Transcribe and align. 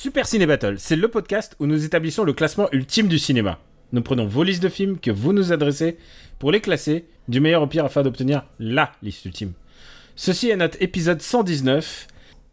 Super 0.00 0.28
Ciné 0.28 0.46
Battle, 0.46 0.76
c'est 0.78 0.94
le 0.94 1.08
podcast 1.08 1.56
où 1.58 1.66
nous 1.66 1.84
établissons 1.84 2.22
le 2.22 2.32
classement 2.32 2.68
ultime 2.70 3.08
du 3.08 3.18
cinéma. 3.18 3.58
Nous 3.90 4.00
prenons 4.00 4.26
vos 4.26 4.44
listes 4.44 4.62
de 4.62 4.68
films 4.68 5.00
que 5.00 5.10
vous 5.10 5.32
nous 5.32 5.52
adressez 5.52 5.96
pour 6.38 6.52
les 6.52 6.60
classer 6.60 7.06
du 7.26 7.40
meilleur 7.40 7.62
au 7.62 7.66
pire 7.66 7.84
afin 7.84 8.04
d'obtenir 8.04 8.44
LA 8.60 8.92
liste 9.02 9.24
ultime. 9.24 9.54
Ceci 10.14 10.50
est 10.50 10.56
notre 10.56 10.80
épisode 10.80 11.20
119 11.20 12.06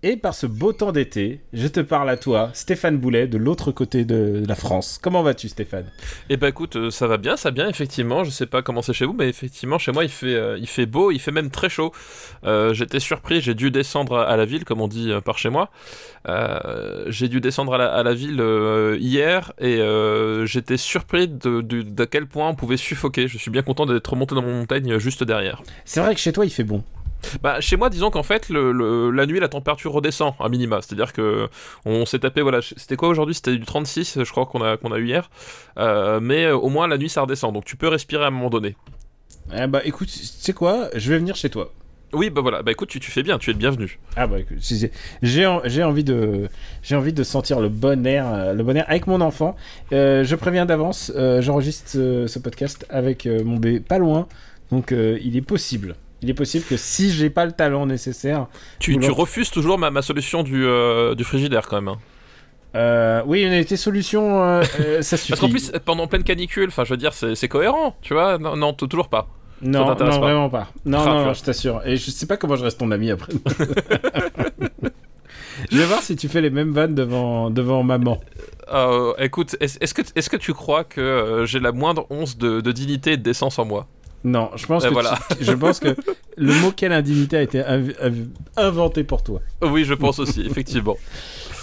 et 0.06 0.18
par 0.18 0.36
ce 0.36 0.46
beau 0.46 0.72
temps 0.72 0.92
d'été, 0.92 1.42
je 1.52 1.66
te 1.66 1.80
parle 1.80 2.12
à 2.12 2.16
toi, 2.16 2.52
Stéphane 2.54 3.00
Boulet, 3.00 3.26
de 3.26 3.40
l'autre 3.40 3.72
côté 3.72 4.06
de 4.06 4.44
la 4.48 4.54
France. 4.54 5.00
Comment 5.02 5.24
vas-tu 5.24 5.50
Stéphane? 5.50 5.88
Eh 6.30 6.38
ben 6.38 6.50
écoute, 6.50 6.76
euh, 6.76 6.92
ça 6.92 7.08
va 7.08 7.18
bien, 7.18 7.36
ça 7.36 7.50
va 7.50 7.54
bien 7.54 7.68
effectivement. 7.68 8.24
Je 8.24 8.30
sais 8.30 8.46
pas 8.46 8.62
comment 8.62 8.84
c'est 8.84 8.94
chez 8.94 9.06
vous, 9.06 9.14
mais 9.14 9.28
effectivement 9.28 9.80
chez 9.80 9.92
moi 9.92 10.04
il 10.04 10.12
fait, 10.12 10.36
euh, 10.36 10.60
il 10.60 10.68
fait 10.68 10.86
beau, 10.86 11.10
il 11.10 11.18
fait 11.18 11.32
même 11.32 11.50
très 11.50 11.70
chaud. 11.70 11.92
Euh, 12.44 12.72
J'étais 12.72 13.00
surpris, 13.00 13.42
j'ai 13.42 13.56
dû 13.56 13.72
descendre 13.72 14.20
à 14.20 14.38
la 14.38 14.46
ville, 14.46 14.64
comme 14.64 14.80
on 14.80 14.88
dit 14.88 15.12
euh, 15.12 15.22
par 15.22 15.40
chez 15.40 15.50
moi. 15.50 15.72
J'ai 17.08 17.28
dû 17.28 17.42
descendre 17.42 17.74
à 17.74 17.80
la, 17.80 17.92
à 17.92 18.04
la 18.04 18.14
ville 18.14 18.44
hier 19.00 19.54
et 19.60 19.80
j'étais 20.46 20.78
surpris 20.78 21.28
de, 21.28 21.62
de, 21.62 21.82
d'à 21.82 22.06
quel 22.06 22.28
point 22.28 22.50
on 22.50 22.56
pouvait 22.56 22.78
suffoquer. 22.78 23.28
Je 23.28 23.40
suis 23.40 23.50
bien 23.50 23.64
content 23.64 23.88
d'être 23.88 24.08
remonté 24.08 24.36
dans 24.36 24.44
mon 24.44 24.54
montagne 24.54 25.00
juste 25.00 25.24
derrière. 25.24 25.64
C'est 25.84 26.00
vrai 26.00 26.14
que 26.14 26.22
chez 26.22 26.32
toi 26.32 26.46
il 26.46 26.52
fait 26.52 26.64
bon. 26.64 26.84
Bah, 27.42 27.60
chez 27.62 27.78
moi, 27.78 27.90
disons 27.90 28.10
qu'en 28.12 28.24
fait, 28.24 28.50
le, 28.50 28.72
le- 28.72 29.12
la 29.12 29.26
nuit, 29.26 29.40
la 29.40 29.48
température 29.48 29.92
redescend 29.92 30.34
à 30.40 30.50
minima. 30.50 30.80
C'est-à-dire 30.82 31.14
que 31.14 31.48
on 31.86 32.06
s'est 32.06 32.20
tapé, 32.20 32.42
voilà, 32.42 32.60
c'était 32.62 32.96
quoi 32.96 33.10
aujourd'hui? 33.10 33.36
C'était 33.36 33.56
du 33.58 33.66
36, 33.66 34.20
je 34.24 34.32
crois 34.32 34.46
qu'on 34.46 34.62
a, 34.62 34.78
qu'on 34.78 34.92
a 34.92 34.98
eu 34.98 35.08
hier. 35.08 35.30
Euh, 35.78 36.20
mais 36.22 36.46
euh, 36.46 36.56
au 36.58 36.70
moins, 36.70 36.88
la 36.88 36.98
nuit, 36.98 37.10
ça 37.10 37.22
redescend. 37.22 37.54
Donc 37.54 37.66
tu 37.66 37.76
peux 37.78 37.88
respirer 37.88 38.24
à 38.24 38.28
un 38.28 38.32
moment 38.32 38.50
donné. 38.50 38.76
Eh 39.56 39.68
bah 39.68 39.82
écoute, 39.86 40.08
tu 40.08 40.20
sais 40.20 40.54
quoi? 40.54 40.90
Je 40.96 41.12
vais 41.12 41.18
venir 41.20 41.36
chez 41.36 41.50
toi. 41.50 41.72
Oui, 42.14 42.30
bah 42.30 42.42
voilà, 42.42 42.62
bah 42.64 42.72
écoute, 42.72 42.88
tu, 42.90 43.00
tu 43.00 43.12
fais 43.12 43.24
bien, 43.24 43.38
tu 43.38 43.50
es 43.50 43.54
le 43.54 43.60
bienvenu. 43.60 44.00
Ah 44.16 44.26
bah 44.26 44.40
écoute, 44.40 44.58
j'ai- 44.62 44.92
j'ai 45.22 45.46
en- 45.46 45.62
j'ai 45.66 45.84
envie 45.84 46.04
de 46.04 46.48
j'ai 46.82 46.96
envie 46.96 47.12
de 47.14 47.24
sentir 47.24 47.60
le 47.60 47.68
bon 47.68 48.06
air 48.08 48.26
euh, 48.32 48.54
le 48.54 48.64
bon 48.64 48.78
air 48.78 48.86
avec 48.88 49.06
mon 49.08 49.20
enfant. 49.22 49.56
Euh, 49.92 50.24
je 50.24 50.36
préviens 50.36 50.66
d'avance, 50.66 51.12
euh, 51.16 51.42
j'enregistre 51.42 51.90
ce, 51.90 52.26
ce 52.28 52.40
podcast 52.40 52.86
avec 52.90 53.26
mon 53.26 53.58
bébé 53.58 53.82
pas 53.82 53.98
loin, 53.98 54.28
donc 54.72 54.92
il 54.92 55.36
est 55.36 55.42
possible. 55.42 55.96
Il 56.26 56.30
est 56.32 56.34
possible 56.34 56.66
que 56.66 56.76
si 56.76 57.12
j'ai 57.12 57.30
pas 57.30 57.46
le 57.46 57.52
talent 57.52 57.86
nécessaire, 57.86 58.48
Tu, 58.80 58.98
refuses 59.12 59.52
toujours 59.52 59.78
ma, 59.78 59.92
ma 59.92 60.02
solution 60.02 60.42
du, 60.42 60.66
euh, 60.66 61.14
du 61.14 61.24
frigidaire 61.24 61.68
quand 61.68 61.80
même. 61.80 61.90
hein. 61.90 62.00
euh, 62.76 63.22
oui, 63.28 63.44
une 63.44 63.64
tes 63.64 63.78
solutions, 63.78 64.44
euh, 64.44 64.64
euh, 64.80 65.02
ça 65.04 65.18
suffit. 65.18 65.34
Parce 65.34 65.42
qu'en 65.42 65.50
plus, 65.50 65.72
pendant 65.86 66.08
pleine 66.08 66.24
canicule, 66.24 66.70
enfin, 66.70 66.84
je 66.84 66.90
veux 66.90 66.98
dire, 66.98 67.14
c'est 67.14 67.48
cohérent, 67.48 67.96
tu 68.02 68.16
vois 68.16 68.40
Non, 68.40 68.74
toujours 68.74 69.08
pas. 69.08 69.28
non, 69.62 69.86
non, 69.86 69.96
pas. 69.96 70.18
vraiment 70.18 70.50
pas. 70.50 70.70
Non, 70.84 71.06
non, 71.06 71.34
je 71.36 71.44
t'assure. 71.44 71.84
Et 71.86 71.96
je 71.96 72.10
sais 72.10 72.26
pas 72.26 72.38
comment 72.38 72.56
je 72.56 72.64
reste 72.64 72.80
ton 72.80 72.90
ami 72.90 73.12
après. 73.12 73.34
je 75.72 75.78
vais 75.78 75.86
voir 75.86 76.02
si 76.02 76.16
tu 76.16 76.28
fais 76.28 76.42
les 76.42 76.50
mêmes 76.50 76.72
vannes 76.72 76.96
devant 76.96 77.52
devant 77.52 77.84
maman. 77.84 78.20
Euh, 78.74 79.14
écoute, 79.20 79.56
est-ce 79.60 79.94
que, 79.94 80.02
est 80.02 80.28
que 80.28 80.38
tu 80.38 80.56
crois 80.56 80.86
que 80.86 81.44
j'ai 81.46 81.60
la 81.60 81.72
moindre 81.72 82.08
once 82.10 82.36
de, 82.36 82.62
de 82.62 82.72
dignité 82.72 83.12
et 83.12 83.18
de 83.18 83.22
décence 83.22 83.60
en 83.60 83.66
moi? 83.66 83.86
Non, 84.26 84.50
je 84.56 84.66
pense 84.66 84.84
Et 84.84 84.88
que 84.90 84.94
voilà. 84.94 85.18
tu- 85.38 85.46
je 85.46 85.52
pense 85.54 85.80
que 85.80 85.96
le 86.36 86.54
mot 86.56 86.72
quelle 86.72 86.92
indignité 86.92 87.38
a 87.38 87.42
été 87.44 87.60
inv- 87.60 87.96
inv- 88.04 88.28
inventé 88.58 89.04
pour 89.06 89.24
toi. 89.24 89.40
Oui, 89.62 89.86
je 89.86 89.94
pense 89.94 90.20
aussi, 90.20 90.42
effectivement. 90.46 90.98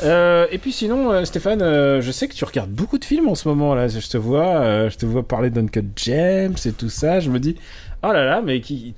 Euh, 0.04 0.46
et 0.50 0.58
puis 0.58 0.72
sinon, 0.72 1.12
euh, 1.12 1.24
Stéphane, 1.24 1.62
euh, 1.62 2.02
je 2.02 2.10
sais 2.10 2.26
que 2.26 2.34
tu 2.34 2.44
regardes 2.44 2.70
beaucoup 2.70 2.98
de 2.98 3.04
films 3.04 3.28
en 3.28 3.36
ce 3.36 3.46
moment 3.46 3.72
là. 3.76 3.86
Je 3.86 4.00
te 4.08 4.16
vois, 4.16 4.88
je 4.88 4.96
te 4.96 5.06
vois 5.06 5.22
parler 5.22 5.48
d'Uncut 5.48 5.84
James 5.94 6.56
et 6.64 6.72
tout 6.72 6.88
ça. 6.88 7.20
Je 7.20 7.30
me 7.30 7.38
dis, 7.38 7.54
oh 8.02 8.08
là 8.12 8.24
là, 8.24 8.42
mais 8.42 8.60
qui, 8.60 8.94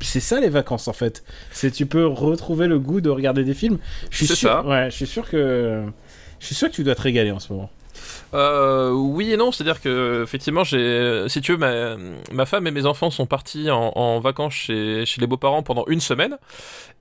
c'est 0.00 0.20
ça 0.20 0.40
les 0.40 0.48
vacances 0.48 0.88
en 0.88 0.92
fait. 0.92 1.22
C'est 1.52 1.70
tu 1.70 1.86
peux 1.86 2.06
retrouver 2.06 2.66
le 2.66 2.80
goût 2.80 3.00
de 3.00 3.08
regarder 3.10 3.44
des 3.44 3.54
films. 3.54 3.78
Je 4.10 4.16
suis 4.16 4.26
C'est 4.26 4.34
sûr, 4.34 4.48
ça. 4.50 4.66
ouais, 4.66 4.86
je 4.90 4.96
suis 4.96 5.06
sûr 5.06 5.28
que 5.30 5.82
je 6.40 6.46
suis 6.46 6.54
sûr 6.56 6.68
que 6.68 6.74
tu 6.74 6.82
dois 6.82 6.96
te 6.96 7.02
régaler 7.02 7.30
en 7.30 7.38
ce 7.38 7.52
moment. 7.52 7.70
Euh, 8.34 8.90
oui 8.90 9.32
et 9.32 9.36
non, 9.36 9.52
c'est-à-dire 9.52 9.80
que 9.80 10.22
effectivement, 10.22 10.64
j'ai, 10.64 11.24
si 11.28 11.40
tu 11.40 11.52
veux, 11.52 11.58
ma, 11.58 11.96
ma 12.32 12.44
femme 12.46 12.66
et 12.66 12.70
mes 12.70 12.84
enfants 12.84 13.10
sont 13.10 13.26
partis 13.26 13.70
en, 13.70 13.92
en 13.94 14.20
vacances 14.20 14.54
chez, 14.54 15.06
chez 15.06 15.20
les 15.20 15.26
beaux-parents 15.26 15.62
pendant 15.62 15.84
une 15.86 16.00
semaine, 16.00 16.36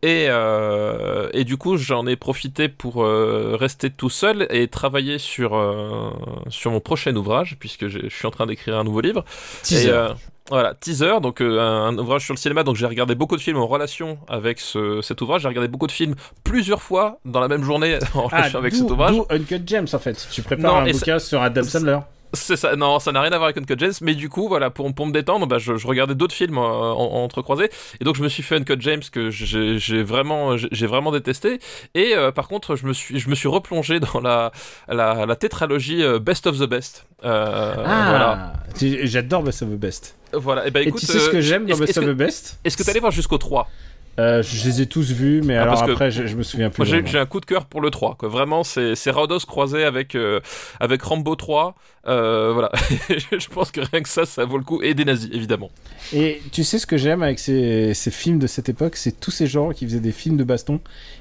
et, 0.02 0.28
euh, 0.30 1.30
et 1.34 1.44
du 1.44 1.58
coup, 1.58 1.78
j'en 1.78 2.06
ai 2.06 2.16
profité 2.16 2.70
pour 2.70 3.04
euh, 3.04 3.58
rester 3.60 3.90
tout 3.90 4.10
seul 4.10 4.48
et 4.50 4.68
travailler 4.68 5.18
sur 5.18 5.56
euh, 5.56 6.12
sur 6.50 6.72
mon 6.72 6.80
prochain 6.80 7.16
ouvrage, 7.16 7.58
puisque 7.60 7.88
je 7.88 8.08
suis 8.10 8.28
en 8.28 8.32
train 8.32 8.46
d'écrire 8.46 8.78
un 8.78 8.84
nouveau 8.84 9.02
livre. 9.02 9.26
Teaser. 9.64 9.88
Et, 9.88 9.92
euh, 9.92 10.10
voilà, 10.50 10.76
teaser, 10.76 11.20
donc 11.22 11.42
euh, 11.42 11.60
un, 11.60 11.98
ouvrage 11.98 12.24
sur 12.26 12.34
le 12.34 12.38
cinéma. 12.40 12.64
Donc 12.64 12.76
j'ai 12.76 12.86
regardé 12.86 13.16
beaucoup 13.16 13.36
de 13.36 13.42
films 13.42 13.58
en 13.58 13.68
relation 13.68 14.20
avec 14.28 14.60
ce, 14.60 15.02
cet 15.02 15.22
ouvrage. 15.22 15.42
J'ai 15.42 15.48
regardé 15.48 15.68
beaucoup 15.68 15.88
de 15.88 15.92
films 15.92 16.16
plusieurs 16.44 16.82
fois 16.82 17.20
dans 17.26 17.40
la 17.40 17.48
même 17.48 17.64
journée 17.64 17.98
en 18.14 18.28
relation 18.28 18.60
avec 18.60 18.74
Ah, 18.74 18.78
cet 18.78 18.92
ouvrage. 18.92 19.16
Uncut 19.30 19.62
James 19.66 19.88
en 19.92 20.00
fait. 20.00 20.28
Tu 20.32 20.42
prépares 20.44 20.84
Non, 20.84 20.88
un 20.88 20.92
bouquin 20.92 21.20
sur 21.20 21.42
Adam 21.42 21.64
Sandler. 21.64 22.00
C'est 22.34 22.58
ça, 22.58 22.76
non, 22.76 23.00
ça 23.00 23.12
n'a 23.14 23.22
rien 23.22 23.32
à 23.32 23.38
voir 23.38 23.46
avec 23.46 23.58
Uncut 23.58 23.76
James, 23.78 23.94
mais 24.02 24.14
du 24.14 24.28
coup, 24.28 24.50
voilà, 24.50 24.70
pour, 24.70 24.94
pour 24.94 25.06
me 25.06 25.14
détendre, 25.14 25.48
bah, 25.48 25.58
je, 25.58 25.78
je 25.78 25.88
regardais 25.88 26.16
d'autres 26.16 26.34
films 26.36 26.58
euh, 26.58 26.62
en, 26.62 26.98
en 27.14 27.24
entrecroisés, 27.24 27.70
et 28.02 28.04
donc 28.04 28.16
je 28.18 28.24
me 28.24 28.28
suis 28.28 28.44
fait 28.44 28.56
Uncut 28.58 28.76
James 28.80 29.02
que 29.12 29.30
j'ai 29.30 29.80
j'ai 29.80 30.04
vraiment, 30.04 30.58
j'ai 30.58 30.86
vraiment 30.88 31.12
détesté, 31.12 31.60
et 31.94 32.14
euh, 32.16 32.32
par 32.32 32.48
contre, 32.50 32.76
je 32.76 32.86
me 32.88 32.94
suis, 32.94 33.20
je 33.20 33.30
me 33.30 33.36
suis 33.36 33.48
replongé 33.48 34.00
dans 34.02 34.20
la, 34.20 34.52
la, 34.90 35.26
la 35.26 35.36
tétralogie 35.38 36.04
euh, 36.04 36.20
Best 36.20 36.46
of 36.48 36.58
the 36.60 36.64
Best. 36.70 37.06
Euh, 37.24 37.74
Ah, 37.86 38.54
tu- 38.78 39.08
j'adore 39.08 39.44
Best 39.44 39.62
of 39.62 39.70
the 39.70 39.74
Best. 39.80 40.18
Voilà, 40.34 40.42
voilà. 40.64 40.68
Et, 40.68 40.72
bah, 40.72 40.82
Et 40.82 40.88
écoute, 40.88 41.00
tu 41.00 41.06
sais 41.06 41.20
ce 41.20 41.30
que 41.30 41.40
j'aime 41.40 41.66
dans 41.66 41.78
Best 41.78 41.98
of 41.98 42.06
the 42.06 42.10
Best? 42.10 42.60
Est-ce 42.66 42.76
que 42.76 42.84
t'allais 42.84 43.00
voir 43.00 43.12
jusqu'au 43.14 43.38
3 43.38 43.70
Euh, 44.18 44.42
Je 44.42 44.66
les 44.68 44.82
ai 44.82 44.86
tous 44.86 45.12
vus, 45.12 45.42
mais 45.44 45.58
Ah, 45.58 45.64
alors 45.64 45.84
après, 45.84 46.10
je, 46.12 46.26
je 46.26 46.36
me 46.38 46.44
souviens 46.44 46.70
plus. 46.70 46.86
J'ai 47.06 47.18
un 47.20 47.26
coup 47.26 47.40
de 47.42 47.46
cœur 47.46 47.66
pour 47.66 47.82
le 47.82 47.90
3, 47.90 48.16
quoi. 48.16 48.30
Vraiment, 48.30 48.64
c'est 48.64 49.10
Rodos 49.12 49.40
croisé 49.40 49.84
avec, 49.84 50.16
euh, 50.16 50.40
avec 50.80 51.02
Rambo 51.02 51.36
3. 51.36 51.76
Euh, 52.08 52.52
voilà. 52.54 52.72
je 53.10 53.48
pense 53.50 53.72
que 53.72 53.82
rien 53.82 54.02
que 54.02 54.08
ça, 54.10 54.26
ça 54.26 54.46
vaut 54.46 54.58
le 54.58 54.64
coup. 54.64 54.82
Et 54.82 54.94
des 54.94 55.04
nazis, 55.06 55.30
évidemment. 55.34 55.70
Et 56.14 56.42
tu 56.52 56.64
sais 56.64 56.80
ce 56.80 56.86
que 56.88 56.98
j'aime 56.98 57.24
avec 57.24 57.40
ces, 57.40 57.94
ces 57.94 58.12
films 58.12 58.40
de 58.40 58.48
cette 58.48 58.70
époque, 58.70 58.96
c'est 58.96 59.20
tous 59.20 59.32
ces 59.32 59.48
gens 59.48 59.72
qui 59.72 59.86
faisaient 59.86 60.00
des 60.00 60.12
films 60.14 60.38
de 60.38 60.44
baston 60.46 60.80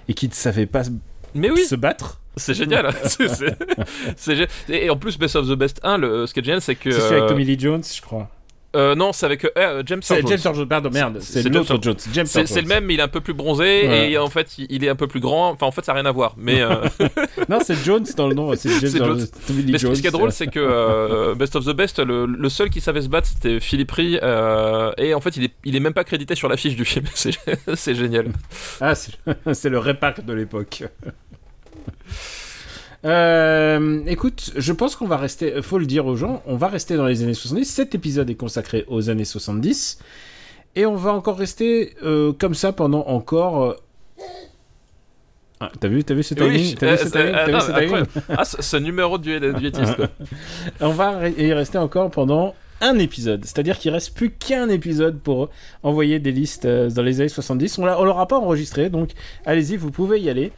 et 0.09 0.15
qui 0.15 0.28
ne 0.28 0.33
savaient 0.34 0.66
pas 0.66 0.84
se- 0.84 0.91
Mais 1.34 1.50
oui, 1.50 1.65
se 1.65 1.75
battre. 1.75 2.21
c'est 2.37 2.54
génial. 2.54 2.91
Et, 4.69 4.87
et 4.87 4.91
en 4.91 4.97
plus, 4.97 5.19
Best 5.19 5.37
of 5.37 5.49
the 5.49 5.53
Best 5.54 5.81
1, 5.83 5.99
le, 5.99 6.27
ce 6.27 6.34
qui 6.34 6.41
est 6.41 6.44
génial, 6.44 6.60
c'est 6.60 6.75
que. 6.75 6.91
C'est 6.91 7.15
avec 7.16 7.27
Tommy 7.27 7.44
Lee 7.44 7.59
Jones, 7.59 7.83
je 7.83 8.00
crois. 8.00 8.28
Euh, 8.74 8.94
non, 8.94 9.12
c'est 9.12 9.26
avec 9.26 9.44
euh, 9.44 9.50
euh, 9.56 9.82
James 9.86 10.00
C'est 10.02 10.14
Earl 10.18 10.26
James 10.28 10.38
Jones. 10.38 10.46
Earl 10.52 10.56
Jones, 10.56 10.68
pardon, 10.68 10.90
merde. 10.90 11.18
C'est- 11.20 11.42
l'autre 11.48 11.78
Jones. 11.80 11.96
James 12.12 12.26
C'est 12.26 12.42
le 12.42 12.46
Jones. 12.46 12.66
même, 12.66 12.84
mais 12.84 12.94
il 12.94 13.00
est 13.00 13.04
un 13.04 13.08
peu 13.08 13.20
plus 13.20 13.34
bronzé 13.34 13.64
Ouais. 13.88 14.10
et 14.12 14.18
en 14.18 14.28
fait 14.30 14.58
il, 14.58 14.66
il 14.70 14.84
est 14.84 14.88
un 14.88 14.96
peu 14.96 15.06
plus 15.06 15.20
grand. 15.20 15.50
Enfin 15.50 15.66
en 15.66 15.70
fait 15.70 15.84
ça 15.84 15.92
n'a 15.92 16.00
rien 16.00 16.08
à 16.08 16.12
voir. 16.12 16.34
Mais, 16.36 16.60
euh, 16.60 16.76
Non, 17.48 17.58
c'est 17.64 17.74
Jones 17.84 18.04
dans 18.16 18.28
le 18.28 18.34
nom. 18.34 18.52
C'est 18.56 18.68
James 18.80 18.90
Jones. 19.06 19.26
Mais 19.66 19.78
ce, 19.78 19.86
Jones. 19.86 19.92
qui 19.94 20.06
est 20.06 20.10
drôle 20.10 20.32
c'est 20.32 20.46
que 20.48 20.60
euh, 20.60 21.34
Best 21.34 21.56
of 21.56 21.64
the 21.64 21.70
Best, 21.74 21.98
le, 22.00 22.26
le 22.26 22.48
seul 22.48 22.70
qui 22.70 22.80
savait 22.80 23.02
se 23.02 23.08
battre 23.08 23.28
c'était 23.28 23.60
Philippe 23.60 23.92
euh, 23.98 24.92
et 24.98 25.14
en 25.14 25.20
fait 25.20 25.36
il 25.36 25.44
est, 25.44 25.52
il 25.64 25.76
est 25.76 25.80
même 25.80 25.94
pas 25.94 26.04
crédité 26.04 26.34
sur 26.34 26.48
l'affiche 26.48 26.76
du 26.76 26.84
film. 26.84 27.04
C'est 27.74 27.94
génial. 27.94 28.26
Ah, 28.80 28.94
c'est 28.94 29.12
c'est 29.52 29.68
le 29.68 29.78
réparc 29.78 30.24
de 30.24 30.32
l'époque. 30.32 30.82
Euh, 33.04 34.00
écoute, 34.06 34.53
je 34.56 34.72
pense 34.72 34.97
qu'on 34.97 35.06
va 35.06 35.16
rester, 35.18 35.60
faut 35.62 35.78
le 35.78 35.86
dire 35.86 36.06
aux 36.06 36.16
gens, 36.16 36.42
on 36.47 36.56
va 36.56 36.68
rester 36.68 36.97
dans 36.97 37.06
les 37.06 37.22
années 37.22 37.34
70. 37.34 37.65
Cet 37.66 37.95
épisode 37.95 38.30
est 38.30 38.34
consacré 38.34 38.84
aux 38.89 39.10
années 39.10 39.24
70. 39.27 39.98
Et 40.77 40.86
on 40.86 40.97
va 40.97 41.12
encore 41.12 41.36
rester 41.36 41.95
euh, 42.03 42.33
comme 42.33 42.54
ça 42.54 42.72
pendant 42.72 43.04
encore. 43.06 43.62
euh, 43.62 43.74
Ah, 45.60 45.71
t'as 45.78 45.89
vu, 45.89 46.03
t'as 46.03 46.15
vu 46.15 46.22
ce 46.22 46.34
timing? 46.34 46.53
Oui, 46.53 46.74
vu 46.80 46.86
euh, 46.89 46.97
ce 46.97 47.09
timing? 47.10 47.34
euh. 47.36 48.21
Ah 48.36 48.45
ce, 48.45 48.60
ce 48.60 48.77
numéro 48.78 49.18
du, 49.18 49.39
du. 49.39 49.71
On 50.80 50.91
va 50.91 51.28
y 51.28 51.53
rester 51.53 51.78
encore 51.78 52.10
pendant 52.10 52.54
un 52.80 52.98
épisode. 52.98 53.45
C'est-à-dire 53.45 53.78
qu'il 53.78 53.92
reste 53.92 54.15
plus 54.16 54.30
qu'un 54.30 54.68
épisode 54.68 55.21
pour 55.21 55.51
envoyer 55.84 56.18
des 56.18 56.33
listes 56.33 56.65
euh, 56.65 56.91
dans 56.91 57.03
les 57.03 57.21
années 57.21 57.28
70. 57.28 57.78
On 57.78 57.84
on 57.84 58.04
l'aura 58.04 58.27
pas 58.27 58.39
enregistré, 58.39 58.91
donc 58.91 59.10
allez-y, 59.47 59.77
vous 59.77 59.91
pouvez 59.92 60.21
y 60.21 60.28
aller. 60.28 60.51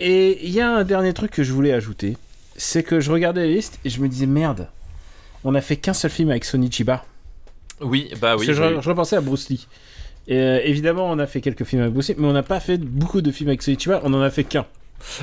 Et 0.00 0.44
il 0.46 0.50
y 0.52 0.60
a 0.60 0.70
un 0.70 0.84
dernier 0.84 1.12
truc 1.12 1.30
que 1.30 1.42
je 1.42 1.52
voulais 1.52 1.72
ajouter. 1.72 2.16
C'est 2.56 2.82
que 2.82 3.00
je 3.00 3.10
regardais 3.10 3.46
les 3.46 3.54
listes 3.56 3.78
et 3.84 3.90
je 3.90 4.00
me 4.00 4.08
disais 4.08 4.26
merde. 4.26 4.68
On 5.44 5.54
a 5.54 5.60
fait 5.60 5.76
qu'un 5.76 5.94
seul 5.94 6.10
film 6.10 6.30
avec 6.30 6.44
Sonny 6.44 6.70
Chiba. 6.70 7.04
Oui, 7.80 8.08
bah 8.20 8.30
Parce 8.30 8.40
oui. 8.40 8.46
que 8.48 8.52
je, 8.54 8.62
oui. 8.62 8.76
je 8.80 8.88
repensais 8.88 9.16
à 9.16 9.20
Bruce 9.20 9.48
Lee. 9.48 9.66
Et 10.28 10.38
euh, 10.38 10.60
évidemment, 10.64 11.06
on 11.10 11.18
a 11.18 11.26
fait 11.26 11.40
quelques 11.40 11.64
films 11.64 11.82
avec 11.82 11.94
Bruce 11.94 12.08
Lee, 12.08 12.16
mais 12.18 12.26
on 12.26 12.32
n'a 12.32 12.42
pas 12.42 12.58
fait 12.60 12.78
beaucoup 12.78 13.20
de 13.20 13.30
films 13.30 13.48
avec 13.50 13.62
Sonny 13.62 13.78
Chiba. 13.78 14.00
On 14.04 14.12
en 14.14 14.22
a 14.22 14.30
fait 14.30 14.44
qu'un. 14.44 14.66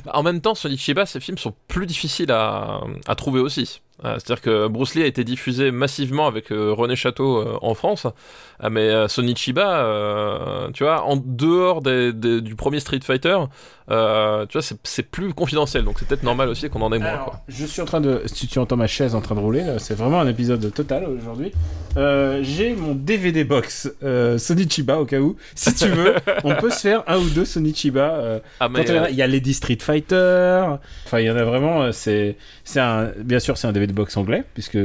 Bah, 0.05 0.11
En 0.15 0.23
même 0.23 0.39
temps, 0.39 0.55
Sonic 0.55 0.79
Chiba, 0.79 1.05
ces 1.05 1.19
films 1.19 1.37
sont 1.37 1.53
plus 1.67 1.85
difficiles 1.87 2.31
à, 2.31 2.81
à 3.07 3.15
trouver 3.15 3.39
aussi. 3.41 3.81
Euh, 4.05 4.15
C'est-à-dire 4.15 4.41
que 4.41 4.67
Bruce 4.67 4.95
Lee 4.95 5.03
a 5.03 5.05
été 5.05 5.23
diffusé 5.23 5.71
massivement 5.71 6.27
avec 6.27 6.51
euh, 6.51 6.73
René 6.73 6.95
Château 6.95 7.37
euh, 7.37 7.57
en 7.61 7.73
France, 7.73 8.05
Ah, 8.59 8.69
mais 8.69 9.07
Sonic 9.09 9.37
Chiba, 9.37 9.83
euh, 9.85 10.69
tu 10.73 10.83
vois, 10.83 11.03
en 11.03 11.17
dehors 11.17 11.81
des- 11.81 12.13
des- 12.13 12.39
du 12.41 12.55
premier 12.55 12.79
Street 12.79 12.99
Fighter, 13.03 13.37
tu 13.89 13.93
vois, 13.93 14.61
c'est- 14.61 15.03
plus 15.03 15.33
confidentiel, 15.33 15.83
donc 15.83 15.97
c'est 15.99 16.07
peut-être 16.07 16.23
normal 16.23 16.47
aussi 16.49 16.69
qu'on 16.69 16.81
en 16.81 16.91
ait 16.93 16.99
moins. 16.99 17.17
Quoi. 17.17 17.41
je 17.47 17.65
suis 17.65 17.81
en 17.81 17.85
train 17.85 17.99
de. 18.01 18.21
Si 18.25 18.47
tu 18.47 18.59
entends 18.59 18.77
ma 18.77 18.87
chaise 18.87 19.15
en 19.15 19.21
train 19.21 19.35
de 19.35 19.39
rouler, 19.41 19.63
c'est 19.79 19.95
vraiment 19.95 20.19
un 20.21 20.27
épisode 20.27 20.73
total 20.73 21.05
aujourd'hui. 21.05 21.51
J'ai 21.95 22.73
mon 22.75 22.95
DVD 22.95 23.43
box 23.43 23.91
euh, 24.03 24.37
Sonic 24.37 24.71
Chiba 24.71 24.97
au 24.99 25.05
cas 25.05 25.19
où. 25.19 25.35
Si 25.55 25.73
tu 25.75 25.87
veux, 25.89 26.15
on 26.43 26.55
peut 26.55 26.69
se 26.69 26.79
faire 26.79 27.03
un 27.07 27.17
ou 27.17 27.29
deux 27.29 27.45
Sonic 27.45 27.75
Chiba. 27.77 28.13
euh, 28.15 28.39
Ah, 28.59 28.67
il 29.09 29.15
y 29.15 29.21
a 29.21 29.27
Lady 29.27 29.53
Street 29.53 29.77
Fighter. 29.79 30.63
Enfin, 31.05 31.19
il 31.19 31.25
y 31.25 31.31
en 31.31 31.35
a 31.35 31.43
vraiment. 31.43 31.91
C'est, 31.91 32.37
c'est 32.63 32.79
un. 32.79 33.11
Bien 33.19 33.39
sûr, 33.39 33.57
c'est 33.57 33.67
un 33.67 33.71
DVD 33.71 33.92
box 33.93 34.17
anglais 34.17 34.43
puisque 34.53 34.77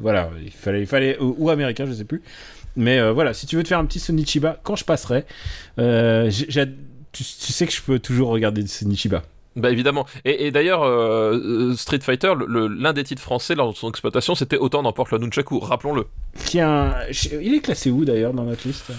voilà, 0.00 0.30
il 0.44 0.50
fallait, 0.52 0.80
il 0.80 0.86
fallait 0.86 1.18
ou, 1.20 1.34
ou 1.38 1.50
américain, 1.50 1.86
je 1.86 1.92
sais 1.92 2.04
plus. 2.04 2.22
Mais 2.76 3.00
euh, 3.00 3.12
voilà, 3.12 3.34
si 3.34 3.46
tu 3.46 3.56
veux 3.56 3.62
te 3.64 3.68
faire 3.68 3.78
un 3.80 3.84
petit 3.84 3.98
Sonic 3.98 4.28
Chiba, 4.28 4.58
quand 4.62 4.76
je 4.76 4.84
passerai, 4.84 5.24
euh, 5.78 6.30
tu, 6.30 6.46
tu 7.12 7.24
sais 7.24 7.66
que 7.66 7.72
je 7.72 7.82
peux 7.82 7.98
toujours 7.98 8.28
regarder 8.30 8.64
Sonic 8.66 8.98
Chiba. 8.98 9.22
Bah 9.56 9.70
évidemment. 9.72 10.06
Et, 10.24 10.46
et 10.46 10.50
d'ailleurs, 10.52 10.84
euh, 10.84 11.74
Street 11.74 11.98
Fighter, 12.00 12.32
l'un 12.48 12.92
des 12.92 13.02
titres 13.02 13.20
français 13.20 13.56
lors 13.56 13.72
de 13.72 13.76
son 13.76 13.90
exploitation, 13.90 14.36
c'était 14.36 14.56
Autant 14.56 14.82
n'emporte 14.82 15.10
le 15.10 15.18
Nunchaku, 15.18 15.58
rappelons-le. 15.58 16.06
Qui 16.46 16.60
un- 16.60 16.94
Il 17.42 17.52
est 17.54 17.60
classé 17.60 17.90
où 17.90 18.04
d'ailleurs 18.04 18.32
dans 18.32 18.44
notre 18.44 18.66
liste? 18.68 18.92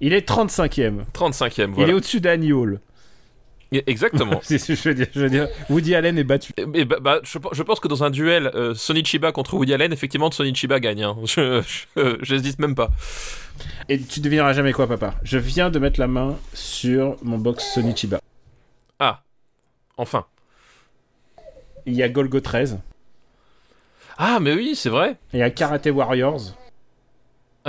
Il 0.00 0.12
est 0.12 0.28
35ème. 0.28 1.04
35e, 1.12 1.50
Il 1.70 1.74
voilà. 1.74 1.90
est 1.90 1.94
au-dessus 1.94 2.20
d'Annie 2.20 2.52
Hall. 2.52 2.80
Exactement. 3.70 4.40
Je 4.48 4.88
veux 4.88 4.94
dire. 4.94 5.06
Je 5.14 5.20
veux 5.20 5.28
dire, 5.30 5.48
Woody 5.68 5.94
Allen 5.94 6.16
est 6.16 6.24
battu. 6.24 6.52
Et- 6.56 6.80
et 6.80 6.84
bah, 6.86 6.96
bah, 7.00 7.20
je, 7.22 7.38
je 7.52 7.62
pense 7.62 7.80
que 7.80 7.88
dans 7.88 8.02
un 8.02 8.08
duel 8.10 8.46
euh, 8.54 8.74
Sonny 8.74 9.04
Chiba 9.04 9.30
contre 9.32 9.54
Woody 9.54 9.74
Allen, 9.74 9.92
effectivement, 9.92 10.30
Sonny 10.30 10.54
Chiba 10.54 10.80
gagne. 10.80 11.02
Hein. 11.02 11.16
Je, 11.24 11.62
j'hésite 12.22 12.58
même 12.60 12.74
pas. 12.74 12.90
Et 13.88 14.00
tu 14.00 14.20
devineras 14.20 14.52
jamais 14.54 14.72
quoi, 14.72 14.86
papa. 14.86 15.14
Je 15.22 15.36
viens 15.38 15.68
de 15.70 15.78
mettre 15.78 16.00
la 16.00 16.06
main 16.06 16.36
sur 16.54 17.16
mon 17.22 17.36
box 17.38 17.64
Sony 17.74 17.94
Chiba. 17.96 18.20
Ah, 19.00 19.22
enfin. 19.98 20.24
Il 21.86 21.94
y 21.94 22.02
a 22.02 22.08
Golgo 22.08 22.40
13. 22.40 22.78
Ah, 24.18 24.38
mais 24.40 24.52
oui, 24.54 24.74
c'est 24.74 24.88
vrai. 24.90 25.16
Il 25.32 25.38
y 25.40 25.42
a 25.42 25.50
Karate 25.50 25.86
Warriors. 25.86 26.40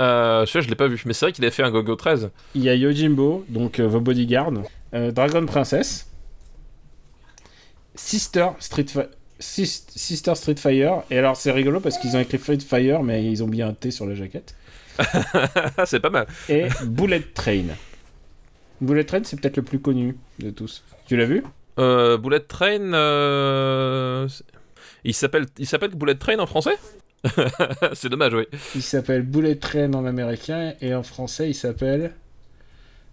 Euh, 0.00 0.46
celui-là, 0.46 0.64
je 0.64 0.68
l'ai 0.70 0.76
pas 0.76 0.88
vu, 0.88 1.00
mais 1.06 1.12
c'est 1.12 1.26
vrai 1.26 1.32
qu'il 1.32 1.44
avait 1.44 1.52
fait 1.52 1.62
un 1.62 1.70
Gogo 1.70 1.94
13. 1.94 2.30
Il 2.54 2.62
y 2.62 2.68
a 2.68 2.74
Yojimbo, 2.74 3.44
donc 3.48 3.78
euh, 3.78 3.88
The 3.88 4.02
Bodyguard. 4.02 4.52
Euh, 4.94 5.12
Dragon 5.12 5.44
Princess. 5.46 6.06
Sister 7.94 8.48
Street, 8.60 8.86
Sis- 9.38 9.86
Sister 9.94 10.34
Street 10.34 10.56
Fire. 10.56 11.02
Et 11.10 11.18
alors, 11.18 11.36
c'est 11.36 11.50
rigolo 11.52 11.80
parce 11.80 11.98
qu'ils 11.98 12.16
ont 12.16 12.20
écrit 12.20 12.38
Street 12.38 12.58
Fire, 12.60 13.02
mais 13.02 13.24
ils 13.24 13.42
ont 13.42 13.48
bien 13.48 13.68
un 13.68 13.74
T 13.74 13.90
sur 13.90 14.06
la 14.06 14.14
jaquette. 14.14 14.54
C'est 15.86 16.00
pas 16.00 16.10
mal. 16.10 16.26
Et 16.48 16.66
Bullet 16.84 17.20
Train. 17.34 17.64
Bullet 18.80 19.04
Train, 19.04 19.20
c'est 19.24 19.38
peut-être 19.40 19.56
le 19.58 19.62
plus 19.62 19.78
connu 19.80 20.16
de 20.38 20.50
tous. 20.50 20.82
Tu 21.06 21.16
l'as 21.16 21.24
vu? 21.26 21.42
Euh, 21.78 22.16
Bullet 22.18 22.40
Train. 22.40 22.92
euh, 22.94 24.26
c'est- 24.28 24.44
Il 25.04 25.14
s'appelle, 25.14 25.46
il 25.58 25.66
s'appelle 25.66 25.90
Bullet 25.94 26.14
Train 26.16 26.38
en 26.38 26.46
français? 26.46 26.76
C'est 27.92 28.08
dommage, 28.08 28.32
oui. 28.34 28.46
Il 28.74 28.82
s'appelle 28.82 29.22
Bullet 29.22 29.56
Train 29.56 29.92
en 29.92 30.06
américain 30.06 30.74
et 30.80 30.94
en 30.94 31.02
français 31.02 31.50
il 31.50 31.54
s'appelle 31.54 32.12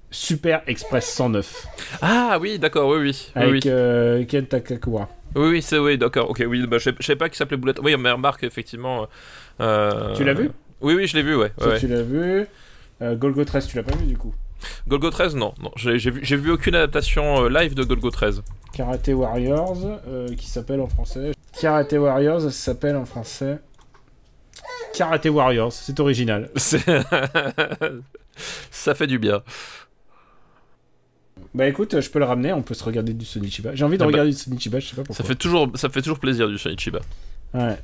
Super 0.10 0.62
Express 0.68 1.06
109 1.14 1.68
Ah 2.02 2.38
oui, 2.40 2.58
d'accord, 2.60 2.90
oui, 2.90 2.98
oui. 3.00 3.32
Avec 3.36 3.66
oui, 3.66 3.72
euh, 3.72 4.24
Ken 4.26 4.46
Takakura. 4.46 5.10
oui, 5.36 5.50
oui, 5.50 5.62
c'est 5.62 5.78
oui, 5.78 5.98
d'accord. 5.98 6.30
Ok, 6.30 6.42
oui, 6.48 6.66
bah, 6.66 6.78
je 6.78 6.86
sais- 6.86 6.96
je 7.00 7.14
pas 7.14 7.28
qu'il 7.28 7.38
s'appelait 7.38 7.58
Bullet. 7.58 7.74
Oui, 7.84 7.96
mais 7.98 8.12
remarque 8.12 8.44
effectivement. 8.44 9.08
euh, 9.60 10.14
Tu 10.16 10.24
l'as 10.24 10.34
vu? 10.34 10.50
Oui, 10.80 10.94
oui, 10.94 11.08
je 11.08 11.18
l'ai 11.18 11.24
vu, 11.24 11.36
ouais. 11.36 11.52
Ça, 11.60 11.70
ouais. 11.70 11.80
tu 11.80 11.88
l'as 11.88 12.04
vu. 12.04 12.46
Euh, 13.02 13.16
Golgo 13.16 13.44
13, 13.44 13.68
tu 13.68 13.76
l'as 13.76 13.84
pas 13.84 13.96
vu 13.98 14.06
du 14.06 14.18
coup? 14.18 14.34
Golgo 14.88 15.10
13, 15.10 15.36
non, 15.36 15.54
non, 15.62 15.72
j'ai 15.76 15.98
vu, 16.10 16.22
vu 16.22 16.52
aucune 16.52 16.74
adaptation 16.76 17.48
live 17.48 17.76
de 17.76 17.84
Golgo 17.84 18.10
13. 18.10 18.42
Karate 18.74 19.10
Warriors 19.10 19.78
qui 20.38 20.48
s'appelle 20.48 20.80
en 20.82 20.88
français. 20.88 21.32
Karate 21.60 21.94
Warriors 21.94 22.42
ça 22.42 22.52
s'appelle 22.52 22.96
en 22.96 23.06
français. 23.06 23.60
Karate 24.94 25.26
Warriors, 25.28 25.74
c'est 25.74 26.00
original. 26.00 26.50
Ça 28.72 28.94
fait 28.96 29.08
du 29.08 29.20
bien. 29.20 29.42
Bah 31.54 31.68
écoute, 31.68 32.00
je 32.02 32.10
peux 32.10 32.20
le 32.20 32.26
ramener, 32.26 32.54
on 32.54 32.62
peut 32.62 32.74
se 32.74 32.84
regarder 32.84 33.14
du 33.14 33.26
Sonichiba. 33.26 33.74
J'ai 33.74 33.84
envie 33.86 33.98
de 33.98 34.04
Ah 34.04 34.06
bah, 34.06 34.12
regarder 34.12 34.32
du 34.32 34.38
Sonichiba, 34.38 34.80
je 34.80 34.88
sais 34.90 34.96
pas 34.96 35.04
pourquoi. 35.04 35.16
Ça 35.16 35.24
fait 35.24 35.36
toujours, 35.36 35.72
ça 35.76 35.90
fait 35.90 36.02
toujours 36.02 36.20
plaisir 36.20 36.48
du 36.48 36.58
Sonichiba. 36.58 37.00
Ouais. 37.54 37.78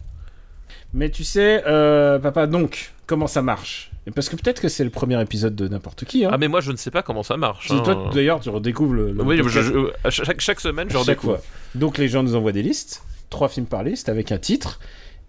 Mais 0.93 1.09
tu 1.09 1.23
sais, 1.23 1.63
euh, 1.65 2.19
papa, 2.19 2.45
donc, 2.45 2.93
comment 3.07 3.27
ça 3.27 3.41
marche? 3.41 3.91
Et 4.05 4.11
Parce 4.11 4.27
que 4.29 4.35
peut-être 4.35 4.61
que 4.61 4.67
c'est 4.67 4.83
le 4.83 4.89
premier 4.89 5.19
épisode 5.21 5.55
de 5.55 5.67
n'importe 5.67 6.03
qui. 6.05 6.25
Hein. 6.25 6.29
Ah 6.33 6.37
mais 6.37 6.49
moi 6.49 6.59
je 6.59 6.71
ne 6.73 6.77
sais 6.77 6.91
pas 6.91 7.03
comment 7.03 7.23
ça 7.23 7.37
marche. 7.37 7.67
Si 7.67 7.73
hein. 7.73 7.81
toi, 7.85 8.09
d'ailleurs, 8.13 8.41
tu 8.41 8.49
redécouvres 8.49 8.93
le. 8.93 9.11
le 9.13 9.23
Oui, 9.23 9.37
je- 9.37 9.43
podcast 9.43 9.67
je- 9.73 10.07
à 10.07 10.09
chaque, 10.09 10.41
chaque 10.41 10.59
semaine 10.59 10.89
je 10.89 10.97
redécouvre. 10.97 11.37
fois. 11.37 11.43
Donc 11.75 11.97
les 11.97 12.09
gens 12.09 12.21
nous 12.21 12.35
envoient 12.35 12.51
des 12.51 12.63
listes, 12.63 13.01
trois 13.29 13.47
films 13.47 13.65
par 13.65 13.81
liste 13.81 14.09
avec 14.09 14.31
un 14.33 14.37
titre, 14.37 14.79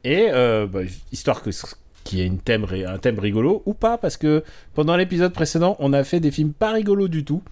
et 0.05 0.29
euh, 0.31 0.67
bah, 0.67 0.81
histoire 1.12 1.43
que 1.43 1.51
qu'il 2.05 2.19
y 2.19 2.23
ait 2.23 2.27
une 2.27 2.39
thème, 2.39 2.67
un 2.87 2.99
thème 2.99 3.19
rigolo 3.19 3.62
ou 3.67 3.75
pas, 3.75 3.99
parce 3.99 4.17
que 4.17 4.45
pendant 4.75 4.97
l'épisode 4.97 5.33
précédent, 5.33 5.77
on 5.81 5.93
a 5.93 6.05
fait 6.05 6.21
des 6.21 6.31
films 6.31 6.53
pas 6.53 6.73
rigolos 6.73 7.09
du 7.09 7.25
tout. 7.25 7.43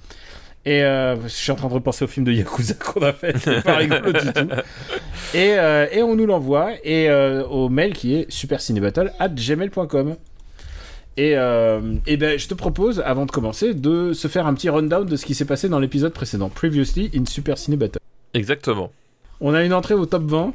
Et 0.64 0.84
euh, 0.84 1.20
je 1.22 1.28
suis 1.28 1.50
en 1.50 1.56
train 1.56 1.68
de 1.68 1.74
repenser 1.74 2.04
au 2.04 2.08
film 2.08 2.24
de 2.24 2.32
Yakuza 2.32 2.74
qu'on 2.78 3.02
a 3.02 3.12
fait, 3.12 3.36
c'est 3.36 3.64
pas 3.64 3.76
rigolo 3.76 4.12
du 4.12 4.32
tout. 4.32 4.48
Et, 5.34 5.54
euh, 5.58 5.86
et 5.90 6.02
on 6.02 6.14
nous 6.14 6.26
l'envoie 6.26 6.72
et 6.84 7.08
euh, 7.08 7.44
au 7.46 7.68
mail 7.68 7.94
qui 7.94 8.14
est 8.14 8.30
supercinébattle@gmail.com. 8.30 10.16
Et, 11.16 11.32
et 11.32 12.16
ben, 12.16 12.38
je 12.38 12.48
te 12.48 12.54
propose, 12.54 13.00
avant 13.00 13.26
de 13.26 13.30
commencer, 13.30 13.74
de 13.74 14.14
se 14.14 14.28
faire 14.28 14.46
un 14.46 14.54
petit 14.54 14.70
rundown 14.70 15.04
de 15.06 15.16
ce 15.16 15.26
qui 15.26 15.34
s'est 15.34 15.44
passé 15.44 15.68
dans 15.68 15.78
l'épisode 15.78 16.12
précédent, 16.14 16.48
Previously 16.48 17.10
in 17.14 17.26
Super 17.26 17.58
Ciné 17.58 17.76
Battle. 17.76 17.98
Exactement. 18.32 18.90
On 19.42 19.52
a 19.52 19.62
une 19.62 19.74
entrée 19.74 19.92
au 19.92 20.06
top 20.06 20.22
20. 20.22 20.54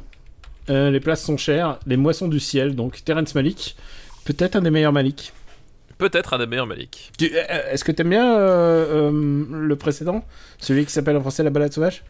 Euh, 0.70 0.90
les 0.90 1.00
places 1.00 1.22
sont 1.24 1.36
chères. 1.36 1.78
Les 1.86 1.96
moissons 1.96 2.28
du 2.28 2.40
ciel, 2.40 2.74
donc 2.76 3.02
Terrence 3.04 3.34
Malik. 3.34 3.76
Peut-être 4.24 4.56
un 4.56 4.60
des 4.62 4.70
meilleurs 4.70 4.92
Malik. 4.92 5.32
Peut-être 5.96 6.34
un 6.34 6.38
des 6.38 6.46
meilleurs 6.46 6.66
Malik. 6.66 7.10
Tu- 7.18 7.30
euh, 7.34 7.72
Est-ce 7.72 7.84
que 7.84 7.90
t'aimes 7.92 8.10
bien 8.10 8.36
euh, 8.38 9.10
euh, 9.10 9.44
le 9.50 9.76
précédent? 9.76 10.24
Celui 10.58 10.84
qui 10.84 10.92
s'appelle 10.92 11.16
en 11.16 11.20
français 11.20 11.42
La 11.42 11.50
balade 11.50 11.72
sauvage? 11.72 12.04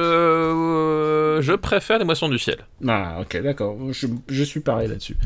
Euh, 0.00 1.40
je 1.42 1.52
préfère 1.52 1.98
les 1.98 2.04
moissons 2.04 2.28
du 2.28 2.38
ciel. 2.38 2.58
Ah, 2.86 3.18
ok, 3.20 3.40
d'accord. 3.42 3.76
Je, 3.92 4.06
je 4.28 4.44
suis 4.44 4.60
pareil 4.60 4.88
là-dessus. 4.88 5.16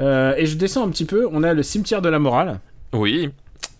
Euh, 0.00 0.34
et 0.36 0.46
je 0.46 0.56
descends 0.56 0.86
un 0.86 0.90
petit 0.90 1.04
peu. 1.04 1.28
On 1.30 1.42
a 1.42 1.52
le 1.54 1.62
cimetière 1.62 2.02
de 2.02 2.08
la 2.08 2.18
morale. 2.18 2.60
Oui, 2.92 3.30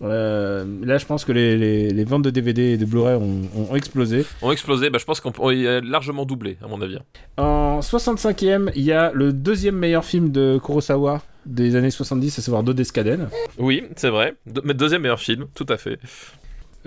Euh, 0.01 0.65
là, 0.83 0.97
je 0.97 1.05
pense 1.05 1.23
que 1.25 1.31
les, 1.31 1.57
les- 1.57 1.89
les 1.91 2.03
ventes 2.03 2.23
de 2.23 2.29
DVD 2.29 2.61
et 2.73 2.77
de 2.77 2.85
Blu-ray 2.85 3.15
ont, 3.15 3.41
ont 3.71 3.75
explosé. 3.75 4.25
ont 4.41 4.51
explosé. 4.51 4.89
Bah, 4.89 4.97
je 4.99 5.05
pense 5.05 5.21
qu'on 5.21 5.31
a 5.31 5.81
largement 5.81 6.25
doublé, 6.25 6.57
à 6.63 6.67
mon 6.67 6.81
avis. 6.81 6.97
En 7.37 7.79
65e, 7.79 8.71
il 8.75 8.83
y 8.83 8.91
a 8.91 9.11
le 9.13 9.31
deuxième 9.33 9.75
meilleur 9.77 10.03
film 10.03 10.31
de 10.31 10.59
Kurosawa 10.63 11.21
des 11.45 11.75
années 11.75 11.91
70, 11.91 12.39
à 12.39 12.41
savoir 12.41 12.63
Dodescaden. 12.63 13.29
Oui, 13.57 13.83
c'est 13.95 14.09
vrai. 14.09 14.35
De- 14.45 14.61
mais 14.65 14.73
deuxième 14.73 15.01
meilleur 15.03 15.19
film, 15.19 15.45
tout 15.55 15.65
à 15.69 15.77
fait. 15.77 15.99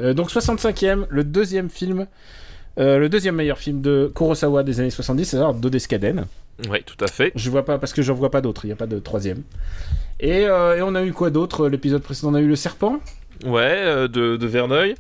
Euh, 0.01 0.15
donc 0.15 0.31
65e, 0.31 1.07
le 1.09 1.25
deuxième 1.25 1.71
film, 1.71 2.07
euh, 2.79 2.99
le 2.99 3.09
deuxième 3.09 3.37
meilleur 3.37 3.59
film 3.59 3.81
de 3.81 4.13
Kurosawa 4.15 4.63
des 4.65 4.81
années 4.81 4.91
70, 4.91 5.25
c'est 5.25 5.37
alors 5.37 5.55
Dodescaden. 5.55 6.27
Oui, 6.69 6.83
tout 6.85 7.03
à 7.05 7.09
fait. 7.09 7.33
Je 7.37 7.51
vois 7.51 7.65
pas 7.65 7.79
parce 7.79 7.93
que 7.93 8.03
j'en 8.03 8.15
vois 8.15 8.31
pas 8.31 8.41
d'autres, 8.41 8.65
il 8.65 8.69
y 8.69 8.73
a 8.73 8.77
pas 8.77 8.87
de 8.87 8.99
troisième. 8.99 9.43
Et, 10.21 10.47
euh, 10.47 10.77
et 10.77 10.83
on 10.83 10.95
a 10.97 11.05
eu 11.05 11.13
quoi 11.13 11.31
d'autre 11.31 11.69
L'épisode 11.69 12.03
précédent, 12.03 12.33
on 12.33 12.35
a 12.35 12.41
eu 12.41 12.49
le 12.49 12.57
serpent? 12.57 13.01
Ouais, 13.45 13.61
euh, 13.85 14.09
de, 14.09 14.37
de 14.37 14.47
Verneuil. 14.47 14.97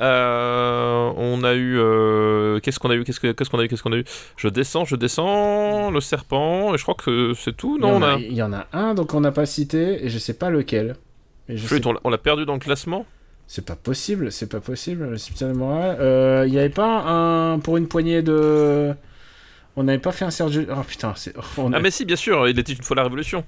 Euh, 0.00 1.10
on 1.16 1.42
a 1.44 1.54
eu. 1.54 1.76
euh, 1.78 2.60
qu'est-ce 2.60 2.78
qu'on 2.78 2.90
a 2.90 2.94
eu 2.94 3.04
Qu'est-ce 3.04 3.20
que- 3.20 3.32
qu'est-ce 3.32 3.50
qu'on 3.50 3.58
a 3.58 3.64
eu 3.64 3.68
Qu'est-ce 3.68 3.82
qu'on 3.82 3.92
a 3.92 3.96
eu? 3.96 4.04
Je 4.36 4.48
descends, 4.48 4.84
je 4.84 4.96
descends. 4.96 5.90
Le 5.90 6.00
serpent. 6.00 6.74
Et 6.74 6.78
je 6.78 6.82
crois 6.82 6.94
que 6.94 7.32
c'est 7.34 7.56
tout. 7.56 7.78
Non, 7.78 7.88
il, 7.88 7.92
y 7.92 7.96
en 7.96 8.02
a, 8.02 8.12
a. 8.14 8.18
il 8.18 8.32
y 8.34 8.42
en 8.42 8.52
a 8.52 8.66
un 8.72 8.94
donc 8.94 9.14
on 9.14 9.20
n'a 9.20 9.32
pas 9.32 9.46
cité 9.46 10.04
et 10.04 10.08
je 10.08 10.18
sais 10.18 10.34
pas 10.34 10.50
lequel. 10.50 10.96
Et 11.48 11.56
je 11.56 11.66
Flûte, 11.66 11.84
sais- 11.84 11.90
on 12.04 12.10
l'a- 12.10 12.18
perdu 12.18 12.44
dans 12.46 12.54
le 12.54 12.58
classement? 12.60 13.04
C'est 13.48 13.66
pas 13.66 13.76
possible, 13.76 14.32
c'est 14.32 14.48
pas 14.48 14.60
possible. 14.60 15.10
Le 15.40 15.52
morale. 15.52 16.46
Il 16.48 16.54
y 16.54 16.58
avait 16.58 16.68
pas 16.68 17.02
un 17.02 17.58
pour 17.58 17.76
une 17.76 17.88
poignée 17.88 18.22
de. 18.22 18.94
On 19.76 19.84
n'avait 19.84 19.98
pas 19.98 20.12
fait 20.12 20.24
un 20.24 20.30
Sergio. 20.30 20.62
Oh 20.70 20.82
putain, 20.86 21.14
c'est. 21.16 21.36
A... 21.36 21.40
Ah, 21.72 21.80
mais 21.80 21.90
si, 21.90 22.04
bien 22.04 22.16
sûr, 22.16 22.48
il 22.48 22.58
était 22.58 22.72
une 22.72 22.82
fois 22.82 22.96
la 22.96 23.04
Révolution. 23.04 23.44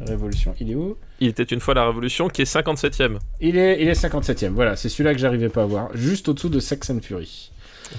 Révolution, 0.00 0.54
il 0.60 0.70
est 0.70 0.74
où? 0.74 0.96
Il 1.20 1.28
était 1.28 1.44
une 1.44 1.60
fois 1.60 1.74
la 1.74 1.86
Révolution 1.86 2.28
qui 2.28 2.42
est 2.42 2.52
57ème. 2.52 3.18
Il 3.40 3.56
est, 3.56 3.80
il 3.80 3.88
est 3.88 4.00
57ème, 4.00 4.50
voilà, 4.50 4.76
c'est 4.76 4.88
celui-là 4.88 5.12
que 5.12 5.20
j'arrivais 5.20 5.48
pas 5.48 5.62
à 5.62 5.66
voir, 5.66 5.88
juste 5.94 6.28
au-dessous 6.28 6.48
de 6.48 6.60
Sex 6.60 6.90
and 6.90 7.00
Fury. 7.02 7.50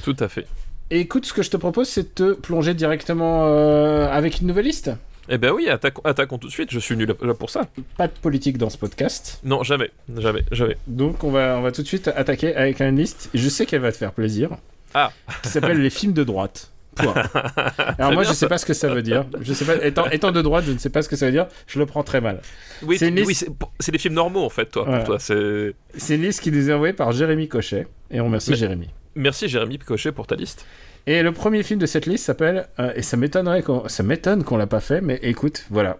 Tout 0.03 0.15
à 0.19 0.27
fait. 0.27 0.45
Et 0.89 0.99
écoute, 0.99 1.25
ce 1.25 1.33
que 1.33 1.43
je 1.43 1.49
te 1.49 1.57
propose, 1.57 1.87
c'est 1.87 2.03
de 2.19 2.33
te 2.33 2.33
plonger 2.33 2.73
directement 2.73 3.45
euh, 3.45 4.07
avec 4.11 4.41
une 4.41 4.47
nouvelle 4.47 4.65
liste. 4.65 4.91
Eh 5.29 5.37
ben 5.37 5.51
oui, 5.53 5.69
attaquons, 5.69 6.01
attaquons 6.03 6.37
tout 6.37 6.47
de 6.47 6.51
suite, 6.51 6.69
je 6.71 6.79
suis 6.79 6.97
nul 6.97 7.15
là 7.21 7.33
pour 7.33 7.49
ça. 7.49 7.67
Pas 7.97 8.07
de 8.07 8.13
politique 8.13 8.57
dans 8.57 8.69
ce 8.69 8.77
podcast. 8.77 9.39
Non, 9.45 9.63
jamais, 9.63 9.89
jamais, 10.17 10.43
jamais. 10.51 10.75
Donc 10.87 11.23
on 11.23 11.31
va, 11.31 11.57
on 11.57 11.61
va 11.61 11.71
tout 11.71 11.81
de 11.81 11.87
suite 11.87 12.09
attaquer 12.09 12.53
avec 12.53 12.81
une 12.81 12.97
liste. 12.97 13.29
Je 13.33 13.47
sais 13.47 13.65
qu'elle 13.65 13.79
va 13.79 13.93
te 13.93 13.97
faire 13.97 14.11
plaisir. 14.11 14.49
Ah. 14.93 15.13
Qui 15.41 15.49
s'appelle 15.49 15.77
les 15.81 15.89
films 15.89 16.11
de 16.11 16.25
droite. 16.25 16.72
Point. 16.95 17.13
Alors 17.97 18.13
moi, 18.13 18.23
je 18.23 18.33
sais 18.33 18.47
pas 18.47 18.57
ce 18.57 18.65
que 18.65 18.73
ça 18.73 18.87
veut 18.87 19.01
dire. 19.01 19.25
Je 19.41 19.53
sais 19.53 19.65
pas. 19.65 19.85
Étant, 19.85 20.09
étant 20.09 20.31
de 20.31 20.41
droite, 20.41 20.63
je 20.67 20.71
ne 20.71 20.77
sais 20.77 20.89
pas 20.89 21.01
ce 21.01 21.09
que 21.09 21.15
ça 21.15 21.25
veut 21.27 21.31
dire. 21.31 21.47
Je 21.67 21.79
le 21.79 21.85
prends 21.85 22.03
très 22.03 22.21
mal. 22.21 22.41
Oui, 22.83 22.97
C'est 22.97 23.09
liste- 23.09 23.47
oui, 23.49 23.91
des 23.91 23.97
films 23.97 24.13
normaux 24.15 24.43
en 24.45 24.49
fait, 24.49 24.67
toi. 24.67 25.01
Toi, 25.05 25.17
c'est. 25.19 25.73
Une 26.15 26.21
liste 26.21 26.41
qui 26.41 26.51
nous 26.51 26.69
est 26.69 26.73
envoyée 26.73 26.93
par 26.93 27.11
Jérémy 27.11 27.47
Cochet. 27.47 27.87
Et 28.11 28.19
on 28.21 28.25
remercie 28.25 28.51
Mais- 28.51 28.57
Jérémy. 28.57 28.89
Merci 29.15 29.47
Jérémy 29.47 29.77
Picochet 29.77 30.11
pour 30.11 30.25
ta 30.27 30.35
liste. 30.35 30.65
Et 31.05 31.21
le 31.21 31.31
premier 31.33 31.63
film 31.63 31.79
de 31.79 31.85
cette 31.85 32.05
liste 32.05 32.25
s'appelle, 32.25 32.67
euh, 32.79 32.93
et 32.95 33.01
ça 33.01 33.17
m'étonnerait 33.17 33.61
qu'on, 33.61 33.87
ça 33.89 34.03
m'étonne 34.03 34.43
qu'on 34.43 34.55
l'a 34.57 34.67
pas 34.67 34.79
fait, 34.79 35.01
mais 35.01 35.19
écoute, 35.21 35.65
voilà. 35.69 35.97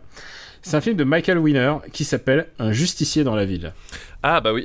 C'est 0.66 0.78
un 0.78 0.82
film 0.82 0.96
de 0.96 1.04
Michael 1.04 1.38
Winner 1.40 1.76
qui 1.92 2.06
s'appelle 2.06 2.48
Un 2.58 2.72
justicier 2.72 3.24
dans 3.26 3.36
la 3.36 3.44
ville. 3.46 3.74
Ah 4.26 4.40
bah 4.40 4.54
oui, 4.54 4.64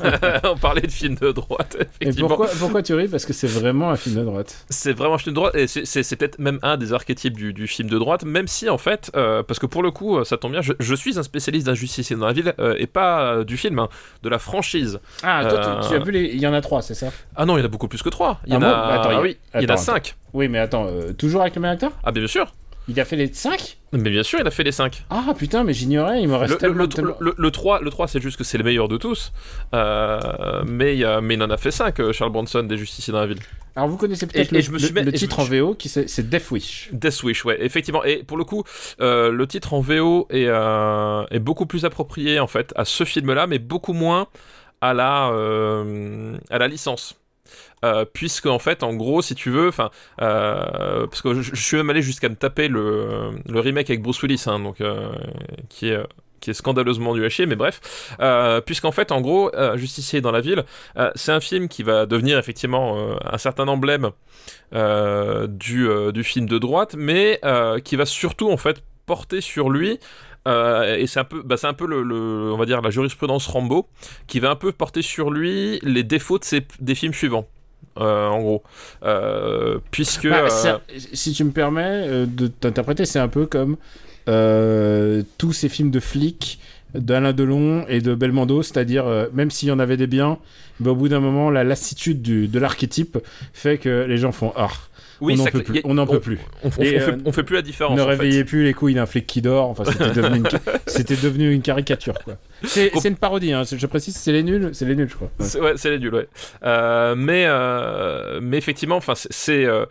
on 0.44 0.56
parlait 0.56 0.80
de 0.80 0.90
films 0.90 1.14
de 1.14 1.30
droite, 1.30 1.76
Et 1.78 1.82
effectivement. 2.02 2.26
pourquoi, 2.26 2.48
pourquoi 2.58 2.82
tu 2.82 2.92
ris? 2.94 3.06
Parce 3.06 3.24
que 3.24 3.32
c'est 3.32 3.46
vraiment 3.46 3.90
un 3.90 3.96
film 3.96 4.16
de 4.16 4.24
droite. 4.24 4.66
C'est 4.68 4.92
vraiment 4.92 5.14
un 5.14 5.18
film 5.18 5.32
de 5.32 5.36
droite, 5.40 5.54
et 5.54 5.68
c'est- 5.68 6.16
peut-être 6.16 6.40
même 6.40 6.58
un 6.62 6.76
des 6.76 6.92
archétypes 6.92 7.36
du, 7.36 7.52
du 7.52 7.68
film 7.68 7.88
de 7.88 7.96
droite, 8.00 8.24
même 8.24 8.48
si 8.48 8.68
en 8.68 8.78
fait, 8.78 9.12
euh, 9.14 9.44
parce 9.44 9.60
que 9.60 9.66
pour 9.66 9.84
le 9.84 9.92
coup, 9.92 10.24
ça 10.24 10.36
tombe 10.36 10.50
bien, 10.50 10.60
je, 10.60 10.72
je 10.80 10.94
suis 10.96 11.20
un 11.20 11.22
spécialiste 11.22 11.66
d'un 11.66 11.74
justicier 11.74 12.16
dans 12.16 12.26
la 12.26 12.32
ville, 12.32 12.52
euh, 12.58 12.74
et 12.78 12.88
pas 12.88 13.34
euh, 13.36 13.44
du 13.44 13.56
film, 13.56 13.78
hein, 13.78 13.88
de 14.24 14.28
la 14.28 14.40
franchise. 14.40 14.98
Ah, 15.22 15.44
toi, 15.48 15.58
tu- 15.82 15.88
tu, 15.88 15.94
as 15.94 15.98
vu 16.00 16.10
les... 16.10 16.24
Il 16.34 16.40
y 16.40 16.46
en 16.48 16.52
a 16.52 16.60
trois, 16.60 16.82
c'est 16.82 16.94
ça? 16.94 17.12
Ah 17.36 17.46
non, 17.46 17.56
il 17.56 17.60
y 17.60 17.62
en 17.62 17.66
a 17.66 17.68
beaucoup 17.68 17.86
plus 17.86 18.02
que 18.02 18.08
trois. 18.08 18.40
Il 18.48 18.52
y 18.52 18.56
Ah 18.56 18.58
en 18.58 18.60
bon? 18.60 18.66
a, 18.66 18.92
attends, 18.94 19.10
il 19.10 19.14
y 19.14 19.16
a- 19.16 19.18
ah 19.20 19.22
oui, 19.22 19.36
il 19.54 19.62
y 19.62 19.66
en 19.66 19.68
a 19.68 19.72
attends, 19.74 19.82
cinq. 19.84 20.16
Oui, 20.32 20.48
mais 20.48 20.58
attends, 20.58 20.88
toujours 21.16 21.42
avec 21.42 21.54
le 21.54 21.60
même 21.60 21.70
acteur? 21.70 21.92
Ah 22.02 22.10
bien 22.10 22.26
sûr, 22.26 22.52
Il 22.88 23.00
a 23.00 23.04
fait 23.04 23.16
les 23.16 23.32
cinq 23.32 23.78
mais 23.92 24.10
bien 24.10 24.22
sûr, 24.22 24.38
il 24.40 24.46
a 24.46 24.50
fait 24.50 24.62
les 24.64 24.72
cinq. 24.72 25.04
Ah 25.08 25.32
putain, 25.36 25.64
mais 25.64 25.72
j'ignorais, 25.72 26.20
il 26.20 26.28
me 26.28 26.34
reste 26.34 26.52
le, 26.54 26.58
tellement... 26.58 26.82
le, 26.82 26.88
tellement- 26.88 27.16
le- 27.18 27.34
le 27.38 27.50
3, 27.50 27.80
le 27.80 27.88
3 27.90 28.08
c'est 28.08 28.20
juste 28.20 28.36
que 28.36 28.44
c'est 28.44 28.58
le 28.58 28.64
meilleur 28.64 28.88
de 28.88 28.98
tous. 28.98 29.32
Euh, 29.74 30.62
mais, 30.66 31.02
a- 31.02 31.20
mais 31.22 31.34
il 31.34 31.42
en 31.42 31.48
a 31.50 31.56
fait 31.56 31.70
5, 31.70 32.12
Charles 32.12 32.32
Bronson, 32.32 32.62
des 32.64 32.76
justiciers 32.76 33.12
dans 33.12 33.20
la 33.20 33.26
ville. 33.26 33.38
Alors 33.74 33.88
vous 33.88 33.96
connaissez 33.96 34.26
peut-être 34.26 34.52
le, 34.52 34.58
le- 35.02 35.12
titre 35.12 35.40
en 35.40 35.44
VO, 35.44 35.74
qui 35.74 35.88
c'est 35.88 36.28
Death 36.28 36.50
Wish. 36.50 36.90
Death 36.92 37.22
Wish, 37.22 37.44
ouais, 37.44 37.56
effectivement. 37.64 38.04
Et 38.04 38.22
pour 38.22 38.36
le 38.36 38.44
coup, 38.44 38.64
euh, 39.00 39.30
le 39.30 39.46
titre 39.46 39.72
en 39.74 39.80
VO 39.80 40.26
est, 40.30 40.46
euh, 40.48 41.24
est 41.30 41.38
beaucoup 41.38 41.66
plus 41.66 41.84
approprié 41.86 42.38
en 42.40 42.46
fait 42.46 42.72
à 42.76 42.84
ce 42.84 43.04
film-là, 43.04 43.46
mais 43.46 43.58
beaucoup 43.58 43.92
moins 43.94 44.26
à 44.82 44.92
la, 44.94 45.30
euh, 45.30 46.36
à 46.50 46.58
la 46.58 46.68
licence. 46.68 47.14
Euh, 47.84 48.04
puisque 48.10 48.46
en 48.46 48.58
fait, 48.58 48.82
en 48.82 48.94
gros, 48.94 49.22
si 49.22 49.34
tu 49.34 49.50
veux, 49.50 49.68
enfin, 49.68 49.90
euh, 50.22 51.06
parce 51.06 51.20
que 51.20 51.40
je, 51.42 51.54
suis 51.54 51.76
même 51.76 51.90
allé 51.90 52.02
jusqu'à 52.02 52.28
me 52.28 52.34
taper 52.34 52.68
le, 52.68 53.32
le 53.46 53.60
remake 53.60 53.90
avec 53.90 54.02
Bruce 54.02 54.22
Willis, 54.22 54.44
hein, 54.46 54.58
donc 54.60 54.80
euh, 54.80 55.12
qui 55.68 55.90
est 55.90 56.00
qui 56.40 56.50
est 56.50 56.54
scandaleusement 56.54 57.14
du 57.14 57.28
chier, 57.30 57.46
mais 57.46 57.56
bref, 57.56 58.14
euh, 58.20 58.60
puisqu'en 58.60 58.92
fait, 58.92 59.10
en 59.10 59.22
gros, 59.22 59.50
euh, 59.54 59.76
Justicier 59.78 60.20
dans 60.20 60.32
la 60.32 60.40
ville, 60.42 60.64
c'est 61.14 61.32
un 61.32 61.40
film 61.40 61.66
qui 61.66 61.82
va 61.82 62.04
devenir 62.04 62.38
effectivement 62.38 63.18
un 63.24 63.38
certain 63.38 63.66
emblème 63.68 64.10
du, 64.72 65.88
du 66.12 66.24
film 66.24 66.46
de 66.46 66.58
droite, 66.58 66.94
mais 66.96 67.40
qui 67.84 67.96
va 67.96 68.04
surtout 68.04 68.50
en 68.50 68.58
fait 68.58 68.82
porter 69.06 69.40
sur 69.40 69.70
lui. 69.70 69.98
et 70.46 71.06
c'est 71.06 71.20
un 71.20 71.24
peu, 71.24 71.42
bah, 71.42 71.56
c'est 71.56 71.68
un 71.68 71.74
peu 71.74 71.86
le, 71.86 72.52
on 72.52 72.56
va 72.58 72.66
dire 72.66 72.82
la 72.82 72.90
jurisprudence 72.90 73.46
Rambo, 73.46 73.88
qui 74.26 74.38
va 74.38 74.50
un 74.50 74.56
peu 74.56 74.72
porter 74.72 75.02
sur 75.02 75.30
lui 75.30 75.80
les 75.82 76.04
défauts 76.04 76.38
de 76.38 76.62
des 76.80 76.94
films 76.94 77.14
suivants. 77.14 77.48
Euh, 77.98 78.26
en 78.28 78.40
gros, 78.40 78.62
Euh, 79.04 79.78
puisque 79.90 80.28
Bah, 80.28 80.46
euh, 80.50 80.78
si 81.12 81.32
tu 81.32 81.44
me 81.44 81.50
permets 81.50 82.26
de 82.26 82.46
t'interpréter, 82.48 83.04
c'est 83.06 83.18
un 83.18 83.28
peu 83.28 83.46
comme 83.46 83.76
tous 85.38 85.52
ces 85.52 85.68
films 85.68 85.90
de 85.90 86.00
flics 86.00 86.58
d'Alain 86.94 87.32
Delon 87.32 87.84
et 87.88 88.00
de 88.00 88.14
Belmondo, 88.14 88.62
c'est-à-dire 88.62 89.04
même 89.32 89.50
s'il 89.50 89.68
y 89.68 89.72
en 89.72 89.78
avait 89.78 89.96
des 89.96 90.06
biens, 90.06 90.38
mais 90.80 90.88
au 90.88 90.94
bout 90.94 91.08
d'un 91.08 91.20
moment, 91.20 91.50
la 91.50 91.64
lassitude 91.64 92.22
du- 92.22 92.48
de 92.48 92.58
l'archétype 92.58 93.18
fait 93.52 93.78
que 93.78 94.04
les 94.08 94.16
gens 94.18 94.32
font 94.32 94.52
ah, 94.56 94.68
oui, 95.20 95.34
on 95.34 95.44
n'en 95.44 95.50
peut 95.50 95.62
plus, 95.62 95.78
a- 95.78 95.82
on 95.84 95.94
n'en 95.94 96.06
peut 96.06 96.20
plus. 96.20 96.38
On, 96.62 96.68
on- 96.68 96.82
Et, 96.82 96.96
on 96.96 97.00
fait, 97.00 97.16
on 97.24 97.32
fait 97.32 97.42
plus 97.42 97.56
la 97.56 97.62
différence. 97.62 97.96
ne 97.96 98.02
en 98.02 98.04
fait. 98.04 98.10
réveillez 98.12 98.44
plus 98.44 98.64
les 98.64 98.74
couilles 98.74 98.94
d'un 98.94 99.06
flic 99.06 99.26
qui 99.26 99.40
dort. 99.40 99.70
Enfin, 99.70 99.84
c'était 99.90 100.10
devenu 100.12 100.38
une, 100.38 100.48
c'était 100.86 101.16
devenu 101.16 101.52
une 101.52 101.62
caricature, 101.62 102.14
quoi. 102.24 102.36
C'est 102.64 102.90
une 103.04 103.16
parodie, 103.16 103.52
hein. 103.52 103.62
je 103.64 103.86
précise, 103.86 104.16
c'est 104.16 104.32
les 104.32 104.42
nuls, 104.42 104.70
c'est 104.72 104.84
les 104.86 104.96
nuls, 104.96 105.08
je 105.08 105.14
crois. 105.14 105.30
Ouais. 105.38 105.44
C'est- 105.46 105.60
Ouais, 105.60 105.72
c'est 105.76 105.90
les 105.90 105.98
nuls, 105.98 106.14
ouais. 106.14 106.28
Euh, 106.64 107.14
mais, 107.16 107.44
euh, 107.46 108.38
mais 108.42 108.56
effectivement, 108.58 109.00
c'est- 109.14 109.64
euh, 109.66 109.84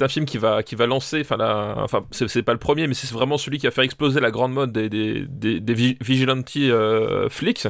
un 0.00 0.08
film 0.08 0.24
qui 0.26 0.38
va 0.38 0.62
qui 0.62 0.74
va 0.74 0.86
lancer, 0.86 1.20
enfin, 1.28 2.04
c'est 2.10 2.42
pas 2.42 2.52
le 2.52 2.58
premier, 2.58 2.86
mais 2.86 2.94
c'est 2.94 3.10
vraiment 3.12 3.38
celui 3.38 3.58
qui 3.58 3.66
a 3.66 3.70
fait 3.70 3.82
exploser 3.84 4.20
la 4.20 4.30
grande 4.30 4.52
mode 4.52 4.72
des 4.72 4.88
des 4.88 5.24
des, 5.28 5.60
des 5.60 5.74
vi- 5.74 5.96
vigilante 6.00 6.50
euh, 6.56 7.28
flics, 7.28 7.66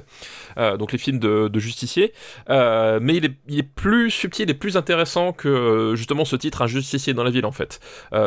donc 0.78 0.92
les 0.92 0.98
films 0.98 1.18
de, 1.18 1.48
de 1.48 1.58
justiciers. 1.60 2.12
Mais 2.48 3.14
il 3.16 3.24
est 3.24 3.34
il 3.48 3.58
est 3.58 3.62
plus 3.62 4.10
subtil 4.10 4.48
et 4.50 4.54
plus 4.54 4.76
intéressant 4.76 5.32
que 5.32 5.94
justement 5.96 6.24
ce 6.24 6.36
titre, 6.36 6.62
un 6.62 6.66
justicier 6.66 7.14
dans 7.14 7.24
la 7.24 7.30
ville, 7.30 7.46
en 7.46 7.52
fait. 7.52 7.80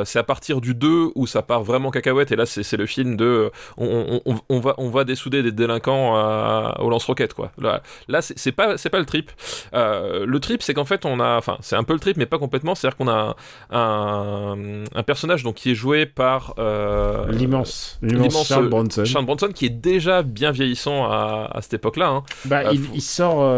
C'est 0.06 0.20
à 0.20 0.24
partir 0.24 0.60
du 0.62 0.74
2 0.76 1.10
où 1.16 1.28
ça 1.28 1.42
part 1.42 1.64
vraiment 1.64 1.92
cacahuète, 1.92 2.32
et 2.32 2.36
là 2.36 2.46
c'est 2.46 2.78
le 2.78 2.86
film 2.86 3.16
de 3.16 3.52
on, 3.78 4.22
on, 4.26 4.32
on- 4.34 4.42
on 4.50 4.60
va 4.60 4.76
on 4.78 4.90
va 4.90 5.04
dessouder 5.04 5.44
des 5.44 5.52
délinquants 5.52 5.83
à- 5.92 6.80
au 6.82 6.90
lance-roquettes, 6.90 7.34
quoi. 7.34 7.52
Là, 7.60 7.82
Là, 8.08 8.22
c'est 8.22 8.52
pas, 8.52 8.78
c'est 8.78 8.90
pas 8.90 9.00
le 9.00 9.06
trip. 9.06 9.32
Euh, 9.74 10.26
le 10.26 10.40
trip, 10.40 10.62
c'est 10.62 10.74
qu'en 10.74 10.86
fait, 10.86 11.06
on 11.06 11.20
a, 11.20 11.38
enfin, 11.38 11.58
c'est 11.62 11.76
un 11.76 11.84
peu 11.84 11.94
le 11.94 12.00
trip, 12.00 12.18
mais 12.18 12.26
pas 12.26 12.38
complètement. 12.40 12.76
C'est-à-dire 12.76 12.98
qu'on 12.98 13.08
a 13.10 13.36
un, 13.72 14.84
un 14.94 15.04
personnage 15.04 15.44
donc 15.44 15.56
qui 15.56 15.72
est 15.72 15.76
joué 15.76 16.06
par 16.06 16.54
euh, 16.60 17.26
L'immense, 17.32 17.98
l'immense, 18.02 18.48
Charles 18.48 18.66
euh, 18.66 18.70
Bronson. 18.70 19.06
Charles 19.06 19.26
Bronson, 19.26 19.50
qui 19.54 19.66
est 19.66 19.70
déjà 19.70 20.22
bien 20.24 20.52
vieillissant 20.52 21.06
à, 21.06 21.50
à 21.52 21.62
cette 21.62 21.74
époque-là. 21.76 22.08
hein. 22.10 22.24
Bah, 22.46 22.62
Euh, 22.66 22.70
il, 22.74 22.80
faut- 22.80 22.92
il 22.94 23.02
sort 23.02 23.54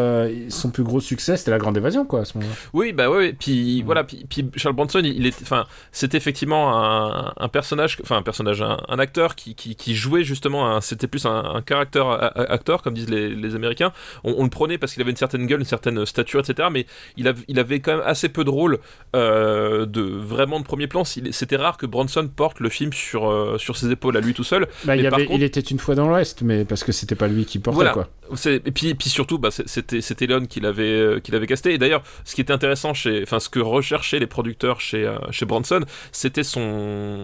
son 0.49 0.69
plus 0.71 0.83
gros 0.83 0.99
succès, 0.99 1.37
c'était 1.37 1.51
la 1.51 1.57
Grande 1.57 1.77
Évasion, 1.77 2.05
quoi, 2.05 2.21
à 2.21 2.25
ce 2.25 2.37
moment-là. 2.37 2.55
Oui, 2.73 2.93
bah 2.93 3.09
ouais. 3.09 3.33
Puis 3.33 3.81
voilà, 3.83 4.03
puis, 4.03 4.25
puis 4.29 4.49
Charles 4.55 4.75
Bronson, 4.75 5.01
il, 5.03 5.25
est, 5.27 5.41
enfin, 5.41 5.65
c'est 5.91 6.15
effectivement 6.15 6.77
un, 6.83 7.33
un 7.37 7.47
personnage, 7.49 7.97
enfin 8.01 8.17
un 8.17 8.21
personnage, 8.23 8.61
un, 8.61 8.77
un 8.87 8.99
acteur 8.99 9.35
qui, 9.35 9.55
qui, 9.55 9.75
qui 9.75 9.95
jouait 9.95 10.23
justement, 10.23 10.79
c'était 10.81 11.07
plus 11.07 11.25
un, 11.25 11.43
un 11.55 11.61
caractère 11.61 12.14
acteur, 12.15 12.81
comme 12.81 12.93
disent 12.93 13.09
les, 13.09 13.29
les 13.35 13.55
Américains. 13.55 13.91
On, 14.23 14.35
on 14.37 14.43
le 14.43 14.49
prenait 14.49 14.77
parce 14.77 14.93
qu'il 14.93 15.01
avait 15.01 15.11
une 15.11 15.17
certaine 15.17 15.45
gueule, 15.45 15.59
une 15.59 15.65
certaine 15.65 16.05
stature, 16.05 16.39
etc. 16.39 16.69
Mais 16.71 16.85
il, 17.17 17.27
av- 17.27 17.43
il 17.47 17.59
avait 17.59 17.79
quand 17.79 17.93
même 17.97 18.03
assez 18.05 18.29
peu 18.29 18.43
de 18.43 18.49
rôle 18.49 18.79
euh, 19.15 19.85
de 19.85 20.01
vraiment 20.01 20.59
de 20.59 20.65
premier 20.65 20.87
plan. 20.87 21.03
C'était 21.03 21.55
rare 21.57 21.77
que 21.77 21.85
Bronson 21.85 22.29
porte 22.33 22.59
le 22.59 22.69
film 22.69 22.93
sur 22.93 23.29
euh, 23.29 23.57
sur 23.57 23.77
ses 23.77 23.91
épaules 23.91 24.17
à 24.17 24.21
lui 24.21 24.33
tout 24.33 24.43
seul. 24.43 24.67
Bah, 24.83 24.95
il, 24.95 25.01
Mais 25.01 25.07
y 25.07 25.09
par 25.09 25.15
avait, 25.15 25.25
contre- 25.25 25.39
il 25.39 25.43
était 25.43 25.59
une 25.61 25.79
fois 25.79 25.95
dans 25.95 26.07
l'Ouest, 26.07 26.41
mais 26.41 26.65
parce 26.65 26.83
que 26.83 26.91
c'était 26.91 27.15
pas 27.15 27.27
lui 27.27 27.45
qui 27.45 27.59
portait, 27.59 27.75
Voilà. 27.75 27.91
quoi. 27.91 28.07
Et 28.45 28.71
puis, 28.71 28.95
puis 28.95 29.09
surtout, 29.09 29.37
bah, 29.37 29.49
c'était 29.51 30.25
Leon 30.27 30.45
qui 30.47 30.59
l'avait 30.59 30.83
euh, 30.83 31.19
qui 31.19 31.31
l'avait 31.31 31.45
casté. 31.47 31.73
Et 31.73 31.77
d'ailleurs, 31.77 32.01
ce 32.23 32.33
qui 32.33 32.41
était 32.41 32.53
intéressant 32.53 32.93
chez, 32.93 33.21
enfin, 33.21 33.39
ce 33.39 33.49
que 33.49 33.59
recherchaient 33.59 34.17
les 34.19 34.25
producteurs 34.27 34.81
chez 34.81 35.05
euh, 35.05 35.17
chez 35.31 35.45
Bronson, 35.45 35.81
c'était 36.11 36.43
son 36.43 37.19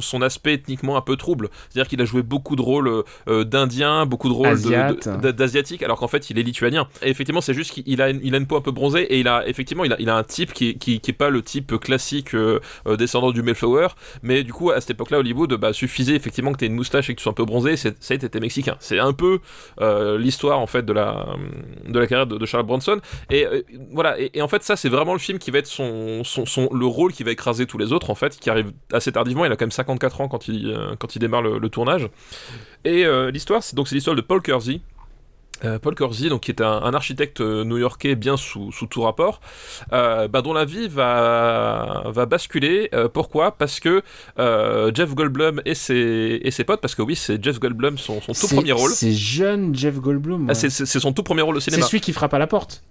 son 0.00 0.20
aspect 0.22 0.54
ethniquement 0.54 0.96
un 0.96 1.00
peu 1.00 1.16
trouble. 1.16 1.48
C'est-à-dire 1.70 1.88
qu'il 1.88 2.00
a 2.02 2.04
joué 2.04 2.22
beaucoup 2.22 2.56
de 2.56 2.62
rôles 2.62 3.02
euh, 3.28 3.44
d'indiens, 3.44 4.04
beaucoup 4.06 4.28
de 4.28 4.31
de- 5.18 5.30
d'asiatiques, 5.30 5.82
alors 5.82 5.98
qu'en 5.98 6.08
fait, 6.08 6.30
il 6.30 6.38
est 6.38 6.42
lituanien. 6.42 6.88
Et 7.02 7.10
effectivement, 7.10 7.40
c'est 7.40 7.54
juste 7.54 7.72
qu'il 7.72 8.00
a 8.02 8.10
une, 8.10 8.20
il 8.22 8.34
a 8.34 8.38
une 8.38 8.46
peau 8.46 8.56
un 8.56 8.60
peu 8.60 8.70
bronzée 8.72 9.02
et 9.02 9.20
il 9.20 9.28
a 9.28 9.46
effectivement, 9.48 9.84
il 9.84 9.92
a 9.92 9.96
il 10.00 10.08
a 10.08 10.16
un 10.16 10.24
type 10.24 10.52
qui 10.52 10.76
qui, 10.78 11.00
qui 11.00 11.10
est 11.10 11.14
pas 11.14 11.30
le 11.30 11.42
type 11.42 11.78
classique 11.78 12.34
euh, 12.34 12.60
euh, 12.86 12.96
descendant 12.96 13.30
du 13.32 13.42
Mayflower, 13.42 13.88
mais 14.22 14.42
du 14.42 14.52
coup, 14.52 14.70
à 14.70 14.80
cette 14.80 14.90
époque-là, 14.90 15.18
Hollywood, 15.18 15.52
bah, 15.54 15.72
suffisait 15.72 16.14
effectivement 16.14 16.52
que 16.52 16.58
tu 16.58 16.64
aies 16.64 16.68
une 16.68 16.74
moustache 16.74 17.10
et 17.10 17.14
que 17.14 17.18
tu 17.18 17.22
sois 17.22 17.32
un 17.32 17.34
peu 17.34 17.44
bronzé, 17.44 17.76
c'est- 17.76 18.02
ça 18.02 18.16
t'étais 18.16 18.40
mexicain. 18.40 18.76
C'est 18.80 18.98
un 18.98 19.12
peu 19.12 19.38
euh, 19.80 20.18
l'histoire 20.18 20.58
en 20.58 20.66
fait 20.66 20.84
de 20.84 20.92
la 20.92 21.26
de 21.88 21.98
la 21.98 22.06
carrière 22.06 22.26
de, 22.26 22.36
de 22.38 22.46
Charles 22.46 22.66
Bronson. 22.66 23.00
Et 23.30 23.46
euh, 23.46 23.62
voilà. 23.92 24.18
Et, 24.20 24.30
et 24.34 24.42
en 24.42 24.48
fait 24.48 24.62
ça 24.62 24.76
c'est 24.76 24.88
vraiment 24.88 25.12
le 25.12 25.18
film 25.18 25.38
qui 25.38 25.50
va 25.50 25.58
être 25.58 25.66
son, 25.66 26.22
son, 26.24 26.46
son- 26.46 26.72
le 26.72 26.86
rôle 26.86 27.12
qui 27.12 27.22
va 27.22 27.30
écraser 27.32 27.66
tous 27.66 27.78
les 27.78 27.92
autres 27.92 28.10
en 28.10 28.14
fait 28.14 28.38
qui 28.38 28.50
arrive 28.50 28.72
assez 28.92 29.12
tardivement. 29.12 29.44
Il 29.44 29.52
a 29.52 29.56
quand 29.56 29.64
même 29.64 29.70
54 29.72 30.20
ans 30.20 30.28
quand 30.28 30.48
il 30.48 30.76
quand 30.98 31.16
il 31.16 31.18
démarre 31.18 31.42
le, 31.42 31.58
le 31.58 31.68
tournage 31.68 32.08
et 32.84 33.04
euh, 33.06 33.30
l'histoire 33.30 33.62
c'est 33.62 33.74
donc 33.76 33.88
c'est 33.88 33.94
l'histoire 33.94 34.16
de 34.16 34.20
Paul 34.22 34.42
Kersey 34.42 34.80
euh, 35.64 35.78
Paul 35.78 35.94
Kersey, 35.94 36.28
donc 36.28 36.40
qui 36.40 36.50
est 36.50 36.60
un, 36.60 36.66
un 36.82 36.92
architecte 36.92 37.40
euh, 37.40 37.62
new-yorkais 37.62 38.16
bien 38.16 38.36
sous, 38.36 38.72
sous 38.72 38.86
tout 38.88 39.02
rapport, 39.02 39.40
euh, 39.92 40.26
bah, 40.26 40.42
dont 40.42 40.52
la 40.52 40.64
vie 40.64 40.88
va, 40.88 42.02
va 42.06 42.26
basculer. 42.26 42.88
Euh, 42.94 43.08
pourquoi? 43.08 43.52
Parce 43.52 43.78
que 43.78 44.02
euh, 44.40 44.90
Jeff 44.92 45.14
Goldblum 45.14 45.62
et 45.64 45.76
ses, 45.76 46.40
et 46.42 46.50
ses 46.50 46.64
potes, 46.64 46.80
parce 46.80 46.96
que 46.96 47.02
oui, 47.02 47.14
c'est 47.14 47.40
Jeff 47.42 47.60
Goldblum 47.60 47.96
son, 47.96 48.20
son 48.20 48.32
tout 48.32 48.46
C'est- 48.48 48.56
premier 48.56 48.72
rôle. 48.72 48.90
C'est 48.90 49.12
jeune 49.12 49.72
Jeff 49.72 50.00
Goldblum. 50.00 50.46
Ah, 50.46 50.48
ouais. 50.48 50.54
c'est- 50.56 50.70
c'est 50.70 50.84
c'est 50.86 50.98
son 50.98 51.12
tout 51.12 51.22
premier 51.22 51.42
rôle 51.42 51.56
au 51.56 51.60
C'est 51.60 51.70
cinéma. 51.70 51.86
celui 51.86 52.00
qui 52.00 52.12
frappe 52.12 52.34
à 52.34 52.40
la 52.40 52.48
porte. 52.48 52.82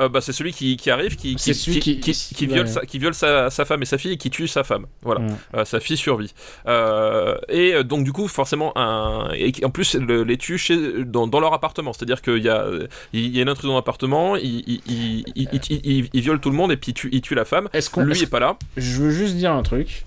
Euh, 0.00 0.08
bah, 0.10 0.20
c'est 0.20 0.32
celui 0.32 0.52
qui, 0.52 0.76
qui 0.76 0.90
arrive, 0.90 1.16
qui, 1.16 1.36
qui, 1.36 1.52
qui, 1.54 1.80
qui- 2.00 2.12
qui- 2.34 2.46
viole, 2.46 2.66
ouais. 2.66 2.72
sa, 2.72 2.84
qui 2.84 2.98
viole 2.98 3.14
sa, 3.14 3.48
sa 3.48 3.64
femme 3.64 3.80
et 3.82 3.86
sa 3.86 3.96
fille 3.96 4.12
et 4.12 4.16
qui 4.18 4.28
tue 4.28 4.46
sa 4.46 4.62
femme. 4.62 4.86
Voilà, 5.02 5.22
Ouais. 5.22 5.26
Euh, 5.54 5.64
sa 5.64 5.80
fille 5.80 5.96
survit. 5.96 6.34
Euh, 6.66 7.36
et 7.48 7.82
donc 7.82 8.04
du 8.04 8.12
coup, 8.12 8.28
forcément, 8.28 8.76
un, 8.76 9.30
et 9.34 9.52
en 9.64 9.70
plus, 9.70 9.94
le- 9.94 10.22
les 10.22 10.36
tue 10.36 10.58
chez, 10.58 11.04
dans, 11.04 11.26
dans 11.26 11.40
leur 11.40 11.54
appartement. 11.54 11.92
C'est-à-dire 11.94 12.20
qu'il 12.20 12.42
y 12.42 12.48
a, 12.48 12.66
il 13.14 13.34
y 13.34 13.38
a 13.38 13.42
une 13.42 13.48
intrusion 13.48 13.70
dans 13.70 13.76
l'appartement, 13.78 14.36
il, 14.36 14.80
il, 14.86 15.24
il, 15.34 16.08
il, 16.12 16.20
viole 16.20 16.40
tout 16.40 16.50
le 16.50 16.56
monde 16.56 16.72
et 16.72 16.76
puis 16.76 16.90
il 16.90 16.94
tue, 16.94 17.08
il 17.12 17.20
tue 17.22 17.34
la 17.34 17.44
femme. 17.46 17.68
Est-ce 17.72 17.88
qu'on. 17.90 18.04
Lui 18.04 18.20
est 18.22 18.26
pas 18.26 18.40
là. 18.40 18.56
Je 18.76 19.00
veux 19.00 19.10
juste 19.10 19.36
dire 19.36 19.52
un 19.52 19.62
truc. 19.62 20.04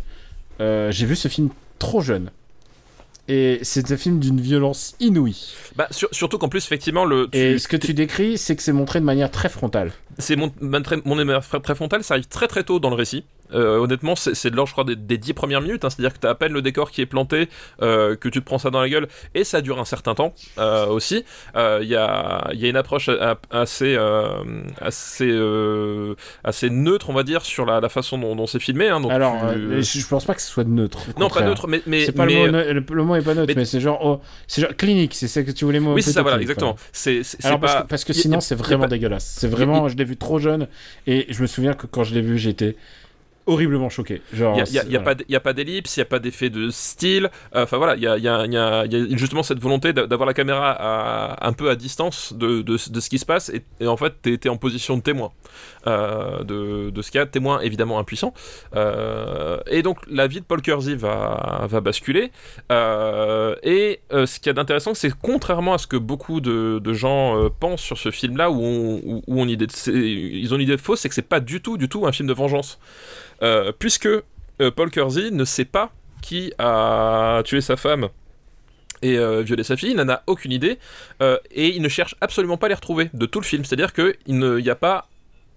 J'ai 0.59 1.05
vu 1.05 1.15
ce 1.15 1.27
film 1.27 1.49
trop 1.79 2.01
jeune. 2.01 2.29
Et 3.31 3.59
c'est 3.61 3.91
un 3.91 3.97
film 3.97 4.19
d'une 4.19 4.41
violence 4.41 4.95
inouïe. 4.99 5.53
Bah, 5.75 5.87
sur- 5.91 6.09
surtout 6.11 6.37
qu'en 6.39 6.49
plus, 6.49 6.63
effectivement, 6.65 7.05
le. 7.05 7.27
tu- 7.31 7.37
Et 7.37 7.59
ce 7.59 7.67
que 7.67 7.77
tu 7.77 7.93
décris, 7.93 8.37
c'est 8.39 8.55
que 8.55 8.63
c'est 8.63 8.73
montré 8.73 8.99
de 8.99 9.05
manière 9.05 9.29
très 9.29 9.49
frontale. 9.49 9.91
c'est 10.17 10.35
mon, 10.35 10.51
mon, 10.59 10.81
mon 11.05 11.39
très, 11.39 11.59
très 11.59 11.75
frontal, 11.75 12.03
ça 12.03 12.15
arrive 12.15 12.27
très 12.27 12.47
très 12.47 12.63
tôt 12.63 12.79
dans 12.79 12.89
le 12.89 12.95
récit. 12.95 13.23
Euh, 13.53 13.77
honnêtement, 13.77 14.15
c'est 14.15 14.49
de 14.49 14.55
l'ordre, 14.55 14.67
je 14.67 14.73
crois, 14.73 14.83
des, 14.83 14.95
des 14.95 15.17
10 15.17 15.33
premières 15.33 15.61
minutes. 15.61 15.85
hein. 15.85 15.89
C'est-à-dire 15.89 16.13
que 16.13 16.19
tu 16.19 16.27
as 16.27 16.31
à 16.31 16.35
peine 16.35 16.53
le 16.53 16.61
décor 16.61 16.91
qui 16.91 17.01
est 17.01 17.05
planté, 17.05 17.49
euh, 17.81 18.15
que 18.15 18.29
tu 18.29 18.39
te 18.39 18.45
prends 18.45 18.57
ça 18.59 18.69
dans 18.69 18.81
la 18.81 18.89
gueule, 18.89 19.07
et 19.35 19.43
ça 19.43 19.61
dure 19.61 19.79
un 19.79 19.85
certain 19.85 20.13
temps 20.15 20.33
euh, 20.57 20.85
aussi. 20.87 21.23
Il 21.55 21.87
y, 21.87 21.95
a, 21.95 22.49
il 22.53 22.59
y 22.59 22.65
a 22.65 22.69
une 22.69 22.75
approche 22.77 23.09
assez, 23.51 23.97
assez, 24.81 25.27
assez 26.43 26.69
neutre, 26.69 27.09
on 27.09 27.13
va 27.13 27.23
dire, 27.23 27.43
sur 27.43 27.65
la, 27.65 27.79
la 27.79 27.89
façon 27.89 28.17
dont, 28.17 28.35
dont 28.35 28.47
c'est 28.47 28.59
filmé. 28.59 28.89
hein. 28.89 28.99
Donc 28.99 29.11
Alors, 29.11 29.35
tu- 29.53 29.81
je 29.83 29.99
je 29.99 30.07
pense 30.07 30.25
pas 30.25 30.33
que 30.35 30.41
ce 30.41 30.47
soit 30.49 30.63
neutre. 30.63 30.99
non, 31.19 31.29
pas 31.29 31.41
neutre, 31.41 31.67
mais. 31.67 31.81
mais 31.85 32.11
pas 32.11 32.25
mais- 32.25 32.45
le, 32.45 32.51
mot, 32.51 32.57
ne- 32.57 32.71
le, 32.73 32.83
le 32.91 33.03
mot 33.03 33.15
est 33.15 33.21
pas 33.21 33.33
neutre, 33.33 33.47
mais, 33.47 33.55
mais- 33.55 33.65
c'est 33.65 33.79
genre, 33.79 33.99
oh, 34.03 34.21
c'est 34.47 34.61
genre 34.61 34.75
clinique, 34.75 35.13
c'est 35.13 35.27
ça 35.27 35.43
que 35.43 35.51
tu 35.51 35.65
voulais 35.65 35.79
mot. 35.79 35.93
Oui, 35.93 36.01
c'est 36.03 36.11
ça, 36.11 36.21
voilà, 36.21 36.37
clinique, 36.37 36.51
exactement. 36.51 36.75
C'est 36.91 37.21
Alors 37.43 37.59
parce 37.59 37.73
pas. 37.75 37.81
que, 37.83 37.87
parce 37.87 38.03
que 38.03 38.13
sinon 38.13 38.39
c'est 38.39 38.55
vraiment 38.55 38.87
dégueulasse. 38.87 39.35
C'est 39.39 39.47
vraiment, 39.47 39.87
je 39.87 39.95
l'ai 39.97 40.03
vu 40.05 40.17
trop 40.17 40.39
jeune 40.39 40.67
et 41.07 41.25
je 41.29 41.41
me 41.41 41.47
souviens 41.47 41.73
que 41.73 41.87
quand 41.87 42.03
je 42.03 42.13
l'ai 42.13 42.21
vu 42.21 42.37
j'étais 42.37 42.75
horriblement 43.49 43.89
choqué. 43.89 44.21
Il 44.33 44.39
n'y 44.39 44.43
a, 44.61 44.63
y 44.65 44.77
a 44.79 44.83
voilà. 44.99 45.15
pas 45.15 45.23
a 45.35 45.39
d'ellipse, 45.53 45.97
il 45.97 45.99
n'y 45.99 46.03
a 46.03 46.05
pas 46.05 46.19
d'effet 46.19 46.49
de 46.49 46.69
style. 46.69 47.29
Euh, 47.55 47.63
Enfin 47.63 47.77
voilà, 47.77 47.95
il 47.95 48.01
y 48.01 48.07
a, 48.07 48.17
y 48.17 48.27
justement 49.17 49.43
cette 49.43 49.59
volonté 49.59 49.93
d'a- 49.93 50.07
d'avoir 50.07 50.27
la 50.27 50.33
caméra 50.33 50.71
à- 50.71 51.47
un 51.47 51.53
peu 51.53 51.69
à 51.69 51.75
distance 51.75 52.33
de, 52.33 52.61
de, 52.61 52.77
de 52.91 52.99
ce 52.99 53.09
qui 53.09 53.19
se 53.19 53.25
passe. 53.25 53.49
Et, 53.49 53.63
et 53.79 53.87
en 53.87 53.97
fait, 53.97 54.13
tu 54.23 54.39
es, 54.43 54.49
en 54.49 54.57
position 54.57 54.97
de 54.97 55.01
témoin 55.01 55.31
euh, 55.87 56.43
de, 56.43 56.89
de 56.89 57.01
ce 57.01 57.17
a. 57.17 57.25
Témoin 57.25 57.61
évidemment 57.61 57.99
impuissant. 57.99 58.33
Euh, 58.75 59.59
et 59.67 59.81
donc 59.81 59.99
la 60.09 60.27
vie 60.27 60.41
de 60.41 60.45
Paul 60.45 60.61
Kersey 60.61 60.95
va, 60.95 61.65
va 61.69 61.81
basculer. 61.81 62.31
Euh, 62.71 63.55
et 63.63 64.01
ce 64.11 64.39
qu'il 64.39 64.47
y 64.47 64.49
a 64.49 64.53
d'intéressant, 64.53 64.93
c'est 64.93 65.11
contrairement 65.13 65.73
à 65.73 65.77
ce 65.77 65.87
que 65.87 65.97
beaucoup 65.97 66.41
de, 66.41 66.93
gens 66.93 67.49
pensent 67.59 67.81
sur 67.81 67.97
ce 67.97 68.11
film-là, 68.11 68.49
où, 68.49 68.61
on, 68.61 69.01
où, 69.03 69.23
où 69.27 69.41
on 69.41 69.47
idée 69.47 69.67
ils 69.87 70.53
ont 70.53 70.77
fausse, 70.77 71.01
c'est 71.01 71.09
que 71.09 71.15
c'est 71.15 71.21
pas 71.21 71.39
du 71.39 71.61
tout, 71.61 71.77
du 71.77 71.87
tout 71.87 72.07
un 72.07 72.11
film 72.11 72.27
de 72.27 72.33
vengeance. 72.33 72.79
Puisque 73.79 74.09
Paul 74.75 74.89
Kersey 74.89 75.31
ne 75.31 75.45
sait 75.45 75.65
pas 75.65 75.91
qui 76.21 76.51
a 76.57 77.41
tué 77.45 77.61
sa 77.61 77.77
femme 77.77 78.09
et 79.01 79.17
euh, 79.17 79.41
violé 79.41 79.63
sa 79.63 79.77
fille, 79.77 79.91
il 79.91 79.95
n'en 79.95 80.09
a 80.09 80.23
aucune 80.27 80.51
idée, 80.51 80.77
et 81.21 81.67
il 81.69 81.81
ne 81.81 81.87
cherche 81.87 82.15
absolument 82.19 82.57
pas 82.57 82.65
à 82.65 82.69
les 82.69 82.75
retrouver 82.75 83.09
de 83.13 83.25
tout 83.25 83.39
le 83.39 83.45
film. 83.45 83.63
C'est-à-dire 83.63 83.93
qu'il 83.93 84.15
n'y 84.27 84.69
a 84.69 84.75
pas 84.75 85.07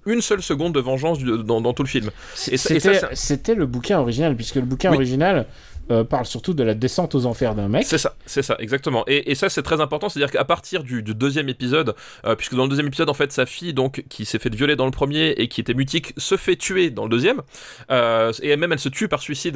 une 0.06 0.20
seule 0.20 0.42
seconde 0.42 0.74
de 0.74 0.80
vengeance 0.80 1.18
du- 1.18 1.42
dans, 1.44 1.60
dans 1.60 1.72
tout 1.72 1.82
le 1.82 1.88
film. 1.88 2.10
C'était 2.34 3.54
le 3.54 3.66
bouquin 3.66 3.98
original, 4.00 4.34
puisque 4.36 4.56
le 4.56 4.62
bouquin 4.62 4.90
Oui. 4.90 4.96
original 4.96 5.46
euh, 5.90 6.04
parle 6.04 6.26
surtout 6.26 6.54
de 6.54 6.62
la 6.62 6.74
descente 6.74 7.14
aux 7.14 7.26
enfers 7.26 7.54
d'un 7.54 7.68
mec. 7.68 7.84
C'est 7.84 7.98
ça, 7.98 8.14
c'est 8.24 8.42
ça, 8.42 8.56
exactement. 8.58 9.04
Et, 9.08 9.34
ça, 9.34 9.48
c'est 9.48 9.62
très 9.62 9.80
important, 9.80 10.08
c'est-à-dire 10.08 10.30
qu'à 10.30 10.44
partir 10.44 10.84
du, 10.84 11.02
deuxième 11.02 11.48
épisode, 11.48 11.94
euh, 12.24 12.36
puisque 12.36 12.54
dans 12.54 12.62
le 12.62 12.68
deuxième 12.68 12.86
épisode, 12.86 13.08
en 13.08 13.14
fait, 13.14 13.32
sa 13.32 13.46
fille, 13.46 13.74
donc, 13.74 14.04
qui 14.08 14.24
s'est 14.24 14.38
fait 14.38 14.54
violer 14.54 14.76
dans 14.76 14.84
le 14.84 14.90
premier 14.90 15.30
et 15.30 15.48
qui 15.48 15.60
était 15.60 15.74
mutique, 15.74 16.14
se 16.16 16.36
fait 16.36 16.56
tuer 16.56 16.90
dans 16.90 17.04
le 17.04 17.10
deuxième, 17.10 17.42
euh, 17.90 18.32
et 18.42 18.56
même 18.56 18.72
elle 18.72 18.78
se 18.78 18.88
tue 18.88 19.08
par 19.08 19.20
suicide 19.20 19.54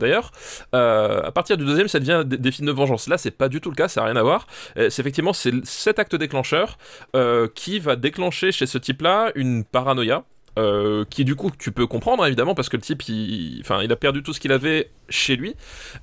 d'ailleurs. 0.00 0.32
À 0.72 1.30
partir 1.32 1.56
du 1.56 1.64
deuxième, 1.64 1.88
ça 1.88 2.00
devient 2.00 2.24
des, 2.26 2.36
des 2.36 2.52
films 2.52 2.66
de 2.66 2.72
vengeance. 2.72 3.08
Là, 3.08 3.18
c'est 3.18 3.30
pas 3.30 3.48
du 3.48 3.60
tout 3.60 3.70
le 3.70 3.76
cas, 3.76 3.88
ça 3.88 4.00
n'a 4.00 4.06
rien 4.06 4.16
à 4.16 4.22
voir. 4.22 4.46
C'est 4.76 4.98
effectivement 4.98 5.32
c'est 5.32 5.52
cet 5.64 5.98
acte 5.98 6.16
déclencheur 6.16 6.78
qui 7.54 7.78
va 7.78 7.96
déclencher 7.96 8.52
chez 8.52 8.66
ce 8.66 8.78
type-là 8.78 9.32
une 9.34 9.64
paranoïa. 9.64 10.24
Euh, 10.58 11.04
qui 11.08 11.24
du 11.24 11.36
coup 11.36 11.50
tu 11.56 11.70
peux 11.70 11.86
comprendre 11.86 12.22
hein, 12.22 12.26
évidemment 12.26 12.54
parce 12.54 12.68
que 12.68 12.76
le 12.76 12.82
type 12.82 13.08
il, 13.08 13.60
enfin, 13.60 13.80
il 13.82 13.92
a 13.92 13.96
perdu 13.96 14.22
tout 14.22 14.32
ce 14.32 14.40
qu'il 14.40 14.50
avait 14.50 14.90
chez 15.08 15.36
lui 15.36 15.54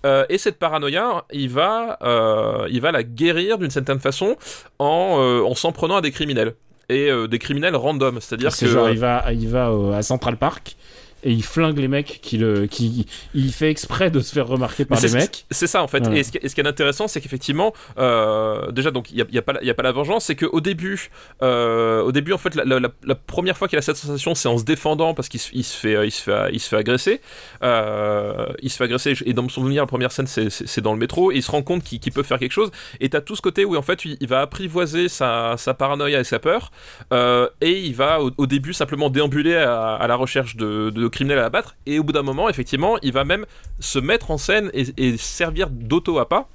euh, 0.06 0.26
et 0.30 0.38
cette 0.38 0.58
paranoïa, 0.58 1.26
il 1.32 1.50
va, 1.50 1.98
euh, 2.02 2.68
il 2.72 2.80
va 2.80 2.92
la 2.92 3.04
guérir 3.04 3.58
d'une 3.58 3.70
certaine 3.70 4.00
façon 4.00 4.38
en, 4.80 5.44
en 5.46 5.56
s'en 5.56 5.72
prenant 5.72 5.98
à 5.98 6.02
des 6.02 6.12
criminels. 6.12 6.56
Et 6.88 7.10
des 7.28 7.40
criminels 7.40 7.76
random, 7.76 8.20
c'est-à-dire 8.22 8.52
que... 8.52 8.56
C'est 8.56 8.68
genre, 8.68 8.92
il 8.92 9.00
va, 9.00 9.34
il 9.34 9.48
va 9.48 9.72
à 9.96 10.04
Central 10.04 10.38
Park 10.38 10.76
et 11.26 11.32
il 11.32 11.44
flingue 11.44 11.78
les 11.80 11.90
mecs 11.90 12.20
qui 12.22 12.38
le, 12.38 12.68
qui, 12.68 13.06
il 13.34 13.52
fait 13.52 13.70
exprès 13.70 14.10
de 14.12 14.22
se 14.22 14.32
faire 14.32 14.48
remarquer 14.48 14.86
par 14.86 14.98
les 15.02 15.10
mecs. 15.18 15.46
C'est 15.52 15.68
ça 15.68 15.84
en 15.84 15.88
fait. 15.90 16.00
Voilà. 16.00 16.18
Et, 16.20 16.24
ce 16.24 16.32
qui, 16.32 16.40
et 16.42 16.48
ce 16.48 16.56
qui 16.56 16.62
est 16.62 16.68
intéressant, 16.68 17.08
c'est 17.10 17.20
qu'effectivement, 17.20 17.74
euh, 17.98 18.72
déjà 18.72 18.92
donc 18.92 19.12
il 19.12 19.18
y 19.18 19.22
a, 19.22 19.26
y 19.32 19.38
a 19.38 19.42
pas, 19.42 19.54
la- 19.54 19.64
y 19.64 19.70
a 19.70 19.74
pas 19.74 19.84
la 19.84 19.92
vengeance, 19.92 20.26
c'est 20.26 20.36
qu'au 20.36 20.62
début, 20.62 21.10
euh, 21.42 22.02
au 22.04 22.12
début 22.14 22.32
en 22.32 22.38
fait, 22.38 22.56
la, 22.56 22.64
la- 22.64 22.80
la- 22.80 22.90
la 23.04 23.16
première 23.16 23.58
fois 23.58 23.68
qu'il 23.68 23.78
a 23.78 23.82
cette 23.82 23.98
sensation, 23.98 24.36
c'est 24.36 24.48
en 24.48 24.58
se 24.58 24.64
défendant 24.64 25.14
parce 25.14 25.28
qu'il 25.28 25.40
se, 25.42 25.50
il 25.54 25.64
se 25.64 25.76
fait, 25.76 26.08
il 26.08 26.12
se 26.12 26.22
fait, 26.22 26.50
il 26.54 26.60
se 26.62 26.70
fait 26.70 26.78
agresser. 26.78 27.20
Euh, 27.64 28.46
il 28.62 28.70
se 28.70 28.78
fait 28.78 28.84
agresser 28.86 29.14
et 29.26 29.34
dans 29.34 29.42
mon 29.44 29.50
souvenir, 29.50 29.82
la 29.84 29.88
première 29.88 30.12
scène, 30.12 30.28
c'est- 30.28 30.80
dans 30.82 30.94
le 30.94 31.00
métro 31.00 31.32
et 31.32 31.36
il 31.38 31.44
se 31.44 31.50
rend 31.52 31.64
compte 31.64 31.84
qu'il 31.84 32.12
peut 32.12 32.24
faire 32.24 32.38
quelque 32.40 32.52
chose. 32.52 32.70
Et 33.00 33.10
t'as 33.10 33.22
tout 33.22 33.36
ce 33.36 33.42
côté 33.42 33.66
où 33.66 33.76
en 33.76 33.82
fait, 33.82 34.06
il, 34.06 34.18
il 34.20 34.28
va 34.28 34.42
apprivoiser 34.42 35.10
sa, 35.10 35.56
sa 35.58 35.74
paranoïa 35.74 36.20
et 36.20 36.24
sa 36.24 36.40
peur 36.40 36.72
et 37.12 37.80
il 37.82 37.96
va 37.96 38.22
au, 38.22 38.32
au 38.38 38.46
début 38.46 38.74
simplement 38.74 39.10
déambuler 39.10 39.56
à, 39.56 39.96
à 39.96 40.08
la 40.08 40.16
recherche 40.16 40.56
de, 40.56 40.90
de 40.90 41.08
criminels 41.16 41.40
à 41.40 41.46
abattre. 41.46 41.76
Et 41.86 41.98
au 41.98 42.04
bout 42.04 42.14
d'un 42.14 42.22
moment, 42.22 42.50
effectivement, 42.50 42.98
il 43.02 43.12
va 43.12 43.24
même 43.24 43.46
se 43.80 43.98
mettre 43.98 44.30
en 44.30 44.38
scène 44.38 44.70
et, 44.74 45.18
servir 45.18 45.70
d'auto 45.72 46.20
à 46.20 46.30
pas 46.30 46.50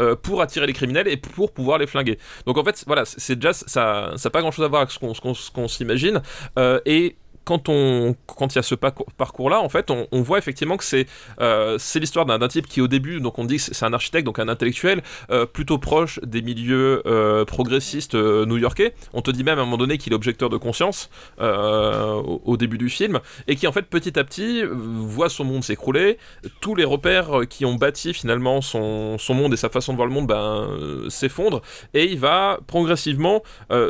euh, 0.00 0.16
pour 0.16 0.42
attirer 0.42 0.66
les 0.66 0.72
criminels 0.72 1.06
et 1.06 1.16
pour 1.16 1.52
pouvoir 1.52 1.78
les 1.78 1.86
flinguer. 1.86 2.18
Donc 2.46 2.58
en 2.58 2.64
fait, 2.64 2.82
voilà, 2.86 3.04
c'est 3.04 3.36
déjà 3.36 3.52
ça, 3.52 4.12
ça 4.16 4.28
n'a 4.28 4.30
pas 4.30 4.40
grand 4.40 4.50
chose 4.50 4.64
à 4.64 4.68
voir 4.68 4.82
avec 4.82 4.90
ce 4.90 5.50
qu'on 5.50 5.68
s'imagine. 5.68 6.22
Euh, 6.58 6.80
et 6.86 7.16
quand 7.44 7.68
on 7.68 8.14
quand 8.26 8.54
il 8.54 8.56
y 8.56 8.58
a 8.58 8.62
ce 8.62 8.74
parcours 8.74 9.50
là 9.50 9.60
en 9.60 9.68
fait 9.68 9.90
on, 9.90 10.22
voit 10.22 10.38
effectivement 10.38 10.76
que 10.76 10.84
c'est 10.84 11.06
euh, 11.40 11.78
l'histoire 11.94 12.26
d'un 12.26 12.48
type 12.48 12.66
qui 12.66 12.80
au 12.80 12.88
début 12.88 13.20
donc 13.20 13.38
on 13.38 13.44
dit 13.44 13.56
que 13.56 13.62
c'est 13.62 13.84
un 13.84 13.92
architecte 13.92 14.26
donc 14.26 14.38
un 14.38 14.48
intellectuel 14.48 15.02
euh, 15.30 15.46
plutôt 15.46 15.78
proche 15.78 16.20
des 16.22 16.42
milieux 16.42 17.02
euh, 17.06 17.44
progressistes 17.44 18.14
new-yorkais. 18.14 18.94
On 19.12 19.22
te 19.22 19.30
dit 19.30 19.44
même 19.44 19.58
à 19.58 19.62
un 19.62 19.64
moment 19.64 19.76
donné 19.76 19.98
qu'il 19.98 20.12
est 20.12 20.16
objecteur 20.16 20.48
de 20.50 20.56
conscience 20.56 21.10
au, 21.38 22.56
début 22.56 22.78
du 22.78 22.90
film 22.90 23.20
et 23.48 23.56
qui 23.56 23.66
en 23.66 23.72
fait 23.72 23.82
petit 23.82 24.18
à 24.18 24.24
petit 24.24 24.62
voit 24.64 25.28
son 25.28 25.44
monde 25.44 25.64
s'écrouler. 25.64 26.18
Tous 26.60 26.74
les 26.74 26.84
repères 26.84 27.42
qui 27.48 27.64
ont 27.64 27.74
bâti 27.74 28.12
finalement 28.12 28.60
son, 28.60 29.18
son 29.18 29.34
monde 29.34 29.54
et 29.54 29.56
sa 29.56 29.68
façon 29.68 29.92
de 29.92 29.96
voir 29.96 30.08
le 30.08 30.14
monde 30.14 30.26
ben, 30.26 30.68
s'effondrent 31.08 31.62
et 31.94 32.04
il 32.04 32.18
va 32.18 32.60
progressivement 32.66 33.42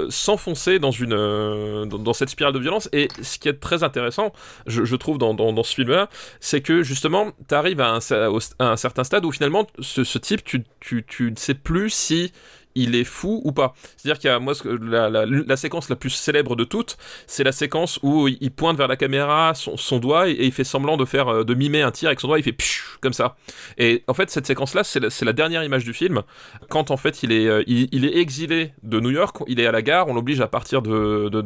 s'enfoncer 0.08 0.78
dans 0.78 0.90
une 0.90 1.88
dans, 1.88 2.12
cette 2.12 2.30
spirale 2.30 2.52
de 2.52 2.58
violence. 2.58 2.88
Et 2.92 3.08
qui 3.40 3.48
est 3.48 3.58
très 3.58 3.82
intéressant 3.82 4.32
je, 4.66 4.96
trouve 4.96 5.18
dans, 5.18 5.62
ce 5.62 5.74
film 5.74 5.90
là 5.90 6.08
c'est 6.40 6.60
que 6.60 6.82
justement 6.82 7.32
tu 7.48 7.54
arrives 7.54 7.80
à 7.80 7.98
un, 8.58 8.76
certain 8.76 9.04
stade 9.04 9.24
où 9.24 9.32
finalement 9.32 9.66
ce, 9.80 10.04
ce 10.04 10.18
type 10.18 10.44
tu 10.44 10.64
ne 11.30 11.36
sais 11.36 11.54
plus 11.54 11.90
si 11.90 12.32
il 12.74 12.94
est 12.94 13.04
fou 13.04 13.40
ou 13.44 13.52
pas. 13.52 13.74
C'est-à-dire 13.96 14.20
qu'il 14.20 14.30
y 14.30 14.32
a 14.32 14.38
moi 14.38 14.54
la, 14.82 15.56
séquence 15.56 15.88
la 15.88 15.96
plus 15.96 16.10
célèbre 16.10 16.56
de 16.56 16.64
toutes, 16.64 16.96
c'est 17.26 17.44
la 17.44 17.52
séquence 17.52 17.98
où 18.02 18.28
il 18.28 18.50
pointe 18.50 18.76
vers 18.76 18.88
la 18.88 18.96
caméra 18.96 19.52
son, 19.54 19.98
doigt 19.98 20.28
et, 20.28 20.36
il 20.46 20.52
fait 20.52 20.64
semblant 20.64 20.96
de 20.96 21.04
faire 21.04 21.28
euh, 21.28 21.44
de 21.44 21.54
mimer 21.54 21.82
un 21.82 21.90
tir 21.90 22.08
avec 22.08 22.20
son 22.20 22.28
doigt, 22.28 22.38
il 22.38 22.42
fait 22.42 22.52
pshh, 22.52 22.98
comme 23.00 23.12
ça. 23.12 23.36
Et 23.78 24.04
en 24.06 24.14
fait 24.14 24.30
cette 24.30 24.46
séquence 24.46 24.74
là, 24.74 24.84
c'est 24.84 25.00
la, 25.00 25.08
la 25.22 25.32
dernière 25.32 25.64
image 25.64 25.84
du 25.84 25.92
film 25.92 26.22
quand 26.68 26.90
en 26.90 26.96
fait 26.96 27.22
il 27.22 27.32
est 27.32 27.46
euh, 27.46 27.62
il, 27.66 28.04
est 28.04 28.16
exilé 28.16 28.72
de 28.82 29.00
New 29.00 29.10
York, 29.10 29.36
il 29.46 29.60
est 29.60 29.66
à 29.66 29.72
la 29.72 29.82
gare, 29.82 30.08
on 30.08 30.14
l'oblige 30.14 30.40
à 30.40 30.48
partir 30.48 30.82
de 30.82 31.28
de, 31.28 31.40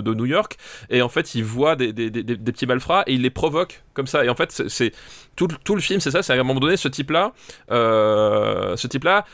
de, 0.00 0.14
New 0.14 0.26
York 0.26 0.56
et 0.90 1.02
en 1.02 1.08
fait 1.08 1.34
il 1.34 1.44
voit 1.44 1.76
des, 1.76 1.92
des- 1.92 2.10
des 2.10 2.36
petits 2.52 2.66
malfrats 2.66 3.04
et 3.06 3.14
il 3.14 3.22
les 3.22 3.30
provoque 3.30 3.82
comme 3.94 4.06
ça. 4.06 4.24
Et 4.24 4.28
en 4.28 4.34
fait 4.34 4.50
c'est- 4.68 4.92
tout, 5.36 5.48
le- 5.74 5.80
film 5.80 6.00
c'est 6.00 6.10
ça, 6.10 6.22
c'est 6.22 6.32
à 6.34 6.36
un 6.40 6.42
moment 6.42 6.60
donné 6.60 6.76
ce 6.76 6.88
type 6.88 7.10
là 7.10 7.32
euh, 7.70 8.76
ce 8.76 8.86
type 8.86 9.04
là 9.04 9.24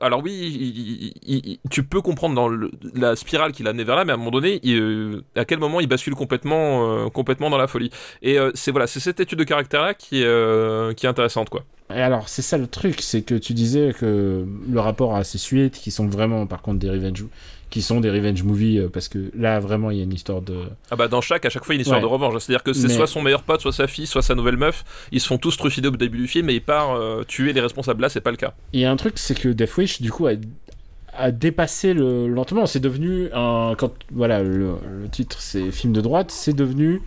alors 0.00 0.22
oui 0.22 1.58
tu 1.70 1.82
peux 1.82 2.00
comprendre 2.00 2.34
dans 2.34 2.48
la 2.94 3.16
spirale 3.16 3.52
qu'il 3.52 3.66
a 3.66 3.70
amené 3.70 3.84
vers 3.84 3.96
là 3.96 4.04
mais 4.04 4.12
à 4.12 4.14
un 4.14 4.18
moment 4.18 4.30
donné 4.30 4.60
euh, 4.66 5.22
à 5.34 5.44
quel 5.44 5.58
moment 5.58 5.80
il 5.80 5.88
bascule 5.88 6.14
complètement 6.14 7.04
euh, 7.06 7.08
complètement 7.10 7.50
dans 7.50 7.58
la 7.58 7.66
folie. 7.66 7.90
Et 8.22 8.38
c'est 8.54 8.70
voilà 8.70 8.86
c'est 8.86 9.00
cette 9.00 9.20
étude 9.20 9.38
de 9.38 9.44
caractère 9.44 9.82
là 9.82 9.94
qui 9.94 10.20
qui 10.20 11.06
est 11.06 11.08
intéressante 11.08 11.50
quoi. 11.50 11.64
Et 11.94 12.00
alors, 12.00 12.28
c'est 12.28 12.42
ça 12.42 12.58
le 12.58 12.66
truc, 12.66 13.00
c'est 13.00 13.22
que 13.22 13.36
tu 13.36 13.52
disais 13.52 13.94
que 13.96 14.44
le 14.68 14.80
rapport 14.80 15.14
à 15.14 15.22
ces 15.22 15.38
suites, 15.38 15.74
qui 15.78 15.92
sont 15.92 16.08
vraiment, 16.08 16.44
par 16.48 16.60
contre, 16.60 16.80
des 16.80 16.90
revenge, 16.90 17.24
qui 17.70 17.82
sont 17.82 18.00
des 18.00 18.10
revenge 18.10 18.42
movies, 18.44 18.78
euh, 18.78 18.88
parce 18.88 19.08
que 19.08 19.30
là, 19.36 19.58
vraiment, 19.60 19.90
il 19.90 19.96
y 19.98 20.00
a 20.00 20.04
une 20.04 20.12
histoire 20.14 20.40
de. 20.40 20.64
Ah 20.90 20.96
bah 20.96 21.08
dans 21.08 21.20
chaque, 21.20 21.44
à 21.44 21.50
chaque 21.50 21.64
fois, 21.64 21.74
il 21.74 21.78
y 21.78 21.78
a 21.78 21.80
une 21.80 21.82
histoire 21.82 21.98
Ouais. 22.00 22.06
de 22.06 22.12
revanche. 22.12 22.40
C'est-à-dire 22.42 22.62
que 22.62 22.72
c'est 22.72 22.86
Mais- 22.88 22.94
soit 22.94 23.06
son 23.08 23.22
meilleur 23.22 23.42
pote, 23.42 23.60
soit 23.60 23.72
sa 23.72 23.86
fille, 23.88 24.06
soit 24.06 24.22
sa 24.22 24.34
nouvelle 24.34 24.56
meuf. 24.56 24.84
Ils 25.12 25.20
se 25.20 25.26
font 25.26 25.38
tous 25.38 25.56
trucider 25.56 25.88
au 25.88 25.90
début 25.92 26.18
du 26.18 26.28
film 26.28 26.48
et 26.50 26.54
il 26.54 26.62
part 26.62 26.94
euh, 26.94 27.24
tuer 27.26 27.52
les 27.52 27.60
responsables. 27.60 28.00
Là, 28.02 28.08
c'est 28.08 28.20
pas 28.20 28.30
le 28.30 28.36
cas. 28.36 28.54
Il 28.72 28.80
y 28.80 28.84
a 28.84 28.90
un 28.90 28.96
truc, 28.96 29.14
c'est 29.18 29.34
que 29.38 29.48
Death 29.48 29.76
Wish, 29.76 30.00
du 30.00 30.12
coup, 30.12 30.26
a, 30.28 30.32
a 31.14 31.30
dépassé 31.32 31.92
le 31.94 32.28
lentement. 32.28 32.66
C'est 32.66 32.78
devenu 32.80 33.28
un. 33.32 33.74
Quand 33.76 33.92
voilà, 34.12 34.42
le, 34.42 34.74
le 35.02 35.08
titre, 35.10 35.40
c'est 35.40 35.70
film 35.72 35.92
de 35.92 36.00
droite. 36.00 36.30
C'est 36.30 36.54
devenu 36.54 37.02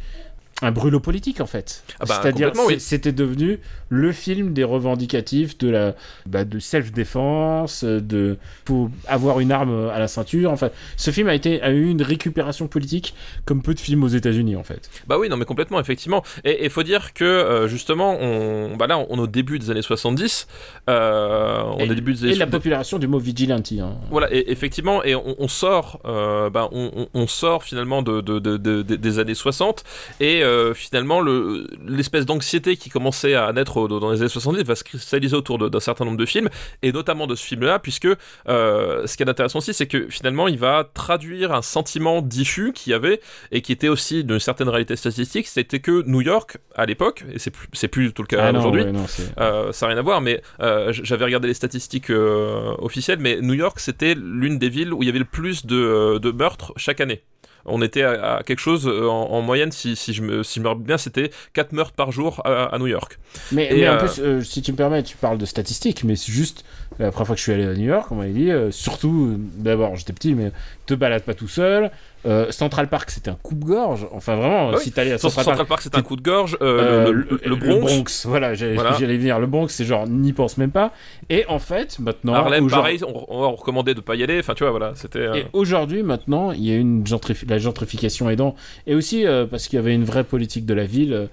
un 0.62 0.72
brûlot 0.74 1.00
politique 1.00 1.40
en 1.40 1.46
fait. 1.46 1.84
Ah 2.02 2.06
bah, 2.06 2.20
C'est-à-dire 2.22 2.48
complètement, 2.48 2.68
oui. 2.68 2.74
c'est- 2.82 2.90
c'était 2.98 3.14
devenu 3.14 3.60
le 3.90 4.12
film 4.12 4.54
des 4.54 4.64
revendicatifs 4.64 5.58
de 5.58 5.70
la 5.70 5.96
bah, 6.26 6.46
de 6.46 6.60
self-défense, 6.60 7.84
de 7.84 8.38
faut 8.66 8.90
avoir 9.08 9.40
une 9.40 9.52
arme 9.52 9.90
à 9.94 10.00
la 10.00 10.08
ceinture. 10.08 10.52
Enfin, 10.52 10.70
ce 10.98 11.12
film 11.12 11.28
a 11.28 11.36
été 11.36 11.62
a 11.62 11.72
eu 11.72 11.90
une 11.90 12.02
récupération 12.02 12.68
politique 12.68 13.14
comme 13.46 13.62
peu 13.62 13.74
de 13.74 13.80
films 13.80 14.04
aux 14.04 14.08
États-Unis 14.08 14.56
en 14.56 14.64
fait. 14.64 14.90
Bah 15.08 15.18
oui, 15.18 15.30
non, 15.30 15.38
mais 15.38 15.46
complètement, 15.46 15.80
effectivement. 15.80 16.24
Et 16.44 16.64
il 16.66 16.70
faut 16.70 16.84
dire 16.84 17.14
que, 17.14 17.24
euh, 17.26 17.68
justement, 17.68 18.18
on, 18.20 18.76
bah 18.78 18.88
là, 18.88 19.00
on 19.10 19.18
est 19.18 19.22
au 19.22 19.28
début 19.28 19.60
des 19.60 19.70
années 19.72 19.82
70. 19.82 20.48
Euh, 20.90 21.62
on 21.66 21.80
et, 21.80 21.84
est 21.84 21.96
début 21.96 22.14
des 22.14 22.26
et 22.26 22.30
années 22.30 22.36
la 22.36 22.48
population 22.48 23.00
du 23.00 23.08
mot 23.08 23.20
vigilante. 23.20 23.72
Hein. 23.80 23.96
Voilà, 24.12 24.28
et 24.34 24.52
effectivement, 24.52 25.04
et 25.04 25.16
on, 25.16 25.36
on 25.38 25.48
sort, 25.48 26.00
euh, 26.06 26.50
bah, 26.50 26.70
on, 26.72 27.28
sort 27.28 27.64
finalement 27.64 28.02
de, 28.02 28.22
de- 28.22 28.40
de- 28.40 28.58
de- 28.58 28.82
de- 28.82 28.96
des 28.96 29.20
années 29.20 29.36
60, 29.36 29.84
et 30.20 30.44
euh, 30.44 30.74
finalement, 30.74 31.22
le- 31.22 31.68
l'espèce 31.86 32.26
d'anxiété 32.26 32.76
qui 32.78 32.90
commençait 32.90 33.36
à 33.36 33.52
naître 33.54 33.79
dans 33.88 34.12
les 34.12 34.22
années 34.22 34.30
70 34.30 34.64
va 34.64 34.76
se 34.76 34.84
cristalliser 34.84 35.36
autour 35.36 35.58
d'un 35.70 35.80
certain 35.80 36.06
nombre 36.06 36.18
de 36.18 36.26
films, 36.26 36.50
et 36.82 36.92
notamment 36.92 37.28
de 37.28 37.36
ce 37.36 37.46
film-là, 37.46 37.80
puisque 37.80 38.08
euh, 38.48 39.08
ce 39.08 39.18
qui 39.18 39.24
est 39.24 39.30
intéressant 39.30 39.60
aussi, 39.60 39.74
c'est 39.74 39.88
que 39.88 40.08
finalement, 40.10 40.48
il 40.48 40.58
va 40.58 40.88
traduire 40.94 41.54
un 41.54 41.62
sentiment 41.62 42.22
diffus 42.22 42.74
qu'il 42.74 42.92
y 42.92 42.94
avait, 42.94 43.22
et 43.52 43.62
qui 43.62 43.72
était 43.72 43.90
aussi 43.90 44.24
d'une 44.24 44.40
certaine 44.40 44.70
réalité 44.70 44.96
statistique, 44.96 45.48
c'était 45.48 45.80
que 45.80 46.04
New 46.06 46.22
York, 46.22 46.58
à 46.76 46.86
l'époque, 46.86 47.24
et 47.34 47.40
c'est 47.40 47.52
plus, 47.52 47.68
c'est 47.74 47.88
plus 47.88 48.08
du 48.08 48.14
tout 48.14 48.24
le 48.24 48.28
cas 48.28 48.52
Ah 48.54 48.58
aujourd'hui, 48.58 48.84
ouais, 48.84 48.94
euh, 49.40 49.72
ça 49.72 49.86
n'a 49.86 49.94
rien 49.94 50.00
à 50.00 50.04
voir, 50.04 50.22
mais 50.22 50.42
euh, 50.62 50.92
j'avais 50.92 51.26
regardé 51.26 51.48
les 51.48 51.54
statistiques 51.54 52.10
officielles, 52.10 53.20
mais 53.20 53.40
New 53.42 53.54
York, 53.54 53.80
c'était 53.80 54.16
l'une 54.16 54.58
des 54.58 54.70
villes 54.70 54.94
où 54.94 55.04
il 55.04 55.06
y 55.06 55.10
avait 55.10 55.20
le 55.20 55.26
plus 55.26 55.66
de, 55.66 56.18
de 56.18 56.32
meurtres 56.32 56.74
chaque 56.78 57.02
année. 57.02 57.22
On 57.66 57.82
était 57.82 58.04
à, 58.04 58.38
à 58.38 58.44
quelque 58.44 58.60
chose 58.60 58.88
euh, 58.88 59.08
en, 59.08 59.32
en 59.32 59.42
moyenne, 59.42 59.72
si, 59.72 59.96
si 59.96 60.14
je 60.14 60.22
me, 60.22 60.44
si 60.44 60.60
je 60.60 60.64
me 60.64 60.70
rappelle 60.70 60.86
bien, 60.86 60.98
c'était 60.98 61.32
4 61.54 61.74
meurtres 61.74 61.94
par 61.94 62.12
jour 62.12 62.42
à, 62.46 62.74
à 62.74 62.78
New 62.80 62.88
York. 62.88 63.20
Mais, 63.52 63.88
en 63.88 63.94
euh, 63.94 63.98
plus, 63.98 64.20
euh, 64.20 64.42
si 64.42 64.62
tu 64.62 64.72
me 64.72 64.78
permets, 64.78 65.04
tu 65.04 65.18
parles 65.18 65.38
de 65.38 65.46
statistiques, 65.46 66.04
mais 66.04 66.16
c'est 66.16 66.32
juste 66.32 66.66
la 66.98 67.12
première 67.12 67.28
fois 67.28 67.36
que 67.36 67.40
je 67.40 67.44
suis 67.44 67.54
allé 67.54 67.66
à 67.66 67.74
New 67.74 67.88
York, 67.88 68.12
on 68.12 68.16
m'avait 68.16 68.32
dit, 68.32 68.52
surtout, 68.72 69.36
d'abord, 69.38 69.96
j'étais 69.96 70.14
petit, 70.14 70.34
mais 70.34 70.52
te 70.86 70.94
balade 70.94 71.24
pas 71.24 71.34
tout 71.34 71.48
seul. 71.48 71.92
Euh, 72.26 72.52
Central 72.52 72.90
Park, 72.90 73.10
c'était 73.12 73.30
un 73.30 73.38
coupe-gorge. 73.42 74.06
Enfin, 74.12 74.36
vraiment, 74.36 74.70
Ah 74.72 74.76
oui. 74.76 74.84
si 74.84 74.92
t'allais 74.92 75.14
à 75.14 75.18
Central, 75.18 75.46
Central, 75.46 75.66
Park. 75.68 75.82
C'est 75.82 75.96
un 75.96 76.02
coup 76.02 76.18
de 76.18 76.22
gorge. 76.22 76.58
euh, 76.62 77.08
euh, 77.08 77.12
le, 77.14 77.28
le- 77.32 77.40
le 77.46 77.56
Bronx, 77.56 78.26
voilà, 78.26 78.54
j'allais 78.56 78.76
Voilà. 78.76 78.92
venir. 78.92 79.40
Le 79.40 79.48
Bronx, 79.48 79.70
c'est 79.70 79.86
genre, 79.86 80.06
n'y 80.06 80.34
pense 80.34 80.58
même 80.58 80.72
pas. 80.72 80.92
Et 81.30 81.46
en 81.48 81.60
fait, 81.60 81.98
maintenant. 82.00 82.34
Harlem, 82.34 82.70
pareil, 82.70 83.00
on, 83.08 83.26
on 83.30 83.52
recommandait 83.56 83.94
de 83.94 84.02
pas 84.02 84.16
y 84.16 84.24
aller. 84.24 84.40
Enfin, 84.40 84.54
tu 84.54 84.64
vois, 84.66 84.72
voilà, 84.72 84.92
c'était. 84.96 85.20
euh, 85.20 85.34
Et 85.36 85.46
aujourd'hui, 85.54 86.04
maintenant, 86.04 86.52
il 86.52 86.66
y 86.66 86.72
a 86.72 86.76
une 86.76 87.04
gentrifi- 87.06 87.48
la 87.50 87.58
gentrification 87.58 88.30
aidant. 88.30 88.54
Et 88.86 88.96
aussi 88.96 89.26
parce 89.50 89.68
qu'il 89.68 89.78
y 89.78 89.80
avait 89.80 89.94
une 89.96 90.04
vraie 90.06 90.26
politique 90.26 90.66
de 90.66 90.74
la 90.74 90.84
ville 90.86 91.30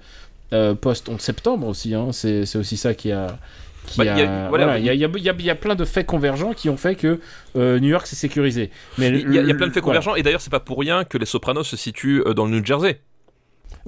euh, 0.53 0.73
post-11 0.73 1.19
septembre 1.19 1.67
aussi. 1.67 1.93
Hein, 1.95 2.07
c'est 2.13 2.45
c'est 2.45 2.57
aussi 2.57 2.77
ça 2.77 2.93
qui 2.93 3.11
a. 3.11 3.37
qui 3.87 3.97
Bah, 3.97 4.05
il 4.05 4.17
y 4.19 4.21
a- 4.21 4.47
voilà, 4.49 4.77
il 4.77 4.85
y, 4.85 4.89
a, 4.89 4.93
y 4.93 4.97
y 4.99 5.47
y 5.49 5.53
plein 5.55 5.75
de 5.75 5.85
faits 5.85 6.05
convergents 6.05 6.53
qui 6.53 6.69
ont 6.69 6.77
fait 6.77 6.95
que 6.95 7.19
euh, 7.55 7.79
New 7.79 7.89
York 7.89 8.05
s'est 8.05 8.15
sécurisé. 8.15 8.69
Mais 8.97 9.07
Il 9.09 9.33
y, 9.33 9.39
a- 9.39 9.55
plein 9.55 9.67
de 9.67 9.73
faits 9.73 9.83
convergents, 9.83 10.15
et 10.15 10.21
d'ailleurs, 10.23 10.41
c'est 10.41 10.51
pas 10.51 10.59
pour 10.59 10.77
rien 10.79 11.03
que 11.03 11.17
Les 11.17 11.25
Sopranos 11.25 11.63
se 11.63 11.75
situent 11.77 12.21
euh, 12.27 12.33
dans 12.33 12.45
le 12.45 12.51
New 12.51 12.63
Jersey. 12.65 13.01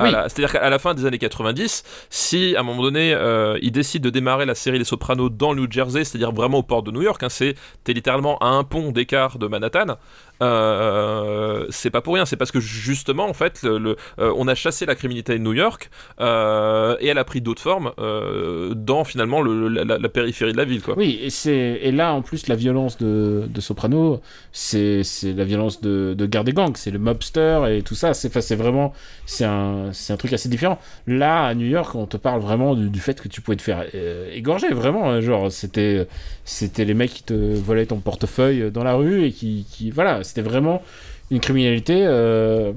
Oui. 0.02 0.10
C'est-à-dire 0.12 0.54
qu'à 0.54 0.70
la 0.70 0.80
fin 0.80 0.94
des 0.94 1.06
années 1.06 1.18
90, 1.18 1.84
si 2.10 2.56
à 2.56 2.62
un 2.62 2.64
moment 2.64 2.84
donné, 2.84 3.14
euh, 3.14 3.58
ils 3.62 3.72
décident 3.72 4.04
de 4.06 4.10
démarrer 4.10 4.46
la 4.46 4.56
série 4.56 4.78
Les 4.80 4.86
Sopranos 4.86 5.30
dans 5.30 5.52
le 5.52 5.62
New 5.62 5.72
Jersey, 5.72 6.06
c'est-à-dire 6.06 6.32
vraiment 6.32 6.60
au 6.60 6.64
port 6.64 6.84
de 6.84 6.92
New 6.92 7.02
York, 7.02 7.22
hein, 7.22 7.28
c'est 7.30 7.56
t'es 7.84 7.92
littéralement 7.92 8.38
à 8.40 8.48
un 8.48 8.64
pont 8.64 8.92
d'écart 8.92 9.38
de 9.40 9.48
Manhattan. 9.48 9.98
Euh, 10.42 11.66
c'est 11.70 11.90
pas 11.90 12.02
pour 12.02 12.14
rien, 12.16 12.26
c'est 12.26 12.38
parce 12.38 12.52
que 12.52 12.60
justement, 12.60 13.28
en 13.28 13.34
fait, 13.34 13.64
le, 13.64 13.96
euh, 14.20 14.34
on 14.38 14.48
a 14.48 14.56
chassé 14.56 14.86
la 14.86 14.96
criminalité 14.96 15.34
de 15.34 15.44
New 15.44 15.54
York 15.54 15.90
euh, 16.20 16.96
et 17.00 17.08
elle 17.08 17.18
a 17.18 17.24
pris 17.24 17.42
d'autres 17.42 17.62
formes 17.62 17.92
dans 18.76 19.04
finalement 19.04 19.42
le- 19.42 19.68
la, 19.70 20.10
périphérie 20.10 20.52
de 20.54 20.58
la 20.58 20.66
ville, 20.66 20.82
quoi. 20.82 20.96
Oui, 20.98 21.20
et, 21.46 21.88
et 21.88 21.92
là, 21.92 22.14
en 22.14 22.22
plus, 22.22 22.48
la 22.48 22.56
violence 22.56 22.98
de, 22.98 23.44
de 23.48 23.62
Soprano, 23.62 24.22
c'est, 24.52 25.02
la 25.24 25.44
violence 25.44 25.82
de, 25.82 26.14
de 26.18 26.26
guerre 26.26 26.44
des 26.44 26.54
gangs, 26.54 26.76
c'est 26.76 26.92
le 26.92 27.00
mobster 27.00 27.62
et 27.70 27.82
tout 27.82 27.96
ça. 27.96 28.14
C'est, 28.14 28.56
vraiment, 28.56 28.94
c'est 29.26 29.46
un, 29.46 29.92
un 30.10 30.18
truc 30.18 30.34
assez 30.34 30.50
différent. 30.50 30.80
Là, 31.08 31.46
à 31.46 31.54
New 31.56 31.68
York, 31.68 31.94
on 31.96 32.06
te 32.06 32.18
parle 32.18 32.42
vraiment 32.42 32.76
du, 32.76 32.90
du 32.90 33.00
fait 33.00 33.20
que 33.22 33.28
tu 33.28 33.42
pouvais 33.42 33.58
te 33.58 33.62
faire 33.62 33.86
égorger, 34.34 34.70
vraiment. 34.70 35.10
hein, 35.10 35.22
Genre, 35.22 35.52
c'était, 35.52 36.08
c'était 36.46 36.86
les 36.86 36.94
mecs 36.94 37.14
qui 37.14 37.24
te 37.24 37.34
volaient 37.34 37.86
ton 37.86 38.00
portefeuille 38.00 38.72
dans 38.72 38.84
la 38.84 38.96
rue 38.96 39.26
et 39.26 39.32
qui, 39.32 39.66
qui 39.70 39.92
voilà, 39.92 40.24
c'était 40.30 40.48
vraiment 40.48 40.82
une 41.32 41.40
criminalité. 41.40 42.06
euh, 42.06 42.72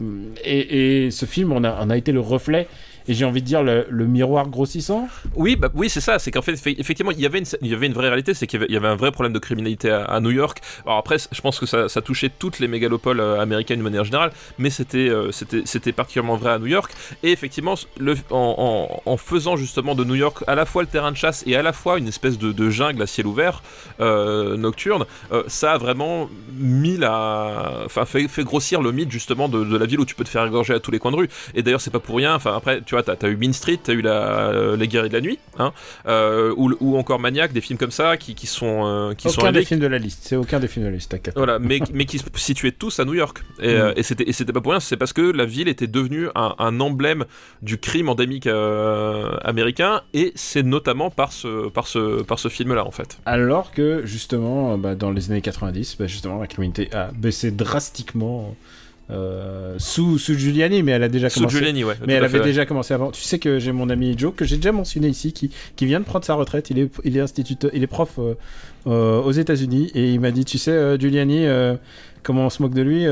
et, 0.45 1.11
ce 1.11 1.27
film, 1.27 1.53
on 1.53 1.65
a 1.65 1.97
été 1.97 2.13
le 2.13 2.21
reflet. 2.21 2.69
Et 3.09 3.15
j'ai 3.15 3.25
envie 3.25 3.43
de 3.43 3.47
dire 3.47 3.63
le, 3.63 4.07
miroir 4.07 4.49
grossissant. 4.49 5.09
Oui, 5.37 5.57
bah, 5.57 5.71
oui, 5.75 5.89
c'est 5.89 6.01
ça. 6.01 6.19
C'est 6.19 6.31
qu'en 6.31 6.43
fait, 6.43 6.55
effe- 6.55 6.79
effectivement, 6.79 7.13
il 7.13 7.21
y 7.21 7.27
avait 7.27 7.39
une, 7.39 7.47
il 7.61 7.69
y 7.69 7.75
avait 7.75 7.87
une 7.87 7.93
vraie 7.93 8.09
réalité, 8.09 8.35
c'est 8.35 8.47
qu'il 8.47 8.65
y 8.69 8.77
avait, 8.77 8.89
un 8.89 8.97
vrai 8.97 9.13
problème 9.13 9.33
de 9.33 9.39
criminalité 9.39 9.91
à, 9.91 10.21
New 10.21 10.31
York. 10.31 10.61
Alors 10.85 10.99
après, 10.99 11.17
je 11.19 11.41
pense 11.41 11.59
que 11.59 11.67
ça, 11.67 11.89
touchait 12.03 12.31
toutes 12.37 12.59
les 12.59 12.69
mégalopoles 12.69 13.21
euh, 13.21 13.41
américaines 13.41 13.79
de 13.79 13.85
manière 13.85 14.05
générale, 14.05 14.33
mais 14.59 14.71
c'était, 14.71 15.09
euh, 15.09 15.31
c'était, 15.33 15.93
particulièrement 15.93 16.37
vrai 16.37 16.53
à 16.53 16.59
New 16.59 16.67
York. 16.67 16.93
Et 17.23 17.33
effectivement, 17.33 17.75
le, 17.99 18.17
en, 18.31 19.01
en- 19.05 19.17
faisant 19.17 19.57
justement 19.57 19.95
de 19.95 20.05
New 20.05 20.17
York 20.17 20.43
à 20.47 20.55
la 20.55 20.67
fois 20.67 20.83
le 20.83 20.89
terrain 20.89 21.13
de 21.13 21.17
chasse 21.17 21.45
et 21.47 21.55
à 21.55 21.63
la 21.63 21.73
fois 21.73 21.99
une 21.99 22.09
espèce 22.09 22.39
de, 22.39 22.71
jungle 22.71 23.03
à 23.03 23.07
ciel 23.07 23.27
ouvert 23.27 23.63
euh, 24.01 24.57
nocturne, 24.57 25.05
ça 25.47 25.73
a 25.73 25.79
vraiment 25.79 26.29
mis 26.55 26.97
la, 26.97 27.83
enfin, 27.85 28.05
fait, 28.05 28.27
fait 28.29 28.45
grossir 28.45 28.83
le 28.83 28.93
mythe 28.93 29.11
justement 29.11 29.49
de, 29.49 29.65
de 29.65 29.77
la 29.77 29.87
ville 29.87 30.01
où 30.01 30.05
tu 30.05 30.15
peux 30.15 30.25
te 30.25 30.29
faire 30.29 30.45
égorger 30.45 30.75
à 30.75 30.81
tous 30.81 30.91
les 30.91 30.99
coins 30.99 31.13
de 31.13 31.17
rue. 31.17 31.29
Et 31.55 31.63
d'ailleurs, 31.63 31.81
c'est 31.81 31.91
pas 31.91 32.01
pour 32.01 32.17
rien. 32.17 32.35
Enfin, 32.35 32.57
après, 32.57 32.81
tu 32.85 32.92
vois, 32.93 33.03
t'as 33.03 33.15
as 33.21 33.31
eu 33.31 33.37
Mean 33.37 33.53
Street, 33.53 33.79
t'as 33.83 33.93
eu 33.93 34.03
la, 34.03 34.49
euh, 34.51 34.77
les 34.77 34.89
guerriers 34.89 35.09
de 35.09 35.15
la 35.15 35.21
nuit, 35.21 35.39
hein, 35.59 35.73
euh, 36.07 36.55
ou, 36.57 36.73
ou 36.81 36.97
encore 36.97 37.19
Maniac, 37.19 37.53
des 37.53 37.61
films 37.61 37.79
comme 37.79 37.91
ça 37.91 38.17
qui, 38.17 38.35
qui 38.35 38.47
sont, 38.47 38.87
euh, 38.87 39.15
qui 39.15 39.29
sont 39.29 39.41
aucun 39.41 39.53
des 39.53 39.59
indés, 39.59 39.67
films 39.67 39.81
de 39.81 39.87
la 39.87 39.99
liste. 39.99 40.21
C'est 40.23 40.37
aucun 40.37 40.61
des 40.61 40.69
films 40.69 40.85
de 40.85 40.91
la 40.91 40.97
liste. 40.97 41.11
t'inquiète. 41.11 41.35
voilà, 41.37 41.59
mais, 41.59 41.81
mais 41.93 42.05
qui 42.05 42.19
se 42.19 42.25
situaient 42.35 42.73
tous 42.73 43.01
à 43.01 43.05
New 43.05 43.15
York. 43.15 43.43
Et, 43.61 43.69
euh, 43.69 43.93
et 43.97 44.03
c'était 44.03 44.53
pas 44.53 44.61
pour 44.61 44.73
rien, 44.73 44.81
c'est 44.81 44.97
parce 44.97 45.13
que 45.13 45.23
la 45.23 45.45
ville 45.45 45.69
était 45.69 45.87
devenue 45.87 46.29
un, 46.35 46.55
un 46.59 46.81
emblème 46.81 47.25
du 47.63 47.79
crime 47.79 48.09
endémique 48.09 48.47
américain, 48.47 50.03
et 50.15 50.33
c'est 50.35 50.63
notamment 50.63 51.11
par 51.11 51.33
ce, 51.33 51.69
par 51.69 51.87
ce, 51.87 52.23
par 52.23 52.39
ce 52.39 52.49
film-là, 52.49 52.87
en 52.87 52.91
fait. 52.91 53.19
Alors 53.27 53.73
que 53.73 54.03
justement, 54.05 54.79
bah, 54.79 54.95
dans 54.95 55.11
les 55.11 55.31
années 55.31 55.41
90, 55.41 55.97
bah, 55.99 56.07
justement, 56.07 56.41
la 56.41 56.47
criminalité 56.47 56.93
a 56.95 57.11
baissé 57.13 57.51
drastiquement 57.51 58.55
euh, 59.11 59.75
sous, 59.79 60.19
sous 60.19 60.35
Giuliani, 60.35 60.83
mais 60.83 60.93
elle 60.93 61.03
a 61.03 61.09
déjà 61.09 61.29
Sous 61.29 61.41
commencé. 61.41 61.57
Giuliani, 61.57 61.85
ouais. 61.85 61.95
mais 62.01 62.07
tout 62.07 62.11
elle 62.11 62.17
à 62.17 62.29
fait, 62.29 62.37
avait 62.37 62.39
ouais. 62.41 62.45
déjà 62.51 62.67
commencé 62.67 62.95
avant. 62.95 63.11
Tu 63.11 63.23
sais 63.23 63.39
que 63.39 63.59
j'ai 63.59 63.73
mon 63.73 63.91
ami 63.91 64.15
Joe 64.17 64.33
que 64.35 64.45
j'ai 64.45 64.57
déjà 64.57 64.73
mentionné 64.73 65.09
ici, 65.09 65.33
qui, 65.33 65.51
qui 65.77 65.87
vient 65.87 66.01
de 66.01 66.05
prendre 66.05 66.25
sa 66.25 66.35
retraite. 66.35 66.71
Il 66.71 66.79
est, 66.79 66.91
il 67.05 67.17
est 67.17 67.21
instituteur, 67.21 67.71
il 67.75 67.83
est 67.83 67.89
prof 67.89 68.19
euh, 68.19 68.35
euh, 68.87 69.21
aux 69.21 69.33
États-Unis 69.33 69.91
et 69.95 70.13
il 70.13 70.21
m'a 70.21 70.31
dit, 70.31 70.45
tu 70.45 70.59
sais, 70.59 70.99
Giuliani. 70.99 71.47
Comment 72.25 72.47
on 72.47 72.51
se 72.51 72.63
moque 72.63 72.75
de 72.75 72.83
lui 72.83 73.05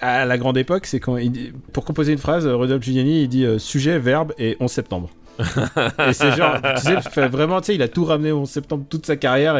à 0.00 0.24
la 0.24 0.38
grande 0.38 0.56
époque, 0.56 0.86
c'est 0.86 0.98
quand 0.98 1.18
il 1.18 1.52
pour 1.74 1.84
composer 1.84 2.12
une 2.12 2.18
phrase, 2.18 2.46
Rodolphe 2.46 2.82
Giuliani 2.82 3.24
il 3.24 3.28
dit 3.28 3.46
sujet, 3.58 3.98
verbe 3.98 4.32
et 4.38 4.56
11 4.60 4.70
septembre. 4.70 5.10
Et 5.38 6.12
c'est 6.12 6.32
genre, 6.32 6.56
tu 6.76 6.82
sais, 6.82 7.28
vraiment, 7.28 7.60
tu 7.60 7.66
sais, 7.66 7.74
il 7.74 7.82
a 7.82 7.88
tout 7.88 8.04
ramené 8.04 8.32
au 8.32 8.40
11 8.40 8.48
septembre 8.48 8.84
toute 8.88 9.06
sa 9.06 9.16
carrière 9.16 9.58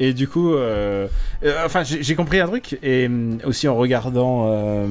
et, 0.00 0.12
du 0.12 0.28
coup, 0.28 0.54
euh, 0.54 1.06
euh, 1.44 1.62
enfin, 1.64 1.82
j'ai 1.84 2.14
compris 2.14 2.40
un 2.40 2.48
truc 2.48 2.78
et 2.82 3.06
hum, 3.06 3.38
aussi 3.44 3.68
en 3.68 3.76
regardant 3.76 4.46
euh, 4.48 4.86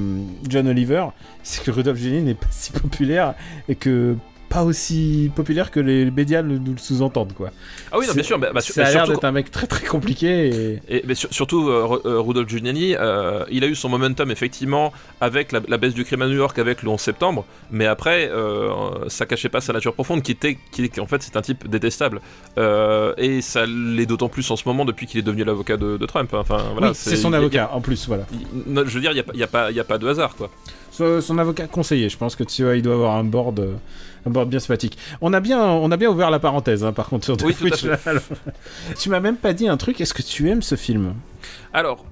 John 0.48 0.68
Oliver, 0.68 1.06
c'est 1.44 1.64
que 1.64 1.72
Rudolph 1.72 1.98
Giuliani 1.98 2.24
n'est 2.24 2.34
pas 2.36 2.48
si 2.52 2.72
populaire 2.72 3.36
et 3.68 3.76
que 3.76 4.16
pas 4.54 4.64
aussi 4.64 5.32
populaire 5.36 5.72
que 5.72 5.80
les 5.80 6.12
médias 6.12 6.42
nous, 6.44 6.60
le 6.74 6.78
sous-entendent, 6.78 7.34
quoi. 7.34 7.50
Ah 7.92 7.98
oui, 7.98 8.06
non, 8.08 8.14
bien 8.14 8.24
sûr, 8.24 8.38
bah, 8.38 8.52
bah, 8.54 8.62
ça 8.62 8.86
a 8.86 8.92
l'air 8.92 9.08
d'être 9.08 9.24
un 9.26 9.32
mec 9.32 9.50
très 9.52 9.66
très 9.68 9.86
compliqué 9.86 10.50
et... 10.88 10.98
Et, 10.98 11.04
mais 11.08 11.16
sur- 11.16 11.34
surtout, 11.34 11.70
euh, 11.70 12.00
euh, 12.06 12.20
Rudolph 12.20 12.48
Giuliani, 12.50 12.96
euh, 12.96 13.44
il 13.50 13.64
a 13.64 13.68
eu 13.68 13.76
son 13.76 13.90
momentum 13.90 14.30
effectivement 14.32 14.94
avec 15.22 15.52
la, 15.52 15.62
la 15.68 15.78
baisse 15.78 15.94
du 15.94 16.06
crime 16.06 16.22
à 16.22 16.28
New 16.28 16.36
York 16.36 16.60
avec 16.60 16.84
le 16.84 16.90
11 16.90 17.00
septembre, 17.00 17.46
mais 17.72 17.88
après, 17.88 18.30
euh, 18.32 18.70
ça 19.10 19.26
cachait 19.26 19.50
pas 19.50 19.62
sa 19.62 19.74
nature 19.74 19.94
profonde, 19.94 20.22
qui 20.22 20.32
était, 20.32 20.58
qui, 20.72 20.90
en 21.00 21.08
fait, 21.08 21.24
c'est 21.24 21.36
un 21.36 21.42
type 21.42 21.68
détestable. 21.70 22.22
Et 23.18 23.42
ça 23.42 23.66
l'est 23.66 24.06
d'autant 24.06 24.30
plus 24.30 24.50
en 24.52 24.56
ce 24.56 24.68
moment 24.68 24.86
depuis 24.86 25.08
qu'il 25.08 25.20
est 25.20 25.24
devenu 25.24 25.44
l'avocat 25.44 25.78
de, 25.78 25.98
de 25.98 26.06
Trump. 26.06 26.32
Enfin, 26.34 26.58
voilà, 26.74 26.90
oui, 26.90 26.96
c'est 26.96 27.16
son 27.16 27.34
a- 27.34 27.38
avocat 27.38 27.70
en 27.74 27.82
plus, 27.82 28.08
voilà. 28.08 28.26
je 28.68 28.82
veux 28.82 29.02
dire, 29.02 29.12
il 29.12 29.16
n'y 29.16 29.20
a, 29.22 29.26
y 29.34 29.44
a, 29.44 29.48
pas- 29.48 29.72
y 29.72 29.80
a 29.80 29.84
pas 29.84 29.98
de 29.98 30.08
hasard, 30.08 30.36
quoi. 30.36 30.50
Son, 30.92 31.22
son 31.22 31.38
avocat 31.40 31.66
conseiller, 31.68 32.08
je 32.10 32.18
pense 32.18 32.36
que 32.36 32.44
tu 32.44 32.64
vois, 32.64 32.76
il 32.76 32.84
doit 32.84 32.94
avoir 32.94 33.16
un 33.16 33.24
board, 33.24 33.68
board 34.30 34.50
bien 34.50 34.60
sympathique. 34.60 34.98
On 35.22 35.34
a 35.34 35.40
bien, 35.40 35.62
on 35.64 35.92
a 35.92 35.98
bien 35.98 36.10
ouvert 36.10 36.32
la 36.32 36.40
parenthèse, 36.40 36.84
hein, 36.84 36.94
par 36.94 37.10
contre 37.10 37.26
sur 37.26 37.38
Oui, 37.44 37.54
Twitch. 37.56 37.86
tu 39.00 39.10
m'as 39.10 39.20
même 39.20 39.38
pas 39.38 39.54
dit 39.54 39.68
un 39.68 39.78
truc. 39.78 40.02
Est-ce 40.02 40.14
que 40.14 40.22
tu 40.22 40.50
aimes 40.50 40.62
ce 40.62 40.76
film? 40.76 41.14
Alors, 41.74 42.06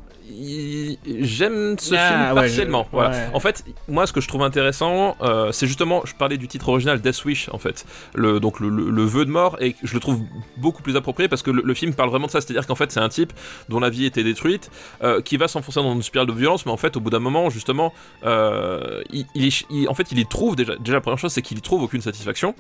j'aime 1.22 1.76
ce 1.80 1.96
Ah, 1.96 2.08
film 2.08 2.22
ouais, 2.30 2.36
partiellement. 2.36 2.84
je- 2.86 2.96
Voilà. 2.96 3.10
ouais. 3.12 3.30
En 3.34 3.40
fait, 3.40 3.64
moi, 3.88 4.08
ce 4.08 4.14
que 4.14 4.22
je 4.22 4.28
trouve 4.28 4.44
intéressant, 4.44 5.16
euh, 5.22 5.52
c'est 5.52 5.68
justement, 5.68 6.02
je 6.06 6.14
parlais 6.14 6.38
du 6.38 6.48
titre 6.48 6.70
original 6.70 7.02
Death 7.02 7.24
Wish, 7.26 7.50
en 7.52 7.58
fait, 7.58 7.86
le, 8.14 8.40
donc 8.40 8.60
le, 8.60 8.70
le- 8.70 8.90
le 8.90 9.04
vœu 9.04 9.26
de 9.26 9.32
mort, 9.32 9.58
et 9.62 9.76
je 9.84 9.94
le 9.94 10.00
trouve 10.00 10.22
beaucoup 10.58 10.82
plus 10.82 10.96
approprié 10.96 11.28
parce 11.30 11.42
que 11.42 11.52
le, 11.52 11.62
le 11.66 11.74
film 11.74 11.94
parle 11.94 12.10
vraiment 12.10 12.28
de 12.28 12.32
ça. 12.32 12.42
C'est-à-dire 12.42 12.66
qu'en 12.68 12.76
fait, 12.76 12.92
c'est 12.92 13.00
un 13.00 13.10
type 13.10 13.34
dont 13.70 13.80
la 13.80 13.90
vie 13.90 14.06
était 14.06 14.24
détruite, 14.24 14.70
euh, 15.04 15.22
qui 15.22 15.38
va 15.38 15.48
s'enfoncer 15.48 15.82
dans 15.82 15.94
une 15.94 16.04
spirale 16.04 16.28
de 16.28 16.34
violence, 16.34 16.66
mais 16.66 16.72
en 16.72 16.78
fait, 16.78 16.98
au 16.98 17.00
bout 17.00 17.10
d'un 17.10 17.20
moment, 17.20 17.50
justement, 17.50 17.94
euh, 18.26 19.02
il, 19.12 19.26
il 19.36 19.46
y- 19.48 19.66
il- 19.70 19.90
en 19.90 19.94
fait, 19.94 20.12
il 20.12 20.20
y 20.20 20.26
trouve 20.26 20.56
déjà. 20.56 20.76
Déjà, 20.78 20.94
la 20.94 21.02
première 21.02 21.18
chose, 21.20 21.32
c'est 21.32 21.42
qu'il 21.42 21.58
y 21.58 21.62
trouve 21.62 21.84
aucune 21.84 22.02
satisfaction. 22.02 22.56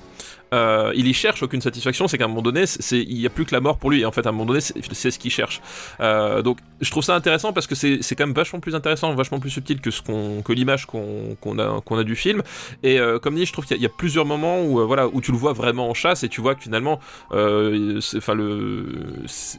Il 0.53 1.07
y 1.07 1.13
cherche 1.13 1.41
aucune 1.43 1.61
satisfaction, 1.61 2.07
c'est 2.07 2.17
qu'à 2.17 2.25
un 2.25 2.27
moment 2.27 2.41
donné, 2.41 2.65
il 2.91 3.17
n'y 3.17 3.25
a 3.25 3.29
plus 3.29 3.45
que 3.45 3.53
la 3.55 3.61
mort 3.61 3.77
pour 3.77 3.89
lui. 3.89 4.01
Et 4.01 4.05
en 4.05 4.11
fait, 4.11 4.25
à 4.25 4.29
un 4.29 4.31
moment 4.33 4.45
donné, 4.45 4.59
c'est, 4.61 5.11
ce 5.11 5.17
qu'il 5.19 5.31
cherche. 5.31 5.61
Donc, 5.99 6.57
je 6.81 6.91
trouve 6.91 7.03
ça 7.03 7.15
intéressant 7.15 7.53
parce 7.53 7.60
que 7.67 7.75
c'est, 7.75 7.99
quand 8.15 8.25
même 8.25 8.35
vachement 8.35 8.59
plus 8.59 8.75
intéressant, 8.75 9.13
vachement 9.15 9.39
plus 9.39 9.49
subtil 9.49 9.81
que 9.81 9.91
ce 9.91 10.01
qu'on, 10.01 10.41
que 10.41 10.53
l'image 10.53 10.85
qu'on, 10.85 11.59
a, 11.59 11.81
qu'on 11.81 11.97
a 11.97 12.03
du 12.03 12.15
film. 12.15 12.41
Et 12.83 12.99
euh, 12.99 13.19
comme 13.19 13.35
dit, 13.35 13.45
je 13.45 13.53
trouve 13.53 13.65
qu'il 13.65 13.81
y 13.81 13.85
a, 13.85 13.89
plusieurs 13.89 14.25
moments 14.25 14.61
où, 14.61 14.79
euh, 14.79 14.85
voilà, 14.85 15.07
où 15.07 15.21
tu 15.21 15.31
le 15.31 15.37
vois 15.37 15.53
vraiment 15.53 15.89
en 15.89 15.93
chasse 15.93 16.23
et 16.23 16.29
tu 16.29 16.41
vois 16.41 16.55
que 16.55 16.63
finalement, 16.63 16.99
euh, 17.31 17.99
enfin, 18.15 18.33
le, 18.33 18.85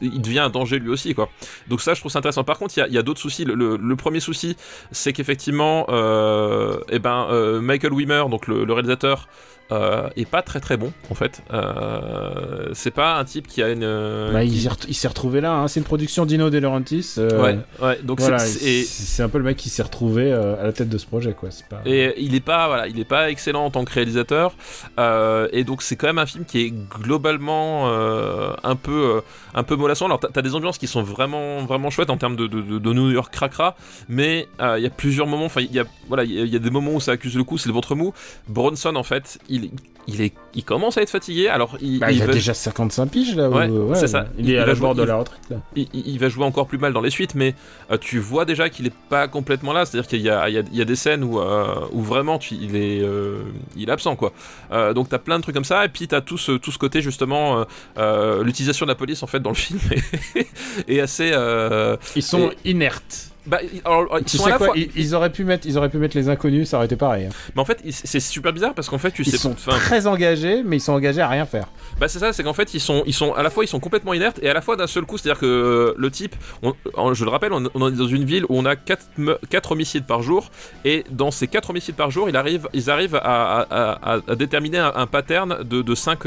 il 0.01 0.21
devient 0.21 0.39
un 0.39 0.49
danger 0.49 0.79
lui 0.79 0.89
aussi, 0.89 1.13
quoi. 1.13 1.29
Donc 1.67 1.81
ça, 1.81 1.93
je 1.93 1.99
trouve 1.99 2.11
ça 2.11 2.19
intéressant. 2.19 2.43
Par 2.43 2.57
contre, 2.57 2.77
il 2.77 2.93
y 2.93 2.97
a, 2.97 2.99
a 2.99 3.03
d'autres 3.03 3.21
soucis. 3.21 3.45
Le, 3.45 3.95
premier 3.95 4.19
souci, 4.19 4.57
c'est 4.91 5.13
qu'effectivement, 5.13 5.85
eh 6.89 6.99
ben, 6.99 7.59
Michael 7.61 7.93
Wimmer, 7.93 8.25
donc 8.29 8.47
le 8.47 8.71
réalisateur, 8.73 9.27
euh, 9.73 10.09
est 10.15 10.29
pas 10.29 10.41
très 10.41 10.59
très 10.59 10.77
bon 10.77 10.91
en 11.09 11.15
fait. 11.15 11.41
Euh, 11.51 12.69
c'est 12.73 12.91
pas 12.91 13.17
un 13.17 13.25
type 13.25 13.47
qui 13.47 13.61
a 13.63 13.69
une. 13.69 14.29
Bah, 14.31 14.41
qui- 14.43 14.49
il 14.51 14.61
s'est 14.61 14.69
ret- 14.69 14.75
il 14.87 14.93
s'est 14.93 15.07
retrouvé 15.07 15.41
là, 15.41 15.53
hein. 15.53 15.67
c'est 15.67 15.79
une 15.79 15.85
production 15.85 16.25
d'Ino 16.25 16.49
De 16.49 16.57
Laurentiis. 16.59 17.15
euh, 17.17 17.41
Ouais, 17.41 17.57
ouais. 17.81 17.99
Donc 18.03 18.19
voilà, 18.21 18.39
c'est- 18.39 19.23
un 19.23 19.29
peu 19.29 19.37
le 19.37 19.43
mec 19.43 19.57
qui 19.57 19.69
s'est 19.69 19.83
retrouvé 19.83 20.31
euh, 20.31 20.61
à 20.61 20.65
la 20.65 20.73
tête 20.73 20.89
de 20.89 20.97
ce 20.97 21.05
projet, 21.05 21.33
quoi. 21.33 21.49
Pas... 21.69 21.81
et 21.85 22.13
il 22.21 22.35
est 22.35 22.39
pas 22.39 22.67
voilà, 22.67 22.87
il 22.87 22.99
est 22.99 23.05
pas 23.05 23.29
excellent 23.29 23.65
en 23.65 23.71
tant 23.71 23.83
que 23.85 23.93
réalisateur. 23.93 24.53
Et 25.51 25.63
donc 25.63 25.81
c'est 25.81 25.95
quand 25.95 26.07
même 26.07 26.19
un 26.19 26.25
film 26.25 26.45
qui 26.45 26.59
est 26.61 26.73
globalement 26.99 27.87
un 28.63 28.75
peu 28.75 29.21
un 29.55 29.63
peu 29.63 29.75
mollasson. 29.75 30.05
Alors 30.05 30.19
t'as 30.19 30.41
des 30.41 30.55
ambiances 30.55 30.77
qui 30.77 30.87
sont 30.87 31.03
vraiment 31.03 31.63
vraiment 31.65 31.89
chouettes 31.89 32.09
en 32.09 32.17
termes 32.17 32.35
de, 32.35 32.47
de, 32.47 32.61
de- 32.61 32.79
de 32.79 32.93
New 32.93 33.11
York 33.11 33.31
cracra, 33.33 33.75
mais 34.09 34.47
il 34.77 34.81
y 34.83 34.85
a 34.85 34.89
plusieurs 34.89 35.27
moments. 35.27 35.45
Enfin 35.45 35.61
il 35.61 35.71
y 35.71 35.79
a 35.79 35.85
voilà, 36.07 36.23
il 36.23 36.31
y, 36.31 36.39
a- 36.41 36.43
il 36.43 36.53
y 36.53 36.55
a 36.55 36.59
des 36.59 36.69
moments 36.69 36.93
où 36.93 36.99
ça 36.99 37.11
accuse 37.13 37.35
le 37.35 37.43
coup, 37.43 37.57
c'est 37.57 37.69
le 37.69 37.73
ventre 37.73 37.95
mou. 37.95 38.13
Bronson 38.47 38.95
en 38.95 39.03
fait, 39.03 39.39
il 39.49 39.62
il 40.07 40.21
est 40.21 40.33
il 40.55 40.63
commence 40.63 40.97
à 40.97 41.01
être 41.01 41.09
fatigué. 41.09 41.47
Alors 41.47 41.77
il, 41.81 41.99
Bah, 41.99 42.11
il, 42.11 42.21
a 42.21 42.27
déjà 42.27 42.53
55 42.53 43.07
piges 43.07 43.35
là. 43.35 43.49
Ouais, 43.49 43.69
c'est 43.95 44.07
ça. 44.07 44.27
Il 44.37 44.51
est 44.51 44.57
à 44.57 44.65
la 44.65 44.75
bord 44.75 44.93
de 44.95 45.03
la 45.03 45.15
retraite 45.15 45.39
là. 45.49 45.57
il, 45.75 46.19
va 46.19 46.29
jouer 46.29 46.43
encore 46.45 46.67
plus 46.67 46.77
mal 46.77 46.93
dans 46.93 47.01
les 47.01 47.09
suites, 47.09 47.33
mais 47.35 47.55
euh, 47.89 47.97
tu 47.97 48.19
vois 48.19 48.45
déjà 48.45 48.69
qu'il 48.69 48.85
est 48.85 48.93
pas 49.09 49.27
complètement 49.27 49.73
là. 49.73 49.85
C'est-à-dire 49.85 50.07
qu'il 50.07 50.21
y 50.21 50.29
a, 50.29 50.49
y 50.49 50.61
y 50.71 50.85
des 50.85 50.95
scènes 50.95 51.23
où, 51.23 51.39
euh, 51.39 51.73
où 51.91 52.01
vraiment 52.01 52.37
tu- 52.37 52.53
il, 52.55 52.75
est, 52.75 53.01
euh, 53.01 53.37
il 53.75 53.89
est 53.89 53.91
absent, 53.91 54.15
quoi. 54.15 54.33
Donc 54.93 55.09
t'as 55.09 55.17
plein 55.19 55.37
de 55.37 55.43
trucs 55.43 55.55
comme 55.55 55.63
ça, 55.63 55.85
et 55.85 55.89
puis 55.89 56.07
t'as 56.07 56.21
tout 56.21 56.37
ce, 56.37 56.51
tout 56.51 56.71
ce 56.71 56.77
côté 56.77 57.01
justement, 57.01 57.65
l'utilisation 58.41 58.85
de 58.85 58.91
la 58.91 58.95
police 58.95 59.23
en 59.23 59.27
fait 59.27 59.39
dans 59.39 59.51
le 59.51 59.55
film 59.65 59.79
est, 60.87 60.99
assez. 60.99 61.31
Ils 62.15 62.23
sont 62.23 62.51
Et- 62.65 62.71
inertes. 62.71 63.32
Bah, 63.45 63.59
ils- 63.61 63.81
alors, 63.85 64.17
ils 64.19 64.25
Tu 64.25 64.37
sont 64.37 64.43
à 64.43 64.45
sais 64.45 64.51
la 64.51 64.57
quoi 64.57 64.67
fois- 64.67 64.77
ils, 64.77 64.89
ils 64.95 65.15
auraient 65.15 65.31
pu 65.31 65.43
mettre, 65.43 65.67
ils 65.67 65.77
auraient 65.77 65.89
pu 65.89 65.97
mettre 65.97 66.15
les 66.17 66.29
inconnus, 66.29 66.69
ça 66.69 66.77
aurait 66.77 66.85
été 66.85 66.95
pareil. 66.95 67.25
hein. 67.25 67.29
Mais 67.55 67.61
en 67.61 67.65
fait, 67.65 67.79
ils- 67.83 67.93
c'est 67.93 68.19
super 68.19 68.53
bizarre 68.53 68.73
parce 68.73 68.89
qu'en 68.89 68.97
fait, 68.97 69.11
tu 69.11 69.23
Ils 69.23 69.31
sais. 69.31 69.37
sont 69.37 69.53
très 69.55 70.07
engagés, 70.07 70.63
mais 70.63 70.77
ils 70.77 70.81
sont 70.81 70.93
engagés 70.93 71.21
à 71.21 71.27
rien 71.27 71.45
faire. 71.45 71.67
Bah 71.99 72.07
c'est 72.07 72.19
ça, 72.19 72.33
c'est 72.33 72.43
qu'en 72.43 72.53
fait 72.53 72.73
ils 72.73 72.79
sont, 72.79 73.03
ils 73.05 73.13
sont 73.13 73.33
à 73.33 73.43
la 73.43 73.49
fois 73.49 73.63
ils 73.63 73.67
sont 73.67 73.79
complètement 73.79 74.13
inertes 74.13 74.39
et 74.41 74.49
à 74.49 74.53
la 74.53 74.61
fois 74.61 74.75
d'un 74.75 74.87
seul 74.87 75.03
coup, 75.05 75.17
c'est-à-dire 75.17 75.39
que 75.39 75.45
euh, 75.45 75.93
le 75.97 76.09
type, 76.11 76.35
on- 76.95 77.13
je 77.13 77.23
le 77.23 77.29
rappelle, 77.29 77.53
on, 77.53 77.63
on 77.75 77.87
est 77.87 77.91
dans 77.95 78.07
une 78.07 78.23
ville 78.25 78.45
où 78.49 78.57
on 78.57 78.65
a 78.65 78.75
4, 78.75 79.71
homicides 79.71 80.05
par 80.05 80.21
jour 80.21 80.49
et 80.85 81.03
dans 81.11 81.31
ces 81.31 81.47
4 81.47 81.69
homicides 81.69 81.95
par 81.95 82.11
jour, 82.11 82.29
il 82.29 82.35
arrive, 82.35 82.67
ils 82.73 82.89
arrivent 82.89 83.15
à, 83.15 83.61
à- 83.61 84.13
à- 84.15 84.19
à 84.27 84.35
déterminer 84.35 84.79
un, 84.79 84.91
un 84.95 85.05
pattern 85.07 85.63
de, 85.63 85.81
de 85.81 85.95
5, 85.95 86.25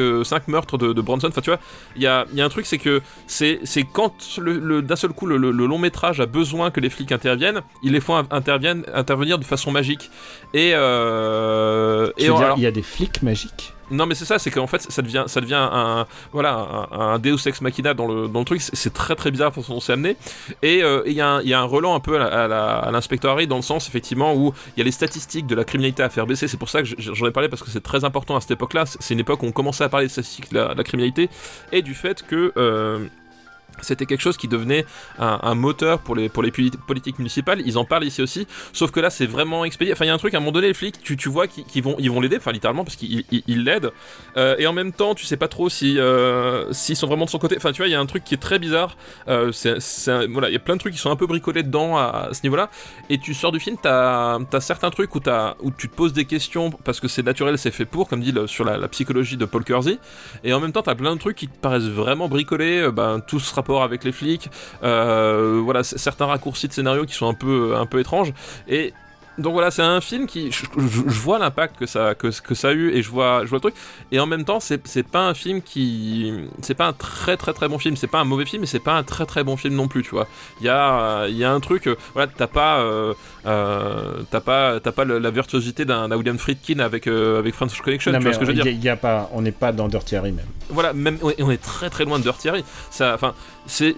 meurtres 0.48 0.78
de, 0.78 0.92
de 0.92 1.00
Bronson. 1.00 1.28
Enfin 1.28 1.40
tu 1.40 1.50
vois, 1.50 1.58
il 1.96 2.02
y 2.02 2.06
a, 2.06 2.24
y 2.32 2.40
a 2.40 2.44
un 2.44 2.48
truc, 2.48 2.66
c'est 2.66 2.78
que 2.78 3.02
c'est, 3.26 3.58
c'est 3.64 3.84
quand 3.84 4.14
le, 4.38 4.58
le- 4.58 4.82
d'un 4.82 4.96
seul 4.96 5.10
coup 5.10 5.26
le, 5.26 5.36
le- 5.36 5.50
le 5.50 5.66
long 5.66 5.78
métrage 5.78 6.20
a 6.20 6.26
besoin 6.26 6.70
que 6.70 6.80
les 6.80 6.90
flics 6.90 7.05
interviennent, 7.12 7.60
ils 7.82 7.92
les 7.92 8.00
font 8.00 8.24
interviennent, 8.30 8.84
intervenir 8.94 9.38
de 9.38 9.44
façon 9.44 9.70
magique 9.70 10.10
et 10.54 10.72
euh, 10.74 12.10
et 12.18 12.26
alors- 12.28 12.54
il 12.56 12.62
y 12.62 12.66
a 12.66 12.70
des 12.70 12.82
flics 12.82 13.22
magiques? 13.22 13.72
non 13.92 14.04
mais 14.04 14.16
c'est 14.16 14.24
ça, 14.24 14.40
c'est 14.40 14.50
qu'en 14.50 14.66
fait 14.66 14.82
ça 14.82 15.00
devient, 15.00 15.22
ça 15.28 15.40
devient 15.40 15.54
un, 15.70 16.06
voilà, 16.32 16.88
un, 16.90 16.98
un 17.14 17.18
Deus 17.20 17.46
ex 17.46 17.60
machina 17.60 17.94
dans 17.94 18.08
le, 18.08 18.26
dans 18.26 18.40
le 18.40 18.44
truc. 18.44 18.60
C'est 18.60 18.92
très 18.92 19.14
très 19.14 19.30
bizarre 19.30 19.50
la 19.50 19.52
façon 19.54 19.74
dont 19.74 19.80
c'est 19.80 19.92
amené. 19.92 20.16
Et 20.62 20.82
euh, 20.82 21.02
il 21.06 21.12
y, 21.12 21.20
a 21.20 21.28
un- 21.34 21.40
il 21.42 21.48
y 21.48 21.54
a 21.54 21.60
un 21.60 21.64
relan 21.64 21.94
un 21.94 22.00
peu 22.00 22.20
à, 22.20 22.90
l'inspecteur 22.90 23.30
Harry 23.34 23.46
dans 23.46 23.54
le 23.56 23.62
sens 23.62 23.86
effectivement 23.86 24.34
où 24.34 24.52
il 24.76 24.80
y 24.80 24.82
a 24.82 24.84
les 24.84 24.90
statistiques 24.90 25.46
de 25.46 25.54
la 25.54 25.62
criminalité 25.62 26.02
à 26.02 26.08
faire 26.08 26.26
baisser. 26.26 26.48
C'est 26.48 26.56
pour 26.56 26.68
ça 26.68 26.82
que 26.82 26.88
je- 26.88 26.96
j'en 26.98 27.26
ai 27.26 27.30
parlé 27.30 27.48
parce 27.48 27.62
que 27.62 27.70
c'est 27.70 27.82
très 27.82 28.02
important 28.04 28.34
à 28.34 28.40
cette 28.40 28.50
époque-là. 28.50 28.86
C'est 28.86 29.00
c'est 29.00 29.14
une 29.14 29.20
époque 29.20 29.44
où 29.44 29.46
on 29.46 29.52
commençait 29.52 29.84
à 29.84 29.88
parler 29.88 30.06
des 30.06 30.12
statistiques 30.12 30.50
de 30.50 30.58
la, 30.58 30.72
de 30.72 30.78
la 30.78 30.82
criminalité 30.84 31.30
et 31.70 31.80
du 31.82 31.94
fait 31.94 32.24
que 32.26 32.52
euh, 32.56 33.06
c'était 33.82 34.06
quelque 34.06 34.20
chose 34.20 34.36
qui 34.36 34.48
devenait 34.48 34.86
un, 35.18 35.54
moteur 35.54 36.00
pour 36.00 36.14
les, 36.16 36.28
pour 36.28 36.42
les 36.42 36.50
poli- 36.50 36.70
politiques 36.86 37.18
municipales. 37.18 37.62
Ils 37.64 37.78
en 37.78 37.84
parlent 37.84 38.04
ici 38.04 38.22
aussi. 38.22 38.46
Sauf 38.72 38.90
que 38.90 39.00
là, 39.00 39.10
c'est 39.10 39.26
vraiment 39.26 39.64
expédié. 39.64 39.92
Enfin, 39.92 40.04
il 40.04 40.08
y 40.08 40.10
a 40.10 40.14
un 40.14 40.18
truc, 40.18 40.34
à 40.34 40.38
un 40.38 40.40
moment 40.40 40.52
donné, 40.52 40.68
les 40.68 40.74
flics, 40.74 41.00
tu, 41.02 41.16
tu 41.16 41.28
vois 41.28 41.46
qu'ils 41.46 41.82
vont 41.82 41.96
vont 41.98 42.20
l'aider, 42.20 42.36
enfin, 42.38 42.52
littéralement, 42.52 42.84
parce 42.84 42.96
qu'ils 42.96 43.24
ils- 43.30 43.42
ils 43.46 43.64
l'aident. 43.64 43.92
Euh, 44.36 44.56
et 44.58 44.66
en 44.66 44.72
même 44.72 44.92
temps, 44.92 45.14
tu 45.14 45.26
sais 45.26 45.36
pas 45.36 45.48
trop 45.48 45.68
si 45.68 45.98
euh, 45.98 46.72
s'ils 46.72 46.96
sont 46.96 47.06
vraiment 47.06 47.24
de 47.24 47.30
son 47.30 47.38
côté. 47.38 47.56
Enfin, 47.56 47.72
tu 47.72 47.78
vois, 47.78 47.88
il 47.88 47.92
y 47.92 47.94
a 47.94 48.00
un 48.00 48.06
truc 48.06 48.24
qui 48.24 48.34
est 48.34 48.38
très 48.38 48.58
bizarre. 48.58 48.96
Euh, 49.28 49.52
c'est, 49.52 49.78
voilà, 50.26 50.48
il 50.48 50.52
y 50.52 50.56
a 50.56 50.60
plein 50.60 50.74
de 50.74 50.80
trucs 50.80 50.94
qui 50.94 51.00
sont 51.00 51.10
un 51.10 51.16
peu 51.16 51.26
bricolés 51.26 51.62
dedans 51.62 51.96
à, 51.96 52.30
ce 52.32 52.42
niveau-là. 52.42 52.70
Et 53.10 53.18
tu 53.18 53.34
sors 53.34 53.52
du 53.52 53.60
film, 53.60 53.76
t'as 53.82 54.38
as 54.52 54.60
certains 54.60 54.90
trucs 54.90 55.14
où, 55.14 55.20
où 55.62 55.70
tu 55.70 55.88
te 55.88 55.94
poses 55.94 56.12
des 56.12 56.24
questions 56.24 56.70
parce 56.70 57.00
que 57.00 57.08
c'est 57.08 57.22
naturel, 57.22 57.58
c'est 57.58 57.70
fait 57.70 57.84
pour, 57.84 58.08
comme 58.08 58.20
dit 58.20 58.34
sur 58.46 58.64
la, 58.64 58.86
psychologie 58.88 59.36
de 59.36 59.44
Paul 59.44 59.64
Kersey. 59.64 59.98
Et 60.44 60.52
en 60.52 60.60
même 60.60 60.72
temps, 60.72 60.82
t'as 60.82 60.94
plein 60.94 61.14
de 61.14 61.20
trucs 61.20 61.36
qui 61.36 61.48
te 61.48 61.58
paraissent 61.58 61.84
vraiment 61.84 62.28
bricolés. 62.28 62.80
euh, 62.80 62.90
ben, 62.90 63.20
tout 63.20 63.40
rapport 63.56 63.82
avec 63.82 64.04
les 64.04 64.12
flics, 64.12 64.50
euh, 64.82 65.60
voilà, 65.62 65.82
certains 65.82 66.26
raccourcis 66.26 66.68
de 66.68 66.72
scénario 66.72 67.04
qui 67.04 67.14
sont 67.14 67.28
un 67.28 67.34
peu, 67.34 67.74
un 67.76 67.86
peu 67.86 68.00
étranges. 68.00 68.32
Et 68.68 68.92
donc 69.38 69.52
voilà, 69.52 69.70
c'est 69.70 69.82
un 69.82 70.00
film 70.00 70.26
qui, 70.26 70.50
je, 70.52 70.64
je- 70.78 71.08
je 71.08 71.20
vois 71.20 71.38
l'impact 71.38 71.78
que 71.78 71.86
ça, 71.86 72.14
que, 72.14 72.28
que 72.40 72.54
ça 72.54 72.68
a 72.68 72.72
eu 72.72 72.90
et 72.92 73.02
je 73.02 73.10
vois, 73.10 73.40
je 73.44 73.48
vois 73.50 73.56
le 73.56 73.60
truc. 73.60 73.74
Et 74.12 74.18
en 74.20 74.26
même 74.26 74.44
temps, 74.44 74.60
c'est 74.60 75.02
pas 75.06 75.28
un 75.28 75.34
film 75.34 75.60
qui, 75.62 76.32
c'est 76.62 76.74
pas 76.74 76.86
un 76.86 76.92
très 76.92 77.36
très 77.36 77.52
très 77.52 77.68
bon 77.68 77.78
film. 77.78 77.96
C'est 77.96 78.06
pas 78.06 78.20
un 78.20 78.24
mauvais 78.24 78.44
film, 78.46 78.62
mais 78.62 78.66
c'est 78.66 78.78
pas 78.80 78.94
un 78.94 79.02
très 79.02 79.26
très 79.26 79.44
bon 79.44 79.56
film 79.56 79.74
non 79.74 79.88
plus, 79.88 80.02
tu 80.02 80.10
vois. 80.10 80.26
Il 80.60 80.66
y 80.66 80.68
a, 80.68 81.22
euh, 81.22 81.28
y 81.30 81.44
a 81.44 81.52
un 81.52 81.60
truc, 81.60 81.86
euh, 81.88 81.96
voilà, 82.14 82.30
t'as 82.34 82.46
pas, 82.46 82.78
euh, 82.80 83.14
euh, 83.46 84.22
t'as 84.30 84.40
pas, 84.40 84.80
t'as 84.80 84.92
pas 84.92 85.04
le- 85.04 85.18
la 85.18 85.30
virtuosité 85.30 85.84
d'un 85.84 86.10
William 86.16 86.38
Friedkin 86.38 86.78
avec 86.80 87.06
avec 87.06 87.54
French 87.54 87.80
Connection. 87.80 88.12
Non, 88.12 88.18
tu 88.18 88.24
vois 88.24 88.32
ce 88.32 88.38
que 88.38 88.44
je 88.44 88.50
veux 88.50 88.54
dire 88.54 88.66
il 88.66 88.72
y 88.72 88.74
a- 88.74 88.78
il 88.78 88.84
y 88.84 88.88
a 88.88 88.96
pas, 88.96 89.28
on 89.32 89.42
n'est 89.42 89.52
pas 89.52 89.72
dans 89.72 89.88
Dirty 89.88 90.16
Harry 90.16 90.32
même. 90.32 90.46
voilà, 90.70 90.92
même 90.92 91.18
on 91.22 91.30
est- 91.30 91.42
on 91.42 91.50
est 91.50 91.62
très 91.62 91.90
très 91.90 92.04
loin 92.04 92.18
de 92.18 92.24
Dirty 92.24 92.48
Harry. 92.48 92.64
Ça, 92.90 93.14
enfin, 93.14 93.34
c'est 93.66 93.94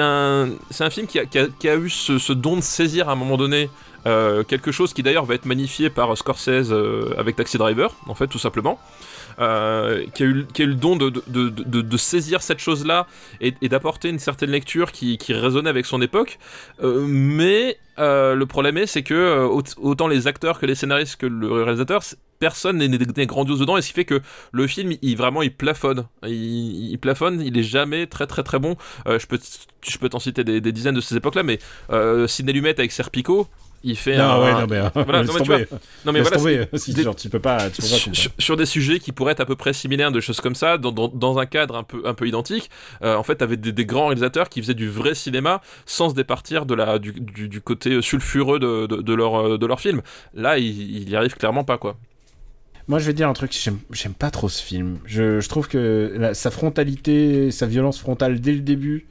un 0.00 0.48
c'est 0.70 0.84
un 0.84 0.90
film 0.90 1.06
qui 1.06 1.18
a, 1.18 1.26
qui 1.26 1.38
a, 1.38 1.46
qui 1.58 1.68
a 1.68 1.76
eu 1.76 1.88
ce, 1.90 2.18
ce 2.18 2.32
don 2.32 2.56
de 2.56 2.60
saisir 2.62 3.08
à 3.08 3.12
un 3.12 3.16
moment 3.16 3.36
donné 3.36 3.68
euh, 4.06 4.44
quelque 4.44 4.72
chose 4.72 4.92
qui 4.92 5.02
d'ailleurs 5.02 5.24
va 5.24 5.34
être 5.34 5.46
magnifié 5.46 5.90
par 5.90 6.16
Scorsese 6.16 6.70
euh, 6.70 7.12
avec 7.18 7.36
Taxi 7.36 7.58
Driver, 7.58 7.94
en 8.06 8.14
fait, 8.14 8.28
tout 8.28 8.38
simplement. 8.38 8.78
Euh, 9.38 10.06
qui, 10.14 10.22
a 10.22 10.26
eu, 10.26 10.46
le 10.58 10.74
don 10.74 10.96
de, 10.96 11.96
saisir 11.98 12.40
cette 12.40 12.58
chose-là 12.58 13.06
et, 13.42 13.52
d'apporter 13.68 14.08
une 14.08 14.18
certaine 14.18 14.50
lecture 14.50 14.92
qui, 14.92 15.18
résonnait 15.28 15.68
avec 15.68 15.84
son 15.84 16.00
époque. 16.00 16.38
Mais 16.82 17.76
le 17.98 18.44
problème 18.44 18.78
est, 18.78 18.86
c'est 18.86 19.02
que 19.02 19.44
aut- 19.44 19.62
autant 19.78 20.08
les 20.08 20.26
acteurs 20.26 20.58
que 20.58 20.66
les 20.66 20.74
scénaristes 20.74 21.16
que 21.16 21.26
le 21.26 21.52
réalisateur, 21.64 22.02
personne 22.38 22.78
n'est- 22.78 23.26
grandiose 23.26 23.60
dedans, 23.60 23.76
et 23.76 23.82
ce 23.82 23.88
qui 23.88 23.94
fait 23.94 24.04
que 24.04 24.22
le 24.52 24.66
film, 24.66 24.94
il 25.02 25.16
vraiment, 25.16 25.42
il 25.42 25.52
plafonne. 25.52 26.06
Il, 26.26 26.96
plafonne, 26.98 27.42
il 27.42 27.58
est 27.58 27.62
jamais 27.62 28.06
très 28.06 28.26
très 28.26 28.42
très 28.42 28.58
bon. 28.58 28.76
Je 29.06 29.26
peux, 29.26 29.38
je 29.90 29.98
peux 29.98 30.08
t'en 30.08 30.18
citer 30.18 30.44
des, 30.44 30.72
dizaines 30.72 30.94
de 30.94 31.00
ces 31.00 31.16
époques-là, 31.16 31.42
mais 31.42 31.58
euh, 31.90 32.26
Sidney 32.26 32.52
Lumet 32.52 32.78
avec 32.78 32.92
Serpico, 32.92 33.48
il 33.86 33.96
fait 33.96 34.16
Non, 34.18 34.24
un, 34.24 34.42
ouais, 34.44 34.52
non, 34.52 34.66
mais, 34.68 34.80
voilà, 35.04 35.22
laisse 35.22 35.28
non, 35.28 35.34
mais 35.34 35.40
tu 35.40 35.46
tomber. 35.46 35.66
non 36.04 36.12
mais 36.12 36.20
voilà, 36.20 36.36
tomber. 36.36 36.66
Si, 36.74 36.92
des- 36.92 37.02
genre, 37.04 37.16
tu 37.16 37.28
peux 37.30 37.40
pas, 37.40 37.70
tu 37.70 37.80
peux 37.80 37.88
pas 37.88 37.94
sur, 37.96 38.14
sur- 38.16 38.30
sur 38.38 38.56
des 38.56 38.66
sujets 38.66 38.98
qui 38.98 39.12
pourraient 39.12 39.32
être 39.32 39.40
à 39.40 39.46
peu 39.46 39.56
près 39.56 39.72
similaires, 39.72 40.12
de 40.12 40.20
choses 40.20 40.40
comme 40.40 40.54
ça, 40.54 40.76
dans, 40.78 40.92
dans, 40.92 41.08
dans 41.08 41.38
un 41.38 41.46
cadre 41.46 41.76
un 41.76 41.82
peu, 41.84 42.02
un 42.04 42.14
peu 42.14 42.26
identique. 42.28 42.68
Euh, 43.02 43.16
en 43.16 43.22
fait, 43.22 43.36
t'avais 43.36 43.56
des, 43.56 43.72
des 43.72 43.86
grands 43.86 44.06
réalisateurs 44.08 44.48
qui 44.48 44.60
faisaient 44.60 44.74
du 44.74 44.88
vrai 44.88 45.14
cinéma 45.14 45.62
sans 45.86 46.10
se 46.10 46.14
départir 46.14 46.66
de 46.66 46.74
la, 46.74 46.98
du, 46.98 47.12
du, 47.12 47.48
du 47.48 47.60
côté 47.60 48.02
sulfureux 48.02 48.58
de, 48.58 48.86
de, 48.86 48.96
de 49.02 49.14
leur, 49.14 49.34
euh, 49.36 49.58
de 49.58 49.66
leur 49.66 49.80
film. 49.80 50.02
Là, 50.34 50.58
il, 50.58 50.66
il 51.02 51.08
y 51.08 51.16
arrive 51.16 51.34
clairement 51.36 51.64
pas, 51.64 51.78
quoi. 51.78 51.96
Moi, 52.88 53.00
je 53.00 53.06
vais 53.06 53.12
dire 53.14 53.28
un 53.28 53.32
truc, 53.32 53.52
j'aime 53.52 53.78
j'aime 53.90 54.14
pas 54.14 54.30
trop 54.30 54.48
ce 54.48 54.62
film. 54.62 54.98
Je, 55.06 55.40
je 55.40 55.48
trouve 55.48 55.66
que 55.66 56.14
la- 56.16 56.34
sa 56.34 56.52
frontalité, 56.52 57.50
sa 57.50 57.66
violence 57.66 57.98
frontale 57.98 58.40
dès 58.40 58.52
le 58.52 58.60
début 58.60 59.06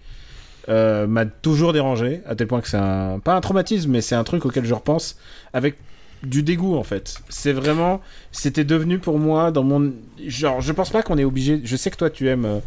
euh, 0.70 1.08
m'a 1.08 1.26
toujours 1.26 1.74
dérangé, 1.74 2.22
à 2.28 2.36
tel 2.36 2.48
point 2.48 2.62
que 2.62 2.68
c'est 2.68 2.78
un... 2.78 3.20
Pas 3.20 3.36
un 3.36 3.42
traumatisme, 3.42 3.92
mais 3.92 4.02
c'est 4.02 4.16
un 4.16 4.24
truc 4.24 4.46
auquel 4.46 4.66
je 4.66 4.74
repense 4.74 5.18
avec 5.54 5.76
du 6.24 6.42
dégoût, 6.44 6.76
en 6.76 6.84
fait. 6.84 7.20
C'est 7.30 7.54
vraiment... 7.54 8.02
C'était 8.32 8.64
devenu 8.64 9.00
pour 9.00 9.20
moi, 9.20 9.52
dans 9.52 9.64
mon... 9.64 9.94
Genre, 10.26 10.62
je 10.62 10.72
pense 10.72 10.90
pas 10.90 11.04
qu'on 11.04 11.18
est 11.18 11.24
obligé... 11.24 11.62
Je 11.64 11.76
sais 11.76 11.92
que 11.92 11.98
toi, 11.98 12.10
tu 12.10 12.28
aimes... 12.30 12.46
euh, 12.46 12.60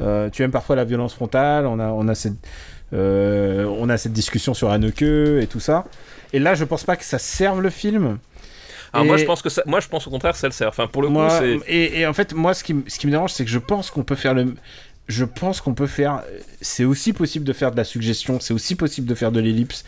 euh, 0.00 0.30
tu 0.30 0.42
aimes 0.42 0.50
parfois 0.50 0.76
la 0.76 0.84
violence 0.84 1.14
frontale, 1.14 1.66
on 1.66 1.78
a, 1.78 1.88
on 1.88 2.08
a 2.08 2.14
cette... 2.14 2.34
Euh, 2.94 3.64
on 3.78 3.88
a 3.88 3.96
cette 3.96 4.12
discussion 4.12 4.52
sur 4.52 4.70
Haneke 4.70 5.02
et 5.02 5.46
tout 5.48 5.60
ça. 5.60 5.86
Et 6.34 6.38
là, 6.38 6.54
je 6.54 6.64
pense 6.64 6.84
pas 6.84 6.96
que 6.96 7.04
ça 7.04 7.18
serve 7.18 7.62
le 7.62 7.70
film. 7.70 8.18
Alors 8.92 9.06
moi 9.06 9.16
Et- 9.16 9.20
je 9.20 9.24
pense 9.24 9.40
que 9.40 9.48
ça, 9.48 9.62
moi 9.64 9.80
je 9.80 9.88
pense 9.88 10.06
au 10.06 10.10
contraire 10.10 10.36
ça 10.36 10.46
le 10.46 10.52
sert. 10.52 10.68
Enfin 10.68 10.86
pour 10.86 11.00
le 11.00 11.08
coup 11.08 11.14
Moi, 11.14 11.30
c'est 11.30 11.58
et, 11.66 12.00
et 12.00 12.06
en 12.06 12.12
fait, 12.12 12.34
moi, 12.34 12.52
ce 12.52 12.62
qui, 12.62 12.76
ce 12.88 12.98
qui 12.98 13.06
me 13.06 13.12
dérange, 13.12 13.32
c'est 13.32 13.46
que 13.46 13.50
je 13.50 13.58
pense 13.58 13.90
qu'on 13.90 14.02
peut 14.02 14.14
faire 14.14 14.34
le. 14.34 14.54
Je 15.08 15.24
pense 15.24 15.60
qu'on 15.60 15.74
peut 15.74 15.86
faire. 15.86 16.22
C'est 16.60 16.84
aussi 16.84 17.12
possible 17.12 17.44
de 17.44 17.52
faire 17.52 17.70
de 17.70 17.76
la 17.76 17.84
suggestion, 17.84 18.40
c'est 18.40 18.54
aussi 18.54 18.74
possible 18.76 19.06
de 19.06 19.14
faire 19.14 19.32
de 19.32 19.40
l'ellipse. 19.40 19.84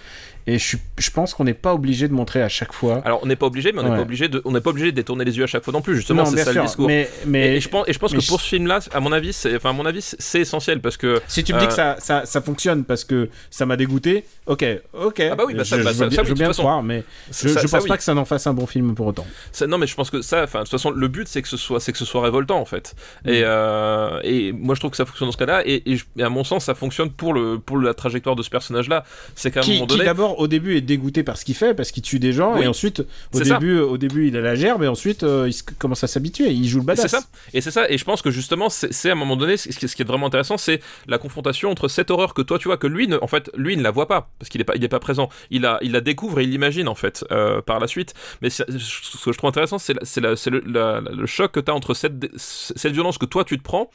Et 0.47 0.59
je, 0.59 0.77
je 0.99 1.11
pense 1.11 1.33
qu'on 1.33 1.45
n'est 1.45 1.55
pas 1.55 1.73
obligé 1.73 2.07
de 2.07 2.13
montrer 2.13 2.43
à 2.43 2.51
chaque 2.51 2.73
fois. 2.75 3.01
alors 3.07 3.21
on 3.23 3.27
n'est 3.27 3.37
pas 3.37 3.47
obligé 3.47 3.73
mais 3.73 3.81
on 3.81 3.85
n'est 3.85 3.91
Ouais. 3.91 3.97
pas 3.97 4.03
obligé 4.03 4.29
de 4.29 4.43
on 4.45 4.53
n'est 4.53 4.61
pas 4.61 4.71
obligé 4.71 4.91
de 4.93 4.97
détourner 4.97 5.25
les 5.25 5.37
yeux 5.39 5.45
à 5.45 5.47
chaque 5.47 5.65
fois 5.65 5.73
non 5.73 5.81
plus 5.81 5.97
justement 5.97 6.25
c'est 6.27 6.37
ça 6.45 6.53
sûr, 6.53 6.61
le 6.63 6.67
discours. 6.67 6.87
mais, 6.87 7.09
mais 7.27 7.55
Et, 7.55 7.57
et 7.57 7.61
je 7.61 7.69
pense 7.71 7.89
et 7.89 7.93
je 7.95 7.99
pense 7.99 8.13
que 8.13 8.21
je- 8.21 8.29
pour 8.29 8.41
ce 8.41 8.49
film 8.49 8.67
là 8.67 8.81
à 8.93 9.01
mon 9.01 9.11
avis 9.13 9.33
c'est 9.33 9.57
enfin 9.57 9.71
à 9.71 9.73
mon 9.73 9.87
avis 9.87 10.03
c'est 10.03 10.41
essentiel 10.41 10.81
parce 10.81 10.97
que 10.99 11.23
si 11.29 11.45
tu 11.45 11.55
me 11.55 11.59
dis 11.61 11.65
euh, 11.65 11.69
que 11.69 11.75
ça, 11.75 11.97
ça, 11.99 12.27
ça 12.27 12.43
fonctionne 12.43 12.85
parce 12.85 13.05
que 13.05 13.31
ça 13.51 13.65
m'a 13.65 13.77
dégoûté, 13.77 14.25
ok, 14.47 14.65
ok. 14.93 15.21
Ah 15.31 15.35
bah 15.35 15.45
oui, 15.47 15.55
bah 15.55 15.65
ça- 15.65 15.79
je, 15.79 15.83
bah 15.83 15.93
ça- 15.95 16.05
veux 16.05 16.11
bien, 16.11 16.17
ça, 16.17 16.23
veux 16.23 16.53
croire, 16.53 16.83
mais 16.83 17.05
je, 17.31 17.49
ça, 17.49 17.61
pense 17.63 17.83
oui. 17.85 17.89
pas 17.89 17.97
que 17.97 18.03
ça 18.05 18.13
n'en 18.15 18.25
fasse 18.27 18.47
un 18.47 18.53
bon 18.53 18.67
film 18.67 18.95
pour 18.95 19.07
autant. 19.07 19.27
Non 19.67 19.79
mais 19.79 19.87
je 19.87 19.95
pense 19.95 20.11
que 20.11 20.21
ça 20.21 20.43
enfin 20.45 20.59
de 20.61 20.65
toute 20.65 20.73
façon 20.73 20.91
le 20.91 21.09
but 21.09 21.27
c'est 21.27 21.41
que 21.41 21.49
ce 21.49 21.57
soit 21.57 21.81
c'est 21.81 21.93
que 21.93 21.99
ce 21.99 22.05
soit 22.05 22.23
révoltant 22.23 22.59
en 22.61 22.65
fait 22.67 22.95
Mm. 23.25 23.29
et 23.31 23.43
euh, 23.45 24.21
et 24.25 24.53
moi 24.53 24.75
je 24.75 24.81
trouve 24.81 24.91
que 24.91 24.97
ça 24.99 25.07
fonctionne 25.07 25.29
dans 25.29 25.33
ce 25.33 25.37
cas-là 25.39 25.63
et, 25.65 25.83
à 26.21 26.29
mon 26.29 26.45
sens 26.45 26.67
ça 26.67 26.75
fonctionne 26.75 27.11
pour 27.11 27.33
le 27.33 27.59
pour 27.59 27.79
la 27.79 27.95
trajectoire 27.95 28.37
de 28.37 28.43
ce 28.43 28.51
personnage 28.51 28.89
là 28.89 29.05
c'est 29.35 29.51
qu'à 29.51 29.61
un 29.61 29.67
moment 29.67 29.87
donné 29.87 30.05
au 30.39 30.47
début 30.49 30.77
est 30.77 30.81
dégoûté 30.81 31.23
par 31.23 31.37
ce 31.37 31.45
qu'il 31.45 31.55
fait 31.55 31.75
parce 31.75 31.91
qu'il 31.93 32.03
tue 32.03 32.19
des 32.19 32.33
gens 32.33 32.55
Oui. 32.57 32.65
et 32.65 32.67
ensuite 32.67 33.01
au 33.33 33.39
ça. 33.43 33.45
début 33.59 33.79
au 33.79 33.99
début 33.99 34.29
il 34.29 34.37
a 34.37 34.41
la 34.41 34.55
gerbe 34.55 34.83
et 34.83 34.89
ensuite 34.89 35.23
euh, 35.23 35.49
il 35.49 35.75
commence 35.79 36.05
à 36.05 36.07
s'habituer 36.07 36.51
il 36.51 36.69
joue 36.69 36.79
le 36.81 36.85
badass 36.85 37.03
C'est 37.11 37.17
ça. 37.17 37.25
Et 37.53 37.61
c'est 37.61 37.71
ça. 37.71 37.89
Et 37.91 37.99
je 37.99 38.05
pense 38.05 38.23
que 38.23 38.31
justement, 38.31 38.69
c'est 38.69 39.09
à 39.09 39.13
un 39.13 39.17
moment 39.17 39.37
donné, 39.37 39.57
ce 39.57 39.69
qui, 39.69 39.85
est 40.03 40.05
vraiment 40.05 40.27
intéressant, 40.27 40.57
c'est 40.57 40.81
la 41.07 41.19
confrontation 41.19 41.71
entre 41.71 41.89
cette 41.89 42.11
horreur 42.11 42.35
que 42.35 42.43
toi 42.43 42.59
tu 42.59 42.69
vois, 42.69 42.77
que 42.77 42.87
lui, 42.87 43.09
ne, 43.09 43.19
en 43.21 43.27
fait, 43.27 43.51
lui 43.57 43.77
ne 43.77 43.83
la 43.83 43.91
voit 43.91 44.09
pas 44.09 44.31
parce 44.39 44.49
qu'il 44.49 44.61
est 44.61 44.65
pas, 44.65 44.75
il 44.77 44.85
est 44.85 44.89
pas 44.89 45.01
présent. 45.01 45.29
Il 45.51 45.63
la, 45.63 45.79
il 45.83 45.93
la 45.93 46.01
découvre 46.01 46.41
et 46.41 46.45
il 46.45 46.51
l'imagine 46.51 46.89
en 46.89 46.95
fait 46.95 47.25
euh, 47.33 47.61
par 47.63 47.81
la 47.81 47.87
suite. 47.87 48.15
Mais 48.43 48.51
ce 48.51 48.63
que 48.65 49.33
je 49.33 49.39
trouve 49.39 49.49
intéressant, 49.49 49.79
c'est 49.79 49.95
le, 50.21 50.35
le 50.67 51.27
choc 51.27 51.53
que 51.53 51.61
tu 51.61 51.71
as 51.71 51.75
entre 51.75 51.95
cette, 51.95 52.15
cette 52.37 52.93
violence 52.93 53.19
que 53.19 53.27
toi 53.27 53.45
tu 53.45 53.59
te 53.59 53.63
prends 53.63 53.91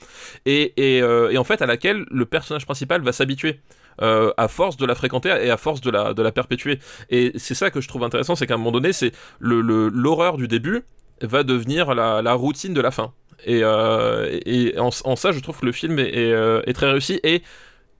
et, 0.46 0.74
et, 0.78 1.02
euh, 1.02 1.30
et 1.32 1.38
en 1.38 1.44
fait 1.44 1.62
à 1.62 1.66
laquelle 1.66 2.06
le 2.12 2.26
personnage 2.26 2.66
principal 2.66 3.02
va 3.02 3.12
s'habituer. 3.12 3.60
Euh, 4.02 4.32
à 4.38 4.48
force 4.48 4.78
de 4.78 4.86
la 4.86 4.96
fréquenter 4.96 5.30
et 5.30 5.50
à 5.50 5.58
force 5.58 5.82
de 5.82 5.92
la, 5.92 6.14
de 6.14 6.22
la 6.22 6.32
perpétuer. 6.32 6.80
Et 7.10 7.32
c'est 7.38 7.56
ça 7.56 7.70
que 7.72 7.82
je 7.82 7.88
trouve 7.88 8.04
intéressant, 8.04 8.36
c'est 8.36 8.48
qu'à 8.48 8.56
un 8.56 8.58
moment 8.58 8.72
donné, 8.72 8.94
c'est 8.94 9.12
le- 9.40 9.62
le- 9.62 9.90
l'horreur 9.90 10.38
du 10.38 10.48
début 10.48 10.84
va 11.22 11.44
devenir 11.44 11.94
la, 11.96 12.34
routine 12.34 12.74
de 12.74 12.82
la 12.82 12.92
fin. 12.92 13.12
Et, 13.46 13.62
euh, 13.64 14.40
en, 14.78 15.16
ça, 15.16 15.32
je 15.32 15.40
trouve 15.40 15.60
que 15.60 15.66
le 15.66 15.72
film 15.72 16.00
est, 16.00 16.14
euh, 16.16 16.62
très 16.74 16.90
réussi. 16.92 17.20
Et 17.24 17.42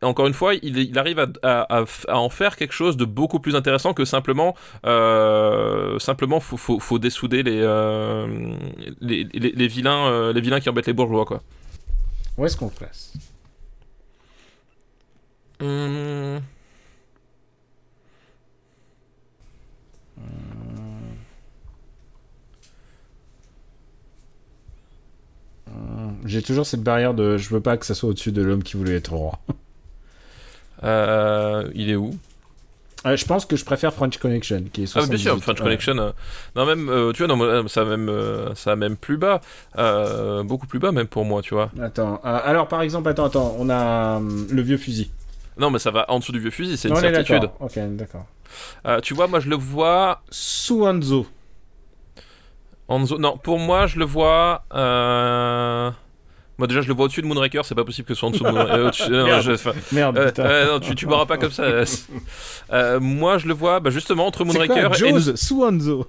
encore 0.02 0.28
une 0.28 0.34
fois, 0.34 0.54
il, 0.54 0.98
arrive 0.98 1.26
à, 1.44 1.84
en 2.08 2.30
faire 2.30 2.56
quelque 2.56 2.74
chose 2.74 2.96
de 2.96 3.04
beaucoup 3.06 3.40
plus 3.42 3.56
intéressant 3.56 3.94
que 3.94 4.06
simplement, 4.06 4.56
euh, 4.86 6.00
simplement, 6.00 6.40
faut, 6.40 6.56
faut, 6.56 6.80
faut 6.80 7.00
dessouder 7.00 7.44
les, 7.44 7.60
les, 9.02 9.28
les, 9.34 9.68
vilains, 9.68 10.32
les 10.32 10.42
vilains 10.42 10.62
qui 10.62 10.70
embêtent 10.70 10.88
les 10.88 10.94
bourgeois, 10.94 11.26
quoi. 11.26 11.42
où 12.38 12.46
est-ce 12.46 12.56
qu'on 12.56 12.66
le 12.68 12.72
place? 12.72 13.12
J'ai 26.26 26.42
toujours 26.42 26.66
cette 26.66 26.84
barrière 26.84 27.14
de 27.14 27.38
je 27.38 27.50
veux 27.50 27.62
pas 27.62 27.78
que 27.78 27.86
ça 27.86 27.94
soit 27.96 28.10
au-dessus 28.10 28.32
de 28.32 28.42
l'homme 28.42 28.64
qui 28.64 28.78
voulait 28.78 28.96
être 28.96 29.14
roi 29.14 29.40
euh, 30.84 31.70
il 31.74 31.90
est 31.90 31.96
où? 31.96 32.12
Euh, 33.06 33.16
je 33.16 33.26
pense 33.26 33.46
que 33.46 33.56
je 33.56 33.64
préfère 33.64 33.94
French 33.94 34.18
Connection 34.18 34.64
qui 34.74 34.84
est 34.84 34.92
Ah, 34.96 35.06
bien 35.08 35.18
sûr, 35.18 35.32
78. 35.40 35.42
French 35.42 35.58
Ouais. 35.60 35.64
Connection. 35.64 35.98
euh, 35.98 36.12
non, 36.56 36.66
même, 36.66 36.90
euh, 36.90 37.14
tu 37.14 37.26
vois, 37.26 37.34
non, 37.34 37.68
ça 37.70 37.86
même, 37.86 38.12
ça 38.56 38.76
même 38.76 38.98
plus 38.98 39.18
bas, 39.18 39.40
beaucoup 40.44 40.68
plus 40.68 40.80
bas 40.80 40.92
même 40.92 41.08
pour 41.08 41.24
moi, 41.24 41.42
tu 41.42 41.54
vois. 41.54 41.72
attends 41.82 42.20
alors 42.24 42.68
par 42.68 42.82
exemple 42.82 43.08
attends 43.10 43.26
attends 43.26 43.56
on 43.58 43.70
a 43.70 44.20
le 44.20 44.62
vieux 44.62 44.78
fusil 44.78 45.10
Non, 45.60 45.70
mais 45.72 45.80
ça 45.80 45.92
va 45.92 46.06
en 46.10 46.20
dessous 46.20 46.32
du 46.32 46.40
vieux 46.40 46.52
fusil, 46.52 46.78
c'est 46.78 46.88
une 46.88 46.94
on 46.96 46.98
est 46.98 47.02
certitude. 47.14 47.42
d'accord 47.42 47.56
ok 47.62 47.80
d'accord 47.96 48.26
Euh, 48.88 49.00
tu 49.02 49.14
vois, 49.14 49.28
moi 49.28 49.40
je 49.40 49.50
le 49.50 49.56
vois. 49.56 50.22
Suanzo 50.30 51.28
Hanzo... 52.88 53.18
Non, 53.20 53.38
pour 53.38 53.60
moi 53.60 53.86
je 53.88 54.00
le 54.00 54.06
vois. 54.06 54.64
euh, 54.74 55.92
Moi 56.58 56.68
déjà 56.68 56.82
je 56.82 56.88
le 56.88 56.94
vois 56.96 57.06
au-dessus 57.06 57.22
de 57.22 57.28
Moonraker, 57.28 57.64
c'est 57.64 57.76
pas 57.76 57.84
possible 57.86 58.08
que 58.08 58.14
ce 58.16 58.20
soit 58.20 58.30
en 58.30 58.32
dessous 58.32 58.44
de 58.44 58.50
Moonraker. 58.50 58.74
euh, 58.80 58.88
au-dessus- 58.88 59.10
non, 59.12 59.26
Merde. 59.26 59.42
je- 59.44 59.52
enfin, 59.52 59.72
merde 59.92 60.18
euh, 60.18 60.26
putain 60.28 60.46
euh, 60.46 60.72
non, 60.74 60.80
tu, 60.80 60.96
tu 60.96 61.06
m'auras 61.06 61.26
pas 61.28 61.38
comme 61.38 61.52
ça. 61.52 61.66
Euh, 62.72 63.00
moi 63.00 63.38
je 63.40 63.48
le 63.48 63.54
vois 63.56 63.80
bah, 63.80 63.90
justement 63.90 64.26
entre 64.28 64.40
c'est 64.40 64.46
Moonraker 64.46 64.88
quoi 64.90 65.08
et 65.08 65.12
nous, 65.12 65.20
Jaws 65.20 65.36
Suanzo 65.36 66.08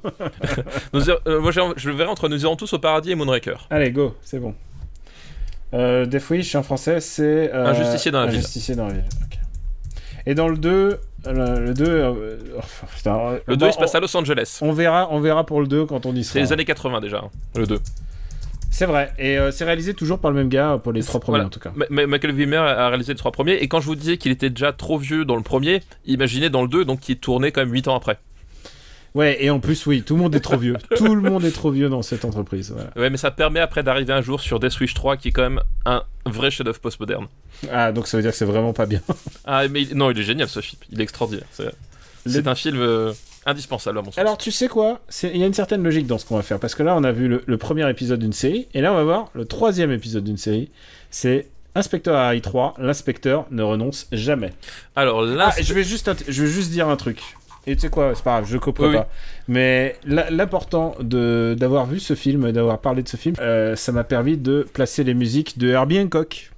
nous 0.92 1.08
ir- 1.08 1.18
euh, 1.26 1.40
moi, 1.40 1.50
j'ai- 1.52 1.62
je 1.76 1.88
le 1.90 1.96
verrai 1.96 2.10
entre 2.10 2.28
Nous 2.28 2.42
irons 2.42 2.56
tous 2.56 2.70
au 2.74 2.78
paradis 2.78 3.10
et 3.12 3.14
Moonraker. 3.14 3.66
allez 3.70 3.90
go 3.92 4.14
c'est 4.22 4.38
bon 4.38 4.54
euh, 5.72 6.04
Death 6.04 6.28
Wish 6.30 6.54
en 6.56 6.62
français 6.62 7.00
c'est 7.00 7.50
euh, 7.54 7.66
Un 7.68 7.74
justicier 7.74 8.10
dans 8.10 8.20
la 8.20 8.24
un 8.24 8.28
ville. 8.30 8.40
justicier 8.40 8.74
dans 8.74 8.86
la 8.88 8.92
ville 8.94 9.04
ok. 9.22 9.38
Et 10.26 10.34
dans 10.34 10.48
le 10.48 10.56
2 10.56 10.98
le, 11.26 11.60
le 11.66 11.74
2 11.74 11.84
euh, 11.86 12.36
oh, 12.56 12.60
putain, 12.96 13.18
euh, 13.18 13.38
Le 13.46 13.56
2 13.56 13.64
bon, 13.66 13.70
il 13.70 13.74
se 13.74 13.78
passe 13.78 13.94
à 13.94 14.00
Los 14.00 14.16
Angeles. 14.16 14.58
on, 14.62 14.72
verra 14.72 15.08
on 15.10 15.20
verra 15.20 15.44
pour 15.44 15.60
le 15.60 15.66
2 15.66 15.86
quand 15.86 16.06
on 16.06 16.14
y 16.14 16.24
C'est 16.24 16.32
sera 16.34 16.44
les 16.44 16.52
années 16.52 16.64
80 16.64 17.00
déjà, 17.00 17.18
hein, 17.18 17.30
le 17.56 17.66
2. 17.66 17.78
c'est 18.70 18.86
vrai 18.86 19.12
et 19.18 19.36
euh, 19.38 19.50
c'est 19.50 19.64
réalisé 19.64 19.94
toujours 19.94 20.18
par 20.18 20.30
le 20.30 20.36
même 20.38 20.48
gars 20.48 20.78
pour 20.82 20.92
les 20.92 21.02
trois 21.02 21.20
premiers 21.20 21.38
Voilà. 21.38 21.46
en 21.46 21.50
tout 21.50 21.60
cas 21.60 21.72
Ma- 21.90 22.06
Michael 22.06 22.32
Wimmer 22.34 22.56
a 22.56 22.88
réalisé 22.88 23.12
les 23.12 23.18
trois 23.18 23.32
premiers, 23.32 23.54
et 23.54 23.68
quand 23.68 23.80
je 23.80 23.86
vous 23.86 23.96
disais 23.96 24.16
qu'il 24.16 24.32
était 24.32 24.50
déjà 24.50 24.72
trop 24.72 24.96
vieux 24.98 25.24
dans 25.24 25.36
le 25.36 25.42
premier, 25.42 25.82
imaginez 26.06 26.48
dans 26.50 26.62
le 26.62 26.68
2, 26.68 26.84
donc 26.84 27.00
qui 27.00 27.16
tournait 27.16 27.52
quand 27.52 27.60
même 27.60 27.72
8 27.72 27.88
ans 27.88 27.96
après. 27.96 28.18
Ouais, 29.14 29.42
et 29.42 29.50
en 29.50 29.58
plus, 29.60 29.86
oui, 29.86 30.02
tout 30.02 30.14
le 30.14 30.22
monde 30.22 30.34
est 30.36 30.40
trop 30.40 30.56
vieux. 30.56 30.76
tout 30.96 31.14
le 31.14 31.20
monde 31.28 31.44
est 31.44 31.50
trop 31.50 31.70
vieux 31.70 31.88
dans 31.88 32.02
cette 32.02 32.24
entreprise. 32.24 32.70
Voilà. 32.72 32.90
Ouais, 32.96 33.10
mais 33.10 33.16
ça 33.16 33.30
permet 33.30 33.60
après 33.60 33.82
d'arriver 33.82 34.12
un 34.12 34.22
jour 34.22 34.40
sur 34.40 34.60
Death 34.60 34.78
Wish 34.80 34.94
3, 34.94 35.16
qui 35.16 35.28
est 35.28 35.32
quand 35.32 35.42
même 35.42 35.60
un 35.84 36.04
vrai 36.26 36.50
chef-d'œuvre 36.50 36.78
postmoderne. 36.80 37.26
Ah, 37.72 37.90
donc 37.92 38.06
ça 38.06 38.16
veut 38.16 38.22
dire 38.22 38.30
que 38.32 38.36
c'est 38.36 38.44
vraiment 38.44 38.72
pas 38.72 38.86
bien. 38.86 39.00
Ah, 39.44 39.66
mais 39.68 39.82
il- 39.82 39.96
non, 39.96 40.10
il 40.10 40.18
est 40.18 40.22
génial 40.22 40.48
ce 40.48 40.60
film, 40.60 40.80
il 40.92 41.00
est 41.00 41.02
extraordinaire. 41.02 41.46
C'est 41.52 41.70
c'est 42.26 42.46
un 42.46 42.54
film 42.54 42.76
euh, 42.78 43.12
indispensable 43.46 43.98
à 43.98 44.02
mon 44.02 44.10
sens. 44.10 44.18
Alors, 44.18 44.36
tu 44.36 44.50
sais 44.52 44.68
quoi? 44.68 45.00
Il 45.22 45.38
y 45.38 45.42
a 45.42 45.46
une 45.46 45.54
certaine 45.54 45.82
logique 45.82 46.06
dans 46.06 46.18
ce 46.18 46.26
qu'on 46.26 46.36
va 46.36 46.42
faire. 46.42 46.60
Parce 46.60 46.74
que 46.74 46.82
là, 46.82 46.94
on 46.94 47.02
a 47.02 47.12
vu 47.12 47.28
le, 47.28 47.42
le 47.46 47.56
premier 47.56 47.88
épisode 47.88 48.20
d'une 48.20 48.34
série. 48.34 48.68
Et 48.74 48.82
là, 48.82 48.92
on 48.92 48.96
va 48.96 49.02
voir 49.04 49.30
le 49.32 49.46
troisième 49.46 49.90
épisode 49.90 50.24
d'une 50.24 50.36
série. 50.36 50.68
C'est 51.10 51.48
Inspecteur 51.74 52.14
Harry 52.16 52.42
3. 52.42 52.74
L'inspecteur 52.78 53.46
ne 53.50 53.62
renonce 53.62 54.06
jamais. 54.12 54.52
Alors 54.96 55.22
là, 55.22 55.48
Ah, 55.56 55.62
je 55.62 55.72
vais 55.72 55.82
juste, 55.82 56.10
je 56.28 56.42
vais 56.44 56.50
juste 56.50 56.70
dire 56.70 56.88
un 56.88 56.96
truc. 56.96 57.22
Et 57.66 57.74
tu 57.76 57.82
sais 57.82 57.88
quoi, 57.90 58.12
c'est 58.14 58.24
pas 58.24 58.40
grave, 58.40 58.50
je 58.50 58.56
coperai 58.56 58.86
Oui, 58.88 58.92
oui. 58.94 58.98
pas. 59.00 59.08
Mais 59.48 59.96
l'important 60.06 60.94
d'avoir 61.00 61.86
vu 61.86 62.00
ce 62.00 62.14
film, 62.14 62.52
d'avoir 62.52 62.78
parlé 62.80 63.02
de 63.02 63.08
ce 63.08 63.16
film, 63.16 63.36
euh, 63.40 63.76
ça 63.76 63.92
m'a 63.92 64.04
permis 64.04 64.36
de 64.36 64.66
placer 64.72 65.04
les 65.04 65.14
musiques 65.14 65.58
de 65.58 65.68
Herbie 65.68 65.98
Hancock. 66.00 66.50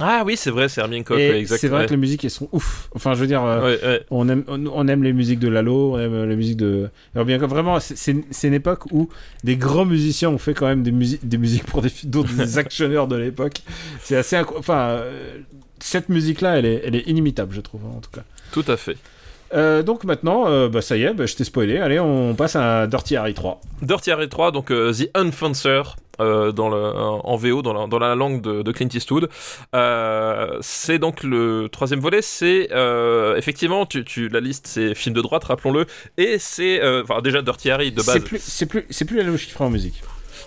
ah 0.00 0.22
oui, 0.24 0.36
c'est 0.36 0.50
vrai, 0.50 0.68
c'est 0.68 0.80
Coq, 1.02 1.18
et 1.18 1.30
ouais, 1.30 1.40
exact. 1.40 1.58
c'est 1.60 1.68
vrai 1.68 1.80
ouais. 1.80 1.86
que 1.86 1.90
les 1.90 1.96
musiques, 1.96 2.24
elles 2.24 2.30
sont 2.30 2.48
ouf. 2.52 2.88
Enfin, 2.94 3.14
je 3.14 3.20
veux 3.20 3.26
dire, 3.26 3.42
euh, 3.44 3.76
Ouais, 3.82 4.04
on, 4.10 4.28
aime, 4.28 4.44
on, 4.46 4.64
on 4.66 4.86
aime 4.88 5.02
les 5.02 5.12
musiques 5.12 5.40
de 5.40 5.48
Lalo, 5.48 5.94
on 5.94 5.98
aime 5.98 6.28
les 6.28 6.36
musiques 6.36 6.56
de 6.56 6.88
Herbie 7.16 7.34
Hancock. 7.34 7.50
Vraiment, 7.50 7.80
c'est- 7.80 8.14
une 8.44 8.54
époque 8.54 8.84
où 8.92 9.08
des 9.42 9.56
grands 9.56 9.84
musiciens 9.86 10.30
ont 10.30 10.38
fait 10.38 10.54
quand 10.54 10.66
même 10.66 10.82
des, 10.84 10.92
musi- 10.92 11.18
des 11.22 11.38
musiques 11.38 11.64
pour 11.64 11.82
des, 11.82 11.90
d'autres 12.04 12.32
des 12.32 12.58
actionneurs 12.64 13.08
de 13.08 13.16
l'époque. 13.16 13.58
C'est 14.02 14.16
assez... 14.16 14.36
Enfin, 14.56 14.78
euh, 14.88 15.38
cette 15.80 16.08
musique-là, 16.08 16.58
elle 16.58 16.66
est, 16.66 16.82
elle 16.84 16.94
est 16.94 17.06
inimitable, 17.08 17.54
je 17.54 17.60
trouve, 17.60 17.84
en 17.86 18.00
tout 18.00 18.10
cas. 18.10 18.22
Tout 18.52 18.64
à 18.68 18.76
fait. 18.76 18.96
Euh, 19.54 19.82
donc 19.82 20.04
maintenant, 20.04 20.48
euh, 20.48 20.68
bah, 20.68 20.82
ça 20.82 20.96
y 20.96 21.04
est, 21.04 21.14
bah, 21.14 21.26
je 21.26 21.36
t'ai 21.36 21.44
spoilé. 21.44 21.78
Allez, 21.78 22.00
on 22.00 22.34
passe 22.34 22.56
à 22.56 22.86
Dirty 22.86 23.16
Harry 23.16 23.34
3. 23.34 23.60
Dirty 23.82 24.10
Harry 24.10 24.28
3, 24.28 24.52
donc 24.52 24.70
euh, 24.70 24.92
The 24.92 25.10
dans 26.18 26.68
le, 26.68 26.76
en 26.76 27.36
VO, 27.36 27.62
dans 27.62 27.72
la, 27.72 27.86
dans 27.86 27.98
la 27.98 28.14
langue 28.14 28.40
de, 28.40 28.62
de 28.62 28.72
Clint 28.72 28.88
Eastwood. 28.92 29.28
C'est 30.60 30.98
donc 30.98 31.22
le 31.22 31.68
troisième 31.70 32.00
volet. 32.00 32.22
C'est 32.22 32.68
effectivement, 33.36 33.86
tu, 33.86 34.04
tu, 34.04 34.28
la 34.28 34.40
liste, 34.40 34.66
c'est 34.66 34.94
film 34.94 35.14
de 35.14 35.20
droite, 35.20 35.44
rappelons-le. 35.44 35.86
Et 36.16 36.38
c'est, 36.38 36.80
enfin, 37.02 37.20
déjà 37.20 37.42
Dirty 37.42 37.70
Harry 37.70 37.90
de 37.90 37.96
base. 37.96 38.12
C'est 38.12 38.20
plus, 38.20 38.40
c'est 38.40 38.66
plus, 38.66 38.82
plus 39.04 39.22
la 39.22 39.64
en 39.64 39.70
musique. 39.70 40.02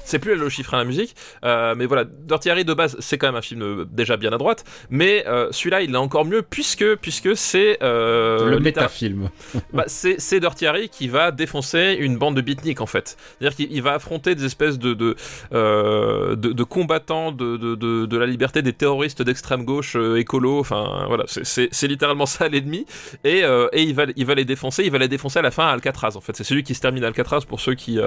C'est 0.08 0.20
plus 0.20 0.36
le 0.36 0.48
chiffre 0.48 0.74
à 0.74 0.78
la 0.78 0.86
musique, 0.86 1.15
euh, 1.43 1.76
mais 1.78 1.86
voilà, 1.86 2.06
Dirty 2.06 2.50
Harry 2.50 2.63
de 2.63 2.74
base, 2.74 2.96
c'est 3.02 3.17
quand 3.17 3.28
même 3.28 3.36
un 3.36 3.41
film 3.41 3.62
euh, 3.62 3.86
déjà 3.91 4.15
bien 4.15 4.32
à 4.32 4.38
droite, 4.38 4.63
mais 4.89 5.26
euh, 5.28 5.50
celui-là, 5.52 5.82
il 5.82 5.93
est 5.93 5.98
encore 5.98 6.24
mieux 6.24 6.41
puisque 6.41 6.96
puisque 6.96 7.36
c'est 7.36 7.78
le 7.82 8.58
métafilm. 8.62 9.30
bah, 9.74 9.84
c'est 9.88 10.39
Dirty 10.39 10.65
Harry 10.65 10.88
qui 10.88 11.10
va 11.10 11.32
défoncer 11.32 11.98
une 12.00 12.17
bande 12.17 12.38
de 12.38 12.41
beatniks 12.41 12.80
en 12.80 12.86
fait. 12.86 13.17
C'est-à-dire 13.38 13.58
qu'il 13.58 13.70
il 13.70 13.82
va 13.82 13.96
affronter 13.96 14.34
des 14.34 14.46
espèces 14.46 14.80
de 14.80 14.93
de, 14.93 15.15
de, 15.52 16.36
de 16.54 16.63
combattants 16.63 17.34
de, 17.34 17.58
de, 17.58 17.76
de, 18.06 18.17
la 18.17 18.26
liberté, 18.26 18.62
des 18.62 18.72
terroristes 18.72 19.22
d'extrême 19.22 19.65
gauche 19.65 19.98
écolo. 20.15 20.60
Enfin 20.60 21.04
voilà, 21.08 21.26
c'est- 21.28 21.88
littéralement 21.88 22.26
ça 22.26 22.48
l'ennemi. 22.48 22.86
Et, 23.26 23.39
et 23.74 23.82
il 23.82 23.93
va 23.93 24.06
il 24.15 24.26
va 24.26 24.36
les 24.36 24.46
défoncer. 24.46 24.84
Il 24.86 24.91
va 24.91 25.00
les 25.00 25.10
défoncer 25.10 25.39
à 25.39 25.41
la 25.41 25.52
fin 25.52 25.67
à 25.67 25.72
Alcatraz 25.72 26.15
en 26.15 26.22
fait. 26.22 26.34
C'est 26.38 26.46
celui 26.46 26.63
qui 26.63 26.76
se 26.76 26.80
termine 26.80 27.04
à 27.04 27.08
Alcatraz 27.08 27.41
pour 27.46 27.60
ceux 27.60 27.74
qui 27.74 28.00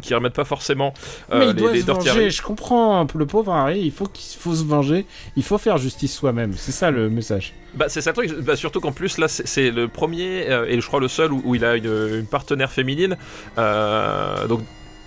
qui 0.00 0.14
remettent 0.14 0.32
pas 0.32 0.44
forcément 0.46 0.94
mais 1.38 1.44
il 1.46 1.48
les, 1.48 1.54
doit 1.54 1.72
les 1.72 1.80
se 1.80 1.86
venger, 1.86 2.30
je 2.30 2.42
comprends. 2.42 3.06
Le 3.14 3.26
pauvre 3.26 3.52
Harry, 3.52 3.80
il 3.80 3.92
faut 3.92 4.06
qu'il 4.06 4.38
faut 4.38 4.54
se 4.54 4.64
venger. 4.64 5.06
Il 5.36 5.42
faut 5.42 5.58
faire 5.58 5.76
justice 5.78 6.14
soi-même. 6.14 6.52
C'est 6.56 6.72
ça 6.72 6.90
le 6.90 7.08
message. 7.10 7.52
Bah, 7.74 7.86
c'est 7.88 8.00
ça 8.00 8.10
le 8.10 8.14
truc, 8.14 8.40
bah, 8.40 8.56
surtout 8.56 8.80
qu'en 8.80 8.92
plus, 8.92 9.18
là, 9.18 9.26
c'est 9.28 9.70
le 9.70 9.88
premier, 9.88 10.46
euh, 10.48 10.66
et 10.68 10.80
je 10.80 10.86
crois 10.86 11.00
le 11.00 11.08
seul, 11.08 11.32
où, 11.32 11.42
où 11.44 11.54
il 11.54 11.64
a 11.64 11.76
une, 11.76 11.84
une 12.20 12.26
partenaire 12.26 12.70
féminine. 12.70 13.16
Euh, 13.58 14.46
donc, 14.46 14.60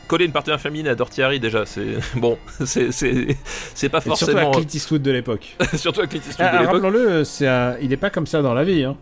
coller 0.07 0.25
une 0.25 0.31
partenaire 0.31 0.59
féminine 0.59 0.87
à 0.87 0.95
Dirty 0.95 1.21
Harry, 1.21 1.39
déjà, 1.39 1.65
c'est. 1.65 1.85
Bon, 2.15 2.37
c'est 2.65 3.89
pas 3.89 3.97
Et 3.99 4.01
surtout 4.01 4.09
forcément. 4.09 4.51
à 4.51 4.53
Clint 4.53 4.67
Eastwood 4.73 5.01
de 5.01 5.11
l'époque. 5.11 5.55
surtout 5.75 5.99
avec 5.99 6.11
Clint 6.11 6.21
Eastwood 6.27 6.47
Ah, 6.49 6.57
de 6.57 6.61
l'époque. 6.63 6.81
Rappelons-le, 6.83 7.23
un- 7.47 7.75
il 7.81 7.93
est 7.93 7.97
pas 7.97 8.09
comme 8.09 8.27
ça 8.27 8.41
dans 8.41 8.53
la 8.53 8.63
vie. 8.63 8.83
Hein. 8.83 8.97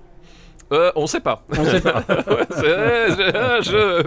Euh, 0.71 0.91
on 0.95 1.05
sait 1.07 1.19
pas. 1.19 1.43
On 1.57 1.63
sait 1.65 1.81
pas. 1.81 2.03
Ouais, 2.55 3.07
je, 3.61 4.03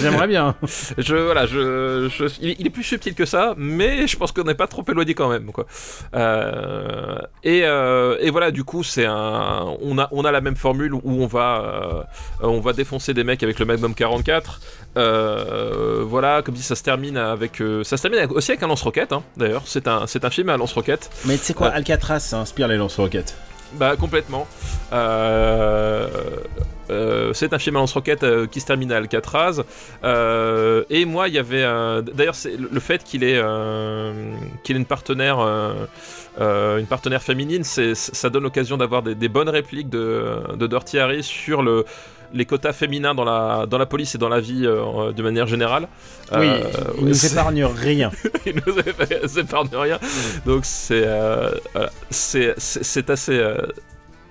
J'aimerais 0.00 0.26
bien. 0.26 0.54
je, 0.98 1.14
voilà, 1.16 1.46
je, 1.46 2.08
je- 2.10 2.26
il, 2.40 2.66
est 2.66 2.70
plus 2.70 2.82
subtil 2.82 3.14
que 3.14 3.24
ça, 3.24 3.54
mais 3.56 4.06
je 4.06 4.16
pense 4.16 4.30
qu'on 4.32 4.42
n'est 4.44 4.54
pas 4.54 4.66
trop 4.66 4.84
éloigné 4.88 5.14
quand 5.14 5.28
même, 5.30 5.50
quoi. 5.52 5.66
Euh, 6.14 7.18
et, 7.44 7.62
euh, 7.64 8.16
et 8.20 8.30
voilà, 8.30 8.50
du 8.50 8.64
coup, 8.64 8.82
c'est 8.82 9.06
un, 9.06 9.74
on 9.80 9.98
a, 9.98 10.08
on 10.12 10.24
a 10.24 10.30
la 10.32 10.40
même 10.42 10.56
formule 10.56 10.92
où 10.94 11.00
on 11.04 11.26
va, 11.26 12.04
euh, 12.42 12.46
on 12.46 12.60
va 12.60 12.72
défoncer 12.74 13.14
des 13.14 13.24
mecs 13.24 13.42
avec 13.42 13.58
le 13.58 13.64
Magnum 13.66 13.94
44. 13.94 14.60
Euh, 14.98 16.04
voilà, 16.06 16.42
comme 16.42 16.54
dit, 16.54 16.62
ça 16.62 16.74
se 16.76 16.82
termine 16.82 17.16
avec, 17.16 17.60
euh, 17.62 17.82
ça 17.84 17.96
se 17.96 18.02
termine 18.02 18.18
avec- 18.20 18.32
aussi 18.32 18.50
avec 18.50 18.62
un 18.62 18.66
lance-roquette. 18.68 19.12
hein, 19.12 19.22
D'ailleurs, 19.36 19.62
c'est 19.64 19.88
un, 19.88 20.06
c'est 20.06 20.24
un 20.24 20.30
film 20.30 20.48
à 20.50 20.56
lance-roquette. 20.56 21.10
Mais 21.24 21.38
tu 21.38 21.44
sais 21.44 21.54
quoi, 21.54 21.68
Ouais. 21.68 21.74
Alcatraz, 21.74 22.20
ça 22.20 22.38
inspire 22.40 22.68
les 22.68 22.76
lance-roquettes. 22.76 23.34
Bah 23.74 23.96
complètement. 23.96 24.46
Euh, 24.92 26.08
euh, 26.90 27.32
c'est 27.32 27.54
un 27.54 27.58
film 27.58 27.76
à 27.76 27.78
lance-roquette 27.78 28.22
euh, 28.22 28.46
qui 28.46 28.60
se 28.60 28.66
termine 28.66 28.92
à 28.92 28.98
Alcatraz. 28.98 29.62
Et 30.90 31.04
moi, 31.04 31.28
il 31.28 31.34
y 31.34 31.38
avait. 31.38 31.62
D'ailleurs, 32.14 32.34
c'est 32.34 32.56
le 32.56 32.80
fait 32.80 33.02
qu'il 33.02 33.24
ait, 33.24 33.40
qu'il 34.62 34.76
ait 34.76 34.78
une 34.78 34.86
partenaire, 34.86 35.38
une 36.38 36.86
partenaire 36.86 37.22
féminine, 37.22 37.64
ça 37.64 38.30
donne 38.30 38.42
l'occasion 38.42 38.76
d'avoir 38.76 39.02
des, 39.02 39.28
bonnes 39.28 39.48
répliques 39.48 39.88
de, 39.88 40.36
de 40.56 40.66
Dirty 40.66 40.98
sur 41.22 41.62
le 41.62 41.84
les 42.32 42.44
quotas 42.46 42.72
féminins 42.72 43.14
dans 43.14 43.24
la, 43.24 43.66
dans 43.66 43.78
la 43.78 43.86
police 43.86 44.14
et 44.14 44.18
dans 44.18 44.28
la 44.28 44.40
vie 44.40 44.62
euh, 44.66 45.12
de 45.12 45.22
manière 45.22 45.46
générale. 45.46 45.88
Oui, 46.32 46.46
Euh, 46.48 46.60
nous 47.00 47.14
c'est- 47.14 47.32
épargne 47.32 47.64
rien. 47.64 48.10
il 48.46 48.54
nous 48.66 49.38
épargne 49.38 49.68
rien. 49.72 49.98
Donc 50.46 50.64
c'est 50.64 51.02
euh, 51.04 51.50
c'est 52.10 53.10
assez 53.10 53.38
euh, 53.38 53.56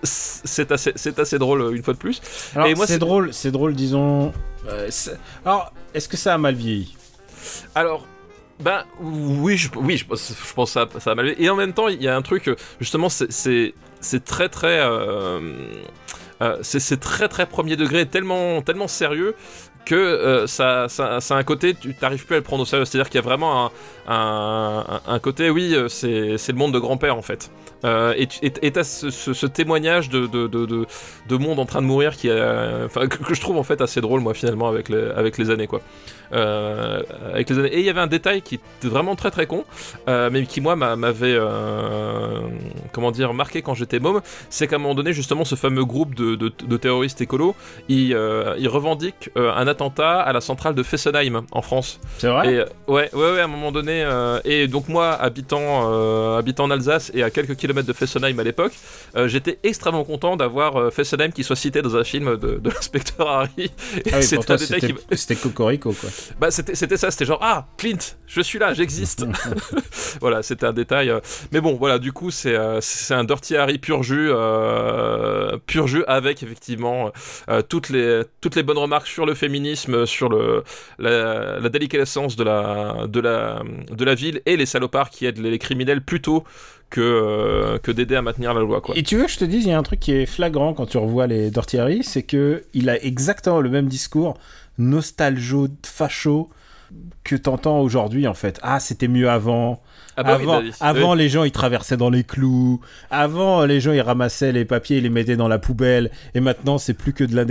c'est 0.03 0.71
assez 0.71 0.93
c'est 0.95 1.19
assez 1.19 1.37
drôle 1.37 1.61
euh, 1.61 1.71
une 1.75 1.83
fois 1.83 1.93
de 1.93 1.99
plus. 1.99 2.21
Alors, 2.55 2.67
Et 2.67 2.73
moi, 2.75 2.87
c'est 2.87 2.97
drôle, 2.97 3.33
c'est 3.33 3.51
drôle, 3.51 3.73
disons. 3.75 4.33
euh, 4.67 4.87
c'est- 4.89 5.17
Alors, 5.45 5.71
est-ce 5.93 6.09
que 6.09 6.17
ça 6.17 6.33
a 6.33 6.37
mal 6.37 6.55
vieilli? 6.55 6.95
Alors 7.75 8.05
ben 8.59 8.83
oui 9.01 9.57
je, 9.57 9.69
oui 9.75 9.97
je, 9.97 10.05
pense- 10.05 10.31
je 10.47 10.53
pense 10.53 10.69
que 10.69 10.79
ça, 10.79 10.87
ça 10.99 11.11
a 11.11 11.15
mal 11.15 11.33
et 11.35 11.49
en 11.49 11.55
même 11.55 11.73
temps 11.73 11.87
il 11.87 11.99
y 12.01 12.07
a 12.07 12.15
un 12.15 12.21
truc 12.21 12.47
euh, 12.47 12.55
justement 12.79 13.09
c'est 13.09 13.31
c'est 13.31 13.73
c'est 14.01 14.23
très 14.23 14.49
très 14.49 14.79
euh, 14.81 15.39
euh, 16.41 16.57
c'est 16.61 16.99
très 16.99 17.27
très 17.27 17.45
premier 17.45 17.75
degré 17.75 18.05
tellement 18.05 18.61
tellement 18.61 18.87
sérieux 18.87 19.35
que 19.85 19.95
euh, 19.95 20.45
ça, 20.47 20.87
ça, 20.89 21.17
a 21.17 21.33
un 21.35 21.43
côté, 21.43 21.73
tu 21.73 21.93
t'arrives 21.95 22.25
plus 22.25 22.35
à 22.35 22.37
le 22.37 22.43
prendre 22.43 22.61
au 22.61 22.65
sérieux. 22.65 22.85
C'est-à-dire 22.85 23.09
qu'il 23.09 23.15
y 23.19 23.23
a 23.23 23.25
vraiment 23.25 23.65
un, 23.65 23.71
un, 24.07 25.01
un- 25.07 25.19
côté, 25.19 25.49
oui, 25.49 25.73
euh, 25.73 25.87
c'est 25.87 26.07
le 26.51 26.53
monde 26.53 26.71
de 26.71 26.77
grand-père 26.79 27.17
en 27.17 27.23
fait. 27.23 27.51
Et 27.83 28.71
t'as 28.71 28.83
ce, 28.83 29.09
ce- 29.09 29.45
témoignage 29.47 30.09
de, 30.09 30.27
de, 30.27 30.45
de, 30.47 30.65
de, 30.67 30.85
de 31.27 31.37
monde 31.37 31.59
en 31.59 31.65
train 31.65 31.81
de 31.81 31.87
mourir 31.87 32.15
qui 32.15 32.29
a, 32.29 32.87
que, 32.93 33.05
que 33.07 33.33
je 33.33 33.41
trouve 33.41 33.57
en 33.57 33.63
fait 33.63 33.81
assez 33.81 34.01
drôle, 34.01 34.21
moi, 34.21 34.35
finalement, 34.35 34.67
avec 34.67 34.87
les, 34.89 35.09
avec 35.15 35.37
les 35.39 35.49
années, 35.49 35.67
quoi. 35.67 35.81
Euh, 36.33 37.01
avec 37.33 37.49
les 37.49 37.59
années. 37.59 37.73
Et 37.75 37.79
il 37.79 37.85
y 37.85 37.89
avait 37.89 37.99
un 37.99 38.07
détail 38.07 38.41
qui 38.41 38.55
était 38.55 38.87
vraiment 38.87 39.15
très 39.15 39.31
très 39.31 39.47
con, 39.47 39.65
euh, 40.07 40.29
mais 40.31 40.45
qui, 40.45 40.61
moi, 40.61 40.75
m'a- 40.77 40.95
m'avait, 40.95 41.35
euh, 41.37 42.39
comment 42.93 43.11
dire, 43.11 43.33
marqué 43.33 43.61
quand 43.61 43.73
j'étais 43.73 43.99
môme. 43.99 44.21
C'est 44.49 44.67
qu'à 44.67 44.77
un 44.77 44.79
moment 44.79 44.95
donné, 44.95 45.13
justement, 45.13 45.43
ce 45.45 45.55
fameux 45.55 45.83
groupe 45.85 46.15
de, 46.15 46.35
de, 46.35 46.51
de 46.65 46.77
terroristes 46.77 47.19
écolos, 47.21 47.55
il, 47.89 48.13
euh, 48.13 48.55
il 48.57 48.67
revendique 48.69 49.29
euh, 49.37 49.51
un 49.53 49.67
attentat 49.67 50.21
à 50.21 50.31
la 50.33 50.41
centrale 50.41 50.73
de 50.75 50.83
Fessenheim 50.83 51.41
en 51.51 51.61
France. 51.61 51.99
C'est 52.17 52.29
vrai? 52.29 52.53
Et 52.53 52.59
ouais, 52.87 53.09
ouais, 53.13 53.31
ouais, 53.33 53.39
à 53.41 53.43
un 53.45 53.47
moment 53.47 53.71
donné. 53.71 54.05
et 54.45 54.67
donc 54.67 54.87
moi, 54.87 55.11
habitant, 55.13 56.37
habitant 56.37 56.63
en 56.65 56.71
Alsace 56.71 57.11
et 57.13 57.23
à 57.23 57.29
quelques 57.29 57.55
kilomètres 57.55 57.87
de 57.87 57.93
Fessenheim 57.93 58.39
à 58.39 58.43
l'époque, 58.43 58.73
j'étais 59.25 59.59
extrêmement 59.63 60.03
content 60.03 60.37
d'avoir 60.37 60.91
Fessenheim 60.93 61.31
qui 61.31 61.43
soit 61.43 61.55
cité 61.55 61.81
dans 61.81 61.95
un 61.95 62.03
film 62.03 62.37
de, 62.37 62.55
de 62.55 62.69
l'inspecteur 62.69 63.27
Harry. 63.27 63.71
Ah 64.11 64.17
oui, 64.17 64.23
qui, 64.79 65.17
c'était 65.17 65.35
Cocorico, 65.35 65.91
quoi. 65.91 66.09
Bah 66.39 66.51
c'était 66.51 66.75
c'était 66.75 66.97
ça, 66.97 67.11
c'était 67.11 67.25
genre 67.25 67.39
ah 67.41 67.67
Clint, 67.77 67.97
je 68.27 68.41
suis 68.41 68.59
là, 68.59 68.73
j'existe. 68.73 69.25
voilà, 70.21 70.43
c'était 70.43 70.65
un 70.65 70.73
détail. 70.73 71.09
euh. 71.09 71.19
Mais 71.51 71.61
bon, 71.61 71.75
voilà, 71.75 71.99
du 71.99 72.11
coup 72.11 72.31
c'est 72.31 72.55
euh, 72.55 72.79
c'est 72.81 73.13
un 73.13 73.23
Dirty 73.23 73.55
Harry 73.55 73.77
pur 73.77 74.03
jus, 74.03 74.29
euh, 74.31 75.57
pur 75.65 75.87
jus 75.87 76.03
avec 76.07 76.43
effectivement 76.43 77.11
euh, 77.49 77.61
toutes 77.61 77.89
les 77.89 78.21
toutes 78.41 78.55
les 78.55 78.63
bonnes 78.63 78.77
remarques 78.77 79.07
sur 79.07 79.25
le 79.25 79.33
féminisme, 79.33 80.05
sur 80.05 80.29
le 80.29 80.63
la, 80.99 81.59
la 81.59 81.69
délicatesse 81.69 82.11
de 82.35 82.43
la 82.43 83.07
de 83.07 83.19
la 83.19 83.61
de 83.89 84.05
la 84.05 84.15
ville 84.15 84.41
et 84.45 84.57
les 84.57 84.65
salopards 84.65 85.09
qui 85.09 85.25
aident 85.25 85.39
les 85.39 85.59
criminels 85.59 86.01
plutôt 86.01 86.43
que 86.89 87.01
euh, 87.01 87.77
que 87.79 87.91
d'aider 87.91 88.15
à 88.15 88.21
maintenir 88.21 88.53
la 88.53 88.59
loi 88.61 88.81
quoi. 88.81 88.95
Et 88.97 89.03
tu 89.03 89.17
veux 89.17 89.25
que 89.25 89.31
je 89.31 89.37
te 89.39 89.45
dise, 89.45 89.65
il 89.65 89.69
y 89.69 89.73
a 89.73 89.77
un 89.77 89.83
truc 89.83 89.99
qui 89.99 90.11
est 90.11 90.25
flagrant 90.25 90.73
quand 90.73 90.85
tu 90.85 90.97
revois 90.97 91.25
les 91.25 91.49
Dirty 91.49 91.77
Harry, 91.77 92.03
c'est 92.03 92.23
que 92.23 92.63
il 92.73 92.89
a 92.89 93.01
exactement 93.03 93.61
le 93.61 93.69
même 93.69 93.87
discours 93.87 94.37
nostalgio, 94.77 95.67
facho 95.83 96.49
que 97.23 97.35
t'entends 97.35 97.79
aujourd'hui 97.79 98.27
en 98.27 98.33
fait. 98.33 98.59
Ah, 98.63 98.79
c'était 98.79 99.07
mieux 99.07 99.29
avant. 99.29 99.81
Ah 100.17 100.23
bah 100.23 100.35
oui, 100.37 100.43
avant, 100.43 100.59
oui. 100.61 100.71
avant 100.79 101.13
les 101.13 101.29
gens 101.29 101.43
ils 101.43 101.51
traversaient 101.51 101.97
dans 101.97 102.09
les 102.09 102.23
clous. 102.23 102.81
Avant 103.09 103.65
les 103.65 103.79
gens 103.79 103.91
ils 103.93 104.01
ramassaient 104.01 104.51
les 104.51 104.65
papiers, 104.65 104.97
ils 104.97 105.03
les 105.03 105.09
mettaient 105.09 105.37
dans 105.37 105.47
la 105.47 105.59
poubelle. 105.59 106.11
Et 106.35 106.39
maintenant 106.41 106.77
c'est 106.77 106.93
plus 106.93 107.13
que 107.13 107.23
de 107.23 107.35
la. 107.35 107.45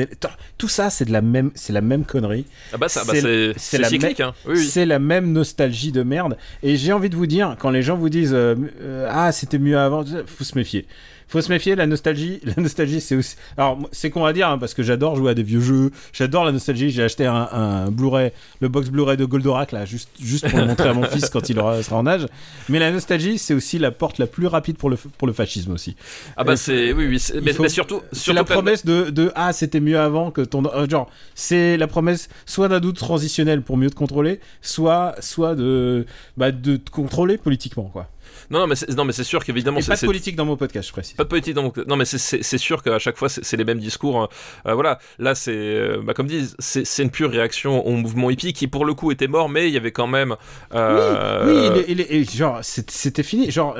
Tout 0.58 0.68
ça 0.68 0.90
c'est 0.90 1.04
de 1.06 1.12
la 1.12 1.22
même, 1.22 1.50
c'est 1.54 1.72
la 1.72 1.80
même 1.80 2.04
connerie. 2.04 2.44
Ah 2.72 2.76
bah 2.76 2.88
ça, 2.88 3.04
bah, 3.04 3.14
c'est- 3.14 3.78
la 3.78 3.88
cyclique 3.88 4.20
hein. 4.20 4.34
Oui. 4.46 4.58
C'est 4.62 4.86
la 4.86 4.98
même 4.98 5.32
nostalgie 5.32 5.92
de 5.92 6.02
merde. 6.02 6.36
Et 6.62 6.76
j'ai 6.76 6.92
envie 6.92 7.08
de 7.10 7.16
vous 7.16 7.26
dire, 7.26 7.56
quand 7.58 7.70
les 7.70 7.82
gens 7.82 7.96
vous 7.96 8.08
disent 8.10 8.34
euh, 8.34 8.54
euh, 8.82 9.08
ah 9.10 9.32
c'était 9.32 9.58
mieux 9.58 9.78
avant, 9.78 10.04
faut 10.26 10.44
se 10.44 10.56
méfier. 10.56 10.86
Faut 11.28 11.40
se 11.40 11.48
méfier. 11.48 11.76
La 11.76 11.86
nostalgie, 11.86 12.40
la 12.44 12.60
nostalgie 12.60 13.00
c'est 13.00 13.14
aussi. 13.14 13.36
Alors 13.56 13.78
c'est 13.92 14.10
qu'on 14.10 14.22
va 14.22 14.32
dire 14.32 14.48
hein, 14.48 14.58
parce 14.58 14.74
que 14.74 14.82
j'adore 14.82 15.14
jouer 15.16 15.30
à 15.30 15.34
des 15.34 15.44
vieux 15.44 15.60
jeux. 15.60 15.92
J'adore 16.12 16.44
la 16.44 16.50
nostalgie. 16.52 16.90
J'ai 16.90 17.04
acheté 17.04 17.24
un, 17.26 17.48
un 17.52 17.90
Blu-ray, 17.90 18.32
le 18.60 18.68
box 18.68 18.88
Blu-ray 18.90 19.16
de 19.16 19.24
Goldorak 19.24 19.70
là, 19.72 19.84
juste 19.84 20.08
juste 20.20 20.48
pour 20.48 20.58
le 20.58 20.66
montrer 20.66 20.88
à 20.88 20.92
mon 20.92 21.04
fils 21.10 21.30
quand 21.30 21.48
il 21.48 21.58
aura, 21.60 21.80
sera 21.84 21.96
en 21.96 22.06
âge. 22.06 22.26
Mais 22.68 22.78
la 22.78 22.90
nostalgie 22.90 23.38
c'est 23.38 23.54
aussi 23.54 23.78
la 23.78 23.90
porte 23.90 24.18
la 24.18 24.26
plus 24.26 24.46
rapide 24.46 24.76
pour 24.76 24.90
le 24.90 24.96
pour 24.96 25.26
le 25.26 25.32
fascisme 25.32 25.72
aussi. 25.72 25.96
Ah 26.36 26.44
bah 26.44 26.52
il 26.52 26.58
c'est 26.58 26.92
oui 26.92 27.06
oui, 27.06 27.22
mais, 27.42 27.52
faut- 27.52 27.62
mais 27.62 27.68
surtout 27.68 28.00
C'est 28.12 28.32
la 28.32 28.44
promesse 28.44 28.84
de, 28.86 29.10
de 29.10 29.32
ah 29.34 29.52
c'était 29.52 29.80
mieux 29.80 29.98
avant 29.98 30.30
que 30.30 30.40
ton 30.42 30.64
euh, 30.66 30.88
genre 30.88 31.10
c'est 31.34 31.76
la 31.76 31.86
promesse 31.86 32.28
soit 32.46 32.68
d'un 32.68 32.80
doute 32.80 32.96
transitionnel 32.96 33.62
pour 33.62 33.76
mieux 33.76 33.90
te 33.90 33.94
contrôler, 33.96 34.40
soit 34.62 35.14
soit 35.20 35.54
de 35.54 36.06
bah, 36.36 36.52
de 36.52 36.76
te 36.76 36.90
contrôler 36.90 37.38
politiquement 37.38 37.84
quoi. 37.92 38.08
Non, 38.50 38.60
non, 38.60 38.66
mais 38.66 38.74
c'est 38.74 38.90
non, 38.96 39.04
mais 39.04 39.12
c'est 39.12 39.24
sûr 39.24 39.44
qu'évidemment, 39.44 39.78
pas 39.80 39.94
de 39.96 40.06
politique 40.06 40.36
dans 40.36 40.44
mon 40.44 40.56
podcast, 40.56 40.88
je 40.88 40.92
précise. 40.92 41.14
Pas 41.14 41.24
de 41.24 41.28
politique 41.28 41.54
dans 41.54 41.62
mon... 41.62 41.72
Non, 41.86 41.96
mais 41.96 42.04
c'est- 42.04 42.42
sûr 42.58 42.82
qu'à 42.82 42.98
chaque 42.98 43.16
fois, 43.16 43.28
c'est 43.28 43.56
les 43.56 43.64
mêmes 43.64 43.78
discours. 43.78 44.20
hein. 44.20 44.28
Euh, 44.66 44.74
voilà, 44.74 44.98
là, 45.18 45.34
c'est. 45.34 45.52
euh, 45.54 46.02
bah, 46.02 46.14
comme 46.14 46.26
dit, 46.26 46.52
c'est 46.58 47.02
une 47.02 47.10
pure 47.10 47.30
réaction 47.30 47.86
au 47.86 47.92
mouvement 47.92 48.28
hippie 48.30 48.52
qui, 48.52 48.66
pour 48.66 48.84
le 48.84 48.92
coup, 48.94 49.10
était 49.12 49.28
mort, 49.28 49.48
mais 49.48 49.68
il 49.68 49.74
y 49.74 49.76
avait 49.76 49.92
quand 49.92 50.06
même. 50.06 50.36
euh, 50.74 51.44
Oui, 51.46 51.52
oui, 51.52 51.66
il 51.72 51.78
est, 51.80 51.84
il 51.88 52.00
est- 52.00 52.12
et 52.20 52.24
genre 52.24 52.58
c'était 52.62 53.22
fini, 53.22 53.50
genre 53.50 53.76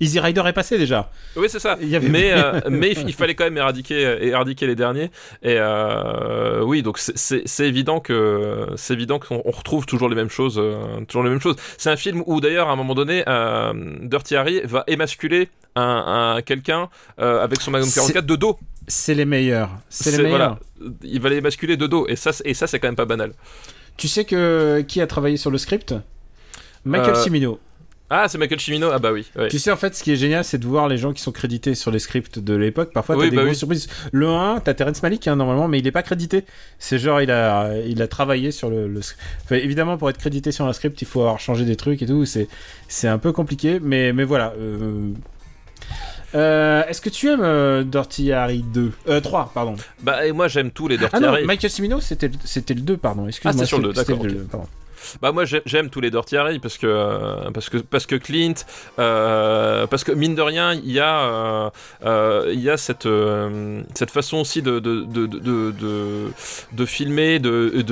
Easy 0.00 0.20
Rider 0.20 0.42
est 0.46 0.52
passé 0.52 0.78
déjà. 0.78 1.10
Oui, 1.36 1.48
c'est 1.48 1.58
ça. 1.58 1.76
Il 1.82 1.88
y 1.88 1.96
avait- 1.96 2.08
Mais, 2.08 2.32
mais 2.70 2.92
il, 2.92 3.12
fallait 3.12 3.34
quand 3.34 3.44
même 3.44 3.56
éradiquer, 3.58 4.18
éradiquer 4.22 4.66
les 4.66 4.76
derniers. 4.76 5.10
Et 5.42 5.58
oui, 6.62 6.82
donc 6.82 6.98
c'est- 6.98 7.60
évident 7.60 8.00
que 8.00 8.66
c'est 8.76 8.94
évident 8.94 9.18
qu'on 9.18 9.42
on 9.44 9.50
retrouve 9.50 9.84
toujours 9.86 10.08
les 10.08 10.16
mêmes 10.16 10.30
choses, 10.30 10.60
toujours 11.08 11.22
les 11.24 11.30
mêmes 11.30 11.40
choses. 11.40 11.56
C'est 11.76 11.90
un 11.90 11.96
film 11.96 12.22
où 12.26 12.40
d'ailleurs 12.40 12.68
à 12.68 12.72
un 12.72 12.76
moment 12.76 12.94
donné, 12.94 13.24
euh, 13.28 13.72
Dirty 14.02 14.36
Harry 14.36 14.60
va 14.64 14.84
émasculer 14.86 15.48
un, 15.76 16.34
un- 16.36 16.42
quelqu'un 16.42 16.88
euh, 17.20 17.42
avec 17.42 17.60
son 17.60 17.70
Magnum 17.70 17.88
C'est- 17.88 18.00
44 18.00 18.26
de 18.26 18.36
dos. 18.36 18.58
C'est 18.88 19.14
les 19.14 19.24
meilleurs, 19.24 19.70
c'est 19.88 20.10
les 20.16 20.24
meilleurs. 20.24 20.58
voilà, 20.80 20.90
il 21.02 21.20
va 21.20 21.28
l'émasculer 21.28 21.76
de 21.76 21.86
dos. 21.86 22.06
Et 22.08 22.16
ça, 22.16 22.32
c'est- 22.32 22.46
et 22.48 22.54
ça, 22.54 22.66
c'est 22.66 22.80
quand 22.80 22.88
même 22.88 22.96
pas 22.96 23.04
banal. 23.04 23.32
Tu 23.96 24.08
sais 24.08 24.24
que 24.24 24.80
qui 24.88 25.00
a 25.00 25.06
travaillé 25.06 25.36
sur 25.36 25.50
le 25.50 25.58
script? 25.58 25.94
Michael 26.84 27.14
Euh, 27.14 27.22
Cimino. 27.22 27.60
Ah, 28.12 28.26
c'est 28.28 28.38
Michael 28.38 28.58
Cimino. 28.58 28.90
Ah 28.92 28.98
bah 28.98 29.12
oui. 29.12 29.24
ouais. 29.36 29.48
Tu 29.48 29.60
sais, 29.60 29.70
en 29.70 29.76
fait, 29.76 29.94
ce 29.94 30.02
qui 30.02 30.10
est 30.10 30.16
génial, 30.16 30.44
c'est 30.44 30.58
de 30.58 30.66
voir 30.66 30.88
les 30.88 30.98
gens 30.98 31.12
qui 31.12 31.22
sont 31.22 31.30
crédités 31.30 31.76
sur 31.76 31.92
les 31.92 32.00
scripts 32.00 32.40
de 32.40 32.54
l'époque. 32.54 32.92
Parfois, 32.92 33.14
t'as 33.14 33.22
Oui, 33.22 33.30
des 33.30 33.36
bah 33.36 33.42
grosses 33.42 33.52
oui. 33.54 33.58
surprises. 33.58 33.88
Le 34.10 34.28
1, 34.28 34.58
t'as 34.64 34.74
Terrence 34.74 35.00
Malick, 35.04 35.28
hein, 35.28 35.36
normalement, 35.36 35.68
mais 35.68 35.78
il 35.78 35.86
est 35.86 35.92
pas 35.92 36.02
crédité. 36.02 36.44
C'est 36.80 36.98
genre, 36.98 37.20
il 37.20 37.30
a, 37.30 37.72
il 37.86 38.02
a 38.02 38.08
travaillé 38.08 38.50
sur 38.50 38.68
le, 38.68 38.88
le- 38.88 39.00
Enfin, 39.44 39.56
évidemment, 39.56 39.96
pour 39.96 40.10
être 40.10 40.18
crédité 40.18 40.50
sur 40.50 40.66
un 40.66 40.72
script, 40.72 41.00
il 41.00 41.06
faut 41.06 41.20
avoir 41.20 41.38
changé 41.38 41.64
des 41.64 41.76
trucs 41.76 42.02
et 42.02 42.06
tout. 42.06 42.24
C'est, 42.24 42.48
c'est 42.88 43.06
un 43.08 43.18
peu 43.18 43.30
compliqué, 43.32 43.78
mais, 43.80 44.12
mais 44.12 44.24
voilà. 44.24 44.54
euh. 44.58 45.12
Euh, 46.34 46.84
est-ce 46.86 47.00
que 47.00 47.10
tu 47.10 47.28
aimes 47.28 47.40
euh, 47.42 47.82
Dirty 47.82 48.32
Harry 48.32 48.62
2 48.72 48.92
euh, 49.08 49.20
3, 49.20 49.50
pardon. 49.52 49.74
Bah 50.02 50.24
et 50.26 50.32
moi, 50.32 50.46
j'aime 50.46 50.70
tous 50.70 50.86
les 50.86 50.96
Dirty 50.96 51.14
Ah 51.16 51.20
non, 51.20 51.28
Harry. 51.28 51.44
Michael 51.44 51.70
Cimino, 51.70 52.00
c'était, 52.00 52.28
le- 52.28 52.34
c'était 52.44 52.74
le 52.74 52.82
2, 52.82 52.96
pardon. 52.96 53.26
Excuse-moi. 53.26 53.50
Ah, 53.50 53.52
c'était 53.54 53.66
sur 53.66 53.78
le 53.78 53.92
2, 53.92 54.00
c'était 54.00 54.14
d'accord. 54.14 54.68
Bah 55.22 55.32
moi 55.32 55.44
j'ai- 55.44 55.62
j'aime 55.66 55.90
tous 55.90 56.00
les 56.00 56.10
Dirty 56.10 56.36
parce 56.60 56.78
que 56.78 56.86
euh, 56.86 57.50
parce 57.52 57.68
que 57.68 57.78
parce 57.78 58.06
que 58.06 58.16
Clint, 58.16 58.54
euh, 58.98 59.86
parce 59.86 60.04
que 60.04 60.12
mine 60.12 60.34
de 60.34 60.42
rien 60.42 60.74
il 60.74 60.90
y 60.92 61.00
a 61.00 61.70
euh, 62.04 62.52
y 62.54 62.70
a 62.70 62.76
cette 62.76 63.08
cette 63.94 64.10
façon 64.10 64.38
aussi 64.38 64.62
de 64.62 64.78
de 64.78 65.04
de 65.04 65.26
de, 65.26 66.30
de, 66.72 66.84
filmer, 66.86 67.38
de 67.38 67.82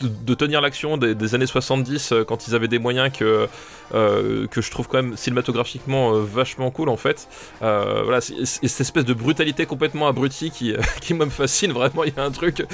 de, 0.00 0.34
tenir 0.34 0.60
l'action 0.60 0.96
des, 0.96 1.14
des 1.14 1.34
années 1.34 1.46
70 1.46 2.12
euh, 2.12 2.24
quand 2.24 2.46
ils 2.48 2.54
avaient 2.54 2.68
des 2.68 2.78
moyens 2.78 3.10
que 3.16 3.48
euh, 3.94 4.46
que 4.46 4.60
je 4.62 4.70
trouve 4.70 4.88
quand 4.88 5.02
même 5.02 5.16
cinématographiquement 5.16 6.14
euh, 6.14 6.22
vachement 6.22 6.70
cool 6.70 6.88
en 6.88 6.96
fait. 6.96 7.28
Euh, 7.62 8.02
voilà, 8.04 8.20
c'est 8.20 8.34
c'est 8.44 8.66
cette 8.68 8.80
espèce 8.80 9.04
de 9.04 9.14
brutalité 9.14 9.66
complètement 9.66 10.08
abrutie 10.08 10.50
qui 10.50 10.74
qui 11.00 11.14
me 11.14 11.26
fascine 11.26 11.72
vraiment. 11.72 12.04
Il 12.04 12.12
y 12.16 12.20
a 12.20 12.24
un 12.24 12.30
truc 12.30 12.64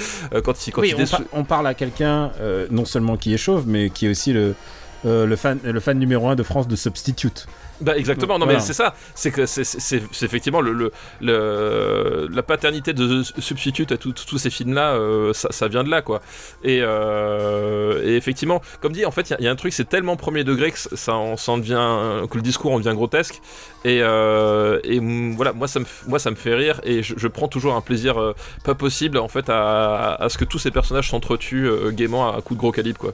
quand 0.43 0.67
il 0.67 0.71
quand 0.73 0.81
Oui, 0.81 0.89
il 0.89 0.95
on, 0.95 0.97
déçoit- 0.99 1.19
par- 1.19 1.39
on 1.39 1.43
parle 1.43 1.67
à 1.67 1.73
quelqu'un 1.73 2.31
non 2.71 2.85
seulement 2.85 3.17
qui 3.17 3.33
est 3.33 3.37
chauve, 3.37 3.65
mais 3.67 3.89
qui 3.89 4.05
est 4.05 4.09
aussi 4.09 4.33
le, 4.33 4.55
le, 5.03 5.35
fan, 5.35 5.59
le 5.63 5.79
fan 5.79 5.97
numéro 5.99 6.27
un 6.29 6.35
de 6.35 6.43
France 6.43 6.67
de 6.67 6.75
Substitute. 6.75 7.47
Bah 7.81 7.97
exactement, 7.97 8.37
non 8.37 8.45
Voilà. 8.45 8.59
mais 8.59 8.65
c'est 8.65 8.73
ça, 8.73 8.93
c'est 9.15 9.31
que 9.31 9.45
c'est- 9.45 10.23
effectivement 10.23 10.59
le, 10.61 10.73
le, 10.73 10.91
le- 11.21 12.27
la 12.31 12.43
paternité 12.43 12.93
de 12.93 13.23
The 13.23 13.39
Substitute 13.41 13.91
à 13.91 13.97
tous 13.97 14.37
ces 14.37 14.49
films-là, 14.49 14.93
euh, 14.95 15.31
ça, 15.33 15.47
ça 15.51 15.67
vient 15.67 15.83
de 15.83 15.89
là 15.89 16.01
quoi. 16.01 16.21
Et, 16.63 16.79
euh, 16.81 18.03
et 18.05 18.15
effectivement, 18.15 18.61
comme 18.81 18.91
dit, 18.93 19.05
en 19.05 19.11
fait, 19.11 19.29
il 19.29 19.31
y 19.31 19.33
a- 19.35 19.37
il 19.39 19.45
y, 19.45 19.47
a 19.47 19.51
un 19.51 19.55
truc, 19.55 19.71
c'est 19.73 19.87
tellement 19.87 20.15
premier 20.17 20.43
degré 20.43 20.71
que 20.71 20.77
ça 20.77 21.13
en, 21.15 21.37
ça 21.37 21.51
en 21.53 21.57
devient, 21.57 22.27
que 22.29 22.35
le 22.35 22.41
discours 22.41 22.73
en 22.73 22.79
devient 22.79 22.95
grotesque. 22.95 23.41
Et, 23.85 23.99
euh, 24.01 24.79
et 24.83 24.99
voilà, 25.35 25.53
moi 25.53 25.67
ça 25.69 25.79
me, 25.79 25.85
moi 26.07 26.19
ça 26.19 26.31
me 26.31 26.35
fait 26.35 26.53
rire 26.55 26.81
et 26.83 27.01
je, 27.01 27.13
je 27.17 27.27
prends 27.29 27.47
toujours 27.47 27.75
un 27.75 27.81
plaisir 27.81 28.19
euh, 28.19 28.33
pas 28.65 28.75
possible 28.75 29.17
en 29.17 29.29
fait 29.29 29.49
à, 29.49 30.15
à 30.15 30.27
ce 30.29 30.37
que 30.37 30.43
tous 30.45 30.59
ces 30.59 30.69
personnages 30.71 31.09
s'entretuent 31.09 31.65
euh, 31.69 31.91
gaiement 31.91 32.27
à 32.35 32.41
coups 32.41 32.57
de 32.57 32.59
gros 32.59 32.71
calibre 32.73 32.99
quoi. 32.99 33.13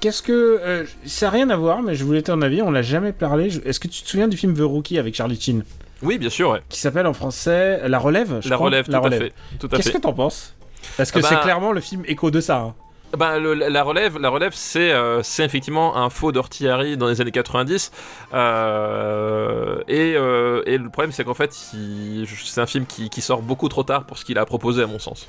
Qu'est-ce 0.00 0.22
que. 0.22 0.32
euh, 0.62 0.84
ça 1.04 1.26
n'a 1.26 1.30
rien 1.30 1.50
à 1.50 1.56
voir, 1.56 1.82
mais 1.82 1.94
je 1.94 2.04
voulais 2.04 2.22
ton 2.22 2.40
avis, 2.42 2.60
on 2.62 2.70
l'a 2.70 2.82
jamais 2.82 3.12
parlé. 3.12 3.50
Je- 3.50 3.60
Est-ce 3.64 3.78
que 3.80 3.88
tu 3.88 4.02
te 4.02 4.08
souviens 4.08 4.28
du 4.28 4.36
film 4.36 4.54
The 4.54 4.60
Rookie 4.62 4.98
avec 4.98 5.14
Charlie 5.14 5.40
Chin? 5.40 5.60
Oui, 6.02 6.18
bien 6.18 6.28
sûr, 6.30 6.50
ouais. 6.50 6.60
Qui 6.68 6.78
s'appelle 6.80 7.06
en 7.06 7.14
français 7.14 7.88
La 7.88 7.98
Relève 7.98 8.40
je 8.42 8.48
La 8.50 8.56
crois 8.56 8.66
relève, 8.66 8.86
tout 8.86 8.94
à 8.94 9.10
fait. 9.10 9.32
Qu'est-ce 9.76 9.90
que 9.90 9.98
t'en 9.98 10.12
penses? 10.12 10.54
Parce 10.96 11.10
que 11.10 11.18
Ah 11.20 11.22
bah- 11.22 11.28
c'est 11.30 11.40
clairement 11.40 11.72
le 11.72 11.80
film 11.80 12.02
écho 12.06 12.30
de 12.30 12.40
ça. 12.40 12.58
hein. 12.58 12.74
Ben, 13.16 13.38
le- 13.38 13.54
la 13.54 13.82
relève, 13.84 14.18
la 14.18 14.28
relève, 14.28 14.52
c'est 14.54 14.90
euh, 14.90 15.22
effectivement 15.38 15.96
un 15.96 16.10
faux 16.10 16.32
Harry 16.66 16.96
dans 16.96 17.06
les 17.06 17.20
années 17.20 17.30
90. 17.30 17.92
euh, 18.34 19.78
et, 19.88 20.14
euh, 20.16 20.62
et 20.66 20.76
le 20.78 20.88
problème, 20.90 21.12
c'est 21.12 21.24
qu'en 21.24 21.34
fait, 21.34 21.52
c'est 21.52 22.60
un 22.60 22.66
film 22.66 22.84
qui, 22.86 23.08
qui 23.08 23.20
sort 23.20 23.42
beaucoup 23.42 23.68
trop 23.68 23.82
tard 23.84 24.04
pour 24.04 24.18
ce 24.18 24.24
qu'il 24.24 24.38
a 24.38 24.44
proposé, 24.44 24.82
à 24.82 24.86
mon 24.86 24.98
sens. 24.98 25.26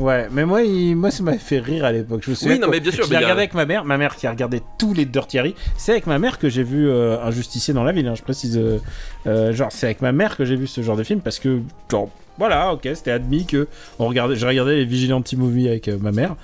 Ouais, 0.00 0.28
mais 0.32 0.46
moi, 0.46 0.62
il- 0.62 0.96
moi 0.96 1.10
ça 1.10 1.22
m'avait 1.22 1.36
fait 1.38 1.58
rire 1.58 1.84
à 1.84 1.92
l'époque. 1.92 2.22
Je 2.24 2.30
me 2.30 2.34
souviens 2.34 2.54
Oui, 2.54 2.58
non, 2.58 2.68
mais 2.68 2.80
bien 2.80 2.90
sûr, 2.90 3.04
Je 3.04 3.10
l'ai 3.10 3.16
regardé 3.18 3.42
avec 3.42 3.54
ma 3.54 3.66
mère, 3.66 3.84
ma 3.84 3.98
mère 3.98 4.16
qui 4.16 4.26
a 4.26 4.30
regardé 4.30 4.62
tous 4.78 4.94
les 4.94 5.04
Dirty 5.04 5.38
Harry. 5.38 5.54
C'est 5.76 5.92
avec 5.92 6.06
ma 6.06 6.18
mère 6.18 6.38
que 6.38 6.48
j'ai 6.48 6.62
vu 6.62 6.88
euh, 6.88 7.20
Un 7.22 7.30
justicier 7.30 7.74
dans 7.74 7.84
la 7.84 7.92
ville, 7.92 8.06
hein, 8.08 8.14
je 8.14 8.22
précise. 8.22 8.56
euh, 8.56 8.78
euh, 9.26 9.52
genre, 9.52 9.68
c'est 9.70 9.86
avec 9.86 10.00
ma 10.00 10.12
mère 10.12 10.36
que 10.38 10.44
j'ai 10.46 10.56
vu 10.56 10.66
ce 10.66 10.80
genre 10.80 10.96
de 10.96 11.02
film 11.04 11.20
parce 11.20 11.38
que, 11.38 11.60
genre, 11.90 12.08
voilà, 12.38 12.72
ok, 12.72 12.88
c'était 12.94 13.10
admis 13.10 13.44
que 13.44 13.68
on 13.98 14.06
regardait, 14.08 14.36
je 14.36 14.46
regardais 14.46 14.76
les 14.76 14.84
Vigilante 14.86 15.30
Movie 15.34 15.68
avec 15.68 15.88
ma 15.88 16.12
mère. 16.12 16.34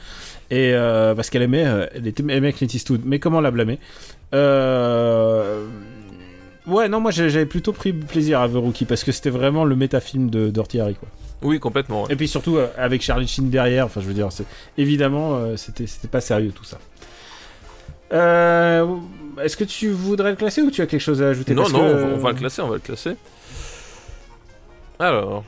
Et 0.51 0.75
parce 1.17 1.31
qu'elle 1.31 1.43
aimait, 1.43 1.65
elle 1.95 2.07
était, 2.07 2.23
aimait 2.29 2.53
Clint 2.53 2.69
Eastwood. 2.73 3.01
Mais 3.07 3.19
comment 3.19 3.41
la 3.41 3.51
blâmer? 3.51 3.79
Euh... 4.35 5.67
Ouais, 6.67 6.89
non, 6.89 7.01
moi 7.01 7.11
j'avais 7.13 7.47
plutôt 7.47 7.73
pris 7.73 7.93
plaisir 7.93 8.41
à 8.41 8.49
The 8.49 8.55
Rookie 8.55 8.85
parce 8.85 9.05
que 9.05 9.13
c'était 9.13 9.31
vraiment 9.31 9.65
le 9.65 9.77
métafilm 9.77 10.29
de 10.31 10.51
Dirty 10.51 10.81
Harry, 10.81 10.95
quoi. 10.97 11.09
Oui, 11.43 11.61
complètement. 11.61 12.03
ouais. 12.05 12.13
Et 12.13 12.17
puis 12.17 12.29
surtout 12.29 12.57
euh, 12.57 12.69
avec 12.79 13.03
Charlie 13.03 13.29
Sheen 13.29 13.51
derrière, 13.51 13.85
enfin 13.87 14.01
je 14.01 14.07
veux 14.07 14.15
dire, 14.15 14.33
c'est 14.33 14.47
évidemment 14.79 15.37
euh, 15.37 15.57
c'était 15.57 15.87
c'était 15.87 16.09
pas 16.09 16.21
sérieux 16.21 16.53
tout 16.53 16.65
ça. 16.65 16.79
Euh, 18.13 18.87
Est-ce 19.43 19.57
que 19.57 19.65
tu 19.65 19.91
voudrais 19.91 20.31
le 20.31 20.37
classer 20.37 20.63
ou 20.63 20.71
tu 20.71 20.81
as 20.81 20.87
quelque 20.87 21.01
chose 21.01 21.23
à 21.23 21.29
ajouter? 21.29 21.55
Non, 21.55 21.63
Parce 21.63 21.73
non, 21.75 21.81
que- 21.81 21.85
on 21.85 21.97
va, 21.97 22.15
on 22.15 22.19
va 22.19 22.31
le 22.33 22.39
classer, 22.39 22.63
on 22.63 22.69
va 22.69 22.75
le 22.75 22.81
classer. 22.81 23.17
Alors. 24.99 25.45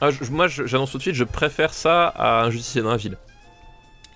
Ah, 0.00 0.10
je- 0.10 0.30
moi, 0.30 0.46
j'annonce 0.48 0.92
tout 0.92 0.96
de 0.98 1.02
suite, 1.02 1.14
je 1.14 1.24
préfère 1.24 1.74
ça 1.74 2.06
à 2.08 2.44
un 2.44 2.50
justicier 2.50 2.80
dans 2.80 2.90
la 2.90 2.96
ville. 2.96 3.18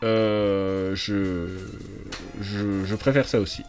Euh, 0.03 0.95
je... 0.95 1.47
je 2.41 2.85
je 2.85 2.95
préfère 2.95 3.29
ça 3.29 3.41
aussi. 3.41 3.63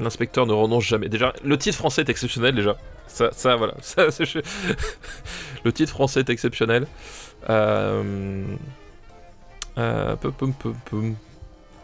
L'inspecteur 0.00 0.46
ne 0.46 0.52
renonce 0.52 0.84
jamais. 0.84 1.08
Déjà, 1.08 1.32
le 1.44 1.56
titre 1.56 1.76
français 1.76 2.02
est 2.02 2.08
exceptionnel 2.08 2.54
déjà. 2.54 2.76
Ça, 3.06 3.30
ça 3.32 3.56
voilà. 3.56 3.74
Ça, 3.82 4.10
c'est- 4.10 4.24
je- 4.24 4.38
le 5.64 5.72
titre 5.72 5.90
français 5.92 6.20
est 6.20 6.30
exceptionnel. 6.30 6.86
Euh... 7.50 8.44
Euh... 9.78 10.16
Pum, 10.16 10.52
pum, 10.52 10.74
pum. 10.84 11.14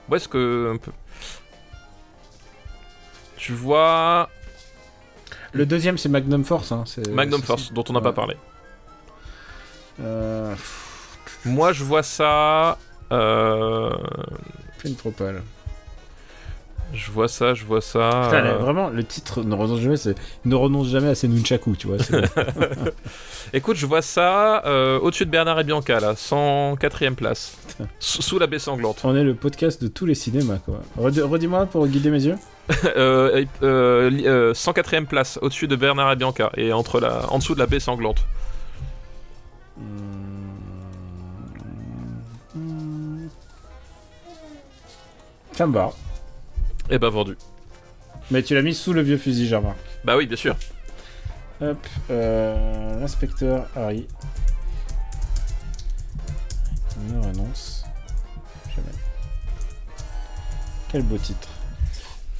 Où 0.08 0.14
est-ce 0.16 0.28
que... 0.28 0.72
un 0.74 0.76
peu- 0.78 0.92
Tu 3.36 3.52
vois... 3.52 4.28
Le 5.52 5.64
deuxième 5.66 5.96
c'est 5.98 6.08
Magnum 6.08 6.44
Force. 6.44 6.72
Hein, 6.72 6.84
Magnum 7.10 7.42
Force, 7.42 7.72
dont 7.72 7.84
on 7.88 7.92
n'a 7.94 7.98
Ouais. 8.00 8.04
pas 8.04 8.12
parlé. 8.12 8.36
Euh, 10.00 10.54
Moi, 11.44 11.72
je 11.72 11.84
vois 11.84 12.02
ça... 12.02 12.78
Euh... 13.12 13.90
Une. 14.84 14.94
Je 16.94 17.10
vois 17.10 17.28
ça, 17.28 17.52
je 17.54 17.64
vois 17.64 17.80
ça... 17.82 18.22
Putain, 18.24 18.46
euh, 18.46 18.56
vraiment, 18.58 18.88
le 18.88 19.04
titre 19.04 19.42
ne 19.42 19.54
renonce 19.54 19.80
jamais, 19.80 19.96
c'est 19.98 20.14
ne 20.46 20.54
renonce 20.54 20.88
jamais 20.88 21.08
à 21.08 21.14
ses 21.14 21.28
nunchaku, 21.28 21.76
tu 21.76 21.86
vois. 21.86 21.98
Écoute, 23.52 23.76
je 23.76 23.86
vois 23.86 24.00
ça 24.02 24.64
euh, 24.66 24.98
au-dessus 25.00 25.26
de 25.26 25.30
Bernard 25.30 25.60
et 25.60 25.64
Bianca, 25.64 26.00
là, 26.00 26.14
104ème 26.14 27.14
place. 27.14 27.56
Sous 27.98 28.22
sous 28.22 28.38
la 28.38 28.46
baie 28.46 28.58
sanglante. 28.58 29.00
On 29.04 29.14
est 29.14 29.22
le 29.22 29.34
podcast 29.34 29.82
de 29.82 29.88
tous 29.88 30.06
les 30.06 30.14
cinémas, 30.14 30.58
quoi. 30.64 30.80
Redi- 30.96 31.20
Redis-moi 31.20 31.66
pour 31.66 31.86
guider 31.86 32.10
mes 32.10 32.24
yeux. 32.24 32.36
euh, 32.96 33.44
euh, 33.62 34.10
li- 34.10 34.26
euh, 34.26 34.52
104ème 34.54 35.06
place, 35.06 35.38
au-dessus 35.42 35.68
de 35.68 35.76
Bernard 35.76 36.12
et 36.12 36.16
Bianca, 36.16 36.50
et 36.56 36.72
entre 36.72 37.00
la, 37.00 37.30
en 37.30 37.38
dessous 37.38 37.54
de 37.54 37.60
la 37.60 37.66
baie 37.66 37.80
sanglante. 37.80 38.24
Ça 45.52 45.66
me 45.66 45.72
va. 45.72 45.90
Et 46.90 46.98
bah 46.98 47.08
vendu. 47.10 47.36
Mais 48.30 48.42
tu 48.42 48.54
l'as 48.54 48.62
mis 48.62 48.74
sous 48.74 48.92
le 48.92 49.02
vieux 49.02 49.16
fusil, 49.18 49.46
j'ai 49.46 49.56
remarqué. 49.56 49.80
Bah 50.04 50.16
oui, 50.16 50.26
bien 50.26 50.36
sûr. 50.36 50.56
Hop, 51.60 51.86
euh, 52.10 53.00
l'inspecteur 53.00 53.66
Harry. 53.74 54.06
Ne 57.08 57.20
renonce 57.20 57.84
jamais. 58.74 58.88
Quel 60.90 61.02
beau 61.02 61.16
titre. 61.18 61.48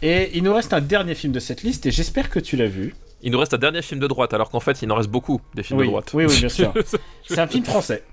Et 0.03 0.37
il 0.37 0.43
nous 0.45 0.55
reste 0.55 0.73
un 0.73 0.81
dernier 0.81 1.15
film 1.15 1.33
de 1.33 1.41
cette 1.41 1.63
liste 1.63 1.87
et 1.87 1.91
j'espère 1.91 2.31
que 2.31 2.39
tu 2.39 2.57
l'as 2.57 2.67
vu. 2.69 2.95
Il 3.23 3.33
nous 3.33 3.39
reste 3.41 3.53
un 3.55 3.59
dernier 3.59 3.83
film 3.83 3.99
de 4.01 4.07
droite, 4.07 4.33
alors 4.33 4.49
qu'en 4.51 4.61
fait, 4.61 4.81
il 4.83 4.93
en 4.93 4.95
reste 4.95 5.11
beaucoup 5.11 5.41
des 5.55 5.65
films 5.65 5.81
oui, 5.81 5.87
de 5.87 5.91
droite. 5.91 6.11
oui, 6.15 6.25
oui, 6.27 6.39
bien 6.39 6.49
sûr. 6.49 6.73
C'est 7.29 7.39
un 7.41 7.49
film 7.49 7.65
français. 7.65 8.05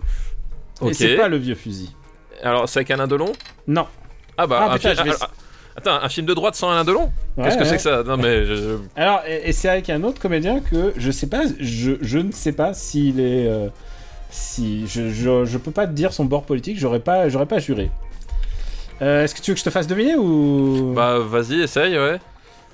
Et 0.86 0.93
c'est 0.93 1.15
pas 1.15 1.27
le 1.29 1.38
vieux 1.38 1.55
fusil. 1.55 1.95
alors, 2.43 2.67
c'est 2.67 2.79
avec 2.79 2.91
Alain 2.91 3.07
Delon? 3.07 3.31
Non. 3.67 3.88
Ah 4.38 4.45
bah, 4.47 4.59
Ah, 4.61 4.73
un 4.73 4.77
putain, 4.77 4.93
film- 4.95 5.05
je 5.05 5.11
vais- 5.11 5.17
ah, 5.21 5.29
ah, 5.31 5.44
Attends, 5.78 6.01
un 6.01 6.09
film 6.09 6.26
de 6.26 6.34
droite 6.34 6.55
sans 6.55 6.69
Alain 6.71 6.84
Delon? 6.86 7.11
Qu'est-ce 7.36 7.55
Ouais, 7.55 7.57
que 7.61 7.65
c'est 7.65 7.76
que 7.76 7.82
ça? 7.82 8.03
Non 8.03 8.15
mais... 8.17 8.45
je- 8.45 8.78
Alors, 8.95 9.21
et, 9.28 9.49
et 9.49 9.51
c'est 9.51 9.67
avec 9.69 9.89
un 9.89 10.03
autre 10.03 10.21
comédien 10.21 10.61
que 10.61 10.93
je 10.95 11.11
sais 11.11 11.28
pas, 11.28 11.43
je, 11.59 11.93
je 12.01 12.17
ne 12.19 12.32
sais 12.32 12.53
pas 12.53 12.73
s'il 12.73 13.19
est. 13.19 13.47
euh, 13.47 13.67
si. 14.30 14.88
Je, 14.88 15.09
je, 15.09 15.43
je 15.45 15.57
peux 15.57 15.71
pas 15.71 15.86
te 15.88 15.91
dire 15.91 16.13
son 16.13 16.23
bord 16.26 16.43
politique, 16.43 16.78
j'aurais 16.80 16.99
pas, 17.01 17.28
j'aurais 17.30 17.45
pas 17.45 17.59
juré. 17.59 17.91
Euh, 19.01 19.26
Est-ce 19.26 19.36
que 19.36 19.41
tu 19.41 19.51
veux 19.51 19.55
que 19.55 19.59
je 19.59 19.65
te 19.65 19.69
fasse 19.69 19.88
deviner 19.88 20.15
ou? 20.15 20.93
Bah 20.95 21.19
vas-y, 21.19 21.61
essaye, 21.61 21.97
ouais. 21.97 22.19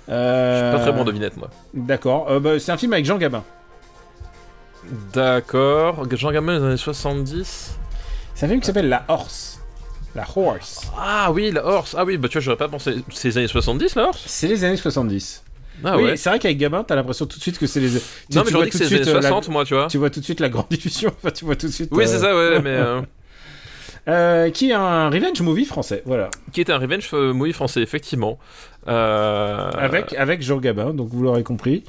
Euh, 0.10 0.60
Je 0.62 0.68
suis 0.68 0.78
pas 0.86 0.92
très 0.92 0.98
bon 0.98 1.04
devinette, 1.04 1.38
moi. 1.38 1.50
D'accord. 1.74 2.28
Euh, 2.30 2.40
bah, 2.40 2.60
c'est 2.60 2.72
un 2.72 2.78
film 2.78 2.94
avec 2.94 3.06
Jean 3.06 3.18
Gabin. 3.18 3.44
D'accord. 5.14 6.04
Jean 6.12 6.32
Gabin 6.32 6.60
des 6.60 6.66
années 6.66 6.78
70 6.78 7.78
C'est 8.36 8.46
un 8.46 8.50
film 8.50 8.60
qui 8.62 8.68
s'appelle 8.68 8.90
La 8.90 9.04
Horse. 9.08 9.61
La 10.16 10.26
Horse. 10.36 10.92
Ah 10.98 11.32
oui, 11.32 11.52
la 11.52 11.66
Horse. 11.66 11.96
Ah 11.98 12.04
oui, 12.06 12.18
bah 12.18 12.28
tu 12.28 12.34
vois, 12.38 12.42
j'aurais 12.42 12.58
pas 12.58 12.68
pensé. 12.68 12.96
C'est 13.12 13.30
les 13.30 13.38
années 13.38 13.48
70, 13.48 13.96
la 13.96 14.04
Horse? 14.08 14.24
C'est 14.26 14.48
les 14.48 14.64
années 14.64 14.76
70. 14.78 15.44
Ah 15.84 15.98
oui, 15.98 16.04
ouais. 16.04 16.18
c'est 16.18 16.30
vrai 16.30 16.38
qu'avec 16.38 16.58
Gabin, 16.58 16.84
t'as 16.84 16.96
l'impression 16.96 17.26
tout 17.26 17.38
de 17.38 17.42
suite 17.42 17.58
que 17.58 17.66
c'est 17.66 17.80
les. 17.80 17.90
tu- 17.90 18.38
Non, 18.38 18.44
mais 18.46 18.52
j'aurais 18.52 18.66
dit 18.66 18.72
que 18.72 18.78
c'est 18.78 18.84
les 18.90 19.02
années 19.02 19.10
euh, 19.10 19.14
la- 19.16 19.22
60, 19.30 19.50
moi, 19.50 19.66
tu 19.66 19.74
vois. 19.74 19.88
Tu 19.88 19.98
vois 19.98 20.10
tout 20.10 20.20
de 20.20 20.26
suite 20.26 20.40
la 20.40 20.50
grande 20.50 20.68
diffusion. 20.70 21.12
Enfin, 21.18 21.32
tu 21.32 21.46
vois 21.46 21.56
tout 21.56 21.68
de 21.68 21.72
suite. 21.72 21.90
Oui, 21.92 22.04
euh, 22.04 22.08
c'est 22.08 22.20
ça, 22.20 22.36
ouais, 22.36 22.60
mais. 22.64 22.70
euh, 22.70 23.02
euh, 24.08 24.50
qui 24.50 24.72
est 24.72 24.74
un 24.74 25.10
revenge 25.10 25.42
movie 25.42 25.66
français, 25.66 26.02
voilà. 26.06 26.30
qui 26.52 26.60
était 26.62 26.74
un 26.74 26.78
revenge 26.80 27.10
euh, 27.14 27.34
movie 27.34 27.54
français, 27.54 27.82
effectivement. 27.82 28.38
Euh, 28.88 29.70
Avec, 29.72 30.14
avec 30.14 30.42
Jean 30.42 30.58
Gabin, 30.58 30.94
donc 30.94 31.10
vous 31.10 31.22
l'aurez 31.24 31.44
compris. 31.44 31.84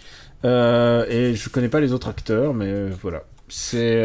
Euh, 0.44 1.06
et 1.08 1.34
je 1.34 1.48
connais 1.48 1.68
pas 1.68 1.80
les 1.80 1.92
autres 1.92 2.08
acteurs, 2.08 2.54
mais 2.54 2.66
euh, 2.68 2.90
voilà. 3.02 3.22
C'est. 3.48 4.02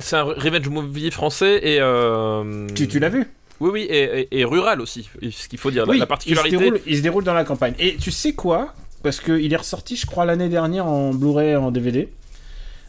C'est 0.00 0.16
un 0.16 0.22
revenge 0.22 0.68
movie 0.68 1.10
français 1.10 1.60
et. 1.62 1.78
euh, 1.80 2.66
Tu, 2.74 2.86
tu 2.88 2.98
l'as 2.98 3.08
vu 3.08 3.26
Oui, 3.60 3.70
oui, 3.72 3.82
et, 3.90 4.20
et- 4.32 4.40
et 4.40 4.44
rural 4.44 4.80
aussi, 4.80 5.08
ce 5.30 5.48
qu'il 5.48 5.58
faut 5.58 5.70
dire. 5.70 5.84
La- 5.86 5.90
Oui, 5.92 5.98
la 5.98 6.02
il 6.02 6.04
se, 6.04 6.08
particularité. 6.08 6.56
déroule, 6.56 6.80
il 6.86 6.96
se 6.96 7.02
déroule 7.02 7.24
dans 7.24 7.34
la 7.34 7.44
campagne. 7.44 7.74
Et 7.78 7.96
tu 7.96 8.10
sais 8.10 8.32
quoi? 8.32 8.74
Parce 9.02 9.20
qu'il 9.20 9.52
est 9.52 9.56
ressorti, 9.56 9.96
je 9.96 10.06
crois, 10.06 10.24
l'année 10.24 10.48
dernière 10.48 10.86
en 10.86 11.12
Blu-ray, 11.14 11.56
en 11.56 11.70
DVD. 11.70 12.08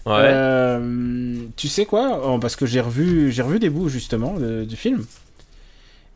Ouais. 0.06 0.14
Euh, 0.16 1.36
tu 1.56 1.68
sais 1.68 1.86
quoi? 1.86 2.22
Oh, 2.26 2.40
Parce 2.40 2.56
que 2.56 2.66
j'ai 2.66 2.80
revu, 2.82 3.32
j'ai 3.32 3.42
revu 3.42 3.60
des 3.60 3.70
bouts 3.70 3.90
justement 3.90 4.34
de- 4.34 4.64
du 4.64 4.76
film. 4.76 5.06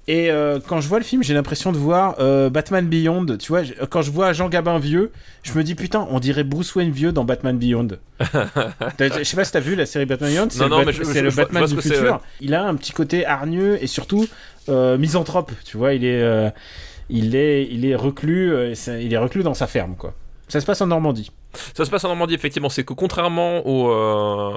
Et 0.10 0.30
euh, 0.30 0.60
quand 0.68 0.82
je 0.82 0.90
vois 0.90 1.00
le 1.00 1.06
film, 1.06 1.24
j'ai 1.24 1.34
l'impression 1.34 1.72
de 1.72 1.78
voir 1.78 2.16
euh, 2.20 2.50
Batman 2.50 2.86
Beyond. 2.86 3.26
Tu 3.38 3.48
vois, 3.48 3.62
quand 3.90 4.02
je 4.02 4.12
vois 4.12 4.34
Jean 4.34 4.50
Gabin 4.50 4.78
vieux, 4.78 5.12
je 5.44 5.54
me 5.54 5.64
dis 5.64 5.76
putain, 5.76 6.06
on 6.12 6.20
dirait 6.20 6.44
Bruce 6.44 6.76
Wayne 6.76 6.92
vieux 6.92 7.14
dans 7.14 7.24
Batman 7.24 7.58
Beyond. 7.58 7.88
Je 9.00 9.24
sais 9.24 9.36
pas 9.36 9.46
si 9.46 9.52
t'as 9.52 9.60
vu 9.60 9.76
la 9.76 9.86
série 9.86 10.06
Batman 10.06 10.32
Beyond, 10.34 10.48
c'est 10.50 10.60
Non, 10.60 10.66
le, 10.66 10.70
non, 10.72 10.78
Bat- 10.80 10.86
mais 10.88 10.92
je- 10.94 11.04
c'est 11.04 11.20
je- 11.20 11.24
le 11.24 11.30
je 11.30 11.36
Batman 11.38 11.66
du 11.66 11.82
futur. 11.82 12.04
ouais. 12.04 12.18
Il 12.42 12.54
a 12.54 12.64
un 12.66 12.76
petit 12.76 12.92
côté 12.92 13.26
hargneux 13.26 13.82
et 13.82 13.88
surtout 13.88 14.28
euh, 14.70 14.98
misanthrope. 14.98 15.52
Tu 15.66 15.78
vois, 15.78 15.94
il 15.94 16.04
est, 16.06 16.52
il 17.10 17.36
est, 17.36 17.68
il 17.72 17.86
est 17.86 17.96
reclus, 17.96 18.54
il 19.00 19.14
est 19.14 19.18
reclus 19.18 19.44
dans 19.44 19.54
sa 19.54 19.68
ferme 19.68 19.96
quoi. 19.96 20.14
Ça 20.50 20.60
se 20.60 20.66
passe 20.66 20.82
en 20.82 20.88
Normandie. 20.88 21.32
Ça 21.76 21.86
se 21.86 21.90
passe 21.90 22.04
en 22.04 22.10
Normandie, 22.10 22.34
effectivement. 22.34 22.70
C'est 22.70 22.84
que 22.84 22.94
contrairement 22.94 23.66
aux, 23.66 23.90
euh, 23.92 24.54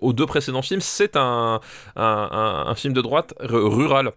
aux 0.00 0.12
deux 0.12 0.26
précédents 0.26 0.62
films, 0.62 0.80
c'est 0.80 1.16
un, 1.16 1.60
un, 1.96 2.02
un- 2.30 2.64
un 2.70 2.74
film 2.74 2.94
de 2.94 3.00
droite 3.00 3.34
rural. 3.40 4.12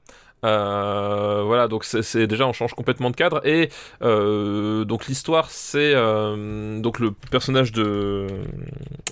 Euh, 0.46 1.42
voilà, 1.46 1.68
donc 1.68 1.84
c'est 1.84 2.28
déjà 2.28 2.48
on 2.48 2.54
change 2.54 2.74
complètement 2.76 3.10
de 3.10 3.16
cadre. 3.16 3.42
Et 3.46 3.70
euh, 4.04 4.86
donc 4.86 5.08
l'histoire 5.08 5.50
c'est 5.50 5.94
euh, 5.96 6.80
donc 6.80 7.00
le 7.00 7.12
personnage 7.12 7.72
de 7.72 8.28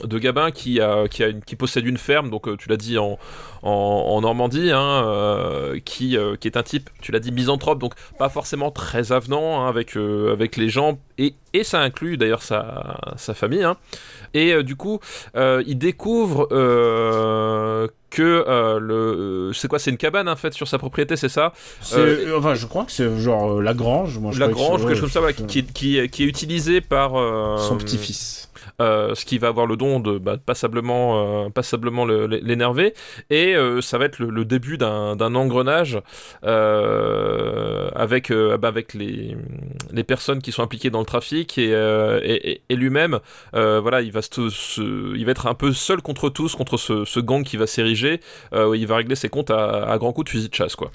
de 0.03 0.19
Gabin 0.19 0.51
qui 0.51 0.79
a 0.81 1.07
qui 1.07 1.23
a 1.23 1.27
une- 1.29 1.41
qui 1.41 1.55
possède 1.55 1.85
une 1.85 1.97
ferme. 1.97 2.29
Donc 2.29 2.55
tu 2.57 2.69
l'as 2.69 2.77
dit 2.77 2.97
en, 2.97 3.17
en, 3.65 3.71
en 4.15 4.21
Normandie 4.21 4.71
hein, 4.71 5.03
euh, 5.07 5.79
qui 5.83 6.17
euh, 6.17 6.35
qui 6.37 6.47
est 6.47 6.55
un 6.55 6.63
type 6.63 6.89
tu 7.01 7.11
l'as 7.11 7.19
dit 7.19 7.31
misanthrope 7.31 7.79
donc 7.79 7.93
pas 8.17 8.29
forcément 8.29 8.71
très 8.71 9.11
avenant 9.11 9.63
hein, 9.63 9.67
avec 9.67 9.97
euh, 9.97 10.31
avec 10.31 10.55
les 10.55 10.69
gens 10.69 10.99
et 11.17 11.33
et 11.53 11.63
ça 11.63 11.81
inclut 11.81 12.17
d'ailleurs 12.17 12.43
sa 12.43 12.97
sa 13.17 13.33
famille 13.33 13.63
hein. 13.63 13.75
et 14.33 14.63
du 14.63 14.75
coup 14.75 14.99
il 15.35 15.77
découvre 15.77 16.47
que 18.15 18.45
euh, 18.47 18.79
le 18.79 19.51
c'est 19.53 19.67
quoi 19.67 19.77
c'est 19.77 19.91
une 19.91 19.97
cabane 19.97 20.29
en 20.29 20.35
fait 20.37 20.53
sur 20.53 20.67
sa 20.67 20.77
propriété 20.77 21.17
c'est 21.17 21.29
ça? 21.29 21.51
Euh, 21.93 22.37
enfin, 22.37 22.55
je 22.55 22.65
crois 22.65 22.85
que 22.85 22.91
c'est 22.91 23.17
genre 23.19 23.61
la 23.61 23.73
grange. 23.73 24.17
Moi, 24.19 24.31
je 24.31 24.39
la 24.39 24.47
que 24.47 24.53
grange 24.53 24.81
c'est- 24.81 24.87
quelque 24.87 24.99
chose 24.99 25.11
comme 25.13 25.21
ça 25.21 25.27
ouais, 25.27 25.33
qui, 25.33 25.65
qui, 25.65 25.97
est 25.97 26.19
utilisée 26.19 26.79
par 26.79 27.11
son 27.59 27.77
petit-fils. 27.77 28.49
Euh, 28.81 29.15
ce 29.15 29.23
qui 29.23 29.37
va 29.37 29.47
avoir 29.47 29.67
le 29.67 29.77
don 29.77 30.01
de 30.01 30.17
bah, 30.17 30.35
passablement, 30.37 31.45
euh, 31.45 31.49
passablement 31.49 32.03
le- 32.03 32.25
l'énerver, 32.27 32.93
et 33.29 33.55
euh, 33.55 33.79
ça 33.79 33.97
va 33.97 34.05
être 34.05 34.19
le, 34.19 34.45
début 34.45 34.77
d'un 34.77 35.35
engrenage 35.35 35.99
avec, 37.95 38.31
bah, 38.31 38.67
avec 38.67 38.93
les, 38.93 39.37
les 39.91 40.03
personnes 40.03 40.41
qui 40.41 40.51
sont 40.51 40.61
impliquées 40.61 40.89
dans 40.89 40.99
le 40.99 41.05
trafic 41.05 41.57
et, 41.57 42.61
et, 42.69 42.75
lui-même. 42.75 43.19
voilà, 43.53 44.01
il 44.01 44.11
va, 44.11 44.21
se, 44.21 45.15
il 45.15 45.25
va 45.25 45.31
être 45.31 45.47
un 45.47 45.53
peu 45.53 45.71
seul 45.71 46.01
contre 46.01 46.29
tous, 46.29 46.55
contre 46.55 46.77
ce, 46.77 47.19
gang 47.19 47.43
qui 47.43 47.57
va 47.57 47.67
s'ériger. 47.67 48.19
il 48.53 48.87
va 48.87 48.97
régler 48.97 49.15
ses 49.15 49.29
comptes 49.29 49.51
à, 49.51 49.89
à 49.89 49.97
grands 49.97 50.11
coups 50.13 50.25
de 50.25 50.29
fusil 50.31 50.49
de 50.49 50.53
chasse, 50.55 50.75
quoi. 50.75 50.91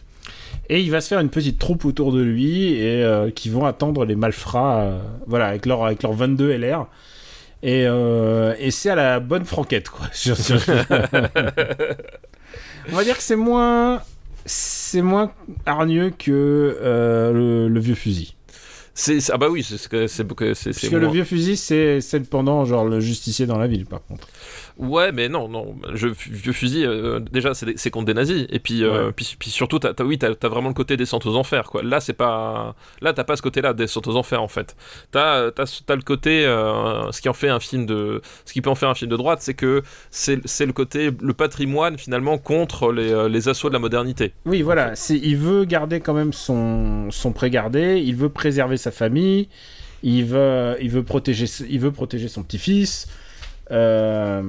Et 0.68 0.80
il 0.80 0.90
va 0.90 1.00
se 1.00 1.08
faire 1.08 1.20
une 1.20 1.30
petite 1.30 1.58
troupe 1.58 1.84
autour 1.84 2.12
de 2.12 2.20
lui 2.20 2.74
et 2.74 3.04
qui 3.34 3.48
vont 3.48 3.64
attendre 3.64 4.04
les 4.04 4.16
malfrats, 4.16 4.92
voilà, 5.26 5.48
avec 5.48 5.66
leur 5.66 5.84
avec 5.84 6.02
leur 6.02 6.12
22 6.12 6.56
LR. 6.56 6.86
Et, 7.62 7.84
euh, 7.86 8.54
et 8.58 8.70
c'est 8.70 8.90
à 8.90 8.94
la 8.94 9.20
bonne 9.20 9.44
franquette, 9.44 9.88
quoi. 9.90 10.06
On 12.90 12.96
va 12.96 13.04
dire 13.04 13.16
que 13.16 13.22
c'est 13.22 13.36
moins 13.36 14.02
c'est 14.46 15.02
moins 15.02 15.32
hargneux 15.66 16.11
que 16.11 16.78
euh, 16.80 17.32
le, 17.32 17.68
le 17.68 17.80
vieux 17.80 17.94
fusil. 17.94 18.34
Ah 19.32 19.38
bah 19.38 19.48
oui, 19.48 19.62
c'est 19.62 19.78
c'est 19.78 20.24
c'est 20.54 20.70
Parce 20.72 20.88
que 20.88 20.96
le 20.96 21.08
vieux 21.08 21.24
fusil, 21.24 21.56
c'est 21.56 22.00
c'est 22.00 22.18
le 22.18 22.24
pendant, 22.24 22.64
genre 22.64 22.84
le 22.84 23.00
justicier 23.00 23.46
dans 23.46 23.58
la 23.58 23.66
ville, 23.66 23.86
par 23.86 24.04
contre. 24.04 24.28
Ouais, 24.78 25.12
mais 25.12 25.28
non, 25.28 25.48
non. 25.48 25.76
Je, 25.94 26.09
vieux 26.09 26.53
fusil, 26.53 26.84
euh, 26.84 27.20
déjà, 27.20 27.53
c'est 27.55 27.90
contre 27.90 28.07
des 28.07 28.14
nazis. 28.14 28.46
Et 28.51 28.59
puis, 28.59 28.82
euh, 28.84 29.07
Ouais. 29.07 29.12
puis, 29.12 29.36
puis 29.38 29.51
surtout, 29.51 29.78
t'as, 29.78 29.94
t'as- 29.94 30.05
oui, 30.05 30.18
t'as, 30.18 30.34
t'as 30.34 30.48
vraiment 30.48 30.68
le 30.68 30.74
côté 30.74 30.96
descente 30.96 31.26
aux 31.26 31.36
enfers, 31.36 31.64
quoi. 31.70 31.82
Là, 31.82 32.01
c'est 32.01 32.12
pas. 32.12 32.74
Là, 33.01 33.12
t'as 33.12 33.24
pas 33.24 33.36
ce 33.36 33.42
côté-là, 33.42 33.72
descente 33.74 34.07
aux 34.09 34.16
enfers, 34.16 34.42
en 34.42 34.48
fait. 34.48 34.76
T'as, 35.11 35.51
t'as, 35.51 35.80
t'as 35.86 35.96
le 35.96 36.03
côté. 36.03 36.44
euh, 36.46 37.11
ce 37.12 37.20
qui 37.20 37.28
en 37.28 37.32
fait 37.34 37.48
un 37.48 37.61
film 37.61 37.86
de. 37.86 38.22
Ce 38.44 38.53
qui 38.53 38.61
peut 38.61 38.70
en 38.70 38.74
faire 38.74 38.88
un 38.88 38.94
film 38.94 39.11
de 39.11 39.16
droite, 39.16 39.40
c'est 39.42 39.55
que 39.55 39.82
c'est, 40.11 40.40
c'est 40.46 40.66
le 40.66 40.72
côté. 40.72 41.11
Le 41.20 41.32
patrimoine, 41.34 41.98
finalement, 41.98 42.38
contre 42.38 42.92
les, 42.92 43.12
euh, 43.12 43.28
les 43.28 43.48
assauts 43.48 43.68
de 43.68 43.74
la 43.74 43.78
modernité. 43.80 44.32
Oui, 44.46 44.62
voilà. 44.62 44.96
C'est, 44.96 45.16
il 45.16 45.36
veut 45.36 45.64
garder 45.64 46.01
quand 46.01 46.14
même 46.14 46.32
son, 46.32 47.11
son 47.11 47.32
pré-gardé. 47.32 48.01
Il 48.05 48.16
veut 48.16 48.28
préserver 48.28 48.76
sa 48.76 48.90
famille. 48.90 49.48
Il 50.03 50.24
veut, 50.24 50.76
il 50.80 50.88
veut 50.90 51.03
protéger, 51.03 51.44
il 51.68 51.78
veut 51.78 51.92
protéger 51.92 52.28
son 52.28 52.42
petit-fils. 52.42 53.07
Euh, 53.70 54.42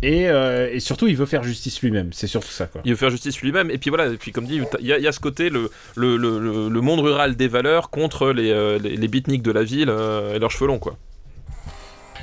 et, 0.00 0.28
euh, 0.28 0.70
et 0.72 0.80
surtout, 0.80 1.08
il 1.08 1.16
veut 1.16 1.26
faire 1.26 1.42
justice 1.42 1.82
lui-même. 1.82 2.10
C'est 2.12 2.26
surtout 2.28 2.48
ça, 2.50 2.66
quoi. 2.66 2.80
Il 2.84 2.92
veut 2.92 2.96
faire 2.96 3.10
justice 3.10 3.40
lui-même. 3.40 3.70
Et 3.70 3.78
puis 3.78 3.90
voilà, 3.90 4.06
et 4.06 4.16
puis 4.16 4.30
comme 4.32 4.46
dit, 4.46 4.60
il 4.80 4.86
y, 4.86 4.92
a- 4.92 4.98
il 4.98 5.04
y 5.04 5.08
a 5.08 5.12
ce 5.12 5.20
côté, 5.20 5.50
le, 5.50 5.70
le, 5.96 6.16
le, 6.16 6.38
le- 6.38 6.68
le 6.68 6.80
monde 6.80 7.00
rural 7.00 7.34
des 7.36 7.48
valeurs 7.48 7.90
contre 7.90 8.30
les, 8.30 8.50
euh, 8.50 8.78
les, 8.78 8.96
les 8.96 9.08
beatniks 9.08 9.42
de 9.42 9.50
la 9.52 9.64
ville 9.64 9.88
et 10.34 10.38
leurs 10.38 10.50
cheveux 10.50 10.66
longs, 10.68 10.78
quoi. 10.78 10.96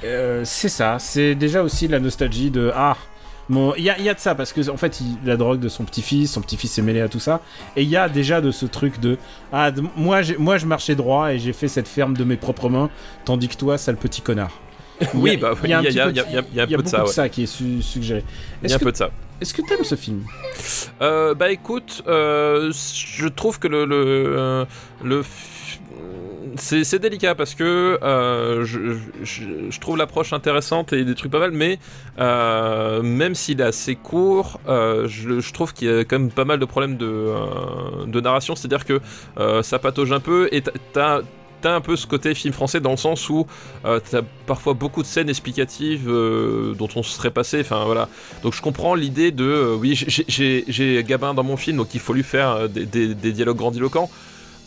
Euh, 0.04 0.42
c'est 0.46 0.70
ça. 0.70 0.98
C'est 1.00 1.36
déjà 1.36 1.64
aussi 1.64 1.88
la 1.88 2.00
nostalgie 2.00 2.52
de 2.52 2.72
ah. 2.76 2.98
Il 3.48 3.76
y 3.78 3.84
y 3.84 4.10
a 4.10 4.14
de 4.16 4.20
ça 4.20 4.34
parce 4.34 4.54
que 4.54 4.68
en 4.72 4.78
fait, 4.78 5.02
il, 5.02 5.18
la 5.24 5.38
drogue 5.38 5.60
de 5.60 5.70
son 5.70 5.84
petit-fils, 5.86 6.32
son 6.32 6.42
petit-fils 6.42 6.72
s'est 6.72 6.82
mêlé 6.82 7.00
à 7.02 7.08
tout 7.10 7.20
ça, 7.20 7.42
et 7.76 7.84
il 7.84 7.90
y 7.90 7.96
a 7.96 8.10
déjà 8.10 8.42
de 8.42 8.50
ce 8.50 8.66
truc 8.66 9.00
de 9.00 9.20
ah 9.54 9.70
de- 9.70 9.84
moi, 9.96 10.22
moi 10.40 10.58
je 10.58 10.66
marchais 10.66 10.96
droit 10.96 11.32
et 11.32 11.38
j'ai 11.38 11.54
fait 11.54 11.68
cette 11.68 11.88
ferme 11.88 12.18
de 12.18 12.24
mes 12.24 12.38
propres 12.38 12.70
mains, 12.70 12.90
tandis 13.24 13.48
que 13.48 13.56
toi, 13.56 13.78
sale 13.78 13.98
petit 13.98 14.22
connard. 14.22 14.50
Oui, 15.14 15.34
Il 15.34 15.40
y 15.42 15.44
a- 15.46 15.50
bah, 15.54 15.58
il 15.64 15.70
y 15.70 15.74
a 15.74 15.78
un 15.80 15.82
il 15.82 15.86
y 15.94 16.00
a- 16.00 16.06
petit 16.08 16.12
il 16.12 16.16
y 16.16 16.20
a- 16.20 16.24
peu 16.24 16.48
il 16.52 16.56
y 16.72 16.76
a- 16.76 16.78
de 16.78 16.88
ça, 16.88 17.04
ouais. 17.24 17.30
qui 17.30 17.44
est 17.44 17.46
su- 17.48 17.82
suggéré. 17.82 18.24
Il 18.64 18.70
y 18.70 18.74
a 18.74 18.76
un 18.76 18.80
peu 18.80 18.92
de 18.92 18.98
ça. 18.98 19.10
est-ce 19.42 19.54
que 19.54 19.62
t'aimes 19.62 19.84
ce 19.84 19.96
film? 19.96 20.24
Euh, 21.02 21.34
bah 21.34 21.52
écoute, 21.52 22.04
euh, 22.08 22.72
je 22.72 23.28
trouve 23.28 23.60
que 23.60 23.68
le 23.68 23.86
le, 23.86 23.96
euh, 24.38 24.66
le 25.04 25.24
c'est 26.58 27.00
délicat 27.00 27.36
parce 27.36 27.54
que 27.54 28.00
euh, 28.02 28.64
je, 28.64 28.80
je, 29.24 29.44
je 29.70 29.80
trouve 29.82 29.98
l'approche 29.98 30.32
intéressante 30.32 30.94
et 30.94 31.04
des 31.04 31.14
trucs 31.16 31.32
pas 31.32 31.40
mal, 31.40 31.52
mais 31.52 31.80
euh, 32.20 33.02
même 33.02 33.36
s'il 33.36 33.60
est 33.60 33.64
assez 33.66 33.96
court, 33.96 34.62
euh, 34.70 35.06
je, 35.10 35.42
je 35.42 35.54
trouve 35.54 35.74
qu'il 35.74 35.90
y 35.90 35.92
a 35.92 36.06
quand 36.06 36.18
même 36.18 36.32
pas 36.32 36.46
mal 36.46 36.60
de 36.60 36.66
problèmes 36.66 36.96
de, 36.96 37.34
de 38.08 38.22
narration, 38.22 38.56
c'est-à-dire 38.56 38.86
que 38.86 39.02
ça 39.64 39.80
patauge 39.80 40.14
un 40.14 40.22
peu 40.22 40.48
et 40.54 40.62
t'as- 40.94 41.22
un 41.70 41.82
peu 41.82 41.96
ce 41.96 42.08
côté 42.08 42.34
film 42.36 42.54
français 42.54 42.80
dans 42.80 42.92
le 42.92 42.98
sens 42.98 43.30
où 43.30 43.46
euh, 43.86 44.00
t'as 44.12 44.22
parfois 44.46 44.74
beaucoup 44.74 45.02
de 45.02 45.08
scènes 45.08 45.30
explicatives 45.30 46.10
euh, 46.10 46.74
dont 46.76 46.90
on 46.96 47.04
se 47.04 47.12
serait 47.12 47.32
passé, 47.32 47.62
enfin 47.62 47.84
voilà. 47.86 48.10
Donc 48.44 48.54
je 48.54 48.62
comprends 48.62 48.96
l'idée 48.96 49.32
de 49.32 49.46
euh, 49.46 49.76
oui 49.76 49.96
j'ai- 50.28 51.04
Gabin 51.04 51.34
dans 51.34 51.44
mon 51.44 51.58
film 51.58 51.78
donc 51.78 51.94
il 51.94 52.00
faut 52.00 52.14
lui 52.14 52.24
faire 52.24 52.70
des 52.70 53.16
dialogues 53.16 53.58
grandiloquents 53.58 54.10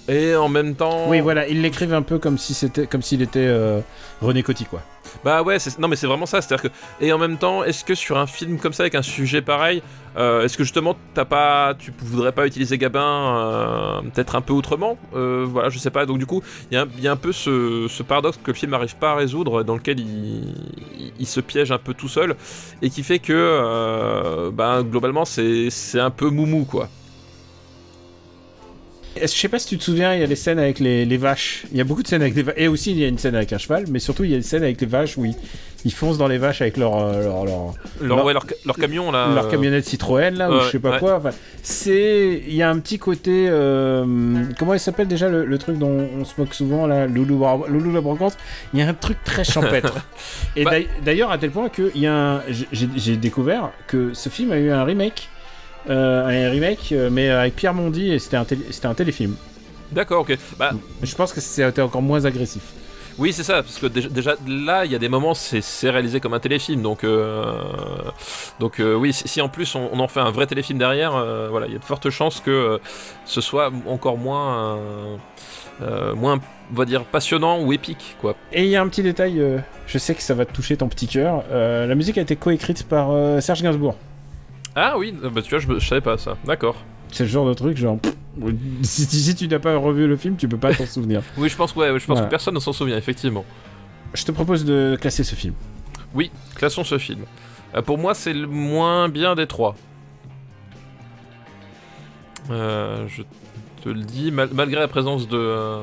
et 0.09 0.35
en 0.35 0.49
même 0.49 0.75
temps 0.75 1.09
Oui, 1.09 1.21
voilà, 1.21 1.47
ils 1.49 1.61
l'écrivent 1.63 1.95
un 1.95 2.03
peu 2.03 2.19
comme 2.19 2.39
si 2.39 2.55
c'était 2.55 2.87
comme 2.87 3.03
s'il 3.03 3.23
était 3.23 3.41
euh, 3.47 3.81
René 4.23 4.43
Coty, 4.43 4.65
quoi. 4.65 4.81
bah 5.25 5.43
ouais 5.43 5.59
c'est- 5.59 5.79
non 5.79 5.89
mais 5.89 5.97
c'est 5.97 6.07
vraiment 6.07 6.27
ça 6.27 6.43
c'est 6.43 6.53
à 6.53 6.57
dire 6.59 6.71
que 6.71 6.75
et 7.01 7.13
en 7.13 7.19
même 7.19 7.39
temps 7.39 7.65
est-ce 7.65 7.83
que 7.85 7.95
sur 7.95 8.19
un 8.19 8.27
film 8.27 8.59
comme 8.59 8.73
ça 8.75 8.83
avec 8.83 8.95
un 8.95 9.01
sujet 9.03 9.41
pareil 9.41 9.83
euh, 10.19 10.45
est-ce 10.45 10.59
que 10.59 10.65
justement 10.65 10.97
t'as 11.15 11.25
pas 11.25 11.75
tu 11.79 11.93
voudrais 11.99 12.33
pas 12.33 12.47
utiliser 12.47 12.77
Gabin 12.77 13.01
euh, 13.03 14.01
peut-être 14.13 14.37
un 14.37 14.43
peu 14.43 14.53
autrement 14.53 14.99
Euh, 15.17 15.47
voilà 15.49 15.71
je 15.71 15.79
sais 15.79 15.91
pas 15.91 16.05
donc 16.05 16.19
du 16.19 16.27
coup 16.27 16.43
il 16.71 16.75
y, 16.75 16.79
a 16.79 16.83
un- 16.83 16.89
il 16.99 17.03
y 17.03 17.09
a 17.09 17.13
un 17.13 17.17
peu 17.17 17.33
ce, 17.33 17.87
ce 17.89 18.03
paradoxe 18.03 18.39
que 18.43 18.51
le 18.51 18.57
film 18.57 18.73
n'arrive 18.73 18.97
pas 18.97 19.13
à 19.13 19.15
résoudre 19.15 19.63
dans 19.63 19.77
lequel 19.77 19.99
il, 19.99 20.07
il- 20.99 21.13
il 21.21 21.27
se 21.27 21.41
piège 21.41 21.73
un 21.73 21.79
peu 21.79 21.95
tout 21.95 22.09
seul 22.09 22.37
et 22.83 22.91
qui 22.91 23.03
fait 23.03 23.19
que 23.19 24.51
bah, 24.51 24.83
globalement 24.83 25.25
c'est 25.25 25.71
un 26.01 26.11
peu 26.11 26.29
moumou 26.29 26.65
quoi 26.65 26.89
Je 29.23 29.27
sais 29.27 29.49
pas 29.49 29.59
si 29.59 29.69
tu 29.69 29.79
te 29.79 29.83
souviens, 29.85 30.14
il 30.14 30.21
y 30.21 30.23
a 30.23 30.27
les 30.27 30.37
scènes 30.37 30.59
avec 30.59 30.79
les, 30.81 31.05
les 31.05 31.16
vaches. 31.16 31.64
Il 31.73 31.79
y 31.79 31.81
a 31.81 31.85
beaucoup 31.85 32.03
de 32.03 32.09
scènes 32.09 32.23
avec 32.23 32.35
des 32.35 32.43
vaches. 32.43 32.55
Et 32.59 32.69
aussi, 32.69 32.91
il 32.93 32.99
y 32.99 33.05
a 33.05 33.09
une 33.09 33.19
scène 33.19 33.35
avec 33.35 33.53
un 33.53 33.59
cheval, 33.59 33.85
mais 33.91 33.99
surtout, 33.99 34.25
il 34.25 34.31
y 34.31 34.35
a 34.35 34.37
une 34.37 34.43
scène 34.43 34.62
avec 34.62 34.81
les 34.81 34.87
vaches 34.87 35.16
où 35.16 35.25
ils, 35.25 35.35
ils 35.85 35.93
foncent 35.93 36.19
dans 36.19 36.27
les 36.29 36.39
vaches 36.39 36.61
avec 36.62 36.77
leur, 36.77 36.97
euh, 36.97 37.23
leur, 37.23 37.45
leur, 37.45 37.75
leur, 38.01 38.16
Leur- 38.16 38.25
ouais, 38.25 38.33
leur, 38.33 38.45
leur 38.66 38.77
camion 38.77 39.11
là 39.12 39.29
leur 39.35 39.47
euh, 39.47 39.51
camionnette 39.51 39.85
Citroën, 39.85 40.31
là, 40.35 40.51
ou 40.51 40.55
ouais, 40.55 40.64
je 40.66 40.71
sais 40.71 40.79
pas 40.79 40.91
ouais. 40.93 40.99
quoi. 40.99 41.16
Enfin, 41.16 41.31
c'est. 41.62 42.43
Il 42.47 42.55
y 42.55 42.62
a 42.62 42.71
un 42.71 42.79
petit 42.79 42.99
côté. 42.99 43.47
euh, 43.49 44.45
Comment 44.59 44.75
il 44.75 44.81
s'appelle 44.81 45.09
déjà 45.09 45.29
le, 45.29 45.45
le 45.45 45.59
truc 45.59 45.79
dont 45.79 46.09
on 46.19 46.25
se 46.25 46.33
moque 46.39 46.55
souvent, 46.55 46.87
là 46.87 47.07
Loulou, 47.07 47.93
la 47.93 48.01
brocante? 48.01 48.37
Il 48.75 48.81
y 48.81 48.83
a 48.83 48.89
un 48.89 48.95
truc 48.95 49.19
très 49.25 49.45
champêtre. 49.45 49.95
Et 50.57 50.64
Bah- 50.64 50.71
d'ail- 50.73 50.89
d'ailleurs, 51.05 51.31
à 51.31 51.39
tel 51.39 51.51
point 51.51 51.69
que 51.69 51.93
j'ai 52.73 53.16
découvert 53.16 53.71
que 53.87 54.12
ce 54.14 54.29
film 54.29 54.53
a 54.53 54.59
eu 54.59 54.71
un 54.71 54.85
remake. 54.85 55.29
Euh, 55.89 56.26
un 56.49 56.51
remake, 56.51 56.93
euh, 56.93 57.09
mais 57.11 57.28
avec 57.30 57.57
Pierre 57.57 57.74
Mondy, 57.74 58.12
et 58.12 58.18
c'était 58.18 58.36
un, 58.36 58.45
télé- 58.45 58.66
c'était 58.70 58.86
un 58.86 58.95
téléfilm. 58.95 59.34
d'accord 59.93 60.20
ok 60.22 60.36
bah 60.59 60.72
Je 61.03 61.14
pense 61.14 61.32
que 61.32 61.41
c'était 61.41 61.82
encore 61.82 62.03
moins 62.03 62.24
agressif. 62.24 62.62
Oui, 63.20 63.32
c'est 63.32 63.43
ça, 63.43 63.55
parce 63.64 63.78
que 63.78 63.86
déjà, 63.86 64.09
déjà, 64.09 64.34
là, 64.47 64.84
il 64.84 64.93
y 64.93 64.95
a 64.95 64.99
des 65.01 65.09
moments, 65.09 65.34
c'est 65.34 65.91
réalisé 65.91 66.20
comme 66.20 66.34
un 66.34 66.39
téléfilm, 66.39 66.82
donc 66.82 67.03
euh, 67.03 67.43
donc 68.61 68.78
euh, 68.78 68.95
oui, 68.95 69.12
si, 69.12 69.26
si 69.26 69.41
en 69.41 69.49
plus 69.49 69.74
on, 69.74 69.89
on 69.93 69.99
en 69.99 70.07
fait 70.07 70.20
un 70.20 70.30
vrai 70.30 70.47
téléfilm 70.47 70.78
derrière, 70.78 71.16
euh, 71.16 71.49
voilà, 71.51 71.66
il 71.66 71.72
y 71.72 71.76
a 71.76 71.80
de 71.80 71.84
fortes 71.84 72.11
chances 72.11 72.41
que 72.41 72.78
ce 73.24 73.41
soit 73.41 73.72
encore 73.89 74.18
moins 74.18 74.78
moins, 76.14 76.41
on 76.72 76.74
va 76.74 76.84
dire, 76.84 77.05
passionnant 77.05 77.61
ou 77.61 77.72
épique, 77.72 78.16
quoi. 78.20 78.34
Et 78.53 78.64
il 78.64 78.68
y 78.70 78.76
a 78.76 78.82
un 78.82 78.89
petit 78.89 79.03
détail, 79.03 79.43
je 79.86 79.99
sais 79.99 80.14
que 80.14 80.22
ça 80.22 80.34
va 80.34 80.45
te 80.45 80.53
toucher 80.53 80.76
ton 80.76 80.89
petit 80.89 81.07
cœur. 81.09 81.43
la 81.51 81.95
musique 81.97 82.18
a 82.18 82.20
été 82.20 82.36
coécrite 82.36 82.84
par 82.86 83.09
Serge 83.43 83.62
Gainsbourg. 83.62 83.97
Ah 84.81 84.97
oui, 84.99 85.14
euh, 85.24 85.31
bah 85.31 85.43
tu 85.43 85.51
vois, 85.51 85.59
je, 85.59 85.79
je 85.81 85.87
savais 85.89 86.01
pas 86.01 86.16
ça. 86.18 86.37
D'accord. 86.45 86.76
C'est 87.11 87.24
le 87.24 87.29
genre 87.31 87.47
de 87.49 87.55
truc, 87.55 87.76
genre. 87.76 87.99
pff, 87.99 88.14
si, 88.83 89.05
si 89.07 89.35
tu 89.35 89.49
n'as 89.49 89.59
pas 89.59 89.76
revu 89.76 90.07
le 90.07 90.16
film, 90.16 90.37
tu 90.37 90.47
peux 90.49 90.57
pas 90.59 90.72
t'en 90.74 90.87
souvenir. 90.87 91.22
Oui, 91.37 91.49
je 91.49 91.57
pense, 91.57 91.74
ouais, 91.74 91.89
je 91.89 91.93
pense 91.95 92.07
Voilà. 92.07 92.22
que 92.26 92.31
personne 92.31 92.55
ne 92.55 92.61
s'en 92.61 92.72
souvient, 92.72 92.97
effectivement. 92.97 93.45
Je 94.14 94.24
te 94.24 94.31
propose 94.33 94.64
de 94.64 94.97
classer 95.01 95.24
ce 95.24 95.35
film. 95.35 95.55
Oui, 96.14 96.31
classons 96.55 96.85
ce 96.85 96.99
film. 96.99 97.24
Euh, 97.74 97.83
pour 97.83 97.99
moi, 97.99 98.14
c'est 98.14 98.33
le 98.33 98.47
moins 98.47 99.09
bien 99.09 99.35
des 99.35 99.47
trois. 99.47 99.74
Euh, 102.51 103.07
je 103.09 103.22
te 103.83 103.89
le 103.89 104.01
dis, 104.03 104.31
mal- 104.31 104.51
malgré 104.53 104.81
la 104.81 104.89
présence 104.89 105.29
de, 105.29 105.37
euh, 105.37 105.83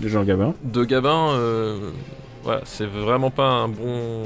De 0.00 0.08
Jean 0.08 0.22
Gabin. 0.24 0.54
de 0.62 0.84
Gabin, 0.84 1.38
voilà, 2.44 2.60
c'est 2.64 2.86
vraiment 2.86 3.30
pas 3.30 3.48
un 3.48 3.68
bon. 3.68 4.24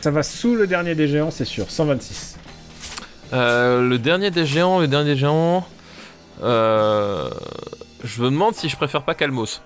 Ça 0.00 0.10
va 0.10 0.22
sous 0.22 0.54
le 0.54 0.66
dernier 0.66 0.94
des 0.94 1.08
géants, 1.08 1.30
c'est 1.30 1.44
sûr. 1.44 1.70
126. 1.70 2.37
Euh, 3.32 3.82
le 3.86 3.98
dernier 3.98 4.30
des 4.30 4.46
géants, 4.46 4.80
le 4.80 4.88
dernier 4.88 5.12
des 5.14 5.16
géants. 5.16 5.66
euh, 6.42 7.28
je 8.04 8.22
me 8.22 8.30
demande 8.30 8.54
si 8.54 8.68
je 8.68 8.76
préfère 8.76 9.02
pas 9.02 9.14
Calmos. 9.14 9.60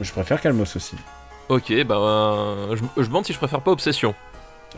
Je 0.00 0.10
préfère 0.12 0.40
Calmos 0.40 0.76
aussi. 0.76 0.96
Ok, 1.48 1.72
bah, 1.84 1.96
euh, 1.98 2.76
je, 2.76 2.82
je 2.96 3.00
me 3.02 3.06
demande 3.06 3.26
si 3.26 3.32
je 3.32 3.38
préfère 3.38 3.60
pas 3.60 3.70
Obsession. 3.72 4.14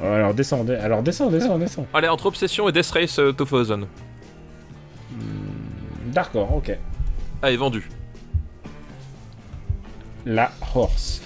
Alors 0.03 0.35
descends, 0.35 0.67
alors 0.69 1.03
descends, 1.03 1.31
descends, 1.31 1.59
descends. 1.59 1.87
Allez, 1.95 2.09
entre 2.09 2.27
Obsession 2.27 2.69
et 2.69 2.73
Death 2.73 2.91
Race 2.91 3.19
euh, 3.19 3.33
2000. 3.33 3.87
D'accord, 6.07 6.55
ok. 6.55 6.77
Allez, 7.43 7.57
vendu. 7.57 7.89
La 10.27 10.51
Horse. 10.75 11.23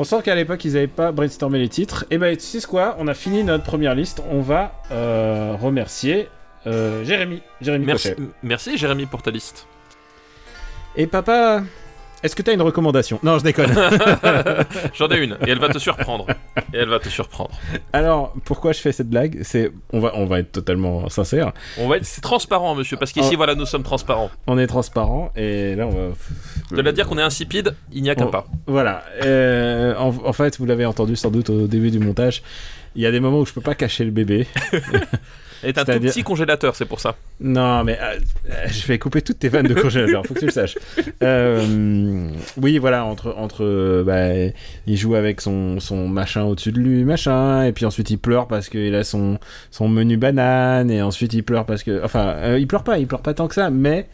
On 0.00 0.04
sent 0.04 0.22
qu'à 0.22 0.36
l'époque, 0.36 0.64
ils 0.64 0.74
n'avaient 0.74 0.86
pas 0.86 1.10
brainstormé 1.10 1.58
les 1.58 1.68
titres. 1.68 2.06
Et 2.12 2.18
ben, 2.18 2.36
tu 2.36 2.44
sais 2.44 2.64
quoi? 2.66 2.94
On 3.00 3.08
a 3.08 3.14
fini 3.14 3.42
notre 3.42 3.64
première 3.64 3.96
liste. 3.96 4.22
On 4.30 4.40
va 4.40 4.72
euh, 4.92 5.56
remercier 5.60 6.28
euh, 6.68 7.04
Jérémy. 7.04 7.42
Jérémy 7.60 7.84
Merci, 7.84 8.10
Cochet. 8.10 8.22
merci 8.44 8.78
Jérémy 8.78 9.06
pour 9.06 9.22
ta 9.22 9.32
liste. 9.32 9.66
Et 10.94 11.08
papa, 11.08 11.62
est-ce 12.22 12.34
que 12.36 12.42
t'as 12.42 12.52
une 12.54 12.62
recommandation 12.62 13.18
Non, 13.22 13.38
je 13.38 13.44
déconne. 13.44 13.72
J'en 14.94 15.08
ai 15.08 15.18
une, 15.18 15.32
et 15.46 15.50
elle 15.50 15.58
va 15.58 15.68
te 15.68 15.78
surprendre. 15.78 16.26
Et 16.72 16.78
elle 16.78 16.88
va 16.88 16.98
te 16.98 17.08
surprendre. 17.08 17.50
Alors, 17.92 18.34
pourquoi 18.44 18.72
je 18.72 18.80
fais 18.80 18.92
cette 18.92 19.08
blague 19.08 19.38
C'est, 19.42 19.70
on 19.92 20.00
va, 20.00 20.12
on 20.14 20.26
va 20.26 20.40
être 20.40 20.52
totalement 20.52 21.08
sincère. 21.08 21.52
On 21.78 21.88
va 21.88 21.96
être 21.98 22.20
transparent, 22.20 22.74
monsieur, 22.74 22.96
parce 22.96 23.12
qu'ici, 23.12 23.30
Oh. 23.34 23.36
voilà, 23.36 23.54
nous 23.54 23.66
sommes 23.66 23.82
transparents. 23.82 24.30
On 24.46 24.58
est 24.58 24.66
transparent 24.66 25.32
et 25.36 25.74
là, 25.76 25.86
on 25.86 25.90
va. 25.90 26.76
De 26.76 26.82
la 26.82 26.92
dire 26.92 27.06
qu'on 27.06 27.18
est 27.18 27.22
insipide, 27.22 27.74
il 27.92 28.02
n'y 28.02 28.10
a 28.10 28.14
qu'un 28.14 28.26
pas. 28.26 28.46
Voilà. 28.66 29.04
Euh, 29.24 29.94
en, 29.96 30.08
en 30.24 30.32
fait, 30.32 30.58
vous 30.58 30.66
l'avez 30.66 30.84
entendu 30.86 31.16
sans 31.16 31.30
doute 31.30 31.50
au 31.50 31.66
début 31.66 31.90
du 31.90 31.98
montage. 31.98 32.42
Il 32.96 33.02
y 33.02 33.06
a 33.06 33.10
des 33.12 33.20
moments 33.20 33.38
où 33.40 33.46
je 33.46 33.52
peux 33.52 33.60
pas 33.60 33.74
cacher 33.74 34.04
le 34.04 34.10
bébé. 34.10 34.46
Et 35.64 35.72
t'as 35.72 35.82
un 35.82 35.84
tout 35.84 36.00
petit 36.00 36.22
congélateur, 36.22 36.76
c'est 36.76 36.84
pour 36.84 37.00
ça. 37.00 37.16
Non, 37.40 37.84
mais 37.84 37.98
euh, 38.00 38.18
euh, 38.50 38.66
je 38.68 38.86
vais 38.86 38.98
couper 38.98 39.22
toutes 39.22 39.38
tes 39.38 39.48
vannes 39.48 39.66
de 39.66 39.74
congélateur, 39.74 40.24
faut 40.26 40.34
que 40.34 40.40
tu 40.40 40.46
le 40.46 40.52
saches. 40.52 40.76
Euh, 41.22 42.30
oui, 42.56 42.78
voilà, 42.78 43.04
entre. 43.04 43.34
entre 43.36 44.02
bah, 44.04 44.52
il 44.86 44.96
joue 44.96 45.14
avec 45.14 45.40
son, 45.40 45.80
son 45.80 46.08
machin 46.08 46.44
au-dessus 46.44 46.72
de 46.72 46.78
lui, 46.78 47.04
machin, 47.04 47.64
et 47.64 47.72
puis 47.72 47.84
ensuite 47.84 48.10
il 48.10 48.18
pleure 48.18 48.46
parce 48.46 48.68
qu'il 48.68 48.94
a 48.94 49.04
son, 49.04 49.38
son 49.70 49.88
menu 49.88 50.16
banane, 50.16 50.90
et 50.90 51.02
ensuite 51.02 51.32
il 51.34 51.42
pleure 51.42 51.66
parce 51.66 51.82
que. 51.82 52.02
Enfin, 52.04 52.34
euh, 52.38 52.58
il 52.58 52.66
pleure 52.66 52.84
pas, 52.84 52.98
il 52.98 53.06
pleure 53.06 53.22
pas 53.22 53.34
tant 53.34 53.48
que 53.48 53.54
ça, 53.54 53.70
mais. 53.70 54.08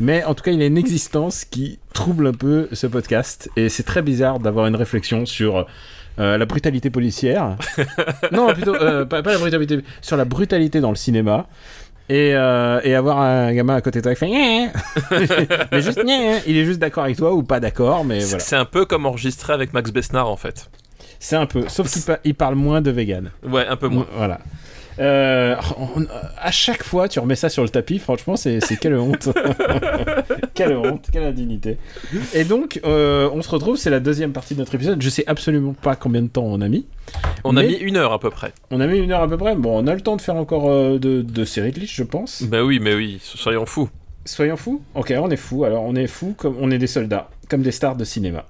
Mais 0.00 0.24
en 0.24 0.34
tout 0.34 0.42
cas, 0.42 0.50
il 0.50 0.60
a 0.60 0.66
une 0.66 0.76
existence 0.76 1.44
qui 1.44 1.78
trouble 1.92 2.26
un 2.26 2.32
peu 2.32 2.68
ce 2.72 2.88
podcast, 2.88 3.48
et 3.54 3.68
c'est 3.68 3.84
très 3.84 4.02
bizarre 4.02 4.40
d'avoir 4.40 4.66
une 4.66 4.76
réflexion 4.76 5.26
sur. 5.26 5.66
Euh, 6.18 6.38
la 6.38 6.46
brutalité 6.46 6.90
policière. 6.90 7.56
non, 8.32 8.52
plutôt 8.52 8.74
euh, 8.74 9.04
pas, 9.04 9.22
pas 9.22 9.32
la 9.32 9.38
brutalité, 9.38 9.80
sur 10.00 10.16
la 10.16 10.24
brutalité 10.24 10.80
dans 10.80 10.90
le 10.90 10.96
cinéma. 10.96 11.46
Et, 12.10 12.32
euh, 12.34 12.80
et 12.84 12.94
avoir 12.94 13.18
un 13.18 13.50
gamin 13.54 13.76
à 13.76 13.80
côté 13.80 14.00
de 14.00 14.02
toi 14.02 14.14
qui 14.14 14.20
fait 14.20 14.68
mais 15.72 15.80
juste 15.80 15.98
il 16.46 16.54
est 16.58 16.66
juste 16.66 16.78
d'accord 16.78 17.04
avec 17.04 17.16
toi 17.16 17.32
ou 17.32 17.42
pas 17.42 17.60
d'accord 17.60 18.04
mais 18.04 18.20
C'est 18.20 18.26
voilà 18.26 18.44
c'est 18.44 18.56
un 18.56 18.66
peu 18.66 18.84
comme 18.84 19.06
enregistré 19.06 19.54
avec 19.54 19.72
Max 19.72 19.90
Besnard, 19.90 20.28
en 20.28 20.36
fait. 20.36 20.68
c'est 21.18 21.36
un 21.36 21.46
peu 21.46 21.64
sauf 21.68 21.90
qu'il 21.90 22.02
pa- 22.02 22.18
il 22.24 22.34
parle 22.34 22.56
moins 22.56 22.82
de 22.82 22.90
vegan 22.90 23.30
Ouais, 23.48 23.66
un 23.66 23.76
peu 23.76 23.88
moins. 23.88 24.06
voilà 24.16 24.38
Euh, 25.00 25.56
on- 25.78 26.06
à 26.38 26.50
chaque 26.52 26.82
fois 26.84 27.08
tu 27.08 27.18
remets 27.18 27.34
ça 27.34 27.48
sur 27.48 27.62
le 27.64 27.68
tapis 27.68 27.98
franchement 27.98 28.36
c'est 28.36 28.60
c'est 28.60 28.76
quelle 28.76 28.94
honte 28.94 29.28
quelle 30.54 30.76
honte 30.76 31.06
quelle 31.12 31.24
indignité 31.24 31.78
et 32.32 32.44
donc 32.44 32.80
euh, 32.84 33.28
on 33.32 33.42
se 33.42 33.48
retrouve 33.50 33.76
c'est 33.76 33.90
la 33.90 33.98
deuxième 34.00 34.32
partie 34.32 34.54
de 34.54 34.60
notre 34.60 34.74
épisode 34.74 35.02
je 35.02 35.08
sais 35.08 35.24
absolument 35.26 35.72
pas 35.72 35.96
combien 35.96 36.22
de 36.22 36.28
temps 36.28 36.44
on 36.46 36.60
a 36.60 36.68
mis 36.68 36.86
On 37.42 37.56
a 37.56 37.62
mis 37.64 37.74
une 37.74 37.96
heure 37.96 38.12
à 38.12 38.20
peu 38.20 38.30
près. 38.30 38.52
on 38.70 38.80
a 38.80 38.86
mis 38.86 38.98
une 38.98 39.10
heure 39.10 39.22
à 39.22 39.28
peu 39.28 39.36
près 39.36 39.56
bon 39.56 39.82
on 39.82 39.86
a 39.88 39.94
le 39.94 40.00
temps 40.00 40.14
de 40.16 40.20
faire 40.22 40.36
encore 40.36 40.70
euh, 40.70 40.98
de, 40.98 41.22
de 41.22 41.44
séries 41.44 41.72
de 41.72 41.80
je 41.84 42.02
pense 42.04 42.42
Bah 42.44 42.62
oui, 42.62 42.78
mais 42.80 42.94
oui, 42.94 43.18
soyons 43.20 43.66
fous. 43.66 43.88
Soyons 44.26 44.56
fous 44.56 44.80
Ok, 44.94 45.12
on 45.18 45.28
est 45.30 45.36
fous. 45.36 45.64
Alors, 45.64 45.82
on 45.82 45.94
est 45.96 46.06
fous 46.06 46.34
comme 46.38 46.56
on 46.60 46.70
est 46.70 46.78
des 46.78 46.86
soldats, 46.86 47.28
comme 47.50 47.60
des 47.62 47.72
stars 47.72 47.96
de 47.96 48.04
cinéma. 48.04 48.46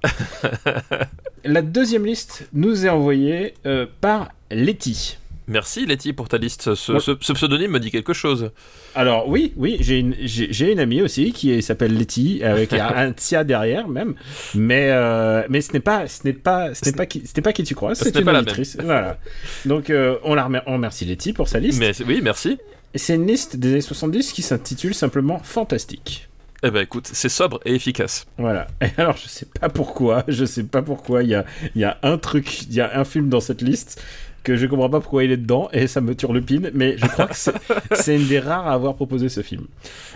La 1.44 1.62
deuxième 1.62 2.06
liste 2.06 2.48
nous 2.52 2.86
est 2.86 2.88
envoyée 2.90 3.54
euh, 3.66 3.86
par 4.00 4.28
Letty. 4.50 5.18
Merci 5.46 5.84
Letty 5.84 6.12
pour 6.14 6.28
ta 6.28 6.38
liste. 6.38 6.74
Ce, 6.74 6.92
Ouais. 6.92 7.00
ce- 7.00 7.16
ce 7.20 7.32
pseudonyme 7.34 7.70
me 7.72 7.78
dit 7.80 7.90
quelque 7.90 8.14
chose. 8.14 8.50
Alors, 8.94 9.28
oui, 9.28 9.52
oui, 9.56 9.76
j'ai 9.80 9.98
une, 9.98 10.14
j'ai, 10.20 10.50
j'ai 10.52 10.72
une 10.72 10.80
amie 10.80 11.02
aussi 11.02 11.32
qui 11.32 11.60
s'appelle 11.62 11.94
Letty, 11.96 12.42
avec 12.42 12.72
un, 12.72 13.12
tia 13.12 13.44
derrière 13.44 13.86
même. 13.88 14.14
Mais, 14.54 14.88
euh, 14.90 15.42
mais 15.50 15.60
ce 15.60 15.72
n'est 15.74 15.80
pas, 15.80 16.08
ce 16.08 16.20
n'est 16.24 16.32
pas, 16.32 16.74
ce 16.74 16.86
n'est 16.86 16.92
pas 16.96 17.04
qui, 17.06 17.26
ce 17.26 17.32
n'est 17.36 17.42
pas 17.42 17.52
qui 17.52 17.62
tu 17.62 17.74
crois, 17.74 17.94
Ce 17.94 18.04
c'est 18.04 18.16
une 18.18 18.24
pas 18.24 18.32
la. 18.32 18.42
Voilà. 18.82 19.18
Donc, 19.66 19.90
euh, 19.90 20.16
on 20.24 20.34
la 20.34 20.44
remer- 20.48 20.62
on 20.66 20.74
remercie 20.74 21.04
Letty 21.04 21.34
pour 21.34 21.48
sa 21.48 21.58
liste. 21.58 21.78
Mais 21.78 21.92
oui, 22.06 22.20
merci. 22.22 22.58
C'est 22.94 23.16
une 23.16 23.26
liste 23.26 23.56
des 23.56 23.72
années 23.72 23.80
70 23.80 24.32
qui 24.32 24.40
s'intitule 24.42 24.94
simplement 24.94 25.40
Fantastique. 25.42 26.28
Eh 26.62 26.70
ben 26.70 26.80
écoute, 26.80 27.10
c'est 27.12 27.28
sobre 27.28 27.60
et 27.66 27.74
efficace. 27.74 28.24
Voilà. 28.38 28.68
Et 28.80 28.86
alors, 28.96 29.18
je 29.22 29.28
sais 29.28 29.44
pas 29.60 29.68
pourquoi, 29.68 30.24
je 30.28 30.46
sais 30.46 30.64
pas 30.64 30.80
pourquoi, 30.80 31.22
il 31.22 31.28
y 31.28 31.34
a, 31.34 31.44
il 31.74 31.82
y 31.82 31.84
a 31.84 31.98
un 32.02 32.16
truc, 32.16 32.62
il 32.62 32.72
y 32.72 32.80
a 32.80 32.98
un 32.98 33.04
film 33.04 33.28
dans 33.28 33.40
cette 33.40 33.60
liste 33.60 34.02
que 34.44 34.56
je 34.56 34.66
comprends 34.66 34.90
pas 34.90 35.00
pourquoi 35.00 35.24
il 35.24 35.32
est 35.32 35.36
dedans 35.36 35.68
et 35.72 35.86
ça 35.88 36.00
me 36.00 36.14
turlupine, 36.14 36.70
mais 36.74 36.96
je 36.98 37.06
crois 37.06 37.26
que 37.26 37.34
c'est 37.94 38.14
une 38.16 38.26
des 38.28 38.38
rares 38.38 38.68
à 38.68 38.72
avoir 38.74 38.94
proposé 38.94 39.28
ce 39.28 39.42
film. 39.42 39.66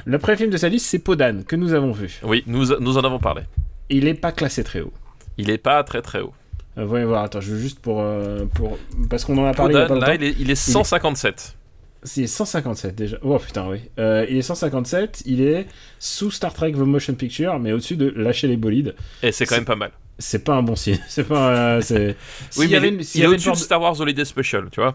Le 0.04 0.18
premier 0.18 0.36
film 0.36 0.50
de 0.50 0.56
sa 0.56 0.68
liste, 0.68 0.86
c'est 0.86 0.98
Podane, 1.00 1.44
que 1.44 1.56
nous 1.56 1.72
avons 1.72 1.92
vu. 1.92 2.20
Oui, 2.22 2.44
nous, 2.46 2.66
nous 2.78 2.98
en 2.98 3.00
avons 3.02 3.18
parlé. 3.18 3.42
Il 3.90 4.06
est 4.06 4.14
pas 4.14 4.30
classé 4.32 4.62
très 4.62 4.80
haut. 4.82 4.92
Il 5.38 5.50
est 5.50 5.58
pas 5.58 5.82
très 5.82 6.02
très 6.02 6.20
haut. 6.20 6.34
Euh, 6.76 6.84
voyons 6.84 7.08
voir, 7.08 7.24
attends, 7.24 7.40
je 7.40 7.52
veux 7.52 7.58
juste 7.58 7.80
pour. 7.80 8.00
euh, 8.00 8.44
pour... 8.54 8.78
Parce 9.10 9.24
qu'on 9.24 9.36
en 9.38 9.46
a 9.46 9.54
parlé 9.54 9.74
il 9.74 9.78
y 9.78 9.80
a 9.80 9.86
pas 9.86 9.94
là, 9.96 10.14
il 10.14 10.22
est, 10.22 10.36
il 10.38 10.50
est 10.50 10.54
157. 10.54 11.56
C'est 12.04 12.26
157 12.28 12.94
déjà. 12.94 13.16
Oh 13.22 13.38
putain, 13.38 13.68
oui. 13.68 13.78
Euh, 13.98 14.24
il 14.30 14.36
est 14.36 14.42
157, 14.42 15.22
il 15.26 15.40
est 15.40 15.66
sous 15.98 16.30
Star 16.30 16.52
Trek 16.54 16.72
The 16.72 16.76
Motion 16.78 17.14
Picture, 17.14 17.58
mais 17.58 17.72
au-dessus 17.72 17.96
de 17.96 18.10
Lâcher 18.10 18.46
les 18.46 18.56
bolides. 18.56 18.94
Et 19.22 19.32
c'est 19.32 19.46
quand 19.46 19.56
même 19.56 19.64
pas 19.64 19.74
mal. 19.74 19.90
C'est 20.18 20.44
pas 20.44 20.54
un 20.54 20.62
bon 20.62 20.74
signe. 20.76 20.98
C'est 21.08 21.24
pas. 21.24 21.50
euh, 21.50 21.80
Oui, 21.80 22.14
S'il 22.50 22.64
y 22.64 22.68
mais 22.70 22.76
avait 22.76 22.88
il 22.88 22.94
une- 22.94 23.00
il 23.14 23.20
y 23.20 23.24
avait 23.24 23.26
une 23.26 23.32
au-dessus 23.34 23.46
de 23.48 23.52
porte- 23.52 23.64
Star 23.64 23.80
Wars 23.80 24.00
Holiday 24.00 24.24
Special, 24.24 24.68
tu 24.70 24.80
vois. 24.80 24.94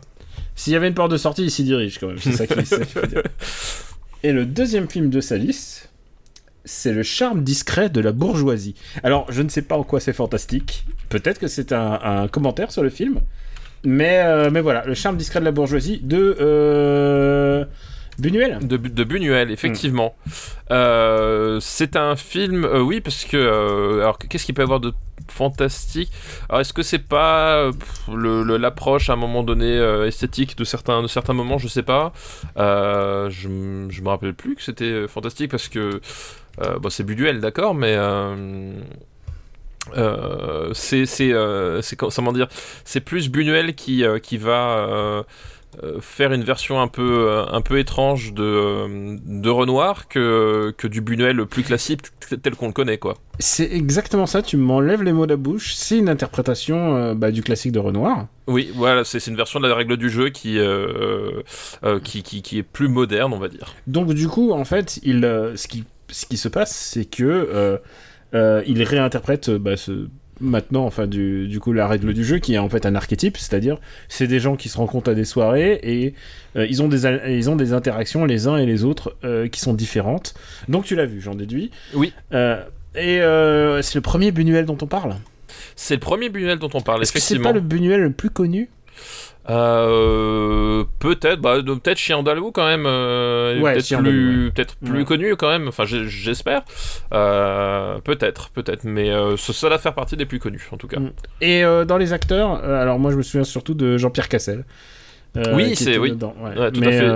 S'il 0.55 0.73
y 0.73 0.75
avait 0.75 0.87
une 0.87 0.93
porte 0.93 1.11
de 1.11 1.17
sortie, 1.17 1.43
il 1.43 1.51
s'y 1.51 1.63
dirige 1.63 1.97
quand 1.99 2.07
même. 2.07 2.17
C'est 2.19 2.33
ça 2.33 2.45
qui-. 2.47 2.55
Et 4.23 4.31
le 4.31 4.45
deuxième 4.45 4.89
film 4.89 5.09
de 5.09 5.19
sa 5.21 5.37
liste, 5.37 5.89
c'est 6.65 6.93
Le 6.93 7.03
charme 7.03 7.43
discret 7.43 7.89
de 7.89 7.99
la 7.99 8.11
bourgeoisie. 8.13 8.75
Alors, 9.03 9.25
je 9.29 9.41
ne 9.41 9.49
sais 9.49 9.63
pas 9.63 9.75
en 9.77 9.83
quoi 9.83 9.99
c'est 9.99 10.13
fantastique. 10.13 10.85
Peut-être 11.09 11.39
que 11.39 11.47
c'est 11.47 11.73
un, 11.73 11.99
un 12.01 12.27
commentaire 12.29 12.71
sur 12.71 12.83
le 12.83 12.89
film. 12.89 13.19
Mais, 13.85 14.19
euh, 14.23 14.49
mais 14.49 14.61
voilà, 14.61 14.85
Le 14.85 14.93
charme 14.93 15.17
discret 15.17 15.39
de 15.41 15.45
la 15.45 15.51
bourgeoisie 15.51 15.99
de 16.01 16.37
euh, 16.39 17.65
Buñuel. 18.19 18.59
De, 18.67 18.77
de 18.77 19.03
Buñuel, 19.03 19.51
effectivement. 19.51 20.15
Euh, 20.71 21.59
c'est 21.59 21.95
un 21.95 22.15
film, 22.15 22.63
euh, 22.65 22.79
oui, 22.79 23.01
parce 23.01 23.25
que. 23.25 23.37
euh, 23.37 24.01
alors, 24.01 24.17
qu'est-ce 24.17 24.45
qu'il 24.45 24.53
peut 24.55 24.61
y 24.61 24.63
avoir 24.63 24.79
de 24.79 24.93
fantastique? 25.27 26.11
Alors, 26.49 26.61
est-ce 26.61 26.73
que 26.73 26.83
c'est 26.83 26.99
pas 26.99 27.71
l'approche 28.07 29.09
à 29.09 29.13
un 29.13 29.17
moment 29.17 29.43
donné 29.43 29.77
esthétique 30.05 30.57
de 30.57 30.63
certains, 30.63 31.01
de 31.01 31.07
certains 31.07 31.33
moments? 31.33 31.57
Je 31.57 31.67
sais 31.67 31.83
pas. 31.83 32.13
Je, 32.57 33.27
je 33.89 34.01
me 34.01 34.07
rappelle 34.09 34.33
plus 34.33 34.55
que 34.55 34.61
c'était 34.61 35.07
fantastique 35.07 35.51
parce 35.51 35.67
que. 35.67 35.99
bon, 36.79 36.89
c'est 36.89 37.03
Buñuel, 37.03 37.39
d'accord, 37.39 37.73
mais. 37.73 37.97
c'est 40.73 41.05
c'est 41.05 41.33
c'est 41.81 41.95
co- 41.95 42.09
comment 42.15 42.31
dire? 42.33 42.47
C'est 42.85 43.01
plus 43.01 43.29
Buñuel 43.29 43.75
qui 43.75 44.03
qui 44.21 44.37
va 44.37 45.25
faire 46.01 46.33
une 46.33 46.43
version 46.43 46.79
un 46.81 46.87
peu 46.87 47.27
euh, 47.29 47.45
un 47.51 47.61
peu 47.61 47.79
étrange 47.79 48.33
de 48.33 48.43
euh, 48.43 49.17
de 49.25 49.49
Renoir 49.49 50.07
que 50.07 50.73
que 50.77 50.87
du 50.87 51.01
Buñuel 51.01 51.45
plus 51.45 51.63
classique 51.63 52.01
tel 52.41 52.55
qu'on 52.55 52.67
le 52.67 52.73
connaît 52.73 52.97
quoi. 52.97 53.15
C'est 53.39 53.71
exactement 53.71 54.25
ça, 54.27 54.41
tu 54.41 54.57
m'enlèves 54.57 55.01
les 55.03 55.11
mots 55.11 55.25
de 55.25 55.31
la 55.31 55.37
bouche. 55.37 55.73
C'est 55.73 55.97
une 55.97 56.09
interprétation 56.09 56.95
euh, 56.95 57.13
bah, 57.15 57.31
du 57.31 57.41
classique 57.41 57.71
de 57.71 57.79
Renoir. 57.79 58.27
Oui, 58.47 58.71
voilà, 58.75 59.03
c'est 59.03 59.25
une 59.27 59.35
version 59.35 59.59
de 59.59 59.67
la 59.67 59.75
règle 59.75 59.97
du 59.97 60.09
jeu 60.09 60.29
qui 60.29 60.59
euh, 60.59 61.41
euh, 61.83 61.99
qui, 61.99 62.23
qui 62.23 62.41
qui 62.41 62.59
est 62.59 62.63
plus 62.63 62.89
moderne, 62.89 63.33
on 63.33 63.39
va 63.39 63.47
dire. 63.47 63.73
Donc 63.87 64.13
du 64.13 64.27
coup, 64.27 64.51
en 64.51 64.65
fait, 64.65 64.99
il, 65.03 65.25
euh, 65.25 65.55
ce, 65.55 65.67
qui, 65.67 65.85
ce 66.09 66.25
qui 66.25 66.37
se 66.37 66.47
passe, 66.49 66.75
c'est 66.75 67.05
que 67.05 67.23
euh, 67.23 67.77
euh, 68.33 68.61
il 68.67 68.83
réinterprète 68.83 69.49
euh, 69.49 69.59
bah, 69.59 69.77
ce, 69.77 70.07
maintenant, 70.39 70.85
enfin 70.85 71.07
du, 71.07 71.47
du 71.47 71.59
coup 71.59 71.73
la 71.73 71.87
règle 71.87 72.13
du 72.13 72.23
jeu 72.23 72.39
qui 72.39 72.55
est 72.55 72.57
en 72.57 72.69
fait 72.69 72.85
un 72.85 72.95
archétype, 72.95 73.37
c'est-à-dire 73.37 73.77
c'est 74.09 74.27
des 74.27 74.39
gens 74.39 74.55
qui 74.55 74.69
se 74.69 74.77
rencontrent 74.77 75.11
à 75.11 75.13
des 75.13 75.25
soirées 75.25 75.79
et 75.83 76.13
euh, 76.55 76.65
ils 76.67 76.81
ont 76.81 76.87
des 76.87 77.05
ils 77.29 77.49
ont 77.49 77.55
des 77.55 77.73
interactions 77.73 78.25
les 78.25 78.47
uns 78.47 78.57
et 78.57 78.65
les 78.65 78.83
autres 78.83 79.15
euh, 79.23 79.47
qui 79.47 79.59
sont 79.59 79.73
différentes. 79.73 80.33
Donc 80.67 80.85
tu 80.85 80.95
l'as 80.95 81.05
vu, 81.05 81.21
j'en 81.21 81.35
déduis. 81.35 81.71
Oui. 81.93 82.13
Euh, 82.33 82.63
et 82.95 83.19
c'est 83.83 83.95
le 83.95 84.01
premier 84.01 84.31
Buñuel 84.31 84.65
dont 84.65 84.77
on 84.81 84.87
parle? 84.87 85.15
C'est 85.75 85.95
le 85.95 85.99
premier 85.99 86.29
Buñuel 86.29 86.59
dont 86.59 86.69
on 86.73 86.81
parle, 86.81 87.01
Est-ce 87.01 87.11
que 87.11 87.19
c'est 87.19 87.39
pas 87.39 87.51
le 87.51 87.59
Buñuel 87.61 88.01
le 88.01 88.11
plus 88.11 88.29
connu? 88.29 88.69
Euh, 89.49 90.83
peut-être, 90.99 91.41
bah, 91.41 91.57
peut-être 91.61 91.97
Chien 91.97 92.23
quand 92.23 92.65
même, 92.65 92.85
euh, 92.85 93.59
Ouais, 93.59 93.73
peut-être 93.73 93.97
plus, 94.01 94.51
peut-être 94.53 94.75
plus 94.77 94.99
Ouais. 94.99 95.05
connu 95.05 95.35
quand 95.35 95.49
même. 95.49 95.67
Enfin, 95.67 95.83
j'espère. 95.85 96.61
Euh, 97.13 97.99
peut-être, 97.99 98.49
peut-être, 98.51 98.83
mais 98.83 99.11
ça 99.37 99.69
va 99.69 99.77
faire 99.77 99.93
partie 99.93 100.15
des 100.15 100.25
plus 100.25 100.39
connus 100.39 100.67
en 100.71 100.77
tout 100.77 100.87
cas. 100.87 100.99
Mm. 100.99 101.11
Et 101.41 101.63
dans 101.87 101.97
les 101.97 102.13
acteurs, 102.13 102.63
alors 102.63 102.99
moi 102.99 103.11
je 103.11 103.17
me 103.17 103.21
souviens 103.21 103.43
surtout 103.43 103.73
de 103.73 103.97
Jean-Pierre 103.97 104.29
Cassel. 104.29 104.65
Oui, 105.53 105.75
c'est- 105.75 105.97
oui. 105.97 106.11
dedans, 106.11 106.35
tout 106.73 106.81
à 106.83 106.91
fait. 106.91 107.07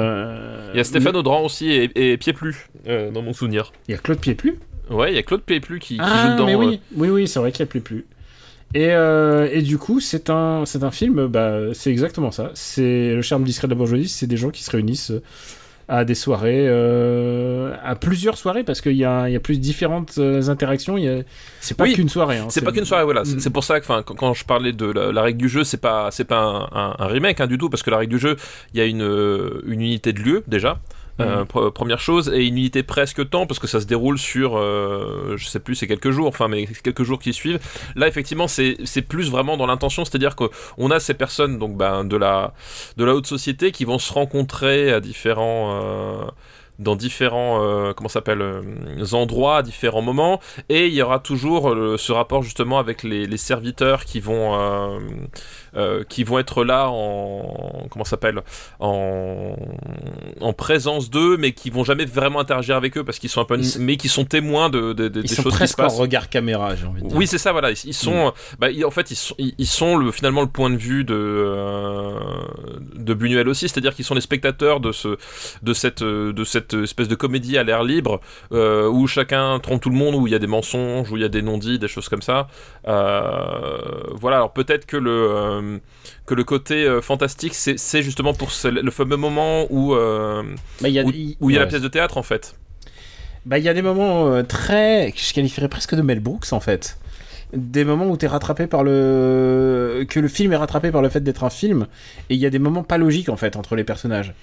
Il 0.73 0.77
y 0.77 0.79
a 0.79 0.83
Stéphane 0.83 1.15
Audran 1.15 1.43
aussi 1.43 1.71
et, 1.71 2.11
et 2.13 2.17
Pieplu 2.17 2.67
dans 2.85 3.21
mon 3.21 3.33
souvenir. 3.33 3.71
Il 3.87 3.91
y 3.91 3.95
a 3.95 3.97
Claude 3.99 4.19
Pieplu. 4.19 4.59
Ouais, 4.89 5.11
il 5.11 5.15
y 5.15 5.19
a 5.19 5.23
Claude 5.23 5.41
Pieplu 5.41 5.79
qui, 5.79 5.95
qui 5.95 6.01
Ah, 6.01 6.27
joue 6.27 6.33
dedans. 6.33 6.45
mais 6.45 6.55
oui, 6.55 6.79
oui, 6.95 7.09
oui, 7.09 7.27
c'est 7.27 7.39
vrai 7.39 7.51
qu'il 7.51 7.63
n'y 7.65 7.69
a 7.69 7.71
plus. 7.81 8.05
Et, 8.73 8.89
euh, 8.91 9.47
et 9.51 9.61
du 9.61 9.77
coup, 9.77 9.99
c'est 9.99 10.29
un, 10.29 10.63
c'est 10.65 10.83
un 10.83 10.91
film, 10.91 11.27
bah, 11.27 11.73
c'est 11.73 11.89
exactement 11.91 12.31
ça. 12.31 12.51
C'est 12.53 13.13
le 13.15 13.21
charme 13.21 13.43
discret 13.43 13.67
de 13.67 13.73
la 13.73 13.77
bourgeoisie, 13.77 14.09
c'est 14.09 14.27
des 14.27 14.37
gens 14.37 14.49
qui 14.49 14.61
se 14.63 14.69
réunissent 14.71 15.11
euh, 15.11 15.21
à 15.87 16.03
des 16.03 16.15
soirées, 16.15 16.65
euh, 16.67 17.73
à 17.81 17.95
plusieurs 17.95 18.37
soirées, 18.37 18.65
parce 18.65 18.81
qu'il 18.81 18.97
y 18.97 19.05
a, 19.05 19.29
y 19.29 19.37
a 19.37 19.39
plus 19.39 19.57
différentes 19.57 20.17
interactions. 20.19 20.97
y 20.97 21.07
a- 21.07 21.21
C'est 21.61 21.77
pas 21.77 21.85
Oui, 21.85 21.93
qu'une 21.93 22.09
soirée. 22.09 22.39
hein, 22.39 22.47
C'est 22.49 22.61
pas 22.61 22.73
qu'une 22.73 22.83
soirée, 22.83 23.05
voilà. 23.05 23.21
Mm. 23.21 23.39
c'est 23.39 23.49
pour 23.51 23.63
ça 23.63 23.79
que, 23.79 23.85
quand, 24.01 24.33
je 24.33 24.43
parlais 24.43 24.73
de 24.73 24.85
la, 24.85 25.13
la 25.13 25.21
règle 25.21 25.39
du 25.39 25.47
jeu, 25.47 25.63
c'est 25.63 25.77
pas, 25.81 26.09
c'est 26.11 26.25
pas 26.25 26.39
un, 26.41 26.63
un- 26.73 26.95
un 26.99 27.07
remake 27.07 27.39
hein, 27.39 27.47
du 27.47 27.57
tout, 27.57 27.69
parce 27.69 27.83
que 27.83 27.89
la 27.89 27.97
règle 27.99 28.11
du 28.13 28.19
jeu, 28.19 28.35
il 28.73 28.79
y 28.79 28.81
a 28.81 28.85
une, 28.85 29.01
une 29.65 29.81
unité 29.81 30.11
de 30.11 30.19
lieu 30.19 30.43
déjà. 30.47 30.79
Euh, 31.19 31.45
pre- 31.45 31.71
première 31.71 31.99
chose 31.99 32.31
et 32.31 32.45
une 32.45 32.57
unité 32.59 32.83
presque 32.83 33.27
temps 33.29 33.47
parce 33.47 33.59
que 33.59 33.65
ça 33.65 33.81
se 33.81 33.85
déroule 33.87 34.19
sur 34.19 34.55
euh, 34.55 35.33
je 35.35 35.47
sais 35.47 35.59
plus 35.59 35.73
c'est 35.73 35.87
quelques 35.87 36.11
jours 36.11 36.27
enfin 36.27 36.47
mais 36.47 36.67
quelques 36.83 37.01
jours 37.01 37.17
qui 37.17 37.33
suivent. 37.33 37.59
Là 37.95 38.07
effectivement 38.07 38.47
c'est 38.47 38.77
c'est 38.83 39.01
plus 39.01 39.31
vraiment 39.31 39.57
dans 39.57 39.65
l'intention 39.65 40.05
c'est-à-dire 40.05 40.35
qu'on 40.35 40.91
a 40.91 40.99
ces 40.99 41.15
personnes 41.15 41.57
donc 41.57 41.75
ben 41.75 42.03
de 42.03 42.17
la 42.17 42.53
de 42.97 43.03
la 43.03 43.15
haute 43.15 43.25
société 43.25 43.71
qui 43.71 43.83
vont 43.83 43.97
se 43.97 44.13
rencontrer 44.13 44.91
à 44.93 44.99
différents 44.99 45.79
euh, 45.81 46.25
dans 46.79 46.95
différents 46.95 47.63
euh, 47.63 47.93
comment 47.93 48.09
s'appelle 48.09 48.41
euh, 48.41 48.61
endroits 49.13 49.57
à 49.57 49.61
différents 49.63 50.01
moments 50.01 50.39
et 50.69 50.87
il 50.87 50.93
y 50.93 51.01
aura 51.01 51.19
toujours 51.19 51.69
euh, 51.71 51.97
ce 51.97 52.11
rapport 52.11 52.43
justement 52.43 52.77
avec 52.79 53.03
les, 53.03 53.25
les 53.25 53.37
serviteurs 53.37 54.05
qui 54.05 54.19
vont 54.19 54.99
qui 56.09 56.23
vont 56.23 56.39
être 56.39 56.63
là 56.63 56.89
en 56.89 57.85
comment 57.91 58.05
s'appelle 58.05 58.41
en 58.79 59.55
en 60.41 60.53
présence 60.53 61.09
d'eux 61.09 61.37
mais 61.37 61.51
qui 61.51 61.69
vont 61.69 61.83
jamais 61.83 62.05
vraiment 62.05 62.39
interagir 62.39 62.75
avec 62.75 62.97
eux 62.97 63.03
parce 63.03 63.19
qu'ils 63.19 63.29
sont 63.29 63.41
un 63.41 63.45
peu 63.45 63.57
Ils 63.59 63.79
mais 63.79 63.97
qui 63.97 64.07
sont 64.07 64.25
témoins 64.25 64.69
de, 64.69 64.93
de- 64.93 65.07
de- 65.07 65.19
Ils 65.19 65.23
des 65.23 65.27
sont 65.27 65.43
choses 65.43 65.51
qui 65.57 65.67
se 65.67 65.75
presque 65.75 65.79
en 65.79 65.83
passent 65.83 65.99
regard 65.99 66.29
caméra, 66.29 66.75
j'ai 66.75 66.85
envie 66.85 67.01
de 67.01 67.07
dire. 67.07 67.17
oui, 67.17 67.27
c'est 67.27 67.37
ça, 67.37 67.51
voilà. 67.51 67.71
Ils, 67.71 67.77
ils 67.85 67.93
sont, 67.93 68.33
bah, 68.59 68.69
ils- 68.71 68.85
en 68.85 68.91
fait, 68.91 69.11
ils 69.11 69.15
sont, 69.15 69.35
ils, 69.37 69.53
ils 69.57 69.67
sont 69.67 69.95
le, 69.97 70.11
finalement 70.11 70.41
le 70.41 70.47
point 70.47 70.69
de 70.69 70.77
vue 70.77 71.03
de, 71.03 72.15
de 72.95 73.13
Buñuel 73.13 73.47
aussi, 73.49 73.69
c'est-à-dire 73.69 73.95
qu'ils 73.95 74.05
sont 74.05 74.15
les 74.15 74.21
spectateurs 74.21 74.79
de 74.79 74.91
ce, 74.91 75.17
de 75.63 75.73
cette, 75.73 76.03
de 76.03 76.43
cette 76.43 76.66
espèce 76.73 77.07
de 77.07 77.15
comédie 77.15 77.57
à 77.57 77.63
l'air 77.63 77.83
libre 77.83 78.19
euh, 78.51 78.87
où 78.89 79.07
chacun 79.07 79.59
trompe 79.59 79.81
tout 79.81 79.89
le 79.89 79.95
monde, 79.95 80.15
où 80.15 80.27
il 80.27 80.31
y 80.31 80.35
a 80.35 80.39
des 80.39 80.47
mensonges, 80.47 81.11
où 81.11 81.17
il 81.17 81.21
y 81.21 81.25
a 81.25 81.29
des 81.29 81.41
non-dits, 81.41 81.79
des 81.79 81.87
choses 81.87 82.09
comme 82.09 82.21
ça. 82.21 82.47
Euh, 82.87 84.03
voilà. 84.13 84.37
Alors 84.37 84.53
peut-être 84.53 84.85
que 84.85 84.97
le, 84.97 85.11
euh, 85.11 85.77
que 86.25 86.33
le 86.33 86.43
côté 86.43 86.87
fantastique, 87.01 87.53
c'est 87.53 88.01
justement 88.01 88.33
pour 88.33 88.51
ce- 88.51 88.67
le 88.67 88.91
fameux 88.91 89.17
moment 89.17 89.65
où, 89.69 89.93
Bah, 89.95 90.43
il 90.89 90.91
y 90.91 90.99
a, 90.99 91.03
où, 91.03 91.11
où 91.39 91.49
il 91.49 91.53
y 91.53 91.57
a 91.57 91.61
la 91.61 91.67
pièce 91.67 91.81
de 91.81 91.87
théâtre 91.87 92.17
en 92.17 92.23
fait. 92.23 92.55
Bah, 93.45 93.57
il 93.57 93.63
y 93.63 93.69
a 93.69 93.73
des 93.73 93.81
moments 93.81 94.43
très. 94.43 95.11
que 95.15 95.19
je 95.21 95.33
qualifierais 95.33 95.69
presque 95.69 95.95
de 95.95 96.01
Mel 96.01 96.19
Brooks 96.19 96.51
en 96.51 96.59
fait. 96.59 96.97
Des 97.53 97.85
moments 97.85 98.07
où 98.07 98.17
t'es 98.17 98.27
rattrapé 98.27 98.67
par 98.67 98.83
le. 98.83 100.05
que 100.09 100.19
le 100.19 100.27
film 100.27 100.51
est 100.51 100.57
rattrapé 100.57 100.91
par 100.91 101.01
le 101.01 101.07
fait 101.07 101.21
d'être 101.21 101.45
un 101.45 101.49
film, 101.49 101.87
et 102.29 102.33
il 102.35 102.39
y 102.41 102.45
a 102.45 102.49
des 102.49 102.59
moments 102.59 102.83
pas 102.83 102.97
logiques 102.97 103.29
en 103.29 103.37
fait 103.37 103.55
entre 103.55 103.75
les 103.77 103.85
personnages. 103.85 104.33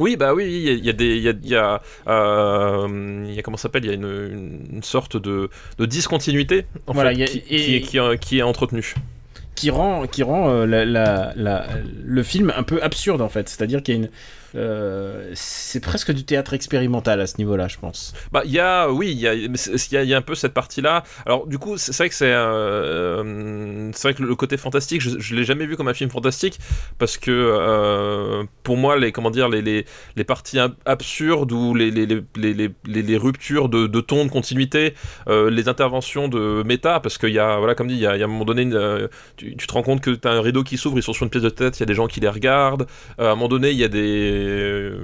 Oui, 0.00 0.16
bah 0.16 0.34
oui, 0.34 0.44
il 0.46 0.78
y 0.82 0.86
y 0.86 0.90
a 0.90 0.92
des, 0.92 1.16
il 1.16 1.22
y 1.22 1.28
a, 1.28 1.34
y 1.44 1.54
a, 1.54 1.80
euh, 2.08 3.24
y 3.28 3.38
a 3.38 3.42
comment 3.42 3.56
s'appelle, 3.56 3.84
il 3.84 3.88
y 3.88 3.90
a 3.90 3.94
une, 3.94 4.66
une, 4.72 4.82
sorte 4.82 5.16
de, 5.16 5.48
de 5.78 5.86
discontinuité 5.86 6.64
en 6.86 6.92
Voilà, 6.94 7.14
fait, 7.14 7.22
a- 7.22 7.26
qui, 7.26 7.38
et- 7.38 7.42
qui 7.60 7.74
est, 7.76 7.80
qui, 7.82 7.98
est, 7.98 8.18
qui 8.18 8.38
est 8.38 8.42
entretenue. 8.42 8.94
qui 9.54 9.70
rend, 9.70 10.06
qui 10.06 10.22
rend 10.22 10.50
euh, 10.50 10.66
la, 10.66 10.84
la- 10.84 11.32
la- 11.36 11.66
le 12.02 12.22
film 12.22 12.52
un 12.56 12.62
peu 12.62 12.82
absurde 12.82 13.20
en 13.20 13.28
fait. 13.28 13.48
C'est-à-dire 13.48 13.82
qu'il 13.82 13.94
y 13.94 13.98
a 13.98 14.00
une. 14.00 14.10
Euh, 14.54 15.30
c'est 15.34 15.80
presque 15.80 16.12
du 16.12 16.24
théâtre 16.24 16.54
expérimental 16.54 17.20
à 17.20 17.26
ce 17.26 17.38
niveau-là, 17.38 17.68
je 17.68 17.78
pense. 17.78 18.12
Bah, 18.32 18.42
il 18.44 18.52
y 18.52 18.58
a, 18.58 18.90
oui, 18.90 19.10
il 19.12 19.18
y 19.18 19.26
y 19.26 20.06
y 20.06 20.14
a 20.14 20.16
un 20.16 20.22
peu 20.22 20.34
cette 20.34 20.54
partie-là. 20.54 21.02
Alors, 21.26 21.46
du 21.46 21.58
coup, 21.58 21.76
c'est 21.78 21.96
vrai 21.96 22.08
que 22.08 22.14
c'est, 22.14 22.32
euh, 22.32 23.90
c'est 23.92 24.02
vrai 24.02 24.14
que 24.14 24.22
le 24.22 24.34
côté 24.34 24.56
fantastique, 24.56 25.00
je, 25.00 25.18
je 25.18 25.34
l'ai 25.34 25.44
jamais 25.44 25.66
vu 25.66 25.76
comme 25.76 25.88
un 25.88 25.94
film 25.94 26.10
fantastique 26.10 26.58
parce 26.98 27.16
que 27.16 27.30
euh, 27.30 28.44
pour 28.62 28.76
moi, 28.76 28.96
les, 28.98 29.12
comment 29.12 29.30
dire, 29.30 29.48
les, 29.48 29.62
les, 29.62 29.84
les 30.16 30.24
parties 30.24 30.58
ab- 30.58 30.74
absurdes 30.84 31.52
ou 31.52 31.74
les, 31.74 31.90
les, 31.90 32.06
les, 32.36 33.16
ruptures 33.16 33.68
de, 33.68 33.86
de 33.86 34.00
ton, 34.00 34.24
de 34.24 34.30
continuité, 34.30 34.94
euh, 35.28 35.50
les 35.50 35.68
interventions 35.68 36.28
de 36.28 36.62
méta, 36.64 37.00
parce 37.00 37.18
qu'il 37.18 37.30
y 37.30 37.38
a, 37.38 37.58
voilà, 37.58 37.74
comme 37.74 37.88
dit, 37.88 37.94
il 37.94 38.00
y 38.00 38.02
y 38.02 38.22
un 38.22 38.26
moment 38.26 38.44
donné, 38.44 38.68
euh, 38.72 39.08
tu, 39.36 39.56
tu 39.56 39.66
te 39.66 39.72
rends 39.72 39.82
compte 39.82 40.00
que 40.00 40.10
tu 40.10 40.26
as 40.26 40.32
un 40.32 40.40
rideau 40.40 40.62
qui 40.62 40.76
s'ouvre, 40.76 40.98
ils 40.98 41.02
sont 41.02 41.12
sur 41.12 41.24
une 41.24 41.30
pièce 41.30 41.42
de 41.42 41.50
tête, 41.50 41.78
il 41.78 41.80
y 41.80 41.82
a 41.84 41.86
des 41.86 41.94
gens 41.94 42.06
qui 42.06 42.20
les 42.20 42.28
regardent. 42.28 42.86
Euh, 43.18 43.28
à 43.28 43.32
un 43.32 43.34
moment 43.34 43.48
donné, 43.48 43.70
il 43.70 43.78
y 43.78 43.84
a 43.84 43.88
des, 43.88 43.98
euh, 44.00 44.39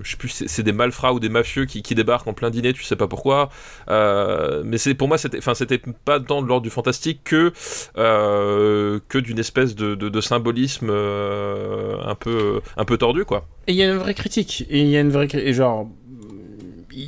je 0.03 0.11
sais 0.11 0.17
plus, 0.17 0.29
c'est 0.47 0.63
des 0.63 0.73
malfrats 0.73 1.13
ou 1.13 1.21
des 1.21 1.29
mafieux 1.29 1.65
qui, 1.65 1.83
qui 1.83 1.95
débarquent 1.95 2.27
en 2.29 2.33
plein 2.35 2.51
dîner, 2.51 2.73
tu 2.73 2.83
sais 2.83 2.97
pas 2.97 3.09
pourquoi. 3.09 3.49
Euh, 3.89 4.63
mais 4.65 4.79
c'est 4.79 4.95
pour 4.95 5.09
moi, 5.09 5.19
c'était, 5.19 5.39
enfin, 5.39 5.55
c'était 5.55 5.81
pas 6.05 6.21
tant 6.21 6.43
de 6.43 6.47
l'ordre 6.49 6.63
du 6.65 6.71
fantastique 6.71 7.21
que 7.25 7.53
euh, 7.99 9.01
que 9.09 9.19
d'une 9.19 9.39
espèce 9.39 9.75
de, 9.75 9.95
de, 9.95 10.09
de 10.09 10.21
symbolisme 10.21 10.89
euh, 10.91 11.97
un 12.05 12.15
peu 12.15 12.61
un 12.77 12.85
peu 12.85 12.97
tordu, 12.99 13.25
quoi. 13.25 13.47
Et 13.67 13.73
il 13.73 13.77
y 13.77 13.83
a 13.83 13.91
une 13.91 13.99
vraie 13.99 14.15
critique. 14.15 14.65
Et 14.71 14.81
il 14.83 14.89
y 14.89 14.97
a 14.97 15.01
une 15.01 15.11
vraie. 15.11 15.29
Et 15.33 15.53
genre. 15.53 15.89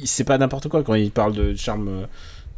C'est 0.05 0.24
pas 0.24 0.37
n'importe 0.37 0.68
quoi 0.68 0.83
quand 0.83 0.95
il 0.95 1.11
parle 1.11 1.33
de 1.33 1.55
charme. 1.55 1.89
euh, 1.89 2.07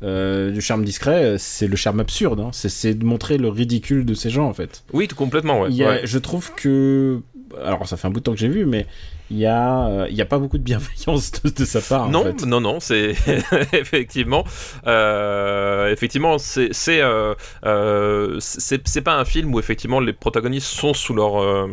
euh, 0.03 0.51
du 0.51 0.63
charme 0.63 0.83
discret, 0.83 1.23
euh, 1.25 1.37
c'est 1.39 1.67
le 1.67 1.77
charme 1.77 2.01
absurde. 2.01 2.41
hein. 2.41 2.49
C'est- 2.53 2.71
C'est 2.71 2.95
de 2.95 3.05
montrer 3.05 3.37
le 3.37 3.49
ridicule 3.49 4.07
de 4.07 4.15
ces 4.15 4.31
gens 4.31 4.49
en 4.49 4.55
fait. 4.55 4.83
Oui, 4.95 5.07
tout 5.09 5.15
complètement, 5.15 5.61
ouais. 5.61 5.69
Il 5.71 5.77
y 5.77 5.85
a- 5.85 5.89
ouais. 5.91 6.01
Je 6.05 6.19
trouve 6.19 6.53
que. 6.55 7.21
Alors 7.63 7.87
ça 7.87 7.99
fait 7.99 8.07
un 8.09 8.11
bout 8.11 8.21
de 8.21 8.25
temps 8.25 8.33
que 8.33 8.39
j'ai 8.39 8.49
vu, 8.49 8.65
mais 8.65 8.87
il 9.31 9.39
y 9.39 9.47
a, 9.47 9.87
euh, 9.87 10.09
y 10.11 10.21
a 10.21 10.27
pas 10.27 10.39
beaucoup 10.39 10.59
de 10.59 10.63
bienveillance 10.65 11.31
de, 11.43 11.51
de 11.51 11.65
sa 11.65 11.81
part. 11.81 12.09
en 12.09 12.11
Non, 12.11 12.25
fait. 12.25 12.45
non, 12.47 12.61
non, 12.61 12.81
c'est 12.81 13.11
effectivement, 13.73 14.45
euh, 14.89 15.91
effectivement, 15.93 16.39
c'est 16.39 16.69
c'est 16.73 17.01
euh, 17.01 17.35
euh, 17.65 18.37
c'est 18.41 18.87
c'est 18.89 19.03
pas 19.03 19.15
un 19.15 19.25
film 19.25 19.55
où 19.55 19.61
effectivement 19.61 20.01
les 20.01 20.13
protagonistes 20.13 20.67
sont 20.67 20.95
sous 20.95 21.15
leur 21.15 21.69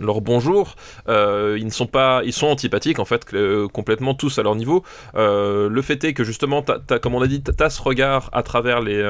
leur 0.00 0.20
bonjour. 0.20 0.74
Ils 1.08 1.64
ne 1.64 1.70
sont 1.70 1.86
pas, 1.86 2.22
ils 2.24 2.32
sont 2.32 2.48
antipathiques 2.48 2.98
en 2.98 3.04
fait, 3.04 3.24
complètement 3.72 4.14
tous 4.14 4.38
à 4.38 4.42
leur 4.42 4.56
niveau. 4.56 4.82
Le 5.14 5.80
fait 5.82 6.02
est 6.04 6.14
que 6.14 6.24
justement, 6.24 6.64
comme 7.00 7.14
on 7.14 7.22
a 7.22 7.26
dit, 7.28 7.42
t'as 7.42 7.70
ce 7.70 7.80
regard 7.80 8.28
à 8.32 8.42
travers 8.42 8.80
les 8.80 9.02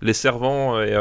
les 0.00 0.14
servants 0.14 0.80
et 0.80 0.94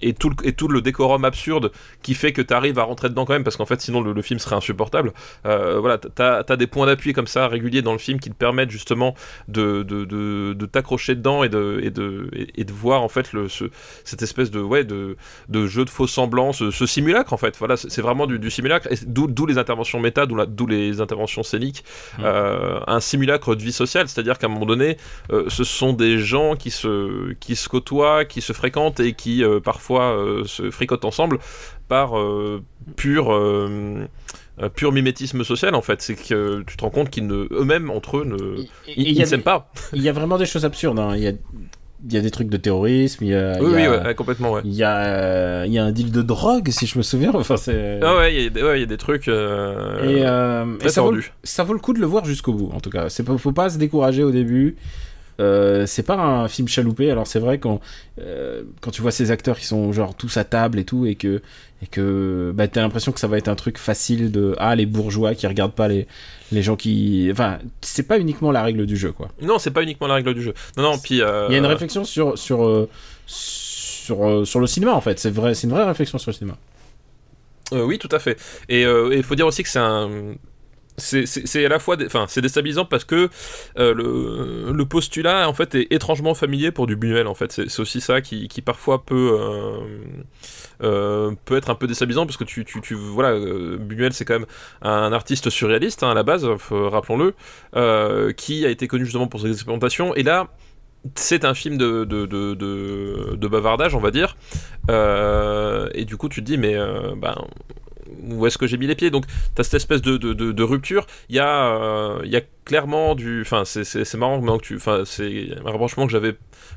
et 0.00 0.14
tout 0.14 0.30
le, 0.30 0.36
et 0.46 0.52
tout 0.54 0.68
le 0.68 0.80
décorum 0.80 1.24
absurde 1.24 1.72
qui 2.02 2.14
fait 2.14 2.32
que 2.32 2.42
tu 2.42 2.54
arrives 2.54 2.78
à 2.78 2.84
rentrer 2.84 3.08
dedans 3.10 3.24
quand 3.26 3.34
même 3.34 3.44
parce 3.44 3.56
qu'en 3.56 3.66
fait 3.66 3.80
sinon 3.80 4.00
le, 4.00 4.12
le 4.12 4.22
film 4.22 4.40
serait 4.40 4.56
insupportable. 4.56 5.09
Euh, 5.46 5.78
voilà, 5.80 5.98
t'as 5.98 6.42
as 6.48 6.56
des 6.56 6.66
points 6.66 6.86
d'appui 6.86 7.12
comme 7.12 7.26
ça 7.26 7.48
réguliers 7.48 7.82
dans 7.82 7.92
le 7.92 7.98
film 7.98 8.18
qui 8.20 8.30
te 8.30 8.34
permettent 8.34 8.70
justement 8.70 9.14
de, 9.48 9.82
de, 9.82 10.04
de, 10.04 10.54
de 10.54 10.66
t'accrocher 10.66 11.14
dedans 11.14 11.42
et 11.44 11.48
de, 11.48 11.80
et, 11.82 11.90
de, 11.90 12.30
et, 12.32 12.64
de 12.64 12.72
voir 12.72 13.02
en 13.02 13.08
fait 13.08 13.32
le, 13.32 13.48
ce, 13.48 13.64
cette 14.04 14.22
espèce 14.22 14.50
de, 14.50 14.60
ouais, 14.60 14.84
de, 14.84 15.16
de 15.48 15.66
jeu 15.66 15.84
de 15.84 15.90
faux 15.90 16.06
semblants, 16.06 16.52
ce, 16.52 16.70
ce 16.70 16.86
simulacre 16.86 17.32
en 17.32 17.36
fait. 17.36 17.56
Voilà, 17.58 17.76
c'est 17.76 18.02
vraiment 18.02 18.26
du, 18.26 18.38
du 18.38 18.50
simulacre, 18.50 18.88
d'où 19.06 19.46
les 19.46 19.58
interventions 19.58 20.00
méta, 20.00 20.26
d'où 20.26 20.66
les 20.66 21.00
interventions 21.00 21.42
scéniques. 21.42 21.84
Mm. 22.18 22.22
Euh, 22.24 22.80
un 22.86 23.00
simulacre 23.00 23.54
de 23.54 23.62
vie 23.62 23.72
sociale, 23.72 24.08
c'est-à-dire 24.08 24.38
qu'à 24.38 24.46
un 24.46 24.50
moment 24.50 24.66
donné, 24.66 24.96
euh, 25.32 25.44
ce 25.48 25.64
sont 25.64 25.92
des 25.92 26.18
gens 26.18 26.56
qui 26.56 26.70
se, 26.70 27.32
qui 27.34 27.56
se 27.56 27.68
côtoient, 27.68 28.24
qui 28.24 28.40
se 28.40 28.52
fréquentent 28.52 29.00
et 29.00 29.14
qui 29.14 29.44
euh, 29.44 29.60
parfois 29.60 30.16
se 30.46 30.70
fricotent 30.70 31.04
ensemble 31.04 31.38
par 31.88 32.18
euh, 32.18 32.62
pur 34.60 34.66
euh, 34.66 34.68
pur 34.68 34.92
mimétisme 34.92 35.42
social 35.44 35.74
en 35.74 35.82
fait 35.82 36.02
c'est 36.02 36.14
que 36.14 36.62
tu 36.66 36.76
te 36.76 36.82
rends 36.84 36.90
compte 36.90 37.10
qu'ils 37.10 37.26
ne 37.26 37.48
eux-mêmes 37.52 37.90
entre 37.90 38.18
eux 38.18 38.24
ne 38.24 38.60
Et- 38.60 38.92
et 38.92 39.10
ils, 39.10 39.18
ne 39.20 39.24
s'aiment 39.24 39.42
pas 39.42 39.70
Il 39.92 40.02
y 40.02 40.08
a 40.08 40.12
vraiment 40.12 40.38
des 40.38 40.46
choses 40.46 40.64
absurdes. 40.64 40.98
hein. 40.98 41.12
Il 41.16 41.22
y 41.22 41.28
a, 41.28 41.32
il 42.06 42.14
y 42.14 42.16
a 42.16 42.22
des 42.22 42.30
trucs 42.30 42.48
de 42.48 42.56
terrorisme. 42.56 43.24
Il 43.24 43.30
y 43.30 43.34
a, 43.34 43.58
oui 43.60 43.66
il 43.66 43.72
y 43.72 43.74
oui 43.74 43.82
a- 43.84 43.90
ouais, 43.90 44.06
ouais, 44.06 44.14
complètement 44.14 44.52
ouais 44.52 44.62
Il 44.64 44.72
y 44.72 44.82
a, 44.84 45.66
il 45.66 45.72
y 45.72 45.78
a 45.78 45.84
un 45.84 45.92
deal 45.92 46.10
de 46.10 46.22
drogue, 46.22 46.70
si 46.70 46.86
je 46.86 46.96
me 46.96 47.02
souviens. 47.02 47.30
Enfin, 47.34 47.56
c'est. 47.58 48.00
ah 48.02 48.16
ouais 48.16 48.34
il 48.34 48.42
y, 48.42 48.46
a 48.46 48.50
des- 48.50 48.62
ouais, 48.62 48.78
il 48.78 48.80
y 48.80 48.84
a 48.84 48.86
des 48.86 48.96
trucs 48.96 49.28
euh, 49.28 50.02
Et, 50.02 50.22
euh, 50.26 50.64
et 50.82 50.88
ça, 50.88 51.02
vaut, 51.02 51.14
ça 51.44 51.62
vaut 51.64 51.74
le 51.74 51.78
coup 51.80 51.92
de 51.92 51.98
le 52.00 52.06
voir 52.06 52.24
jusqu'au 52.24 52.54
bout, 52.54 52.70
en 52.74 52.80
tout 52.80 52.88
cas. 52.90 53.10
C'est 53.10 53.22
pas, 53.22 53.36
faut 53.36 53.52
pas 53.52 53.68
se 53.70 53.76
décourager 53.78 54.22
au 54.22 54.30
début. 54.30 54.76
Euh, 55.40 55.86
c'est 55.86 56.02
pas 56.02 56.16
un 56.16 56.46
film 56.48 56.68
chaloupé. 56.68 57.10
Alors 57.10 57.26
c'est 57.26 57.38
vrai 57.40 57.58
quand 57.58 57.80
euh, 58.20 58.62
quand 58.80 58.90
tu 58.90 59.00
vois 59.02 59.10
ces 59.10 59.30
acteurs 59.30 59.58
qui 59.58 59.64
sont 59.66 59.90
genre 59.92 60.14
tous 60.14 60.36
à 60.36 60.44
table 60.44 60.78
et 60.78 60.84
tout 60.84 61.06
et 61.06 61.14
que 61.16 61.40
et 61.82 61.86
que 61.86 62.52
bah 62.54 62.68
t'as 62.68 62.82
l'impression 62.82 63.10
que 63.10 63.18
ça 63.20 63.26
va 63.26 63.38
être 63.38 63.48
un 63.48 63.54
truc 63.54 63.78
facile 63.78 64.30
de 64.30 64.54
ah 64.58 64.76
les 64.76 64.84
bourgeois 64.86 65.34
qui 65.34 65.46
regardent 65.46 65.72
pas 65.74 65.88
les 65.88 66.06
les 66.52 66.62
gens 66.62 66.76
qui 66.76 67.28
enfin 67.32 67.58
c'est 67.80 68.06
pas 68.06 68.18
uniquement 68.18 68.52
la 68.52 68.62
règle 68.62 68.84
du 68.86 68.96
jeu 68.98 69.12
quoi. 69.12 69.28
Non, 69.40 69.58
c'est 69.58 69.70
pas 69.70 69.82
uniquement 69.82 70.06
la 70.06 70.14
règle 70.14 70.34
du 70.34 70.42
jeu. 70.42 70.52
Non, 70.76 70.82
non, 70.82 70.98
puis. 70.98 71.22
euh, 71.22 71.46
Il 71.48 71.52
y 71.52 71.54
a 71.54 71.58
une 71.58 71.66
réflexion 71.66 72.04
sur 72.04 72.36
sur 72.38 72.88
sur 73.26 74.46
sur 74.46 74.60
le 74.60 74.66
cinéma 74.66 74.92
en 74.92 75.00
fait. 75.00 75.18
C'est 75.18 75.30
vrai, 75.30 75.54
c'est 75.54 75.66
une 75.66 75.72
vraie 75.72 75.84
réflexion 75.86 76.18
sur 76.18 76.30
le 76.30 76.36
cinéma. 76.36 76.56
Euh, 77.72 77.84
oui, 77.84 77.98
tout 77.98 78.08
à 78.12 78.18
fait. 78.18 78.36
Et 78.68 78.82
il 78.82 79.22
faut 79.22 79.34
dire 79.34 79.46
aussi 79.46 79.62
que 79.62 79.68
c'est 79.68 79.78
un. 79.78 80.34
C'est 81.00 81.64
à 81.64 81.68
la 81.68 81.78
fois, 81.78 81.96
enfin, 82.04 82.26
c'est 82.28 82.40
déstabilisant 82.40 82.84
parce 82.84 83.04
que 83.04 83.28
euh, 83.78 84.72
le, 84.72 84.84
postulat 84.84 85.48
en 85.48 85.54
fait 85.54 85.74
est 85.74 85.92
étrangement 85.92 86.34
familier 86.34 86.70
pour 86.70 86.86
du 86.86 86.96
Buñuel 86.96 87.26
en 87.26 87.34
fait. 87.34 87.52
C'est 87.52 87.80
aussi 87.80 88.00
ça 88.00 88.20
qui, 88.20 88.48
qui 88.48 88.62
parfois 88.62 89.04
peut 89.04 89.38
euh, 89.38 89.80
euh, 90.82 91.32
peut 91.44 91.56
être 91.56 91.70
un 91.70 91.74
peu 91.74 91.86
déstabilisant 91.86 92.26
parce 92.26 92.36
que 92.36 92.44
tu, 92.44 92.64
tu, 92.64 92.80
tu 92.80 92.94
voilà, 92.94 93.38
Buñuel 93.78 94.12
c'est 94.12 94.24
quand 94.24 94.34
même 94.34 94.46
un 94.82 95.12
artiste 95.12 95.50
surréaliste 95.50 96.02
hein, 96.02 96.10
à 96.10 96.14
la 96.14 96.22
base, 96.22 96.44
rappelons-le, 96.44 98.32
qui 98.32 98.66
a 98.66 98.70
été 98.70 98.88
connu 98.88 99.04
justement 99.04 99.26
pour 99.26 99.40
ses 99.40 99.50
expérimentations. 99.50 100.14
Et 100.14 100.22
là, 100.22 100.48
c'est 101.14 101.44
un 101.44 101.54
film 101.54 101.78
de, 101.78 102.04
de, 102.04 102.26
de, 102.26 103.48
bavardage, 103.48 103.94
on 103.94 104.00
va 104.00 104.10
dire. 104.10 104.36
Et 104.88 106.04
du 106.04 106.16
coup, 106.16 106.28
tu 106.28 106.40
te 106.40 106.46
dis, 106.46 106.58
mais 106.58 106.76
ben, 107.16 107.34
où 108.30 108.46
est-ce 108.46 108.58
que 108.58 108.66
j'ai 108.66 108.76
mis 108.76 108.86
les 108.86 108.94
pieds 108.94 109.10
Donc, 109.10 109.26
tu 109.26 109.60
as 109.60 109.64
cette 109.64 109.74
espèce 109.74 110.02
de, 110.02 110.16
de, 110.16 110.32
de, 110.32 110.62
rupture. 110.62 111.06
Il 111.28 111.36
y, 111.36 111.38
a, 111.38 111.76
euh, 111.76 112.20
y 112.24 112.36
a 112.36 112.42
clairement 112.64 113.14
du. 113.14 113.42
Enfin, 113.42 113.64
c'est- 113.64 113.84
marrant 114.42 114.58
que 114.58 114.64
tu. 114.64 114.76
Enfin, 114.76 115.02
c'est 115.04 115.48
un 115.64 115.70
rapprochement 115.70 116.06
que 116.06 116.12
j'avais 116.12 116.36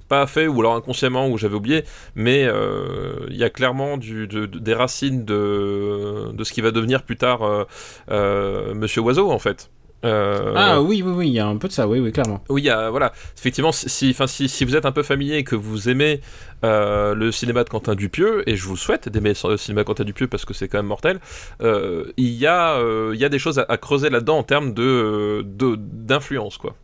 pas 0.10 0.26
fait, 0.28 0.48
ou 0.48 0.60
alors 0.60 0.76
inconsciemment, 0.76 1.28
ou 1.30 1.38
j'avais 1.38 1.56
oublié. 1.56 1.84
Mais 2.16 2.46
euh, 2.46 3.26
il 3.30 3.36
y 3.38 3.44
a 3.44 3.50
clairement 3.50 3.98
du, 3.98 4.28
de, 4.28 4.46
de- 4.46 4.60
des 4.60 4.74
racines 4.74 5.26
de, 5.26 6.32
de 6.34 6.44
ce 6.44 6.54
qui 6.54 6.62
va 6.62 6.72
devenir 6.72 7.04
plus 7.04 7.18
tard 7.18 7.66
euh, 8.12 8.74
Monsieur 8.74 9.02
Oiseau, 9.02 9.32
en 9.32 9.40
fait. 9.40 9.70
Euh, 10.04 10.54
Ah 10.56 10.82
oui 10.82 11.02
oui 11.06 11.12
oui, 11.16 11.28
il 11.28 11.34
y 11.34 11.40
a 11.40 11.48
un 11.48 11.56
peu 11.58 11.68
de 11.68 11.74
ça. 11.74 11.88
Oui 11.88 12.00
oui 12.00 12.12
clairement. 12.12 12.44
oui, 12.50 12.62
il 12.62 12.66
y 12.66 12.70
a- 12.70 12.90
voilà. 12.90 13.14
Effectivement, 13.38 13.72
si, 13.72 14.14
si, 14.28 14.50
si 14.50 14.66
vous 14.66 14.76
êtes 14.76 14.86
un 14.86 14.92
peu 14.92 15.04
familier 15.04 15.38
et 15.38 15.44
que 15.44 15.56
vous 15.56 15.88
aimez 15.90 16.20
euh, 16.66 17.16
le 17.16 17.32
cinéma 17.32 17.64
de 17.64 17.70
Quentin 17.70 17.96
Dupieux, 17.96 18.48
et 18.50 18.56
je 18.56 18.66
vous 18.66 18.76
souhaite 18.78 19.08
d'aimer 19.10 19.34
le 19.46 19.58
cinéma 19.58 19.82
de 19.82 19.88
Quentin 19.88 20.04
Dupieux 20.04 20.28
parce 20.28 20.46
que 20.46 20.54
c'est 20.54 20.68
quand 20.68 20.78
même 20.80 20.88
mortel, 20.88 21.20
euh, 21.62 22.12
il, 22.18 22.32
y 22.34 22.46
a, 22.48 22.80
il 23.14 23.20
y 23.20 23.26
a 23.26 23.30
des 23.30 23.40
choses 23.40 23.60
à, 23.60 23.66
à 23.70 23.78
creuser 23.78 24.10
là-dedans 24.10 24.38
en 24.40 24.44
termes 24.44 24.74
de, 24.74 25.42
de- 25.46 25.78
d'influence, 25.80 26.58
quoi. 26.58 26.76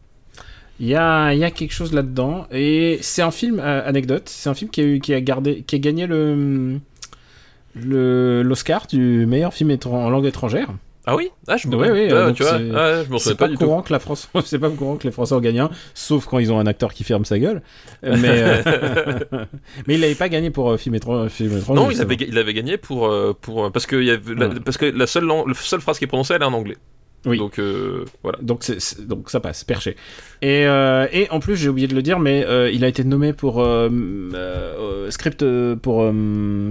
Il 0.81 0.87
y 0.87 0.95
a, 0.95 1.33
y 1.33 1.43
a 1.43 1.51
quelque 1.51 1.73
chose 1.73 1.91
là-dedans. 1.91 2.47
Et 2.51 2.99
c'est 3.01 3.21
un 3.21 3.31
film, 3.31 3.59
anecdote, 3.59 4.23
c'est 4.29 4.49
un 4.49 4.53
film 4.53 4.71
qui 4.71 4.79
a, 4.79 4.83
eu, 4.85 4.99
qui 5.01 5.13
a, 5.13 5.19
gardé, 5.19 5.63
qui 5.67 5.75
a 5.75 5.79
gagné 5.79 6.07
le, 6.07 6.79
le, 7.75 8.43
l'Oscar 8.43 8.87
du 8.87 9.25
meilleur 9.25 9.53
film 9.53 9.75
en 9.85 10.09
langue 10.09 10.25
étrangère. 10.25 10.69
Ah 11.11 11.15
oui? 11.15 11.31
Ah, 11.47 11.57
je 11.57 11.67
me 11.67 11.75
Oui, 11.75 11.87
oui, 11.91 12.07
ah, 12.11 12.13
euh, 12.13 12.27
donc 12.27 12.35
tu 12.35 12.43
vois, 12.43 12.53
ah, 12.53 13.03
je 13.03 13.09
m'en 13.09 13.17
souviens 13.17 13.35
pas, 13.35 13.45
pas, 13.45 13.49
du 13.49 13.57
tout. 13.57 13.65
courant 13.65 13.81
que 13.81 13.91
la 13.91 13.97
France, 13.97 14.29
c'est 14.45 14.59
pas 14.59 14.69
courant 14.69 14.95
que 14.97 15.05
les 15.07 15.11
Français 15.11 15.33
en 15.33 15.39
gagnent 15.39 15.61
un, 15.61 15.69
sauf 15.95 16.27
quand 16.27 16.37
ils 16.37 16.51
ont 16.53 16.59
un 16.59 16.67
acteur 16.67 16.93
qui 16.93 17.03
ferme 17.03 17.25
sa 17.25 17.39
gueule. 17.39 17.63
Euh, 18.03 18.15
Mais, 18.21 18.29
euh, 18.29 19.45
mais 19.87 19.95
il 19.95 20.01
l'avait 20.01 20.13
pas 20.13 20.29
gagné 20.29 20.51
pour 20.51 20.69
euh, 20.69 20.77
film, 20.77 20.93
étran- 20.95 21.27
film 21.29 21.57
étranger. 21.57 21.81
Non, 21.81 21.89
il 21.89 21.99
avait, 21.99 22.15
il 22.15 22.37
avait 22.37 22.53
gagné 22.53 22.77
pour, 22.77 23.07
euh, 23.07 23.33
pour 23.41 23.71
parce 23.71 23.87
que 23.87 23.95
y 23.95 24.11
avait 24.11 24.35
la, 24.35 24.49
parce 24.63 24.77
que 24.77 24.85
la 24.85 25.07
seule, 25.07 25.25
la 25.25 25.53
seule 25.55 25.81
phrase 25.81 25.97
qui 25.97 26.03
est 26.05 26.07
prononcée 26.07 26.35
elle 26.35 26.43
est 26.43 26.45
en 26.45 26.53
anglais. 26.53 26.77
Oui. 27.25 27.37
Donc 27.37 27.59
euh, 27.59 28.05
voilà. 28.23 28.37
Donc, 28.41 28.63
ça 28.63 29.39
passe, 29.39 29.63
perché. 29.63 29.95
Et, 30.41 30.65
euh, 30.65 31.05
et 31.11 31.29
en 31.31 31.39
plus, 31.39 31.57
j'ai 31.57 31.67
oublié 31.67 31.87
de 31.87 31.95
le 31.95 32.01
dire, 32.01 32.17
mais 32.19 32.45
euh, 32.45 32.71
il 32.71 32.83
a 32.85 32.87
été 32.87 33.03
nommé 33.03 33.33
pour 33.33 33.61
script 35.09 35.43
pour 35.81 36.11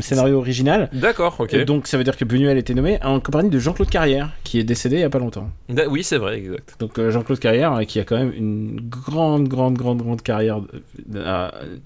scénario 0.01 0.39
original. 0.39 0.89
D'accord, 0.93 1.37
ok. 1.39 1.53
Et 1.55 1.65
donc 1.65 1.87
ça 1.87 1.99
veut 1.99 2.05
dire 2.05 2.17
que 2.17 2.25
Buñuel 2.25 2.57
a 2.57 2.61
été 2.61 2.75
nommé 2.75 2.99
en 3.03 3.21
compagnie 3.21 3.51
de 3.51 3.59
Jean-Claude 3.59 3.91
Carrière, 3.91 4.31
qui 4.45 4.59
est 4.59 4.65
décédé 4.65 4.97
il 4.97 5.01
y 5.01 5.05
a 5.05 5.11
pas 5.11 5.19
longtemps. 5.19 5.51
Da- 5.69 5.89
Oui, 5.89 6.03
c'est 6.03 6.19
vrai, 6.19 6.39
exact. 6.39 6.77
Donc 6.81 6.99
Jean-Claude 7.11 7.39
Carrière, 7.39 7.79
qui 7.87 8.01
a 8.01 8.05
quand 8.05 8.17
même 8.17 8.33
une 8.37 8.81
grande, 8.89 9.49
grande, 9.49 9.75
grande, 9.77 9.99
grande 10.03 10.23
carrière. 10.23 10.61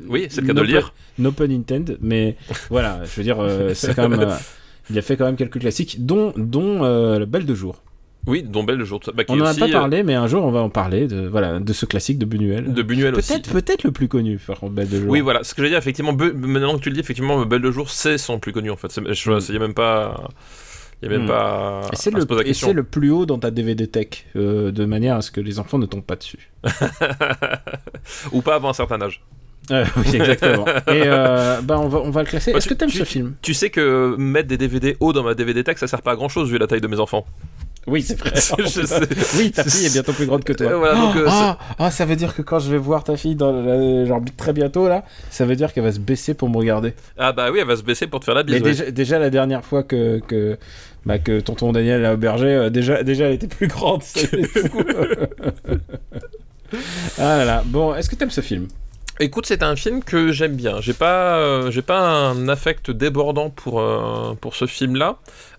Oui, 0.09 0.27
c'est 0.31 0.41
le 0.41 0.47
cas 0.47 0.53
de 0.55 0.61
le 0.61 0.67
dire. 0.67 0.93
No 1.19 1.33
pun 1.33 1.51
intended, 1.51 1.99
mais 2.01 2.37
voilà, 2.71 3.01
je 3.05 3.11
veux 3.17 3.23
dire, 3.25 3.39
c'est 3.75 3.95
quand 3.95 4.09
même. 4.09 4.29
il 4.91 4.99
a 4.99 5.03
fait 5.03 5.17
quand 5.17 5.25
même 5.25 5.37
quelques 5.37 5.59
classiques, 5.61 6.05
dont, 6.05 6.33
dont 6.37 6.83
Le 6.83 7.25
Belle 7.25 7.47
de 7.47 7.55
jour. 7.55 7.83
Oui, 8.27 8.43
dont 8.45 8.63
Belle 8.63 8.77
le 8.77 8.85
jour. 8.85 9.01
de- 9.01 9.11
Bah, 9.11 9.25
On 9.29 9.35
n'en 9.37 9.47
a 9.47 9.55
pas 9.55 9.67
euh, 9.69 9.73
parlé, 9.73 10.03
mais 10.05 10.15
un 10.15 10.29
jour 10.29 10.45
on 10.45 10.53
va 10.53 10.61
en 10.61 10.71
parler 10.71 11.09
de, 11.09 11.27
voilà, 11.27 11.59
de 11.59 11.73
ce 11.73 11.87
classique 11.87 12.19
de 12.19 12.25
Buñuel. 12.25 12.73
de 12.73 12.83
Buñuel 12.83 13.15
aussi. 13.17 13.41
Peut-être 13.41 13.83
le 13.83 13.91
plus 13.91 14.07
connu, 14.09 14.39
par 14.39 14.61
contre, 14.61 14.73
Belle 14.75 14.89
de 14.89 15.01
jour. 15.01 15.11
Oui, 15.11 15.21
voilà, 15.21 15.43
ce 15.43 15.55
que 15.55 15.59
j'allais 15.63 15.71
dire, 15.71 15.79
effectivement, 15.79 16.13
Be- 16.13 16.33
maintenant 16.33 16.77
que 16.79 16.83
tu 16.83 16.89
le 16.91 16.95
dis, 16.95 17.01
effectivement, 17.01 17.45
Belle 17.45 17.63
de 17.63 17.71
jour, 17.73 17.91
c'est 17.91 18.19
son 18.19 18.39
plus 18.39 18.53
connu 18.53 18.71
en 18.71 18.77
fait. 18.77 18.93
Je 19.13 19.31
il 19.33 19.51
n'y 19.51 19.57
a 19.57 19.59
même 19.61 19.75
pas. 19.75 20.29
Il 21.03 21.11
y 21.11 21.13
a 21.13 21.19
même 21.19 21.25
Mm. 21.25 21.31
pas. 21.31 21.81
Et 21.93 21.97
c'est 21.97 22.73
le, 22.73 22.85
plus 22.85 23.11
haut 23.11 23.27
dans 23.27 23.39
ta 23.41 23.51
DVD 23.51 23.89
tech, 23.89 24.25
euh, 24.37 24.71
de 24.71 24.85
manière 24.85 25.17
à 25.17 25.23
ce 25.23 25.33
que 25.33 25.41
les 25.41 25.59
enfants 25.59 25.79
ne 25.79 25.87
tombent 25.87 26.05
pas 26.05 26.15
dessus. 26.15 26.51
Ou 28.33 28.41
pas 28.41 28.55
avant 28.55 28.69
un 28.71 28.73
certain 28.73 29.01
âge. 29.03 29.21
Euh, 29.73 29.85
oui, 29.97 30.15
exactement. 30.17 30.65
Et 30.89 31.03
euh, 31.07 31.61
bah, 31.63 31.79
on, 31.81 31.89
va, 31.89 31.99
on 31.99 32.11
va 32.11 32.23
le 32.23 32.29
classer. 32.29 32.53
Bah, 32.53 32.59
Est-ce 32.59 32.69
tu- 32.69 32.75
que 32.75 32.79
t'aimes 32.79 32.89
ce 32.91 33.05
film? 33.05 33.35
Tu 33.43 33.55
sais 33.55 33.71
que 33.71 34.15
mettre 34.17 34.49
des 34.49 34.59
DVD 34.59 34.97
hauts 35.01 35.13
dans 35.13 35.23
ma 35.25 35.35
DVD 35.35 35.63
tech, 35.65 35.79
ça 35.79 35.87
sert 35.89 36.03
pas 36.03 36.13
à 36.13 36.17
grand 36.17 36.29
chose 36.29 36.51
vu 36.51 36.59
la 36.59 36.67
taille 36.69 36.81
de 36.81 36.87
mes 36.89 37.01
enfants. 37.01 37.27
Oui, 37.87 38.03
c'est 38.03 38.19
vrai. 38.19 38.31
Je 38.59 38.87
sais. 38.87 39.01
Oui, 39.37 39.51
ta 39.51 39.65
fille 39.65 39.87
est 39.87 39.93
bientôt 39.93 40.13
plus 40.13 40.27
grande 40.27 40.45
que 40.45 40.53
toi. 40.53 40.67
Euh, 40.71 40.77
voilà, 40.77 40.95
donc, 40.95 41.17
euh, 41.17 41.27
ah, 41.29 41.59
ah, 41.79 41.91
ça 41.91 42.05
veut 42.05 42.15
dire 42.15 42.35
que 42.35 42.43
quand 42.43 42.61
je 42.61 42.71
vais 42.71 42.79
voir 42.79 43.03
ta 43.03 43.17
fille 43.17 43.35
dans 43.35 43.51
la- 43.53 44.05
genre 44.05 44.21
très 44.37 44.53
bientôt 44.53 44.87
là, 44.89 45.05
ça 45.31 45.45
veut 45.45 45.57
dire 45.57 45.73
qu'elle 45.73 45.83
va 45.83 45.91
se 45.93 45.99
baisser 45.99 46.35
pour 46.35 46.49
me 46.49 46.57
regarder. 46.59 46.95
Ah 47.19 47.33
bah 47.33 47.51
oui, 47.53 47.59
elle 47.61 47.67
va 47.67 47.77
se 47.77 47.83
baisser 47.83 48.07
pour 48.07 48.21
te 48.21 48.27
faire 48.27 48.35
la 48.35 48.45
bise. 48.45 48.55
Mais 48.55 48.63
ouais. 48.63 48.71
déjà, 48.71 48.91
déjà 48.91 49.19
la 49.19 49.31
dernière 49.31 49.65
fois 49.65 49.83
que 49.83 50.21
que, 50.29 50.59
bah, 51.05 51.19
que 51.19 51.41
tonton 51.41 51.73
Daniel 51.73 52.05
a 52.05 52.15
aubergé, 52.15 52.47
euh, 52.47 52.71
déjà 52.71 53.03
déjà 53.03 53.25
elle 53.27 53.35
était 53.35 53.49
plus 53.49 53.67
grande. 53.67 54.03
ah 57.19 57.39
là 57.39 57.45
là. 57.45 57.63
Bon, 57.67 57.95
est-ce 57.95 58.09
que 58.09 58.15
t'aimes 58.15 58.31
ce 58.31 58.41
film? 58.41 58.69
Écoute, 59.21 59.45
c'est 59.47 59.63
un 59.63 59.77
film 59.77 60.03
que 60.03 60.33
j'aime 60.33 60.57
bien. 60.57 60.81
J'ai 60.81 60.95
pas, 60.95 61.37
euh, 61.37 61.71
j'ai 61.71 61.83
pas 61.83 62.01
un 62.01 62.49
affect 62.49 62.91
débordant 62.91 63.51
pour, 63.51 63.81
euh, 63.81 64.35
pour 64.41 64.57
ce 64.57 64.67
film-là. 64.67 65.19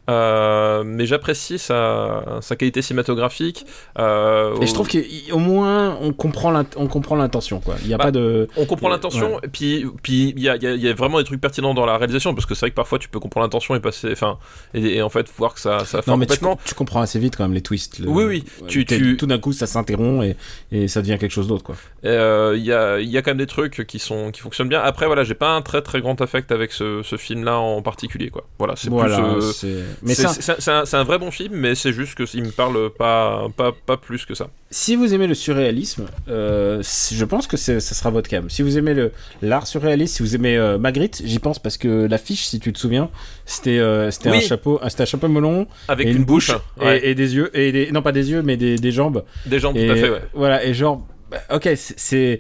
Euh, 0.09 0.83
mais 0.85 1.05
j'apprécie 1.05 1.57
sa, 1.57 2.39
sa 2.41 2.55
qualité 2.57 2.81
cinématographique. 2.81 3.65
Euh, 3.99 4.53
Et 4.61 4.67
je 4.67 4.73
trouve 4.73 4.89
qu'au 4.89 5.37
moins 5.39 5.97
on 6.01 6.11
comprend 6.11 6.51
l'int- 6.51 6.65
on 6.75 6.87
comprend 6.87 7.15
l'intention 7.15 7.61
quoi. 7.61 7.75
Il 7.83 7.87
y 7.87 7.93
a 7.93 7.97
Bah, 7.97 8.05
pas 8.05 8.11
de 8.11 8.49
On 8.57 8.65
comprend 8.65 8.89
Euh, 8.89 8.91
l'intention, 8.91 9.39
et 9.43 9.47
puis 9.47 9.85
puis 10.01 10.33
il 10.35 10.41
y 10.43 10.49
a, 10.49 10.57
y 10.57 10.67
a- 10.67 10.75
y 10.75 10.87
a 10.89 10.93
vraiment 10.93 11.19
des 11.19 11.23
trucs 11.23 11.39
pertinents 11.39 11.73
dans 11.73 11.85
la 11.85 11.97
réalisation, 11.97 12.33
parce 12.35 12.45
que 12.45 12.53
c'est 12.53 12.61
vrai 12.65 12.71
que 12.71 12.75
parfois 12.75 12.99
tu 12.99 13.07
peux 13.07 13.19
comprendre 13.21 13.45
l'intention 13.45 13.75
et 13.75 13.79
passer, 13.79 14.09
enfin, 14.11 14.37
et, 14.73 14.97
et 14.97 15.01
en 15.01 15.09
fait 15.09 15.25
voir 15.37 15.53
que 15.53 15.61
ça, 15.61 15.85
ça 15.85 16.01
non 16.05 16.17
mais 16.17 16.25
tu, 16.25 16.31
complètement. 16.33 16.55
com- 16.57 16.63
tu 16.65 16.75
comprends 16.75 17.01
assez 17.01 17.17
vite 17.19 17.37
quand 17.37 17.43
même 17.45 17.53
les 17.53 17.61
twists. 17.61 17.99
le- 17.99 18.09
Oui, 18.09 18.23
oui, 18.25 18.43
Ouais, 18.61 18.67
tu- 18.67 18.85
t'es- 18.85 18.97
tu- 18.97 19.15
tout 19.17 19.25
d'un 19.25 19.39
coup 19.39 19.53
ça 19.53 19.67
s'interrompt 19.67 20.23
et, 20.25 20.35
et 20.73 20.87
ça 20.89 21.01
devient 21.01 21.17
quelque 21.17 21.31
chose 21.31 21.47
d'autre 21.47 21.63
quoi. 21.63 21.75
Euh, 22.05 22.55
Il 22.57 22.63
y, 22.65 22.73
a, 22.73 22.99
y 22.99 23.17
a 23.17 23.21
quand 23.21 23.31
même 23.31 23.37
des 23.37 23.47
trucs 23.47 23.85
qui 23.87 23.99
sont 23.99 24.31
qui 24.31 24.41
fonctionnent 24.41 24.67
bien. 24.69 24.81
Après 24.81 25.05
voilà, 25.05 25.23
j'ai 25.23 25.33
pas 25.33 25.51
un 25.55 25.61
très 25.61 25.81
très 25.81 26.01
grand 26.01 26.19
affect 26.21 26.51
avec 26.51 26.73
ce, 26.73 27.01
ce 27.03 27.15
film-là 27.15 27.57
en 27.57 27.81
particulier, 27.81 28.29
quoi. 28.29 28.43
Voilà, 28.59 28.75
c'est 28.75 28.89
Voilà, 28.89 29.17
plus. 29.17 29.65
C'est- 29.93 29.97
mais 30.03 30.13
c'est- 30.15 30.41
ça, 30.41 30.55
c'est 30.59 30.85
c'est 30.85 30.97
un, 30.97 31.03
vrai 31.03 31.19
bon 31.19 31.31
film, 31.31 31.53
mais 31.55 31.75
c'est 31.75 31.93
juste 31.93 32.15
que 32.15 32.23
il 32.35 32.43
me 32.43 32.49
parle 32.51 32.89
pas, 32.91 33.47
pas, 33.55 33.71
pas 33.85 33.97
plus 33.97 34.25
que 34.25 34.33
ça. 34.35 34.47
si 34.71 34.95
vous 34.95 35.13
aimez 35.13 35.27
le 35.27 35.33
surréalisme, 35.35 36.05
euh, 36.29 36.81
je 37.11 37.25
pense 37.25 37.47
que 37.47 37.57
ça 37.57 37.79
sera 37.79 38.09
votre 38.09 38.29
cam. 38.29 38.49
Si 38.49 38.61
vous 38.61 38.77
aimez 38.77 38.93
le 38.93 39.11
l'art 39.41 39.67
surréaliste, 39.67 40.15
si 40.17 40.23
vous 40.23 40.35
aimez 40.35 40.57
euh, 40.57 40.77
Magritte, 40.77 41.21
j'y 41.25 41.39
pense 41.39 41.59
parce 41.59 41.77
que 41.77 42.07
l'affiche, 42.07 42.45
si 42.45 42.59
tu 42.59 42.73
te 42.73 42.79
souviens, 42.79 43.09
c'était 43.45 43.79
euh, 43.79 44.09
c'était 44.11 44.29
Oui. 44.31 44.37
un 44.37 44.41
chapeau, 44.41 44.79
c'était 44.87 45.03
un 45.03 45.05
chapeau 45.05 45.27
melon 45.27 45.67
Avec 45.87 46.07
et 46.07 46.11
une, 46.11 46.23
bouche, 46.25 46.51
et, 46.81 46.85
ouais. 46.85 47.05
et 47.07 47.15
des 47.15 47.35
yeux 47.35 47.49
et 47.57 47.71
des 47.71 47.91
non 47.91 48.01
pas 48.01 48.11
des 48.11 48.31
yeux 48.31 48.41
mais 48.41 48.57
des, 48.57 48.75
des 48.77 48.91
jambes. 48.91 49.23
des 49.45 49.59
jambes 49.59 49.77
et 49.77 49.85
tout 49.87 49.91
à 49.93 49.95
fait, 49.95 50.09
ouais. 50.09 50.21
voilà 50.33 50.65
et 50.65 50.73
genre 50.73 51.05
bah, 51.29 51.37
ok 51.53 51.69
c'est- 51.75 52.39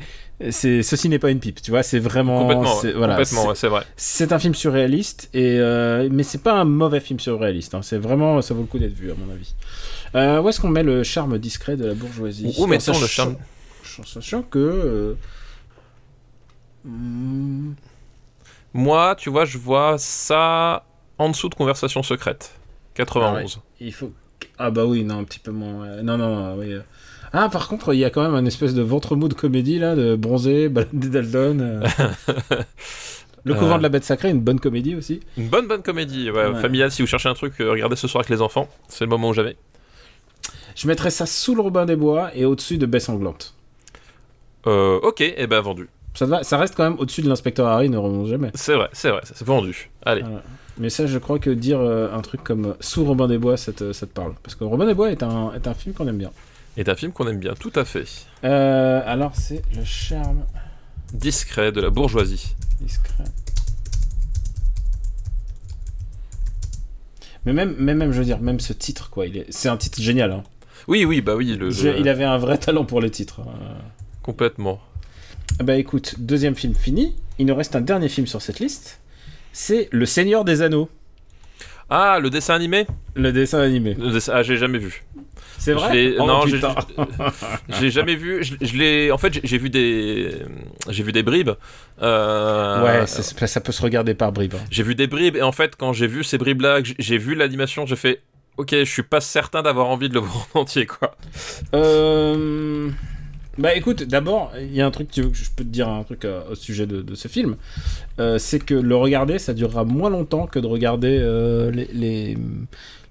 c'est 0.51 0.83
ceci 0.83 1.09
n'est 1.09 1.19
pas 1.19 1.29
une 1.31 1.39
pipe, 1.39 1.61
tu 1.61 1.71
vois, 1.71 1.83
c'est 1.83 1.99
vraiment 1.99 2.39
Complètement, 2.39 2.75
c'est- 2.81 2.87
ouais. 2.87 2.93
voilà, 2.93 3.13
Complètement, 3.15 3.41
c'est- 3.41 3.47
ouais, 3.49 3.55
c'est 3.55 3.67
vrai. 3.67 3.83
C'est 3.95 4.31
un 4.31 4.39
film 4.39 4.55
surréaliste, 4.55 5.29
et, 5.33 5.57
euh, 5.59 6.09
mais 6.11 6.23
c'est 6.23 6.41
pas 6.43 6.53
un 6.53 6.65
mauvais 6.65 6.99
film 6.99 7.19
surréaliste. 7.19 7.75
hein. 7.75 7.81
C'est 7.81 7.97
vraiment, 7.97 8.41
ça 8.41 8.53
vaut 8.53 8.61
le 8.61 8.67
coup 8.67 8.79
d'être 8.79 8.93
vu, 8.93 9.11
à 9.11 9.15
mon 9.15 9.31
avis. 9.33 9.53
Euh, 10.15 10.41
où 10.41 10.49
est-ce 10.49 10.59
qu'on 10.61 10.69
met 10.69 10.83
le 10.83 11.03
charme 11.03 11.37
discret 11.39 11.75
de 11.77 11.85
la 11.85 11.93
bourgeoisie? 11.93 12.53
Où 12.59 12.67
mettons 12.67 12.99
le 12.99 13.07
charme? 13.07 13.35
sachant 14.05 14.41
que. 14.41 14.57
euh, 14.59 15.13
hmm, 16.85 17.73
Moi, 18.73 19.15
tu 19.17 19.29
vois, 19.29 19.45
je 19.45 19.57
vois 19.57 19.97
ça 19.97 20.85
en 21.17 21.29
dessous 21.29 21.49
de 21.49 21.55
Conversation 21.55 22.01
secrète. 22.03 22.53
91. 22.95 23.59
il 23.79 23.93
faut. 23.93 24.11
Ah 24.57 24.69
bah 24.71 24.85
oui, 24.85 25.03
non, 25.03 25.19
un 25.19 25.23
petit 25.23 25.39
peu 25.39 25.51
moins. 25.51 25.81
ouais. 25.95 26.03
Non, 26.03 26.17
non, 26.17 26.35
non, 26.35 26.55
oui. 26.59 26.75
Ah, 27.33 27.49
par 27.49 27.67
contre, 27.67 27.93
il 27.93 27.99
y 27.99 28.05
a 28.05 28.09
quand 28.11 28.21
même 28.21 28.35
un 28.35 28.45
espèce 28.45 28.73
de 28.75 28.81
ventre 28.83 29.15
mou 29.15 29.27
de 29.27 29.33
comédie 29.33 29.79
là, 29.79 29.95
de 29.95 30.15
bronzé, 30.15 30.69
des 30.93 31.35
euh. 31.35 31.81
Le 33.45 33.53
couvent 33.55 33.73
Euh. 33.73 33.77
de 33.79 33.83
la 33.83 33.89
bête 33.89 34.03
sacrée, 34.03 34.29
une 34.29 34.39
bonne 34.39 34.59
comédie 34.59 34.95
aussi. 34.95 35.19
Une 35.35 35.49
bonne 35.49 35.67
bonne 35.67 35.81
comédie, 35.81 36.29
ouais, 36.31 36.45
Ouais. 36.47 36.61
familiale. 36.61 36.91
Si 36.91 37.01
vous 37.01 37.07
cherchez 37.07 37.27
un 37.29 37.33
truc, 37.33 37.53
euh, 37.59 37.71
regardez 37.71 37.95
ce 37.95 38.07
soir 38.07 38.21
avec 38.21 38.29
les 38.29 38.41
enfants. 38.41 38.69
C'est 38.87 39.03
le 39.03 39.09
moment 39.09 39.29
où 39.29 39.33
j'avais. 39.33 39.57
Je 40.75 40.87
mettrais 40.87 41.09
ça 41.09 41.25
sous 41.25 41.53
le 41.55 41.61
Robin 41.61 41.85
des 41.85 41.95
Bois 41.95 42.29
et 42.35 42.45
au-dessus 42.45 42.77
de 42.77 42.85
Baie 42.85 42.99
Sanglante. 42.99 43.53
Euh, 44.65 44.99
ok, 45.01 45.21
et 45.21 45.33
eh 45.37 45.47
ben 45.47 45.59
vendu. 45.59 45.89
Ça, 46.13 46.25
va, 46.25 46.43
ça 46.43 46.57
reste 46.57 46.75
quand 46.75 46.83
même 46.83 46.99
au-dessus 46.99 47.21
de 47.23 47.27
l'inspecteur 47.27 47.67
Harry, 47.67 47.89
ne 47.89 47.97
remonte 47.97 48.27
jamais. 48.27 48.51
C'est 48.53 48.75
vrai, 48.75 48.89
c'est 48.93 49.09
vrai, 49.09 49.21
c'est 49.23 49.45
vendu. 49.45 49.89
Allez. 50.05 50.21
Voilà. 50.21 50.41
Mais 50.77 50.89
ça, 50.89 51.05
je 51.05 51.17
crois 51.17 51.37
que 51.39 51.49
dire 51.49 51.79
euh, 51.79 52.11
un 52.13 52.21
truc 52.21 52.43
comme 52.43 52.75
sous 52.79 53.03
Robin 53.03 53.27
des 53.27 53.37
Bois, 53.39 53.57
ça 53.57 53.73
te, 53.73 53.91
ça 53.93 54.05
te 54.07 54.11
parle. 54.13 54.33
Parce 54.41 54.55
que 54.55 54.63
Robin 54.63 54.85
des 54.85 54.93
Bois 54.93 55.11
est 55.11 55.21
un, 55.23 55.51
est 55.53 55.67
un 55.67 55.73
film 55.73 55.93
qu'on 55.93 56.07
aime 56.07 56.17
bien. 56.17 56.31
Est 56.77 56.89
un 56.89 56.95
film 56.95 57.11
qu'on 57.11 57.27
aime 57.27 57.39
bien, 57.39 57.53
tout 57.53 57.71
à 57.75 57.85
fait. 57.85 58.05
Euh, 58.43 59.01
alors, 59.05 59.35
c'est 59.35 59.61
le 59.75 59.83
charme 59.85 60.45
Discret 61.13 61.71
de 61.71 61.79
la 61.81 61.89
bourgeoisie. 61.91 62.55
discret. 62.81 63.23
Mais 67.45 67.53
même, 67.53 67.75
mais 67.77 67.93
même, 67.93 68.11
je 68.11 68.19
veux 68.19 68.25
dire, 68.25 68.39
même 68.39 68.59
ce 68.59 68.73
titre, 68.73 69.09
quoi, 69.09 69.27
il 69.27 69.37
est, 69.37 69.45
c'est 69.49 69.67
un 69.69 69.77
titre 69.77 70.01
génial. 70.01 70.31
Hein. 70.31 70.43
Oui, 70.87 71.05
oui, 71.05 71.21
bah 71.21 71.35
oui, 71.35 71.55
le, 71.57 71.69
Je- 71.69 71.89
le- 71.89 71.99
Il 71.99 72.07
avait 72.09 72.23
un 72.23 72.37
vrai 72.37 72.57
talent 72.57 72.85
pour 72.85 73.01
les 73.01 73.11
titres. 73.11 73.41
hein. 73.41 73.75
complètement. 74.21 74.79
Bah 75.61 75.75
écoute, 75.75 76.15
deuxième 76.19 76.55
film 76.55 76.73
fini. 76.73 77.15
Il 77.37 77.45
nous 77.47 77.55
reste 77.55 77.75
un 77.75 77.81
dernier 77.81 78.07
film 78.09 78.27
sur 78.27 78.41
cette 78.41 78.59
liste. 78.59 78.99
C'est 79.51 79.89
Le 79.91 80.05
Seigneur 80.05 80.45
des 80.45 80.61
Anneaux, 80.61 80.89
Ah, 81.89 82.19
le 82.21 82.29
dessin 82.29 82.55
animé? 82.55 82.87
Le 83.15 83.31
dessin 83.33 83.59
animé. 83.59 83.93
Le 83.95 84.17
Ah, 84.31 84.41
j'ai 84.41 84.57
jamais 84.57 84.77
vu. 84.79 85.03
C'est 85.63 85.73
vrai 85.73 86.15
Oh, 86.19 86.25
non, 86.25 86.41
j'ai- 87.69 87.89
jamais 87.89 88.15
vu. 88.15 88.43
Je, 88.43 88.55
je 88.61 88.77
l'ai. 88.77 89.11
En 89.11 89.17
fait, 89.17 89.39
j'ai- 89.43 89.57
vu 89.57 89.69
des. 89.69 90.31
J'ai 90.89 91.03
vu 91.03 91.11
des 91.13 91.23
bribes. 91.23 91.51
Euh, 92.01 92.83
Ouais, 92.83 93.07
ça 93.07 93.61
peut 93.61 93.71
se 93.71 93.81
regarder 93.81 94.13
par 94.13 94.31
bribes. 94.31 94.55
hein. 94.55 94.65
J'ai 94.69 94.83
vu 94.83 94.93
des 94.95 95.07
bribes 95.07 95.37
et 95.37 95.41
en 95.41 95.51
fait, 95.53 95.75
quand 95.77 95.93
j'ai 95.93 96.07
vu 96.07 96.23
ces 96.23 96.37
bribes-là, 96.37 96.79
j'ai- 96.99 97.17
vu 97.17 97.35
l'animation, 97.35 97.85
j'ai 97.85 97.95
fait. 97.95 98.21
Ok, 98.57 98.71
je 98.71 98.83
suis 98.83 99.03
pas 99.03 99.21
certain 99.21 99.61
d'avoir 99.63 99.87
envie 99.87 100.09
de 100.09 100.13
le 100.13 100.19
voir 100.25 100.47
en 100.53 100.59
entier, 100.61 100.85
quoi. 100.85 101.15
Euh... 101.73 102.89
Bah 103.59 103.75
écoute, 103.75 104.03
d'abord, 104.03 104.51
il 104.59 104.73
y 104.73 104.81
a 104.81 104.85
un 104.87 104.91
truc, 104.91 105.11
que 105.11 105.21
je 105.31 105.49
peux 105.55 105.63
te 105.63 105.69
dire 105.69 105.87
un 105.87 106.03
truc 106.03 106.25
euh, 106.25 106.41
au 106.51 106.55
sujet 106.55 106.87
de, 106.87 107.03
de 107.03 107.13
ce 107.13 107.27
film. 107.27 107.55
Euh, 108.19 108.39
c'est 108.39 108.59
que 108.59 108.73
le 108.73 108.95
regarder, 108.95 109.37
ça 109.37 109.53
durera 109.53 109.83
moins 109.83 110.09
longtemps 110.09 110.47
que 110.47 110.57
de 110.57 110.65
regarder 110.65 111.19
euh, 111.21 111.69
les, 111.69 111.87
les, 111.93 112.37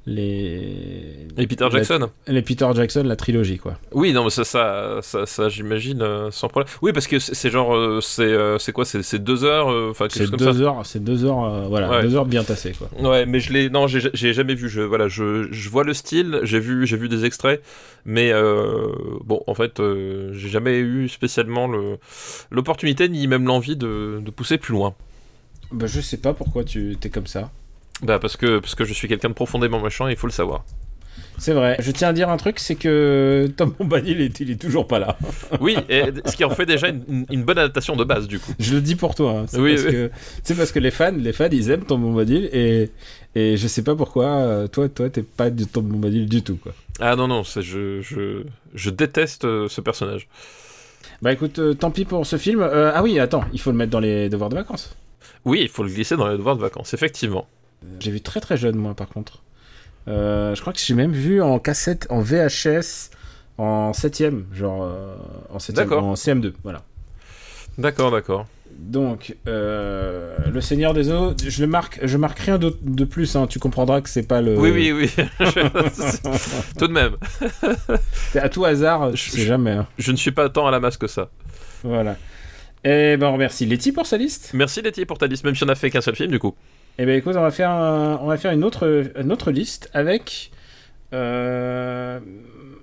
les... 0.06 1.28
Et 1.38 1.46
Peter 1.46 1.64
la- 1.64 1.70
Jackson 1.70 2.10
les 2.26 2.42
Peter 2.42 2.68
Jackson, 2.74 3.02
la 3.04 3.16
trilogie, 3.16 3.58
quoi. 3.58 3.78
Oui, 3.92 4.12
non, 4.12 4.24
mais 4.24 4.30
ça, 4.30 4.44
ça, 4.44 4.98
ça, 5.02 5.26
ça, 5.26 5.48
j'imagine, 5.48 6.02
euh, 6.02 6.30
sans 6.30 6.48
problème. 6.48 6.72
Oui, 6.82 6.92
parce 6.92 7.06
que 7.06 7.18
c'est 7.18 7.50
genre. 7.50 7.74
euh, 7.74 8.00
c'est 8.00 8.22
euh, 8.22 8.58
c'est 8.58 8.72
quoi 8.72 8.84
C'est 8.84 9.18
deux 9.22 9.44
heures 9.44 9.68
Enfin, 9.90 10.06
C'est 10.10 10.30
deux 10.30 10.60
heures, 10.60 10.84
c'est 10.84 11.02
deux 11.02 11.24
heures, 11.24 11.68
voilà, 11.68 12.02
deux 12.02 12.14
heures 12.16 12.26
bien 12.26 12.42
tassées, 12.44 12.72
quoi. 12.72 12.88
Ouais, 13.00 13.26
mais 13.26 13.40
je 13.40 13.52
l'ai. 13.52 13.70
Non, 13.70 13.86
j'ai 13.86 14.32
jamais 14.32 14.54
vu. 14.54 14.68
Je, 14.68 14.80
voilà, 14.80 15.08
je, 15.08 15.48
je 15.52 15.68
vois 15.68 15.84
le 15.84 15.94
style, 15.94 16.40
j'ai 16.42 16.60
vu, 16.60 16.86
j'ai 16.86 16.96
vu 16.96 17.08
des 17.08 17.24
extraits, 17.24 17.62
mais 18.04 18.32
bon, 19.24 19.42
en 19.46 19.54
fait, 19.54 19.80
j'ai 20.32 20.48
jamais 20.48 20.78
eu 20.78 21.08
spécialement 21.08 21.68
le 21.68 21.98
l'opportunité 22.50 23.08
ni 23.08 23.26
même 23.26 23.46
l'envie 23.46 23.76
de, 23.76 24.20
de 24.24 24.30
pousser 24.30 24.58
plus 24.58 24.72
loin. 24.72 24.94
Bah 25.70 25.86
je 25.86 26.00
sais 26.00 26.18
pas 26.18 26.34
pourquoi 26.34 26.64
tu 26.64 26.96
t'es 27.00 27.08
comme 27.08 27.26
ça. 27.26 27.50
Bah 28.02 28.18
parce 28.18 28.36
que 28.36 28.58
parce 28.58 28.74
que 28.74 28.84
je 28.84 28.92
suis 28.92 29.08
quelqu'un 29.08 29.28
de 29.28 29.34
profondément 29.34 29.80
méchant, 29.80 30.08
il 30.08 30.16
faut 30.16 30.26
le 30.26 30.32
savoir. 30.32 30.64
C'est 31.38 31.54
vrai. 31.54 31.76
Je 31.80 31.90
tiens 31.90 32.08
à 32.08 32.12
dire 32.12 32.28
un 32.28 32.36
truc, 32.36 32.58
c'est 32.58 32.74
que 32.74 33.50
Tom 33.56 33.74
Bombadil, 33.78 34.12
il 34.12 34.20
est, 34.20 34.40
il 34.40 34.50
est 34.50 34.60
toujours 34.60 34.86
pas 34.86 34.98
là. 34.98 35.16
Oui, 35.60 35.76
et 35.88 36.04
ce 36.26 36.36
qui 36.36 36.44
en 36.44 36.50
fait 36.50 36.66
déjà 36.66 36.88
une, 36.88 37.42
bonne 37.44 37.58
adaptation 37.58 37.96
de 37.96 38.04
base 38.04 38.28
du 38.28 38.38
coup. 38.38 38.52
Je 38.58 38.74
le 38.74 38.80
dis 38.80 38.96
pour 38.96 39.14
toi. 39.14 39.32
hein. 39.40 39.44
C'est 39.48 39.58
Oui, 39.58 39.74
parce 39.74 39.86
oui. 39.86 39.92
que 39.92 40.54
parce 40.54 40.72
que 40.72 40.78
les 40.78 40.90
fans, 40.90 41.12
les 41.16 41.32
fans, 41.32 41.48
ils 41.50 41.70
aiment 41.70 41.84
Tom 41.84 42.02
Bombadil 42.02 42.48
et 42.52 42.90
et 43.34 43.56
je 43.56 43.66
sais 43.66 43.82
pas 43.82 43.94
pourquoi. 43.96 44.26
euh, 44.26 44.66
toi, 44.68 44.88
toi, 44.88 45.08
t'es 45.10 45.22
pas 45.22 45.50
du 45.50 45.66
Tom 45.66 45.86
Bombadil 45.86 46.26
du 46.26 46.42
tout, 46.42 46.56
quoi. 46.56 46.72
Ah 47.00 47.16
non 47.16 47.28
non, 47.28 47.42
je, 47.42 48.00
je 48.02 48.42
je 48.74 48.90
déteste 48.90 49.44
euh, 49.44 49.68
ce 49.68 49.80
personnage. 49.80 50.28
Bah 51.22 51.32
écoute, 51.32 51.58
euh, 51.58 51.74
tant 51.74 51.90
pis 51.90 52.04
pour 52.04 52.26
ce 52.26 52.36
film. 52.36 52.60
Euh, 52.60 52.92
ah 52.94 53.02
oui, 53.02 53.18
attends, 53.18 53.44
il 53.52 53.60
faut 53.60 53.70
le 53.70 53.76
mettre 53.76 53.90
dans 53.90 54.00
les 54.00 54.28
devoirs 54.28 54.50
de 54.50 54.56
vacances. 54.56 54.94
Oui, 55.44 55.60
il 55.62 55.68
faut 55.68 55.82
le 55.82 55.88
glisser 55.90 56.16
dans 56.16 56.28
les 56.28 56.36
devoirs 56.36 56.56
de 56.56 56.60
vacances, 56.60 56.94
effectivement. 56.94 57.46
J'ai 58.00 58.10
vu 58.10 58.20
très 58.20 58.40
très 58.40 58.56
jeune 58.56 58.76
moi, 58.76 58.94
par 58.94 59.08
contre. 59.08 59.42
Euh, 60.08 60.54
je 60.54 60.60
crois 60.60 60.72
que 60.72 60.80
j'ai 60.80 60.94
même 60.94 61.12
vu 61.12 61.40
en 61.40 61.58
cassette, 61.58 62.06
en 62.10 62.20
VHS, 62.20 63.10
en 63.58 63.92
7ème, 63.92 64.42
genre 64.52 64.82
euh, 64.84 65.14
en 65.50 65.58
7 65.58 65.76
D'accord. 65.76 66.04
en 66.04 66.14
CM2, 66.14 66.52
voilà. 66.64 66.82
D'accord, 67.78 68.10
d'accord. 68.10 68.46
Donc, 68.78 69.36
euh, 69.46 70.34
le 70.50 70.60
Seigneur 70.60 70.94
des 70.94 71.10
Eaux, 71.12 71.34
je 71.46 71.60
le 71.60 71.66
marque, 71.68 72.00
je 72.02 72.16
marque 72.16 72.38
rien 72.40 72.58
de, 72.58 72.74
de 72.82 73.04
plus. 73.04 73.36
hein, 73.36 73.46
tu 73.46 73.58
comprendras 73.58 74.00
que 74.00 74.08
c'est 74.08 74.22
pas 74.26 74.40
le. 74.40 74.58
Oui, 74.58 74.70
oui, 74.70 74.92
oui. 74.92 75.10
Je- 75.40 76.78
Tout 76.78 76.88
de 76.88 76.92
même, 76.92 77.16
à 78.34 78.48
tout 78.48 78.64
hasard, 78.64 79.10
je 79.14 79.16
Je- 79.16 79.30
sais 79.30 79.44
jamais. 79.46 79.72
hein. 79.72 79.86
je 79.98 80.10
ne 80.10 80.16
suis 80.16 80.32
pas 80.32 80.48
tant 80.48 80.66
à 80.66 80.70
la 80.70 80.80
masse 80.80 80.96
que 80.96 81.06
ça. 81.06 81.28
Voilà. 81.84 82.16
Et 82.84 83.16
ben 83.16 83.26
on 83.28 83.34
remercie 83.34 83.66
Letty 83.66 83.92
pour 83.92 84.06
sa 84.06 84.16
liste. 84.16 84.50
Merci 84.54 84.82
Letty 84.82 85.04
pour 85.04 85.18
ta 85.18 85.26
liste, 85.26 85.44
même 85.44 85.54
si 85.54 85.62
on 85.64 85.68
a 85.68 85.74
fait 85.76 85.90
qu'un 85.90 86.00
seul 86.00 86.16
film 86.16 86.30
du 86.30 86.38
coup. 86.40 86.54
Et 86.98 87.06
ben 87.06 87.16
écoute, 87.16 87.36
on 87.36 87.40
va 87.42 87.50
faire, 87.50 87.70
on 87.70 88.26
va 88.26 88.36
faire 88.36 88.52
une 88.52 88.64
autre, 88.64 89.10
une 89.20 89.32
autre 89.32 89.50
liste 89.50 89.90
avec. 89.94 90.50
euh, 91.12 92.20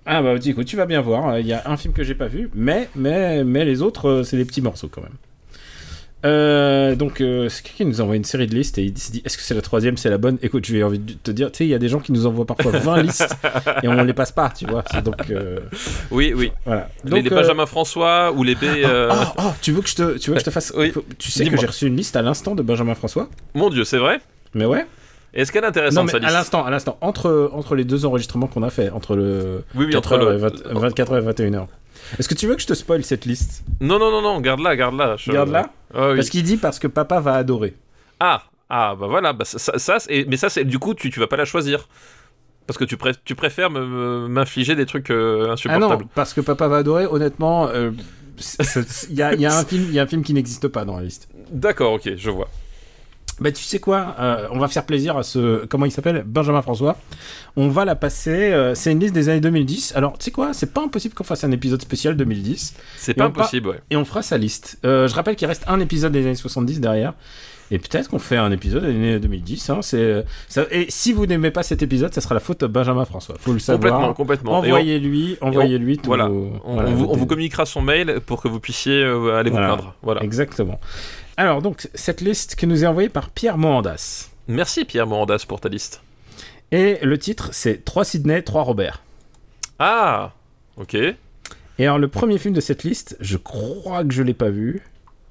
Ah 0.06 0.22
bah 0.22 0.36
écoute, 0.44 0.66
tu 0.68 0.76
vas 0.78 0.86
bien 0.86 1.02
voir. 1.02 1.40
Il 1.40 1.46
y 1.48 1.54
a 1.54 1.64
un 1.70 1.78
film 1.78 1.94
que 1.94 2.04
j'ai 2.04 2.16
pas 2.16 2.28
vu, 2.28 2.50
mais 2.54 2.90
mais 2.96 3.44
mais 3.44 3.66
les 3.66 3.82
autres, 3.82 4.10
euh, 4.10 4.24
c'est 4.24 4.38
des 4.38 4.46
petits 4.46 4.62
morceaux 4.62 4.90
quand 4.90 5.02
même. 5.02 5.16
Euh, 6.26 6.96
donc 6.96 7.22
euh, 7.22 7.48
c'est 7.48 7.64
quelqu'un 7.64 7.78
qui 7.78 7.86
nous 7.86 8.02
envoie 8.02 8.18
une 8.18 8.26
série 8.26 8.46
de 8.46 8.54
listes 8.54 8.78
et 8.78 8.84
il 8.84 8.98
s'est 8.98 9.14
dit 9.14 9.22
est-ce 9.24 9.38
que 9.38 9.44
c'est 9.44 9.54
la 9.54 9.62
troisième 9.62 9.96
c'est 9.96 10.10
la 10.10 10.18
bonne? 10.18 10.38
Écoute 10.42 10.66
j'ai 10.66 10.84
envie 10.84 11.00
de 11.00 11.14
te 11.14 11.32
dire 11.32 11.50
tu 11.50 11.60
sais 11.60 11.66
il 11.66 11.70
y 11.70 11.74
a 11.74 11.78
des 11.80 11.88
gens 11.88 12.00
qui 12.00 12.12
nous 12.12 12.26
envoient 12.26 12.46
parfois 12.46 12.74
20 12.74 12.98
listes 13.04 13.38
et 13.84 13.88
on 13.88 14.04
les 14.04 14.12
passe 14.12 14.34
pas 14.34 14.50
tu 14.50 14.66
vois 14.66 14.84
donc 15.02 15.30
euh, 15.32 15.60
Oui, 16.12 16.34
oui. 16.36 16.52
voilà 16.66 16.90
donc 17.06 17.24
les 17.24 17.32
euh, 17.32 17.36
Benjamin 17.36 17.66
François 17.66 18.34
ou 18.34 18.44
les 18.44 18.56
B. 18.56 18.64
oh, 18.86 19.14
oh, 19.38 19.42
tu 19.62 19.72
veux 19.72 19.82
que 19.82 19.88
je 19.88 19.96
te 19.96 20.18
tu 20.18 20.30
veux 20.30 20.34
que 20.36 20.42
je 20.42 20.46
te 20.46 20.52
fasse 20.52 20.74
Oui. 20.76 20.92
tu 21.18 21.32
sais 21.32 21.46
que 21.46 21.56
j'ai 21.56 21.66
reçu 21.68 21.88
une 21.88 21.96
liste 21.96 22.18
à 22.18 22.22
l'instant 22.22 22.54
de 22.54 22.64
Benjamin 22.64 22.96
François? 22.96 23.30
Mon 23.54 23.70
Dieu, 23.70 23.86
c'est 23.86 23.98
vrai? 23.98 24.20
Mais 24.54 24.66
ouais 24.66 24.86
Est-ce 25.34 25.54
qu'elle 25.54 25.62
est 25.64 25.68
Non, 25.68 25.70
intéressante 25.70 26.06
mais 26.08 26.12
sa 26.12 26.18
à 26.18 26.20
liste 26.20 26.34
l'instant, 26.34 26.66
à 26.66 26.70
l'instant, 26.72 26.98
entre, 27.00 27.50
entre 27.54 27.76
les 27.76 27.86
deux 27.86 28.06
enregistrements 28.06 28.48
qu'on 28.48 28.64
a 28.64 28.70
fait, 28.72 28.90
entre 28.90 29.16
le 29.16 29.64
Oui, 29.76 29.86
oui, 29.86 29.92
4 29.94 29.98
entre 30.14 30.18
le. 30.18 30.34
et 30.34 30.38
20 30.38 30.50
24h 30.90 31.22
et 31.42 31.50
21h. 31.50 31.68
Est-ce 32.18 32.28
que 32.30 32.34
tu 32.36 32.48
veux 32.48 32.56
que 32.56 32.62
je 32.62 32.68
te 32.68 32.74
spoil 32.74 33.04
cette 33.04 33.26
liste 33.26 33.64
Non, 33.82 34.00
non, 34.00 34.12
non, 34.12 34.22
non, 34.22 34.42
garde-la, 34.42 34.76
garde-la. 34.76 35.16
je- 35.18 35.32
Garde-la 35.32 35.70
Ah, 35.94 36.10
oui. 36.10 36.16
Parce 36.18 36.30
qu'il 36.30 36.44
dit 36.44 36.58
parce 36.58 36.80
que 36.80 36.88
papa 36.88 37.20
va 37.20 37.34
adorer. 37.36 37.76
Ah, 38.20 38.44
ah, 38.70 38.96
bah 39.00 39.08
voilà, 39.08 39.34
bah, 39.34 39.46
ça, 39.46 39.58
ça, 39.78 40.00
c'est- 40.00 40.26
mais 40.28 40.38
ça, 40.38 40.50
c'est 40.50 40.64
du 40.66 40.80
coup, 40.80 40.94
tu, 40.94 41.10
tu 41.12 41.20
vas 41.20 41.28
pas 41.28 41.38
la 41.38 41.46
choisir. 41.46 41.88
Parce 42.68 42.78
que 42.78 42.84
tu, 42.86 42.98
pré- 42.98 43.16
tu 43.26 43.34
préfères 43.34 43.72
m'infliger 43.72 44.76
des 44.76 44.86
trucs 44.86 45.10
euh, 45.10 45.42
Ah 45.42 45.46
non, 45.48 45.52
insupportables. 45.54 46.06
parce 46.14 46.34
que 46.36 46.42
papa 46.42 46.68
va 46.68 46.78
adorer, 46.78 47.06
honnêtement, 47.08 47.68
euh, 47.70 47.92
il 49.10 49.16
y, 49.16 49.42
y 49.42 49.46
a 49.48 49.58
un 49.58 50.08
film 50.08 50.24
qui 50.24 50.34
n'existe 50.34 50.68
pas 50.68 50.86
dans 50.86 50.98
la 50.98 51.04
liste. 51.04 51.28
D'accord, 51.52 51.94
ok, 51.94 52.12
je 52.16 52.30
vois. 52.30 52.48
Bah 53.42 53.52
tu 53.52 53.64
sais 53.64 53.80
quoi, 53.80 54.16
euh, 54.20 54.48
on 54.52 54.60
va 54.60 54.68
faire 54.68 54.86
plaisir 54.86 55.18
à 55.18 55.24
ce, 55.24 55.66
comment 55.66 55.86
il 55.86 55.92
s'appelle, 55.92 56.24
Benjamin 56.26 56.62
François. 56.62 56.98
On 57.56 57.70
va 57.70 57.86
la 57.86 57.96
passer, 57.96 58.52
euh, 58.52 58.76
c'est 58.76 58.92
une 58.92 59.00
liste 59.00 59.14
des 59.14 59.30
années 59.30 59.40
2010. 59.42 59.94
Alors 59.96 60.18
tu 60.18 60.26
sais 60.26 60.32
quoi, 60.32 60.54
c'est 60.54 60.74
pas 60.74 60.82
impossible 60.82 61.14
qu'on 61.16 61.24
fasse 61.24 61.44
un 61.44 61.52
épisode 61.52 61.82
spécial 61.82 62.16
2010. 62.18 62.74
C'est 62.98 63.14
pas 63.14 63.26
impossible, 63.26 63.70
ouais. 63.70 63.80
et 63.90 63.96
on 63.98 64.06
fera 64.06 64.22
sa 64.22 64.38
liste. 64.38 64.78
Euh, 64.86 65.08
je 65.08 65.16
rappelle 65.16 65.36
qu'il 65.36 65.48
reste 65.48 65.64
un 65.68 65.80
épisode 65.80 66.12
des 66.12 66.26
années 66.26 66.36
70 66.36 66.80
derrière. 66.80 67.14
Et 67.72 67.78
peut-être 67.78 68.10
qu'on 68.10 68.18
fait 68.18 68.36
un 68.38 68.52
épisode 68.52 68.82
des 68.82 68.90
années 68.90 69.20
2010. 69.20 69.70
Hein, 69.70 69.78
c'est, 69.84 69.98
euh, 69.98 70.24
ça- 70.48 70.66
et 70.72 70.88
si 70.90 71.14
vous 71.14 71.28
n'aimez 71.28 71.52
pas 71.52 71.62
cet 71.62 71.84
épisode, 71.84 72.12
ça 72.12 72.20
sera 72.20 72.34
la 72.34 72.40
faute 72.40 72.62
de 72.62 72.66
Benjamin 72.66 73.06
François. 73.06 73.36
Faut 73.40 73.54
le 73.54 73.60
Complètement, 73.60 73.92
savoir. 74.00 74.14
complètement. 74.16 74.52
On- 74.54 74.56
Envoyez-lui, 74.64 75.38
envoyez-lui 75.40 75.98
tout. 76.00 76.08
voilà. 76.08 76.28
vos- 76.30 76.52
On, 76.66 76.74
voilà, 76.74 76.90
on 76.90 76.94
vous, 76.96 77.04
on 77.06 77.08
vos- 77.10 77.16
vous 77.18 77.26
communiquera 77.28 77.68
son 77.68 77.84
mail 77.84 78.22
pour 78.26 78.42
que 78.42 78.48
vous 78.48 78.60
puissiez 78.60 79.04
euh, 79.04 79.36
aller 79.38 79.52
Voilà. 79.52 79.68
vous 79.70 79.76
plaindre. 79.76 79.96
Voilà. 80.02 80.24
Exactement. 80.24 80.80
Alors 81.40 81.62
donc 81.62 81.88
cette 81.94 82.20
liste 82.20 82.56
que 82.58 82.66
nous 82.66 82.84
est 82.84 82.88
envoyée 82.88 83.08
par 83.08 83.30
Pierre 83.30 83.58
Mohandas. 83.58 84.28
Merci 84.50 84.84
Pierre 84.84 85.08
Morandas 85.08 85.46
pour 85.48 85.62
ta 85.62 85.70
liste. 85.70 86.02
Et 86.74 86.98
le 87.02 87.18
titre 87.18 87.50
c'est 87.54 87.86
3 87.86 88.04
Sydney, 88.04 88.42
3 88.42 88.64
Robert. 88.64 89.02
Ah, 89.80 90.34
ok. 90.76 90.96
Et 90.96 91.16
alors 91.80 91.98
le 91.98 92.10
premier 92.10 92.38
film 92.40 92.54
de 92.54 92.60
cette 92.60 92.84
liste, 92.84 93.16
je 93.22 93.38
crois 93.38 94.04
que 94.04 94.12
je 94.14 94.22
l'ai 94.22 94.34
pas 94.34 94.50
vu. 94.50 94.82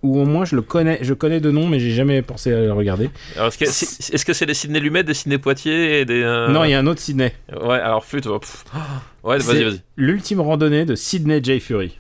Ou 0.03 0.19
au 0.19 0.25
moins 0.25 0.47
je 0.47 0.57
le 0.57 0.63
connais, 0.63 0.99
je 1.03 1.13
connais 1.13 1.41
de 1.41 1.51
nom, 1.51 1.67
mais 1.67 1.79
j'ai 1.79 1.91
jamais 1.91 2.23
pensé 2.23 2.55
à 2.55 2.61
le 2.61 2.73
regarder. 2.73 3.11
Est-ce 3.37 3.59
que 3.59 3.67
c'est 4.33 4.33
c'est 4.33 4.47
des 4.47 4.55
Sydney 4.55 4.81
Lumet, 4.81 5.03
des 5.05 5.13
Sydney 5.13 5.37
Poitiers 5.37 6.01
et 6.01 6.05
des. 6.07 6.23
euh, 6.23 6.49
Non, 6.49 6.65
il 6.65 6.71
y 6.71 6.75
a 6.75 6.79
un 6.79 6.87
autre 6.87 7.01
Sydney. 7.03 7.35
Ouais, 7.53 7.81
alors 7.81 8.05
flûte. 8.07 8.25
Ouais, 8.27 8.39
vas-y, 9.39 9.65
vas-y. 9.65 9.83
L'ultime 9.99 10.41
randonnée 10.41 10.87
de 10.87 10.95
Sydney 10.95 11.41
J. 11.43 11.61
Fury. 11.61 11.99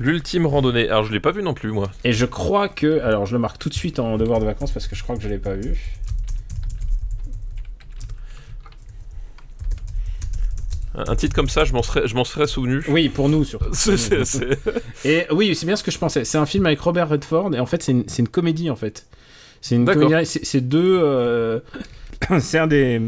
L'ultime 0.00 0.46
randonnée. 0.46 0.88
Alors, 0.88 1.04
je 1.04 1.12
l'ai 1.12 1.20
pas 1.20 1.30
vu 1.30 1.42
non 1.42 1.54
plus, 1.54 1.70
moi. 1.70 1.90
Et 2.02 2.12
je 2.12 2.26
crois 2.26 2.68
que. 2.68 3.00
Alors, 3.00 3.26
je 3.26 3.32
le 3.32 3.38
marque 3.38 3.58
tout 3.58 3.68
de 3.68 3.74
suite 3.74 3.98
en 3.98 4.16
devoir 4.16 4.40
de 4.40 4.44
vacances 4.44 4.72
parce 4.72 4.88
que 4.88 4.96
je 4.96 5.02
crois 5.02 5.16
que 5.16 5.22
je 5.22 5.28
l'ai 5.28 5.38
pas 5.38 5.54
vu. 5.54 5.76
Un 10.96 11.16
titre 11.16 11.34
comme 11.34 11.48
ça, 11.48 11.64
je 11.64 11.72
m'en 11.72 11.82
serais, 11.82 12.06
je 12.06 12.14
m'en 12.14 12.22
serais 12.24 12.46
souvenu. 12.46 12.80
Oui, 12.88 13.08
pour 13.08 13.28
nous 13.28 13.42
surtout. 13.44 13.66
C'est- 13.72 13.96
c'est- 13.96 14.24
c'est- 14.24 14.58
Et 15.04 15.26
oui, 15.32 15.54
c'est 15.56 15.66
bien 15.66 15.74
ce 15.74 15.82
que 15.82 15.90
je 15.90 15.98
pensais. 15.98 16.24
C'est 16.24 16.38
un 16.38 16.46
film 16.46 16.66
avec 16.66 16.78
Robert 16.80 17.08
Redford 17.08 17.52
et 17.54 17.58
en 17.58 17.66
fait, 17.66 17.82
c'est 17.82 17.92
une, 18.18 18.28
comédie 18.28 18.70
en 18.70 18.76
fait. 18.76 19.06
C'est 19.60 19.74
une 19.74 19.84
comédie. 19.86 20.24
C'est 20.24 20.44
c'est 20.44 20.60
deux. 20.60 21.00
euh, 21.02 21.58
c'est 22.38 22.58
un 22.58 22.68
des, 22.68 23.00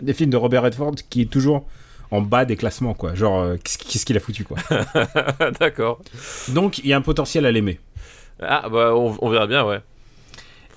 des 0.00 0.14
films 0.14 0.30
de 0.30 0.36
Robert 0.38 0.62
Redford 0.62 0.94
qui 1.10 1.22
est 1.22 1.30
toujours 1.30 1.68
en 2.10 2.20
bas 2.20 2.44
des 2.44 2.56
classements, 2.56 2.94
quoi. 2.94 3.14
Genre, 3.14 3.40
euh, 3.40 3.56
qu'est-ce 3.62 4.04
qu'il 4.06 4.16
a 4.16 4.20
foutu, 4.20 4.44
quoi. 4.44 4.58
D'accord. 5.60 6.00
Donc, 6.48 6.78
il 6.78 6.86
y 6.86 6.92
a 6.92 6.96
un 6.96 7.00
potentiel 7.02 7.46
à 7.46 7.52
l'aimer. 7.52 7.80
Ah, 8.40 8.68
bah, 8.70 8.92
on, 8.94 9.16
on 9.20 9.28
verra 9.30 9.46
bien, 9.46 9.64
ouais. 9.64 9.80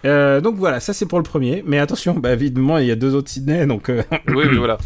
Euh, 0.06 0.40
donc 0.40 0.56
voilà, 0.56 0.80
ça 0.80 0.94
c'est 0.94 1.06
pour 1.06 1.20
le 1.20 1.24
premier. 1.24 1.62
Mais 1.66 1.78
attention, 1.78 2.14
bah, 2.16 2.32
évidemment, 2.34 2.78
il 2.78 2.88
y 2.88 2.92
a 2.92 2.96
deux 2.96 3.16
autres 3.16 3.30
Sydney, 3.30 3.66
donc 3.66 3.90
euh, 3.90 4.02
Oui, 4.30 4.46
oui, 4.50 4.58
voilà. 4.58 4.78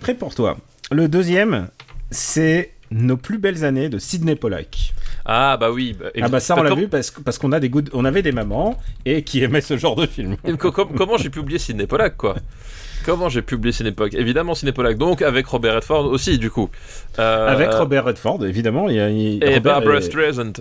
prêt 0.00 0.14
pour 0.14 0.34
toi. 0.34 0.58
Le 0.90 1.08
deuxième, 1.08 1.68
c'est 2.10 2.72
Nos 2.90 3.16
plus 3.16 3.38
belles 3.38 3.64
années 3.64 3.88
de 3.88 3.98
Sidney 3.98 4.34
Pollack. 4.36 4.92
Ah, 5.24 5.56
bah 5.58 5.70
oui. 5.70 5.94
bah, 5.98 6.06
Ah 6.22 6.28
bah 6.28 6.40
ça 6.40 6.56
on 6.58 6.62
l'a 6.62 6.70
com- 6.70 6.78
vu 6.78 6.88
parce, 6.88 7.10
parce 7.10 7.36
qu'on 7.38 7.52
a 7.52 7.60
des 7.60 7.68
goûts, 7.68 7.82
on 7.92 8.04
avait 8.06 8.22
des 8.22 8.32
mamans 8.32 8.78
et 9.04 9.22
qui 9.24 9.42
aimaient 9.42 9.60
ce 9.60 9.76
genre 9.76 9.94
de 9.96 10.06
film. 10.06 10.36
co- 10.58 10.72
com- 10.72 10.88
comment 10.96 11.16
j'ai 11.18 11.28
pu 11.30 11.38
oublier 11.40 11.58
Sidney 11.58 11.86
Pollack, 11.86 12.16
quoi? 12.16 12.36
Comment 13.08 13.30
j'ai 13.30 13.40
pu 13.40 13.54
oublier 13.54 13.72
Sidney 13.72 13.92
Pollack 13.92 14.12
Évidemment, 14.12 14.54
Sidney 14.54 14.72
Pollack. 14.72 14.98
Donc, 14.98 15.22
avec 15.22 15.46
Robert 15.46 15.76
Redford 15.76 16.04
aussi, 16.06 16.36
du 16.38 16.50
coup. 16.50 16.68
Euh, 17.18 17.48
Avec 17.48 17.72
Robert 17.72 18.04
Redford, 18.04 18.44
évidemment. 18.44 18.90
Il 18.90 18.96
y 18.96 19.00
a, 19.00 19.08
il- 19.08 19.42
Et 19.42 19.54
Robert 19.54 19.62
Barbara 19.80 19.96
est- 19.96 20.00
Streisand. 20.02 20.52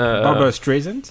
Euh, 0.00 0.22
Barbara 0.22 0.50
Streisand. 0.50 1.02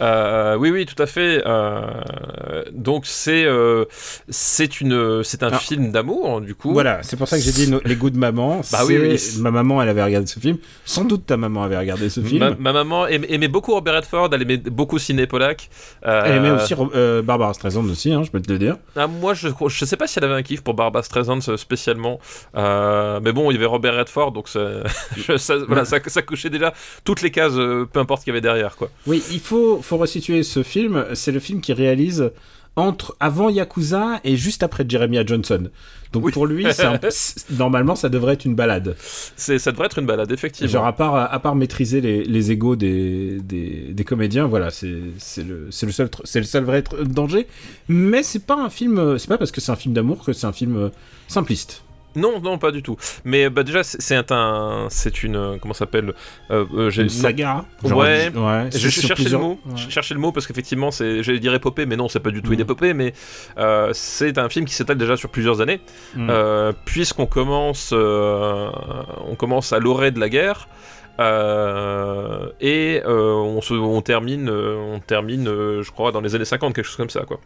Euh, 0.00 0.56
oui, 0.56 0.70
oui, 0.70 0.86
tout 0.86 1.00
à 1.02 1.06
fait. 1.06 1.42
Euh, 1.46 2.64
donc 2.72 3.06
c'est 3.06 3.44
euh, 3.44 3.84
c'est 4.28 4.80
une 4.80 5.22
c'est 5.22 5.42
un 5.42 5.50
Ah. 5.52 5.58
film 5.58 5.92
d'amour 5.92 6.40
du 6.40 6.54
coup. 6.54 6.72
Voilà, 6.72 7.02
c'est 7.02 7.16
pour 7.16 7.28
ça 7.28 7.36
que 7.36 7.42
j'ai 7.44 7.52
dit 7.52 7.70
no- 7.70 7.80
les 7.84 7.96
goûts 7.96 8.10
de 8.10 8.18
maman. 8.18 8.60
Bah 8.72 8.80
oui, 8.86 9.18
c'est- 9.18 9.36
oui. 9.36 9.42
Ma 9.42 9.50
maman, 9.50 9.80
elle 9.82 9.88
avait 9.88 10.02
regardé 10.02 10.26
ce 10.26 10.40
film. 10.40 10.58
Sans 10.84 11.04
doute 11.04 11.26
ta 11.26 11.36
maman 11.36 11.62
avait 11.62 11.78
regardé 11.78 12.08
ce 12.10 12.20
film. 12.20 12.40
Ma, 12.40 12.50
ma 12.50 12.72
maman 12.72 13.06
aimait, 13.06 13.26
aimait 13.30 13.48
beaucoup 13.48 13.72
Robert 13.72 13.94
Redford, 13.94 14.30
elle 14.32 14.42
aimait 14.42 14.56
beaucoup 14.56 14.98
Pollack. 15.28 15.68
Euh, 16.06 16.22
Elle 16.24 16.36
aimait 16.36 16.50
aussi 16.50 16.74
Barbara 17.24 17.54
Streisand 17.54 17.84
aussi, 17.88 18.12
hein, 18.12 18.22
je 18.24 18.30
peux 18.30 18.40
te 18.40 18.50
le 18.52 18.58
dire. 18.58 18.76
ah, 18.96 19.06
moi, 19.06 19.34
je, 19.34 19.48
je 19.68 19.84
sais 19.84 19.96
pas 19.96 20.06
si 20.06 20.18
elle 20.18 20.24
avait 20.24 20.34
un 20.34 20.42
kiff 20.42 20.60
pour 20.62 20.74
Barbara 20.74 21.02
Streisand 21.02 21.40
spécialement, 21.56 22.18
mais 22.54 23.32
bon, 23.32 23.50
il 23.50 23.54
y 23.54 23.56
avait 23.56 23.66
Robert 23.66 23.96
Redford, 23.96 24.32
donc 24.32 24.48
ça, 24.48 24.60
je- 25.16 25.36
ça- 25.36 25.58
voilà, 25.66 25.84
ça, 25.84 25.98
ça 26.06 26.22
cochait 26.22 26.50
déjà 26.50 26.72
toutes 27.04 27.22
les 27.22 27.30
cases, 27.30 27.54
peu 27.54 28.00
importe 28.00 28.20
ce 28.20 28.24
qu'il 28.24 28.32
y 28.32 28.34
avait 28.34 28.40
derrière, 28.40 28.76
quoi. 28.76 28.88
Oui, 29.06 29.22
il 29.30 29.40
faut, 29.40 29.80
faut 29.84 29.96
resituer 29.98 30.42
ce 30.42 30.62
film. 30.62 31.04
C'est 31.14 31.32
le 31.32 31.40
film 31.40 31.60
qu'il 31.60 31.74
réalise 31.74 32.30
entre 32.76 33.16
avant 33.20 33.50
Yakuza 33.50 34.20
et 34.24 34.36
juste 34.36 34.64
après 34.64 34.84
Jeremiah 34.88 35.24
Johnson. 35.24 35.68
Donc 36.12 36.24
Oui. 36.26 36.32
pour 36.32 36.46
lui, 36.46 36.66
un- 36.66 36.98
normalement, 37.56 37.94
ça 37.94 38.08
devrait 38.08 38.34
être 38.34 38.44
une 38.44 38.54
balade. 38.56 38.96
Ça 39.36 39.54
devrait 39.70 39.86
être 39.86 39.98
une 40.00 40.06
balade, 40.06 40.30
effectivement. 40.32 40.70
Genre 40.72 40.86
à 40.86 40.92
part, 40.92 41.14
à 41.14 41.38
part 41.38 41.54
maîtriser 41.54 42.00
les, 42.00 42.24
les 42.24 42.50
égos 42.50 42.74
des, 42.76 43.38
des, 43.42 43.92
des 43.92 44.04
comédiens, 44.04 44.46
voilà, 44.46 44.70
c'est 44.70 44.86
le, 44.88 45.66
le 45.66 45.70
seul, 45.92 46.08
le 46.34 46.42
seul 46.44 46.64
vrai 46.64 46.82
danger. 47.04 47.46
Mais 47.88 48.22
c'est 48.24 48.44
pas 48.44 48.56
un 48.56 48.70
film, 48.70 49.18
c'est 49.18 49.28
pas 49.28 49.38
parce 49.38 49.52
que 49.52 49.60
c'est 49.60 49.72
un 49.72 49.76
film 49.76 49.94
d'amour 49.94 50.24
que 50.24 50.32
c'est 50.32 50.46
un 50.46 50.52
film 50.52 50.76
euh, 50.76 50.88
simpliste. 51.28 51.82
Non, 52.16 52.40
non, 52.40 52.58
pas 52.58 52.70
du 52.70 52.82
tout. 52.82 52.96
Mais 53.24 53.48
bah, 53.50 53.62
déjà, 53.62 53.82
c'est, 53.82 54.30
un, 54.32 54.86
c'est 54.90 55.22
une, 55.22 55.58
comment 55.60 55.74
ça 55.74 55.80
s'appelle 55.80 56.12
euh, 56.50 56.64
euh, 56.74 56.90
Une 56.90 57.08
saga. 57.08 57.64
genre, 57.84 57.98
Ouais. 57.98 58.30
ouais. 58.34 58.68
Je, 58.72 58.78
je 58.78 58.88
cherchais 58.88 59.14
plusieurs- 59.14 59.40
le 59.40 59.46
mot, 59.46 59.58
ouais. 59.66 59.72
je 59.76 59.90
cherchais 59.90 60.14
le 60.14 60.20
mot 60.20 60.32
parce 60.32 60.46
qu'effectivement, 60.46 60.90
c'est, 60.90 61.22
j'allais 61.22 61.40
dire 61.40 61.54
épopée, 61.54 61.86
mais 61.86 61.96
non, 61.96 62.08
c'est 62.08 62.20
pas 62.20 62.30
du 62.30 62.42
tout 62.42 62.50
Mm. 62.50 62.54
une 62.54 62.60
épopée, 62.60 62.94
mais 62.94 63.12
euh, 63.58 63.90
c'est 63.92 64.38
un 64.38 64.48
film 64.48 64.64
qui 64.66 64.74
s'étale 64.74 64.98
déjà 64.98 65.16
sur 65.16 65.28
plusieurs 65.30 65.60
années, 65.60 65.80
Mm. 66.14 66.28
euh, 66.30 66.72
puisqu'on 66.84 67.26
commence, 67.26 67.92
on 67.92 69.34
commence 69.36 69.72
à 69.72 69.78
l'orée 69.78 70.10
de 70.10 70.20
la 70.20 70.28
guerre. 70.28 70.68
et 72.60 73.02
on, 73.06 73.60
se, 73.60 73.74
on 73.74 74.00
termine, 74.02 74.48
on 74.50 75.00
termine 75.00 75.44
je 75.46 75.90
crois, 75.90 76.12
dans 76.12 76.20
les 76.20 76.34
années 76.34 76.44
50, 76.44 76.74
quelque 76.74 76.84
chose 76.86 76.96
comme 76.96 77.10
ça. 77.10 77.22
Quoi. 77.22 77.40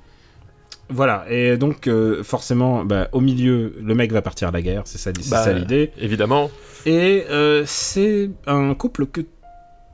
Voilà, 0.90 1.26
et 1.28 1.56
donc 1.58 1.86
euh, 1.86 2.22
forcément, 2.22 2.84
bah, 2.84 3.08
au 3.12 3.20
milieu, 3.20 3.74
le 3.82 3.94
mec 3.94 4.10
va 4.12 4.22
partir 4.22 4.48
à 4.48 4.50
la 4.50 4.62
guerre, 4.62 4.82
c'est 4.86 4.96
ça, 4.98 5.10
Bah, 5.12 5.44
ça 5.44 5.52
l'idée. 5.52 5.90
Évidemment. 6.00 6.50
Et 6.86 7.24
euh, 7.30 7.64
c'est 7.66 8.30
un 8.46 8.72
couple 8.74 9.06
que 9.06 9.20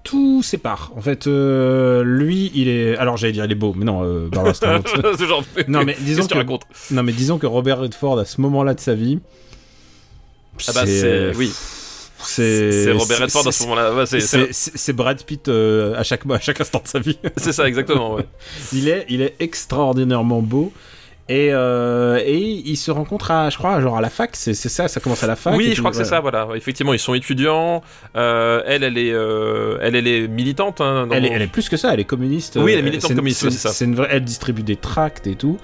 tout 0.05 0.43
sépare. 0.43 0.93
En 0.97 1.01
fait, 1.01 1.27
euh, 1.27 2.05
lui, 2.05 2.53
il 2.55 2.69
est. 2.69 2.97
Alors 2.97 3.17
j'allais 3.17 3.33
dire 3.33 3.45
il 3.45 3.51
est 3.51 3.57
beau, 3.57 3.73
mais 3.77 3.85
non, 3.85 4.05
euh. 4.05 4.29
Ce 5.19 5.27
genre 5.27 5.43
de- 5.57 5.65
Non, 5.67 5.83
mais 5.85 5.97
disons 6.01 6.23
que 6.27 6.95
non, 6.95 7.03
mais 7.03 7.13
disons 7.13 7.39
que 7.39 7.47
Robert 7.47 7.79
Redford 7.81 8.19
à 8.21 8.25
ce 8.25 8.41
moment-là 8.43 8.75
de 8.75 8.81
sa 8.81 8.95
vie. 8.95 9.19
Ah 10.69 10.73
bah, 10.75 10.87
c'est- 10.87 11.35
oui. 11.37 11.53
C'est 12.27 12.93
Robert 12.93 13.21
Redford 13.21 13.49
à 13.49 13.53
ce 13.53 13.63
moment-là. 13.65 14.05
C'est- 14.07 14.93
Brad 14.93 15.23
Pitt 15.25 15.49
euh, 15.49 15.95
à, 15.97 16.03
chaque, 16.03 16.23
à 16.31 16.41
chaque 16.41 16.61
instant 16.61 16.81
de 16.83 16.89
sa 16.89 16.99
vie. 16.99 17.19
c'est 17.37 17.53
ça, 17.53 17.67
exactement. 17.69 18.15
Ouais. 18.15 18.25
il, 18.73 18.89
est, 18.89 19.07
il 19.09 19.23
est 19.23 19.35
extraordinairement 19.41 20.41
beau. 20.43 20.73
Et, 21.27 21.49
euh, 21.55 22.21
et 22.23 22.37
il 22.37 22.77
se 22.77 22.91
rencontre 22.91 23.31
à, 23.31 23.49
je 23.49 23.57
crois, 23.57 23.81
genre 23.81 23.97
à 23.97 24.03
la 24.03 24.11
fac, 24.11 24.31
c'est 24.35 24.53
ça, 24.53 24.89
ça 24.89 25.01
commence 25.01 25.23
à 25.23 25.27
la 25.27 25.37
fac. 25.37 25.57
Oui, 25.57 25.73
je 25.75 25.79
crois 25.79 25.91
que 25.91 25.97
c'est 25.97 26.05
ça, 26.05 26.21
voilà. 26.21 26.47
Effectivement, 26.55 26.93
ils 26.93 26.99
sont 26.99 27.15
étudiants. 27.15 27.83
Euh, 28.15 28.61
elle, 28.67 28.85
elle 28.85 28.99
est, 28.99 29.11
euh, 29.13 29.79
elle, 29.81 29.97
elle 29.97 30.07
est 30.07 30.29
militante. 30.29 30.83
hein, 30.83 31.07
dans- 31.07 31.15
Elle 31.15 31.25
est, 31.25 31.31
elle 31.33 31.41
est 31.41 31.47
plus 31.47 31.71
que 31.71 31.79
ça, 31.79 31.95
elle 31.95 32.01
est 32.01 32.05
communiste. 32.05 32.59
Oui, 32.61 32.73
elle 32.73 32.81
est 32.81 32.83
militante 32.83 33.11
une- 33.13 33.17
communiste, 33.17 33.41
c'est 33.41 33.47
ouais, 33.47 33.53
c'est 33.53 33.59
ça. 33.59 33.71
C'est 33.71 33.87
une 33.87 33.95
vraie, 33.95 34.09
elle 34.11 34.23
distribue 34.25 34.63
des 34.63 34.77
tracts 34.77 35.27
et 35.27 35.35
tout. 35.35 35.57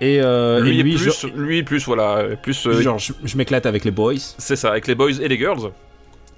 Et, 0.00 0.20
euh, 0.20 0.60
lui, 0.60 0.80
et 0.80 0.82
lui, 0.82 0.94
est 0.94 0.96
plus, 0.96 1.24
lui 1.36 1.62
plus, 1.62 1.84
voilà, 1.84 2.24
plus. 2.42 2.66
euh, 2.66 2.80
genre, 2.82 2.98
je, 2.98 3.12
je 3.24 3.36
m'éclate 3.36 3.66
avec 3.66 3.84
les 3.84 3.90
boys. 3.92 4.14
c'est 4.38 4.56
ça, 4.56 4.70
avec 4.72 4.88
les 4.88 4.96
boys 4.96 5.12
et 5.12 5.28
les 5.28 5.38
girls. 5.38 5.70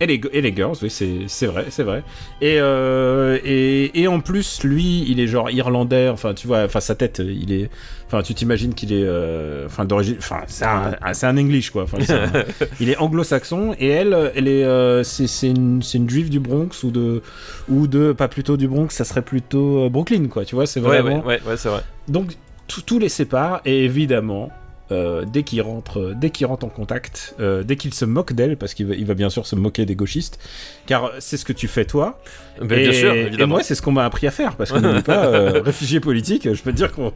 Et 0.03 0.07
les, 0.07 0.21
et 0.33 0.41
les 0.41 0.55
girls, 0.57 0.77
oui, 0.83 0.89
c'est 0.89 1.47
vrai, 1.47 1.67
c'est 1.69 1.83
vrai. 1.83 2.03
Et, 2.41 2.57
euh, 2.59 3.39
et, 3.45 4.01
et 4.01 4.09
en 4.09 4.21
plus, 4.21 4.65
lui, 4.65 5.05
il 5.07 5.21
est 5.21 5.27
genre 5.27 5.51
irlandais, 5.51 6.09
enfin, 6.09 6.33
tu 6.33 6.47
vois, 6.47 6.65
enfin, 6.65 6.81
sa 6.81 6.95
tête, 6.95 7.21
il 7.23 7.53
est. 7.53 7.69
Enfin, 8.07 8.23
tu 8.23 8.33
t'imagines 8.35 8.73
qu'il 8.73 8.95
est. 8.95 9.05
euh, 9.05 9.67
Enfin, 9.67 9.85
d'origine. 9.85 10.17
Enfin, 10.19 10.41
c'est 10.47 10.65
un, 10.65 10.95
un 11.03 11.37
English, 11.37 11.69
quoi. 11.69 11.83
Enfin, 11.83 11.99
un- 12.09 12.45
il 12.81 12.89
est 12.89 12.97
anglo-saxon, 12.97 13.75
et 13.79 13.89
elle, 13.89 14.33
elle 14.35 14.49
est. 14.49 14.65
euh, 14.65 15.03
c'est 15.05 15.49
une, 15.51 15.83
une 15.95 16.09
juive 16.09 16.31
du 16.31 16.41
Bronx, 16.41 16.83
ou 16.83 16.91
de. 16.91 17.23
Ou 17.69 17.87
de. 17.87 18.13
Pas 18.13 18.29
plutôt 18.29 18.57
du 18.57 18.69
Bronx, 18.69 18.89
ça 18.95 19.05
serait 19.05 19.21
plutôt 19.23 19.85
euh, 19.85 19.89
Brooklyn, 19.91 20.29
quoi, 20.29 20.47
tu 20.47 20.55
vois, 20.55 20.65
c'est 20.67 20.81
Ouais, 20.81 21.03
vraiment. 21.03 21.19
ouais, 21.27 21.41
ouais, 21.45 21.51
ouais, 21.51 21.57
c'est 21.59 21.69
vrai. 21.69 21.83
Donc 22.09 22.33
tout, 22.69 22.81
tout 22.81 22.99
les 22.99 23.11
sépare 23.11 23.61
et 23.67 23.85
évidemment 23.85 24.51
euh, 24.91 25.25
dès 25.25 25.43
qu'il 25.43 25.63
rentre, 25.63 26.01
euh, 26.01 26.15
dès 26.15 26.31
qu'il 26.31 26.47
rentre 26.47 26.67
en 26.67 26.69
contact, 26.69 27.35
euh, 27.41 27.63
dès 27.63 27.77
qu'il 27.77 27.95
se 27.95 28.05
moque 28.05 28.33
d'elle, 28.33 28.57
parce 28.57 28.75
qu'il 28.75 28.87
va, 28.87 28.95
il 28.95 29.07
va 29.07 29.15
bien 29.15 29.31
sûr 29.31 29.47
se 29.47 29.57
moquer 29.57 29.87
des 29.87 29.95
gauchistes, 29.95 30.39
car 30.87 31.13
c'est 31.19 31.37
ce 31.37 31.45
que 31.45 31.53
tu 31.53 31.69
fais 31.69 31.85
toi. 31.85 32.21
Ben, 32.61 32.79
et, 32.79 32.83
bien 32.83 32.93
sûr, 32.93 33.15
et 33.15 33.47
moi 33.47 33.63
c'est 33.63 33.75
ce 33.75 33.83
qu'on 33.83 33.93
m'a 33.93 34.05
appris 34.05 34.27
à 34.27 34.31
faire, 34.31 34.57
parce 34.57 34.73
que 34.73 34.79
n'oublie 34.81 35.03
pas, 35.03 35.27
euh, 35.27 35.63
réfugié 35.63 36.01
politique, 36.01 36.53
je 36.53 36.63
peux 36.63 36.73
te 36.73 36.77
dire 36.77 36.93
qu'on 36.93 37.13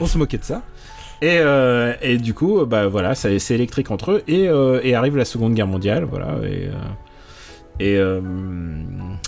on 0.00 0.06
se 0.06 0.18
moquait 0.18 0.38
de 0.38 0.44
ça. 0.44 0.62
Et, 1.22 1.40
et 2.02 2.18
du 2.18 2.34
coup, 2.34 2.66
bah 2.66 2.88
voilà, 2.88 3.14
c'est 3.14 3.50
électrique 3.50 3.90
entre 3.90 4.12
eux 4.12 4.22
et, 4.28 4.50
et 4.82 4.94
arrive 4.94 5.16
la 5.16 5.24
Seconde 5.24 5.54
Guerre 5.54 5.66
mondiale, 5.66 6.04
voilà. 6.04 6.36
Et, 6.44 6.68
et, 7.78 7.96
euh, 7.98 8.20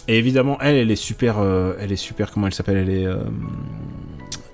et 0.07 0.16
évidemment, 0.19 0.57
elle, 0.61 0.77
elle 0.77 0.91
est 0.91 0.97
super, 0.97 1.39
euh, 1.39 1.75
elle 1.81 1.93
est 1.93 1.97
super. 1.97 2.31
Comment 2.31 2.47
elle 2.47 2.55
s'appelle 2.55 2.79
Elle 2.79 2.91
est, 2.91 3.07
euh, 3.07 3.19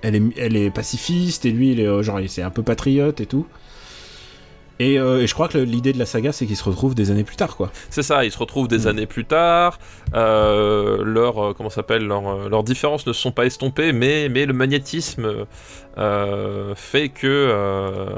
elle 0.05 0.17
est, 0.17 0.23
elle 0.37 0.57
est 0.57 0.71
pacifiste 0.71 1.47
et 1.47 1.51
lui, 1.51 1.73
il 1.73 1.81
est 1.81 1.87
euh, 1.87 2.03
genre, 2.03 2.21
c'est 2.29 2.43
un 2.43 2.51
peu 2.51 2.63
patriote 2.63 3.21
et 3.21 3.27
tout. 3.27 3.47
Et, 4.81 4.99
euh, 4.99 5.23
et 5.23 5.29
je 5.29 5.35
crois 5.35 5.47
que 5.47 5.57
l'idée 5.57 5.93
de 5.93 6.01
la 6.01 6.05
saga, 6.05 6.33
c'est 6.33 6.47
qu'ils 6.47 6.57
se 6.57 6.65
retrouvent 6.65 6.97
des 6.97 7.13
années 7.13 7.23
plus 7.23 7.37
tard, 7.37 7.57
quoi. 7.57 7.71
C'est 7.91 8.03
ça, 8.03 8.25
ils 8.25 8.33
se 8.33 8.39
retrouvent 8.39 8.67
des 8.67 8.87
Mm. 8.87 8.89
années 8.89 9.07
plus 9.07 9.25
tard. 9.25 9.79
Euh, 10.15 11.05
leur, 11.05 11.39
euh, 11.39 11.53
comment 11.57 11.71
s'appelle, 11.71 12.05
leur, 12.05 12.49
leurs 12.49 12.65
différences 12.65 13.07
ne 13.07 13.13
sont 13.13 13.31
pas 13.31 13.47
estompées, 13.47 13.93
mais, 13.93 14.29
mais 14.29 14.47
le 14.47 14.53
magnétisme 14.53 15.47
fait 16.75 17.09
que, 17.09 18.09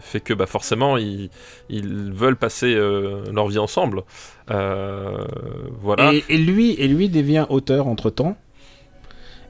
fait 0.00 0.20
que 0.20 0.32
bah, 0.32 0.46
forcément, 0.46 0.96
ils, 0.96 1.28
ils 1.68 2.10
veulent 2.12 2.36
passer 2.36 2.74
leur 2.74 3.48
vie 3.48 3.58
ensemble. 3.58 4.02
Voilà. 4.48 6.14
Et, 6.14 6.24
et 6.30 6.38
lui, 6.38 6.72
et 6.78 6.88
lui 6.88 7.10
devient 7.10 7.44
auteur 7.50 7.86
entre 7.88 8.08
temps. 8.08 8.36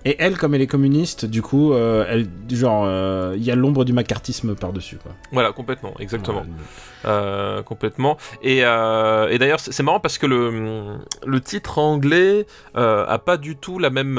Et 0.04 0.16
elle, 0.18 0.38
comme 0.38 0.54
elle 0.54 0.62
est 0.62 0.66
communiste, 0.66 1.26
du 1.26 1.42
coup, 1.42 1.74
euh, 1.74 2.06
elle, 2.08 2.26
genre, 2.56 2.84
euh, 2.86 3.34
il 3.36 3.44
y 3.44 3.50
a 3.50 3.54
l'ombre 3.54 3.84
du 3.84 3.92
macartisme 3.92 4.54
par-dessus, 4.54 4.96
quoi. 4.96 5.12
Voilà, 5.30 5.52
complètement, 5.52 5.92
exactement. 5.98 6.40
Ouais. 6.40 6.46
Euh, 7.04 7.62
complètement. 7.62 8.16
Et, 8.42 8.64
euh, 8.64 9.28
et 9.28 9.38
d'ailleurs, 9.38 9.60
c'est 9.60 9.82
marrant 9.82 10.00
parce 10.00 10.16
que 10.16 10.26
le, 10.26 10.96
le 11.26 11.40
titre 11.40 11.78
anglais 11.78 12.46
a 12.74 13.18
pas 13.18 13.36
du 13.36 13.56
tout 13.56 13.78
la 13.78 13.90
même 13.90 14.18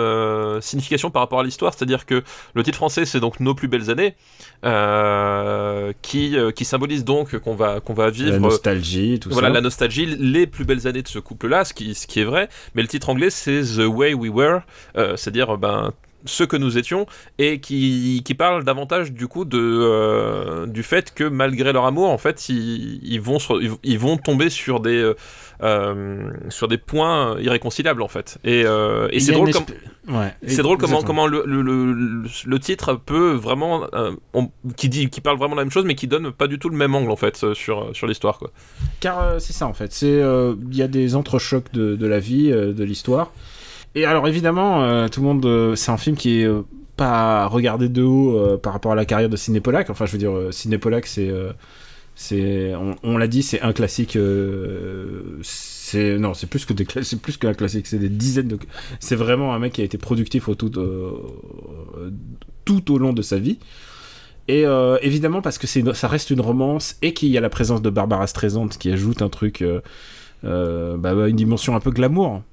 signification 0.61 1.09
par 1.09 1.23
rapport 1.23 1.39
à 1.39 1.43
l'histoire. 1.43 1.73
C'est-à-dire 1.73 2.05
que 2.05 2.23
le 2.53 2.63
titre 2.63 2.77
français, 2.77 3.05
c'est 3.05 3.19
donc 3.19 3.39
Nos 3.39 3.55
plus 3.55 3.67
belles 3.67 3.89
années, 3.89 4.15
euh, 4.63 5.91
qui, 6.01 6.37
euh, 6.37 6.51
qui 6.51 6.65
symbolise 6.65 7.03
donc 7.03 7.37
qu'on 7.39 7.55
va, 7.55 7.79
qu'on 7.79 7.93
va 7.93 8.09
vivre. 8.09 8.31
La 8.31 8.39
nostalgie, 8.39 9.19
tout 9.19 9.29
voilà 9.29 9.47
ça. 9.47 9.53
la 9.53 9.61
nostalgie, 9.61 10.05
les 10.05 10.45
plus 10.45 10.65
belles 10.65 10.87
années 10.87 11.01
de 11.01 11.07
ce 11.07 11.19
couple-là, 11.19 11.65
ce 11.65 11.73
qui, 11.73 11.95
ce 11.95 12.05
qui 12.07 12.19
est 12.19 12.25
vrai. 12.25 12.47
Mais 12.75 12.81
le 12.81 12.87
titre 12.87 13.09
anglais, 13.09 13.29
c'est 13.29 13.61
The 13.61 13.87
Way 13.87 14.13
We 14.13 14.31
Were, 14.31 14.61
euh, 14.97 15.15
c'est-à-dire 15.17 15.57
ben 15.57 15.93
ce 16.25 16.43
que 16.43 16.57
nous 16.57 16.77
étions 16.77 17.05
et 17.37 17.59
qui, 17.59 18.21
qui 18.25 18.33
parle 18.35 18.63
davantage 18.63 19.11
du 19.11 19.27
coup 19.27 19.45
de 19.45 19.57
euh, 19.59 20.65
du 20.67 20.83
fait 20.83 21.13
que 21.13 21.23
malgré 21.23 21.73
leur 21.73 21.85
amour 21.85 22.09
en 22.09 22.17
fait 22.17 22.49
ils, 22.49 22.99
ils 23.03 23.21
vont 23.21 23.37
ils 23.83 23.99
vont 23.99 24.17
tomber 24.17 24.49
sur 24.49 24.79
des 24.79 24.97
euh, 24.97 25.15
euh, 25.63 26.29
sur 26.49 26.67
des 26.67 26.77
points 26.77 27.39
irréconciliables 27.39 28.01
en 28.01 28.07
fait 28.07 28.37
et, 28.43 28.63
euh, 28.65 29.07
et 29.11 29.19
c'est 29.19 29.31
drôle 29.31 29.51
comme 29.51 29.65
Ouais, 30.07 30.33
c'est 30.47 30.63
drôle 30.63 30.79
comment, 30.79 31.03
comment 31.03 31.27
le, 31.27 31.43
le, 31.45 31.61
le, 31.61 32.23
le 32.45 32.59
titre 32.59 32.95
peut 32.95 33.33
vraiment. 33.33 33.85
on- 34.33 34.49
qui, 34.75 34.89
dit, 34.89 35.11
qui 35.11 35.21
parle 35.21 35.37
vraiment 35.37 35.53
la 35.53 35.61
même 35.63 35.71
chose, 35.71 35.85
mais 35.85 35.93
qui 35.93 36.07
donne 36.07 36.31
pas 36.31 36.47
du 36.47 36.57
tout 36.57 36.69
le 36.69 36.75
même 36.75 36.95
angle 36.95 37.11
en 37.11 37.15
fait 37.15 37.53
sur, 37.53 37.95
sur 37.95 38.07
l'histoire. 38.07 38.39
quoi. 38.39 38.49
Car 38.99 39.39
c'est 39.39 39.53
ça 39.53 39.67
en 39.67 39.73
fait. 39.73 39.93
C'est 39.93 40.19
il 40.19 40.75
y 40.75 40.81
a 40.81 40.87
des 40.87 41.15
entrechocs 41.15 41.71
de, 41.71 41.95
de 41.95 42.07
la 42.07 42.19
vie, 42.19 42.49
de 42.49 42.83
l'histoire. 42.83 43.31
Et 43.95 44.05
alors 44.05 44.27
évidemment, 44.27 44.83
euh, 44.83 45.07
tout 45.07 45.21
le 45.21 45.27
monde, 45.27 45.45
euh, 45.45 45.75
c'est 45.75 45.91
un 45.91 45.97
film 45.97 46.15
qui 46.15 46.41
est 46.41 46.45
euh, 46.45 46.61
pas 46.95 47.47
regardé 47.47 47.89
de 47.89 48.03
haut 48.03 48.57
par 48.59 48.73
rapport 48.73 48.91
à 48.93 48.95
la 48.95 49.05
carrière 49.05 49.29
de 49.29 49.35
Sidney 49.35 49.59
Pollack. 49.59 49.89
Enfin, 49.89 50.05
je 50.05 50.11
veux 50.11 50.17
dire, 50.17 50.31
Sidney 50.51 50.77
Pollack, 50.77 51.07
c'est, 51.07 51.31
c'est, 52.15 52.73
on, 53.03 53.17
l'a 53.17 53.27
dit, 53.27 53.41
c'est 53.41 53.61
un 53.61 53.73
classique. 53.73 54.17
c'est 55.41 56.17
non, 56.19 56.33
c'est 56.35 56.47
plus 56.47 56.65
que 56.65 56.73
des, 56.73 56.85
c'est 57.01 57.19
plus 57.19 57.37
qu'un 57.37 57.53
classique. 57.55 57.87
C'est 57.87 57.97
des 57.97 58.09
dizaines 58.09 58.49
de. 58.49 58.59
C'est 58.99 59.15
vraiment 59.15 59.53
un 59.53 59.59
mec 59.59 59.73
qui 59.73 59.81
a 59.81 59.83
été 59.83 59.97
productif 59.97 60.47
tout, 60.57 60.77
au 62.91 62.97
long 62.99 63.13
de 63.13 63.21
sa 63.23 63.39
vie. 63.39 63.57
Et 64.47 64.65
évidemment 65.01 65.41
parce 65.41 65.57
que 65.57 65.65
ça 65.65 66.07
reste 66.07 66.29
une 66.29 66.41
romance 66.41 66.97
et 67.01 67.13
qu'il 67.13 67.29
y 67.29 67.37
a 67.37 67.41
la 67.41 67.49
présence 67.49 67.81
de 67.81 67.89
Barbara 67.89 68.27
Streisand 68.27 68.67
qui 68.67 68.91
ajoute 68.91 69.23
un 69.23 69.29
truc, 69.29 69.63
bah, 70.43 70.97
bah, 70.97 71.27
une 71.27 71.35
dimension 71.35 71.75
un 71.75 71.79
peu 71.79 71.89
glamour. 71.89 72.43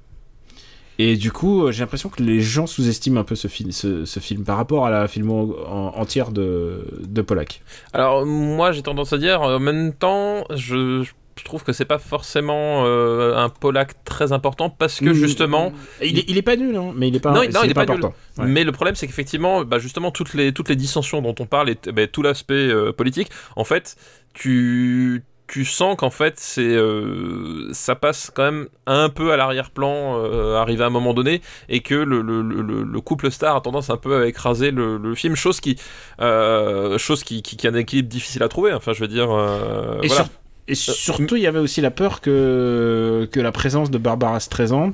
Et 1.01 1.15
du 1.15 1.31
coup, 1.31 1.63
euh, 1.63 1.71
j'ai 1.71 1.79
l'impression 1.79 2.09
que 2.09 2.21
les 2.21 2.41
gens 2.41 2.67
sous-estiment 2.67 3.21
un 3.21 3.23
peu 3.23 3.35
ce, 3.35 3.47
film 3.47 3.71
ce, 3.71 4.03
ce 4.05 4.19
film 4.19 4.43
par 4.43 4.57
rapport 4.57 4.85
à 4.85 4.91
la 4.91 5.07
film 5.07 5.31
en- 5.31 5.43
en- 5.67 5.93
entière 5.97 6.31
de, 6.31 6.85
de 7.07 7.21
Pollack. 7.21 7.61
Alors, 7.93 8.25
moi 8.25 8.71
j'ai 8.73 8.81
tendance 8.83 9.13
à 9.13 9.17
dire, 9.17 9.41
en 9.41 9.59
même 9.59 9.93
temps, 9.93 10.43
je, 10.53 11.01
je 11.37 11.43
trouve 11.45 11.63
que 11.63 11.71
c'est 11.71 11.85
pas 11.85 11.99
forcément 11.99 12.83
euh, 12.85 13.33
un 13.37 13.47
Polak 13.47 14.03
très 14.03 14.33
important 14.33 14.69
parce 14.69 14.99
que 14.99 15.05
Mm. 15.11 15.13
justement. 15.13 15.71
Il 16.03 16.19
est, 16.19 16.25
il 16.27 16.37
est 16.37 16.41
pas 16.41 16.57
nul, 16.57 16.75
hein, 16.75 16.91
mais 16.93 17.07
il 17.07 17.15
est 17.15 17.21
pas, 17.21 17.31
Non, 17.31 17.43
il- 17.43 17.51
non, 17.53 17.61
il 17.63 17.71
est 17.71 17.73
pas 17.73 17.85
nul. 17.85 17.91
important. 17.95 18.13
Ouais. 18.37 18.45
Mais 18.49 18.65
le 18.65 18.73
problème, 18.73 18.95
c'est 18.95 19.07
qu'effectivement, 19.07 19.63
bah, 19.63 19.79
justement, 19.79 20.11
toutes 20.11 20.33
les, 20.33 20.51
toutes 20.51 20.67
les 20.67 20.75
dissensions 20.75 21.21
dont 21.21 21.35
on 21.39 21.45
parle, 21.45 21.69
et 21.69 21.77
bah, 21.93 22.07
tout 22.07 22.21
l'aspect 22.23 22.53
euh, 22.55 22.91
politique, 22.91 23.29
en 23.55 23.63
fait, 23.63 23.95
tu, 24.33 25.23
tu 25.49 25.65
sens 25.65 25.95
qu'en 25.97 26.09
fait, 26.11 26.35
c'est, 26.37 26.61
euh, 26.61 27.67
ça 27.73 27.95
passe 27.95 28.31
quand 28.33 28.43
même 28.43 28.67
un 28.85 29.09
peu 29.09 29.31
à 29.31 29.37
l'arrière-plan, 29.37 30.19
euh, 30.23 30.55
arrivé 30.57 30.83
à 30.83 30.87
un 30.87 30.91
moment 30.91 31.13
donné, 31.13 31.41
et 31.67 31.79
que 31.81 31.95
le, 31.95 32.21
le, 32.21 32.41
le, 32.41 32.83
le 32.83 33.01
couple 33.01 33.31
star 33.31 33.55
a 33.55 33.61
tendance 33.61 33.89
un 33.89 33.97
peu 33.97 34.21
à 34.21 34.27
écraser 34.27 34.71
le, 34.71 34.97
le 34.97 35.15
film, 35.15 35.35
chose 35.35 35.59
qui, 35.59 35.75
euh, 36.21 36.97
chose 36.97 37.23
qui, 37.23 37.41
qui, 37.41 37.57
qui 37.57 37.67
a 37.67 37.71
un 37.71 37.75
équilibre 37.75 38.09
difficile 38.09 38.43
à 38.43 38.47
trouver. 38.47 38.73
Enfin, 38.73 38.93
je 38.93 39.01
veux 39.01 39.07
dire, 39.07 39.29
euh, 39.31 39.99
Et, 40.03 40.07
voilà. 40.07 40.23
sur- 40.23 40.31
et 40.67 40.75
surtout, 40.75 41.35
il 41.35 41.41
y 41.41 41.47
avait 41.47 41.59
aussi 41.59 41.81
la 41.81 41.91
peur 41.91 42.21
que, 42.21 43.27
que 43.31 43.39
la 43.39 43.51
présence 43.51 43.89
de 43.89 43.97
Barbara 43.97 44.39
Streisand 44.39 44.93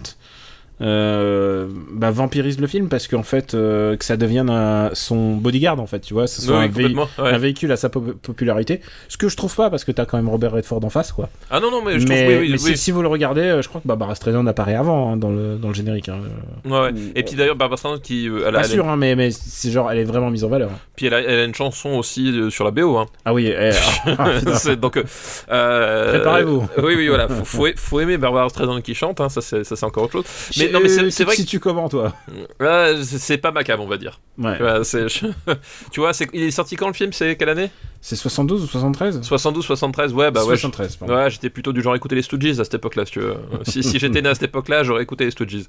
euh, 0.81 1.67
bah, 1.91 2.11
vampirise 2.11 2.59
le 2.59 2.67
film 2.67 2.89
parce 2.89 3.07
qu'en 3.07 3.23
fait, 3.23 3.53
euh, 3.53 3.95
que 3.95 4.03
ça 4.05 4.17
devienne 4.17 4.49
un- 4.49 4.89
son 4.93 5.35
bodyguard 5.35 5.79
en 5.79 5.85
fait, 5.87 5.99
tu 6.01 6.13
vois, 6.13 6.27
ce 6.27 6.41
soit 6.41 6.57
Oui, 6.59 6.65
un, 6.65 6.67
véhi- 6.67 6.93
complètement, 6.93 7.07
ouais. 7.19 7.29
un 7.33 7.37
véhicule 7.37 7.71
à 7.71 7.77
sa 7.77 7.89
po- 7.89 8.01
popularité. 8.01 8.81
Ce 9.07 9.17
que 9.17 9.29
je 9.29 9.37
trouve 9.37 9.55
pas 9.55 9.69
parce 9.69 9.83
que 9.83 9.91
t'as 9.91 10.05
quand 10.05 10.17
même 10.17 10.29
Robert 10.29 10.51
Redford 10.51 10.83
en 10.83 10.89
face, 10.89 11.11
quoi. 11.11 11.29
Ah 11.49 11.59
non, 11.59 11.71
non, 11.71 11.81
mais 11.83 11.99
je 11.99 12.07
mais 12.07 12.15
trouve, 12.25 12.27
oui, 12.27 12.39
oui, 12.41 12.47
mais 12.51 12.61
oui. 12.63 12.71
Si, 12.75 12.77
si 12.77 12.91
vous 12.91 13.01
le 13.01 13.07
regardez, 13.07 13.41
euh, 13.41 13.61
je 13.61 13.69
crois 13.69 13.79
que 13.81 13.87
Barbara 13.87 14.15
Streisand 14.15 14.45
apparaît 14.47 14.75
avant 14.75 15.13
hein, 15.13 15.17
dans, 15.17 15.29
le, 15.31 15.55
dans 15.55 15.69
le 15.69 15.73
générique. 15.73 16.09
Hein. 16.09 16.19
Ouais, 16.65 16.79
ouais. 16.79 16.91
Et 17.15 17.23
puis 17.23 17.35
d'ailleurs, 17.35 17.55
Barbara 17.55 17.77
Streisand 17.77 17.99
qui, 17.99 18.27
euh, 18.27 18.39
elle 18.47 18.55
a, 18.55 18.59
Pas 18.59 18.65
elle 18.65 18.71
sûr, 18.71 18.87
hein, 18.89 18.97
mais, 18.97 19.15
mais 19.15 19.31
c'est 19.31 19.71
genre, 19.71 19.89
elle 19.91 19.99
est 19.99 20.03
vraiment 20.03 20.29
mise 20.29 20.43
en 20.43 20.49
valeur. 20.49 20.69
puis 20.95 21.05
elle 21.07 21.13
a, 21.13 21.21
elle 21.21 21.39
a 21.39 21.43
une 21.45 21.55
chanson 21.55 21.89
aussi 21.91 22.33
sur 22.49 22.65
la 22.65 22.71
BO. 22.71 22.97
Hein. 22.97 23.05
Ah 23.23 23.33
oui, 23.33 23.51
ah. 24.17 24.25
C'est- 24.55 24.75
donc, 24.75 24.97
euh, 24.97 25.03
euh, 25.51 26.09
Préparez-vous. 26.15 26.67
oui, 26.83 26.95
oui, 26.97 27.07
voilà. 27.07 27.27
Faut, 27.45 27.65
faut, 27.75 27.99
aimer 27.99 28.17
Barbara 28.17 28.49
Streisand 28.49 28.81
qui 28.81 28.93
chante, 28.95 29.21
hein, 29.21 29.29
ça 29.29 29.41
c'est 29.41 29.63
ça, 29.63 29.75
c'est 29.75 29.85
encore 29.85 30.03
autre 30.03 30.13
chose. 30.13 30.25
Mais 30.57 30.64
Je- 30.67 30.73
non, 30.73 30.79
mais 30.81 30.89
c'est 30.89 31.03
euh, 31.03 31.09
c'est 31.09 31.45
tu 31.45 31.59
que 31.59 31.63
comment, 31.63 31.87
toi? 31.89 32.13
Euh, 32.61 33.01
c'est 33.03 33.17
c'est 33.17 33.37
pas 33.37 33.51
ma 33.51 33.63
cam, 33.63 33.79
on 33.79 33.87
va 33.87 33.97
dire. 33.97 34.19
Ouais. 34.37 34.57
Tu 34.57 34.63
vois, 34.63 34.83
c'est- 34.83 35.07
je- 35.09 35.25
tu 35.91 35.99
vois, 35.99 36.13
c'est- 36.13 36.29
il 36.33 36.43
est 36.43 36.51
sorti 36.51 36.75
quand 36.75 36.87
le 36.87 36.93
film? 36.93 37.13
C'est 37.13 37.35
quelle 37.35 37.49
année? 37.49 37.69
C'est 38.01 38.15
72 38.15 38.63
ou 38.63 38.67
73 38.67 39.21
72, 39.23 39.65
73, 39.65 40.13
ouais, 40.13 40.29
bah 40.29 40.41
ouais. 40.45 40.55
je- 40.55 40.61
73, 40.61 40.95
pardon. 40.97 41.15
Ouais, 41.15 41.29
j'étais 41.31 41.49
plutôt 41.49 41.73
du 41.73 41.81
genre 41.81 41.93
à 41.93 41.95
écouter 41.95 42.13
les 42.15 42.21
Stooges 42.21 42.59
à 42.59 42.63
cette 42.63 42.75
époque-là, 42.75 43.05
si 43.05 43.13
tu 43.13 43.19
veux. 43.19 43.35
si 43.63 43.81
si 43.81 43.97
j'étais 43.99 44.21
né 44.21 44.29
à 44.29 44.33
cette 44.35 44.43
époque-là, 44.43 44.83
j'aurais 44.83 45.01
écouté 45.03 45.25
les 45.25 45.31
Stooges. 45.31 45.63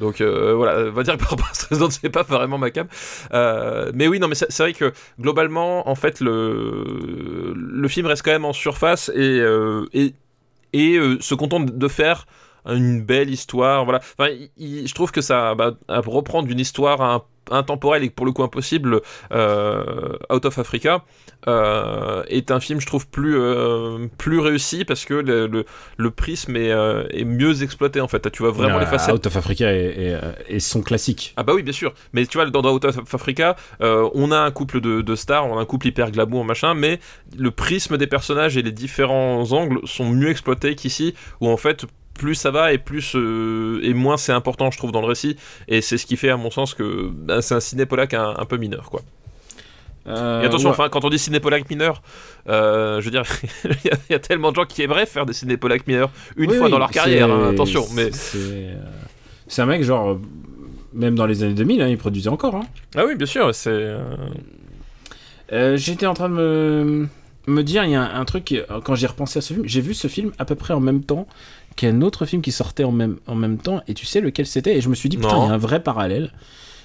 Donc 0.00 0.20
euh, 0.20 0.54
voilà, 0.54 0.88
on 0.88 0.92
va 0.92 1.02
dire 1.02 1.16
que 1.18 1.22
Barbara 1.22 1.52
Streisand, 1.52 1.90
c'est 1.90 2.08
pas 2.08 2.22
vraiment 2.22 2.56
ma 2.58 2.70
cam. 2.70 2.86
Euh, 3.34 3.90
mais 3.94 4.08
oui, 4.08 4.18
non, 4.20 4.28
mais 4.28 4.34
c'est 4.34 4.50
c'est 4.50 4.62
vrai 4.62 4.72
que 4.72 4.92
globalement, 5.20 5.88
en 5.88 5.94
fait, 5.94 6.20
le, 6.20 7.52
le 7.54 7.88
film 7.88 8.06
reste 8.06 8.22
quand 8.24 8.30
même 8.32 8.44
en 8.46 8.52
surface 8.52 9.10
et, 9.14 9.42
et, 9.92 10.14
et 10.72 10.98
se 11.20 11.34
contente 11.34 11.76
de 11.76 11.88
faire 11.88 12.26
une 12.66 13.02
belle 13.02 13.30
histoire. 13.30 13.84
Voilà. 13.84 14.00
Enfin, 14.18 14.30
il- 14.56 14.86
je 14.86 14.94
trouve 14.94 15.10
que 15.12 15.20
ça 15.20 15.54
bah, 15.54 15.74
à 15.88 16.00
reprendre 16.00 16.50
une 16.50 16.60
histoire 16.60 17.00
un- 17.00 17.22
intemporelle 17.50 18.04
et 18.04 18.10
pour 18.10 18.24
le 18.24 18.30
coup 18.32 18.44
impossible, 18.44 19.00
euh, 19.32 20.16
Out 20.32 20.44
of 20.46 20.58
Africa, 20.60 21.02
euh, 21.48 22.22
est 22.28 22.52
un 22.52 22.60
film, 22.60 22.80
je 22.80 22.86
trouve, 22.86 23.08
plus, 23.08 23.36
euh, 23.36 24.06
plus 24.16 24.38
réussi 24.38 24.84
parce 24.84 25.04
que 25.04 25.14
le, 25.14 25.48
le, 25.48 25.64
le 25.96 26.10
prisme 26.12 26.54
est, 26.56 26.68
est 27.10 27.24
mieux 27.24 27.64
exploité 27.64 28.00
en 28.00 28.06
fait. 28.06 28.30
Tu 28.30 28.42
vois 28.44 28.52
vraiment 28.52 28.78
les 28.78 28.84
Ah, 28.84 28.90
facettes. 28.90 29.14
Out 29.14 29.26
of 29.26 29.36
Africa 29.36 29.72
est, 29.72 30.12
est, 30.12 30.18
est 30.56 30.60
son 30.60 30.82
classique. 30.82 31.34
Ah 31.36 31.42
bah 31.42 31.52
oui, 31.54 31.64
bien 31.64 31.72
sûr. 31.72 31.92
Mais 32.12 32.26
tu 32.26 32.38
vois, 32.38 32.48
dans 32.48 32.62
Out 32.72 32.84
of 32.84 33.12
Africa, 33.14 33.56
on 33.80 34.30
a 34.30 34.38
un 34.38 34.50
couple 34.52 34.80
de, 34.80 35.00
de 35.02 35.14
stars, 35.16 35.46
on 35.46 35.58
a 35.58 35.60
un 35.62 35.64
couple 35.66 35.88
hyper 35.88 36.12
glamour, 36.12 36.44
machin, 36.44 36.74
mais 36.74 37.00
le 37.36 37.50
prisme 37.50 37.98
des 37.98 38.06
personnages 38.06 38.56
et 38.56 38.62
les 38.62 38.72
différents 38.72 39.50
angles 39.52 39.80
sont 39.84 40.08
mieux 40.08 40.30
exploités 40.30 40.76
qu'ici, 40.76 41.14
où 41.40 41.48
en 41.48 41.56
fait, 41.56 41.86
plus 42.14 42.34
ça 42.34 42.50
va 42.50 42.72
et 42.72 42.78
plus 42.78 43.12
euh, 43.16 43.80
et 43.82 43.94
moins 43.94 44.16
c'est 44.16 44.32
important, 44.32 44.70
je 44.70 44.78
trouve, 44.78 44.92
dans 44.92 45.00
le 45.00 45.06
récit. 45.06 45.36
Et 45.68 45.80
c'est 45.80 45.98
ce 45.98 46.06
qui 46.06 46.16
fait, 46.16 46.30
à 46.30 46.36
mon 46.36 46.50
sens, 46.50 46.74
que 46.74 47.08
bah, 47.12 47.42
c'est 47.42 47.54
un 47.54 47.60
ciné 47.60 47.86
polac 47.86 48.14
un, 48.14 48.34
un 48.36 48.44
peu 48.44 48.56
mineur, 48.56 48.90
quoi. 48.90 49.02
Euh, 50.08 50.42
Et 50.42 50.46
attention, 50.46 50.68
ouais. 50.70 50.74
enfin, 50.74 50.88
quand 50.88 51.04
on 51.04 51.10
dit 51.10 51.18
ciné 51.18 51.38
polac 51.38 51.70
mineur, 51.70 52.02
euh, 52.48 53.00
je 53.00 53.04
veux 53.04 53.10
dire, 53.12 53.22
il 53.64 53.70
y, 53.84 53.90
a- 53.92 53.98
il 54.08 54.12
y 54.12 54.14
a 54.14 54.18
tellement 54.18 54.50
de 54.50 54.56
gens 54.56 54.64
qui 54.64 54.82
aimeraient 54.82 55.06
faire 55.06 55.26
des 55.26 55.32
ciné 55.32 55.56
polac 55.56 55.86
mineurs 55.86 56.10
une 56.36 56.50
Oui, 56.50 56.56
fois 56.56 56.66
oui, 56.66 56.72
dans 56.72 56.78
leur 56.78 56.90
carrière, 56.90 57.30
hein, 57.30 57.50
attention. 57.52 57.86
Mais 57.94 58.10
C'est 58.10 58.38
euh, 58.38 58.76
un 59.62 59.66
mec, 59.66 59.84
genre, 59.84 60.10
euh, 60.10 60.20
même 60.92 61.14
dans 61.14 61.26
les 61.26 61.44
années 61.44 61.54
2000, 61.54 61.82
hein, 61.82 61.88
il 61.88 61.98
produisait 61.98 62.30
encore. 62.30 62.56
Hein. 62.56 62.64
ah 62.96 63.04
oui, 63.06 63.14
bien 63.14 63.26
sûr, 63.26 63.54
c'est 63.54 63.70
euh, 63.70 64.02
Euh, 65.52 65.76
J'étais 65.76 66.06
en 66.06 66.14
train 66.14 66.28
de 66.28 66.34
me, 66.34 67.08
me 67.46 67.62
dire, 67.62 67.84
il 67.84 67.90
y 67.90 67.94
a 67.94 68.02
un, 68.02 68.20
un 68.20 68.24
truc, 68.24 68.54
quand 68.84 68.94
j'ai 68.94 69.06
repensé 69.06 69.38
à 69.38 69.42
ce 69.42 69.54
film, 69.54 69.66
j'ai 69.66 69.80
vu 69.80 69.94
ce 69.94 70.08
film 70.08 70.32
à 70.38 70.44
peu 70.44 70.54
près 70.54 70.74
en 70.74 70.80
même 70.80 71.02
temps 71.04 71.26
qu'un 71.76 72.02
autre 72.02 72.26
film 72.26 72.42
qui 72.42 72.52
sortait 72.52 72.84
en 72.84 72.92
même, 72.92 73.18
en 73.26 73.34
même 73.34 73.58
temps, 73.58 73.82
et 73.88 73.94
tu 73.94 74.06
sais 74.06 74.20
lequel 74.20 74.46
c'était, 74.46 74.76
et 74.76 74.80
je 74.80 74.88
me 74.88 74.94
suis 74.94 75.08
dit, 75.08 75.16
putain, 75.16 75.36
il 75.44 75.46
y 75.46 75.50
a 75.50 75.52
un 75.52 75.58
vrai 75.58 75.82
parallèle. 75.82 76.32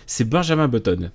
C'est 0.06 0.24
Benjamin 0.24 0.68
Button. 0.68 1.12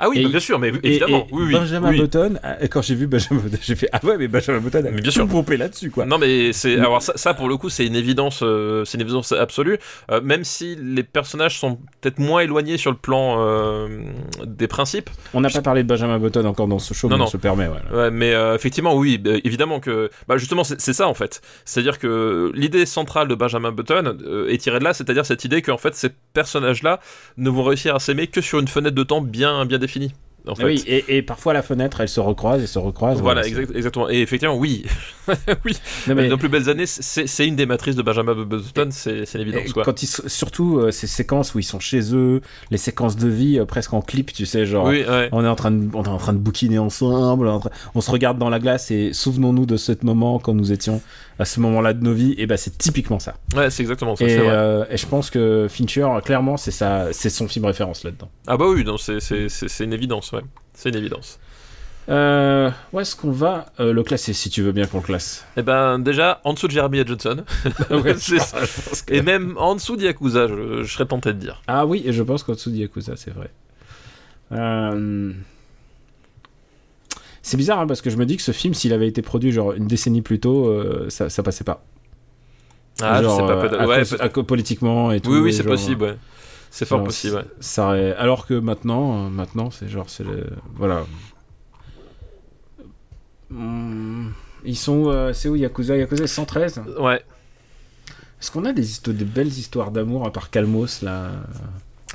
Ah 0.00 0.08
oui, 0.08 0.22
bah, 0.22 0.28
bien 0.30 0.40
sûr, 0.40 0.58
mais 0.58 0.72
évidemment, 0.82 1.26
et 1.28 1.32
oui, 1.32 1.42
oui, 1.46 1.52
Benjamin 1.52 1.90
oui. 1.90 1.98
Button, 2.00 2.34
quand 2.70 2.82
j'ai 2.82 2.94
vu 2.94 3.06
Benjamin 3.06 3.40
Button, 3.40 3.58
j'ai 3.62 3.74
fait, 3.74 3.88
ah 3.92 4.00
ouais, 4.04 4.16
mais 4.16 4.28
Benjamin 4.28 4.60
Button 4.60 4.78
a 4.78 4.90
Mais 4.90 5.00
bien 5.00 5.10
tout 5.10 5.26
pompé 5.26 5.56
là-dessus, 5.56 5.90
quoi. 5.90 6.06
Non 6.06 6.18
mais 6.18 6.52
c'est 6.52 6.78
alors 6.78 7.02
ça, 7.02 7.12
ça, 7.16 7.34
pour 7.34 7.48
le 7.48 7.56
coup 7.56 7.68
c'est 7.68 7.86
une 7.86 7.96
évidence 7.96 8.40
euh, 8.42 8.84
c'est 8.84 8.96
une 8.96 9.02
évidence 9.02 9.32
absolue 9.32 9.78
Euh, 10.10 10.20
même 10.20 10.44
si 10.44 10.76
les 10.76 11.02
personnages 11.02 11.58
sont 11.58 11.78
peut-être 12.00 12.18
moins 12.18 12.40
éloignés 12.40 12.78
sur 12.78 12.90
le 12.90 12.96
plan 12.96 13.36
euh, 13.40 13.88
des 14.44 14.68
principes 14.68 15.10
On 15.34 15.40
n'a 15.40 15.50
pas 15.50 15.62
parlé 15.62 15.82
de 15.82 15.88
Benjamin 15.88 16.18
Button 16.18 16.44
encore 16.44 16.68
dans 16.68 16.78
ce 16.78 16.94
show, 16.94 17.08
Non, 17.08 17.16
mais 17.16 17.18
non. 17.20 17.24
on 17.24 17.30
se 17.30 17.36
permet, 17.36 17.66
ouais. 17.66 17.96
Ouais, 17.96 18.10
mais 18.10 18.32
effectivement 18.54 18.94
oui 18.94 19.18
bah, 19.18 19.32
évidemment 19.44 19.80
que 19.80 20.10
bah, 20.28 20.36
justement 20.38 20.62
c'est 20.64 20.92
ça 20.92 21.08
en 21.08 21.14
fait 21.14 21.40
c'est 21.64 21.80
à 21.80 21.82
dire 21.82 21.98
que 21.98 22.52
l'idée 22.54 22.86
centrale 22.86 23.28
de 23.28 23.34
Benjamin 23.34 23.72
Button 23.72 24.16
est 24.48 24.58
tirée 24.58 24.78
de 24.78 24.84
là 24.84 24.94
c'est 24.94 25.08
à 25.10 25.14
dire 25.14 25.26
cette 25.26 25.44
idée 25.44 25.62
qu'en 25.62 25.78
fait 25.78 25.94
ces 25.94 26.10
personnages 26.32 26.82
là 26.82 27.00
ne 27.36 27.50
vont 27.50 27.64
réussir 27.64 27.94
à 27.94 27.98
s'aimer 27.98 28.26
que 28.28 28.40
sur 28.40 28.60
une 28.60 28.68
fenêtre 28.68 28.94
de 28.94 29.02
temps 29.02 29.20
bien 29.20 29.64
bien 29.66 29.78
définie 29.78 29.87
en 30.46 30.54
fait. 30.54 30.62
Ah 30.62 30.66
Oui, 30.66 30.82
et, 30.86 31.16
et 31.18 31.22
parfois 31.22 31.52
la 31.52 31.62
fenêtre, 31.62 32.00
elle 32.00 32.08
se 32.08 32.20
recroise 32.20 32.62
et 32.62 32.66
se 32.66 32.78
recroise. 32.78 33.20
Voilà, 33.20 33.46
exact- 33.46 33.74
exactement. 33.76 34.08
Et 34.08 34.20
effectivement, 34.22 34.56
oui. 34.56 34.84
oui. 35.64 35.76
Non, 36.06 36.14
mais- 36.14 36.28
Nos 36.28 36.38
plus 36.38 36.48
belles 36.48 36.70
années, 36.70 36.86
c'est 36.86 37.46
une 37.46 37.56
des 37.56 37.66
matrices 37.66 37.96
de 37.96 38.02
Benjamin 38.02 38.34
Button, 38.34 38.88
c'est 38.90 39.26
c'est 39.26 39.38
une 39.42 39.46
Et 39.46 39.48
évidence, 39.50 39.72
quoi. 39.74 39.84
quand 39.84 40.02
ils, 40.02 40.06
s- 40.06 40.22
surtout 40.26 40.78
euh, 40.78 40.90
ces 40.90 41.06
séquences 41.06 41.54
où 41.54 41.58
ils 41.58 41.64
sont 41.64 41.80
chez 41.80 42.14
eux, 42.14 42.40
les 42.70 42.78
séquences 42.78 43.16
de 43.16 43.28
vie 43.28 43.58
euh, 43.58 43.66
presque 43.66 43.92
en 43.92 44.00
clip, 44.00 44.32
tu 44.32 44.46
sais, 44.46 44.64
genre 44.64 44.86
Oui, 44.86 45.04
ouais. 45.06 45.28
on 45.32 45.44
est 45.44 45.48
en 45.48 45.56
train 45.56 45.70
de, 45.70 45.88
on 45.94 46.02
est 46.04 46.08
en 46.08 46.16
train 46.18 46.32
de 46.32 46.38
bouquiner 46.38 46.78
ensemble, 46.78 47.46
train- 47.60 47.70
on 47.94 48.00
se 48.00 48.10
regarde 48.10 48.38
dans 48.38 48.48
la 48.48 48.58
glace 48.58 48.90
et 48.90 49.12
souvenons-nous 49.12 49.66
de 49.66 49.76
ce 49.76 49.92
moment 50.02 50.38
quand 50.38 50.54
nous 50.54 50.72
étions 50.72 51.02
à 51.38 51.44
ce 51.44 51.60
moment-là 51.60 51.92
de 51.92 52.02
nos 52.02 52.12
vies, 52.14 52.34
et 52.38 52.46
ben 52.46 52.56
c'est 52.56 52.76
typiquement 52.78 53.18
ça. 53.20 53.34
Ouais, 53.54 53.70
c'est 53.70 53.82
exactement 53.82 54.16
ça, 54.16 54.24
Et, 54.24 54.36
vrai. 54.38 54.46
euh, 54.48 54.84
et 54.90 54.96
je 54.96 55.06
pense 55.06 55.30
que 55.30 55.66
Fincher, 55.70 56.08
clairement, 56.24 56.56
c'est 56.56 56.70
ça, 56.72 57.08
c'est 57.12 57.30
son 57.30 57.46
film 57.48 57.64
référence 57.66 58.02
là-dedans. 58.04 58.28
Ah 58.46 58.56
bah 58.56 58.66
oui, 58.68 58.84
non, 58.84 58.96
c'est- 58.98 59.18
une 59.84 59.92
évidence, 59.92 60.32
ouais. 60.32 60.40
C'est 60.74 60.88
une 60.88 60.96
évidence. 60.96 61.38
Euh, 62.08 62.70
où 62.94 63.00
est-ce 63.00 63.14
qu'on 63.14 63.30
va 63.30 63.66
euh, 63.80 63.92
le 63.92 64.02
classer, 64.02 64.32
si 64.32 64.48
tu 64.48 64.62
veux 64.62 64.72
bien 64.72 64.86
qu'on 64.86 64.96
le 64.98 65.02
classe? 65.04 65.44
Eh 65.58 65.62
ben, 65.62 65.98
déjà, 65.98 66.40
en 66.44 66.54
dessous 66.54 66.66
de 66.66 66.72
Jeremy 66.72 67.02
Johnson. 67.06 67.44
Ouais, 67.90 68.14
que- 69.06 69.12
Et 69.14 69.20
même 69.20 69.56
en 69.58 69.74
dessous 69.74 69.96
de 69.96 70.02
Yakuza, 70.04 70.48
je, 70.48 70.82
je 70.84 70.90
serais 70.92 71.04
tenté 71.06 71.34
de 71.34 71.38
dire. 71.38 71.60
Ah 71.66 71.84
oui, 71.84 72.02
et 72.06 72.12
je 72.14 72.22
pense 72.22 72.42
qu'au-dessous 72.42 72.70
de 72.70 72.76
Yakuza, 72.76 73.12
c'est 73.16 73.30
vrai. 73.34 73.50
Euh, 74.52 75.32
C'est 77.48 77.56
bizarre 77.56 77.78
hein, 77.80 77.86
parce 77.86 78.02
que 78.02 78.10
je 78.10 78.18
me 78.18 78.26
dis 78.26 78.36
que 78.36 78.42
ce 78.42 78.52
film, 78.52 78.74
s'il 78.74 78.92
avait 78.92 79.08
été 79.08 79.22
produit 79.22 79.52
genre 79.52 79.72
une 79.72 79.86
décennie 79.86 80.20
plus 80.20 80.38
tôt, 80.38 80.66
euh, 80.68 81.06
ça, 81.08 81.30
ça 81.30 81.42
passait 81.42 81.64
pas. 81.64 81.82
Ah, 83.00 83.22
Genre, 83.22 83.36
je 83.36 83.40
sais 83.40 83.46
pas, 83.46 83.56
euh, 83.56 83.68
peut-être. 83.68 83.80
à 83.80 83.86
Ouais, 83.86 84.28
peut- 84.28 84.42
politiquement 84.42 85.12
et 85.12 85.20
tout. 85.22 85.30
oui, 85.32 85.38
oui, 85.38 85.52
c'est 85.54 85.62
possible, 85.64 86.02
ouais. 86.04 86.16
C'est 86.70 86.84
fort 86.84 86.98
genre, 86.98 87.06
possible. 87.06 87.46
Ça 87.60 87.92
Alors 88.18 88.46
que 88.46 88.52
maintenant, 88.52 89.24
euh, 89.24 89.28
maintenant, 89.30 89.70
c'est 89.70 89.88
genre, 89.88 90.10
c'est 90.10 90.24
le... 90.24 90.44
voilà. 90.74 91.06
Hum, 93.50 94.34
Ils 94.66 94.76
sont, 94.76 95.08
euh, 95.08 95.32
c'est 95.32 95.48
où 95.48 95.56
Yakuza? 95.56 95.96
Yakuza 95.96 96.26
113. 96.26 96.82
Ouais. 97.00 97.22
Est-ce 98.42 98.50
qu'on 98.50 98.66
a 98.66 98.74
des, 98.74 98.84
des 99.06 99.24
belles 99.24 99.46
histoires 99.48 99.90
d'amour 99.90 100.26
à 100.26 100.32
part 100.32 100.50
Calmos 100.50 101.00
là? 101.00 101.30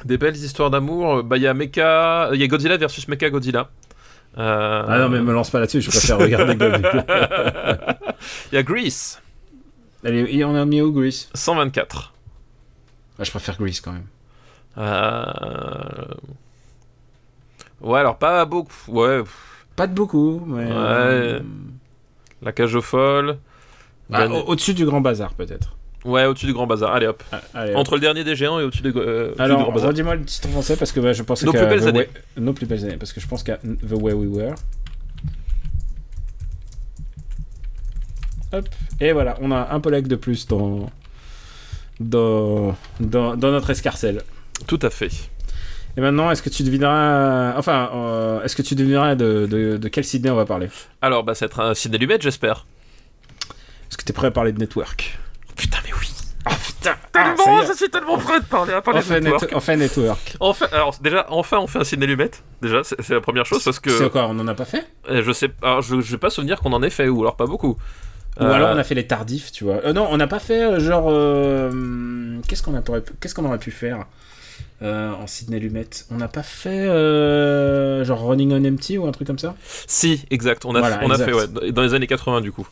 Des 0.05 0.19
belles 0.19 0.35
histoires 0.37 0.69
d'amour. 0.69 1.23
Bah, 1.23 1.37
il 1.37 1.43
y 1.43 1.47
a 1.47 1.55
Mecha. 1.55 2.29
Il 2.33 2.39
y 2.39 2.43
a 2.43 2.47
Godzilla 2.47 2.77
versus 2.77 3.07
Mecha 3.07 3.31
Godzilla. 3.31 3.71
Euh, 4.37 4.83
Ah 4.87 4.97
non, 4.99 5.09
mais 5.09 5.21
me 5.21 5.31
lance 5.33 5.49
pas 5.51 5.59
là-dessus. 5.59 5.81
Je 5.81 5.89
préfère 5.89 6.17
regarder. 6.17 6.55
Godzilla. 6.55 7.05
Il 8.51 8.55
y 8.55 8.57
a 8.57 8.63
Grease, 8.63 9.21
Allez, 10.05 10.25
et 10.35 10.43
on 10.43 10.55
a 10.55 10.65
mis 10.65 10.81
où 10.81 10.91
Grease? 10.91 11.29
124. 11.33 12.13
Ah, 13.19 13.23
Je 13.23 13.29
préfère 13.31 13.57
Grease 13.57 13.79
quand 13.79 13.91
même. 13.93 14.07
Euh... 14.77 16.05
Ouais, 17.81 17.99
alors 17.99 18.17
pas 18.17 18.45
beaucoup. 18.45 18.71
Ouais, 18.87 19.21
Pas 19.75 19.87
de 19.87 19.93
beaucoup, 19.93 20.41
mais. 20.47 20.65
Ouais. 20.65 20.71
euh, 20.73 21.39
la 22.41 22.51
cage 22.53 22.73
aux 22.75 22.81
folles. 22.81 23.37
ah, 24.11 24.25
au- 24.27 24.49
Au-dessus 24.51 24.73
du 24.73 24.85
Grand 24.85 25.01
Bazar 25.01 25.33
peut-être. 25.33 25.75
Ouais, 26.05 26.25
au-dessus 26.25 26.45
du 26.47 26.53
Grand 26.53 26.67
Bazar. 26.67 26.93
Allez 26.93 27.07
hop. 27.07 27.23
Ah, 27.31 27.41
allez, 27.53 27.75
Entre 27.75 27.93
le 27.95 28.01
dernier 28.01 28.23
des 28.23 28.35
géants 28.35 28.59
et 28.59 28.63
au-dessus 28.63 28.81
des- 28.81 28.91
euh, 28.95 29.33
du 29.35 29.41
Alors, 29.41 29.63
Grand 29.63 29.71
Bazar. 29.71 29.89
redis-moi 29.89 30.15
le 30.15 30.25
titre 30.25 30.49
français 30.49 30.75
parce 30.75 30.91
que 30.91 30.99
bah, 30.99 31.13
je 31.13 31.23
pensais 31.23 31.45
Nos 31.45 31.51
qu'à 31.53 31.59
plus 31.65 31.69
belles 31.69 31.87
années. 31.87 31.99
Way- 31.99 32.41
Nos 32.41 32.53
plus 32.53 32.65
belles 32.65 32.83
années, 32.83 32.97
parce 32.97 33.13
que 33.13 33.21
je 33.21 33.27
pense 33.27 33.41
qu'à 33.43 33.57
The 33.57 33.91
Way 33.93 34.13
We 34.13 34.27
Were. 34.29 34.55
Hop. 38.51 38.67
Et 38.99 39.11
voilà, 39.13 39.37
on 39.41 39.51
a 39.51 39.69
un 39.71 39.79
Polak 39.79 40.07
de 40.07 40.15
plus 40.15 40.47
dans, 40.47 40.89
dans, 41.99 42.75
dans, 42.99 43.35
dans 43.35 43.51
notre 43.51 43.69
escarcelle. 43.71 44.21
Tout 44.67 44.79
à 44.83 44.89
fait. 44.89 45.09
Et 45.97 46.01
maintenant, 46.01 46.29
est-ce 46.31 46.41
que 46.41 46.49
tu 46.49 46.63
devineras. 46.63 47.55
Enfin, 47.57 47.89
euh, 47.93 48.43
est-ce 48.43 48.55
que 48.55 48.61
tu 48.61 48.75
devineras 48.75 49.15
de, 49.15 49.47
de, 49.49 49.77
de 49.77 49.87
quel 49.87 50.03
Sydney 50.03 50.29
on 50.31 50.35
va 50.35 50.45
parler? 50.45 50.69
Alors, 51.01 51.23
bah, 51.23 51.33
ça 51.35 51.45
va 51.45 51.47
être 51.47 51.59
un 51.61 51.73
Sidney 51.73 51.97
Lumet, 51.99 52.17
j'espère. 52.19 52.65
Est-ce 53.89 53.97
que 53.97 54.03
t'es 54.03 54.13
prêt 54.13 54.27
à 54.27 54.31
parler 54.31 54.51
de 54.51 54.59
Network? 54.59 55.17
Putain, 55.55 55.77
mais 55.85 55.91
oui. 55.99 56.09
Ah 56.45 56.51
putain 56.55 56.95
Tellement, 57.13 57.61
je 57.65 57.73
suis 57.73 57.89
tellement 57.89 58.17
prêt 58.17 58.39
de 58.41 58.45
parler 58.45 58.73
à 58.73 58.81
parler 58.81 58.99
Enfin, 58.99 59.15
de 59.15 59.19
Network. 59.21 59.43
net- 59.43 59.55
enfin, 59.55 59.75
Network. 59.77 60.35
Enfin, 60.41 60.65
alors 60.73 60.93
déjà, 61.01 61.25
enfin, 61.29 61.59
on 61.59 61.67
fait 61.67 61.79
un 61.79 61.83
Sidney 61.85 62.05
Lumet. 62.07 62.31
Déjà, 62.61 62.81
c'est 62.83 63.09
la 63.11 63.21
première 63.21 63.45
chose 63.45 63.63
parce 63.63 63.79
que 63.79 63.89
C'est 63.89 64.09
quoi 64.09 64.27
On 64.29 64.37
en 64.39 64.47
a 64.49 64.53
pas 64.53 64.65
fait? 64.65 64.85
Euh, 65.09 65.23
je 65.23 65.31
sais, 65.31 65.49
alors, 65.61 65.81
je, 65.81 66.01
je 66.01 66.11
vais 66.11 66.17
pas 66.17 66.29
souvenir 66.29 66.59
qu'on 66.59 66.73
en 66.73 66.83
ait 66.83 66.89
fait 66.89 67.07
ou 67.07 67.21
alors 67.21 67.37
pas 67.37 67.45
beaucoup. 67.45 67.77
Ou 68.39 68.43
Euh, 68.43 68.51
alors 68.51 68.75
on 68.75 68.77
a 68.79 68.83
fait 68.83 68.95
les 68.95 69.07
tardifs, 69.07 69.51
tu 69.51 69.63
vois. 69.63 69.75
Euh, 69.85 69.93
non, 69.93 70.07
on 70.09 70.17
n'a 70.17 70.27
pas 70.27 70.39
fait 70.39 70.63
euh, 70.63 70.79
genre. 70.79 71.05
euh, 71.09 72.39
Qu'est-ce 72.47 72.63
qu'on 72.63 72.75
a- 72.75 72.81
qu'est-ce 73.21 73.35
qu'on 73.35 73.45
aurait 73.45 73.59
pu 73.59 73.71
faire 73.71 74.05
euh, 74.81 75.11
en 75.13 75.27
Sydney 75.27 75.59
Lumet 75.59 75.87
On 76.11 76.15
n'a 76.15 76.27
pas 76.27 76.43
fait 76.43 76.69
euh, 76.89 78.03
genre 78.03 78.19
Running 78.27 78.51
on 78.51 78.65
Empty 78.73 78.97
ou 78.97 79.07
un 79.07 79.11
truc 79.11 79.27
comme 79.27 79.39
ça? 79.39 79.55
Si, 79.87 80.25
exact. 80.31 80.65
On 80.65 80.75
a, 80.75 80.79
Voilà, 80.79 80.99
on 81.03 81.09
a 81.11 81.17
fait 81.17 81.31
ouais, 81.31 81.47
dans 81.71 81.83
les 81.83 81.93
années 81.93 82.07
80 82.07 82.41
du 82.41 82.51
coup. 82.51 82.67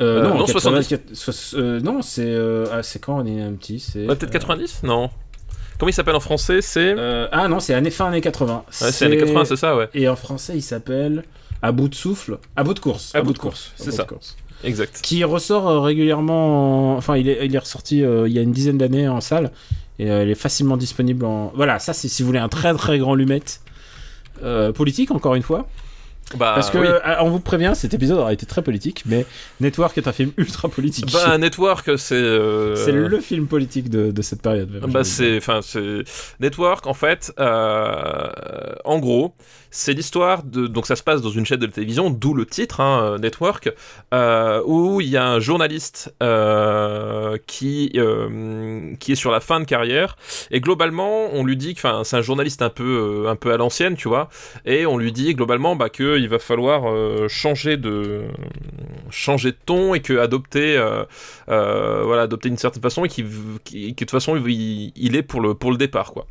Euh, 0.00 0.20
Euh, 0.20 0.22
Non, 0.22 0.34
non, 0.38 0.44
80, 0.46 0.82
70. 0.82 0.98
soix- 1.14 1.58
euh, 1.60 1.80
non, 1.80 2.02
c'est 2.02 2.22
euh, 2.24 2.66
ah, 2.72 2.82
c'est 2.82 2.98
quand 3.00 3.18
on 3.20 3.26
Empty 3.48 3.80
C'est 3.80 4.06
Ouais, 4.06 4.14
Peut-être 4.16 4.30
90 4.32 4.82
Non. 4.84 5.10
Comment 5.78 5.90
il 5.90 5.92
s'appelle 5.92 6.14
en 6.16 6.20
français 6.20 6.60
C'est. 6.60 6.94
ah 7.32 7.48
non, 7.48 7.60
c'est 7.60 7.74
année 7.74 7.90
fin 7.90 8.06
années 8.08 8.20
80. 8.20 8.54
Ouais, 8.56 8.92
c'est 8.92 9.04
années 9.06 9.16
80, 9.16 9.44
c'est 9.44 9.56
ça, 9.56 9.76
ouais. 9.76 9.88
Et 9.94 10.08
en 10.08 10.16
français, 10.16 10.54
il 10.56 10.62
s'appelle 10.62 11.24
À 11.62 11.72
bout 11.72 11.88
de 11.88 11.94
souffle, 11.94 12.38
À 12.56 12.64
bout 12.64 12.74
de 12.74 12.80
course, 12.80 13.12
À 13.14 13.22
bout 13.22 13.32
de 13.32 13.38
course, 13.38 13.72
c'est 13.76 13.92
ça. 13.92 14.04
course. 14.04 14.36
Exact. 14.64 14.98
qui 15.02 15.22
ressort 15.22 15.84
régulièrement. 15.84 16.94
en- 16.94 16.96
Enfin, 16.96 17.16
il 17.16 17.28
est, 17.28 17.46
il 17.46 17.54
est 17.54 17.58
ressorti 17.58 17.98
il 17.98 18.32
y 18.32 18.38
a 18.38 18.42
une 18.42 18.50
dizaine 18.52 18.76
d'années 18.78 19.08
en 19.08 19.20
salle 19.20 19.52
et 20.00 20.06
il 20.06 20.28
est 20.30 20.34
facilement 20.34 20.76
disponible 20.76 21.24
en. 21.24 21.52
Voilà, 21.54 21.78
ça 21.78 21.92
c'est 21.92 22.08
si 22.08 22.22
vous 22.22 22.26
voulez 22.26 22.38
un 22.40 22.48
très 22.48 22.74
très 22.74 22.98
grand 22.98 23.14
lumette 23.14 23.60
politique 24.74 25.10
encore 25.12 25.34
une 25.36 25.42
fois. 25.42 25.68
Bah, 26.36 26.52
Parce 26.54 26.70
que 26.70 26.78
oui. 26.78 26.86
euh, 26.86 27.00
on 27.20 27.30
vous 27.30 27.40
prévient, 27.40 27.72
cet 27.74 27.94
épisode 27.94 28.18
aura 28.18 28.32
été 28.34 28.44
très 28.44 28.60
politique, 28.62 29.02
mais 29.06 29.24
Network 29.60 29.96
est 29.96 30.06
un 30.08 30.12
film 30.12 30.32
ultra 30.36 30.68
politique. 30.68 31.10
Bah, 31.12 31.38
Network, 31.38 31.90
c'est. 31.98 32.14
euh, 32.16 32.76
c'est 32.76 32.92
le 32.92 33.18
film 33.20 33.46
politique 33.46 33.88
de, 33.88 34.10
de 34.10 34.22
cette 34.22 34.42
période. 34.42 34.70
même, 34.70 34.90
Bah 34.90 35.04
c'est, 35.04 35.38
enfin 35.38 35.60
c'est 35.62 36.02
Network 36.40 36.86
en 36.86 36.94
fait. 36.94 37.32
euh, 37.40 38.74
en 38.84 38.98
gros, 38.98 39.32
c'est 39.70 39.92
l'histoire 39.92 40.42
de 40.42 40.66
donc 40.66 40.86
ça 40.86 40.96
se 40.96 41.02
passe 41.02 41.22
dans 41.22 41.30
une 41.30 41.44
chaîne 41.46 41.60
de 41.60 41.66
télévision, 41.66 42.10
d'où 42.10 42.34
le 42.34 42.46
titre 42.46 42.80
hein, 42.80 43.18
Network, 43.18 43.70
euh, 44.14 44.62
où 44.66 45.00
il 45.00 45.08
y 45.08 45.16
a 45.16 45.26
un 45.26 45.40
journaliste 45.40 46.14
euh, 46.22 47.36
qui 47.46 47.92
euh, 47.96 48.94
qui 49.00 49.12
est 49.12 49.16
sur 49.16 49.30
la 49.30 49.40
fin 49.40 49.60
de 49.60 49.64
carrière. 49.64 50.16
Et 50.50 50.60
globalement 50.60 51.28
on 51.32 51.44
lui 51.44 51.56
dit 51.56 51.74
que, 51.74 51.80
enfin 51.80 52.02
c'est 52.04 52.16
un 52.16 52.22
journaliste 52.22 52.62
un 52.62 52.70
peu 52.70 53.24
euh, 53.24 53.30
un 53.30 53.36
peu 53.36 53.52
à 53.52 53.56
l'ancienne, 53.56 53.96
tu 53.96 54.08
vois, 54.08 54.28
et 54.64 54.86
on 54.86 54.96
lui 54.98 55.12
dit 55.12 55.34
globalement 55.34 55.76
bah 55.76 55.88
que 55.88 56.18
il 56.18 56.28
va 56.28 56.38
falloir 56.38 56.90
euh, 56.90 57.28
changer 57.28 57.76
de 57.76 58.22
changer 59.10 59.52
de 59.52 59.58
ton 59.66 59.94
et 59.94 60.00
que 60.00 60.18
adopter 60.18 60.76
euh, 60.76 61.04
euh, 61.48 62.02
voilà 62.04 62.22
adopter 62.22 62.48
une 62.48 62.56
certaine 62.56 62.82
façon 62.82 63.04
et 63.04 63.08
qui, 63.08 63.24
qui, 63.64 63.80
qui, 63.80 63.90
de 63.90 63.94
toute 63.94 64.10
façon 64.10 64.36
il, 64.36 65.16
est 65.16 65.22
pour 65.22 65.40
le 65.40 65.54
pour 65.54 65.70
le 65.70 65.76
départ 65.76 66.12
quoi. 66.12 66.26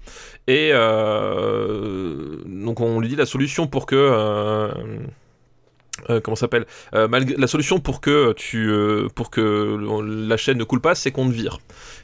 Et 0.47 0.69
euh, 0.71 2.37
donc 2.45 2.79
on 2.79 2.99
lui 2.99 3.09
dit 3.09 3.15
la 3.15 3.25
solution 3.27 3.67
pour 3.67 3.85
que 3.85 3.95
euh, 3.95 4.71
euh, 6.09 6.19
comment 6.21 6.35
ça 6.35 6.41
s'appelle 6.41 6.65
euh, 6.95 7.07
la 7.37 7.47
solution 7.47 7.79
pour 7.79 8.01
que 8.01 8.33
tu 8.33 8.69
euh, 8.69 9.07
pour 9.13 9.29
que 9.29 9.77
la 10.27 10.37
chaîne 10.37 10.57
ne 10.57 10.63
coule 10.63 10.81
pas 10.81 10.93
c'est 10.95 11.11
qu'on 11.11 11.27
te 11.27 11.33
vire 11.33 11.59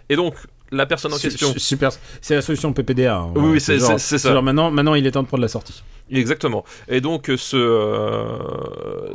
et 0.10 0.16
donc 0.16 0.36
la 0.72 0.88
personne 0.88 1.14
en 1.14 1.18
question 1.20 1.52
su- 1.54 1.60
Super, 1.60 1.92
c'est 2.20 2.34
la 2.34 2.42
solution 2.42 2.74
PPDA. 2.74 3.16
hein. 3.18 3.32
Oui, 3.36 3.44
oui, 3.54 3.62
c'est- 3.62 3.78
ça. 3.78 4.34
genre 4.34 4.42
maintenant, 4.42 4.72
maintenant, 4.72 4.96
il 4.96 5.06
est 5.06 5.12
temps 5.12 5.22
de 5.22 5.28
prendre 5.28 5.44
la 5.44 5.48
sortie. 5.48 5.84
Exactement. 6.10 6.64
Et 6.88 7.00
donc 7.00 7.30
euh, 7.30 7.38
ce, 7.38 7.56
euh, 7.58 8.40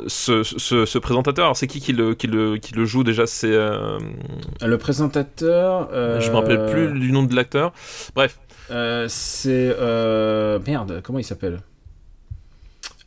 ce, 0.07 0.43
ce, 0.43 0.85
ce 0.85 0.97
présentateur, 0.99 1.43
alors 1.43 1.57
c'est 1.57 1.67
qui 1.67 1.81
qui 1.81 1.91
le, 1.91 2.13
qui, 2.13 2.27
le, 2.27 2.55
qui 2.57 2.73
le 2.73 2.85
joue 2.85 3.03
déjà? 3.03 3.27
C'est 3.27 3.51
euh, 3.51 3.99
Le 4.65 4.77
présentateur. 4.77 5.89
euh, 5.91 6.21
je 6.21 6.29
me 6.31 6.35
rappelle 6.37 6.65
plus 6.71 6.97
du 6.97 7.11
nom 7.11 7.23
de 7.23 7.35
l'acteur. 7.35 7.73
Bref, 8.15 8.39
Euh, 8.71 9.07
c'est 9.09 9.75
euh, 9.77 10.59
merde, 10.65 11.01
comment 11.03 11.19
il 11.19 11.25
s'appelle? 11.25 11.59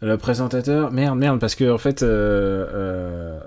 Le 0.03 0.17
présentateur, 0.19 0.91
merde, 0.91 1.17
merde, 1.17 1.39
parce 1.39 1.55
que 1.55 1.71
en 1.71 1.79
fait, 1.79 2.03
euh, 2.03 2.67
euh, 2.75 3.39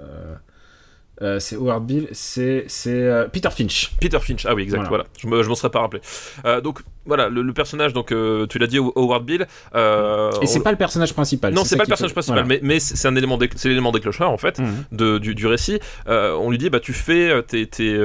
euh, 1.21 1.39
c'est 1.39 1.55
Howard 1.57 1.85
Bill, 1.85 2.07
c'est 2.13 2.65
euh, 2.87 3.27
Peter 3.27 3.49
Finch. 3.51 3.91
Peter 3.99 4.19
Finch. 4.19 4.45
Ah 4.45 4.55
oui, 4.55 4.63
exact. 4.63 4.77
Voilà. 4.87 4.89
Voilà. 4.89 5.05
Je 5.19 5.27
me, 5.27 5.43
je 5.43 5.49
m'en 5.49 5.55
serais 5.55 5.69
pas 5.69 5.81
rappelé. 5.81 6.01
Euh, 6.45 6.61
donc 6.61 6.79
voilà, 7.05 7.27
le, 7.27 7.41
le 7.41 7.53
personnage, 7.53 7.91
donc 7.93 8.13
tu 8.49 8.57
l'as 8.57 8.67
dit, 8.67 8.77
Howard 8.79 9.25
Bill. 9.25 9.41
Et 9.73 10.45
c'est 10.47 10.59
on- 10.59 10.61
pas 10.61 10.71
le 10.71 10.77
personnage 10.77 11.13
principal. 11.13 11.53
Non, 11.53 11.65
c'est 11.65 11.75
pas 11.75 11.83
le 11.83 11.89
personnage 11.89 12.13
principal, 12.13 12.43
voilà. 12.43 12.47
mais, 12.47 12.59
mais 12.63 12.79
c'est 12.79 13.07
un 13.07 13.15
élément, 13.17 13.37
c'est 13.55 13.67
l'élément 13.69 13.91
déclencheur 13.91 14.29
en 14.31 14.37
fait 14.37 14.59
Mhm. 14.59 14.67
de, 14.93 15.17
du, 15.17 15.35
du 15.35 15.47
récit. 15.47 15.79
On 16.07 16.49
lui 16.49 16.57
dit, 16.57 16.69
bah 16.69 16.79
tu 16.79 16.93
fais, 16.93 17.43
tes, 17.43 17.67
tes, 17.67 17.97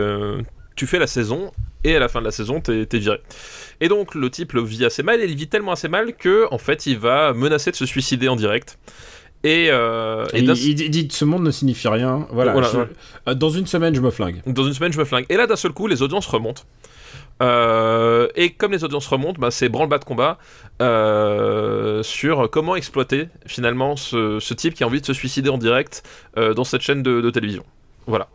tu 0.76 0.86
fais 0.86 0.98
la 0.98 1.06
saison 1.06 1.52
et 1.84 1.96
à 1.96 1.98
la 1.98 2.08
fin 2.08 2.20
de 2.20 2.24
la 2.26 2.30
saison, 2.30 2.60
t'es, 2.60 2.84
viré. 2.92 3.20
Et 3.80 3.88
donc 3.88 4.14
le 4.14 4.28
type 4.30 4.52
le 4.52 4.62
vit 4.62 4.84
assez 4.84 5.02
mal, 5.02 5.20
et 5.20 5.24
il 5.24 5.34
vit 5.36 5.48
tellement 5.48 5.72
assez 5.72 5.88
mal 5.88 6.14
que 6.14 6.46
en 6.50 6.58
fait, 6.58 6.86
il 6.86 6.98
va 6.98 7.32
menacer 7.32 7.70
de 7.70 7.76
se 7.76 7.86
suicider 7.86 8.28
en 8.28 8.36
direct. 8.36 8.78
Et, 9.42 9.68
euh, 9.70 10.26
et 10.34 10.40
Et 10.40 10.42
d'un- 10.42 10.52
il, 10.52 10.80
il 10.82 10.90
dit- 10.90 11.08
ce 11.10 11.24
monde 11.24 11.42
ne 11.42 11.50
signifie 11.50 11.88
rien. 11.88 12.26
Voilà. 12.30 12.52
Voilà, 12.52 12.68
je- 12.70 12.76
ouais. 12.78 12.86
euh, 13.28 13.34
dans 13.34 13.48
une 13.48 13.66
semaine, 13.66 13.94
je 13.94 14.02
me 14.02 14.10
flingue. 14.10 14.42
dans 14.46 14.64
une 14.66 14.74
semaine, 14.74 14.92
je 14.92 14.98
me 14.98 15.06
flingue. 15.06 15.24
Et 15.30 15.36
là, 15.38 15.46
d'un 15.46 15.56
seul 15.56 15.72
coup, 15.72 15.86
les 15.86 16.02
audiences 16.02 16.26
remontent. 16.26 16.62
Euh, 17.42 18.28
et 18.36 18.50
comme 18.50 18.72
les 18.72 18.84
audiences 18.84 19.06
remontent, 19.06 19.40
bah, 19.40 19.50
c'est 19.50 19.70
branle-bas 19.70 19.96
de 19.98 20.04
combat 20.04 20.36
euh, 20.82 22.02
sur 22.02 22.50
comment 22.50 22.76
exploiter 22.76 23.28
finalement 23.46 23.96
ce, 23.96 24.38
ce 24.40 24.52
type 24.52 24.74
qui 24.74 24.84
a 24.84 24.86
envie 24.86 25.00
de 25.00 25.06
se 25.06 25.14
suicider 25.14 25.48
en 25.48 25.56
direct 25.56 26.02
dans 26.36 26.64
cette 26.64 26.82
chaîne 26.82 27.02
de, 27.02 27.22
de 27.22 27.30
télévision. 27.30 27.64
Voilà. 28.06 28.28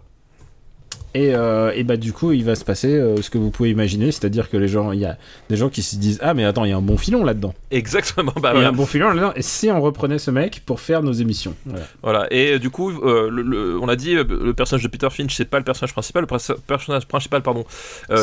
Et, 1.15 1.33
euh, 1.33 1.71
et 1.73 1.83
bah 1.85 1.95
du 1.95 2.11
coup, 2.11 2.33
il 2.33 2.43
va 2.43 2.55
se 2.55 2.65
passer 2.65 2.93
euh, 2.93 3.21
ce 3.21 3.29
que 3.29 3.37
vous 3.37 3.49
pouvez 3.49 3.69
imaginer, 3.69 4.11
c'est-à-dire 4.11 4.49
que 4.49 4.57
les 4.57 4.67
gens, 4.67 4.91
il 4.91 4.99
y 4.99 5.05
a 5.05 5.17
des 5.49 5.55
gens 5.55 5.69
qui 5.69 5.81
se 5.81 5.95
disent 5.95 6.19
ah 6.21 6.33
mais 6.33 6.43
attends, 6.43 6.65
il 6.65 6.71
y 6.71 6.73
a 6.73 6.77
un 6.77 6.81
bon 6.81 6.97
filon 6.97 7.23
là-dedans. 7.23 7.53
Exactement. 7.71 8.33
Bah, 8.41 8.51
Il 8.53 8.61
y 8.61 8.65
a 8.65 8.67
un 8.67 8.73
bon 8.73 8.85
filon 8.85 9.07
là-dedans. 9.09 9.31
Et 9.37 9.41
si 9.41 9.71
on 9.71 9.81
reprenait 9.81 10.19
ce 10.19 10.29
mec 10.29 10.61
pour 10.65 10.81
faire 10.81 11.01
nos 11.01 11.13
émissions. 11.13 11.55
Voilà. 11.65 11.85
Voilà. 12.03 12.27
Et 12.31 12.55
euh, 12.55 12.59
du 12.59 12.69
coup, 12.69 12.91
euh, 12.91 13.29
le- 13.29 13.43
le- 13.43 13.79
on 13.79 13.87
a 13.87 13.95
dit 13.95 14.13
le 14.13 14.53
personnage 14.53 14.83
de 14.83 14.89
Peter 14.89 15.07
Finch, 15.09 15.33
c'est 15.35 15.45
pas 15.45 15.57
le 15.59 15.63
personnage 15.63 15.93
principal. 15.93 16.23
Le 16.29 16.55
personnage 16.67 17.05
principal, 17.07 17.41
pardon, 17.41 17.63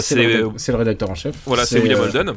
c'est 0.01 0.15
le, 0.17 0.77
rédacteur 0.77 1.09
en 1.11 1.15
chef. 1.15 1.35
voilà, 1.47 1.65
c'est 1.65 1.81
William 1.81 2.01
Holden. 2.01 2.33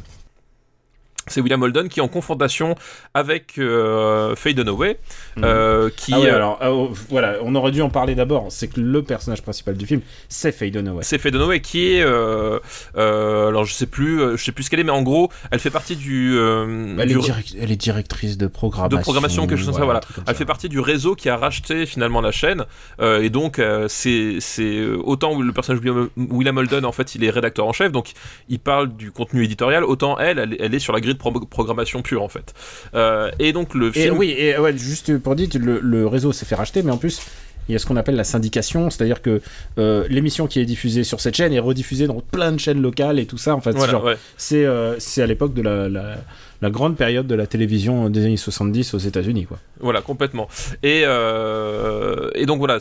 C'est 1.28 1.40
William 1.40 1.60
Holden 1.62 1.88
qui 1.88 2.00
est 2.00 2.02
en 2.02 2.08
confrontation 2.08 2.74
avec 3.14 3.58
euh, 3.58 4.34
Faye 4.36 4.54
Dunaway, 4.54 4.98
euh, 5.42 5.90
qui 5.96 6.12
Ah 6.14 6.20
ouais, 6.20 6.30
euh, 6.30 6.36
alors, 6.36 6.58
euh, 6.62 6.86
voilà, 7.08 7.36
on 7.42 7.54
aurait 7.54 7.72
dû 7.72 7.82
en 7.82 7.90
parler 7.90 8.14
d'abord. 8.14 8.46
C'est 8.50 8.68
que 8.68 8.80
le 8.80 9.02
personnage 9.02 9.42
principal 9.42 9.76
du 9.76 9.86
film, 9.86 10.00
c'est 10.28 10.52
Faye 10.52 10.70
Dunaway. 10.70 11.02
c'est 11.02 11.18
Faye 11.18 11.32
Dunaway 11.32 11.60
qui 11.60 11.86
est, 11.94 12.02
alors 12.02 13.64
je 13.64 13.72
sais 13.72 13.86
plus, 13.86 14.36
je 14.36 14.42
sais 14.44 14.52
plus 14.52 14.64
ce 14.64 14.70
qu'elle 14.70 14.80
est, 14.80 14.84
mais 14.84 14.90
en 14.90 15.02
gros, 15.02 15.30
elle 15.50 15.58
fait 15.60 15.70
partie 15.70 15.96
du, 15.96 16.34
euh, 16.36 16.96
Elle, 16.98 17.08
du- 17.08 17.18
est 17.18 17.20
direct- 17.20 17.54
elle 17.60 17.70
est 17.70 17.76
directrice 17.76 18.38
de 18.38 18.46
programmation. 18.46 18.96
de 18.96 19.02
programmation, 19.02 19.46
quelque 19.46 19.58
chose 19.58 19.66
comme 19.66 19.74
ça, 19.74 19.84
voilà. 19.84 20.00
comme 20.14 20.24
Elle 20.26 20.34
ça. 20.34 20.38
fait 20.38 20.44
partie 20.44 20.68
du 20.68 20.80
réseau 20.80 21.14
qui 21.14 21.28
a 21.28 21.36
racheté 21.36 21.86
finalement 21.86 22.20
la 22.20 22.32
chaîne, 22.32 22.64
et 23.02 23.30
donc 23.30 23.60
c'est 23.88 24.36
c'est 24.40 24.84
autant 25.04 25.40
le 25.40 25.52
personnage 25.52 25.80
William, 25.82 26.08
William 26.16 26.56
Holden 26.56 26.84
en 26.84 26.92
fait 26.92 27.14
il 27.14 27.24
est 27.24 27.30
rédacteur 27.30 27.66
en 27.66 27.72
chef, 27.72 27.92
donc 27.92 28.12
il 28.48 28.58
parle 28.58 28.88
du 28.96 29.10
contenu 29.10 29.44
éditorial, 29.44 29.84
autant 29.84 30.18
elle, 30.18 30.38
elle, 30.38 30.56
elle 30.60 30.74
est 30.74 30.78
sur 30.78 30.92
la 30.92 31.00
grille 31.00 31.15
de 31.16 31.20
pro- 31.20 31.32
programmation 31.32 32.02
pure 32.02 32.22
en 32.22 32.28
fait. 32.28 32.54
Euh, 32.94 33.30
et 33.38 33.52
donc 33.52 33.74
le 33.74 33.88
Et 33.88 34.02
film, 34.02 34.18
oui, 34.18 34.34
et 34.38 34.56
ouais, 34.58 34.76
juste 34.76 35.18
pour 35.18 35.34
dire, 35.34 35.48
le, 35.54 35.80
le 35.80 36.06
réseau 36.06 36.32
s'est 36.32 36.46
fait 36.46 36.54
racheter, 36.54 36.82
mais 36.82 36.92
en 36.92 36.98
plus, 36.98 37.20
il 37.68 37.72
y 37.72 37.74
a 37.74 37.78
ce 37.80 37.86
qu'on 37.86 37.96
appelle 37.96 38.14
la 38.14 38.22
syndication, 38.24 38.90
c'est-à-dire 38.90 39.22
que 39.22 39.40
euh, 39.78 40.06
l'émission 40.08 40.46
qui 40.46 40.60
est 40.60 40.64
diffusée 40.64 41.02
sur 41.02 41.20
cette 41.20 41.34
chaîne 41.34 41.52
est 41.52 41.58
rediffusée 41.58 42.06
dans 42.06 42.20
plein 42.20 42.52
de 42.52 42.60
chaînes 42.60 42.80
locales 42.80 43.18
et 43.18 43.26
tout 43.26 43.38
ça. 43.38 43.56
En 43.56 43.60
fait, 43.60 43.72
c'est 43.72 43.78
voilà, 43.78 44.04
ouais. 44.04 44.16
euh, 44.52 44.96
à 45.18 45.26
l'époque 45.26 45.52
de 45.52 45.62
la, 45.62 45.88
la, 45.88 46.16
la 46.62 46.70
grande 46.70 46.96
période 46.96 47.26
de 47.26 47.34
la 47.34 47.46
télévision 47.46 48.08
des 48.10 48.24
années 48.24 48.36
70 48.36 48.94
aux 48.94 48.98
États-Unis. 48.98 49.46
Voilà, 49.80 50.00
complètement. 50.00 50.48
Et, 50.82 51.02
euh, 51.04 52.30
et 52.34 52.46
donc 52.46 52.58
voilà, 52.58 52.78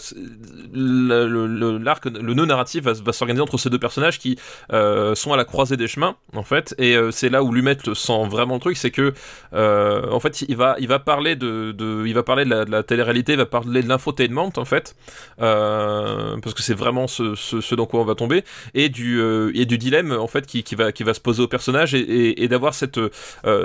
le, 0.73 1.77
l'arc, 1.77 2.05
le 2.05 2.33
nœud 2.33 2.45
narratif 2.45 2.83
va, 2.83 2.93
va 2.93 3.13
s'organiser 3.13 3.41
entre 3.41 3.57
ces 3.57 3.69
deux 3.69 3.79
personnages 3.79 4.19
qui 4.19 4.37
euh, 4.71 5.15
sont 5.15 5.33
à 5.33 5.37
la 5.37 5.45
croisée 5.45 5.77
des 5.77 5.87
chemins, 5.87 6.15
en 6.33 6.43
fait. 6.43 6.73
Et 6.77 6.95
euh, 6.95 7.11
c'est 7.11 7.29
là 7.29 7.43
où 7.43 7.51
Lumet 7.51 7.77
sent 7.93 8.27
vraiment 8.29 8.55
le 8.55 8.59
truc, 8.59 8.77
c'est 8.77 8.91
que 8.91 9.13
en 9.53 10.19
fait, 10.19 10.43
il 10.47 10.55
va, 10.55 10.75
il 10.79 10.87
va 10.87 10.99
parler 10.99 11.35
de, 11.35 11.71
de- 11.71 12.05
il 12.05 12.13
va 12.13 12.23
parler 12.23 12.45
de 12.45 12.49
la, 12.49 12.83
télé-réalité, 12.83 13.33
il 13.33 13.37
va 13.37 13.45
parler 13.45 13.81
de 13.83 13.89
l'infotainment, 13.89 14.51
en 14.57 14.65
fait, 14.65 14.95
parce 15.37 16.53
que 16.53 16.61
c'est 16.61 16.73
vraiment 16.73 17.07
ce, 17.07 17.75
dans 17.75 17.85
quoi 17.85 18.01
on 18.01 18.05
va 18.05 18.15
tomber, 18.15 18.43
et 18.73 18.89
du, 18.89 19.21
et 19.53 19.65
du 19.65 19.77
dilemme, 19.77 20.11
en 20.11 20.27
fait, 20.27 20.45
qui, 20.45 20.63
qui 20.63 20.75
va, 20.75 20.91
qui 20.91 21.03
va 21.03 21.13
se 21.13 21.19
poser 21.21 21.43
au 21.43 21.47
personnage 21.47 21.93
et, 21.93 22.43
et, 22.43 22.47
d'avoir 22.47 22.73
cette, 22.73 22.99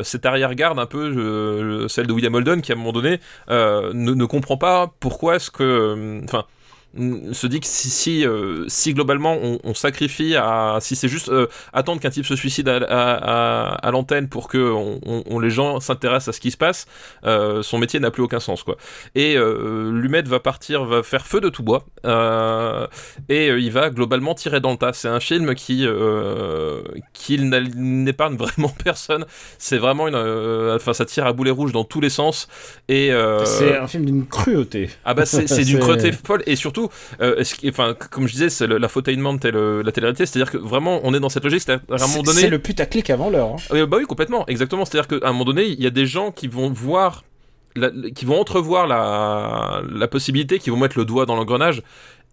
cette 0.03 0.27
arrière-garde 0.27 0.79
un 0.79 0.87
peu, 0.87 1.13
euh, 1.17 1.89
celle 1.89 2.07
de 2.07 2.13
William 2.13 2.35
Holden, 2.35 2.63
qui 2.63 2.73
à 2.73 2.75
un 2.75 2.79
moment 2.79 2.93
donné 2.93 3.21
euh, 3.51 3.93
ne, 3.95 4.25
comprend 4.25 4.57
pas 4.57 4.93
pourquoi 5.01 5.37
est-ce 5.37 5.51
que, 5.51 5.63
euh, 5.63 6.21
enfin, 6.25 6.45
se 7.33 7.47
dit 7.47 7.61
que 7.61 7.67
si, 7.67 7.89
si, 7.91 8.27
euh, 8.27 8.65
si 8.69 8.95
globalement 8.95 9.39
on, 9.41 9.59
on 9.63 9.75
sacrifie 9.75 10.35
à 10.37 10.79
si 10.81 10.97
c'est 10.97 11.09
juste 11.09 11.29
euh, 11.29 11.47
attendre 11.73 12.01
qu'un 12.01 12.11
type 12.11 12.27
se 12.27 12.35
suicide 12.37 12.69
à, 12.69 12.77
à, 12.79 13.13
à, 13.15 13.75
à 13.87 13.91
l'antenne 13.93 14.29
pour 14.29 14.49
que 14.49 14.59
on, 14.59 15.01
on- 15.07 15.23
on- 15.27 15.39
les 15.39 15.51
gens 15.51 15.79
s'intéressent 15.81 16.29
à 16.29 16.33
ce 16.33 16.41
qui 16.41 16.51
se 16.51 16.57
passe 16.57 16.87
euh, 17.25 17.63
son 17.63 17.79
métier 17.79 18.01
n'a 18.01 18.11
plus 18.11 18.23
aucun 18.23 18.41
sens 18.41 18.63
quoi. 18.65 18.77
Et 19.15 19.37
Lumet 19.37 20.23
va 20.23 20.41
partir 20.41 20.85
va 20.85 21.03
faire 21.03 21.27
feu 21.27 21.41
de 21.41 21.49
tout 21.49 21.63
bois 21.63 21.85
et 23.29 23.47
il 23.49 23.71
va 23.71 23.91
globalement 23.91 24.35
tirer 24.35 24.61
dans 24.61 24.73
le 24.73 24.77
tas. 24.77 24.93
C'est 24.93 25.09
un 25.09 25.21
film 25.21 25.55
qui 25.55 25.87
qui 27.13 27.39
n'épargne 27.39 28.37
vraiment 28.39 28.73
personne. 28.85 29.25
C'est 29.59 29.79
vraiment 29.79 30.09
une 30.09 30.17
enfin 30.75 30.93
ça 30.93 31.05
tire 31.05 31.27
à 31.27 31.33
boulet 31.33 31.51
rouge 31.51 31.73
dans 31.73 31.85
tous 31.85 32.01
les 32.01 32.11
sens. 32.11 32.49
Et 32.89 33.11
C'est 33.45 33.77
un 33.77 33.87
film 33.87 34.05
d'une 34.05 34.27
cruauté. 34.27 34.91
ah 35.05 35.15
bah 35.15 35.27
c'est 35.27 35.45
d'une 35.65 35.79
cruauté 35.79 36.13
folle. 36.13 36.43
Et 36.47 36.57
surtout, 36.57 36.80
euh, 37.21 37.43
enfin 37.69 37.95
comme 38.11 38.27
je 38.29 38.33
disais, 38.33 38.49
c'est 38.51 38.67
l'infotainment 38.67 39.37
et 39.45 39.51
le- 39.51 39.83
la 39.83 39.93
télé-réalité, 39.93 40.25
c'est-à-dire 40.27 40.51
que 40.53 40.59
vraiment 40.59 41.01
on 41.03 41.13
est 41.15 41.21
dans 41.21 41.29
cette 41.29 41.45
logique, 41.45 41.61
c'est-à-dire 41.61 41.85
à 41.91 41.95
un 41.95 41.99
moment 42.07 42.13
C'est 42.19 42.23
donné, 42.23 42.41
c'est 42.41 42.49
le 42.51 42.59
putaclic 42.61 43.11
avant 43.11 43.29
l'heure. 43.31 43.55
hein. 43.55 43.75
Euh, 43.75 43.87
bah 43.87 43.97
oui 43.99 44.05
complètement, 44.07 44.47
exactement, 44.47 44.85
c'est-à-dire 44.85 45.09
qu'à 45.09 45.29
un 45.29 45.33
moment 45.33 45.45
donné 45.45 45.65
il 45.67 45.81
y 45.83 45.87
a 45.87 45.91
des 45.91 46.07
gens 46.07 46.31
qui 46.31 46.49
vont 46.49 46.71
voir, 46.71 47.25
la- 47.77 47.91
qui 48.15 48.25
vont 48.25 48.41
entrevoir 48.41 48.87
la, 48.87 49.83
la 49.93 50.09
possibilité, 50.09 50.59
qui 50.59 50.71
vont 50.71 50.77
mettre 50.77 50.99
le 50.99 51.05
doigt 51.05 51.27
dans 51.27 51.37
l'engrenage 51.37 51.83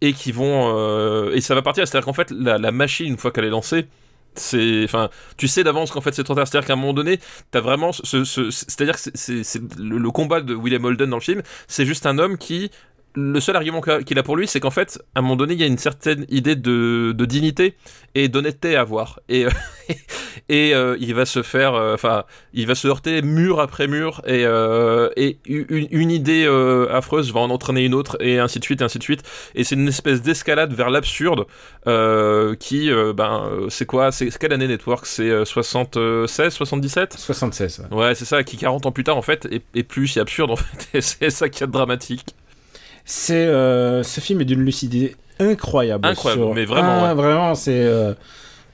et 0.01 0.13
qui 0.13 0.31
vont 0.31 0.73
euh, 0.77 1.33
et 1.33 1.41
ça 1.41 1.55
va 1.55 1.61
partir, 1.61 1.87
c'est-à-dire 1.87 2.05
qu'en 2.05 2.13
fait 2.13 2.29
la, 2.31 2.57
la 2.57 2.71
machine 2.71 3.07
une 3.07 3.17
fois 3.17 3.31
qu'elle 3.31 3.45
est 3.45 3.49
lancée 3.49 3.87
c'est 4.35 4.83
enfin 4.83 5.09
tu 5.37 5.47
sais 5.47 5.63
d'avance 5.63 5.89
qu'en 5.89 6.01
fait 6.01 6.13
c'est 6.13 6.23
trop 6.23 6.35
tard 6.35 6.47
c'est 6.47 6.55
à 6.57 6.61
dire 6.61 6.67
qu'à 6.67 6.73
un 6.73 6.75
moment 6.75 6.93
donné 6.93 7.19
t'as 7.49 7.59
vraiment 7.61 7.91
ce, 7.91 8.23
ce- 8.23 8.51
c'est 8.51 8.81
à 8.81 8.85
dire 8.85 8.93
que 8.93 8.99
c'est- 9.01 9.17
c'est 9.17 9.43
c'est 9.43 9.61
le, 9.79 9.97
le 9.97 10.11
combat 10.11 10.41
de 10.41 10.53
William 10.53 10.85
Holden 10.85 11.09
dans 11.09 11.17
le 11.17 11.21
film 11.23 11.41
c'est 11.67 11.87
juste 11.87 12.05
un 12.05 12.19
homme 12.19 12.37
qui 12.37 12.69
le 13.19 13.39
seul 13.39 13.55
argument 13.55 13.81
qu'il 13.81 14.19
a 14.19 14.23
pour 14.23 14.35
lui, 14.37 14.47
c'est 14.47 14.59
qu'en 14.59 14.69
fait, 14.69 15.01
à 15.15 15.19
un 15.19 15.21
moment 15.23 15.35
donné, 15.35 15.53
il 15.55 15.59
y 15.59 15.63
a 15.63 15.67
une 15.67 15.79
certaine 15.79 16.25
idée 16.29 16.55
de, 16.55 17.13
de 17.17 17.25
dignité 17.25 17.75
et 18.13 18.27
d'honnêteté 18.27 18.75
à 18.75 18.81
avoir. 18.81 19.19
Et, 19.27 19.45
euh, 19.45 19.49
et 20.49 20.75
euh, 20.75 20.95
il 20.99 21.15
va 21.15 21.25
se 21.25 21.41
faire, 21.41 21.73
euh, 21.73 21.95
enfin, 21.95 22.25
il 22.53 22.67
va 22.67 22.75
se 22.75 22.87
heurter 22.87 23.23
mur 23.23 23.59
après 23.59 23.87
mur, 23.87 24.21
et, 24.27 24.45
euh, 24.45 25.09
et 25.15 25.39
une, 25.47 25.87
une 25.89 26.11
idée 26.11 26.45
affreuse 26.91 27.33
va 27.33 27.39
en 27.39 27.49
entraîner 27.49 27.83
une 27.85 27.95
autre, 27.95 28.17
et 28.19 28.37
ainsi 28.37 28.59
de 28.59 28.63
suite, 28.63 28.81
et 28.81 28.83
ainsi 28.83 28.99
de 28.99 29.03
suite. 29.03 29.23
Et 29.55 29.63
c'est 29.63 29.75
une 29.75 29.87
espèce 29.87 30.21
d'escalade 30.21 30.73
vers 30.73 30.91
l'absurde 30.91 31.45
qui, 32.59 32.91
ben, 33.15 33.49
c'est 33.69 33.85
quoi? 33.85 34.11
C'est 34.11 34.37
quelle 34.37 34.53
année 34.53 34.67
Network? 34.67 35.05
C'est 35.05 35.29
euh, 35.29 35.45
76, 35.45 36.53
77 36.53 37.13
76. 37.17 37.87
ouais. 37.91 37.97
Ouais, 37.97 38.15
c'est 38.15 38.25
ça, 38.25 38.43
qui 38.43 38.57
40 38.57 38.85
ans 38.85 38.91
plus 38.91 39.03
tard, 39.03 39.17
en 39.17 39.21
fait, 39.21 39.47
est, 39.51 39.63
est 39.75 39.83
plus 39.83 40.07
si 40.07 40.19
absurde, 40.19 40.51
en 40.51 40.55
fait, 40.55 40.87
et 40.97 41.01
c'est 41.01 41.29
ça 41.29 41.49
qui 41.49 41.63
est 41.63 41.67
dramatique. 41.67 42.35
C'est 43.09 43.33
euh, 43.47 44.03
ce 44.03 44.19
film 44.19 44.41
est 44.41 44.45
d'une 44.45 44.61
lucidité 44.63 45.15
incroyable. 45.39 46.05
Incroyable, 46.05 46.43
sur- 46.43 46.53
mais 46.53 46.65
vraiment, 46.65 47.03
Ah, 47.05 47.07
ouais. 47.07 47.13
vraiment, 47.15 47.55
c'est 47.55 47.71
euh, 47.85 48.13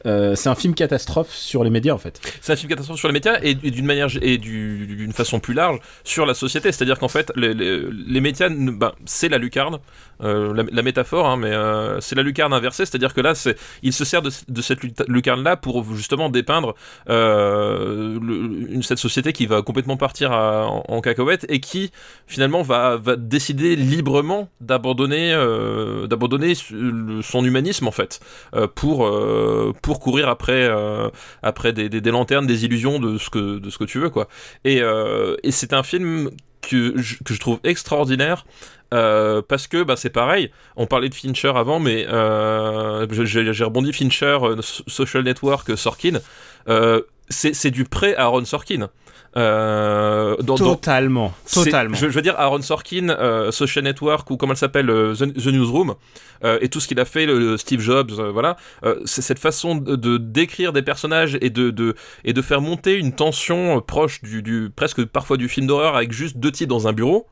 euh, 0.07 0.33
c'est 0.35 0.49
un 0.49 0.55
film 0.55 0.73
catastrophe 0.73 1.29
sur 1.31 1.63
les 1.63 1.69
médias 1.69 1.93
en 1.93 1.97
fait. 1.99 2.19
C'est 2.41 2.51
un 2.51 2.55
film 2.55 2.67
catastrophe 2.69 2.97
sur 2.97 3.07
les 3.07 3.13
médias 3.13 3.37
et, 3.43 3.51
et 3.51 3.69
d'une 3.71 3.85
manière 3.85 4.07
et 4.21 4.37
du- 4.39 4.87
d'une 4.87 5.13
façon 5.13 5.39
plus 5.39 5.53
large 5.53 5.79
sur 6.03 6.25
la 6.25 6.33
société. 6.33 6.71
C'est-à-dire 6.71 6.97
qu'en 6.97 7.07
fait, 7.09 7.31
les, 7.35 7.53
les- 7.53 7.83
les 8.07 8.21
médias, 8.21 8.49
ben, 8.49 8.91
c'est 9.05 9.29
la 9.29 9.37
lucarne, 9.37 9.77
euh, 10.23 10.63
la, 10.71 10.81
métaphore, 10.81 11.27
hein, 11.27 11.37
mais 11.37 11.51
euh, 11.51 11.99
c'est 11.99 12.15
la 12.15 12.23
lucarne 12.23 12.53
inversée. 12.53 12.85
C'est-à-dire 12.85 13.13
que 13.13 13.21
là, 13.21 13.33
il 13.81 13.93
se 13.93 14.05
sert 14.05 14.21
de, 14.21 14.29
cette 14.61 14.79
lucarne-là 15.07 15.57
pour 15.57 15.83
justement 15.95 16.29
dépeindre 16.29 16.75
euh, 17.09 18.19
cette 18.81 18.99
société 18.99 19.33
qui 19.33 19.45
va 19.45 19.61
complètement 19.61 19.97
partir 19.97 20.31
en, 20.31 20.83
en 20.87 21.01
cacahuète 21.01 21.45
et 21.49 21.59
qui 21.59 21.91
finalement 22.27 22.61
va, 22.61 22.99
décider 23.17 23.75
librement 23.75 24.49
d'abandonner, 24.61 25.33
son 27.21 27.45
humanisme 27.45 27.87
en 27.87 27.91
fait 27.91 28.19
pour 28.75 29.99
courir 29.99 30.29
après 30.29 31.73
des, 31.73 32.11
lanternes, 32.11 32.47
des 32.47 32.65
illusions 32.65 32.99
de 32.99 33.17
ce 33.17 33.29
que 33.29 33.85
tu 33.85 33.99
veux 33.99 34.09
quoi. 34.09 34.27
Et 34.63 34.81
c'est 35.49 35.73
un 35.73 35.83
film 35.83 36.29
que 36.67 36.93
je, 36.97 37.37
trouve 37.39 37.59
extraordinaire. 37.63 38.45
euh, 38.93 39.41
parce 39.47 39.67
que 39.67 39.83
bah, 39.83 39.95
c'est 39.95 40.09
pareil, 40.11 40.51
on 40.75 40.85
parlait 40.85 41.09
de 41.09 41.15
Fincher 41.15 41.51
avant, 41.55 41.79
mais 41.79 42.05
euh, 42.07 43.07
j'ai 43.25 43.63
rebondi 43.63 43.91
Fincher, 43.91 44.37
euh, 44.41 44.61
So- 44.61 44.83
Social 44.87 45.23
Network, 45.23 45.75
Sorkin. 45.77 46.19
C'est 47.29 47.71
du 47.71 47.85
pré-Aaron 47.85 48.45
Sorkin. 48.45 48.89
Euh, 49.35 50.35
dans- 50.37 50.55
totalement, 50.57 51.33
totalement. 51.51 51.95
Je, 51.95 52.07
je 52.09 52.13
veux 52.13 52.21
dire, 52.21 52.35
Aaron 52.37 52.61
Sorkin, 52.61 53.09
euh, 53.09 53.51
Social 53.51 53.83
Network, 53.83 54.29
ou 54.29 54.37
comment 54.37 54.53
elle 54.53 54.57
s'appelle, 54.57 54.89
euh, 54.89 55.15
The, 55.15 55.33
The 55.33 55.47
Newsroom, 55.47 55.95
euh, 56.43 56.59
et 56.61 56.69
tout 56.69 56.79
ce 56.79 56.87
qu'il 56.87 56.99
a 56.99 57.05
fait, 57.05 57.25
le, 57.25 57.39
le 57.39 57.57
Steve 57.57 57.79
Jobs, 57.81 58.11
euh, 58.19 58.31
voilà, 58.31 58.57
euh, 58.85 58.99
c'est 59.05 59.21
cette 59.23 59.39
façon 59.39 59.75
de, 59.75 59.95
de 59.95 60.17
décrire 60.17 60.71
des 60.73 60.81
personnages 60.83 61.37
et 61.41 61.49
de, 61.49 61.71
de, 61.71 61.95
et 62.25 62.33
de 62.33 62.41
faire 62.41 62.61
monter 62.61 62.95
une 62.95 63.13
tension 63.13 63.81
proche 63.81 64.21
du, 64.21 64.41
du, 64.43 64.69
presque 64.75 65.03
parfois 65.05 65.37
du 65.37 65.49
film 65.49 65.65
d'horreur 65.67 65.95
avec 65.95 66.11
juste 66.11 66.37
deux 66.37 66.51
types 66.51 66.69
dans 66.69 66.87
un 66.87 66.93
bureau, 66.93 67.25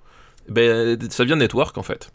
ben, 0.49 0.97
ça 1.11 1.23
vient 1.23 1.35
de 1.35 1.41
Network, 1.41 1.77
en 1.77 1.83
fait. 1.83 2.11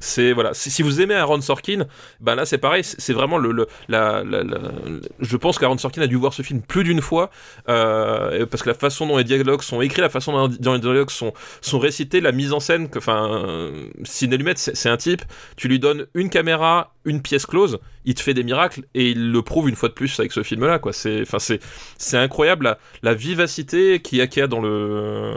C'est 0.00 0.32
voilà. 0.32 0.54
Si, 0.54 0.82
vous 0.82 1.00
aimez 1.00 1.14
Aaron 1.14 1.40
Sorkin, 1.40 1.86
ben 2.20 2.34
là 2.34 2.46
c'est 2.46 2.58
pareil. 2.58 2.82
C'est 2.84 3.12
vraiment 3.12 3.38
le, 3.38 3.66
Je 3.88 5.36
pense 5.36 5.58
qu'Aaron 5.58 5.78
Sorkin 5.78 6.02
a 6.02 6.06
dû 6.06 6.16
voir 6.16 6.32
ce 6.32 6.42
film 6.42 6.62
plus 6.62 6.84
d'une 6.84 7.00
fois 7.00 7.30
euh, 7.68 8.46
parce 8.46 8.62
que 8.62 8.68
la 8.68 8.74
façon 8.74 9.06
dont 9.06 9.16
les 9.16 9.24
dialogues 9.24 9.62
sont 9.62 9.80
écrits, 9.80 10.00
la 10.00 10.08
façon 10.08 10.48
dont, 10.48 10.72
les 10.72 10.80
dialogues 10.80 11.10
sont 11.10 11.32
sont 11.60 11.78
récités, 11.78 12.20
la 12.20 12.32
mise 12.32 12.52
en 12.52 12.60
scène. 12.60 12.88
Enfin, 12.96 13.28
euh, 13.30 13.88
Sidney 14.04 14.36
Lumet, 14.38 14.54
c'est 14.56 14.76
c'est 14.76 14.88
un 14.88 14.96
type. 14.96 15.22
Tu 15.56 15.68
lui 15.68 15.78
donnes 15.78 16.06
une 16.14 16.30
caméra, 16.30 16.94
une 17.04 17.20
pièce 17.22 17.46
close, 17.46 17.78
il 18.08 18.14
te 18.14 18.22
fait 18.22 18.32
des 18.32 18.42
miracles 18.42 18.84
et 18.94 19.10
il 19.10 19.30
le 19.32 19.42
prouve 19.42 19.68
une 19.68 19.76
fois 19.76 19.90
de 19.90 19.94
plus 19.94 20.18
avec 20.18 20.32
ce 20.32 20.42
film-là. 20.42 20.78
Quoi. 20.78 20.94
C'est 20.94 21.20
enfin 21.20 21.38
c'est 21.38 21.60
c'est 21.98 22.16
incroyable 22.16 22.76
la, 23.02 23.14
vivacité 23.14 24.00
qu'il 24.00 24.16
y 24.18 24.22
a 24.40 24.46
dans 24.46 24.60
le 24.62 25.34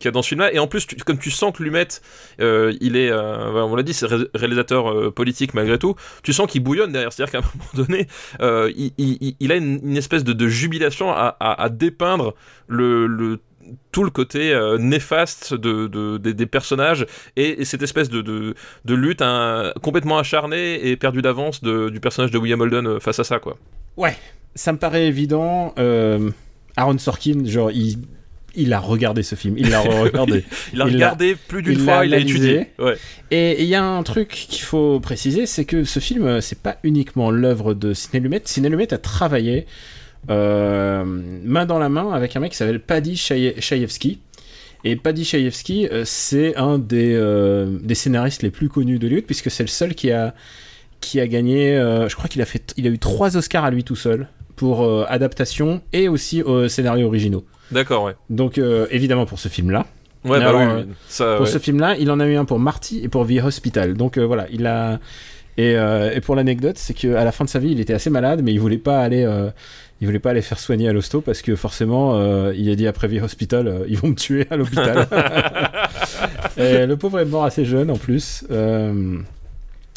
qu'il 0.00 0.06
y 0.06 0.08
a 0.08 0.10
dans 0.10 0.22
ce 0.22 0.28
film-là. 0.30 0.52
Et 0.52 0.58
en 0.58 0.66
plus, 0.66 0.86
tu- 0.88 0.96
comme 0.96 1.18
tu 1.18 1.30
sens 1.30 1.56
que 1.56 1.62
Lumet, 1.62 1.86
euh, 2.40 2.72
il 2.80 2.96
est, 2.96 3.10
euh, 3.10 3.62
on 3.64 3.76
l'a 3.76 3.84
dit, 3.84 3.94
c'est 3.94 4.06
ré- 4.06 4.28
réalisateur 4.34 4.90
euh, 4.90 5.10
politique 5.12 5.54
malgré 5.54 5.78
tout. 5.78 5.94
Tu 6.24 6.32
sens 6.32 6.50
qu'il 6.50 6.62
bouillonne 6.64 6.90
derrière. 6.90 7.12
C'est-à-dire 7.12 7.32
qu'à 7.32 7.38
un 7.46 7.50
moment 7.54 7.86
donné, 7.86 8.08
il, 9.40 9.52
a 9.52 9.56
une, 9.56 9.96
espèce 9.96 10.24
de, 10.24 10.32
jubilation 10.48 11.10
à, 11.12 11.36
à- 11.38 11.62
à 11.62 11.68
dépeindre 11.68 12.34
le, 12.66 13.06
le- 13.06 13.38
tout 13.92 14.04
le 14.04 14.10
côté 14.10 14.52
euh, 14.52 14.78
néfaste 14.78 15.54
de, 15.54 15.86
de- 15.86 16.18
des, 16.18 16.34
des 16.34 16.46
personnages 16.46 17.06
et, 17.36 17.60
et 17.60 17.64
cette 17.64 17.82
espèce 17.82 18.08
de, 18.10 18.54
lutte 18.88 19.22
hein, 19.22 19.72
complètement 19.82 20.18
acharnée 20.18 20.88
et 20.88 20.96
perdue 20.96 21.22
d'avance 21.22 21.62
du 21.62 22.00
personnage 22.00 22.30
de 22.30 22.38
William 22.38 22.60
Holden 22.60 22.86
euh, 22.86 23.00
face 23.00 23.18
à 23.20 23.24
ça 23.24 23.38
quoi. 23.38 23.58
Ouais, 23.96 24.16
ça 24.54 24.72
me 24.72 24.78
paraît 24.78 25.06
évident. 25.06 25.74
euh, 25.78 26.30
Aaron 26.76 26.98
Sorkin, 26.98 27.44
genre, 27.44 27.70
il, 27.70 27.98
il 28.54 28.72
a 28.72 28.80
regardé 28.80 29.22
ce 29.22 29.34
film, 29.34 29.56
il 29.58 29.68
l'a 29.68 29.80
regardé. 30.02 30.44
Il 30.72 30.80
a 30.80 30.86
Il 30.88 30.94
regardé 30.94 31.36
plus 31.36 31.62
d'une 31.62 31.78
fois, 31.80 31.98
l'a 31.98 32.04
il 32.06 32.14
a 32.14 32.16
analysé. 32.16 32.34
étudié. 32.54 32.66
Ouais. 32.78 32.96
Et 33.30 33.62
il 33.62 33.68
y 33.68 33.74
a 33.74 33.84
un 33.84 34.02
truc 34.02 34.28
qu'il 34.28 34.62
faut 34.62 34.98
préciser, 35.00 35.46
c'est 35.46 35.64
que 35.64 35.84
ce 35.84 36.00
film, 36.00 36.40
c'est 36.40 36.62
pas 36.62 36.78
uniquement 36.82 37.30
l'œuvre 37.30 37.74
de 37.74 37.92
Sidney 37.92 38.20
Lumet. 38.22 38.40
Sidney 38.44 38.70
Lumet 38.70 38.92
a 38.94 38.98
travaillé 38.98 39.66
main 40.28 41.66
dans 41.66 41.78
la 41.78 41.88
main 41.88 42.12
avec 42.12 42.36
un 42.36 42.40
mec 42.40 42.52
qui 42.52 42.56
s'appelle 42.56 42.80
Paddy 42.80 43.14
Chaye- 43.16 43.60
Chayefsky. 43.60 44.20
Et 44.84 44.96
Paddy 44.96 45.24
Chayefsky, 45.24 45.88
euh, 45.88 46.04
c'est 46.06 46.56
un 46.56 46.78
des, 46.78 47.14
euh, 47.14 47.78
des 47.82 47.94
scénaristes 47.94 48.42
les 48.42 48.50
plus 48.50 48.68
connus 48.70 48.98
d'Hollywood, 48.98 49.24
puisque 49.24 49.50
c'est 49.50 49.62
le 49.62 49.68
seul 49.68 49.94
qui 49.94 50.10
a, 50.10 50.34
qui 51.00 51.20
a 51.20 51.26
gagné, 51.26 51.76
euh, 51.76 52.08
je 52.08 52.16
crois 52.16 52.28
qu'il 52.28 52.40
a, 52.40 52.46
fait, 52.46 52.72
il 52.78 52.86
a 52.86 52.90
eu 52.90 52.98
trois 52.98 53.36
Oscars 53.36 53.64
à 53.64 53.70
lui 53.70 53.84
tout 53.84 53.96
seul, 53.96 54.28
pour 54.56 54.82
euh, 54.82 55.04
adaptation 55.08 55.82
et 55.92 56.08
aussi 56.08 56.42
euh, 56.42 56.68
scénarios 56.68 57.06
originaux. 57.08 57.44
D'accord, 57.70 58.04
ouais. 58.04 58.14
Donc 58.30 58.56
euh, 58.56 58.86
évidemment 58.90 59.26
pour 59.26 59.38
ce 59.38 59.48
film-là. 59.48 59.86
Ouais, 60.24 60.38
bah 60.38 60.48
Alors, 60.48 60.60
oui, 60.60 60.66
euh. 60.66 60.84
Ça, 61.08 61.36
Pour 61.36 61.46
ouais. 61.46 61.52
ce 61.52 61.58
film-là, 61.58 61.96
il 61.98 62.10
en 62.10 62.18
a 62.20 62.26
eu 62.26 62.36
un 62.36 62.44
pour 62.46 62.58
Marty 62.58 63.00
et 63.02 63.08
pour 63.08 63.26
The 63.26 63.42
Hospital. 63.44 63.94
Donc 63.94 64.16
euh, 64.18 64.24
voilà, 64.26 64.46
il 64.50 64.66
a. 64.66 64.98
Et, 65.56 65.76
euh, 65.76 66.10
et 66.14 66.20
pour 66.20 66.36
l'anecdote, 66.36 66.76
c'est 66.78 66.94
qu'à 66.94 67.22
la 67.24 67.32
fin 67.32 67.44
de 67.44 67.50
sa 67.50 67.58
vie, 67.58 67.70
il 67.72 67.80
était 67.80 67.92
assez 67.94 68.08
malade, 68.10 68.40
mais 68.42 68.52
il 68.52 68.60
voulait 68.60 68.78
pas 68.78 69.00
aller. 69.00 69.24
Il 70.00 70.06
voulait 70.06 70.18
pas 70.18 70.30
aller 70.30 70.42
faire 70.42 70.58
soigner 70.58 70.88
à 70.88 70.92
l'hosto 70.92 71.20
parce 71.20 71.42
que 71.42 71.54
forcément, 71.56 72.16
euh, 72.16 72.54
il 72.56 72.70
a 72.70 72.74
dit 72.74 72.86
après 72.86 73.08
The 73.08 73.22
Hospital, 73.22 73.68
euh, 73.68 73.84
ils 73.88 73.98
vont 73.98 74.08
me 74.08 74.14
tuer 74.14 74.46
à 74.50 74.56
l'hôpital. 74.56 75.06
Et 76.56 76.86
le 76.86 76.96
pauvre 76.96 77.18
est 77.20 77.24
mort 77.26 77.44
assez 77.44 77.64
jeune 77.64 77.90
en 77.90 77.96
plus. 77.96 78.44
Euh, 78.50 79.18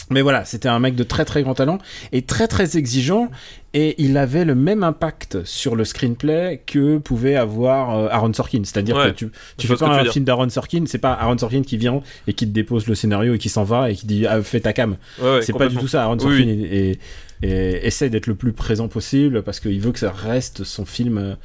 Mais 0.10 0.22
voilà, 0.22 0.44
c'était 0.46 0.68
un 0.68 0.80
mec 0.80 0.96
de 0.96 1.04
très 1.04 1.24
très 1.26 1.42
grand 1.42 1.54
talent 1.54 1.78
et 2.12 2.22
très 2.22 2.48
très 2.48 2.78
exigeant. 2.78 3.30
Et 3.74 3.96
il 3.98 4.18
avait 4.18 4.46
le 4.46 4.54
même 4.54 4.84
impact 4.84 5.44
sur 5.46 5.76
le 5.76 5.86
screenplay 5.86 6.62
que 6.68 6.98
pouvait 7.00 7.36
avoir 7.36 7.98
euh, 7.98 8.08
Aaron 8.12 8.34
Sorkin. 8.34 8.62
C'est-à-dire 8.66 8.98
Ouais, 8.98 9.12
que 9.12 9.16
tu, 9.16 9.30
tu 9.58 9.68
fais 9.68 9.76
pas 9.78 9.88
un 9.88 10.06
film 10.06 10.26
d'Aaron 10.26 10.50
Sorkin, 10.50 10.84
c'est 10.86 11.00
pas 11.00 11.14
Aaron 11.14 11.38
Sorkin 11.38 11.64
qui 11.64 11.78
vient 11.78 12.02
et 12.28 12.34
qui 12.34 12.46
te 12.46 12.52
dépose 12.54 12.86
le 12.88 12.94
scénario 12.94 13.34
et 13.34 13.38
qui 13.40 13.50
s'en 13.50 13.64
va 13.64 13.90
et 13.90 13.96
qui 13.96 14.06
dit 14.06 14.28
ah, 14.28 14.44
fais 14.44 14.60
ta 14.60 14.74
cam. 14.74 14.98
Ouais, 15.20 15.36
ouais, 15.36 15.42
c'est 15.42 15.54
pas 15.54 15.70
du 15.70 15.78
tout 15.78 15.88
ça. 15.88 16.04
Aaron 16.04 16.20
Sorkin 16.20 16.44
oui. 16.44 17.00
Et 17.44 17.86
essaie 17.86 18.10
d'être 18.10 18.28
le 18.28 18.36
plus 18.36 18.54
présent 18.54 18.88
possible 18.88 19.44
parce 19.44 19.60
qu'il 19.60 19.80
veut 19.82 19.92
que 19.92 20.00
ça 20.00 20.12
reste 20.12 20.64
son 20.64 20.86
film 20.86 21.18
euh, 21.20 21.36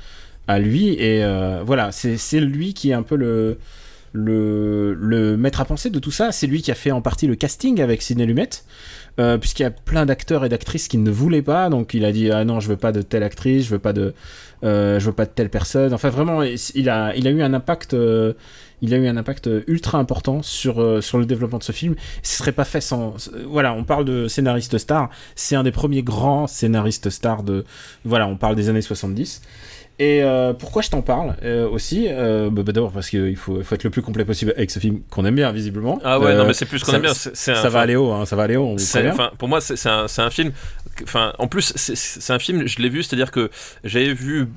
à 0.46 0.58
lui. 0.58 0.94
Et 0.94 1.22
euh, 1.24 1.62
voilà, 1.66 1.90
c'est 1.92 2.40
lui 2.40 2.72
qui 2.72 2.90
est 2.90 2.94
un 2.94 3.02
peu 3.02 3.16
le, 3.16 3.58
le, 4.12 4.94
le 4.94 5.36
maître 5.36 5.60
à 5.60 5.64
penser 5.66 5.90
de 5.90 5.98
tout 5.98 6.12
ça. 6.12 6.32
C'est 6.32 6.46
lui 6.46 6.62
qui 6.62 6.70
a 6.70 6.74
fait 6.76 6.92
en 6.92 7.02
partie 7.02 7.26
le 7.26 7.34
casting 7.36 7.80
avec 7.82 8.00
Sidney 8.02 8.26
Lumet. 8.26 8.48
euh, 9.18 9.38
puisqu'il 9.38 9.64
y 9.64 9.66
a 9.66 9.70
plein 9.70 10.06
d'acteurs 10.06 10.44
et 10.44 10.48
d'actrices 10.48 10.88
qui 10.88 10.98
ne 10.98 11.10
voulaient 11.10 11.42
pas, 11.42 11.68
donc 11.70 11.94
il 11.94 12.04
a 12.04 12.12
dit 12.12 12.30
ah 12.30 12.44
non 12.44 12.60
je 12.60 12.68
veux 12.68 12.76
pas 12.76 12.92
de 12.92 13.02
telle 13.02 13.22
actrice, 13.24 13.64
je 13.66 13.70
veux 13.70 13.78
pas 13.78 13.92
de, 13.92 14.14
je 14.62 15.04
veux 15.04 15.12
pas 15.12 15.26
de 15.26 15.30
telle 15.30 15.50
personne. 15.50 15.92
Enfin 15.92 16.10
vraiment, 16.10 16.42
il 16.42 16.88
a, 16.88 17.14
il 17.16 17.26
a 17.26 17.30
eu 17.30 17.42
un 17.42 17.54
impact, 17.54 17.96
il 18.82 18.94
a 18.94 18.96
eu 18.96 19.06
un 19.08 19.16
impact 19.16 19.48
ultra 19.66 19.98
important 19.98 20.42
sur 20.42 20.80
euh, 20.80 21.00
sur 21.00 21.18
le 21.18 21.26
développement 21.26 21.58
de 21.58 21.64
ce 21.64 21.72
film. 21.72 21.94
Ce 22.22 22.36
serait 22.38 22.52
pas 22.52 22.64
fait 22.64 22.80
sans, 22.80 23.14
voilà, 23.46 23.72
on 23.74 23.84
parle 23.84 24.04
de 24.04 24.28
scénariste 24.28 24.78
star, 24.78 25.10
c'est 25.34 25.56
un 25.56 25.62
des 25.62 25.72
premiers 25.72 26.02
grands 26.02 26.46
scénaristes 26.46 27.10
stars 27.10 27.42
de, 27.42 27.64
voilà, 28.04 28.26
on 28.26 28.36
parle 28.36 28.54
des 28.56 28.68
années 28.68 28.82
70. 28.82 29.42
Et 30.00 30.22
euh, 30.22 30.52
pourquoi 30.52 30.80
je 30.80 30.90
t'en 30.90 31.02
parle 31.02 31.34
euh, 31.42 31.68
aussi 31.68 32.06
euh, 32.08 32.50
bah, 32.50 32.62
bah, 32.62 32.70
D'abord 32.70 32.92
parce 32.92 33.10
qu'il 33.10 33.34
faut, 33.34 33.60
faut 33.64 33.74
être 33.74 33.82
le 33.82 33.90
plus 33.90 34.00
complet 34.00 34.24
possible 34.24 34.52
avec 34.56 34.70
ce 34.70 34.78
film 34.78 35.00
qu'on 35.10 35.24
aime 35.24 35.34
bien 35.34 35.50
visiblement. 35.50 35.98
Ah 36.04 36.20
ouais, 36.20 36.26
Euh, 36.26 36.38
non, 36.38 36.46
mais 36.46 36.52
c'est 36.54 36.66
plus 36.66 36.84
qu'on 36.84 36.92
ça- 36.92 36.98
aime 36.98 37.02
bien. 37.02 37.10
Un- 37.10 37.14
ça 37.34 37.68
va 37.68 37.80
aller 37.80 37.96
haut, 37.96 38.12
hein, 38.12 38.24
ça 38.24 38.36
va 38.36 38.44
aller 38.44 38.54
haut. 38.56 38.62
On 38.64 38.76
vous 38.76 39.22
pour 39.38 39.48
moi, 39.48 39.60
c'est 39.60 39.88
un, 39.88 40.06
c'est 40.06 40.22
un 40.22 40.30
film. 40.30 40.52
Enfin, 41.02 41.32
en 41.38 41.46
plus, 41.48 41.72
c'est- 41.76 42.32
un 42.32 42.38
film. 42.38 42.66
Je 42.66 42.80
l'ai 42.80 42.88
vu, 42.88 43.02
c'est-à-dire 43.02 43.30
que 43.30 43.50
j'avais 43.84 44.12
vu 44.12 44.48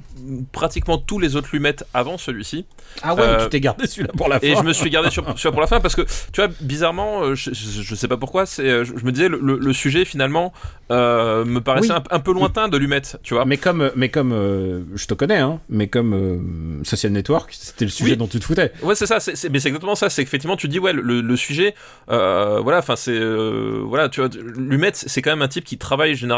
pratiquement 0.51 0.97
tous 0.97 1.19
les 1.19 1.35
autres 1.35 1.49
lumettes 1.53 1.85
avant 1.93 2.18
celui-ci, 2.18 2.65
Ah 3.01 3.15
ouais, 3.15 3.22
euh, 3.23 3.43
tu 3.43 3.49
t'es 3.49 3.59
gardé 3.59 3.88
celui-là 3.88 4.13
pour 4.18 4.27
la 4.30 4.39
fin. 4.39 4.47
et 4.47 4.55
je 4.55 4.61
me 4.63 4.73
suis 4.73 4.89
gardé 4.89 5.09
sur, 5.09 5.23
sur 5.39 5.51
pour 5.51 5.61
la 5.61 5.68
fin 5.68 5.80
parce 5.80 5.95
que 5.95 6.01
tu 6.01 6.41
vois, 6.41 6.49
bizarrement, 6.61 7.23
euh, 7.23 7.35
je, 7.35 7.51
je, 7.53 7.95
sais 7.95 8.07
pas 8.07 8.18
pourquoi, 8.18 8.45
c'est, 8.45 8.63
euh, 8.69 8.84
je, 8.84 8.93
je 8.97 9.05
me 9.05 9.11
disais 9.11 9.30
le, 9.30 9.39
le- 9.41 9.57
le 9.57 9.73
sujet 9.73 10.05
finalement 10.05 10.53
euh, 10.91 11.45
me 11.45 11.61
paraissait 11.61 11.93
Oui. 11.93 11.99
un, 12.11 12.15
un 12.15 12.19
peu 12.19 12.34
lointain 12.34 12.68
de 12.68 12.77
lumette, 12.77 13.18
tu 13.23 13.34
vois. 13.34 13.45
Mais 13.45 13.57
comme, 13.57 13.91
mais 13.95 14.09
comme 14.09 14.34
euh, 14.34 14.81
je 14.95 15.07
te 15.07 15.13
connais, 15.13 15.38
hein, 15.38 15.59
mais 15.69 15.88
comme 15.88 16.13
euh, 16.13 16.84
Social 16.84 17.11
Network, 17.13 17.53
c'était 17.53 17.85
le 17.85 17.91
sujet 17.91 18.11
Oui. 18.11 18.18
dont 18.18 18.27
tu 18.27 18.39
te 18.39 18.45
foutais. 18.45 18.72
Ouais, 18.81 18.95
c'est 18.95 19.05
ça. 19.05 19.18
mais 19.49 19.59
c'est 19.59 19.69
exactement 19.69 19.95
ça. 19.95 20.09
C'est 20.09 20.23
qu'effectivement, 20.26 20.57
tu 20.57 20.68
dis 20.68 20.80
ouais, 20.80 20.91
le, 20.93 21.22
le 21.22 21.35
sujet, 21.38 21.76
euh, 22.09 22.59
voilà. 22.61 22.80
Enfin, 22.80 22.95
c'est 22.97 23.11
euh, 23.18 23.81
voilà, 23.85 24.09
tu 24.09 24.19
vois, 24.19 24.30
Lumet, 24.57 24.91
c'est 24.93 25.22
quand 25.22 25.31
même 25.31 25.41
un 25.41 25.47
type 25.47 25.63
qui 25.63 25.77
travaille 25.77 26.15
généralement 26.15 26.30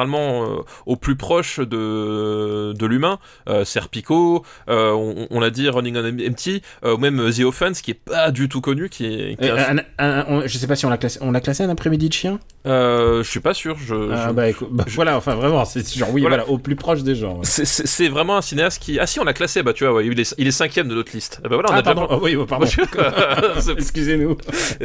euh, 0.43 0.61
au 0.85 0.95
plus 0.95 1.15
proche 1.15 1.59
de 1.59 2.73
de 2.73 2.85
l'humain. 2.85 3.19
Euh, 3.49 3.65
Serpico, 3.65 4.43
euh, 4.69 4.91
on, 4.91 5.27
on 5.29 5.39
l'a 5.39 5.49
dit, 5.49 5.69
Running 5.69 5.97
on 5.97 6.29
Empty, 6.29 6.61
ou 6.85 6.97
même 6.97 7.21
The 7.31 7.41
Offense, 7.41 7.81
qui 7.81 7.91
est 7.91 7.93
pas 7.93 8.31
du 8.31 8.49
tout 8.49 8.61
connu, 8.61 8.89
qui 8.89 9.05
est. 9.05 9.35
qui 9.39 9.45
est 9.45 9.51
un- 9.51 9.77
un- 9.77 9.83
un- 9.99 10.25
on- 10.29 10.47
je 10.47 10.57
sais 10.57 10.67
pas 10.67 10.75
si 10.75 10.85
on 10.85 10.89
l'a 10.89 10.97
classé. 10.97 11.19
On 11.21 11.31
l'a 11.31 11.41
classé 11.41 11.63
un 11.63 11.69
après-midi 11.69 12.09
de 12.09 12.13
chien? 12.13 12.39
je 12.65 13.21
suis 13.25 13.39
pas 13.41 13.53
sûr. 13.53 13.75
Je, 13.77 13.95
Ah, 14.11 14.27
je- 14.29 14.33
bah, 14.33 14.49
écoute, 14.49 14.69
bah, 14.71 14.85
voilà, 14.89 15.17
enfin 15.17 15.35
vraiment, 15.35 15.63
c'est 15.65 15.85
genre 15.97 16.09
oui, 16.13 16.21
Voilà. 16.21 16.37
voilà. 16.37 16.49
au 16.51 16.57
plus 16.57 16.75
proche 16.75 17.03
des 17.03 17.15
gens. 17.15 17.35
ouais. 17.37 17.41
c'est- 17.43 18.07
vraiment 18.09 18.37
un 18.37 18.41
cinéaste 18.41 18.81
qui. 18.81 18.99
Ah 18.99 19.07
si, 19.07 19.19
on 19.19 19.23
l'a 19.23 19.33
classé. 19.33 19.63
Bah 19.63 19.73
tu 19.73 19.83
vois, 19.85 19.93
ouais, 19.93 20.05
il 20.07 20.19
est 20.19 20.35
il 20.37 20.47
est 20.47 20.51
cinquième 20.51 20.87
de 20.87 20.95
notre 20.95 21.13
liste. 21.13 21.39
Ah, 21.43 21.47
bah 21.49 21.55
voilà, 21.55 21.69
on 21.71 21.73
Ah 21.73 21.77
a 21.77 21.81
déjà- 21.81 21.95
pardon, 21.95 22.07
oh, 22.15 22.19
oui, 22.23 22.35
oh, 22.35 22.45
pardon. 22.45 22.65
Excusez-nous, 23.77 24.37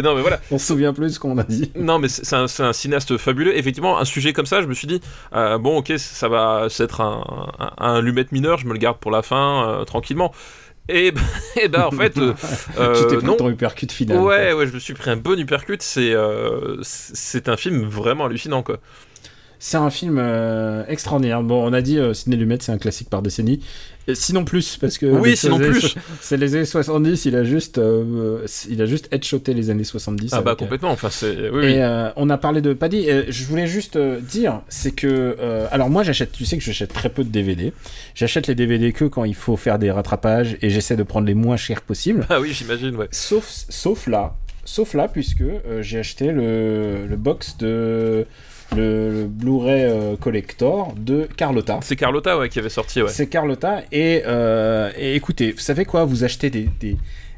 non 0.02 0.14
mais 0.14 0.20
voilà. 0.22 0.40
on 0.50 0.58
se 0.58 0.66
souvient 0.66 0.92
plus 0.92 1.06
de 1.06 1.12
ce 1.12 1.18
qu'on 1.18 1.36
a 1.38 1.42
dit. 1.44 1.70
Non, 1.76 1.98
mais 1.98 2.08
c'est 2.08 2.34
un, 2.34 2.46
c'est 2.46 2.62
un 2.62 2.72
cinéaste 2.72 3.16
fabuleux. 3.16 3.56
Effectivement, 3.56 3.98
un 3.98 4.04
sujet 4.04 4.32
comme 4.32 4.46
ça, 4.46 4.62
je 4.62 4.66
me 4.66 4.74
suis 4.74 4.86
dit, 4.86 4.97
euh, 5.34 5.58
bon, 5.58 5.78
ok, 5.78 5.92
ça 5.96 6.28
va 6.28 6.68
être 6.78 7.00
un, 7.00 7.50
un, 7.58 7.72
un 7.78 8.00
lumette 8.00 8.32
mineur, 8.32 8.58
je 8.58 8.66
me 8.66 8.72
le 8.72 8.78
garde 8.78 8.98
pour 8.98 9.10
la 9.10 9.22
fin, 9.22 9.68
euh, 9.68 9.84
tranquillement. 9.84 10.32
Et, 10.88 11.12
et 11.60 11.68
bah, 11.68 11.88
en 11.88 11.90
fait, 11.90 12.16
euh, 12.18 12.32
tu 12.96 13.06
t'es 13.08 13.16
pris 13.16 13.26
non. 13.26 13.36
ton 13.36 13.50
uppercut 13.50 13.92
final. 13.92 14.18
Ouais, 14.18 14.48
quoi. 14.50 14.60
ouais, 14.60 14.66
je 14.66 14.72
me 14.72 14.78
suis 14.78 14.94
pris 14.94 15.10
un 15.10 15.16
bon 15.16 15.38
uppercut. 15.38 15.82
C'est 15.82 16.14
euh, 16.14 16.78
c'est 16.82 17.48
un 17.48 17.56
film 17.56 17.84
vraiment 17.84 18.24
hallucinant, 18.26 18.62
quoi. 18.62 18.78
C'est 19.60 19.76
un 19.76 19.90
film 19.90 20.18
euh, 20.20 20.84
extraordinaire. 20.88 21.42
Bon, 21.42 21.68
on 21.68 21.72
a 21.72 21.80
dit 21.80 21.98
euh, 21.98 22.14
Sidney 22.14 22.36
Lumet, 22.36 22.58
c'est 22.60 22.72
un 22.72 22.78
classique 22.78 23.10
par 23.10 23.22
décennie. 23.22 23.60
Et 24.06 24.14
sinon 24.14 24.44
plus, 24.44 24.76
parce 24.78 24.96
que 24.96 25.04
Oui, 25.06 25.36
sinon 25.36 25.58
plus. 25.58 25.94
C'est 26.22 26.36
les 26.38 26.54
années 26.54 26.64
70. 26.64 27.24
Il 27.26 27.36
a 27.36 27.44
juste, 27.44 27.76
euh, 27.78 28.46
il 28.70 28.80
a 28.80 28.86
juste 28.86 29.08
headshoté 29.12 29.52
les 29.54 29.68
années 29.68 29.84
70. 29.84 30.30
Ah 30.32 30.40
bah 30.40 30.52
avec, 30.52 30.62
euh, 30.62 30.64
complètement. 30.64 30.90
Enfin, 30.92 31.10
c'est 31.10 31.50
oui, 31.50 31.64
Et 31.64 31.68
oui. 31.68 31.74
euh, 31.78 32.08
on 32.16 32.30
a 32.30 32.38
parlé 32.38 32.60
de 32.62 32.72
Paddy. 32.72 33.10
euh, 33.10 33.24
je 33.28 33.44
voulais 33.44 33.66
juste 33.66 33.96
euh, 33.96 34.20
dire, 34.20 34.62
c'est 34.68 34.92
que, 34.92 35.36
euh, 35.40 35.66
alors 35.72 35.90
moi 35.90 36.04
j'achète, 36.04 36.32
tu 36.32 36.44
sais 36.46 36.56
que 36.56 36.64
j'achète 36.64 36.92
très 36.94 37.10
peu 37.10 37.22
de 37.24 37.28
DVD. 37.28 37.72
J'achète 38.14 38.46
les 38.46 38.54
DVD 38.54 38.92
que 38.92 39.04
quand 39.04 39.24
il 39.24 39.34
faut 39.34 39.56
faire 39.56 39.78
des 39.78 39.90
rattrapages 39.90 40.56
et 40.62 40.70
j'essaie 40.70 40.96
de 40.96 41.02
prendre 41.02 41.26
les 41.26 41.34
moins 41.34 41.56
chers 41.58 41.82
possibles. 41.82 42.24
Ah 42.30 42.40
oui, 42.40 42.52
j'imagine, 42.54 42.94
ouais. 42.96 43.08
Sauf, 43.10 43.46
sauf 43.68 44.06
là, 44.06 44.36
sauf 44.64 44.94
là 44.94 45.08
puisque 45.08 45.42
euh, 45.42 45.82
j'ai 45.82 45.98
acheté 45.98 46.32
le, 46.32 47.06
le 47.06 47.16
box 47.16 47.58
de 47.58 48.24
le, 48.76 49.10
le 49.10 49.26
Blu-ray 49.26 49.84
euh, 49.84 50.16
collector 50.16 50.94
de 50.96 51.28
Carlotta. 51.36 51.78
C'est 51.82 51.96
Carlotta, 51.96 52.38
ouais, 52.38 52.48
qui 52.48 52.58
avait 52.58 52.68
sorti, 52.68 53.02
ouais. 53.02 53.08
C'est 53.08 53.26
Carlotta 53.26 53.82
et, 53.92 54.22
euh, 54.26 54.90
et 54.96 55.14
écoutez, 55.14 55.52
vous 55.52 55.58
savez 55.58 55.84
quoi? 55.84 56.04
Vous 56.04 56.24
achetez 56.24 56.50
des, 56.50 56.68
des, 56.80 56.96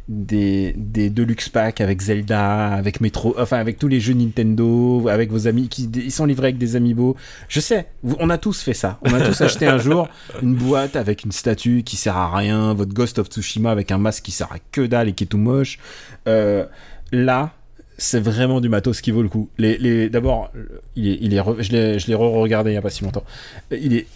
des, 0.09 0.74
des 0.77 1.09
deluxe 1.09 1.48
packs 1.48 1.81
avec 1.81 2.01
Zelda, 2.01 2.74
avec 2.74 3.01
Metro, 3.01 3.35
enfin 3.39 3.59
avec 3.59 3.78
tous 3.78 3.86
les 3.86 4.01
jeux 4.01 4.15
Nintendo, 4.15 5.09
avec 5.09 5.31
vos 5.31 5.47
amis 5.47 5.69
qui 5.69 5.89
ils 5.94 6.11
sont 6.11 6.27
livrés 6.27 6.48
avec 6.48 6.59
des 6.59 6.74
amiibo. 6.74 7.16
Je 7.48 7.61
sais, 7.61 7.86
on 8.19 8.28
a 8.28 8.36
tous 8.36 8.61
fait 8.61 8.74
ça. 8.74 8.98
On 9.02 9.15
a 9.15 9.20
tous 9.20 9.40
acheté 9.43 9.66
un 9.66 9.78
jour 9.78 10.09
une 10.43 10.55
boîte 10.55 10.97
avec 10.97 11.24
une 11.24 11.32
statue 11.32 11.85
qui 11.85 11.97
sert 11.97 12.16
à 12.16 12.36
rien, 12.36 12.74
votre 12.74 12.93
Ghost 12.93 13.20
of 13.20 13.28
Tsushima 13.28 13.70
avec 13.70 13.93
un 13.93 13.98
masque 13.98 14.24
qui 14.24 14.32
sert 14.32 14.51
à 14.52 14.57
que 14.73 14.81
dalle 14.81 15.09
et 15.09 15.12
qui 15.12 15.24
est 15.24 15.28
tout 15.28 15.39
moche. 15.39 15.78
Euh, 16.27 16.66
là, 17.12 17.52
c'est 18.01 18.20
vraiment 18.20 18.60
du 18.62 18.68
matos 18.70 19.02
qui 19.02 19.10
vaut 19.10 19.22
le 19.22 19.28
coup. 19.28 19.51
D'abord, 19.59 20.51
il 20.97 21.09
est, 21.09 21.18
il 21.20 21.35
est 21.35 21.62
je 21.62 22.06
l'ai 22.06 22.14
re-regardé 22.14 22.70
il 22.70 22.74
n'y 22.74 22.78
a 22.78 22.82
pas 22.82 22.90
si 22.90 23.05
longtemps. 23.05 23.24
Il 23.70 23.94
est 23.94 24.06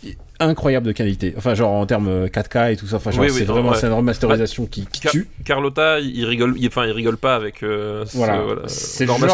incroyable 0.40 0.86
de 0.86 0.92
qualité. 0.92 1.34
Enfin, 1.36 1.54
genre 1.54 1.72
en 1.72 1.86
termes 1.86 2.26
4K 2.26 2.72
et 2.72 2.76
tout 2.76 2.86
ça. 2.86 2.96
Enfin, 2.96 3.10
Oui, 3.12 3.28
oui, 3.30 3.30
c'est 3.30 3.44
vraiment 3.44 3.70
ouais. 3.70 3.76
c'est 3.80 3.86
une 3.86 3.92
remasterisation 3.92 4.66
qui, 4.66 4.86
qui 4.86 5.00
Car- 5.00 5.12
tue. 5.12 5.28
Carlotta, 5.44 6.00
il 6.00 6.24
rigole, 6.24 6.54
il- 6.58 6.66
enfin, 6.66 6.86
il 6.86 6.92
rigole 6.92 7.16
pas 7.16 7.34
avec 7.36 7.62
euh, 7.62 8.04
ce- 8.06 8.16
Voilà. 8.16 8.40
voilà, 8.42 8.62
c'est 8.66 9.06
leur 9.06 9.18
le, 9.18 9.26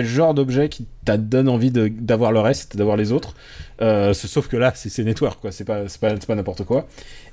le 0.00 0.04
genre 0.06 0.34
d'objet 0.34 0.68
qui 0.68 0.86
t'a 1.04 1.16
donne 1.16 1.48
envie 1.48 1.70
d'avoir 1.70 2.32
le 2.32 2.40
reste, 2.40 2.76
d'avoir 2.76 2.96
les 2.96 3.12
autres. 3.12 3.34
Euh, 3.82 4.14
sauf 4.14 4.48
que 4.48 4.56
là, 4.56 4.72
c'est 4.74 5.04
network, 5.04 5.40
quoi. 5.40 5.52
C'est 5.52 5.64
pas, 5.64 5.80
pas, 6.00 6.14
pas 6.14 6.34
n'importe 6.34 6.64
quoi. 6.64 6.86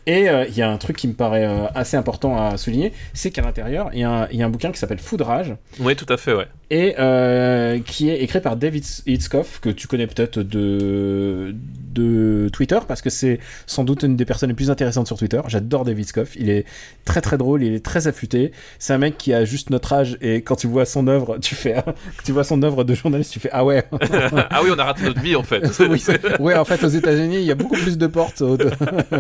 Et 0.06 0.30
euh, 0.30 0.46
il 0.50 0.58
y 0.58 0.62
a 0.62 0.70
un 0.70 0.78
truc 0.78 0.98
qui 0.98 1.08
me 1.08 1.14
paraît 1.14 1.46
euh, 1.46 1.66
assez 1.76 1.96
important 1.96 2.36
à 2.50 2.58
souligner, 2.58 2.92
c'est 3.14 3.32
qu'à 3.32 3.42
l'intérieur, 3.42 3.90
il 3.94 4.00
y, 4.00 4.04
a 4.04 4.12
un- 4.12 4.28
il 4.32 4.38
y 4.38 4.44
a 4.44 4.46
un 4.46 4.50
bouquin 4.50 4.72
qui 4.74 4.78
s'appelle 4.78 5.00
Foudrage. 5.00 5.56
Oui, 5.80 5.96
tout 5.96 6.06
à 6.12 6.18
fait, 6.18 6.34
ouais. 6.34 6.48
Et 6.74 6.96
euh, 6.98 7.78
qui 7.86 8.10
est 8.10 8.24
écrit 8.24 8.42
par 8.42 8.56
David 8.56 8.84
Hitzkoff, 9.06 9.60
que 9.60 9.70
tu 9.70 9.88
connais 9.88 10.08
peut-être 10.08 10.40
de, 10.40 11.54
de 11.94 12.50
Twitter, 12.52 12.80
parce 12.88 13.04
que 13.04 13.12
c'est 13.12 13.40
sans 13.68 13.84
doute 13.84 14.02
une 14.02 14.16
des 14.16 14.26
personnes 14.26 14.50
les 14.50 14.56
plus 14.56 14.72
intéressantes 14.72 15.06
sur 15.06 15.16
Twitter. 15.16 15.40
J'adore 15.46 15.86
David 15.86 16.06
Hitzkoff, 16.06 16.36
il 16.36 16.50
est 16.50 16.66
très 17.06 17.22
très 17.22 17.38
drôle, 17.38 17.62
il 17.62 17.76
est 17.76 17.86
très 17.86 18.08
affûté. 18.08 18.54
C'est 18.80 18.92
un 18.92 18.98
mec 18.98 19.20
qui 19.20 19.36
a 19.36 19.46
juste 19.46 19.70
notre 19.70 19.94
âge, 19.94 20.18
et 20.20 20.42
quand 20.42 20.56
tu 20.56 20.66
vois 20.66 20.86
son 20.86 21.06
œuvre, 21.08 21.38
tu 21.38 21.54
fais, 21.54 21.76
tu 22.26 22.32
vois 22.32 22.44
son 22.44 22.64
œuvre 22.64 22.84
de 22.84 22.96
journaliste, 22.96 23.32
tu 23.32 23.40
fais 23.40 23.50
ah 23.52 23.64
ouais. 23.64 23.84
ah 24.50 24.62
oui, 24.64 24.72
on 24.76 24.80
a 24.80 24.86
raté 24.86 25.04
notre 25.04 25.22
vie 25.22 25.36
en 25.36 25.44
fait. 25.44 25.62
oui, 25.88 26.04
ouais, 26.40 26.56
en 26.56 26.66
fait, 26.66 26.84
aux 26.84 26.90
États-Unis, 26.90 27.38
il 27.38 27.46
y 27.46 27.52
a 27.52 27.56
beaucoup 27.56 27.76
plus 27.76 28.00
de 28.00 28.08
portes. 28.08 28.42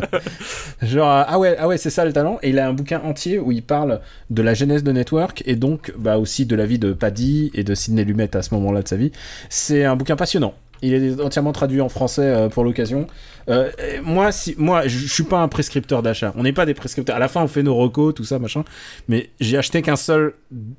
Genre, 0.81 1.07
ah 1.07 1.37
ouais, 1.37 1.55
ah 1.59 1.67
ouais, 1.67 1.77
c'est 1.77 1.91
ça 1.91 2.03
le 2.03 2.13
talent. 2.13 2.39
Et 2.41 2.49
il 2.49 2.57
a 2.57 2.67
un 2.67 2.73
bouquin 2.73 2.99
entier 3.01 3.37
où 3.37 3.51
il 3.51 3.61
parle 3.61 4.01
de 4.31 4.41
la 4.41 4.55
genèse 4.55 4.83
de 4.83 4.91
Network 4.91 5.43
et 5.45 5.55
donc 5.55 5.93
bah, 5.99 6.17
aussi 6.17 6.47
de 6.47 6.55
la 6.55 6.65
vie 6.65 6.79
de 6.79 6.93
Paddy 6.93 7.42
et 7.53 7.63
de 7.63 7.75
Sidney 7.75 8.03
Lumet 8.03 8.35
à 8.35 8.41
ce 8.41 8.53
moment-là 8.53 8.81
de 8.81 8.87
sa 8.87 8.95
vie. 8.95 9.11
C'est 9.49 9.83
un 9.83 9.95
bouquin 9.95 10.15
passionnant. 10.15 10.53
Il 10.81 10.93
est 10.93 11.21
entièrement 11.21 11.53
traduit 11.53 11.79
en 11.79 11.87
français 11.87 12.25
euh, 12.25 12.49
pour 12.49 12.65
l'occasion. 12.65 13.07
Euh, 13.47 13.71
moi, 14.03 14.33
si, 14.33 14.53
moi, 14.57 14.85
je 14.85 15.07
suis 15.07 15.23
pas 15.23 15.39
un 15.39 15.47
prescripteur 15.47 16.03
d'achat. 16.03 16.33
On 16.35 16.43
n'est 16.43 16.51
pas 16.51 16.65
des 16.65 16.73
prescripteurs. 16.73 17.15
À 17.15 17.19
la 17.19 17.29
fin, 17.29 17.41
on 17.41 17.47
fait 17.47 17.63
nos 17.63 17.75
recos, 17.75 18.13
tout 18.13 18.25
ça, 18.25 18.37
machin. 18.37 18.65
Mais 19.07 19.29
j'ai 19.39 19.57
acheté 19.57 19.81
qu'un 19.81 19.95
seul, 19.95 20.33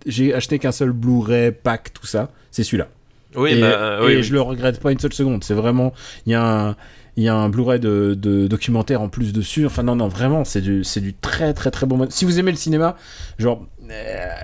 j'ai 0.04 0.34
acheté 0.34 0.58
qu'un 0.58 0.72
seul 0.72 0.92
Blu-ray 0.92 1.52
pack, 1.52 1.94
tout 1.94 2.06
ça. 2.06 2.30
C'est 2.50 2.64
celui-là. 2.64 2.88
Oui, 3.34 3.52
et, 3.52 3.60
bah, 3.60 3.98
et 4.02 4.04
oui, 4.04 4.22
je 4.22 4.32
le 4.34 4.42
regrette 4.42 4.78
pas 4.78 4.92
une 4.92 4.98
seule 4.98 5.14
seconde. 5.14 5.42
C'est 5.42 5.54
vraiment, 5.54 5.94
il 6.26 6.32
y 6.32 6.34
a 6.34 6.44
un, 6.44 6.76
il 7.16 7.24
y 7.24 7.28
a 7.28 7.34
un 7.34 7.48
Blu-ray 7.48 7.80
de, 7.80 8.14
de 8.14 8.46
documentaire 8.46 9.00
en 9.00 9.08
plus 9.08 9.32
dessus. 9.32 9.66
Enfin 9.66 9.82
non 9.82 9.96
non 9.96 10.08
vraiment 10.08 10.44
c'est 10.44 10.60
du 10.60 10.84
c'est 10.84 11.00
du 11.00 11.14
très 11.14 11.54
très 11.54 11.70
très 11.70 11.86
bon. 11.86 12.06
Si 12.10 12.24
vous 12.24 12.38
aimez 12.38 12.50
le 12.50 12.56
cinéma, 12.56 12.96
genre 13.38 13.66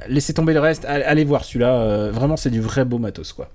laissez 0.09 0.35
tomber 0.35 0.53
le 0.55 0.61
reste, 0.61 0.85
allez, 0.85 1.25
voir 1.25 1.45
celui-là. 1.45 1.75
euh, 1.75 2.11
vraiment 2.13 2.37
c'est 2.37 2.51
du 2.51 2.61
vrai 2.61 2.85
beau 2.85 2.99
matos 2.99 3.33
quoi. 3.33 3.49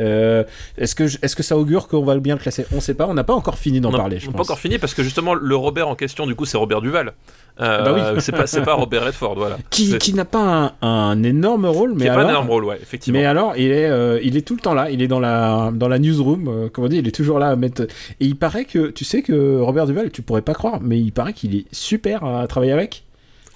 Euh, 0.00 0.44
est-ce 0.76 0.94
que 0.94 1.02
est-ce 1.24 1.34
que 1.34 1.42
ça 1.42 1.56
augure 1.56 1.88
qu'on 1.88 2.04
va 2.04 2.16
bien 2.18 2.36
le 2.36 2.40
classer? 2.40 2.64
On 2.72 2.80
sait 2.80 2.94
pas. 2.94 3.06
On 3.08 3.14
n'a 3.14 3.24
pas 3.24 3.34
encore 3.34 3.58
fini 3.58 3.80
d'en 3.80 3.90
parler. 3.90 4.20
Je 4.20 4.28
on 4.28 4.30
n'a 4.30 4.36
pas 4.36 4.44
encore 4.44 4.60
fini 4.60 4.78
parce 4.78 4.94
que 4.94 5.02
justement 5.02 5.34
le 5.34 5.56
Robert 5.56 5.88
en 5.88 5.96
question 5.96 6.24
du 6.24 6.36
coup 6.36 6.44
c'est 6.44 6.56
Robert 6.56 6.80
Duval. 6.80 7.14
Euh, 7.60 7.82
Bah 7.82 7.92
oui. 7.92 8.20
c'est 8.20 8.30
pas 8.30 8.44
pas 8.64 8.74
Robert 8.74 9.04
Redford 9.04 9.34
voilà. 9.34 9.58
Qui, 9.70 9.98
qui 9.98 10.14
n'a 10.14 10.24
pas 10.24 10.76
un, 10.80 10.86
un 10.88 11.22
énorme 11.24 11.66
rôle, 11.66 11.94
qui 11.94 11.98
mais 11.98 12.04
est 12.04 12.08
pas 12.08 12.14
alors, 12.14 12.26
un 12.26 12.30
énorme 12.30 12.48
rôle 12.50 12.64
ouais 12.66 12.78
effectivement. 12.80 13.18
Mais 13.18 13.26
alors, 13.26 13.56
il 13.56 13.72
est, 13.72 13.86
euh, 13.90 14.20
il 14.22 14.36
est 14.36 14.42
tout 14.46 14.54
le 14.54 14.60
temps 14.60 14.74
là. 14.74 14.88
Il 14.88 15.02
est 15.02 15.08
dans 15.08 15.18
la, 15.18 15.72
dans 15.74 15.88
la 15.88 15.98
newsroom. 15.98 16.46
euh, 16.46 16.68
comment 16.72 16.86
on 16.86 16.90
dit 16.90 16.98
Il 16.98 17.08
est 17.08 17.12
toujours 17.12 17.40
là 17.40 17.48
à 17.48 17.56
mettre. 17.56 17.82
Et 17.82 18.26
il 18.26 18.36
paraît 18.36 18.66
que, 18.66 18.90
tu 18.90 19.04
sais 19.04 19.22
que 19.22 19.58
Robert 19.58 19.86
Duval, 19.86 20.12
tu 20.12 20.22
pourrais 20.22 20.42
pas 20.42 20.54
croire, 20.54 20.78
mais 20.80 21.00
il 21.00 21.10
paraît 21.10 21.32
qu'il 21.32 21.56
est 21.56 21.64
super 21.72 22.22
à 22.24 22.46
travailler 22.46 22.70
avec. 22.72 23.02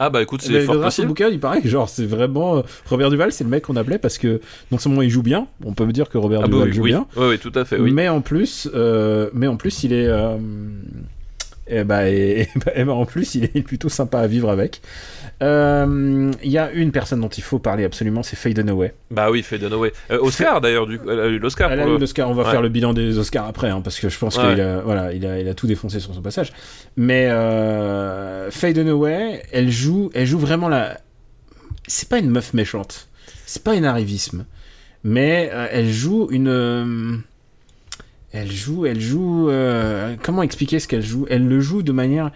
Ah 0.05 0.11
bah 0.11 0.21
écoute 0.21 0.43
c'est 0.43 0.63
fort 0.63 0.81
possible. 0.81 1.07
bouquin, 1.07 1.29
il 1.29 1.39
paraît 1.39 1.61
que 1.63 1.69
genre 1.69 1.89
c'est 1.89 2.05
vraiment 2.07 2.57
euh, 2.57 2.63
Robert 2.91 3.09
Duval, 3.09 3.31
c'est 3.31 3.45
le 3.45 3.51
mec 3.51 3.63
qu'on 3.63 3.77
appelait 3.77 3.99
parce 3.99 4.19
que 4.19 4.41
non 4.73 4.79
seulement 4.79 5.01
il 5.03 5.11
joue 5.11 5.23
bien, 5.23 5.47
on 5.65 5.75
peut 5.75 5.85
me 5.87 5.93
dire 5.93 6.09
que 6.09 6.19
Robert 6.19 6.41
Ah 6.43 6.49
bah 6.49 6.53
Duval 6.55 6.69
oui, 6.71 6.75
joue 6.75 6.83
oui. 6.83 6.91
bien, 6.91 7.07
Oui, 7.17 7.27
oui, 7.31 7.39
tout 7.39 7.53
à 7.55 7.65
fait 7.65 7.79
oui. 7.79 7.93
mais 7.93 8.09
en 8.09 8.21
plus, 8.21 8.69
euh, 8.75 9.31
mais 9.33 9.47
en 9.47 9.57
plus 9.57 9.85
il 9.85 9.93
est, 9.93 10.09
euh, 10.09 10.37
et 11.69 11.85
bah, 11.85 12.11
et, 12.11 12.41
et 12.43 12.49
bah, 12.57 12.73
et 12.75 12.85
bah, 12.85 12.95
en 12.95 13.05
plus 13.07 13.37
il 13.37 13.45
est 13.45 13.63
plutôt 13.63 13.89
sympa 13.89 14.19
à 14.19 14.27
vivre 14.27 14.51
avec. 14.51 14.81
Euh, 15.43 16.31
Il 16.43 16.51
y 16.51 16.59
a 16.59 16.71
une 16.73 16.93
personne 16.93 17.21
dont 17.21 17.29
il 17.29 17.43
faut 17.43 17.59
parler 17.59 17.85
absolument, 17.85 18.23
c'est 18.23 18.37
Faye 18.37 18.55
Dunaway. 18.55 18.95
Bah 19.11 19.31
oui, 19.31 19.43
Faye 19.43 19.59
Dunaway. 19.59 19.93
Euh, 20.11 20.19
Oscar 20.21 20.61
d'ailleurs, 20.61 20.87
du... 20.87 21.01
elle 21.11 21.21
a 21.21 21.27
eu 21.27 21.39
l'Oscar. 21.39 21.73
Elle 21.73 21.81
a 21.81 21.85
eu 21.87 21.91
le- 21.91 21.99
l'Oscar. 21.99 22.31
On 22.31 22.35
va 22.35 22.45
Ouais. 22.45 22.51
faire 22.51 22.63
le 22.63 22.69
bilan 22.69 22.93
des 22.95 23.19
Oscars 23.19 23.47
après, 23.47 23.69
hein, 23.71 23.81
parce 23.83 23.99
que 23.99 24.09
je 24.09 24.19
pense 24.19 24.37
Ouais. 24.39 24.51
qu'il 24.51 24.61
a, 24.61 24.81
voilà, 24.81 25.13
il 25.13 25.27
a, 25.27 25.41
il 25.41 25.49
a 25.49 25.55
tout 25.55 25.67
défoncé 25.67 25.99
sur 26.01 26.15
son 26.15 26.23
passage. 26.23 26.53
Mais 26.97 27.29
euh, 27.29 28.51
Faye 28.51 28.73
Dunaway, 28.73 29.43
elle 29.53 29.71
joue, 29.71 30.11
elle 30.15 30.27
joue 30.27 30.39
vraiment 30.39 30.69
la. 30.69 30.99
C'est 31.89 32.09
pas 32.09 32.19
une 32.19 32.31
meuf 32.31 32.55
méchante. 32.55 33.09
C'est 33.45 33.65
pas 33.65 33.73
un 33.73 33.85
arrivisme. 33.85 34.47
Mais 35.05 35.51
euh, 35.53 35.67
elle 35.73 35.91
joue 35.91 36.29
une. 36.31 36.49
euh, 36.49 37.17
Elle 38.33 38.51
joue, 38.53 38.87
elle 38.87 39.01
joue. 39.01 39.51
euh, 39.51 40.15
comment 40.23 40.43
expliquer 40.43 40.79
ce 40.79 40.87
qu'elle 40.89 41.03
joue? 41.03 41.27
Elle 41.29 41.49
le 41.49 41.61
joue 41.61 41.83
de 41.83 41.93
manière 41.93 42.31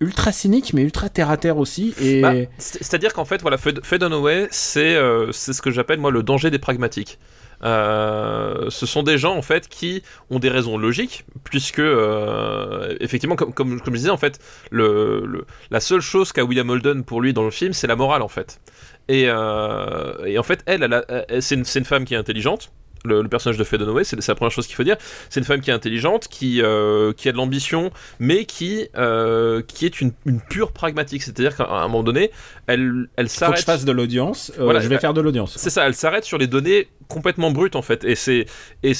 ultra 0.00 0.32
cynique, 0.32 0.72
mais 0.74 0.82
ultra 0.82 1.08
terre 1.08 1.30
à 1.30 1.36
terre 1.36 1.58
aussi. 1.58 1.94
Et 2.00 2.20
Bah, 2.20 2.32
c'est- 2.58 2.78
C'est-à-dire 2.82 3.12
qu'en 3.14 3.24
fait, 3.24 3.40
voilà, 3.42 3.56
Dunaway, 3.98 4.48
c'est 4.50 4.94
euh, 4.96 5.32
c'est 5.32 5.52
ce 5.52 5.62
que 5.62 5.70
j'appelle 5.70 5.98
moi 5.98 6.10
le 6.10 6.22
danger 6.22 6.50
des 6.50 6.58
pragmatiques. 6.58 7.18
Euh, 7.64 8.66
ce 8.68 8.84
sont 8.84 9.02
des 9.02 9.16
gens 9.16 9.34
en 9.34 9.40
fait 9.42 9.66
qui 9.68 10.02
ont 10.30 10.38
des 10.38 10.50
raisons 10.50 10.76
logiques, 10.76 11.24
puisque 11.44 11.78
euh, 11.78 12.94
effectivement, 13.00 13.34
comme, 13.36 13.52
comme, 13.54 13.80
comme 13.80 13.94
je 13.94 13.98
disais, 14.00 14.10
en 14.10 14.18
fait, 14.18 14.38
le, 14.70 15.46
la 15.70 15.80
seule 15.80 16.02
chose 16.02 16.32
qu'a 16.32 16.44
William 16.44 16.68
Holden 16.68 17.02
pour 17.02 17.20
lui 17.22 17.32
dans 17.32 17.44
le 17.44 17.50
film, 17.50 17.72
c'est 17.72 17.86
la 17.86 17.96
morale 17.96 18.20
en 18.22 18.28
fait. 18.28 18.60
Et, 19.08 19.30
en 19.30 20.42
fait, 20.42 20.60
elle, 20.66 21.02
c'est 21.40 21.54
une 21.54 21.84
femme 21.84 22.04
qui 22.04 22.14
est 22.14 22.18
intelligente. 22.18 22.72
Le, 23.06 23.22
le 23.22 23.28
personnage 23.28 23.56
de 23.58 23.64
Faye 23.64 23.78
Dunaway, 23.78 24.04
c'est 24.04 24.26
la 24.26 24.34
première 24.34 24.50
chose 24.52 24.66
qu'il 24.66 24.76
faut 24.76 24.84
dire. 24.84 24.96
C'est 25.30 25.40
une 25.40 25.46
femme 25.46 25.60
qui 25.60 25.70
est 25.70 25.74
intelligente, 25.74 26.28
qui, 26.28 26.60
euh, 26.62 27.12
qui 27.12 27.28
a 27.28 27.32
de 27.32 27.36
l'ambition, 27.36 27.90
mais 28.18 28.44
qui, 28.44 28.88
euh, 28.96 29.62
qui 29.66 29.86
est 29.86 30.00
une, 30.00 30.12
une 30.26 30.40
pure 30.40 30.72
pragmatique. 30.72 31.22
C'est-à-dire 31.22 31.56
qu'à 31.56 31.64
un 31.68 31.88
moment 31.88 32.02
donné, 32.02 32.30
elle, 32.66 33.06
elle 33.16 33.28
faut 33.28 33.30
que 33.30 33.34
je 33.34 33.38
s'arrête. 33.38 33.64
fasse 33.64 33.84
de 33.84 33.92
l'audience. 33.92 34.52
Euh, 34.58 34.64
Voilà, 34.64 34.80
je 34.80 34.88
vais 34.88 34.98
faire 34.98 35.14
de 35.14 35.20
l'audience. 35.20 35.54
C'est 35.56 35.70
ça, 35.70 35.86
elle 35.86 35.94
s'arrête 35.94 36.24
sur 36.24 36.38
les 36.38 36.46
données 36.46 36.88
complètement 37.08 37.52
brutes 37.52 37.76
en 37.76 37.82
fait, 37.82 38.02
et 38.04 38.16
c'est 38.16 38.46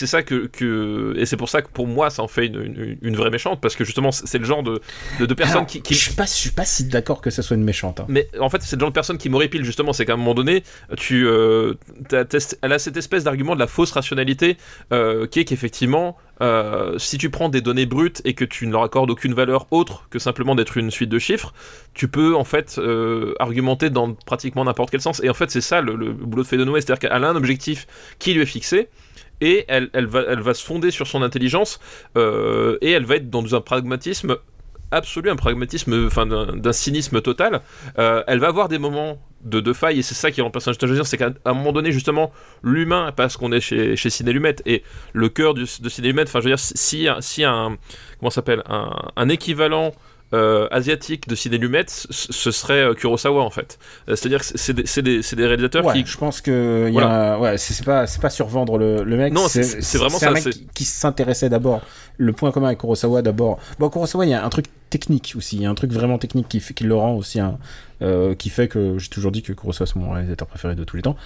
ça 0.06 0.22
que, 0.22 0.46
que 0.46 1.14
et 1.18 1.26
c'est 1.26 1.36
pour 1.36 1.48
ça 1.48 1.60
que 1.60 1.68
pour 1.68 1.88
moi 1.88 2.08
ça 2.08 2.22
en 2.22 2.28
fait 2.28 2.46
une, 2.46 2.62
une, 2.62 2.98
une 3.02 3.16
vraie 3.16 3.30
méchante 3.30 3.60
parce 3.60 3.74
que 3.74 3.82
justement 3.84 4.12
c'est 4.12 4.38
le 4.38 4.44
genre 4.44 4.62
de 4.62 4.80
de, 5.18 5.26
de 5.26 5.34
personnes 5.34 5.56
Alors, 5.56 5.66
qui, 5.66 5.82
qui 5.82 5.94
Je 5.94 5.98
suis 6.04 6.14
pas, 6.14 6.24
je 6.24 6.30
suis 6.30 6.50
pas 6.50 6.64
si 6.64 6.84
d'accord 6.84 7.20
que 7.20 7.30
ça 7.30 7.42
soit 7.42 7.56
une 7.56 7.64
méchante. 7.64 7.98
hein. 7.98 8.06
mais 8.08 8.28
en 8.38 8.48
fait, 8.48 8.62
c'est 8.62 8.76
le 8.76 8.80
genre 8.80 8.90
de 8.90 8.94
personne 8.94 9.18
qui 9.18 9.28
m'horripile 9.28 9.64
justement. 9.64 9.92
C'est 9.92 10.04
qu'à 10.06 10.12
un 10.12 10.18
moment 10.18 10.34
donné, 10.34 10.62
tu, 10.96 11.26
t'as- 12.08 12.24
t'as- 12.24 12.54
elle 12.62 12.72
a 12.72 12.78
cette 12.78 12.96
espèce 12.96 13.24
d'argument 13.24 13.54
de 13.54 13.60
la 13.60 13.66
fausse 13.66 13.90
euh, 14.92 15.26
qui 15.26 15.40
est 15.40 15.44
qu'effectivement, 15.44 16.16
euh, 16.42 16.98
si 16.98 17.18
tu 17.18 17.30
prends 17.30 17.48
des 17.48 17.60
données 17.60 17.86
brutes 17.86 18.20
et 18.24 18.34
que 18.34 18.44
tu 18.44 18.66
ne 18.66 18.72
leur 18.72 18.82
accordes 18.82 19.10
aucune 19.10 19.34
valeur 19.34 19.66
autre 19.70 20.06
que 20.10 20.18
simplement 20.18 20.54
d'être 20.54 20.76
une 20.76 20.90
suite 20.90 21.08
de 21.08 21.18
chiffres, 21.18 21.52
tu 21.94 22.08
peux 22.08 22.34
en 22.34 22.44
fait 22.44 22.76
euh, 22.78 23.34
argumenter 23.38 23.90
dans 23.90 24.12
pratiquement 24.12 24.64
n'importe 24.64 24.90
quel 24.90 25.00
sens. 25.00 25.22
Et 25.22 25.30
en 25.30 25.34
fait, 25.34 25.50
c'est 25.50 25.60
ça 25.60 25.80
le, 25.80 25.96
le 25.96 26.12
boulot 26.12 26.42
de 26.42 26.48
Faye 26.48 26.58
Dunaway, 26.58 26.80
c'est-à-dire 26.80 27.00
qu'elle 27.00 27.24
a 27.24 27.28
un 27.28 27.36
objectif 27.36 27.86
qui 28.18 28.34
lui 28.34 28.42
est 28.42 28.46
fixé. 28.46 28.88
Et 29.40 29.64
elle, 29.68 29.90
elle, 29.92 30.06
va, 30.06 30.22
elle 30.28 30.40
va 30.40 30.54
se 30.54 30.64
fonder 30.64 30.90
sur 30.90 31.06
son 31.06 31.22
intelligence 31.22 31.78
et 32.16 32.90
elle 32.90 33.04
va 33.04 33.16
être 33.16 33.28
dans 33.28 33.54
un 33.54 33.60
pragmatisme 33.60 34.36
absolu, 34.92 35.28
un 35.28 35.36
pragmatisme, 35.36 36.06
enfin 36.06 36.24
d'un 36.24 36.72
cynisme 36.72 37.20
total. 37.20 37.60
Elle 37.98 38.38
va 38.38 38.46
avoir 38.46 38.68
des 38.68 38.78
moments 38.78 39.18
de, 39.42 39.60
de 39.60 39.72
faille, 39.72 39.98
et 39.98 40.02
c'est 40.02 40.14
ça 40.14 40.30
qui 40.30 40.40
rend 40.40 40.48
le 40.48 40.52
personnage 40.52 40.78
je 40.80 40.86
veux 40.86 40.94
dire, 40.94 41.06
c'est 41.06 41.18
qu'à 41.18 41.30
un 41.44 41.52
moment 41.54 41.72
donné, 41.72 41.92
justement, 41.92 42.32
l'humain, 42.62 43.12
parce 43.14 43.36
qu'on 43.36 43.52
est 43.52 43.60
chez, 43.60 43.96
chez 43.96 44.10
Ciné 44.10 44.32
Lumet, 44.32 44.56
et 44.66 44.82
le 45.12 45.28
cœur 45.28 45.54
de 45.54 45.64
Ciné 45.64 46.08
Lumet, 46.08 46.22
enfin, 46.22 46.40
je 46.40 46.44
veux 46.44 46.50
dire, 46.50 46.58
si, 46.58 47.06
si, 47.20 47.44
un- 47.44 47.76
comment 48.18 48.30
s'appelle, 48.30 48.62
un, 48.66 48.90
un 49.14 49.28
équivalent 49.28 49.92
euh, 50.34 50.66
asiatique 50.70 51.28
de 51.28 51.34
Ciné 51.36 51.56
Lumet, 51.58 51.84
ce 51.88 52.50
serait 52.50 52.82
euh, 52.82 52.94
Kurosawa, 52.94 53.42
en 53.42 53.50
fait. 53.50 53.78
Euh, 54.08 54.16
C'est-à-dire 54.16 54.40
que 54.40 54.46
c'est- 54.46 55.02
des, 55.02 55.46
réalisateurs 55.46 55.84
Ouais, 55.84 56.02
qui... 56.02 56.04
je 56.06 56.18
pense 56.18 56.40
que 56.40 56.90
a, 56.98 57.38
ouais, 57.38 57.58
c'est 57.58 57.84
pas, 57.84 58.06
c'est 58.06 58.20
pas 58.20 58.30
survendre 58.30 58.76
le, 58.78 59.04
le 59.04 59.16
mec. 59.16 59.32
Non, 59.32 59.46
c'est- 59.48 59.62
vraiment 59.96 60.16
un 60.16 60.18
ça, 60.18 60.30
mec 60.32 60.42
c'est- 60.42 60.50
qui, 60.50 60.66
qui 60.74 60.84
s'intéressait 60.84 61.48
d'abord. 61.48 61.80
Le 62.18 62.32
point 62.32 62.50
commun 62.50 62.68
avec 62.68 62.78
Kurosawa 62.80 63.22
d'abord. 63.22 63.58
Bon, 63.78 63.88
Kurosawa, 63.90 64.24
il 64.26 64.30
y 64.30 64.34
a 64.34 64.44
un 64.44 64.48
truc 64.48 64.66
technique 64.90 65.34
aussi. 65.36 65.56
Il 65.56 65.62
y 65.62 65.66
a 65.66 65.70
un 65.70 65.74
truc 65.74 65.92
vraiment 65.92 66.16
technique 66.18 66.48
qui, 66.48 66.60
qui 66.60 66.84
le 66.84 66.94
rend 66.94 67.14
aussi 67.14 67.38
un, 67.40 67.58
euh, 68.02 68.34
qui 68.34 68.48
fait 68.50 68.68
que 68.68 68.98
j'ai 68.98 69.08
toujours 69.08 69.32
dit 69.32 69.42
que 69.42 69.52
Kurosawa 69.52 69.86
c'est 69.86 69.96
mon 69.96 70.10
réalisateur 70.12 70.48
préféré 70.48 70.74
de 70.74 70.84
tous 70.84 70.96
les 70.96 71.02
temps. 71.02 71.16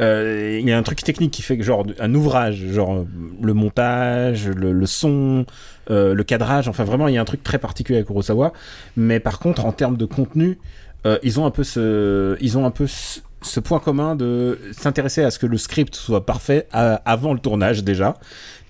Euh, 0.00 0.58
il 0.60 0.68
y 0.68 0.72
a 0.72 0.78
un 0.78 0.82
truc 0.82 1.02
technique 1.02 1.32
qui 1.32 1.42
fait 1.42 1.56
que 1.58 1.64
genre 1.64 1.84
un 1.98 2.14
ouvrage, 2.14 2.56
genre 2.70 3.04
le 3.42 3.54
montage, 3.54 4.46
le, 4.48 4.72
le 4.72 4.86
son, 4.86 5.46
euh, 5.90 6.14
le 6.14 6.24
cadrage. 6.24 6.68
Enfin, 6.68 6.84
vraiment, 6.84 7.08
il 7.08 7.14
y 7.14 7.18
a 7.18 7.20
un 7.20 7.26
truc 7.26 7.42
très 7.42 7.58
particulier 7.58 7.98
avec 7.98 8.08
Kurosawa. 8.08 8.52
Mais 8.96 9.20
par 9.20 9.38
contre, 9.38 9.64
en 9.64 9.72
termes 9.72 9.96
de 9.96 10.04
contenu, 10.04 10.58
euh, 11.06 11.18
ils 11.22 11.38
ont 11.38 11.46
un 11.46 11.50
peu 11.50 11.64
ce, 11.64 12.36
ils 12.40 12.58
ont 12.58 12.66
un 12.66 12.70
peu 12.70 12.86
ce, 12.86 13.60
point 13.60 13.78
commun 13.78 14.16
de 14.16 14.58
s'intéresser 14.76 15.22
à 15.22 15.30
ce 15.30 15.38
que 15.38 15.46
le 15.46 15.56
script 15.58 15.94
soit 15.94 16.26
parfait 16.26 16.66
à- 16.72 16.94
avant 17.04 17.32
le 17.32 17.38
tournage 17.38 17.84
déjà, 17.84 18.14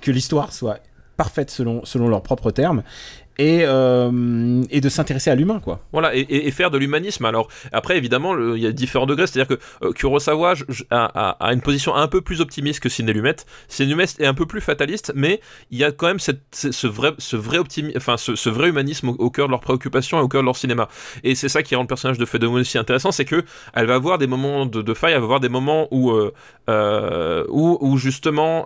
que 0.02 0.10
l'histoire 0.10 0.52
soit 0.52 0.80
parfaite 1.16 1.50
selon 1.50 1.84
selon 1.84 2.08
leurs 2.08 2.22
propres 2.22 2.50
termes. 2.50 2.82
Et, 3.38 3.60
euh, 3.64 4.62
et 4.70 4.80
de 4.80 4.88
s'intéresser 4.88 5.30
à 5.30 5.34
l'humain, 5.34 5.60
quoi. 5.60 5.80
Voilà, 5.92 6.14
et, 6.14 6.50
faire 6.52 6.70
de 6.70 6.78
l'humanisme. 6.78 7.24
Alors, 7.26 7.48
après, 7.72 7.98
évidemment, 7.98 8.34
il 8.54 8.62
y 8.62 8.66
a 8.66 8.72
différents 8.72 9.04
degrés. 9.04 9.26
C'est-à-dire 9.26 9.56
que 9.58 9.62
euh, 9.84 9.92
Kurosawa 9.92 10.54
a, 10.90 11.36
a- 11.46 11.52
une 11.52 11.60
position 11.60 11.94
un 11.94 12.08
peu 12.08 12.22
plus 12.22 12.40
optimiste 12.40 12.80
que 12.80 12.88
Sidney 12.88 13.12
Lumet. 13.12 13.36
Sidney 13.68 13.90
Lumet 13.90 14.06
est 14.18 14.26
un 14.26 14.32
peu 14.32 14.46
plus 14.46 14.60
fataliste, 14.62 15.12
mais 15.14 15.40
il 15.70 15.78
y 15.78 15.84
a 15.84 15.92
quand 15.92 16.06
même 16.06 16.18
cette, 16.18 16.40
ce, 16.52 16.86
vrai, 16.86 17.12
ce 17.18 17.36
vrai 17.36 17.58
optimi- 17.58 17.92
enfin, 17.96 18.16
ce, 18.16 18.48
vrai 18.48 18.70
humanisme 18.70 19.10
au, 19.18 19.30
cœur 19.30 19.48
de 19.48 19.50
leurs 19.50 19.60
préoccupations 19.60 20.18
et 20.18 20.22
au 20.22 20.28
cœur 20.28 20.40
de 20.40 20.46
leur 20.46 20.56
cinéma. 20.56 20.88
Et 21.22 21.34
c'est 21.34 21.50
ça 21.50 21.62
qui 21.62 21.74
rend 21.74 21.82
le 21.82 21.88
personnage 21.88 22.18
de 22.18 22.24
Fedemon 22.24 22.54
aussi 22.54 22.78
intéressant, 22.78 23.12
c'est 23.12 23.26
que 23.26 23.44
elle 23.74 23.86
va 23.86 23.96
avoir 23.96 24.16
des 24.16 24.26
moments 24.26 24.64
de, 24.64 24.80
de 24.80 24.94
faille, 24.94 25.12
elle 25.12 25.18
va 25.18 25.24
avoir 25.24 25.40
des 25.40 25.50
moments 25.50 25.88
où, 25.90 26.10
euh, 26.10 26.32
euh, 26.70 27.44
où, 27.50 27.98
justement, 27.98 28.64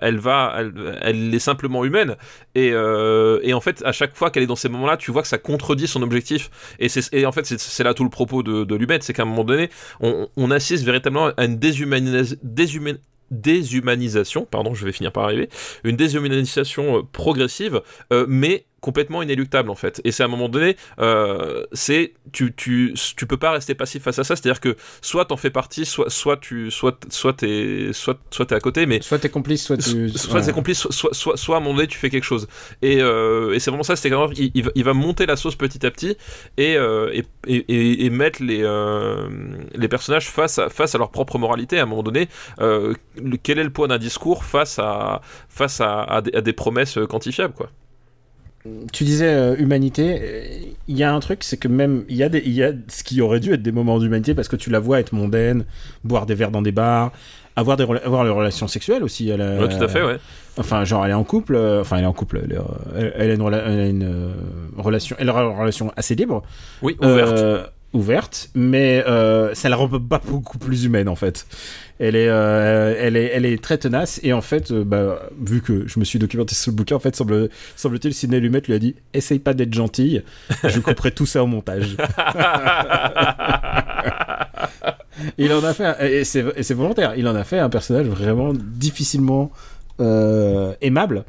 elle 0.00 0.18
va, 0.18 0.54
elle, 0.58 0.98
elle 1.02 1.34
est 1.34 1.38
simplement 1.38 1.84
humaine. 1.84 2.16
Et, 2.54 2.68
et 2.68 3.54
en 3.54 3.60
fait, 3.60 3.82
à 3.84 3.92
chaque 3.92 4.03
fois 4.14 4.30
qu'elle 4.30 4.42
est 4.42 4.46
dans 4.46 4.56
ces 4.56 4.68
moments-là, 4.68 4.96
tu 4.96 5.10
vois 5.10 5.22
que 5.22 5.28
ça 5.28 5.38
contredit 5.38 5.86
son 5.86 6.02
objectif. 6.02 6.50
Et, 6.78 6.88
c'est, 6.88 7.12
et 7.12 7.26
en 7.26 7.32
fait, 7.32 7.46
c'est, 7.46 7.84
là 7.84 7.94
tout 7.94 8.04
le 8.04 8.10
propos 8.10 8.42
de, 8.42 8.64
de 8.64 8.74
c'est 9.02 9.12
qu'à 9.12 9.22
un 9.22 9.26
moment 9.26 9.44
donné, 9.44 9.70
on, 10.00 10.28
assiste 10.50 10.84
véritablement 10.84 11.30
à 11.36 11.44
une 11.44 11.56
déshumanis- 11.56 12.36
déshumain- 12.42 12.98
déshumanisation, 13.30 14.46
pardon, 14.50 14.74
je 14.74 14.84
vais 14.84 14.92
finir 14.92 15.12
par 15.12 15.24
arriver, 15.24 15.48
une 15.82 15.96
déshumanisation 15.96 16.98
euh, 16.98 17.02
progressive, 17.12 17.80
euh, 18.12 18.26
mais 18.28 18.66
complètement 18.84 19.22
inéluctable 19.22 19.70
en 19.70 19.74
fait. 19.74 20.00
Et 20.04 20.12
c'est 20.12 20.22
à 20.22 20.26
un 20.26 20.28
moment 20.36 20.50
donné, 20.50 20.76
euh, 21.00 21.64
c'est 21.72 22.12
tu, 22.32 22.52
tu, 22.54 22.94
tu 23.16 23.26
peux 23.26 23.38
pas 23.38 23.52
rester 23.52 23.74
passif 23.74 24.02
face 24.02 24.18
à 24.18 24.24
ça. 24.24 24.36
C'est-à-dire 24.36 24.60
que 24.60 24.76
soit 25.00 25.24
t'en 25.24 25.38
fais 25.38 25.50
partie, 25.50 25.84
soit 25.86 26.10
soit 26.10 26.36
tu 26.36 26.70
soit 26.70 26.98
soit 27.10 27.32
t'es 27.32 27.90
soit 27.92 28.18
soit 28.30 28.46
t'es 28.46 28.54
à 28.54 28.60
côté, 28.60 28.84
mais 28.86 29.00
Soit 29.00 29.18
t'es 29.18 29.30
complice, 29.30 29.64
soit 29.64 29.78
tu. 29.78 30.10
soit 30.10 30.34
ouais. 30.34 30.46
t'es 30.46 30.52
complice, 30.52 30.78
soit, 30.80 30.92
soit, 30.92 31.14
soit, 31.14 31.36
soit 31.38 31.54
à 31.56 31.58
un 31.58 31.62
moment 31.62 31.76
donné 31.76 31.88
tu 31.88 31.98
fais 31.98 32.10
quelque 32.10 32.24
chose. 32.32 32.46
Et, 32.82 32.98
euh, 33.00 33.54
et 33.54 33.58
c'est 33.58 33.70
vraiment 33.70 33.82
ça, 33.84 33.96
c'est 33.96 34.10
qu'il 34.10 34.44
il, 34.44 34.50
il 34.54 34.62
va- 34.64 34.72
il 34.74 34.84
va 34.84 34.92
monter 34.92 35.24
la 35.26 35.36
sauce 35.36 35.56
petit 35.56 35.84
à 35.86 35.90
petit 35.90 36.16
et, 36.58 36.76
euh, 36.76 37.10
et, 37.14 37.24
et, 37.46 37.56
et- 37.74 38.04
et 38.04 38.10
mettre 38.10 38.42
les, 38.42 38.62
les 39.74 39.88
personnages 39.88 40.28
face 40.28 40.58
à, 40.58 40.68
face 40.68 40.94
à 40.94 40.98
leur 40.98 41.10
propre 41.10 41.38
moralité. 41.38 41.78
À 41.78 41.84
un 41.84 41.86
moment 41.86 42.02
donné, 42.02 42.28
quel 43.42 43.58
est 43.58 43.64
le 43.64 43.70
poids 43.70 43.88
d'un 43.88 43.98
discours 43.98 44.44
face 44.44 44.78
à, 44.78 45.20
face 45.48 45.80
à, 45.80 46.02
à 46.02 46.20
des, 46.20 46.32
à 46.34 46.40
des 46.42 46.52
promesses 46.52 46.98
quantifiables 47.08 47.54
quoi. 47.54 47.70
Tu 48.92 49.04
disais 49.04 49.28
euh, 49.32 49.56
humanité. 49.58 50.18
euh, 50.22 50.44
Il 50.88 50.96
y 50.96 51.02
a 51.02 51.12
un 51.14 51.20
truc, 51.20 51.44
c'est 51.44 51.56
que 51.58 51.68
même 51.68 52.04
il 52.08 52.16
y 52.16 52.22
a 52.22 52.28
des, 52.30 52.42
il 52.44 52.52
y 52.52 52.62
a 52.64 52.72
ce 52.88 53.04
qui 53.04 53.20
aurait 53.20 53.40
dû 53.40 53.52
être 53.52 53.62
des 53.62 53.72
moments 53.72 53.98
d'humanité 53.98 54.34
parce 54.34 54.48
que 54.48 54.56
tu 54.56 54.70
la 54.70 54.78
vois 54.80 55.00
être 55.00 55.12
mondaine, 55.12 55.64
boire 56.02 56.24
des 56.24 56.34
verres 56.34 56.50
dans 56.50 56.62
des 56.62 56.72
bars, 56.72 57.12
avoir 57.56 57.76
des 57.76 57.84
avoir 57.84 58.24
des 58.24 58.30
relations 58.30 58.66
sexuelles 58.66 59.02
aussi. 59.02 59.28
Elle 59.28 59.42
a- 59.42 59.60
Ouais, 59.60 59.68
tout 59.68 59.82
à 59.82 59.88
fait, 59.88 60.02
ouais. 60.02 60.18
Enfin, 60.56 60.84
genre 60.84 61.04
elle 61.04 61.10
est 61.10 61.14
en 61.14 61.24
couple. 61.24 61.56
euh, 61.56 61.82
enfin, 61.82 61.98
elle 61.98 62.04
est 62.04 62.06
en 62.06 62.12
couple. 62.14 62.40
Elle, 62.44 62.56
euh, 62.56 62.62
elle- 62.96 63.12
elle 63.16 63.30
a 63.32 63.34
une, 63.34 63.42
rela- 63.42 63.62
elle 63.66 63.80
a 63.80 63.86
une, 63.86 64.02
euh, 64.04 64.28
relation. 64.78 65.14
Elle 65.18 65.28
a 65.28 65.32
une 65.42 65.58
relation 65.58 65.92
assez 65.96 66.14
libre. 66.14 66.42
Oui, 66.80 66.96
ouverte. 67.12 67.72
Ouverte, 67.94 68.50
mais 68.56 69.04
euh, 69.06 69.54
ça 69.54 69.68
la 69.68 69.76
rend 69.76 69.88
pas 69.88 70.20
beaucoup 70.26 70.58
plus 70.58 70.84
humaine 70.84 71.08
en 71.08 71.14
fait. 71.14 71.46
Elle 72.00 72.16
est, 72.16 72.26
euh, 72.28 72.92
elle 72.98 73.16
est, 73.16 73.30
elle 73.32 73.46
est 73.46 73.62
très 73.62 73.78
tenace 73.78 74.18
et 74.24 74.32
en 74.32 74.40
fait, 74.40 74.72
euh, 74.72 74.82
bah, 74.84 75.20
vu 75.40 75.62
que 75.62 75.86
je 75.86 76.00
me 76.00 76.04
suis 76.04 76.18
documenté 76.18 76.56
sur 76.56 76.72
le 76.72 76.76
bouquin, 76.76 76.96
en 76.96 76.98
fait, 76.98 77.14
semble, 77.14 77.50
semble-t-il, 77.76 78.12
Sidney 78.12 78.40
Lumet 78.40 78.62
lui 78.66 78.74
a 78.74 78.80
dit 78.80 78.96
essaye 79.12 79.38
pas 79.38 79.54
d'être 79.54 79.72
gentille, 79.72 80.24
je 80.64 80.80
couperai 80.80 81.12
tout 81.12 81.24
ça 81.24 81.44
au 81.44 81.46
montage. 81.46 81.96
il 85.38 85.52
en 85.52 85.62
a 85.62 85.72
fait, 85.72 85.84
un- 85.84 85.96
et 86.00 86.24
c'est, 86.24 86.42
volontaire, 86.74 87.14
il 87.16 87.28
en 87.28 87.36
a 87.36 87.44
fait 87.44 87.60
un 87.60 87.70
personnage 87.70 88.06
vraiment 88.06 88.52
difficilement 88.52 89.52
aimable. 90.00 91.24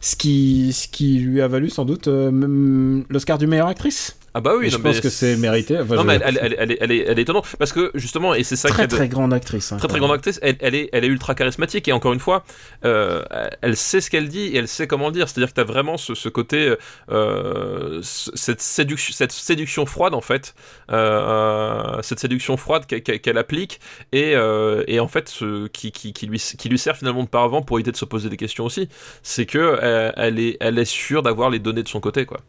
Ce 0.00 0.16
qui, 0.16 0.72
ce 0.74 0.86
qui 0.86 1.18
lui 1.18 1.40
a 1.40 1.48
valu 1.48 1.70
sans 1.70 1.86
doute 1.86 2.08
l'Oscar 2.08 3.38
du 3.38 3.46
meilleure 3.46 3.68
actrice. 3.68 4.16
Ah 4.36 4.40
bah 4.40 4.54
oui, 4.58 4.68
je 4.68 4.76
pense 4.76 4.96
mais 4.96 5.00
que 5.00 5.08
c'est 5.10 5.36
mérité. 5.36 5.78
Enfin, 5.78 5.94
Non 5.94 6.02
je- 6.02 6.06
mais 6.08 6.18
elle, 6.24 6.38
elle, 6.42 6.56
elle, 6.58 6.70
est- 6.72 6.78
elle 6.80 6.90
est, 6.92 7.04
elle 7.06 7.18
est 7.20 7.22
étonnante 7.22 7.46
parce 7.56 7.72
que 7.72 7.92
justement 7.94 8.34
et 8.34 8.42
c'est 8.42 8.56
ça 8.56 8.68
qui 8.68 8.74
très 8.74 8.88
très 8.88 9.08
grande 9.08 9.32
actrice. 9.32 9.70
hein, 9.72 9.76
très 9.76 9.86
très 9.86 10.00
grande 10.00 10.10
actrice, 10.12 10.40
elle, 10.42 10.56
elle 10.60 10.74
est, 10.74 10.88
elle 10.92 11.04
est 11.04 11.08
ultra 11.08 11.36
charismatique 11.36 11.86
et 11.86 11.92
encore 11.92 12.12
une 12.12 12.18
fois, 12.20 12.44
euh, 12.84 13.22
elle 13.62 13.76
sait 13.76 14.00
ce 14.00 14.10
qu'elle 14.10 14.28
dit 14.28 14.46
et 14.48 14.56
elle 14.56 14.66
sait 14.68 14.88
comment 14.88 15.06
le 15.06 15.12
dire. 15.12 15.28
C'est-à-dire 15.28 15.50
que 15.50 15.54
tu 15.54 15.60
as 15.60 15.64
vraiment 15.64 15.96
ce, 15.96 16.14
ce 16.16 16.28
côté, 16.28 16.74
euh, 17.12 18.00
ce- 18.02 18.30
cette, 18.34 18.60
séduction, 18.60 19.14
cette 19.14 19.30
séduction 19.32 19.86
froide 19.86 20.14
en 20.14 20.20
fait, 20.20 20.54
euh, 20.90 22.02
cette 22.02 22.18
séduction 22.20 22.56
froide 22.56 22.86
qu'elle 22.86 23.02
qu'elle- 23.02 23.20
qu'elle 23.20 23.38
applique 23.38 23.80
et, 24.12 24.34
euh, 24.34 24.82
et 24.86 25.00
en 25.00 25.08
fait 25.08 25.28
ce, 25.28 25.66
qui, 25.68 25.92
qui, 25.92 26.12
qui, 26.12 26.26
lui, 26.26 26.38
qui 26.58 26.68
lui 26.68 26.78
sert 26.78 26.96
finalement 26.96 27.22
de 27.22 27.28
paravent 27.28 27.62
pour 27.62 27.78
éviter 27.78 27.92
de 27.92 27.96
se 27.96 28.04
poser 28.04 28.28
des 28.28 28.36
questions 28.36 28.64
aussi. 28.64 28.88
C'est 29.22 29.46
que 29.46 29.58
euh, 29.58 30.10
elle, 30.16 30.38
est, 30.38 30.56
elle 30.60 30.78
est 30.78 30.84
sûre 30.84 31.22
d'avoir 31.22 31.50
les 31.50 31.58
données 31.58 31.82
de 31.82 31.88
son 31.88 32.00
côté 32.00 32.24
quoi. 32.26 32.40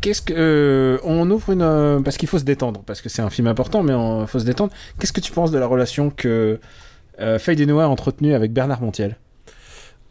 Qu'est-ce 0.00 0.22
que 0.22 0.32
euh, 0.36 0.98
on 1.04 1.28
ouvre 1.30 1.50
une 1.50 1.62
euh, 1.62 2.00
parce 2.00 2.16
qu'il 2.16 2.28
faut 2.28 2.38
se 2.38 2.44
détendre 2.44 2.82
parce 2.86 3.00
que 3.02 3.08
c'est 3.08 3.22
un 3.22 3.30
film 3.30 3.46
important 3.48 3.82
mais 3.82 3.92
il 3.94 4.26
faut 4.26 4.38
se 4.38 4.44
détendre. 4.44 4.72
Qu'est-ce 4.98 5.12
que 5.12 5.20
tu 5.20 5.32
penses 5.32 5.50
de 5.50 5.58
la 5.58 5.66
relation 5.66 6.10
que 6.10 6.60
euh, 7.20 7.38
Faye 7.38 7.56
Dunaway 7.56 7.82
a 7.84 7.88
entretenue 7.88 8.34
avec 8.34 8.52
Bernard 8.52 8.80
Montiel? 8.80 9.16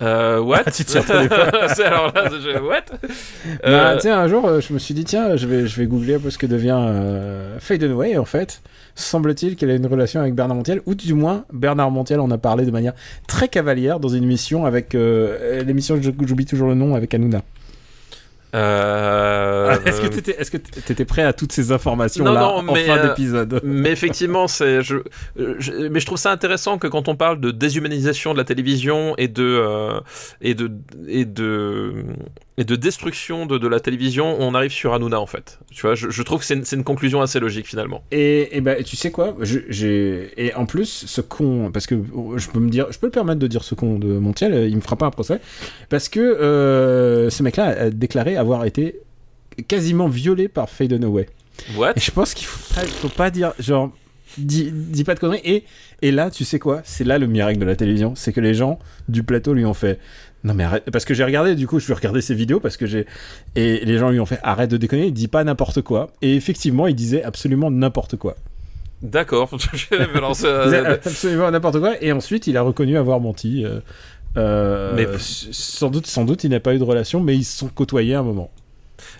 Euh, 0.03 0.39
what? 0.39 0.63
Ah, 0.67 0.71
tu 0.71 0.83
t'y 0.85 0.97
attendais 0.97 1.27
pas. 1.29 1.69
C'est 1.73 1.85
alors 1.85 2.13
là, 2.13 2.29
je- 2.29 2.59
what? 2.61 2.81
Bah, 3.63 3.93
Euh, 3.93 3.99
sais, 3.99 4.11
un 4.11 4.27
jour, 4.27 4.45
euh, 4.45 4.59
je 4.61 4.71
me 4.73 4.77
suis 4.77 4.93
dit, 4.93 5.03
tiens, 5.05 5.35
je 5.37 5.47
vais, 5.47 5.65
je 5.65 5.75
vais 5.79 5.87
googler 5.87 6.15
un 6.15 6.19
peu 6.19 6.29
ce 6.29 6.37
que 6.37 6.45
devient 6.45 6.77
euh, 6.77 7.57
Faye 7.59 7.79
Dunaway. 7.79 8.15
En 8.17 8.25
fait, 8.25 8.61
semble-t-il 8.93 9.55
qu'elle 9.55 9.71
a 9.71 9.75
une 9.75 9.87
relation 9.87 10.19
avec 10.21 10.35
Bernard 10.35 10.55
Montiel, 10.57 10.81
ou 10.85 10.93
du 10.93 11.15
moins, 11.15 11.45
Bernard 11.51 11.89
Montiel 11.89 12.19
en 12.19 12.29
a 12.29 12.37
parlé 12.37 12.65
de 12.65 12.69
manière 12.71 12.93
très 13.27 13.47
cavalière 13.47 13.99
dans 13.99 14.09
une 14.09 14.23
émission 14.23 14.67
avec 14.67 14.93
euh, 14.93 15.63
l'émission, 15.63 15.97
je- 15.99 16.11
j'oublie 16.27 16.45
toujours 16.45 16.67
le 16.67 16.75
nom, 16.75 16.93
avec 16.93 17.13
Hanouna. 17.15 17.41
Euh, 18.55 19.77
Est-ce 19.85 20.01
que 20.01 20.07
t'étais, 20.07 20.35
est-ce 20.39 20.51
que 20.51 20.57
t'étais 20.57 21.05
prêt 21.05 21.23
à 21.23 21.33
toutes 21.33 21.51
ces 21.51 21.71
informations 21.71 22.23
Non, 22.23 22.33
là 22.33 22.41
non, 22.41 22.47
en 22.57 22.61
mais, 22.73 22.85
fin 22.85 22.97
euh, 22.97 23.07
d'épisode? 23.09 23.59
Mais 23.63 23.91
effectivement, 23.91 24.47
c'est, 24.47 24.81
je, 24.81 24.97
euh, 25.39 25.55
je- 25.59 25.87
mais 25.89 25.99
je 25.99 26.05
trouve 26.05 26.17
ça 26.17 26.31
intéressant 26.31 26.77
que 26.77 26.87
quand 26.87 27.07
on 27.07 27.15
parle 27.15 27.39
de 27.39 27.51
déshumanisation 27.51 28.33
de 28.33 28.37
la 28.37 28.43
télévision 28.45 29.15
et 29.17 29.27
de 29.27 29.43
euh, 29.43 29.99
et 30.41 30.53
de 30.53 30.71
et 31.07 31.25
de 31.25 31.93
et 32.59 32.63
de 32.63 32.75
destruction 32.75 33.45
de, 33.45 33.59
de 33.59 33.67
la 33.67 33.79
télévision, 33.79 34.35
on 34.39 34.55
arrive 34.55 34.71
sur 34.71 34.93
Hanouna 34.95 35.19
en 35.19 35.27
fait. 35.27 35.59
Tu 35.71 35.81
vois, 35.81 35.93
je, 35.93 36.09
je 36.09 36.23
trouve 36.23 36.39
que 36.39 36.45
c'est 36.45 36.55
une, 36.55 36.65
c'est 36.65 36.75
une 36.75 36.83
conclusion 36.83 37.21
assez 37.21 37.39
logique 37.39 37.67
finalement. 37.67 38.03
Et, 38.09 38.57
et 38.57 38.61
ben, 38.61 38.83
tu 38.83 38.95
sais 38.95 39.11
quoi? 39.11 39.35
J'ai 39.41 40.31
Et 40.37 40.55
en 40.55 40.65
plus, 40.65 41.05
ce 41.05 41.21
con, 41.21 41.69
parce 41.71 41.85
que 41.85 41.93
oh, 42.15 42.33
je 42.37 42.47
peux 42.47 42.59
me 42.59 42.69
dire, 42.69 42.87
je 42.89 42.97
peux 42.97 43.05
le 43.07 43.11
permettre 43.11 43.37
de 43.39 43.45
dire 43.45 43.63
ce 43.63 43.75
con 43.75 43.99
de 43.99 44.07
Montiel, 44.07 44.67
il 44.69 44.75
me 44.75 44.81
fera 44.81 44.95
pas 44.95 45.05
un 45.05 45.11
procès, 45.11 45.39
parce 45.89 46.09
que 46.09 46.19
euh, 46.19 47.29
ce 47.29 47.43
mec-là 47.43 47.65
a 47.65 47.89
déclaré 47.91 48.36
avoir 48.37 48.65
été 48.65 48.99
quasiment 49.67 50.07
violé 50.07 50.47
par 50.47 50.69
Faye 50.69 50.87
Dunaway. 50.87 51.27
What? 51.75 51.93
Et 51.95 51.99
je 51.99 52.11
pense 52.11 52.33
qu'il 52.33 52.45
faut 52.45 52.73
pas, 52.73 52.81
faut 52.85 53.09
pas 53.09 53.31
dire, 53.31 53.53
genre, 53.59 53.91
dis, 54.37 54.71
dis 54.71 55.03
pas 55.03 55.15
de 55.15 55.19
conneries. 55.19 55.41
Et, 55.43 55.63
et 56.01 56.11
là, 56.11 56.29
tu 56.29 56.45
sais 56.45 56.59
quoi? 56.59 56.81
C'est 56.83 57.03
là 57.03 57.17
le 57.17 57.27
miracle 57.27 57.59
de 57.59 57.65
la 57.65 57.75
télévision, 57.75 58.13
c'est 58.15 58.31
que 58.33 58.41
les 58.41 58.53
gens 58.53 58.79
du 59.09 59.23
plateau 59.23 59.53
lui 59.53 59.65
ont 59.65 59.73
fait. 59.73 59.99
Non 60.43 60.53
mais 60.53 60.63
arrête, 60.63 60.89
parce 60.91 61.03
que 61.03 61.15
j'ai 61.15 61.23
regardé, 61.23 61.55
du 61.55 61.65
coup 61.67 61.79
je 61.79 61.87
vais 61.87 61.95
regarder 61.95 62.21
ses 62.21 62.35
vidéos 62.35 62.59
parce 62.59 62.77
que 62.77 62.85
j'ai... 62.85 63.07
Et 63.55 63.83
les 63.83 63.97
gens 63.97 64.11
lui 64.11 64.19
ont 64.19 64.25
fait 64.27 64.39
arrête 64.43 64.69
de 64.69 64.77
déconner, 64.77 65.09
dit 65.09 65.27
pas 65.27 65.43
n'importe 65.43 65.81
quoi. 65.81 66.11
Et 66.21 66.35
effectivement, 66.35 66.85
il 66.85 66.93
disait 66.95 67.23
absolument 67.23 67.71
n'importe 67.71 68.17
quoi. 68.17 68.35
D'accord. 69.01 69.49
Je 69.73 69.95
vais 69.95 70.07
me 70.07 70.19
lancer, 70.19 70.47
disait 70.63 70.85
euh, 70.85 70.93
absolument 70.93 71.51
n'importe 71.51 71.79
quoi. 71.79 72.01
Et 72.01 72.11
ensuite, 72.11 72.47
il 72.47 72.55
a 72.55 72.61
reconnu 72.61 72.97
avoir 72.97 73.19
menti. 73.19 73.65
euh, 73.65 73.79
euh, 74.37 74.93
Mais- 74.95 75.07
sans 75.19 75.89
doute, 75.89 76.07
sans 76.07 76.25
doute, 76.25 76.43
il 76.43 76.49
n'a 76.51 76.59
pas 76.59 76.73
eu 76.75 76.79
de 76.79 76.83
relation, 76.83 77.19
mais 77.21 77.35
ils 77.35 77.43
se 77.43 77.57
sont 77.57 77.67
côtoyés 77.67 78.15
un 78.15 78.23
moment. 78.23 78.51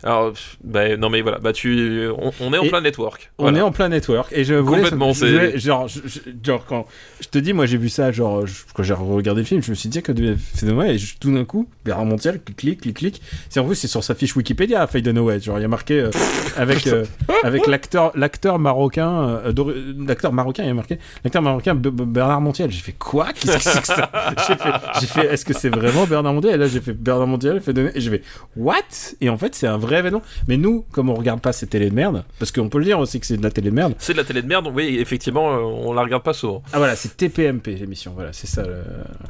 Alors, 0.04 0.34
bah, 0.64 0.96
non 0.98 1.10
mais 1.10 1.22
voilà, 1.22 1.40
bah 1.40 1.54
tu, 1.54 2.08
on, 2.18 2.32
on 2.40 2.54
est 2.54 2.58
en 2.58 2.64
Et 2.64 2.70
plein 2.70 2.82
network. 2.82 3.32
On 3.38 3.44
Voilà. 3.44 3.60
est 3.60 3.62
en 3.62 3.72
plein 3.72 3.90
network 3.90 4.32
et 4.34 4.44
je 4.44 4.54
voulais, 4.56 4.82
Complètement, 4.82 5.14
je 5.14 5.20
c'est- 5.20 5.32
voulais- 5.32 5.60
genre, 5.60 5.88
je- 5.88 6.00
genre 6.44 6.66
quand 6.66 6.86
je 7.22 7.28
te 7.28 7.38
dis, 7.38 7.54
moi 7.54 7.66
j'ai 7.66 7.78
vu 7.78 7.90
ça, 7.90 8.12
genre 8.12 8.46
je- 8.48 8.54
quand 8.74 8.84
j'ai 8.84 8.94
regardé 8.94 9.42
le 9.42 9.48
film, 9.48 9.62
je 9.62 9.70
me 9.72 9.76
suis 9.76 9.90
dit 9.90 10.02
que 10.02 10.14
Faye 10.14 10.36
Dunaway 10.62 10.96
et 10.96 11.00
tout 11.20 11.34
d'un 11.34 11.46
coup, 11.46 11.70
Bernard 11.86 12.06
Montiel, 12.06 12.42
clic, 12.42 12.56
clic, 12.58 12.82
clic, 12.82 12.96
clic. 12.98 13.22
C'est 13.50 13.60
en 13.60 13.66
plus 13.66 13.76
c'est 13.76 13.88
sur 13.88 14.04
sa 14.04 14.16
fiche 14.16 14.36
Wikipédia, 14.36 14.86
Faye 14.88 15.02
Dunaway, 15.02 15.40
genre 15.40 15.60
il 15.60 15.62
y 15.62 15.66
a 15.66 15.68
marqué 15.68 16.00
euh, 16.00 16.10
avec 16.58 16.88
euh, 16.88 17.06
avec 17.44 17.68
l'acteur 17.68 18.12
l'acteur 18.16 18.60
marocain, 18.60 19.42
euh, 19.46 19.94
l'acteur 20.08 20.34
marocain, 20.34 20.64
il 20.64 20.68
y 20.68 20.72
a 20.72 20.74
marqué 20.74 20.98
l'acteur 21.24 21.42
marocain 21.42 21.76
B- 21.76 21.88
B- 21.90 22.06
Bernard 22.06 22.42
Montiel. 22.42 22.72
J'ai 22.72 22.82
fait 22.82 22.94
quoi? 22.98 23.28
Qu'est-ce 23.34 23.58
que 23.58 23.64
c'est 23.64 23.82
que 23.82 23.88
ça? 23.88 24.12
J'ai 24.48 24.56
fait, 24.56 25.08
fait, 25.08 25.34
est-ce 25.34 25.46
que 25.46 25.54
c'est 25.54 25.70
vraiment 25.70 26.06
Bernard 26.06 26.34
Montiel? 26.34 26.56
Et 26.56 26.58
là 26.58 26.68
j'ai 26.68 26.82
fait 26.82 26.94
Bernard 26.94 27.28
Montiel, 27.28 27.62
Dunaway, 27.66 27.92
et 27.96 28.02
j'ai 28.02 28.10
fait 28.10 28.22
what? 28.56 28.74
Et 29.22 29.30
en 29.30 29.38
fait 29.38 29.56
c'est 29.56 29.67
un 29.68 29.78
vrai 29.78 30.00
événement. 30.00 30.22
Mais 30.48 30.58
nous, 30.58 30.86
comme 30.92 31.10
on 31.10 31.16
regarde 31.16 31.42
pas 31.42 31.54
ces 31.54 31.68
télés 31.68 31.90
de 31.90 31.96
merde, 31.96 32.24
parce 32.40 32.52
qu'on 32.52 32.70
peut 32.70 32.80
le 32.80 32.86
dire 32.86 33.00
aussi 33.00 33.20
que 33.20 33.26
c'est 33.26 33.38
de 33.38 33.44
la 33.44 33.52
télé 33.52 33.70
de 33.70 33.76
merde. 33.76 33.94
C'est 34.00 34.14
de 34.14 34.18
la 34.18 34.24
télé 34.24 34.42
de 34.42 34.48
merde, 34.48 34.70
oui, 34.74 34.98
effectivement, 35.00 35.54
euh, 35.54 35.60
on 35.60 35.94
la 35.94 36.02
regarde 36.04 36.24
pas 36.24 36.34
souvent. 36.34 36.64
Ah 36.74 36.78
voilà, 36.78 36.96
c'est 36.96 37.16
TPMP 37.18 37.76
l'émission. 37.76 38.12
Voilà, 38.16 38.34
c'est 38.34 38.48
ça, 38.48 38.64
le- 38.64 38.84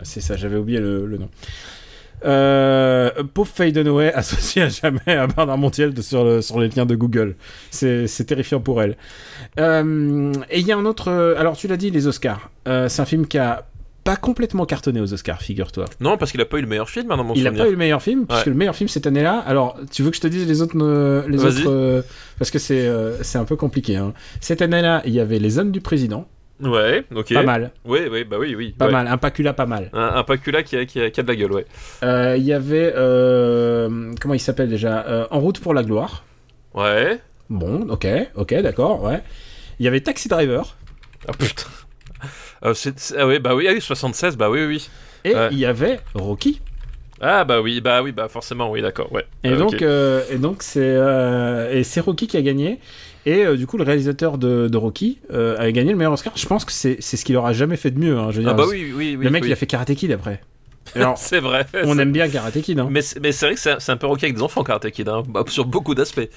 c'est 0.03 0.22
ça. 0.22 0.35
J'avais 0.38 0.57
oublié 0.57 0.80
le, 0.80 1.05
le 1.05 1.18
nom. 1.18 1.30
Euh, 2.26 3.11
pauvre 3.34 3.49
Faye 3.53 3.72
associée 4.15 4.64
à 4.64 4.69
jamais 4.69 4.99
à 5.15 5.27
Bernard 5.27 5.57
Montiel 5.57 5.93
de- 5.93 6.01
sur, 6.01 6.23
le- 6.23 6.41
sur 6.41 6.59
les 6.59 6.69
liens 6.69 6.85
de 6.85 6.95
Google. 6.95 7.35
C'est 7.69 8.26
terrifiant 8.26 8.59
pour 8.59 8.81
elle. 8.81 8.97
Euh, 9.59 10.31
et 10.49 10.59
il 10.59 10.65
y 10.68 10.72
a 10.72 10.77
un 10.77 10.85
autre. 10.85 11.09
euh, 11.11 11.35
Alors 11.38 11.55
tu 11.55 11.68
l'as 11.68 11.77
dit, 11.77 11.91
les 11.91 12.07
Oscars. 12.07 12.49
Euh, 12.68 12.89
c'est 12.89 13.01
un 13.01 13.05
film 13.05 13.27
qui 13.27 13.38
a 13.38 13.68
pas 14.07 14.15
complètement 14.15 14.65
cartonné 14.65 14.99
aux 15.01 15.13
Oscars, 15.13 15.41
figure-toi. 15.41 15.85
Non, 15.99 16.17
parce 16.17 16.31
qu'il 16.31 16.39
a 16.41 16.45
pas 16.45 16.57
eu 16.57 16.61
le 16.61 16.67
meilleur 16.67 16.89
film, 16.89 17.11
hein, 17.11 17.17
dans 17.17 17.23
mon 17.25 17.34
Il 17.34 17.43
souvenir. 17.43 17.63
pas 17.63 17.67
eu 17.67 17.71
le 17.71 17.77
meilleur 17.77 18.01
film, 18.01 18.25
puisque 18.25 18.45
Ouais. 18.45 18.51
le 18.51 18.57
meilleur 18.57 18.75
film 18.75 18.88
cette 18.88 19.05
année-là. 19.05 19.39
Alors, 19.45 19.77
tu 19.91 20.01
veux 20.01 20.09
que 20.11 20.15
je 20.15 20.21
te 20.21 20.27
dise 20.27 20.47
les 20.47 20.61
autres, 20.61 20.77
euh, 20.81 21.23
les 21.27 21.43
autres, 21.43 21.69
euh, 21.69 22.01
parce 22.39 22.49
que 22.49 22.57
c'est 22.59 22.88
euh, 22.88 23.21
c'est 23.23 23.38
un 23.38 23.45
peu 23.45 23.55
compliqué. 23.55 23.97
hein. 23.97 24.13
Cette 24.39 24.61
année-là, 24.61 25.01
il 25.05 25.11
y 25.13 25.19
avait 25.19 25.39
Les 25.39 25.59
Hommes 25.59 25.71
du 25.71 25.81
Président, 25.81 26.27
Ouais, 26.61 27.03
ok. 27.13 27.34
pas 27.34 27.43
mal, 27.43 27.71
Oui, 27.85 27.99
oui, 28.11 28.23
bah 28.23 28.38
oui, 28.39 28.55
oui. 28.55 28.73
pas 28.77 28.85
ouais. 28.88 28.91
mal, 28.93 29.07
un 29.07 29.17
Pacula, 29.17 29.53
pas 29.53 29.65
mal. 29.67 29.89
Un, 29.93 30.15
un 30.15 30.23
Pacula 30.23 30.63
qui 30.63 30.75
a, 30.77 30.85
qui, 30.85 30.99
a, 31.01 31.09
qui 31.11 31.19
a 31.19 31.23
de 31.23 31.27
la 31.27 31.35
gueule, 31.35 31.51
ouais. 31.51 31.65
Il 32.38 32.43
y 32.43 32.53
avait 32.53 32.93
comment 32.95 34.34
il 34.34 34.39
s'appelle 34.39 34.69
déjà 34.69 35.27
En 35.31 35.39
route 35.39 35.59
pour 35.59 35.73
la 35.73 35.84
gloire. 35.84 36.23
Ouais. 36.73 37.19
Bon, 37.49 37.88
ok, 37.89 38.07
ok, 38.35 38.53
d'accord, 38.61 39.03
ouais. 39.03 39.21
Il 39.79 39.85
y 39.85 39.88
avait 39.88 40.01
Taxi 40.01 40.27
Driver 40.29 40.75
Ah 41.27 41.31
putain. 41.38 41.63
Euh, 42.68 42.73
c'est- 42.73 42.98
c'est- 42.99 43.15
ah 43.18 43.27
oui, 43.27 43.39
bah 43.39 43.56
oui, 43.56 43.68
ah 43.69 43.73
oui, 43.73 43.81
76, 43.81 44.38
bah 44.38 44.49
oui, 44.49 44.65
oui, 44.65 44.89
et 45.26 45.34
Ouais. 45.35 45.48
il 45.52 45.57
y 45.60 45.65
avait 45.65 45.99
Rocky. 46.15 46.61
Ah 47.19 47.44
bah 47.45 47.61
oui, 47.61 47.81
bah 47.81 48.03
oui, 48.03 48.11
bah 48.11 48.27
forcément, 48.27 48.69
oui, 48.69 48.81
d'accord, 48.81 49.11
ouais. 49.11 49.26
Et 49.44 49.49
Euh, 49.49 49.56
donc, 49.57 49.81
euh, 49.81 50.22
et 50.30 50.38
donc 50.38 50.61
c'est 50.61 50.80
euh, 50.84 51.73
et 51.73 51.84
c'est 51.84 51.99
Rocky 52.02 52.27
qui 52.27 52.38
a 52.38 52.41
gagné. 52.44 52.80
Et 53.26 53.44
euh, 53.45 53.57
du 53.57 53.65
coup, 53.68 53.77
le 53.77 53.84
réalisateur 53.84 54.38
de, 54.38 54.68
de 54.68 54.77
Rocky 54.77 55.18
euh, 55.34 55.57
a 55.57 55.72
gagné 55.72 55.91
le 55.91 55.98
meilleur 55.98 56.14
Oscar. 56.14 56.31
Je 56.38 56.45
pense 56.45 56.64
que 56.64 56.72
c'est 56.72 56.98
c'est 56.99 57.18
ce 57.18 57.26
qu'il 57.26 57.35
aura 57.35 57.53
jamais 57.53 57.76
fait 57.76 57.89
de 57.91 57.99
mieux. 57.99 58.18
hein. 58.18 58.27
Je 58.31 58.38
veux 58.38 58.44
dire, 58.44 58.52
Ah 58.52 58.53
bah 58.53 58.65
oui, 58.69 58.94
oui, 58.95 59.15
oui. 59.18 59.23
le 59.26 59.31
mec, 59.31 59.41
oui. 59.44 59.49
il 59.49 59.52
a 59.52 59.56
fait 59.56 59.65
Karate 59.65 59.94
Kid 59.95 60.11
après. 60.11 60.41
C'est 61.18 61.39
vrai. 61.39 61.65
on 61.84 61.97
aime 61.99 62.11
bien 62.11 62.27
Karate 62.30 62.61
Kid. 62.61 62.80
Hein. 62.80 62.88
Mais 62.89 63.01
c'est 63.01 63.19
mais 63.19 63.31
c'est 63.31 63.45
vrai 63.47 63.55
que 63.55 63.61
c'est 63.61 63.91
un- 63.91 63.97
peu 63.97 64.07
rocky 64.07 64.26
avec 64.26 64.35
des 64.35 64.41
enfants, 64.43 64.64
Karate 64.64 64.89
Kid, 64.91 65.07
hein, 65.09 65.23
bah, 65.27 65.43
sur 65.47 65.65
beaucoup 65.65 65.95
d'aspects. 65.95 66.30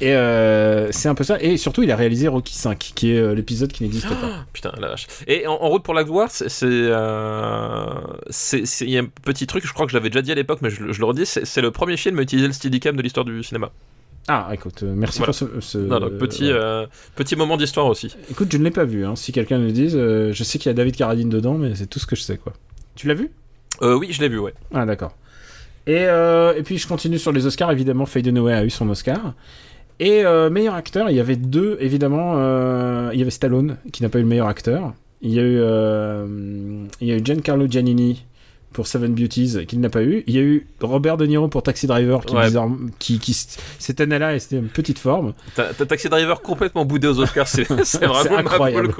Et 0.00 0.14
euh, 0.14 0.92
c'est 0.92 1.08
un 1.08 1.14
peu 1.16 1.24
ça. 1.24 1.38
Et 1.40 1.56
surtout, 1.56 1.82
il 1.82 1.90
a 1.90 1.96
réalisé 1.96 2.28
Rocky 2.28 2.54
5, 2.54 2.78
qui 2.94 3.10
est 3.12 3.18
euh, 3.18 3.34
l'épisode 3.34 3.72
qui 3.72 3.82
n'existe 3.82 4.08
pas. 4.08 4.44
Putain, 4.52 4.70
la 4.80 4.88
vache. 4.90 5.08
Et 5.26 5.46
en, 5.48 5.54
en 5.54 5.68
route 5.68 5.82
pour 5.82 5.92
la 5.94 6.04
gloire, 6.04 6.28
c'est. 6.30 6.46
euh, 6.62 7.84
c'est- 8.30 8.62
Il 8.82 8.90
y 8.90 8.98
a 8.98 9.00
un 9.02 9.06
petit 9.22 9.46
truc, 9.46 9.66
je 9.66 9.72
crois 9.72 9.86
que 9.86 9.92
je 9.92 9.96
l'avais 9.96 10.08
déjà 10.10 10.22
dit 10.22 10.32
à 10.32 10.34
l'époque, 10.36 10.60
mais 10.62 10.70
je, 10.70 10.84
le- 10.84 10.92
je 10.92 11.00
le 11.00 11.04
redis, 11.06 11.26
c'est 11.26 11.60
le 11.60 11.70
premier 11.70 11.96
film 11.96 12.18
à 12.18 12.22
utiliser 12.22 12.46
le 12.46 12.52
Steadicam 12.52 12.96
de 12.96 13.02
l'histoire 13.02 13.24
du 13.24 13.42
cinéma. 13.42 13.70
Ah, 14.28 14.48
écoute, 14.52 14.82
merci 14.82 15.18
Voilà. 15.18 15.32
pour 15.32 15.34
ce. 15.34 15.46
ce- 15.60 15.78
Non, 15.78 15.98
non, 16.00 16.10
petit, 16.10 16.50
euh, 16.52 16.86
petit 17.16 17.34
moment 17.34 17.56
d'histoire 17.56 17.86
aussi. 17.86 18.14
Écoute, 18.30 18.48
je 18.52 18.58
ne 18.58 18.64
l'ai 18.64 18.70
pas 18.70 18.84
vu. 18.84 19.04
Hein. 19.06 19.16
Si 19.16 19.32
quelqu'un 19.32 19.58
me 19.58 19.70
dise, 19.70 19.94
euh, 19.96 20.32
je 20.32 20.44
sais 20.44 20.58
qu'il 20.58 20.68
y 20.68 20.72
a 20.72 20.74
David 20.74 20.94
Carradine 20.96 21.30
dedans, 21.30 21.54
mais 21.54 21.74
c'est 21.74 21.86
tout 21.86 21.98
ce 21.98 22.06
que 22.06 22.14
je 22.14 22.20
sais, 22.22 22.36
quoi. 22.36 22.52
Tu 22.94 23.08
l'as 23.08 23.14
vu? 23.14 23.30
Euh, 23.82 23.96
oui, 23.96 24.08
je 24.10 24.20
l'ai 24.20 24.28
vu, 24.28 24.38
ouais. 24.38 24.54
Ah, 24.72 24.86
d'accord. 24.86 25.14
Et, 25.86 26.04
euh, 26.06 26.54
et 26.54 26.62
puis 26.62 26.78
je 26.78 26.86
continue 26.86 27.18
sur 27.18 27.32
les 27.32 27.46
Oscars. 27.46 27.72
Évidemment, 27.72 28.06
Faye 28.06 28.22
Dunaway 28.22 28.52
a 28.52 28.64
eu 28.64 28.70
son 28.70 28.88
Oscar. 28.90 29.34
Et 30.00 30.24
euh, 30.24 30.50
meilleur 30.50 30.74
acteur, 30.74 31.10
il 31.10 31.16
y 31.16 31.20
avait 31.20 31.36
deux, 31.36 31.76
évidemment. 31.80 32.34
il 33.10 33.18
y 33.18 33.22
avait 33.22 33.30
Stallone, 33.30 33.78
qui 33.92 34.02
n'a 34.02 34.08
pas 34.08 34.18
eu 34.18 34.22
le 34.22 34.28
meilleur 34.28 34.48
acteur. 34.48 34.94
Il 35.22 35.32
y 35.32 35.40
a 35.40 35.42
eu, 35.42 35.56
il 37.00 37.08
y 37.08 37.12
a 37.12 37.16
eu 37.16 37.20
Giancarlo 37.24 37.66
Giannini 37.66 38.24
pour 38.78 38.86
Seven 38.86 39.12
Beauties, 39.12 39.66
qu'il 39.66 39.80
n'a 39.80 39.88
pas 39.88 40.04
eu. 40.04 40.22
Il 40.28 40.36
y 40.36 40.38
a 40.38 40.40
eu 40.40 40.64
Robert 40.80 41.16
De 41.16 41.26
Niro 41.26 41.48
pour 41.48 41.64
Taxi 41.64 41.88
Driver, 41.88 42.24
qui, 42.24 42.32
Ouais. 42.36 42.44
bizarrement- 42.44 42.76
qui, 43.00 43.18
qui 43.18 43.34
cette 43.80 44.00
année-là, 44.00 44.38
c'était 44.38 44.54
une 44.58 44.68
petite 44.68 45.00
forme. 45.00 45.34
T'as 45.56 45.72
Taxi 45.74 46.08
Driver 46.08 46.40
complètement 46.42 46.84
boudé 46.84 47.08
aux 47.08 47.18
Oscars, 47.18 47.48
c'est 47.48 47.64
vraiment 47.68 48.38
incroyable. 48.38 48.94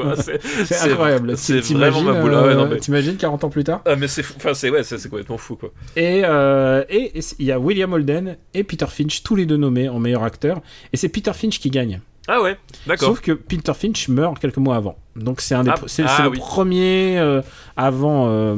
C'est 0.65 0.91
incroyable. 0.91 1.37
C'est 1.37 1.61
vraiment 1.75 2.03
ma 2.03 2.21
boule. 2.21 2.35
Ah 2.35 2.43
ouais, 2.43 2.49
euh, 2.57 2.67
mais- 2.69 2.79
T'imagines 2.81 3.17
40 3.17 3.45
ans 3.45 3.51
plus 3.51 3.63
tard? 3.63 3.83
Ah, 3.87 3.95
mais 3.95 4.09
c'est 4.09 4.25
fou. 4.25 4.35
Enfin, 4.37 4.53
c'est 4.53 4.69
ouais, 4.71 4.83
complètement 5.09 5.39
fou, 5.39 5.55
quoi. 5.55 5.71
Et 5.95 6.23
euh, 6.25 6.83
et 6.89 7.17
et 7.17 7.23
il 7.39 7.47
y 7.47 7.53
a 7.53 7.61
William 7.61 7.93
Holden 7.93 8.37
et 8.55 8.65
Peter 8.65 8.87
Finch, 8.89 9.23
tous 9.23 9.37
les 9.37 9.47
deux 9.47 9.57
nommés 9.59 9.89
en 9.89 10.01
meilleur 10.01 10.25
acteur. 10.25 10.61
Et 10.93 10.97
c'est 10.97 11.09
Peter 11.09 11.33
Finch 11.35 11.61
qui 11.61 11.71
gagne. 11.71 12.01
Ah 12.27 12.43
ouais, 12.43 12.57
d'accord. 12.87 13.09
Sauf 13.11 13.21
que 13.21 13.33
Peter 13.33 13.73
Finch 13.75 14.09
meurt 14.09 14.39
quelques 14.39 14.59
mois 14.59 14.75
avant. 14.77 14.99
Donc 15.19 15.41
c'est 15.41 15.55
un 15.55 15.65
des 15.65 15.71
Ah, 15.71 15.81
c'est 15.87 16.03
ah 16.07 16.15
c'est 16.17 16.23
le 16.23 16.29
oui. 16.31 16.39
premier 16.39 17.19
euh, 17.19 17.43
avant 17.77 18.27
euh, 18.29 18.57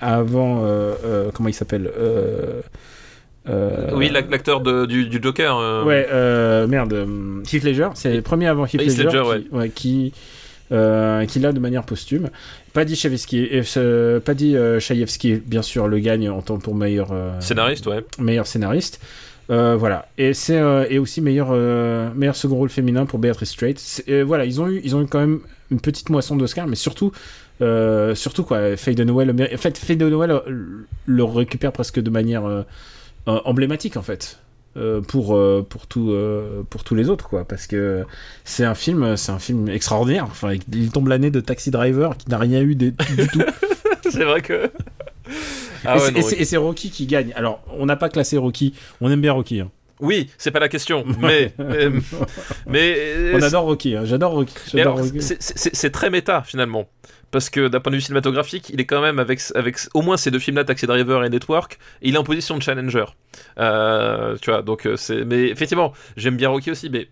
avant 0.00 0.62
euh, 0.64 1.30
comment 1.34 1.48
il 1.48 1.54
s'appelle 1.54 1.90
Oui, 3.92 4.08
l'ac- 4.10 4.30
l'acteur 4.30 4.60
de- 4.60 4.86
du, 4.86 5.06
du 5.06 5.20
Joker. 5.22 5.84
Ouais, 5.86 6.06
merde, 6.66 7.06
Heath 7.52 7.62
Ledger, 7.64 7.88
c'est 7.94 8.14
le 8.14 8.22
premier 8.22 8.46
avant 8.48 8.66
Heath 8.66 8.74
Heath 8.74 8.98
Ledger, 8.98 9.04
Ledger, 9.04 9.44
qui, 9.44 9.54
ouais, 9.56 9.68
qui, 9.70 10.12
qui 11.32 11.38
l'a 11.38 11.52
de 11.52 11.60
manière 11.60 11.84
posthume. 11.84 12.30
Paddy 12.72 12.96
Chayefsky, 12.96 13.48
bien 15.46 15.62
sûr, 15.62 15.88
le 15.88 15.98
gagne 16.00 16.28
en 16.28 16.42
tant 16.42 16.58
pour 16.58 16.74
meilleur 16.74 17.08
Scénariste, 17.40 17.86
ouais. 17.86 18.04
meilleur 18.18 18.46
scénariste. 18.46 19.00
Euh, 19.48 19.76
voilà, 19.76 20.08
et 20.18 20.34
c'est 20.34 20.58
euh, 20.58 20.86
et 20.90 20.98
aussi 20.98 21.20
meilleur 21.20 21.48
euh, 21.52 22.10
meilleur 22.14 22.34
second 22.34 22.56
rôle 22.56 22.68
féminin 22.68 23.06
pour 23.06 23.18
Beatrice 23.20 23.50
Strait. 23.50 23.74
Voilà, 24.24 24.44
ils 24.44 24.60
ont 24.60 24.68
eu 24.68 24.80
ils 24.82 24.96
ont 24.96 25.02
eu 25.02 25.06
quand 25.06 25.20
même 25.20 25.38
une 25.70 25.80
petite 25.80 26.10
moisson 26.10 26.34
d'Oscar, 26.36 26.66
mais 26.66 26.74
surtout 26.76 27.12
surtout 28.14 28.42
quoi, 28.44 28.76
Faye 28.76 28.94
le 28.96 29.04
mé- 29.04 29.54
en 29.54 29.56
fait 29.58 29.78
Faye 29.78 29.96
Dunaway 29.96 30.26
le, 31.06 31.24
récupère 31.24 31.72
presque 31.72 32.00
de 32.00 32.10
manière 32.10 32.42
emblématique 33.26 33.96
en 33.96 34.02
fait. 34.02 34.40
pour 35.08 35.38
pour 35.68 35.86
tout 35.86 36.12
pour 36.68 36.82
tous 36.84 36.94
les 36.96 37.08
autres 37.08 37.28
quoi 37.28 37.44
parce 37.46 37.66
que 37.68 38.04
c'est 38.44 38.64
un 38.64 38.74
film 38.74 39.16
c'est 39.16 39.32
un 39.32 39.38
film 39.38 39.68
extraordinaire 39.68 40.24
enfin 40.24 40.54
il 40.72 40.90
tombe 40.90 41.06
l'année 41.08 41.30
de 41.30 41.40
Taxi 41.40 41.70
Driver 41.70 42.16
qui 42.18 42.28
n'a 42.30 42.38
rien 42.38 42.60
eu 42.62 42.74
des- 42.74 42.90
du 42.90 43.28
tout 43.32 43.42
c'est 44.10 44.24
vrai 44.24 44.42
que. 44.42 44.70
Ah 45.86 45.96
et 45.96 45.98
ouais, 45.98 46.04
c'est- 46.06 46.12
non, 46.12 46.18
et 46.18 46.22
c'est- 46.22 46.36
et 46.40 46.44
c'est 46.44 46.56
Rocky 46.56 46.90
qui 46.90 47.06
gagne 47.06 47.32
alors 47.36 47.62
on 47.78 47.86
n'a 47.86 47.96
pas 47.96 48.08
classé 48.08 48.36
Rocky 48.36 48.74
on 49.00 49.10
aime 49.10 49.20
bien 49.20 49.32
Rocky 49.32 49.60
hein. 49.60 49.70
Oui, 49.98 50.28
c'est 50.36 50.50
pas 50.50 50.58
la 50.60 50.68
question, 50.68 51.06
mais. 51.22 51.54
mais, 51.58 51.88
mais 52.66 53.32
On 53.34 53.40
adore 53.40 53.64
Rocky, 53.64 53.96
hein. 53.96 54.02
j'adore 54.04 54.32
Rocky. 54.32 54.52
C'est- 55.40 55.90
très 55.90 56.10
méta 56.10 56.42
finalement. 56.42 56.86
Parce 57.30 57.48
que 57.50 57.68
d'un 57.68 57.80
point 57.80 57.90
de 57.90 57.96
vue 57.96 58.02
cinématographique, 58.02 58.68
il 58.72 58.78
est 58.80 58.84
quand 58.84 59.00
même 59.00 59.18
avec, 59.18 59.40
avec 59.54 59.78
au 59.94 60.02
moins 60.02 60.16
ces 60.18 60.30
deux 60.30 60.38
films-là, 60.38 60.64
Taxi 60.64 60.86
Driver 60.86 61.24
et 61.24 61.30
Network, 61.30 61.78
il 62.02 62.14
est 62.14 62.18
en 62.18 62.24
position 62.24 62.58
de 62.58 62.62
challenger. 62.62 63.04
Euh, 63.58 64.36
tu 64.42 64.50
vois, 64.50 64.60
donc 64.62 64.86
euh, 64.86 64.96
c'est. 64.96 65.24
Mais 65.24 65.48
effectivement, 65.48 65.92
j'aime 66.18 66.36
bien 66.36 66.50
Rocky 66.50 66.70
aussi, 66.70 66.90
mais. 66.90 67.08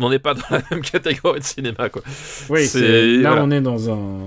On 0.00 0.10
n'est 0.10 0.18
pas 0.18 0.34
dans 0.34 0.42
la 0.50 0.60
même 0.72 0.80
catégorie 0.92 1.38
de 1.38 1.44
cinéma, 1.44 1.88
quoi. 1.90 2.02
Oui, 2.48 2.66
c'est- 2.66 2.80
c'est- 2.80 3.16
là 3.18 3.30
voilà. 3.30 3.44
on 3.44 3.50
est 3.52 3.60
dans 3.60 3.88
un. 3.90 4.18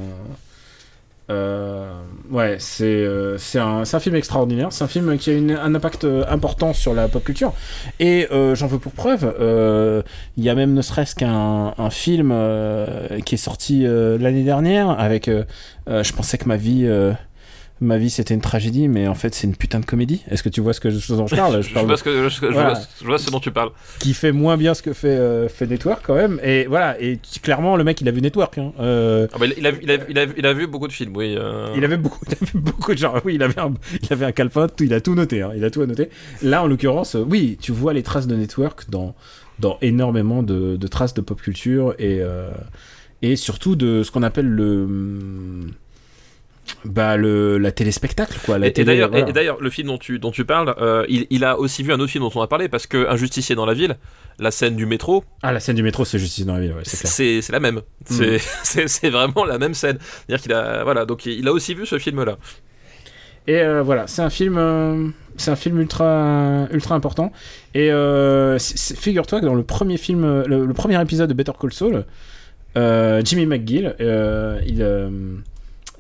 Euh, 1.30 1.92
ouais, 2.32 2.56
c'est 2.60 2.86
euh, 2.86 3.38
un, 3.56 3.84
un 3.92 4.00
film 4.00 4.16
extraordinaire. 4.16 4.72
C'est 4.72 4.84
un 4.84 4.88
film 4.88 5.18
qui 5.18 5.30
a 5.30 5.34
une- 5.34 5.52
un 5.52 5.76
impact 5.76 6.04
euh, 6.04 6.24
important 6.28 6.74
sur 6.74 6.94
la 6.94 7.08
pop 7.08 7.24
culture. 7.24 7.54
Et 8.00 8.28
euh, 8.32 8.56
j'en 8.56 8.68
veux 8.68 8.80
pour 8.80 8.94
preuve, 8.94 9.36
euh, 9.40 10.02
il 10.38 10.44
y 10.44 10.50
a 10.50 10.56
même 10.56 10.74
ne 10.74 10.82
serait-ce 10.82 11.16
qu'un 11.16 11.74
un 11.78 11.90
film 11.90 12.32
euh, 12.34 13.20
qui 13.26 13.36
est 13.36 13.40
sorti 13.40 13.84
l'année 13.86 14.44
dernière 14.44 14.90
avec. 14.90 15.30
je 15.88 16.14
pensais 16.14 16.38
que 16.38 16.46
ma 16.48 16.58
vie. 16.58 16.88
Ma 17.82 17.98
vie 17.98 18.10
c'était 18.10 18.34
une 18.34 18.42
tragédie, 18.42 18.90
mais 18.90 19.08
en 19.08 19.14
fait 19.16 19.34
c'est 19.34 19.48
une 19.48 19.56
putain 19.56 19.80
de 19.80 19.86
comédie. 19.86 20.22
Est-ce 20.30 20.44
que 20.44 20.50
tu 20.50 20.60
vois 20.60 20.74
ce 20.74 20.82
que 20.82 20.92
ce 20.92 21.14
dont 21.14 21.28
je 21.28 21.36
parle? 21.36 21.62
Je 21.64 21.74
vois, 21.80 21.96
ce 21.96 22.04
que, 22.04 22.12
je, 22.12 22.28
je 22.30 22.46
Voilà. 22.48 22.74
vois, 22.74 22.80
je 23.02 23.06
vois 23.06 23.18
ce 23.18 23.32
dont 23.32 23.40
tu 23.40 23.52
parles. 23.52 23.70
qui 24.00 24.14
fait 24.14 24.32
moins 24.34 24.58
bien 24.58 24.74
ce 24.74 24.82
que 24.82 24.92
fait, 24.92 25.08
euh, 25.08 25.48
fait 25.48 25.66
Network 25.66 26.02
quand 26.06 26.16
même. 26.16 26.40
Et 26.44 26.66
voilà, 26.66 27.02
et 27.02 27.20
clairement, 27.42 27.78
le 27.78 27.84
mec, 27.86 28.02
il 28.02 28.08
a 28.08 28.12
vu 28.12 28.22
Network. 28.22 28.58
Hein. 28.58 28.74
Euh, 28.82 29.28
Ah 29.34 29.38
bah, 29.40 29.46
il, 29.46 29.66
a, 29.66 29.72
il, 29.82 29.92
a, 29.92 29.98
il, 30.10 30.20
a, 30.20 30.26
il 30.38 30.46
a 30.46 30.54
vu 30.54 30.68
beaucoup 30.68 30.88
de 30.88 30.94
films, 30.94 31.16
oui. 31.16 31.36
euh. 31.38 31.74
il 31.78 31.86
avait 31.86 31.96
beaucoup, 31.98 32.20
beaucoup 32.54 32.94
de 32.94 32.98
genre, 32.98 33.20
oui, 33.24 33.36
il 33.36 33.44
avait 33.44 33.60
un, 33.62 33.74
il 34.04 34.12
avait 34.12 34.26
un 34.26 34.32
calepin, 34.34 34.68
tout, 34.68 34.84
il 34.84 34.94
a 34.94 35.00
tout 35.00 35.16
noté, 35.16 35.42
hein, 35.42 35.52
il 35.56 35.64
a 35.64 35.70
tout 35.72 35.82
annoté. 35.82 36.10
Là, 36.42 36.64
en 36.64 36.68
l'occurrence, 36.68 37.16
euh, 37.16 37.26
oui, 37.30 37.58
tu 37.62 37.72
vois 37.72 37.94
les 37.94 38.04
traces 38.04 38.28
de 38.28 38.36
Network 38.36 38.90
dans, 38.90 39.16
dans 39.60 39.78
énormément 39.82 40.44
de, 40.44 40.76
de 40.76 40.88
traces 40.88 41.14
de 41.14 41.22
pop 41.22 41.42
culture 41.42 41.94
et, 42.00 42.22
et 43.22 43.36
surtout 43.36 43.76
de 43.76 44.04
ce 44.04 44.12
qu'on 44.12 44.24
appelle 44.24 44.48
le, 44.48 44.84
hum, 44.84 45.72
bah, 46.86 47.18
le, 47.18 47.58
la 47.58 47.72
téléspectacle, 47.72 48.38
quoi. 48.46 48.58
La 48.60 48.68
Et, 48.68 48.70
et 48.70 48.74
télé, 48.74 48.86
d'ailleurs, 48.86 49.10
voilà. 49.10 49.30
et 49.30 49.34
d'ailleurs, 49.34 49.58
le 49.62 49.70
film 49.70 49.88
dont 49.88 49.98
tu, 49.98 50.20
dont 50.20 50.32
tu 50.32 50.46
parles, 50.46 50.74
euh, 50.80 51.06
il, 51.10 51.28
il 51.30 51.44
a 51.44 51.58
aussi 51.60 51.84
vu 51.84 51.92
un 51.94 52.00
autre 52.00 52.12
film 52.12 52.24
dont 52.24 52.32
on 52.36 52.42
a 52.42 52.48
parlé, 52.48 52.68
parce 52.70 52.88
que 52.88 53.08
Un 53.10 53.16
justicier 53.16 53.56
dans 53.56 53.66
la 53.66 53.74
ville, 53.74 53.98
la 54.40 54.52
scène 54.52 54.76
du 54.76 54.86
métro, 54.86 55.24
Ah, 55.42 55.52
la 55.52 55.60
scène 55.60 55.76
du 55.76 55.84
métro, 55.84 56.06
c'est 56.06 56.20
Justice 56.20 56.46
dans 56.46 56.54
la 56.54 56.60
ville, 56.62 56.72
ouais, 56.74 56.82
c'est 56.84 56.98
clair. 56.98 57.12
c'est 57.12 57.42
c'est 57.42 57.52
la 57.54 57.60
même. 57.60 57.82
C'est 58.06 58.38
c'est- 58.64 58.88
c'est 58.88 59.10
vraiment 59.10 59.46
la 59.46 59.58
même 59.58 59.74
scène. 59.74 59.98
C'est-à-dire 60.00 60.42
qu'il 60.44 60.54
a, 60.54 60.84
voilà, 60.84 61.06
donc 61.06 61.26
il 61.26 61.48
a 61.48 61.52
aussi 61.52 61.74
vu 61.74 61.86
ce 61.86 61.98
film-là. 62.00 62.38
Et 63.48 63.56
euh, 63.62 63.82
voilà, 63.82 64.06
c'est 64.08 64.22
un 64.22 64.30
film, 64.30 64.58
euh, 64.58 65.08
c'est 65.38 65.50
un 65.52 65.56
film 65.56 65.80
ultra, 65.80 66.68
ultra 66.72 66.94
important. 66.96 67.32
Et 67.74 67.90
c'est- 68.58 68.78
c'est- 68.78 68.98
figure-toi 68.98 69.42
que 69.42 69.46
dans 69.46 69.56
le 69.56 69.64
premier 69.64 69.98
film, 69.98 70.44
le, 70.46 70.66
le 70.66 70.74
premier 70.74 71.02
épisode 71.02 71.30
de 71.30 71.34
Better 71.34 71.54
Call 71.60 71.74
Saul, 71.74 72.06
Jimmy 72.76 73.46
McGill, 73.46 73.96
il, 74.00 75.10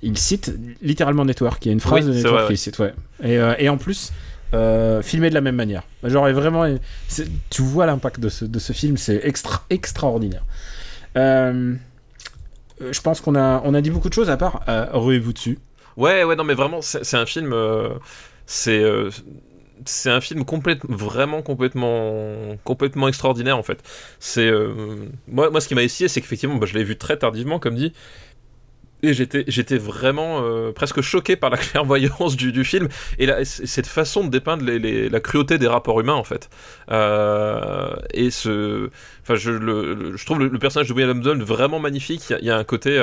il 0.01 0.17
cite 0.17 0.53
littéralement 0.81 1.25
Network. 1.25 1.65
Il 1.65 1.69
y 1.69 1.71
a 1.71 1.73
une 1.73 1.79
phrase 1.79 2.05
Oui, 2.05 2.11
de 2.11 2.15
Network 2.17 2.47
qu'il 2.47 2.57
cite, 2.57 2.79
ouais. 2.79 2.93
Et, 3.23 3.37
euh, 3.37 3.53
et 3.57 3.69
en 3.69 3.77
plus. 3.77 4.11
euh, 4.53 5.01
filmé 5.03 5.29
de 5.29 5.35
la 5.35 5.41
même 5.41 5.55
manière. 5.55 5.83
Genre 6.03 6.27
et 6.27 6.33
vraiment, 6.33 6.65
tu 7.49 7.61
vois 7.61 7.85
l'impact 7.85 8.19
de 8.19 8.29
ce, 8.29 8.45
de 8.45 8.59
ce 8.59 8.73
film, 8.73 8.97
c'est 8.97 9.19
extra, 9.23 9.63
extraordinaire. 9.69 10.43
Euh, 11.17 11.75
je 12.91 13.01
pense 13.01 13.21
qu'on 13.21 13.35
a, 13.35 13.61
on 13.65 13.73
a 13.73 13.81
dit 13.81 13.89
beaucoup 13.91 14.09
de 14.09 14.13
choses 14.13 14.29
à 14.29 14.37
part 14.37 14.63
ruez-vous 14.93 15.33
dessus. 15.33 15.59
Ouais, 15.97 16.23
ouais, 16.23 16.35
non, 16.35 16.43
mais 16.45 16.53
vraiment, 16.53 16.81
c'est 16.81 17.17
un 17.17 17.25
film. 17.25 17.53
c'est. 18.45 18.81
c'est 19.85 20.09
un 20.09 20.21
film 20.21 20.43
complètement, 20.45 20.95
vraiment 20.95 21.41
complètement, 21.41 22.57
complètement 22.63 23.07
extraordinaire 23.07 23.57
en 23.57 23.63
fait. 23.63 23.81
C'est 24.19 24.47
euh, 24.47 25.07
moi, 25.27 25.49
moi, 25.49 25.61
ce 25.61 25.67
qui 25.67 25.75
m'a 25.75 25.83
essayé, 25.83 26.07
c'est 26.09 26.21
qu'effectivement, 26.21 26.55
bah, 26.55 26.65
je 26.65 26.73
l'ai 26.77 26.83
vu 26.83 26.97
très 26.97 27.17
tardivement, 27.17 27.59
comme 27.59 27.75
dit, 27.75 27.93
et 29.01 29.13
j'étais, 29.13 29.77
vraiment 29.77 30.41
euh, 30.43 30.71
presque 30.71 31.01
choqué 31.01 31.35
par 31.35 31.49
la 31.49 31.57
clairvoyance 31.57 32.35
du, 32.35 32.63
film 32.63 32.89
et 33.17 33.27
cette 33.45 33.87
façon 33.87 34.23
de 34.23 34.29
dépeindre 34.29 34.65
la 34.65 35.19
cruauté 35.19 35.57
des 35.57 35.67
rapports 35.67 35.99
humains 35.99 36.13
en 36.13 36.23
fait. 36.23 36.49
Euh, 36.91 37.95
et 38.13 38.29
ce, 38.31 38.89
enfin, 39.21 39.35
je, 39.35 40.25
trouve 40.25 40.39
le, 40.39 40.59
personnage 40.59 40.89
de 40.89 40.93
William 40.93 41.11
Hamilton 41.11 41.41
vraiment 41.41 41.79
magnifique. 41.79 42.33
Il 42.41 42.45
y 42.45 42.51
a, 42.51 42.57
un 42.57 42.63
côté, 42.63 43.01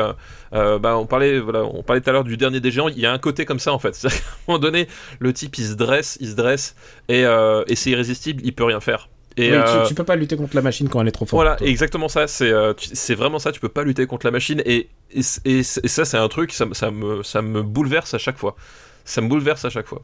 euh, 0.53 0.79
bah, 0.79 0.99
on 0.99 1.07
parlait, 1.07 1.39
voilà, 1.39 1.65
on 1.65 1.83
parlait 1.83 2.03
tout 2.03 2.11
à 2.11 2.13
l'heure 2.13 2.25
du 2.25 2.37
dernier 2.37 2.61
des 2.61 2.71
géants. 2.71 2.89
Il 2.89 2.99
y 2.99 3.07
a 3.07 3.13
un 3.13 3.19
côté 3.19 3.45
comme 3.45 3.59
ça 3.59 3.73
en 3.73 3.79
fait. 3.79 3.99
Qu'à 4.03 4.09
un 4.09 4.13
moment 4.49 4.59
donné, 4.59 4.89
le 5.19 5.33
type 5.33 5.57
il 5.59 5.67
se 5.67 5.75
dresse, 5.75 6.19
il 6.21 6.29
se 6.29 6.37
dresse 6.37 6.77
et, 7.09 7.23
et 7.23 7.77
c'est 7.77 7.91
irrésistible. 7.91 8.43
Il 8.45 8.55
peut 8.55 8.65
rien 8.65 8.81
faire. 8.81 9.09
Et 9.39 9.51
Oui, 9.51 9.57
euh, 9.57 9.83
tu, 9.83 9.89
tu 9.89 9.95
peux 9.95 10.05
pas 10.05 10.17
lutter 10.17 10.35
contre 10.37 10.57
la 10.57 10.63
machine 10.63 10.89
quand 10.89 11.01
elle 11.03 11.09
est 11.09 11.13
trop 11.13 11.27
forte. 11.27 11.37
voilà, 11.37 11.57
toi. 11.57 11.67
exactement 11.67 12.09
ça. 12.09 12.27
C'est 12.27 12.51
euh, 12.51 12.73
c'est 12.79 13.15
vraiment 13.15 13.39
ça. 13.39 13.53
Tu 13.53 13.61
peux 13.61 13.69
pas 13.69 13.83
lutter 13.83 14.07
contre 14.07 14.27
la 14.27 14.31
machine. 14.31 14.63
Et, 14.65 14.89
et, 15.13 15.63
ça, 15.63 16.05
c'est 16.07 16.17
un 16.17 16.29
truc, 16.29 16.53
ça, 16.53 16.65
me- 16.67 16.73
ça, 16.75 16.91
me, 16.91 17.23
ça 17.23 17.43
me 17.43 17.63
bouleverse 17.63 18.15
à 18.15 18.19
chaque 18.19 18.39
fois. 18.39 18.57
Ça 19.05 19.21
me 19.21 19.29
bouleverse 19.29 19.65
à 19.65 19.71
chaque 19.71 19.87
fois. 19.87 20.03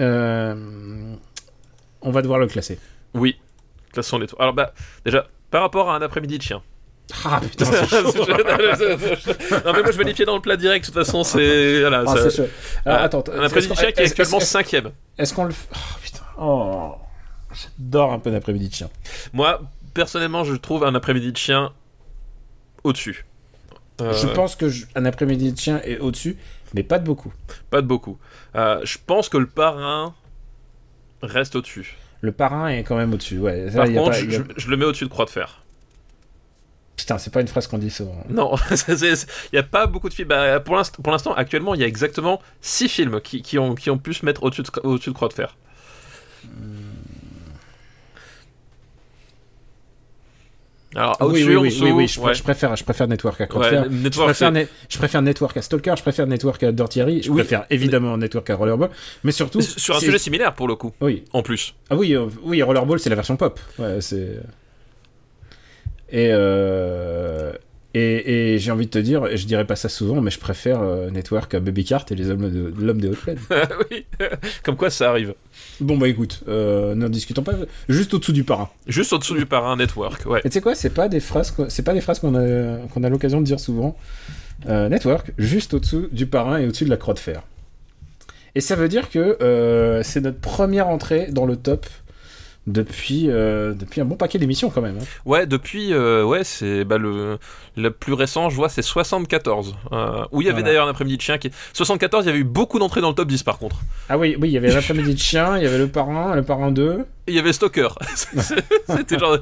Euh, 0.00 1.14
on 2.00 2.10
va 2.10 2.22
devoir 2.22 2.38
le 2.38 2.46
classer. 2.46 2.78
Oui, 3.14 3.36
Classons 3.92 4.18
les 4.18 4.26
Alors, 4.38 4.54
bah, 4.54 4.72
déjà, 5.04 5.26
par 5.50 5.60
rapport 5.62 5.90
à 5.90 5.96
un 5.96 6.02
après-midi 6.02 6.38
de 6.38 6.42
chien. 6.42 6.62
Ah 7.26 7.40
putain, 7.42 7.66
c'est 7.66 7.86
chaud. 7.90 8.12
non, 9.66 9.72
mais 9.74 9.82
moi, 9.82 9.92
je 9.92 9.98
mets 9.98 10.04
les 10.04 10.14
pieds 10.14 10.24
dans 10.24 10.36
le 10.36 10.40
plat 10.40 10.56
direct. 10.56 10.86
De 10.86 10.92
toute 10.92 11.04
façon, 11.04 11.24
c'est. 11.24 11.80
Voilà, 11.80 12.04
Ah, 12.06 12.16
ça- 12.16 12.30
c'est 12.30 12.36
chaud. 12.44 12.48
Alors, 12.86 13.00
attends, 13.02 13.24
un 13.32 13.42
après-midi 13.44 13.68
de 13.68 13.74
chien 13.74 13.92
qui 13.92 14.00
est 14.00 14.06
actuellement 14.06 14.38
est-ce- 14.38 14.46
cinquième. 14.46 14.90
Est-ce 15.18 15.34
qu'on 15.34 15.44
le 15.44 15.54
Oh 15.74 15.76
putain. 16.02 16.20
Oh. 16.40 16.94
J'adore 17.54 18.12
un 18.12 18.18
peu 18.18 18.30
d'après-midi 18.30 18.68
de 18.68 18.74
chien. 18.74 18.90
Moi, 19.32 19.60
personnellement, 19.94 20.44
je 20.44 20.54
trouve 20.54 20.84
un 20.84 20.94
après-midi 20.94 21.32
de 21.32 21.36
chien 21.36 21.72
au-dessus. 22.84 23.24
Euh, 24.00 24.12
Je 24.14 24.26
pense 24.26 24.56
que 24.56 24.68
je- 24.68 24.86
un 24.94 25.04
après-midi 25.04 25.52
de 25.52 25.58
chien 25.58 25.80
est 25.84 25.98
au-dessus, 25.98 26.36
mais 26.74 26.82
pas 26.82 26.98
de 26.98 27.04
beaucoup. 27.04 27.32
Pas 27.70 27.82
de 27.82 27.86
beaucoup. 27.86 28.18
Euh, 28.56 28.80
je 28.84 28.98
pense 29.04 29.28
que 29.28 29.36
le 29.36 29.46
parrain 29.46 30.14
reste 31.22 31.54
au-dessus. 31.56 31.96
Le 32.20 32.32
parrain 32.32 32.68
est 32.68 32.82
quand 32.84 32.96
même 32.96 33.12
au-dessus. 33.12 33.38
Ouais. 33.38 33.70
Par 33.70 33.86
contre, 33.86 34.10
pas- 34.12 34.52
je, 34.56 34.68
le 34.70 34.76
mets 34.76 34.84
au-dessus 34.84 35.04
de 35.04 35.10
Croix 35.10 35.24
de 35.24 35.30
Fer. 35.30 35.58
Putain, 36.96 37.18
c'est 37.18 37.32
pas 37.32 37.40
une 37.40 37.48
phrase 37.48 37.66
qu'on 37.66 37.78
dit 37.78 37.90
souvent. 37.90 38.24
Non, 38.28 38.54
il 38.88 39.16
n'y 39.52 39.58
a 39.58 39.62
pas 39.62 39.86
beaucoup 39.86 40.08
de 40.08 40.14
films. 40.14 40.28
Bah, 40.28 40.60
pour 40.60 40.76
l'inst- 40.76 41.00
pour 41.02 41.12
l'instant, 41.12 41.34
actuellement, 41.34 41.74
il 41.74 41.80
y 41.80 41.84
a 41.84 41.86
exactement 41.86 42.40
6 42.60 42.88
films 42.88 43.20
qui, 43.20 43.42
qui 43.42 43.58
ont, 43.58 43.74
qui 43.74 43.90
ont 43.90 43.98
pu 43.98 44.14
se 44.14 44.24
mettre 44.24 44.42
au-dessus 44.44 44.62
de, 44.62 44.70
au-dessus 44.84 45.10
de 45.10 45.14
Croix 45.14 45.28
de 45.28 45.32
Fer. 45.34 45.56
Alors, 50.94 51.16
oui, 51.20 51.26
au-dessus, 51.26 51.48
oui, 51.48 51.56
oui, 51.56 51.68
dessous, 51.70 51.84
oui, 51.84 51.90
oui, 51.92 52.08
je, 52.08 52.20
ouais. 52.20 52.34
je 52.34 52.42
préfère, 52.42 52.76
je 52.76 52.84
préfère 52.84 53.08
Network 53.08 53.40
à 53.40 53.44
Ouais, 53.56 53.68
je, 53.70 53.88
Network, 53.88 54.28
préfère 54.30 54.48
c'est- 54.52 54.60
Ne- 54.62 54.66
je 54.88 54.98
préfère 54.98 55.22
Network 55.22 55.56
à 55.56 55.62
Stalker, 55.62 55.94
je 55.96 56.02
préfère 56.02 56.26
Network 56.26 56.62
à 56.62 56.72
Dirty 56.72 57.00
Harry, 57.00 57.22
je 57.22 57.30
Oui. 57.30 57.36
préfère 57.36 57.64
évidemment 57.70 58.16
Network 58.18 58.48
à 58.50 58.56
Rollerball, 58.56 58.90
mais 59.24 59.32
surtout. 59.32 59.60
sur 59.62 59.96
un 59.96 60.00
sujet 60.00 60.18
similaire 60.18 60.54
pour 60.54 60.68
le 60.68 60.74
coup, 60.76 60.92
Oui, 61.00 61.24
en 61.32 61.42
plus. 61.42 61.74
ah 61.88 61.96
oui, 61.96 62.14
euh, 62.14 62.26
oui, 62.42 62.62
Rollerball 62.62 62.98
c'est 63.00 63.08
la 63.10 63.16
version 63.16 63.36
pop. 63.36 63.58
Ouais, 63.78 64.00
c'est. 64.00 64.40
Et, 66.10 66.28
euh, 66.30 67.52
et, 67.94 68.54
et 68.54 68.58
j'ai 68.58 68.70
envie 68.70 68.86
de 68.86 68.90
te 68.90 68.98
dire, 68.98 69.26
et 69.26 69.36
je 69.36 69.46
dirais 69.46 69.66
pas 69.66 69.76
ça 69.76 69.88
souvent, 69.88 70.20
mais 70.20 70.30
je 70.30 70.38
préfère 70.38 70.80
euh, 70.80 71.10
Network 71.10 71.52
à 71.54 71.60
Baby 71.60 71.84
Cart 71.84 72.06
et 72.10 72.14
les 72.14 72.30
hommes 72.30 72.50
de 72.50 72.72
l'homme 72.78 73.00
des 73.00 73.08
hautes 73.08 73.20
plaines. 73.20 73.38
oui, 73.90 74.06
comme 74.62 74.76
quoi 74.76 74.90
ça 74.90 75.10
arrive. 75.10 75.34
bon 75.80 75.98
bah 75.98 76.08
écoute, 76.08 76.42
euh, 76.48 76.94
n'en 76.94 77.08
discutons 77.08 77.42
pas. 77.42 77.52
Juste 77.88 78.14
au-dessous 78.14 78.32
du 78.32 78.44
parrain. 78.44 78.70
Juste 78.86 79.12
au-dessous 79.12 79.36
du 79.36 79.46
parrain 79.46 79.76
Network, 79.76 80.24
ouais. 80.26 80.40
Et 80.44 80.48
tu 80.48 80.54
sais 80.54 80.60
quoi, 80.60 80.74
c'est 80.74 80.94
pas 80.94 81.08
des 81.08 81.20
phrases, 81.20 81.54
c'est 81.68 81.84
pas 81.84 81.94
des 81.94 82.00
phrases 82.00 82.18
qu'on 82.18 82.34
a, 82.34 82.78
qu'on 82.88 83.04
a 83.04 83.08
l'occasion 83.08 83.40
de 83.40 83.46
dire 83.46 83.60
souvent. 83.60 83.96
Euh, 84.68 84.88
network, 84.88 85.32
juste 85.38 85.74
au-dessous 85.74 86.08
du 86.12 86.26
parrain 86.26 86.58
et 86.58 86.66
au-dessus 86.66 86.84
de 86.84 86.90
la 86.90 86.96
croix 86.96 87.14
de 87.14 87.18
fer. 87.18 87.42
Et 88.54 88.60
ça 88.60 88.76
veut 88.76 88.88
dire 88.88 89.10
que 89.10 89.42
euh, 89.42 90.02
c'est 90.02 90.20
notre 90.20 90.38
première 90.38 90.88
entrée 90.88 91.28
dans 91.30 91.46
le 91.46 91.56
top 91.56 91.86
depuis, 92.68 93.24
euh, 93.28 93.72
depuis 93.74 94.00
un 94.00 94.04
bon 94.04 94.14
paquet 94.14 94.38
d'émissions 94.38 94.70
quand 94.70 94.80
même. 94.82 94.98
hein. 95.00 95.04
Ouais, 95.24 95.46
depuis, 95.46 95.92
euh, 95.92 96.22
ouais, 96.24 96.44
c'est 96.44 96.84
bah, 96.84 96.96
le, 96.96 97.38
le 97.76 97.90
plus 97.90 98.12
récent, 98.12 98.50
je 98.50 98.56
vois, 98.56 98.68
c'est 98.68 98.82
74. 98.82 99.74
euh, 99.92 100.24
où 100.30 100.40
il 100.40 100.44
y 100.44 100.48
avait 100.48 100.60
Voilà. 100.60 100.66
d'ailleurs 100.68 100.86
un 100.86 100.90
après-midi 100.90 101.16
de 101.16 101.22
chien 101.22 101.38
qui. 101.38 101.50
74, 101.72 102.24
il 102.24 102.28
y 102.28 102.30
avait 102.30 102.38
eu 102.38 102.44
beaucoup 102.44 102.78
d'entrées 102.78 103.00
dans 103.00 103.08
le 103.08 103.14
top 103.16 103.26
10 103.28 103.42
par 103.42 103.58
contre. 103.58 103.76
Ah 104.08 104.16
oui, 104.16 104.36
oui, 104.40 104.48
il 104.48 104.52
y 104.52 104.56
avait 104.56 104.70
l'après-midi 104.72 105.14
de 105.14 105.18
chien, 105.18 105.56
il 105.58 105.64
y 105.64 105.66
avait 105.66 105.78
le 105.78 105.88
parrain, 105.88 106.36
le 106.36 106.42
parrain 106.44 106.70
2. 106.70 107.00
Et 107.26 107.30
il 107.32 107.34
y 107.34 107.38
avait 107.38 107.52
Stalker. 107.52 107.88
C'était 108.36 109.18
genre. 109.18 109.38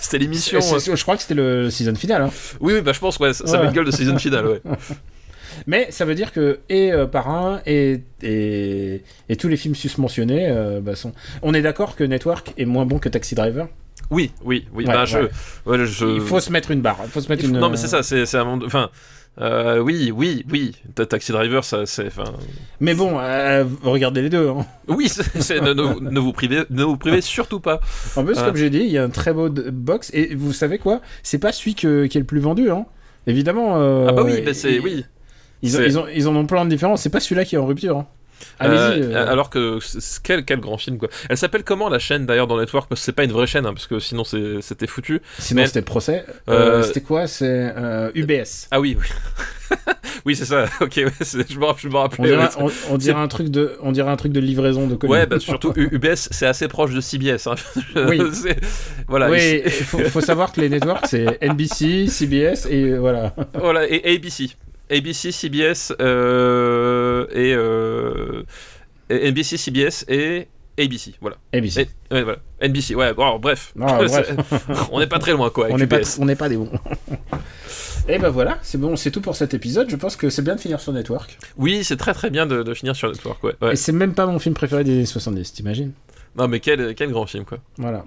C'était 0.00 0.18
l'émission. 0.18 0.60
Je 0.60 1.02
crois 1.02 1.16
que 1.16 1.22
c'était 1.22 1.34
le 1.34 1.70
season 1.70 1.94
final. 1.94 2.22
hein. 2.22 2.30
Oui, 2.60 2.74
oui, 2.74 2.80
bah 2.82 2.92
je 2.92 3.00
pense, 3.00 3.18
ouais, 3.18 3.32
ça, 3.32 3.44
Ouais. 3.60 3.66
le 3.66 3.72
gueule 3.72 3.84
de 3.86 3.90
season 3.90 4.18
finale, 4.18 4.46
ouais. 4.46 4.62
Mais 5.66 5.86
ça 5.90 6.04
veut 6.04 6.14
dire 6.14 6.32
que 6.32 6.60
et 6.68 6.92
euh, 6.92 7.06
Parrain 7.06 7.60
et, 7.66 8.00
et, 8.22 9.02
et 9.28 9.36
tous 9.36 9.48
les 9.48 9.56
films 9.56 9.74
susmentionnés 9.74 10.48
euh, 10.48 10.80
bah, 10.80 10.94
sont. 10.94 11.12
On 11.42 11.54
est 11.54 11.62
d'accord 11.62 11.96
que 11.96 12.04
Network 12.04 12.52
est 12.58 12.64
moins 12.64 12.86
bon 12.86 12.98
que 12.98 13.08
Taxi 13.08 13.34
Driver? 13.34 13.68
Oui, 14.10 14.30
oui, 14.44 14.66
oui. 14.72 14.86
Ouais, 14.86 14.92
bah, 14.94 15.04
je, 15.04 15.18
ouais. 15.18 15.28
ouais, 15.66 15.86
je- 15.86 16.06
Il 16.06 16.20
faut 16.22 16.40
se 16.40 16.50
mettre 16.50 16.70
une 16.70 16.80
barre. 16.80 16.98
Il 17.04 17.10
faut 17.10 17.20
se 17.20 17.28
mettre 17.28 17.42
faut- 17.42 17.48
une. 17.48 17.58
Non, 17.58 17.68
mais 17.68 17.76
c'est 17.76 17.88
ça, 17.88 18.02
c'est 18.02 18.24
c'est 18.26 18.38
un 18.38 18.44
monde. 18.44 18.64
Enfin. 18.64 18.88
euh, 19.40 19.78
oui, 19.80 20.10
oui, 20.14 20.46
oui. 20.50 20.74
Ta- 20.94 21.04
Taxi 21.04 21.30
Driver, 21.32 21.62
ça, 21.62 21.84
c'est. 21.84 22.08
Mais 22.80 22.94
bon, 22.94 23.18
euh, 23.18 23.64
regardez 23.82 24.22
les 24.22 24.30
deux. 24.30 24.48
hein. 24.48 24.64
Oui, 24.86 25.10
ne, 25.36 25.72
ne- 25.74 26.10
ne 26.10 26.20
vous 26.20 26.32
privez, 26.32 26.62
ne 26.70 26.84
vous 26.84 26.96
privez 26.96 27.20
surtout 27.20 27.60
pas. 27.60 27.80
En 28.16 28.24
plus, 28.24 28.34
comme 28.36 28.56
j'ai 28.56 28.70
dit, 28.70 28.78
il 28.80 28.90
y 28.90 28.96
a 28.98 29.04
un 29.04 29.10
très 29.10 29.34
beau 29.34 29.50
box. 29.50 30.10
Et 30.14 30.34
vous 30.34 30.52
savez 30.54 30.78
quoi? 30.78 31.02
C'est 31.22 31.38
pas 31.38 31.52
celui 31.52 31.74
que- 31.74 32.06
qui 32.06 32.16
est 32.16 32.20
le 32.20 32.26
plus 32.26 32.40
vendu. 32.40 32.70
Hein. 32.70 32.86
Évidemment. 33.26 33.74
euh, 33.76 34.06
ah 34.08 34.12
bah 34.12 34.22
oui, 34.24 34.40
bah, 34.40 34.54
c'est 34.54 34.78
oui. 34.78 35.04
Ils, 35.62 35.76
ont, 35.76 35.82
ils, 35.82 35.98
ont, 35.98 36.06
ils 36.14 36.28
en 36.28 36.36
ont 36.36 36.46
plein 36.46 36.64
de 36.64 36.70
différents. 36.70 36.96
C'est 36.96 37.10
pas 37.10 37.20
celui-là 37.20 37.44
qui 37.44 37.54
est 37.54 37.58
en 37.58 37.66
rupture. 37.66 37.96
hein. 37.98 38.06
Allez-y. 38.60 39.02
Euh, 39.02 39.14
euh. 39.16 39.30
Alors 39.32 39.50
que 39.50 39.78
quel, 40.22 40.44
quel 40.44 40.60
grand 40.60 40.78
film 40.78 40.96
quoi. 40.98 41.08
Elle 41.28 41.36
s'appelle 41.36 41.64
comment 41.64 41.88
la 41.88 41.98
chaîne 41.98 42.24
d'ailleurs 42.24 42.46
dans 42.46 42.56
Network? 42.58 42.88
Parce 42.88 43.00
que 43.00 43.04
c'est 43.04 43.12
pas 43.12 43.24
une 43.24 43.32
vraie 43.32 43.48
chaîne 43.48 43.66
hein, 43.66 43.72
parce 43.72 43.88
que 43.88 43.98
sinon 43.98 44.22
c'était 44.24 44.86
foutu. 44.86 45.20
Sinon, 45.40 45.62
mais- 45.62 45.66
c'était 45.66 45.82
procès. 45.82 46.24
Euh, 46.48 46.52
Euh, 46.78 46.82
c'était 46.84 47.00
quoi? 47.00 47.26
C'est 47.26 47.74
UBS. 48.14 48.68
Ah 48.70 48.78
oui 48.80 48.96
oui. 49.00 49.76
oui 50.24 50.36
c'est 50.36 50.44
ça. 50.44 50.66
Ok 50.80 50.92
ouais, 50.98 51.06
je 51.20 51.58
me 51.58 51.64
rapp- 51.64 51.78
je 51.80 51.88
me 51.88 51.96
On 51.96 52.22
dirait, 52.22 52.36
ouais, 52.38 52.48
on, 52.58 52.70
on 52.90 52.96
dirait 52.96 53.20
un 53.20 53.26
truc 53.28 53.48
de, 53.48 53.76
on 53.82 53.90
dirait 53.90 54.10
un 54.10 54.16
truc 54.16 54.30
de 54.32 54.40
livraison 54.40 54.86
de 54.86 54.94
colis. 54.94 55.12
Ouais, 55.12 55.26
bah 55.26 55.40
surtout 55.40 55.72
UBS, 55.76 56.28
c'est 56.30 56.46
assez 56.46 56.68
proche 56.68 56.94
de 56.94 57.00
CBS. 57.00 57.48
hein. 57.48 57.56
Oui. 58.08 58.20
Voilà. 59.08 59.30
oui, 59.30 59.62
il 59.64 59.70
faut, 59.70 59.98
faut 59.98 60.20
savoir 60.20 60.52
que 60.52 60.60
les 60.60 60.68
networks 60.68 61.06
c'est 61.08 61.38
NBC, 61.42 62.06
CBS 62.06 62.66
et 62.70 62.96
voilà. 62.96 63.34
voilà 63.54 63.88
et 63.88 64.14
ABC, 64.16 64.50
ABC, 64.90 65.32
CBS 65.32 65.92
euh, 66.00 67.26
et, 67.32 67.54
euh, 67.54 68.42
et 69.10 69.30
NBC, 69.30 69.56
CBS 69.56 70.04
et 70.08 70.48
ABC. 70.78 71.14
Voilà. 71.20 71.36
ABC. 71.52 71.80
Et- 71.82 72.14
ouais, 72.14 72.22
voilà. 72.22 72.38
NBC. 72.60 72.94
Ouais. 72.94 73.12
Bon, 73.14 73.22
alors, 73.22 73.38
bref. 73.38 73.72
Bref. 73.76 74.32
on 74.92 75.00
n'est 75.00 75.06
pas 75.06 75.18
très 75.18 75.32
loin 75.32 75.50
quoi. 75.50 75.68
On 75.70 75.78
n'est 75.78 75.86
pas, 75.86 76.00
on 76.18 76.26
pas 76.34 76.48
des 76.48 76.56
bons. 76.56 76.70
et 78.08 78.18
ben 78.18 78.30
voilà, 78.30 78.58
c'est 78.62 78.78
bon, 78.78 78.96
c'est 78.96 79.10
tout 79.10 79.20
pour 79.20 79.36
cet 79.36 79.54
épisode. 79.54 79.90
Je 79.90 79.96
pense 79.96 80.16
que 80.16 80.30
c'est 80.30 80.42
bien 80.42 80.56
de 80.56 80.60
finir 80.60 80.80
sur 80.80 80.92
Network. 80.92 81.38
Oui, 81.56 81.84
c'est 81.84 81.96
très 81.96 82.14
très 82.14 82.30
bien 82.30 82.46
de, 82.46 82.62
de 82.62 82.74
finir 82.74 82.96
sur 82.96 83.08
Network. 83.08 83.42
Ouais. 83.44 83.54
ouais. 83.60 83.72
Et 83.72 83.76
c'est 83.76 83.92
même 83.92 84.14
pas 84.14 84.26
mon 84.26 84.38
film 84.38 84.54
préféré 84.54 84.84
des 84.84 84.92
années 84.92 85.06
70, 85.06 85.52
t'imagines? 85.52 85.92
Non 86.36 86.46
mais 86.48 86.60
quel, 86.60 86.94
quel 86.94 87.10
grand 87.10 87.26
film 87.26 87.44
quoi. 87.44 87.58
Voilà. 87.78 88.04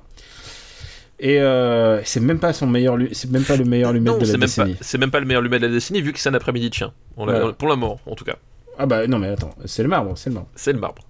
Et 1.24 1.40
euh, 1.40 2.04
c'est 2.04 2.20
même 2.20 2.40
pas 2.40 2.52
son 2.52 2.66
meilleur, 2.66 2.98
c'est 3.12 3.30
même 3.30 3.44
pas 3.44 3.56
le 3.56 3.64
meilleur 3.64 3.94
lumette 3.94 4.14
Non, 4.14 4.18
de 4.20 4.26
la 4.26 4.38
décennie. 4.40 4.76
c'est 4.82 4.98
même 4.98 5.12
pas 5.12 5.20
le 5.20 5.28
meilleur 5.28 5.44
lumet 5.44 5.60
de 5.60 5.68
la 5.68 5.72
décennie 5.72 6.02
vu 6.02 6.14
que 6.14 6.20
c'est 6.20 6.30
un 6.30 6.34
après-midi 6.34 6.70
de 6.70 6.74
chien. 6.74 6.94
On 7.16 7.28
l'a- 7.28 7.46
Ouais. 7.46 7.54
Pour 7.54 7.68
le 7.70 7.76
moment 7.76 8.00
en 8.08 8.16
tout 8.16 8.26
cas. 8.26 8.36
Ah 8.80 8.88
bah 8.88 9.06
non 9.06 9.20
mais 9.20 9.28
attends, 9.28 9.52
c'est 9.66 9.84
le 9.84 9.90
marbre, 9.90 10.14
c'est 10.18 10.32
le 10.32 10.34
marbre. 10.34 10.50
C'est 10.56 10.74
le 10.74 10.80
marbre. 10.80 11.04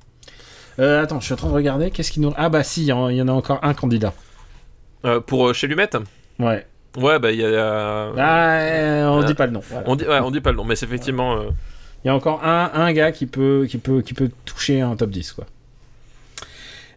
Euh, 0.80 1.02
attends, 1.02 1.22
je 1.22 1.26
suis 1.26 1.34
en 1.34 1.38
train 1.38 1.48
de 1.48 1.54
regarder, 1.54 1.92
qu'est-ce 1.92 2.12
qui 2.12 2.20
nous... 2.20 2.34
Ah 2.36 2.50
bah 2.50 2.64
si, 2.64 2.82
il 2.82 2.88
y, 2.88 2.92
en 2.92 3.28
a 3.28 3.32
encore 3.32 3.60
un 3.64 3.74
candidat. 3.74 4.14
Euh, 5.06 5.22
pour 5.22 5.54
chez 5.56 5.68
Lumette 5.68 5.98
Ouais. 6.40 6.66
Ouais 6.98 7.18
bah 7.20 7.32
il 7.32 7.40
y 7.40 7.46
a... 7.46 8.12
Ah, 8.18 9.12
on 9.14 9.24
dit 9.24 9.34
pas 9.34 9.46
le 9.46 9.54
nom. 9.54 9.62
voilà. 9.70 9.90
On 9.90 9.96
dit, 9.96 10.06
ouais, 10.06 10.20
on 10.20 10.30
dit 10.32 10.42
pas 10.42 10.52
le 10.52 10.58
nom, 10.58 10.66
mais 10.66 10.76
c'est 10.76 10.86
effectivement. 10.88 11.42
Il 12.04 12.08
y 12.08 12.10
a 12.10 12.16
encore 12.16 12.44
un, 12.44 12.70
un 12.74 12.92
gars 12.92 13.14
qui 13.14 13.28
peut, 13.28 13.66
qui, 13.70 13.78
peut, 13.78 14.02
qui 14.02 14.14
peut 14.14 14.30
toucher 14.44 14.82
un 14.82 14.96
top 14.98 15.12
10, 15.12 15.32
quoi. 15.32 15.46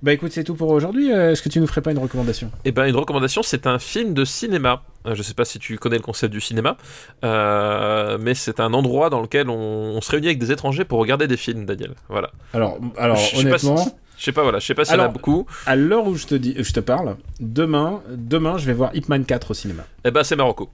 Bah 0.04 0.12
écoute, 0.12 0.32
c'est 0.32 0.44
tout 0.44 0.54
pour 0.54 0.68
aujourd'hui. 0.68 1.10
Euh, 1.10 1.32
Est-ce 1.32 1.40
que 1.40 1.48
tu 1.48 1.60
nous 1.60 1.66
ferais 1.66 1.80
pas 1.80 1.90
une 1.90 1.98
recommandation? 1.98 2.50
Eh 2.66 2.72
ben, 2.72 2.84
une 2.84 2.94
recommandation, 2.94 3.42
c'est 3.42 3.66
un 3.66 3.78
film 3.78 4.12
de 4.12 4.26
cinéma. 4.26 4.82
Euh, 5.06 5.14
Je 5.14 5.22
sais 5.22 5.32
pas 5.32 5.46
si 5.46 5.58
tu 5.58 5.78
connais 5.78 5.96
le 5.96 6.02
concept 6.02 6.30
du 6.30 6.42
cinéma, 6.42 6.76
euh, 7.24 8.18
mais 8.20 8.34
c'est 8.34 8.60
un 8.60 8.74
endroit 8.74 9.08
dans 9.08 9.22
lequel 9.22 9.48
on, 9.48 9.54
on 9.96 10.00
se 10.02 10.10
réunit 10.10 10.26
avec 10.26 10.38
des 10.38 10.52
étrangers 10.52 10.84
pour 10.84 10.98
regarder 10.98 11.26
des 11.26 11.38
films, 11.38 11.64
Daniel. 11.64 11.94
Voilà. 12.10 12.30
Alors, 12.52 12.78
alors 12.98 13.16
Je 13.16 13.34
sais 13.38 13.48
pas 13.48 13.56
si- 13.56 13.66
honnêtement, 13.68 13.96
Je 14.18 14.24
sais 14.24 14.32
pas, 14.32 14.42
voilà, 14.42 14.58
je 14.58 14.66
sais 14.66 14.74
pas 14.74 14.84
s'il 14.84 14.94
y 14.94 15.00
en 15.00 15.04
a 15.04 15.08
beaucoup. 15.08 15.46
à 15.64 15.74
l'heure 15.74 16.06
où 16.06 16.14
je 16.16 16.26
te, 16.26 16.34
dis, 16.34 16.54
je 16.58 16.72
te 16.74 16.80
parle, 16.80 17.16
demain, 17.40 18.02
demain, 18.10 18.58
je 18.58 18.66
vais 18.66 18.74
voir 18.74 18.90
Ip 18.94 19.08
Man 19.08 19.24
4 19.24 19.52
au 19.52 19.54
cinéma. 19.54 19.84
Eh 20.04 20.10
ben, 20.10 20.22
c'est 20.22 20.36
Marocco. 20.36 20.68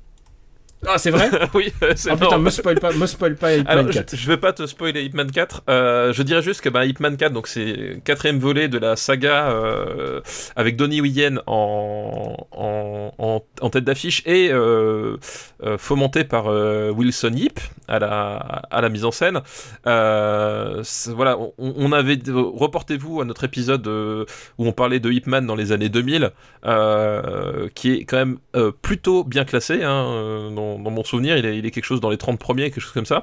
Ah, 0.87 0.97
c'est 0.97 1.11
vrai 1.11 1.29
oui, 1.55 1.73
c'est 1.95 2.11
Ah 2.11 2.17
putain, 2.17 2.39
me 2.39 2.49
spoil 2.49 2.81
pas, 2.81 2.91
me 2.93 3.07
spoil 3.07 3.37
pas 3.37 3.55
Ip 3.55 3.69
Alors, 3.69 3.85
Man 3.85 3.93
je, 3.93 3.99
4. 3.99 4.17
je 4.17 4.27
vais 4.27 4.39
pas 4.39 4.55
te 4.55 4.67
spoiler 4.67 5.03
Hitman 5.03 5.31
4. 5.31 5.65
Euh, 5.69 6.13
je 6.15 6.23
dirais 6.23 6.41
juste 6.41 6.63
que 6.63 6.71
bah, 6.71 6.87
Hitman 6.87 7.19
4, 7.19 7.33
donc 7.35 7.49
c'est 7.49 8.01
quatrième 8.05 8.39
volet 8.39 8.69
de 8.69 8.79
la 8.79 8.97
saga 8.97 9.51
euh, 9.51 10.21
avec 10.57 10.77
Donnie 10.77 11.01
Yen 11.07 11.43
en, 11.47 12.35
en, 12.53 13.13
en, 13.19 13.43
en 13.61 13.71
tête 13.71 13.85
d'affiche 13.85 14.23
et 14.25 14.51
euh, 14.51 15.19
euh, 15.63 15.77
fomenté 15.77 16.25
par 16.25 16.47
euh, 16.49 16.91
Wilson 16.91 17.33
Yip 17.35 17.61
à 17.87 17.99
la, 17.99 18.37
à 18.37 18.81
la 18.81 18.89
mise 18.89 19.05
en 19.05 19.11
scène. 19.11 19.43
Euh, 19.87 20.83
voilà, 21.09 21.39
on, 21.39 21.53
on 21.59 21.93
avait 21.93 22.19
reportez-vous 22.27 23.21
à 23.21 23.27
notre 23.27 23.45
épisode 23.45 23.87
euh, 23.87 24.25
où 24.57 24.67
on 24.67 24.73
parlait 24.73 25.01
de 25.01 25.11
Hitman 25.11 25.47
dans 25.47 25.57
les 25.57 25.73
années 25.73 25.91
2000, 25.91 26.31
euh, 26.65 27.69
qui 27.75 27.93
est 27.93 28.05
quand 28.05 28.17
même 28.17 28.39
euh, 28.57 28.73
plutôt 28.81 29.25
bien 29.25 29.45
classé. 29.45 29.83
Hein, 29.83 30.07
euh, 30.07 30.51
dans, 30.79 30.91
mon 30.91 31.05
souvenir, 31.05 31.37
il 31.37 31.67
est, 31.67 31.71
quelque 31.71 31.85
chose 31.85 32.01
dans 32.01 32.11
les 32.11 32.19
30 32.19 32.39
premiers, 32.39 32.71
quelque 32.71 32.81
chose 32.81 32.93
comme 32.93 33.07
ça. 33.07 33.23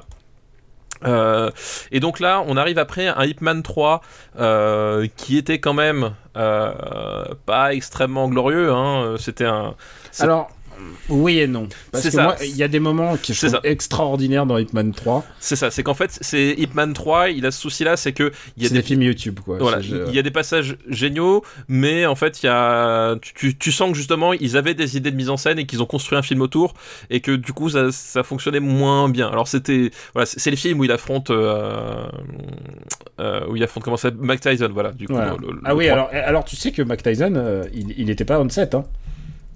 Euh, 1.04 1.50
et 1.92 2.00
donc 2.00 2.18
là, 2.18 2.42
on 2.46 2.56
arrive 2.56 2.78
après 2.78 3.06
un 3.06 3.24
Hitman 3.24 3.62
3 3.62 4.00
euh, 4.38 5.06
qui 5.16 5.38
était 5.38 5.60
quand 5.60 5.74
même 5.74 6.14
euh, 6.36 6.72
pas 7.46 7.74
extrêmement 7.74 8.28
glorieux. 8.28 8.72
Hein. 8.72 9.14
C'était 9.18 9.44
un. 9.44 9.74
Alors, 10.18 10.50
oui 11.08 11.38
et 11.40 11.46
non. 11.46 11.68
Parce 11.92 12.04
que 12.04 12.10
ça. 12.10 12.22
moi, 12.22 12.36
il 12.42 12.56
y 12.56 12.62
a 12.62 12.68
des 12.68 12.80
moments 12.80 13.16
qui 13.16 13.34
ça. 13.34 13.60
extraordinaires 13.64 14.46
dans 14.46 14.58
Hitman 14.58 14.92
3. 14.92 15.24
C'est 15.40 15.56
ça, 15.56 15.70
c'est 15.70 15.82
qu'en 15.82 15.94
fait, 15.94 16.18
c'est 16.20 16.54
Hitman 16.58 16.92
3, 16.92 17.30
il 17.30 17.44
a 17.46 17.50
ce 17.50 17.60
souci-là, 17.60 17.96
c'est 17.96 18.12
que 18.12 18.32
il 18.56 18.62
y 18.62 18.66
a 18.66 18.68
des, 18.68 18.76
des 18.76 18.82
films 18.82 19.02
YouTube, 19.02 19.40
quoi. 19.44 19.58
Voilà, 19.58 19.78
il 19.80 20.14
y 20.14 20.18
a 20.18 20.22
des 20.22 20.30
passages 20.30 20.76
géniaux, 20.88 21.42
mais 21.68 22.06
en 22.06 22.14
fait, 22.14 22.42
il 22.42 22.46
y 22.46 22.48
a, 22.48 23.16
tu, 23.20 23.32
tu- 23.34 23.56
tu 23.58 23.72
sens 23.72 23.90
que 23.90 23.96
justement, 23.96 24.32
ils 24.32 24.56
avaient 24.56 24.74
des 24.74 24.96
idées 24.96 25.10
de 25.10 25.16
mise 25.16 25.30
en 25.30 25.36
scène 25.36 25.58
et 25.58 25.66
qu'ils 25.66 25.82
ont 25.82 25.86
construit 25.86 26.18
un 26.18 26.22
film 26.22 26.40
autour, 26.42 26.74
et 27.10 27.20
que 27.20 27.32
du 27.32 27.52
coup, 27.52 27.68
ça, 27.70 27.90
ça 27.92 28.22
fonctionnait 28.22 28.60
moins 28.60 29.08
bien. 29.08 29.28
Alors, 29.28 29.48
c'était, 29.48 29.90
voilà, 30.14 30.26
c'est 30.26 30.50
les 30.50 30.56
films 30.56 30.80
où 30.80 30.84
il 30.84 30.92
affronte, 30.92 31.30
euh, 31.30 32.06
euh, 33.20 33.40
où 33.48 33.56
il 33.56 33.62
affronte 33.62 33.84
comment 33.84 33.96
ça 33.96 34.08
s'appelle? 34.08 34.20
Mike 34.24 34.40
Tyson, 34.40 34.70
voilà. 34.72 34.92
Du 34.92 35.06
coup, 35.06 35.14
Voilà. 35.14 35.36
le- 35.40 35.52
le- 35.52 35.60
ah 35.64 35.74
oui, 35.74 35.88
alors, 35.88 36.08
alors 36.12 36.44
tu 36.44 36.56
sais 36.56 36.72
que 36.72 36.82
Mac 36.82 37.02
Tyson, 37.02 37.32
euh, 37.36 37.64
il, 37.74 37.94
il 37.98 38.10
était 38.10 38.24
pas 38.24 38.40
on 38.40 38.48
set. 38.48 38.74
Hein. 38.74 38.84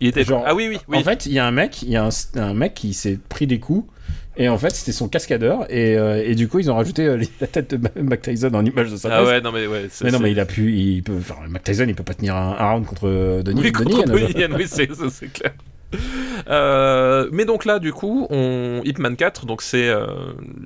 Il 0.03 0.09
était 0.09 0.25
genre- 0.25 0.45
ah 0.47 0.55
oui, 0.55 0.69
oui, 0.69 0.79
oui. 0.89 0.99
En 0.99 1.03
fait, 1.03 1.27
il 1.27 1.33
y 1.33 1.39
a 1.39 1.47
un 1.47 1.51
mec, 1.51 1.83
il 1.83 1.91
y 1.91 1.97
a 1.97 2.05
un, 2.05 2.11
un 2.41 2.55
mec 2.55 2.75
qui 2.75 2.93
s'est 2.95 3.19
pris 3.29 3.47
des 3.47 3.59
coups. 3.61 3.89
Et 4.39 4.49
en 4.49 4.57
fait, 4.57 4.71
c'était 4.71 4.93
son 4.93 5.09
cascadeur. 5.09 5.67
Et, 5.71 5.99
euh, 5.99 6.23
et 6.27 6.35
du 6.35 6.49
coup, 6.49 6.59
ils 6.59 6.71
ont 6.71 6.75
rajouté 6.77 7.05
euh, 7.07 7.23
la 7.41 7.47
tête 7.47 7.75
de 7.75 8.01
Mac 8.03 8.23
Tyson 8.23 8.51
en 8.55 8.65
image 8.65 8.91
de 8.91 8.97
sa 8.97 9.15
ah 9.15 9.25
ouais, 9.25 9.43
non 9.43 9.53
mais 9.53 9.67
ouais. 9.67 9.89
Mais 10.03 10.11
non, 10.11 10.21
mais 10.21 10.33
il 10.33 10.41
a 10.41 10.47
pu. 10.47 10.73
Il 10.75 11.03
peut, 11.03 11.13
enfin, 11.19 11.35
Mac 11.49 11.63
Tyson, 11.65 11.85
il 11.87 11.95
peut 11.95 12.03
pas 12.03 12.15
tenir 12.15 12.35
un, 12.35 12.57
un 12.59 12.71
round 12.73 12.87
contre 12.87 13.09
euh, 13.09 13.43
Denis. 13.43 13.61
Oui, 13.61 13.73
Denis 13.73 13.93
contre. 13.97 14.09
Donnie 14.09 14.33
Yen, 14.33 14.55
oui, 14.55 14.67
c'est 14.67 14.87
clair. 15.33 15.53
Euh, 16.49 17.29
mais 17.33 17.45
donc 17.45 17.65
là, 17.65 17.79
du 17.79 17.93
coup, 17.93 18.27
on 18.31 18.81
Hitman 18.85 19.17
4, 19.17 19.47
donc 19.47 19.63
c'est 19.63 19.91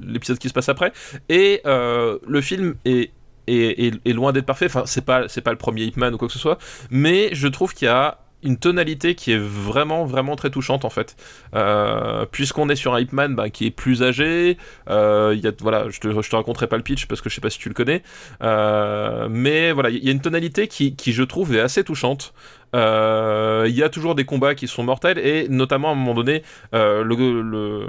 l'épisode 0.06 0.38
qui 0.38 0.48
se 0.48 0.54
passe 0.54 0.68
après, 0.68 0.92
et 1.28 1.60
le 1.64 2.40
film 2.40 2.74
est, 2.84 3.10
est, 3.48 3.86
est- 3.86 4.00
est 4.04 4.12
loin 4.12 4.32
d'être 4.32 4.46
parfait. 4.46 4.66
Enfin, 4.66 4.84
c'est 4.86 5.04
pas 5.04 5.24
c'est 5.28 5.40
pas 5.40 5.50
le 5.52 5.58
premier 5.58 5.82
Hitman 5.82 6.14
ou 6.14 6.18
quoi 6.18 6.28
que 6.28 6.34
ce 6.34 6.38
soit, 6.38 6.58
mais 6.90 7.30
je 7.32 7.48
trouve 7.48 7.74
qu'il 7.74 7.86
y 7.86 7.90
a 7.90 8.18
une 8.42 8.56
tonalité 8.56 9.14
qui 9.14 9.32
est 9.32 9.38
vraiment 9.38 10.04
vraiment 10.04 10.36
très 10.36 10.50
touchante 10.50 10.84
en 10.84 10.90
fait. 10.90 11.16
Euh, 11.54 12.26
puisqu'on 12.30 12.68
est 12.68 12.76
sur 12.76 12.94
un 12.94 13.00
Hitman 13.00 13.34
bah, 13.34 13.50
qui 13.50 13.66
est 13.66 13.70
plus 13.70 14.02
âgé 14.02 14.56
euh, 14.88 15.36
voilà 15.60 15.88
je 15.88 16.00
te, 16.00 16.20
je 16.20 16.30
te 16.30 16.36
raconterai 16.36 16.66
pas 16.66 16.76
le 16.76 16.82
pitch 16.82 17.06
parce 17.06 17.20
que 17.20 17.28
je 17.28 17.34
sais 17.34 17.40
pas 17.40 17.50
si 17.50 17.58
tu 17.58 17.68
le 17.68 17.74
connais. 17.74 18.02
Euh, 18.42 19.28
mais 19.30 19.72
voilà 19.72 19.90
il 19.90 20.04
y 20.04 20.08
a 20.08 20.12
une 20.12 20.20
tonalité 20.20 20.68
qui, 20.68 20.94
qui 20.94 21.12
je 21.12 21.22
trouve 21.22 21.54
est 21.54 21.60
assez 21.60 21.84
touchante. 21.84 22.32
Il 22.74 23.74
y 23.74 23.82
a 23.82 23.88
toujours 23.88 24.14
des 24.14 24.26
combats 24.26 24.54
qui 24.54 24.68
sont 24.68 24.82
mortels 24.82 25.18
et 25.18 25.48
notamment 25.48 25.88
à 25.88 25.92
un 25.92 25.94
moment 25.94 26.12
donné 26.14 26.42
le, 26.72 27.02
le, 27.04 27.88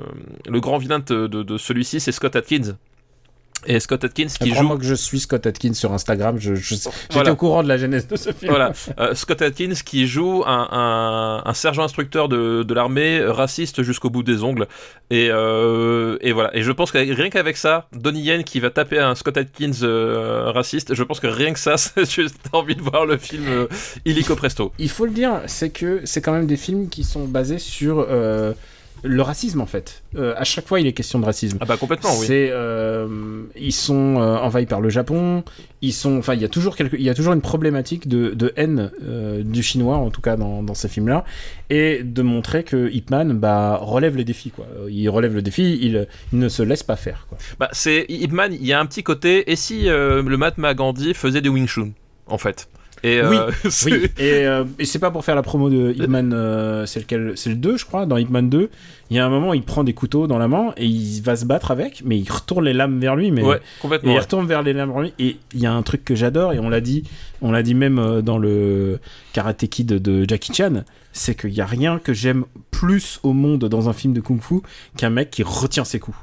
le 0.49 0.59
grand 0.61 0.77
vilain 0.77 0.99
de, 0.99 1.27
de 1.27 1.57
celui-ci 1.57 1.99
c'est 1.99 2.13
Scott 2.13 2.35
Atkins 2.37 2.77
et 3.65 3.79
Scott 3.79 4.03
Atkins 4.03 4.27
qui 4.39 4.53
joue 4.53 4.77
que 4.77 4.83
je 4.85 4.93
suis 4.93 5.19
Scott 5.19 5.45
Atkins 5.45 5.73
sur 5.73 5.91
Instagram. 5.93 6.37
Je, 6.39 6.55
je- 6.55 6.75
J'étais 6.75 6.89
Voilà. 7.11 7.31
au 7.31 7.35
courant 7.35 7.63
de 7.63 7.67
la 7.67 7.77
genèse 7.77 8.07
de 8.07 8.15
ce 8.15 8.31
film. 8.31 8.51
voilà, 8.51 8.71
euh, 8.99 9.15
Scott 9.15 9.41
Atkins 9.41 9.73
qui 9.85 10.07
joue 10.07 10.43
un, 10.45 10.67
un, 10.71 11.41
un 11.49 11.53
sergent 11.53 11.83
instructeur 11.83 12.29
de, 12.29 12.63
de 12.63 12.73
l'armée 12.73 13.21
raciste 13.25 13.81
jusqu'au 13.83 14.09
bout 14.09 14.23
des 14.23 14.43
ongles 14.43 14.67
et, 15.09 15.29
euh, 15.31 16.17
et 16.21 16.31
voilà 16.33 16.55
et 16.55 16.61
je 16.63 16.71
pense 16.71 16.91
que 16.91 16.97
rien 16.97 17.29
qu'avec 17.29 17.57
ça 17.57 17.87
Donnie 17.93 18.21
Yen 18.21 18.43
qui 18.43 18.59
va 18.59 18.69
taper 18.69 18.99
un 18.99 19.15
Scott 19.15 19.37
Atkins 19.37 19.71
euh, 19.83 20.51
raciste 20.51 20.93
je 20.93 21.03
pense 21.03 21.19
que 21.19 21.27
rien 21.27 21.51
que 21.53 21.59
ça 21.59 21.77
c'est 21.77 22.09
juste 22.09 22.37
envie 22.53 22.75
de 22.75 22.81
voir 22.81 23.05
le 23.05 23.17
film 23.17 23.67
illico 24.05 24.35
presto 24.35 24.71
Il 24.79 24.89
faut 24.89 25.05
le 25.05 25.11
dire, 25.11 25.41
c'est 25.47 25.69
que 25.69 26.01
c'est 26.05 26.21
quand 26.21 26.33
même 26.33 26.47
des 26.47 26.57
films 26.57 26.89
qui 26.89 27.03
sont 27.03 27.25
basés 27.25 27.59
sur 27.59 28.05
le 29.03 29.21
racisme 29.21 29.61
en 29.61 29.65
fait. 29.65 30.03
Euh, 30.15 30.33
à 30.37 30.43
chaque 30.43 30.67
fois, 30.67 30.79
il 30.79 30.87
est 30.87 30.93
question 30.93 31.19
de 31.19 31.25
racisme. 31.25 31.57
ah 31.61 31.65
bah 31.65 31.77
complètement 31.77 32.11
oui 32.19 32.25
C'est, 32.27 32.49
euh, 32.51 33.43
ils 33.55 33.73
sont 33.73 34.17
euh, 34.19 34.37
envahis 34.37 34.65
par 34.65 34.81
le 34.81 34.89
Japon. 34.89 35.43
Ils 35.81 35.93
sont, 35.93 36.17
enfin, 36.17 36.33
il 36.33 36.41
y 36.41 36.45
a 36.45 36.49
toujours 36.49 36.75
quelque, 36.75 36.95
il 36.95 37.03
y 37.03 37.09
a 37.09 37.13
toujours 37.13 37.33
une 37.33 37.41
problématique 37.41 38.07
de, 38.07 38.31
de 38.31 38.53
haine 38.55 38.91
du 39.45 39.61
chinois, 39.61 39.97
en 39.97 40.09
tout 40.09 40.21
cas 40.21 40.35
dans, 40.35 40.63
dans 40.63 40.73
ces 40.73 40.87
films-là, 40.87 41.23
et 41.69 42.01
de 42.03 42.21
montrer 42.23 42.63
que 42.63 42.89
Hitman, 42.91 43.37
bah, 43.37 43.77
relève 43.81 44.15
les 44.15 44.23
défis, 44.23 44.49
quoi. 44.49 44.65
Il 44.89 45.07
relève 45.09 45.35
le 45.35 45.43
défi, 45.43 45.77
il, 45.81 46.07
il 46.33 46.39
ne 46.39 46.49
se 46.49 46.63
laisse 46.63 46.81
pas 46.83 46.95
faire, 46.95 47.27
quoi. 47.29 47.37
Bah, 47.59 47.69
c'est 47.73 48.05
Hitman, 48.09 48.53
il 48.53 48.65
y 48.65 48.73
a 48.73 48.79
un 48.79 48.85
petit 48.87 49.03
côté. 49.03 49.51
Et 49.51 49.55
si 49.55 49.83
le 49.83 50.35
Mahatma 50.35 50.73
Gandhi 50.73 51.13
faisait 51.13 51.41
du 51.41 51.49
Wing 51.49 51.67
Chun, 51.67 51.91
en 52.25 52.39
fait? 52.39 52.67
Et, 53.03 53.19
euh, 53.19 53.51
Oui, 53.85 53.93
et, 54.17 54.45
euh, 54.45 54.63
et 54.79 54.85
c'est 54.85 54.99
pas 54.99 55.11
pour 55.11 55.23
faire 55.23 55.35
la 55.35 55.43
promo 55.43 55.69
de 55.69 55.93
Hitman, 55.93 56.31
euh, 56.33 56.85
c'est 56.85 56.99
lequel? 57.01 57.33
C'est 57.35 57.49
le 57.49 57.55
2, 57.55 57.77
je 57.77 57.85
crois, 57.85 58.05
dans 58.05 58.17
Hitman 58.17 58.49
2. 58.49 58.69
Il 59.09 59.15
y 59.15 59.19
a 59.19 59.25
un 59.25 59.29
moment, 59.29 59.53
il 59.53 59.63
prend 59.63 59.83
des 59.83 59.93
couteaux 59.93 60.27
dans 60.27 60.37
la 60.37 60.47
main 60.47 60.73
et 60.75 60.85
il 60.85 61.21
va 61.21 61.35
se 61.35 61.45
battre 61.45 61.71
avec, 61.71 62.01
mais 62.03 62.19
il 62.19 62.29
retourne 62.29 62.65
les 62.65 62.73
lames 62.73 62.99
vers 62.99 63.15
lui, 63.15 63.31
mais 63.31 63.41
Ouais, 63.43 63.61
Et 64.03 64.11
il 64.11 64.19
retourne 64.19 64.45
vers 64.47 64.63
les 64.63 64.73
lames 64.73 64.91
vers 64.91 65.01
lui. 65.01 65.13
Et 65.19 65.37
il 65.53 65.59
y 65.59 65.65
a 65.65 65.73
un 65.73 65.83
truc 65.83 66.03
que 66.03 66.15
j'adore, 66.15 66.53
et 66.53 66.59
on 66.59 66.69
l'a 66.69 66.81
dit, 66.81 67.03
on 67.41 67.51
l'a 67.51 67.63
dit 67.63 67.75
même 67.75 68.21
dans 68.21 68.37
le 68.37 68.99
Karate 69.33 69.67
Kid 69.67 69.87
de 69.87 70.25
Jackie 70.27 70.53
Chan, 70.53 70.83
c'est 71.13 71.35
qu'il 71.35 71.53
y 71.53 71.61
a 71.61 71.65
rien 71.65 71.99
que 71.99 72.13
j'aime 72.13 72.45
plus 72.71 73.19
au 73.23 73.33
monde 73.33 73.65
dans 73.65 73.89
un 73.89 73.93
film 73.93 74.13
de 74.13 74.21
kung-fu 74.21 74.61
qu'un 74.97 75.09
mec 75.09 75.29
qui 75.29 75.43
retient 75.43 75.85
ses 75.85 75.99
coups. 75.99 76.17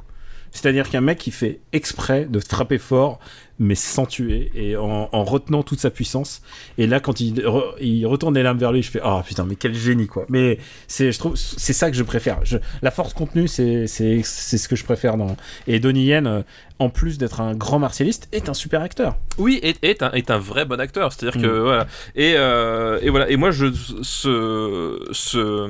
C'est-à-dire 0.55 0.89
qu'un 0.89 1.01
mec 1.01 1.19
qui 1.19 1.33
fait 1.33 1.61
exprès 1.73 2.27
de 2.27 2.39
frapper 2.39 2.79
fort, 2.79 3.19
mais 3.59 3.75
sans 3.75 4.07
tuer, 4.07 4.51
et 4.55 4.77
en, 4.77 5.09
en 5.13 5.25
retenant 5.25 5.63
toute 5.63 5.79
sa 5.81 5.91
puissance. 5.91 6.43
Et 6.77 6.87
là, 6.87 6.99
quand 7.01 7.21
il, 7.21 7.45
il 7.81 8.07
retourne 8.07 8.35
les 8.35 8.43
lames 8.43 8.59
vers 8.59 8.73
lui, 8.73 8.83
je 8.83 8.91
fais 8.91 9.01
Ah 9.03 9.23
putain, 9.25 9.45
mais 9.45 9.55
quel 9.55 9.75
génie, 9.75 10.07
quoi. 10.07 10.27
Mais 10.29 10.59
c'est, 10.89 11.13
je 11.13 11.19
trouve, 11.19 11.37
c'est 11.37 11.73
ça 11.73 11.91
que 11.91 11.97
je 11.97 12.03
préfère. 12.03 12.41
La 12.83 12.91
force 12.91 13.15
contenue, 13.15 13.47
c'est 13.47 13.87
ce 13.87 14.69
que 14.69 14.77
je 14.77 14.85
préfère 14.85 15.17
dans. 15.17 15.37
Et 15.67 15.79
Donnie 15.79 16.07
Yen, 16.07 16.27
euh, 16.27 16.43
en 16.81 16.89
plus 16.89 17.19
d'être 17.19 17.41
un 17.41 17.55
grand 17.55 17.79
martialiste, 17.79 18.29
est 18.33 18.49
un 18.49 18.55
super 18.55 18.83
acteur. 18.83 19.17
Oui, 19.39 19.61
est, 19.63 19.79
est, 19.85 20.03
un, 20.03 20.11
est 20.13 20.31
un 20.31 20.39
vrai 20.39 20.65
bon 20.65 20.81
acteur. 20.81 21.13
C'est-à-dire 21.13 21.41
que 21.41 21.47
Mm. 21.47 21.61
voilà. 21.63 21.87
Et, 22.17 22.35
euh, 22.37 22.99
et 23.03 23.11
voilà. 23.11 23.31
Et 23.31 23.37
moi, 23.37 23.51
je 23.53 23.67
ce 24.03 24.99
ce 25.13 25.69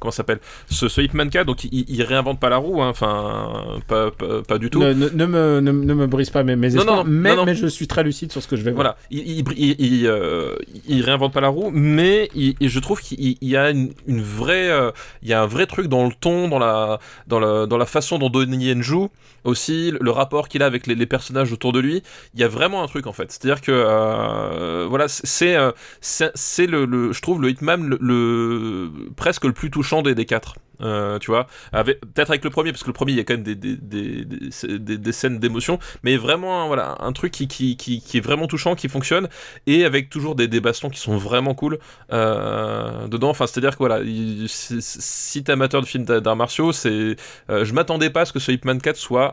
comment 0.00 0.10
ça 0.10 0.18
s'appelle? 0.18 0.40
Ce, 0.70 0.88
ce 0.88 1.00
Hitman 1.00 1.30
4, 1.30 1.46
donc 1.46 1.64
il, 1.64 1.84
il 1.88 2.02
réinvente 2.02 2.40
pas 2.40 2.48
la 2.48 2.56
roue. 2.56 2.82
hein. 2.82 2.88
Enfin, 2.88 3.78
pas, 3.86 4.10
pas, 4.10 4.42
pas 4.42 4.58
du 4.58 4.68
tout. 4.70 4.80
Ne, 4.80 4.92
ne, 4.92 5.08
ne 5.08 5.26
me, 5.26 5.60
ne, 5.60 5.70
ne 5.72 5.94
me 5.94 6.06
brise 6.06 6.30
pas 6.30 6.42
mes, 6.42 6.56
mes 6.56 6.70
Non, 6.70 6.78
espoirs, 6.78 6.96
non, 6.98 7.04
non, 7.04 7.10
mais, 7.10 7.30
non, 7.30 7.36
non. 7.36 7.44
mais 7.46 7.54
je 7.54 7.66
suis 7.66 7.86
très 7.86 8.02
lucide 8.02 8.32
sur 8.32 8.42
ce 8.42 8.48
que 8.48 8.56
je 8.56 8.62
vais 8.62 8.72
voir. 8.72 8.82
Voilà, 8.82 8.96
il, 9.10 9.44
il, 9.56 9.76
il, 9.80 10.06
euh, 10.06 10.56
il 10.88 11.02
réinvente 11.04 11.32
pas 11.32 11.40
la 11.40 11.48
roue, 11.48 11.70
mais 11.72 12.28
je 12.34 12.78
trouve 12.80 13.00
qu'il 13.00 13.36
il 13.40 13.48
y 13.48 13.56
a 13.56 13.70
une, 13.70 13.92
une 14.06 14.20
vraie, 14.22 14.68
euh, 14.70 14.90
il 15.22 15.28
y 15.28 15.32
a 15.32 15.40
un 15.42 15.46
vrai 15.46 15.66
truc 15.66 15.86
dans 15.86 16.04
le 16.04 16.12
ton, 16.18 16.48
dans 16.48 16.58
la, 16.58 16.98
dans 17.28 17.38
la, 17.38 17.66
dans 17.66 17.78
la 17.78 17.86
façon 17.86 18.18
dont 18.18 18.28
Donnie 18.30 18.66
Yen 18.66 18.82
joue, 18.82 19.08
aussi 19.44 19.92
le, 20.00 20.10
rapport 20.10 20.48
qu'il 20.48 20.62
a 20.62 20.66
avec 20.66 20.86
les, 20.86 21.06
personnages 21.06 21.52
autour 21.52 21.72
de 21.72 21.80
lui. 21.80 22.02
Il 22.34 22.40
y 22.40 22.44
a 22.44 22.48
vraiment 22.48 22.82
un 22.82 22.86
truc 22.86 23.06
en 23.06 23.12
fait. 23.12 23.30
C'est-à-dire 23.30 23.60
que 23.60 23.72
euh, 23.72 24.86
voilà, 24.88 25.08
c'est, 25.08 25.56
euh, 25.56 25.72
c'est, 26.00 26.30
c'est 26.34 26.66
le, 26.66 27.12
je 27.12 27.22
trouve 27.22 27.40
le 27.42 27.50
Hitman 27.50 27.96
le, 28.00 28.90
presque 29.16 29.44
le 29.44 29.52
plus 29.52 29.70
touchant 29.70 30.02
des, 30.02 30.14
des 30.14 30.26
quatre. 30.26 30.54
Euh, 30.82 31.18
tu 31.18 31.30
vois, 31.30 31.46
peut-être 31.72 32.30
avec 32.30 32.42
le 32.42 32.50
premier, 32.50 32.72
parce 32.72 32.82
que 32.82 32.88
le 32.88 32.92
premier 32.92 33.12
il 33.12 33.18
y 33.18 33.20
a 33.20 33.24
quand 33.24 33.34
même 33.34 33.42
des, 33.42 33.54
des, 33.54 33.76
des, 33.76 34.98
des, 34.98 35.12
scènes 35.12 35.38
d'émotion, 35.38 35.78
mais 36.02 36.16
vraiment 36.16 36.66
voilà 36.66 36.96
un 37.00 37.12
truc 37.12 37.32
qui, 37.32 37.46
qui, 37.46 37.76
qui, 37.76 38.16
est 38.16 38.20
vraiment 38.20 38.46
touchant, 38.46 38.74
qui 38.74 38.88
fonctionne, 38.88 39.28
et 39.66 39.84
avec 39.84 40.10
toujours 40.10 40.34
des, 40.34 40.48
bastons 40.60 40.90
qui 40.90 40.98
sont 40.98 41.16
vraiment 41.16 41.54
cool 41.54 41.78
euh, 42.12 43.06
dedans. 43.08 43.30
Enfin, 43.30 43.46
c'est-à-dire 43.46 43.72
que 43.72 43.78
voilà, 43.78 44.00
si 44.48 45.44
t'es 45.44 45.52
amateur 45.52 45.80
de 45.80 45.86
films 45.86 46.04
d'arts 46.04 46.36
martiaux, 46.36 46.72
c'est, 46.72 47.16
euh, 47.50 47.64
je 47.64 47.72
m'attendais 47.72 48.10
pas 48.10 48.22
à 48.22 48.24
ce 48.24 48.32
que 48.32 48.38
ce 48.38 48.50
Hitman 48.50 48.80
4 48.80 48.96
soit 48.96 49.31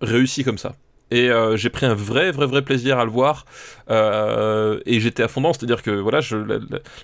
réussi 0.00 0.44
comme 0.44 0.58
ça. 0.58 0.74
Et 1.10 1.28
euh, 1.28 1.56
j'ai 1.56 1.70
pris 1.70 1.86
un 1.86 1.94
vrai, 1.94 2.30
vrai, 2.30 2.46
vrai 2.46 2.62
plaisir 2.62 2.98
à 2.98 3.04
le 3.04 3.10
voir. 3.10 3.44
Euh, 3.90 4.78
et 4.86 5.00
j'étais 5.00 5.22
à 5.22 5.28
fond. 5.28 5.40
C'est-à-dire 5.52 5.82
que 5.82 5.90
voilà, 5.90 6.20
je, 6.20 6.36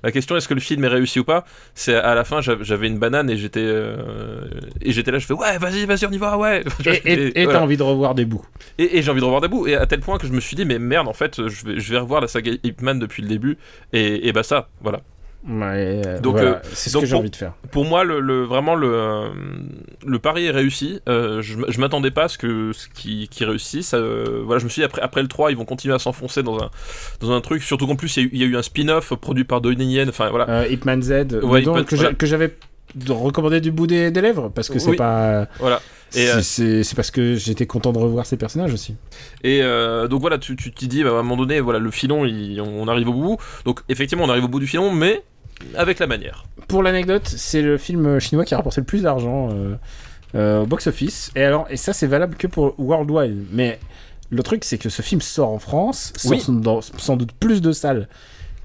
la, 0.02 0.12
question 0.12 0.36
est-ce 0.36 0.47
que 0.47 0.55
le 0.55 0.60
film 0.60 0.85
est 0.85 0.89
réussi 0.89 1.18
ou 1.18 1.24
pas 1.24 1.44
C'est 1.74 1.94
à 1.94 2.14
la 2.14 2.24
fin, 2.24 2.40
j'avais 2.40 2.86
une 2.86 2.98
banane 2.98 3.28
et 3.31 3.36
j'étais 3.36 3.64
euh, 3.64 4.44
et 4.81 4.93
j'étais 4.93 5.10
là, 5.10 5.18
je 5.18 5.27
fais 5.27 5.35
ouais, 5.35 5.59
vas-y, 5.59 5.86
vas-y, 5.86 6.06
on 6.06 6.12
y 6.12 6.18
va, 6.18 6.39
ouais. 6.39 6.62
Et 7.05 7.32
t'as 7.32 7.44
voilà. 7.44 7.62
envie 7.62 7.77
de 7.77 7.82
revoir 7.82 8.14
des 8.14 8.24
bouts. 8.24 8.44
Et, 8.78 8.98
et 8.98 9.02
j'ai 9.02 9.10
envie 9.10 9.20
de 9.20 9.24
revoir 9.24 9.40
des 9.40 9.48
bouts. 9.48 9.66
Et 9.66 9.74
à 9.74 9.86
tel 9.86 10.01
point 10.01 10.18
que 10.18 10.27
je 10.27 10.32
me 10.32 10.40
suis 10.40 10.56
dit, 10.56 10.64
mais 10.64 10.78
merde, 10.78 11.09
en 11.09 11.12
fait, 11.12 11.48
je 11.48 11.66
vais, 11.66 11.81
je 11.81 11.93
vais 11.93 11.98
revoir 11.98 12.20
la 12.20 12.28
saga 12.28 12.52
Hitman 12.62 12.98
depuis 12.98 13.23
le 13.23 13.28
début. 13.28 13.59
Et, 13.93 14.28
et 14.28 14.32
bah 14.32 14.43
ça, 14.43 14.68
voilà. 14.82 15.01
Ouais, 15.48 16.02
euh, 16.05 16.18
Donc, 16.20 16.36
voilà, 16.36 16.51
euh, 16.51 16.59
c'est 16.73 16.90
ce 16.90 16.94
donc 16.94 17.02
que 17.02 17.09
j'ai 17.09 17.14
envie 17.14 17.31
de 17.31 17.36
faire. 17.36 17.52
Pour 17.70 17.85
moi, 17.85 18.02
le, 18.02 18.18
le- 18.20 18.43
vraiment, 18.44 18.74
le, 18.74 19.31
le 20.05 20.18
pari 20.18 20.47
est 20.47 20.51
réussi. 20.51 21.01
Euh, 21.09 21.40
je, 21.43 21.56
je 21.68 21.81
m'attendais 21.81 22.10
pas 22.10 22.24
à 22.24 22.28
ce 22.28 22.36
que 22.39 22.73
ce 22.73 22.89
qui, 22.89 23.28
qui 23.28 23.44
réussisse. 23.44 23.93
Euh, 23.94 24.43
voilà, 24.44 24.59
je 24.59 24.64
me 24.64 24.68
suis 24.70 24.81
dit, 24.81 24.85
après, 24.85 25.02
après 25.02 25.23
le 25.23 25.28
3, 25.28 25.52
ils 25.52 25.56
vont 25.56 25.64
continuer 25.64 25.94
à 25.94 25.98
s'enfoncer 26.01 26.43
dans 26.43 26.59
un, 26.59 26.70
dans 27.20 27.31
un 27.31 27.40
truc. 27.40 27.62
Surtout 27.62 27.86
qu'en 27.86 27.94
plus, 27.97 28.16
il 28.16 28.23
y, 28.23 28.24
a 28.24 28.27
eu- 28.27 28.31
il 28.32 28.40
y 28.40 28.43
a 28.43 28.47
eu 28.47 28.56
un 28.56 28.62
spin-off 28.62 29.14
produit 29.14 29.44
par 29.44 29.60
Donnie 29.60 29.94
Yen. 29.94 30.09
Enfin, 30.09 30.31
voilà. 30.31 30.66
Hitman 30.68 31.01
Z, 31.02 31.10
Ouais, 31.44 31.62
dont- 31.62 31.77
Hitman- 31.77 31.85
que 31.85 31.94
voilà. 31.97 32.10
j'avais 32.23 32.56
recommandé 33.09 33.60
du 33.60 33.70
bout 33.70 33.86
des, 33.86 34.10
des 34.10 34.20
lèvres, 34.20 34.48
parce 34.48 34.68
que 34.68 34.78
c'est 34.78 34.90
Oui. 34.90 34.97
pas. 34.97 35.47
voilà. 35.60 35.81
Euh, 36.16 36.40
c'est 36.40 36.82
parce 36.94 37.10
que 37.10 37.35
j'étais 37.35 37.66
content 37.66 37.93
de 37.93 37.98
revoir 37.98 38.24
ces 38.27 38.36
personnages 38.36 38.73
aussi. 38.73 38.94
Et 39.44 39.60
euh, 39.62 40.06
donc 40.09 40.20
voilà, 40.20 40.39
tu 40.39 40.56
tu 40.56 40.73
t'y 40.73 40.86
dis, 40.89 41.02
bah, 41.02 41.10
à 41.10 41.12
un 41.14 41.23
moment 41.23 41.36
donné, 41.36 41.60
voilà, 41.60 41.78
le 41.78 41.90
filon, 41.90 42.24
il- 42.24 42.60
on 42.60 42.86
arrive 42.89 43.09
au 43.09 43.12
bout. 43.12 43.36
Donc 43.64 43.81
effectivement, 43.89 44.24
on 44.24 44.28
arrive 44.31 44.44
au 44.44 44.48
bout 44.48 44.60
du 44.60 44.66
filon, 44.68 44.93
mais 44.93 45.23
avec 45.77 45.99
la 45.99 46.07
manière. 46.07 46.45
Pour 46.69 46.83
l'anecdote, 46.83 47.27
c'est 47.27 47.62
le 47.62 47.78
film 47.78 48.19
chinois 48.19 48.45
qui 48.45 48.55
a 48.55 48.57
rapporté 48.57 48.81
le 48.81 48.87
plus 48.87 49.03
d'argent 49.03 49.49
euh, 49.53 49.74
euh, 50.35 50.62
au 50.62 50.66
box-office. 50.66 51.31
Et 51.37 51.43
alors, 51.43 51.66
et 51.70 51.77
ça, 51.77 51.93
c'est 51.93 52.07
valable 52.07 52.37
que 52.37 52.47
pour 52.47 52.74
Worldwide. 52.78 53.47
Mais 53.53 53.78
le 54.31 54.43
truc, 54.43 54.65
c'est 54.65 54.78
que 54.78 54.89
ce 54.89 55.03
film 55.03 55.20
sort 55.20 55.51
en 55.51 55.59
France, 55.59 56.12
sort 56.16 56.33
Oui. 56.33 56.43
dans 56.49 56.81
sans 56.81 57.16
doute 57.16 57.33
plus 57.33 57.61
de 57.62 57.73
salles 57.73 58.09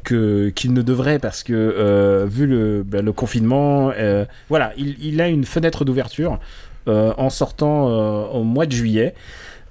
que 0.04 0.50
qu'il 0.50 0.74
ne 0.74 0.82
devrait 0.82 1.20
parce 1.20 1.44
que 1.44 1.54
euh, 1.54 2.26
vu 2.28 2.48
le, 2.48 2.82
bah, 2.84 3.02
le 3.04 3.14
confinement, 3.14 3.92
euh, 3.96 4.26
voilà, 4.50 4.74
il, 4.78 4.96
il 5.04 5.22
a 5.22 5.28
une 5.28 5.46
fenêtre 5.46 5.86
d'ouverture 5.86 6.40
en 6.88 7.30
sortant 7.30 7.86
au 8.32 8.44
mois 8.44 8.66
de 8.66 8.72
juillet. 8.72 9.14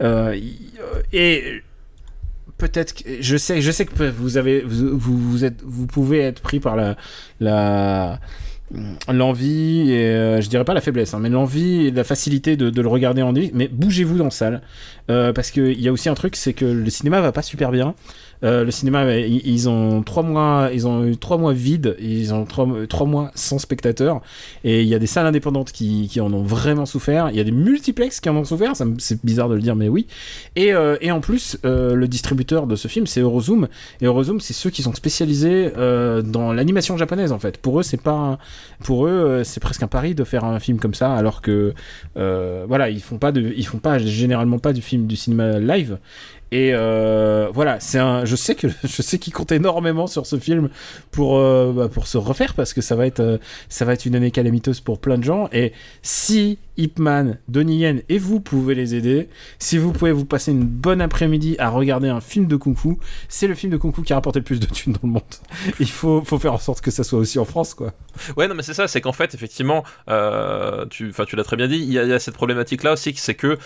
Il- 0.01 0.71
et 1.13 1.63
peut-être 2.61 2.95
je 3.21 3.37
sais 3.37 3.85
que 3.87 4.11
vous 4.11 4.37
avez 4.37 4.63
vous, 4.63 5.87
pouvez 5.87 6.21
être 6.21 6.41
pris 6.41 6.61
par 6.61 6.77
la 7.41 8.21
l'envie 9.09 9.91
et 9.91 10.07
euh, 10.07 10.41
je 10.41 10.49
dirais 10.49 10.65
pas 10.65 10.75
la 10.75 10.81
faiblesse 10.81 11.13
hein, 11.13 11.19
mais 11.21 11.29
l'envie 11.29 11.87
et 11.87 11.91
la 11.91 12.05
facilité 12.05 12.57
de, 12.57 12.81
le 12.81 12.89
regarder 12.89 13.23
en 13.23 13.33
nuit 13.33 13.51
mais 13.53 13.69
bougez-vous 13.69 14.17
dans 14.17 14.25
la 14.25 14.31
salle. 14.31 14.63
Euh, 15.11 15.33
parce 15.33 15.51
que 15.51 15.73
il 15.73 15.81
y 15.81 15.89
a 15.89 15.93
aussi 15.93 16.09
un 16.09 16.15
truc 16.15 16.37
c'est 16.37 16.53
que 16.53 16.65
le 16.65 16.91
cinéma 16.91 17.21
va 17.21 17.33
pas 17.33 17.43
super 17.43 17.73
bien 17.73 17.95
Euh, 18.43 18.65
le 18.65 18.71
cinéma 18.71 19.17
ils, 19.17 19.69
ont 19.69 20.03
trois 20.03 20.23
mois 20.23 20.71
ils 20.73 20.87
ont 20.87 21.05
eu 21.05 21.17
trois 21.19 21.37
mois 21.37 21.53
vides 21.53 21.97
ils 22.01 22.33
ont 22.33 22.47
trois, 22.47 22.67
trois 22.89 23.07
mois 23.07 23.31
sans 23.35 23.59
spectateurs. 23.59 24.21
Et 24.65 24.83
il 24.83 24.89
y 24.89 24.95
a 24.95 24.99
des 24.99 25.07
salles 25.07 25.27
indépendantes 25.27 25.73
qui, 25.73 26.11
en 26.21 26.33
ont 26.33 26.43
vraiment 26.43 26.87
souffert. 26.87 27.31
Il 27.31 27.37
y 27.37 27.41
a 27.41 27.45
des 27.45 27.53
multiplex 27.53 28.21
qui 28.21 28.29
en 28.29 28.37
ont 28.37 28.45
souffert 28.45 28.73
c'est 28.99 29.25
bizarre 29.25 29.49
de 29.49 29.55
le 29.55 29.61
dire 29.61 29.77
mais 29.77 29.89
oui. 29.89 30.07
Et, 30.57 30.73
euh, 30.73 30.97
en 31.11 31.21
plus 31.21 31.59
euh, 31.65 31.95
le 31.95 32.09
distributeur 32.09 32.67
de 32.67 32.77
ce 32.77 32.89
film 32.89 33.07
c'est 33.07 33.21
Eurozoom. 33.21 33.69
Et 34.01 34.07
Eurozoom 34.07 34.41
c'est 34.41 34.55
ceux 34.55 34.71
qui 34.71 34.83
sont 34.83 34.95
spécialisés 34.95 35.71
dans 36.25 36.53
l'animation 36.53 36.97
japonaise 36.97 37.33
en 37.33 37.39
fait. 37.39 37.59
Pour 37.59 37.81
eux 37.81 37.83
c'est 37.83 38.01
pas 38.01 38.39
pour 38.83 39.07
eux 39.07 39.43
c'est 39.45 39.61
presque 39.61 39.83
un 39.83 39.89
pari 39.89 40.15
de 40.15 40.25
faire 40.25 40.45
un 40.45 40.61
film 40.61 40.79
comme 40.79 40.95
ça 40.95 41.15
alors 41.15 41.43
que 41.43 41.75
voilà 42.15 42.89
ils 42.89 43.03
font 43.03 43.19
pas 43.19 43.33
ils 43.35 43.67
font 43.67 43.79
pas 43.79 43.99
généralement 43.99 44.59
pas 44.59 44.73
du 44.73 44.83
film 44.83 45.07
du 45.07 45.17
cinéma 45.17 45.59
live 45.59 45.99
et 46.53 46.73
euh, 46.75 47.49
voilà, 47.53 47.79
c'est 47.79 47.99
un. 47.99 48.25
Je 48.25 48.35
sais 48.37 48.55
que 48.55 48.67
je 48.85 49.03
sais 49.03 49.19
qu'ils 49.19 49.33
comptent 49.33 49.53
énormément 49.53 50.07
sur 50.07 50.27
ce 50.27 50.39
film 50.39 50.69
pour 51.13 51.39
euh, 51.39 51.73
bah, 51.73 51.89
pour 51.89 52.07
se 52.07 52.19
refaire 52.19 52.55
parce 52.55 52.73
que 52.75 52.81
ça 52.81 52.97
va 52.97 53.07
être 53.07 53.21
euh, 53.21 53.39
ça 53.69 53.85
va 53.85 53.93
être 53.93 54.05
une 54.07 54.17
année 54.17 54.31
calamiteuse 54.31 54.81
pour 54.81 54.99
plein 54.99 55.17
de 55.19 55.25
gens. 55.25 55.49
Et 55.53 55.73
si 56.03 56.59
Ip 56.77 56.99
Man, 56.99 57.39
Donnie 57.49 57.79
Yen 57.79 58.01
et 58.09 58.19
vous 58.19 58.41
pouvez 58.41 58.75
les 58.75 58.95
aider, 58.95 59.29
si 59.59 59.79
vous 59.79 59.93
pouvez 59.93 60.13
vous 60.13 60.25
passer 60.25 60.51
une 60.51 60.65
bonne 60.65 61.01
après-midi 61.01 61.55
à 61.59 61.69
regarder 61.69 62.09
un 62.09 62.21
film 62.21 62.47
de 62.47 62.57
kung-fu, 62.57 62.97
c'est 63.29 63.47
le 63.47 63.55
film 63.55 63.71
de 63.73 63.77
kung-fu 63.77 64.03
qui 64.03 64.13
a 64.13 64.17
rapporté 64.17 64.39
le 64.41 64.45
plus 64.45 64.59
de 64.61 64.67
thunes 64.67 64.95
dans 64.95 65.01
le 65.05 65.11
monde. 65.11 65.23
Il 65.81 65.89
faut 65.91 66.23
faut 66.25 66.39
faire 66.39 66.55
en 66.55 66.59
sorte 66.59 66.81
que 66.81 66.91
ça 66.91 67.05
soit 67.05 67.19
aussi 67.19 67.39
en 67.39 67.45
France, 67.45 67.75
quoi. 67.75 67.93
Ouais, 68.37 68.49
non, 68.49 68.55
mais 68.55 68.63
c'est 68.63 68.75
ça, 68.75 68.89
c'est 68.89 69.01
qu'en 69.01 69.13
fait, 69.13 69.35
effectivement, 69.35 69.85
tu, 70.91 71.11
enfin, 71.11 71.25
tu 71.27 71.37
l'as 71.37 71.45
très 71.45 71.57
bien 71.57 71.69
dit, 71.69 71.77
il 71.77 71.93
y, 71.93 71.99
a- 71.99 72.19
cette 72.19 72.35
problématique-là 72.35 72.95
aussi, 72.95 73.13
c'est 73.17 73.35
que 73.35 73.59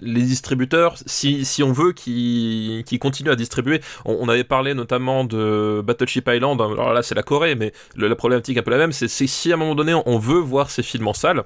les 0.00 0.22
distributeurs, 0.22 0.96
si 1.06 1.44
on 1.62 1.72
veut 1.72 1.92
qu'ils 1.92 2.84
qu'ils 2.84 2.98
continuent 2.98 3.30
à 3.30 3.36
distribuer, 3.36 3.80
on, 4.04 4.28
avait 4.28 4.44
parlé 4.44 4.74
notamment 4.74 5.24
de 5.24 5.82
Battleship 5.84 6.28
Island, 6.28 6.60
hein, 6.60 6.70
alors 6.72 6.92
là 6.92 7.02
c'est 7.02 7.14
la 7.14 7.22
Corée, 7.22 7.54
mais 7.54 7.72
la 7.96 8.14
problématique 8.14 8.56
est 8.56 8.60
un 8.60 8.62
peu 8.62 8.70
la 8.70 8.78
même, 8.78 8.92
c'est 8.92 9.08
si 9.08 9.50
à 9.52 9.54
un 9.54 9.58
moment 9.58 9.74
donné 9.74 9.94
on 10.06 10.18
veut 10.18 10.38
voir 10.38 10.70
ces 10.70 10.82
films 10.82 11.08
en 11.08 11.14
salle, 11.14 11.44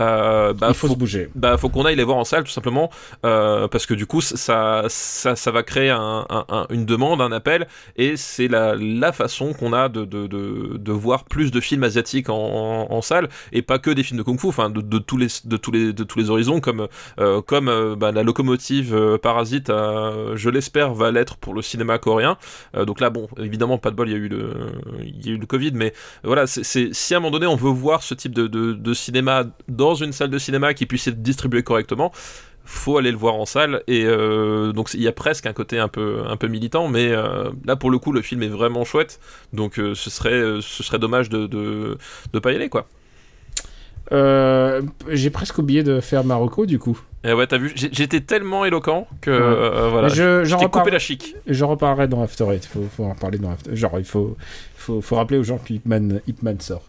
euh, 0.00 0.52
bah, 0.54 0.68
Il 0.70 0.74
faut 0.74 0.88
faut 0.88 0.94
se 0.94 0.98
bouger. 0.98 1.28
bah 1.34 1.56
faut 1.58 1.68
qu'on 1.68 1.84
aille 1.84 1.96
les 1.96 2.04
voir 2.04 2.16
en 2.16 2.24
salle 2.24 2.44
tout 2.44 2.50
simplement. 2.50 2.90
Euh, 3.24 3.68
parce 3.68 3.86
que 3.86 3.94
du 3.94 4.06
coup 4.06 4.20
ça 4.20 4.84
ça, 4.88 5.36
ça 5.36 5.50
va 5.50 5.62
créer 5.62 5.90
un, 5.90 6.26
un- 6.28 6.44
un- 6.48 6.66
une 6.70 6.86
demande 6.86 7.20
un 7.20 7.32
appel. 7.32 7.68
Et 7.96 8.16
c'est 8.16 8.48
la, 8.48 8.74
la 8.76 9.12
façon 9.12 9.52
qu'on 9.52 9.72
a 9.72 9.88
de, 9.88 10.04
de, 10.04 10.26
de, 10.26 10.76
de 10.78 10.92
voir 10.92 11.24
plus 11.24 11.50
de 11.50 11.60
films 11.60 11.84
asiatiques 11.84 12.30
en, 12.30 12.34
en, 12.36 12.92
en 12.92 13.02
salle. 13.02 13.28
Et 13.52 13.62
pas 13.62 13.78
que 13.78 13.90
des 13.90 14.02
films 14.02 14.18
de 14.18 14.22
kung-fu 14.24 14.46
enfin 14.48 14.70
de, 14.70 14.80
de 14.80 14.98
tous 14.98 15.16
les 15.18 15.28
de 15.44 15.56
tous 15.56 15.70
les 15.70 15.92
de 15.92 16.04
tous 16.04 16.18
les 16.18 16.30
horizons 16.30 16.60
comme 16.60 16.88
euh, 17.20 17.42
comme 17.42 17.94
bah, 17.96 18.10
la 18.12 18.22
locomotive 18.22 19.18
Parasite 19.22 19.68
je 20.34 20.48
l'espère 20.50 20.94
va 20.94 21.10
l'être 21.10 21.36
pour 21.36 21.54
le 21.54 21.62
cinéma 21.62 21.98
coréen. 21.98 22.36
Donc 22.86 23.00
là 23.00 23.10
bon 23.10 23.28
évidemment 23.38 23.78
pas 23.78 23.90
de 23.90 23.96
bol 23.96 24.08
il 24.08 24.12
y 24.12 24.14
a 24.14 24.18
eu 24.18 24.28
le 24.28 24.52
il 25.04 25.26
y 25.26 25.30
a 25.30 25.32
eu 25.34 25.38
le 25.38 25.46
Covid. 25.46 25.72
Mais 25.74 25.92
voilà, 26.24 26.46
c'est- 26.46 26.92
si 26.94 27.14
à 27.14 27.18
un 27.18 27.20
moment 27.20 27.32
donné 27.32 27.46
on 27.46 27.56
veut 27.56 27.70
voir 27.70 28.02
ce 28.02 28.14
type 28.14 28.34
de, 28.34 28.46
de, 28.46 28.72
de 28.72 28.94
cinéma 28.94 29.44
dans 29.68 29.89
une 29.94 30.12
salle 30.12 30.30
de 30.30 30.38
cinéma 30.38 30.74
qui 30.74 30.86
puisse 30.86 31.06
être 31.08 31.22
distribué 31.22 31.62
correctement, 31.62 32.12
faut 32.64 32.98
aller 32.98 33.10
le 33.10 33.16
voir 33.16 33.34
en 33.34 33.46
salle 33.46 33.82
et 33.88 34.04
euh, 34.04 34.72
donc 34.72 34.90
il 34.94 35.02
y 35.02 35.08
a 35.08 35.12
presque 35.12 35.46
un 35.46 35.52
côté 35.52 35.78
un 35.78 35.88
peu 35.88 36.22
un 36.28 36.36
peu 36.36 36.46
militant, 36.46 36.88
mais 36.88 37.10
euh, 37.10 37.50
là 37.64 37.74
pour 37.74 37.90
le 37.90 37.98
coup 37.98 38.12
le 38.12 38.22
film 38.22 38.42
est 38.42 38.48
vraiment 38.48 38.84
chouette, 38.84 39.18
donc 39.52 39.78
euh, 39.78 39.94
ce 39.94 40.08
serait 40.10 40.60
ce 40.60 40.82
serait 40.82 40.98
dommage 40.98 41.28
de, 41.30 41.46
de 41.46 41.96
de 42.32 42.38
pas 42.38 42.52
y 42.52 42.56
aller 42.56 42.68
quoi. 42.68 42.86
J'ai 45.08 45.30
presque 45.30 45.58
oublié 45.58 45.82
de 45.82 46.00
faire 46.00 46.24
Marocco 46.24 46.66
du 46.66 46.78
coup. 46.78 46.98
Et 47.22 47.32
ouais, 47.34 47.46
t'as 47.46 47.58
vu, 47.58 47.70
j'étais 47.74 48.20
tellement 48.20 48.64
éloquent 48.64 49.06
que 49.20 49.30
Ouais. 49.30 49.90
voilà, 49.90 50.08
je- 50.08 50.42
je 50.42 50.44
j'en 50.44 50.58
coupé 50.68 50.90
la 50.90 50.98
chic. 50.98 51.36
J'en 51.46 51.68
reparlerai 51.68 52.08
dans 52.08 52.22
After 52.22 52.46
Eight. 52.50 52.64
Faut, 52.64 52.86
faut 52.96 53.04
en 53.04 53.12
reparler 53.12 53.38
dans 53.38 53.50
After. 53.50 53.76
Genre, 53.76 53.98
il 53.98 54.04
faut, 54.06 54.36
faut, 54.76 55.00
faut 55.02 55.16
rappeler 55.16 55.36
aux 55.38 55.42
gens 55.42 55.58
que 55.58 55.72
Hitman, 55.74 56.20
Hitman 56.26 56.58
sort. 56.60 56.82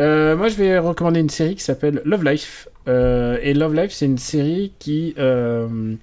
Euh, 0.00 0.36
moi, 0.36 0.48
je 0.48 0.54
vais 0.56 0.78
recommander 0.78 1.20
une 1.20 1.30
série 1.30 1.54
qui 1.54 1.62
s'appelle 1.62 2.00
Love 2.04 2.24
Life. 2.24 2.68
Euh, 2.88 3.38
et 3.42 3.54
Love 3.54 3.74
Life, 3.74 3.92
c'est 3.92 4.06
une 4.06 4.18
série 4.18 4.72
qui, 4.78 5.14
euh, 5.18 5.94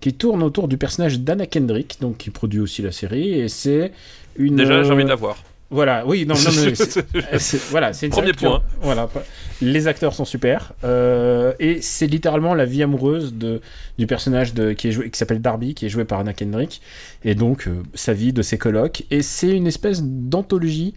qui 0.00 0.12
tourne 0.14 0.42
autour 0.42 0.66
du 0.68 0.76
personnage 0.76 1.20
d'Anna 1.20 1.46
Kendrick, 1.46 1.98
donc 2.00 2.18
qui 2.18 2.30
produit 2.30 2.60
aussi 2.60 2.82
la 2.82 2.92
série. 2.92 3.34
Et 3.40 3.48
c'est 3.48 3.92
une. 4.36 4.56
Déjà, 4.56 4.82
j'ai 4.82 4.90
envie 4.90 5.04
de 5.04 5.08
euh, 5.08 5.10
la 5.10 5.14
voir. 5.14 5.36
Voilà, 5.72 6.04
oui, 6.04 6.26
non, 6.26 6.34
non, 6.34 6.40
mais 6.64 6.74
c'est- 6.74 6.98
euh, 7.14 7.58
voilà, 7.70 7.92
c'est 7.92 8.06
une 8.06 8.10
Premier 8.12 8.32
série 8.32 8.38
point. 8.38 8.60
Voilà, 8.82 9.08
les 9.62 9.86
acteurs 9.86 10.14
sont 10.14 10.24
super 10.24 10.72
euh, 10.82 11.52
et 11.60 11.80
c'est 11.80 12.08
littéralement 12.08 12.54
la 12.54 12.64
vie 12.64 12.82
amoureuse 12.82 13.34
de 13.34 13.60
du 13.96 14.08
personnage 14.08 14.52
de 14.52 14.72
qui 14.72 14.88
est 14.88 14.90
joué 14.90 15.10
qui 15.10 15.16
s'appelle 15.16 15.40
Darby, 15.40 15.74
qui 15.74 15.86
est 15.86 15.88
joué 15.88 16.04
par 16.04 16.18
Anna 16.18 16.32
Kendrick, 16.32 16.80
et 17.24 17.36
donc 17.36 17.68
euh, 17.68 17.84
sa 17.94 18.12
vie 18.14 18.32
de 18.32 18.42
ses 18.42 18.58
colocs. 18.58 19.04
Et 19.12 19.22
c'est 19.22 19.50
une 19.56 19.68
espèce 19.68 20.02
d'anthologie. 20.02 20.94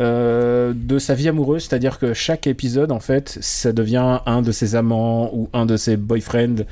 Euh, 0.00 0.72
de 0.74 0.98
sa 0.98 1.14
vie 1.14 1.28
amoureuse, 1.28 1.64
c'est-à-dire 1.64 1.98
que 1.98 2.14
chaque 2.14 2.46
épisode, 2.46 2.90
en 2.90 3.00
fait, 3.00 3.36
ça 3.42 3.70
devient 3.72 4.20
un 4.24 4.40
de 4.40 4.50
ses 4.50 4.74
amants 4.74 5.30
ou 5.34 5.50
un 5.52 5.66
de 5.66 5.76
ses 5.76 5.98
boyfriends, 5.98 6.64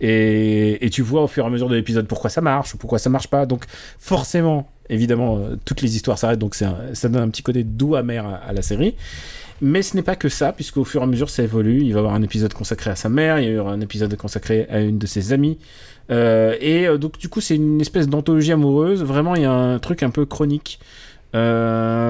et, 0.00 0.88
tu 0.92 1.02
vois 1.02 1.24
au 1.24 1.26
fur 1.26 1.42
et 1.42 1.46
à 1.48 1.50
mesure 1.50 1.68
de 1.68 1.74
l'épisode 1.74 2.06
pourquoi 2.06 2.30
ça 2.30 2.40
marche 2.40 2.74
ou 2.74 2.78
pourquoi 2.78 3.00
ça 3.00 3.10
marche 3.10 3.26
pas. 3.26 3.44
Donc 3.44 3.64
forcément, 3.98 4.68
évidemment, 4.88 5.38
euh, 5.38 5.56
toutes 5.64 5.82
les 5.82 5.96
histoires 5.96 6.16
s'arrêtent, 6.16 6.38
donc 6.38 6.54
un- 6.62 6.76
ça 6.94 7.08
donne 7.08 7.22
un 7.22 7.28
petit 7.28 7.42
côté 7.42 7.64
doux 7.64 7.96
amer 7.96 8.24
à, 8.24 8.52
la 8.52 8.62
série. 8.62 8.94
Mais 9.60 9.82
ce 9.82 9.96
n'est 9.96 10.02
pas 10.02 10.14
que 10.14 10.28
ça, 10.28 10.52
puisqu'au 10.52 10.84
fur 10.84 11.00
et 11.00 11.04
à 11.04 11.06
mesure 11.08 11.28
ça 11.30 11.42
évolue. 11.42 11.80
Il 11.82 11.92
va 11.92 11.96
y 11.96 11.98
avoir 11.98 12.14
un 12.14 12.22
épisode 12.22 12.54
consacré 12.54 12.90
à 12.90 12.96
sa 12.96 13.08
mère, 13.08 13.40
il 13.40 13.50
y 13.50 13.58
aura 13.58 13.72
un 13.72 13.80
épisode 13.80 14.14
consacré 14.16 14.68
à 14.70 14.78
une 14.80 14.98
de 14.98 15.06
ses 15.06 15.32
amies. 15.32 15.58
Euh, 16.12 16.54
et 16.60 16.86
donc 16.98 17.18
du 17.18 17.28
coup 17.28 17.40
c'est 17.40 17.56
une 17.56 17.80
espèce 17.80 18.06
d'anthologie 18.06 18.52
amoureuse. 18.52 19.02
Vraiment 19.02 19.34
il 19.34 19.42
y 19.42 19.46
a 19.46 19.52
un 19.52 19.78
truc 19.80 20.04
un 20.04 20.10
peu 20.10 20.24
chronique, 20.24 20.78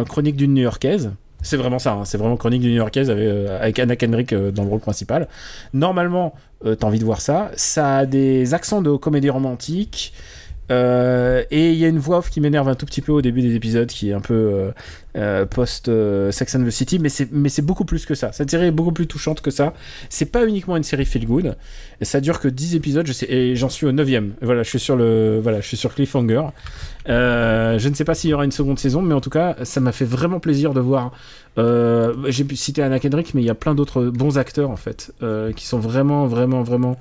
chronique 0.05 0.37
d'une 0.37 0.55
New-Yorkaise. 0.55 1.11
C'est 1.47 1.57
vraiment 1.57 1.79
ça, 1.79 1.93
hein, 1.93 2.05
c'est 2.05 2.19
vraiment 2.19 2.37
chronique 2.37 2.63
d'une 2.63 2.73
New-Yorkaise 2.73 3.09
avec, 3.09 3.25
euh, 3.25 3.61
avec 3.61 3.79
Anna 3.79 3.95
Kendrick 3.95 4.33
euh, 4.33 4.51
dans 4.51 4.65
le 4.65 4.69
rôle 4.69 4.81
principal. 4.81 5.29
Normalement, 5.75 6.35
euh, 6.65 6.75
t'as 6.75 6.89
envie 6.89 6.99
de 6.99 7.05
voir 7.05 7.21
ça. 7.21 7.53
Ça 7.55 7.99
a 7.99 8.07
des 8.07 8.53
accents 8.53 8.83
de 8.83 8.97
comédie 8.97 9.31
romantique. 9.31 10.13
Euh, 10.71 11.45
et 11.51 11.71
il 11.71 11.77
y 11.77 11.85
a 11.85 11.89
une 11.89 11.99
voix 11.99 12.19
off 12.19 12.31
qui 12.31 12.41
m'énerve 12.41 12.69
un 12.69 12.75
tout 12.75 12.87
petit 12.87 13.01
peu 13.01 13.13
au 13.13 13.23
début 13.23 13.43
des 13.43 13.55
épisodes, 13.55 13.89
qui 13.89 14.11
est 14.11 14.13
un 14.13 14.21
peu 14.21 14.35
euh, 14.35 14.71
euh, 15.17 15.47
post 15.47 15.91
Sex 16.31 16.55
and 16.55 16.65
the 16.65 16.71
City, 16.71 16.99
mais 16.99 17.09
c'est 17.09 17.63
beaucoup 17.63 17.85
plus 17.85 18.07
que 18.07 18.15
ça. 18.15 18.33
Cette 18.33 18.51
série 18.51 18.67
est 18.67 18.73
beaucoup 18.73 18.93
plus 18.93 19.07
touchante 19.07 19.41
que 19.41 19.51
ça. 19.51 19.75
C'est 20.09 20.27
pas 20.27 20.47
uniquement 20.47 20.77
une 20.77 20.83
série 20.83 21.05
feel 21.05 21.27
good. 21.27 21.57
Et 22.01 22.05
ça 22.05 22.21
dure 22.21 22.41
que 22.41 22.49
10 22.49 22.77
épisodes, 22.77 23.09
et 23.29 23.57
j'en 23.57 23.69
suis 23.69 23.87
au 23.87 23.93
9ème. 23.93 24.31
Voilà, 24.43 24.63
je 24.63 24.69
suis 24.69 25.77
sur 25.77 25.95
cliffhanger. 25.95 26.43
Je 27.07 27.89
ne 27.89 27.95
sais 27.95 28.05
pas 28.05 28.15
s'il 28.15 28.31
y 28.31 28.35
aura 28.35 28.45
une 28.45 28.53
seconde 28.53 28.79
saison, 28.79 29.03
mais 29.03 29.15
en 29.15 29.21
tout 29.21 29.31
cas, 29.31 29.57
ça 29.63 29.81
m'a 29.81 29.93
fait 29.93 30.05
vraiment 30.05 30.41
plaisir 30.41 30.75
de 30.75 30.81
voir. 30.81 31.13
J'ai 31.57 32.45
pu 32.45 32.57
citer 32.57 32.83
Anna 32.83 32.99
Kendrick, 32.99 33.35
mais 33.35 33.43
il 33.43 33.47
y 33.47 33.51
a 33.51 33.55
plein 33.55 33.75
d'autres 33.75 34.07
bons 34.07 34.39
acteurs 34.39 34.71
en 34.71 34.77
fait, 34.77 35.13
qui 35.55 35.67
sont 35.67 35.79
vraiment, 35.79 36.27
vraiment, 36.27 36.63
vraiment 36.63 36.99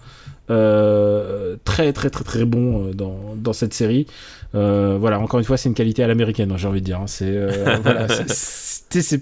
euh, 0.50 1.56
très, 1.64 1.94
très, 1.94 2.10
très, 2.10 2.24
très 2.24 2.46
bons 2.46 2.88
euh, 2.90 2.94
dans, 2.94 3.36
dans 3.36 3.54
cette 3.54 3.74
série. 3.74 4.08
Euh, 4.54 4.98
voilà, 5.00 5.20
encore 5.20 5.40
une 5.40 5.46
fois, 5.46 5.58
c'est 5.58 5.68
une 5.70 5.76
qualité 5.76 6.04
à 6.04 6.08
l'américaine, 6.08 6.52
hein, 6.52 6.58
j'ai 6.58 6.68
envie 6.68 6.80
de 6.82 6.86
dire. 6.86 7.00
hein. 7.02 7.08
C'est 7.08 7.26
euh, 7.28 7.78
voilà, 7.84 8.08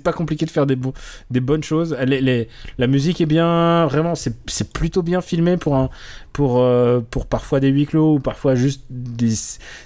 pas 0.04 0.14
compliqué 0.14 0.46
de 0.46 0.52
faire 0.52 0.66
des, 0.68 0.76
bons- 0.76 0.94
des 1.32 1.40
bonnes 1.40 1.64
choses. 1.64 1.96
Les, 2.06 2.22
les- 2.22 2.48
la 2.78 2.88
musique 2.88 3.20
est 3.22 3.26
bien, 3.26 3.86
vraiment, 3.88 4.14
c'est 4.16 4.72
plutôt 4.72 5.02
bien 5.02 5.22
filmé 5.22 5.58
pour 5.58 5.76
un, 5.76 5.90
pour, 6.34 6.64
pour 7.10 7.26
parfois 7.26 7.60
des 7.60 7.70
huis 7.70 7.86
clos 7.88 8.16
ou 8.16 8.20
parfois 8.20 8.54
juste 8.56 8.84
des, 8.92 9.34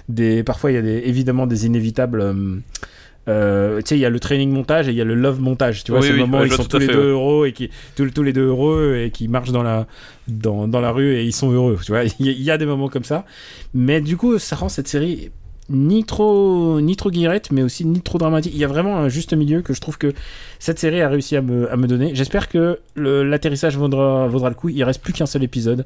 des 0.08 0.42
parfois 0.42 0.70
il 0.70 0.74
y 0.74 0.78
a 0.78 0.82
des, 0.82 1.02
évidemment 1.06 1.46
des 1.46 1.64
inévitables. 1.66 2.34
Euh, 3.28 3.78
tu 3.78 3.88
sais, 3.90 3.96
il 3.96 4.00
y 4.00 4.04
a 4.04 4.10
le 4.10 4.18
training 4.20 4.50
montage 4.50 4.88
et 4.88 4.90
il 4.92 4.96
y 4.96 5.00
a 5.00 5.04
le 5.04 5.14
love 5.14 5.40
montage. 5.40 5.84
Tu 5.84 5.92
vois, 5.92 6.00
Oui, 6.00 6.06
c'est 6.06 6.12
oui, 6.14 6.18
le 6.18 6.26
moment 6.26 6.40
où 6.40 6.44
ils 6.46 6.52
sont 6.52 6.64
tous 6.64 6.78
les 6.78 6.86
fait, 6.86 6.92
deux 6.94 7.10
heureux 7.10 7.46
et 7.46 7.52
qui 7.52 7.70
tous, 7.96 8.10
tous 8.10 8.22
les 8.22 8.32
deux 8.32 8.46
heureux 8.46 8.96
et 9.04 9.10
qui 9.10 9.28
marchent 9.28 9.52
dans 9.52 9.62
la 9.62 9.86
dans, 10.26 10.66
dans 10.66 10.80
la 10.80 10.90
rue 10.90 11.14
et 11.14 11.24
ils 11.24 11.32
sont 11.34 11.50
heureux. 11.52 11.78
Tu 11.84 11.92
vois, 11.92 12.04
il 12.18 12.26
y, 12.26 12.28
a- 12.30 12.32
il 12.32 12.42
y 12.42 12.50
a 12.50 12.58
des 12.58 12.66
moments 12.66 12.88
comme 12.88 13.04
ça. 13.04 13.24
Mais 13.74 14.00
du 14.00 14.16
coup, 14.16 14.38
ça 14.38 14.56
rend 14.56 14.68
cette 14.68 14.88
série 14.88 15.30
ni 15.70 16.02
trop 16.04 16.80
ni 16.80 16.96
trop 16.96 17.10
guillerette, 17.10 17.50
mais 17.52 17.62
aussi 17.62 17.84
ni 17.84 18.00
trop 18.00 18.16
dramatique. 18.16 18.52
Il 18.54 18.58
y 18.58 18.64
a 18.64 18.68
vraiment 18.68 18.96
un 18.96 19.10
juste 19.10 19.34
milieu 19.34 19.60
que 19.60 19.74
je 19.74 19.80
trouve 19.82 19.98
que 19.98 20.14
cette 20.58 20.78
série 20.78 21.02
a 21.02 21.10
réussi 21.10 21.36
à 21.36 21.42
me, 21.42 21.70
à 21.70 21.76
me 21.76 21.86
donner. 21.86 22.14
J'espère 22.14 22.48
que 22.48 22.78
l'atterrissage 22.96 23.76
vaudra, 23.76 24.26
vaudra 24.28 24.48
le 24.48 24.54
coup. 24.54 24.70
Il 24.70 24.82
reste 24.84 25.02
plus 25.02 25.12
qu'un 25.12 25.26
seul 25.26 25.42
épisode. 25.42 25.84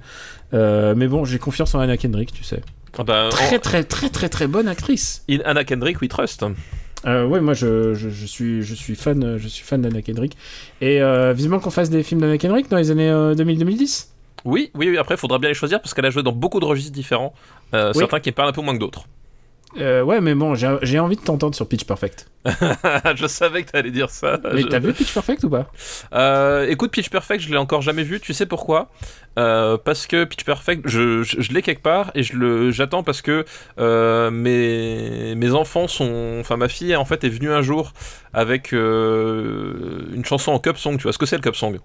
Euh, 0.54 0.94
mais 0.96 1.08
bon, 1.08 1.24
j'ai 1.24 1.38
confiance 1.40 1.74
en 1.74 1.80
Anna 1.80 1.96
Kendrick, 1.96 2.32
tu 2.32 2.44
sais. 2.44 2.60
Ah 2.96 3.02
bah, 3.02 3.28
Très 3.32 3.58
très 3.58 3.82
très 3.82 4.08
très 4.10 4.28
très 4.28 4.46
bonne 4.46 4.68
actrice. 4.68 5.24
in 5.28 5.38
Anna 5.44 5.64
Kendrick, 5.64 6.00
we 6.00 6.08
trust. 6.08 6.44
Euh, 7.04 7.26
ouais, 7.26 7.40
moi 7.40 7.54
je, 7.54 7.94
je, 7.94 8.08
je 8.10 8.26
suis 8.26 8.62
je 8.62 8.74
suis 8.74 8.94
fan 8.94 9.36
je 9.36 9.48
suis 9.48 9.64
fan 9.64 9.82
d'Anna 9.82 10.02
Kendrick 10.02 10.36
et 10.80 11.02
euh, 11.02 11.32
vivement 11.32 11.58
qu'on 11.58 11.70
fasse 11.70 11.90
des 11.90 12.02
films 12.04 12.20
d'Anna 12.20 12.38
Kendrick 12.38 12.68
dans 12.70 12.76
les 12.76 12.90
années 12.92 13.10
euh, 13.10 13.34
2000-2010. 13.34 14.08
Oui, 14.44 14.70
oui, 14.74 14.88
oui, 14.90 14.98
après, 14.98 15.14
il 15.14 15.18
faudra 15.18 15.38
bien 15.38 15.48
les 15.48 15.54
choisir 15.54 15.80
parce 15.80 15.94
qu'elle 15.94 16.06
a 16.06 16.10
joué 16.10 16.22
dans 16.22 16.32
beaucoup 16.32 16.58
de 16.60 16.64
registres 16.64 16.92
différents. 16.92 17.32
Euh, 17.74 17.92
Oui. 17.94 17.98
Certains 18.00 18.18
qui 18.20 18.32
parlent 18.32 18.48
un 18.48 18.52
peu 18.52 18.60
moins 18.62 18.74
que 18.74 18.80
d'autres. 18.80 19.06
Euh, 19.78 20.02
ouais, 20.02 20.20
mais 20.20 20.34
bon, 20.34 20.54
j'ai 20.54 20.98
envie 20.98 21.16
de 21.16 21.22
t'entendre 21.22 21.54
sur 21.54 21.66
Pitch 21.66 21.84
Perfect. 21.84 22.28
je 23.16 23.26
savais 23.26 23.62
que 23.62 23.70
t'allais 23.70 23.90
dire 23.90 24.10
ça. 24.10 24.38
Mais 24.52 24.62
Je- 24.62 24.66
t'as 24.66 24.78
vu 24.80 24.92
Pitch 24.92 25.14
Perfect 25.14 25.44
ou 25.44 25.50
pas? 25.50 25.70
Euh, 26.12 26.66
écoute, 26.68 26.90
Pitch 26.90 27.08
Perfect, 27.08 27.42
je 27.42 27.48
l'ai 27.50 27.56
encore 27.56 27.80
jamais 27.80 28.02
vu. 28.02 28.20
Tu 28.20 28.34
sais 28.34 28.44
pourquoi? 28.46 28.90
Euh, 29.38 29.78
Parce 29.82 30.06
que 30.06 30.24
Pitch 30.24 30.44
Perfect, 30.44 30.82
je, 30.86 31.22
je, 31.22 31.40
je 31.40 31.52
l'ai 31.52 31.62
quelque 31.62 31.82
part 31.82 32.10
et 32.14 32.22
je 32.22 32.36
le 32.36 32.70
j'attends 32.70 33.02
parce 33.02 33.22
que 33.22 33.44
mes 34.30 35.34
mes 35.34 35.50
enfants 35.52 35.88
sont, 35.88 36.36
enfin 36.40 36.56
ma 36.58 36.68
fille 36.68 36.94
en 36.96 37.04
fait 37.06 37.24
est 37.24 37.28
venue 37.30 37.50
un 37.50 37.62
jour 37.62 37.92
avec 38.34 38.72
une 38.72 40.24
chanson 40.24 40.52
en 40.52 40.58
cup 40.58 40.76
song. 40.76 40.96
Tu 40.98 41.04
vois 41.04 41.12
ce 41.12 41.18
que 41.18 41.26
c'est 41.26 41.36
le 41.36 41.42
cup 41.42 41.56
song? 41.56 41.78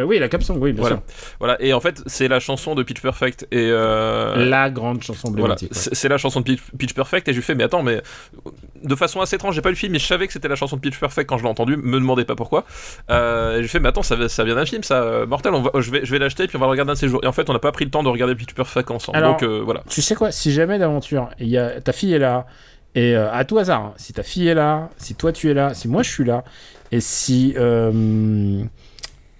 Euh, 0.00 0.04
Oui, 0.04 0.18
la 0.18 0.28
cap 0.28 0.42
song, 0.42 0.56
oui, 0.58 0.72
bien 0.72 0.80
Voilà. 0.80 0.96
sûr. 0.96 1.04
Voilà. 1.38 1.56
Et 1.60 1.72
en 1.74 1.80
fait, 1.80 2.02
c'est 2.06 2.26
la 2.28 2.40
chanson 2.40 2.74
de 2.74 2.82
Pitch 2.82 3.00
Perfect 3.02 3.46
et 3.50 3.68
euh, 3.70 4.46
La 4.46 4.70
grande 4.70 5.02
chanson 5.02 5.28
Voilà, 5.28 5.42
emblématique. 5.54 5.72
ouais. 5.72 5.90
c'est 5.92 6.08
la 6.08 6.16
chanson 6.18 6.40
de 6.40 6.44
Pitch, 6.46 6.62
Pitch 6.78 6.94
Perfect 6.94 7.28
et 7.28 7.32
je 7.32 7.36
lui 7.38 7.42
fais 7.44 7.54
mais 7.54 7.64
attends 7.64 7.82
mais 7.82 8.00
de 8.82 8.94
façon 8.94 9.20
assez 9.20 9.36
étrange 9.36 9.54
j'ai 9.54 9.60
pas 9.60 9.68
eu 9.68 9.72
le 9.72 9.76
film 9.76 9.92
mais 9.92 9.98
je 9.98 10.06
savais 10.06 10.26
que 10.26 10.32
c'était 10.32 10.48
la 10.48 10.56
chanson 10.56 10.76
de 10.76 10.80
Pitch 10.80 10.98
Perfect 10.98 11.28
quand 11.28 11.36
je 11.38 11.42
l'ai 11.44 11.48
entendu 11.50 11.76
me 11.76 11.98
demandez 12.00 12.24
pas 12.24 12.34
pourquoi 12.34 12.64
euh, 13.10 13.52
et 13.52 13.56
je 13.58 13.60
lui 13.62 13.68
fais 13.68 13.80
mais 13.80 13.88
attends 13.90 14.02
ça, 14.02 14.16
vient 14.16 14.54
d'un 14.54 14.64
film 14.64 14.82
ça 14.82 15.24
mortel 15.26 15.52
on 15.54 15.62
va, 15.62 15.70
je 15.80 15.90
vais 15.90 16.04
je 16.04 16.10
vais 16.10 16.18
l'acheter 16.18 16.46
puis 16.46 16.56
on 16.56 16.60
va 16.60 16.66
le 16.66 16.70
regarder 16.70 16.90
un 16.90 16.94
de 16.94 16.98
ces 16.98 17.08
jours 17.08 17.20
et 17.22 17.26
en 17.26 17.32
fait 17.32 17.48
on 17.50 17.52
n'a 17.52 17.58
pas 17.58 17.72
pris 17.72 17.84
le 17.84 17.90
temps 17.90 18.02
de 18.02 18.08
regarder 18.08 18.34
Pitch 18.34 18.54
Perfect 18.54 18.90
ensemble 18.90 19.18
Alors- 19.18 19.36
donc 19.36 19.44
voilà 19.64 19.82
Tu 19.88 20.00
sais 20.02 20.14
quoi 20.14 20.32
Si 20.32 20.52
jamais 20.52 20.78
d'aventure, 20.78 21.28
il 21.38 21.48
y 21.48 21.58
a 21.58 21.80
ta 21.80 21.92
fille 21.92 22.12
est 22.14 22.18
là 22.18 22.46
et 22.94 23.14
à 23.14 23.44
tout 23.44 23.58
hasard, 23.58 23.80
hein, 23.82 23.94
si 23.96 24.12
ta 24.12 24.22
fille 24.22 24.48
est 24.48 24.54
là, 24.54 24.90
si 24.98 25.14
toi 25.14 25.32
tu 25.32 25.50
es 25.50 25.54
là, 25.54 25.74
si 25.74 25.86
moi 25.88 26.02
je 26.02 26.10
suis 26.10 26.24
là 26.24 26.44
et 26.90 27.00
si 27.00 27.54
euh, 27.56 28.62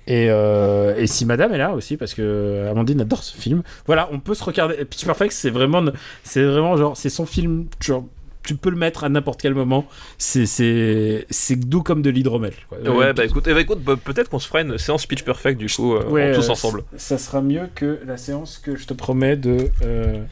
et, 0.06 0.28
euh, 0.30 0.96
et 0.96 1.06
si 1.06 1.24
Madame 1.24 1.52
est 1.52 1.58
là 1.58 1.72
aussi 1.72 1.96
parce 1.96 2.14
que 2.14 2.66
Amandine 2.70 3.00
adore 3.00 3.22
ce 3.22 3.36
film. 3.36 3.62
Voilà, 3.86 4.08
on 4.12 4.18
peut 4.18 4.34
se 4.34 4.44
regarder. 4.44 4.84
Pitch 4.84 5.04
Perfect, 5.04 5.32
c'est 5.32 5.50
vraiment, 5.50 5.84
c'est 6.24 6.42
vraiment 6.42 6.76
genre, 6.76 6.96
c'est 6.96 7.10
son 7.10 7.26
film. 7.26 7.66
Genre, 7.80 8.04
tu 8.44 8.56
peux 8.56 8.70
le 8.70 8.76
mettre 8.76 9.04
à 9.04 9.08
n'importe 9.08 9.40
quel 9.40 9.54
moment. 9.54 9.86
C'est 10.18 10.46
c'est 10.46 11.26
c'est 11.30 11.56
doux 11.56 11.82
comme 11.82 12.02
de 12.02 12.10
l'hydromel. 12.10 12.54
quoi. 12.68 12.78
ouais 12.78 13.12
bah 13.12 13.24
écoute, 13.24 13.44
eh 13.46 13.54
bah, 13.54 13.60
écoute 13.60 13.80
bah, 13.84 13.94
peut-être 14.02 14.28
qu'on 14.28 14.40
se 14.40 14.48
fera 14.48 14.62
une 14.62 14.78
séance 14.78 15.06
Pitch 15.06 15.22
Perfect 15.22 15.58
du 15.58 15.68
coup 15.68 15.94
euh, 15.94 16.04
Ouais, 16.06 16.32
tous 16.34 16.48
euh, 16.48 16.52
ensemble 16.52 16.82
Ça 16.96 17.18
sera 17.18 17.40
mieux 17.40 17.68
que 17.74 18.00
la 18.04 18.16
séance 18.16 18.58
que 18.58 18.74
je 18.76 18.86
te 18.86 18.94
promets 18.94 19.36
de 19.36 19.70
euh, 19.84 20.24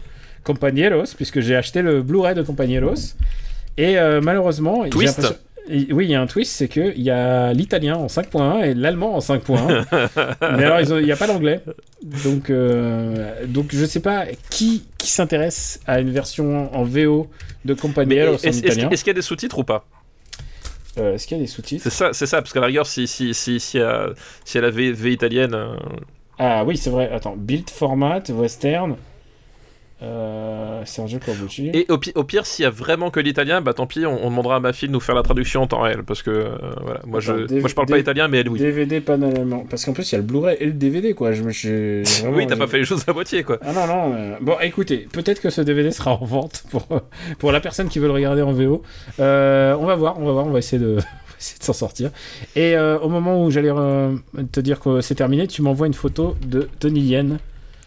Compañeros, 0.43 1.15
puisque 1.17 1.41
j'ai 1.41 1.55
acheté 1.55 1.83
le 1.83 2.03
Blu-ray 2.03 2.35
de 2.35 2.43
Compañeros. 2.43 3.15
Et 3.77 3.99
euh, 3.99 4.21
malheureusement, 4.21 4.89
Twist. 4.89 5.41
Et- 5.69 5.93
Oui, 5.93 6.07
il 6.07 6.11
y 6.11 6.15
a 6.15 6.21
un 6.21 6.27
twist, 6.27 6.53
c'est 6.53 6.69
qu'il 6.69 7.01
y 7.01 7.11
a 7.11 7.53
l'italien 7.53 7.97
en 7.97 8.07
5.1 8.09 8.63
et 8.65 8.75
l'allemand 8.75 9.15
en 9.15 9.21
5.1. 9.21 9.85
Mais 10.57 10.65
alors, 10.65 10.81
il 10.99 11.05
n'y 11.05 11.13
a 11.13 11.17
pas 11.17 11.27
l'anglais. 11.27 11.61
Donc, 12.25 12.51
euh, 12.51 13.47
donc, 13.47 13.69
je 13.73 13.85
sais 13.85 14.01
pas 14.01 14.25
qui, 14.51 14.85
qui 14.99 15.11
s'intéresse 15.11 15.81
à 15.87 16.01
une 16.01 16.11
version 16.11 16.75
en 16.75 16.83
VO 16.85 17.29
de 17.65 17.75
est-ce 18.49 18.57
en 18.57 18.69
italien. 18.69 18.89
est-ce 18.91 19.05
qu'il 19.05 19.11
y 19.11 19.15
a 19.15 19.15
des 19.15 19.23
sous-titres 19.23 19.59
ou 19.59 19.65
pas? 19.65 19.85
Euh, 20.99 21.15
Est-ce 21.15 21.27
qu'il 21.29 21.37
y 21.37 21.41
a 21.41 21.43
des 21.43 21.49
sous-titres? 21.49 21.85
C'est 21.85 21.91
ça 21.91 22.11
c'est 22.13 22.27
ça 22.27 22.43
parce 22.43 22.53
qu'à 22.53 22.59
la 22.61 22.67
rigueur 22.67 22.85
si 22.85 23.07
si 23.07 23.33
si 23.33 23.61
si, 23.61 23.79
euh, 23.79 24.13
si 24.45 24.59
elle 24.59 24.65
avait 24.65 24.91
V 24.91 25.13
italienne 25.13 25.55
euh, 25.55 25.77
Ah 26.39 26.65
oui, 26.65 26.77
c'est 26.77 26.91
vrai. 26.91 27.09
Attends, 27.13 27.37
build 27.37 27.71
format, 27.71 28.23
western. 28.31 28.97
Euh, 30.03 30.83
Sergio 30.87 31.19
Corbucci. 31.19 31.71
Et 31.75 31.85
au, 31.91 31.99
pi- 31.99 32.13
au 32.15 32.25
pire, 32.25 32.47
s'il 32.47 32.63
y 32.63 32.67
a 32.67 32.71
vraiment 32.71 33.11
que 33.11 33.21
l'italien, 33.21 33.61
bah 33.61 33.75
tant 33.75 33.87
pis, 33.87 34.07
on, 34.07 34.25
on 34.25 34.31
demandera 34.31 34.57
à 34.57 34.61
ma 34.61 34.73
fille 34.73 34.89
de 34.89 34.95
nous 34.95 35.01
faire 35.01 35.15
la 35.15 35.23
traduction 35.23 35.61
en 35.63 35.67
temps 35.67 35.81
réel. 35.81 36.03
Parce 36.05 36.23
que, 36.23 36.31
euh, 36.31 36.49
voilà, 36.83 37.01
moi, 37.07 37.21
je, 37.21 37.33
Attends, 37.33 37.55
moi 37.57 37.69
je 37.69 37.75
parle 37.75 37.89
pas 37.89 37.99
italien, 37.99 38.27
mais 38.29 38.39
elle, 38.39 38.49
oui. 38.49 38.59
DVD 38.59 39.01
pas 39.03 39.15
allemand. 39.15 39.67
Parce 39.69 39.85
qu'en 39.85 39.93
plus, 39.93 40.11
il 40.11 40.15
y 40.15 40.17
a 40.17 40.19
le 40.19 40.25
Blu-ray 40.25 40.57
et 40.59 40.65
le 40.67 40.73
DVD, 40.73 41.13
quoi. 41.13 41.33
Je 41.33 41.43
vraiment- 41.43 42.37
oui, 42.37 42.47
t'as 42.47 42.57
pas 42.57 42.67
fait 42.67 42.79
les 42.79 42.85
choses 42.85 43.05
à 43.07 43.13
moitié, 43.13 43.43
quoi. 43.43 43.59
Ah 43.63 43.73
non, 43.75 43.87
non. 43.87 44.15
euh, 44.15 44.37
Bon, 44.41 44.55
écoutez, 44.63 45.07
peut-être 45.13 45.41
que 45.43 45.51
ce 45.51 45.61
DVD 45.61 45.91
sera 45.91 46.13
en 46.15 46.25
vente 46.25 46.65
pour, 46.71 46.87
pour 47.39 47.53
la 47.53 47.61
personne 47.61 47.89
qui 47.89 47.99
veut 47.99 48.07
le 48.07 48.15
regarder 48.15 48.41
en 48.43 48.53
VO. 48.53 48.83
Euh, 49.21 49.77
on 49.79 49.85
va 49.85 49.97
voir, 49.97 50.19
on 50.19 50.25
va 50.25 50.33
voir, 50.33 50.47
on 50.47 50.51
va 50.51 50.59
essayer 50.61 50.83
de, 50.83 50.97
essayer 51.39 51.59
de 51.59 51.65
s'en 51.65 51.73
sortir. 51.75 52.11
Et 52.57 52.75
au 52.79 53.09
moment 53.11 53.45
où 53.45 53.51
j'allais 53.51 53.73
te 54.51 54.61
dire 54.61 54.81
que 54.81 55.03
c'est 55.03 55.15
terminé, 55.15 55.47
tu 55.47 55.61
m'envoies 55.61 55.89
une 55.89 55.95
photo 55.95 56.37
de 56.47 56.69
Tony 56.79 57.01
Yen. 57.01 57.39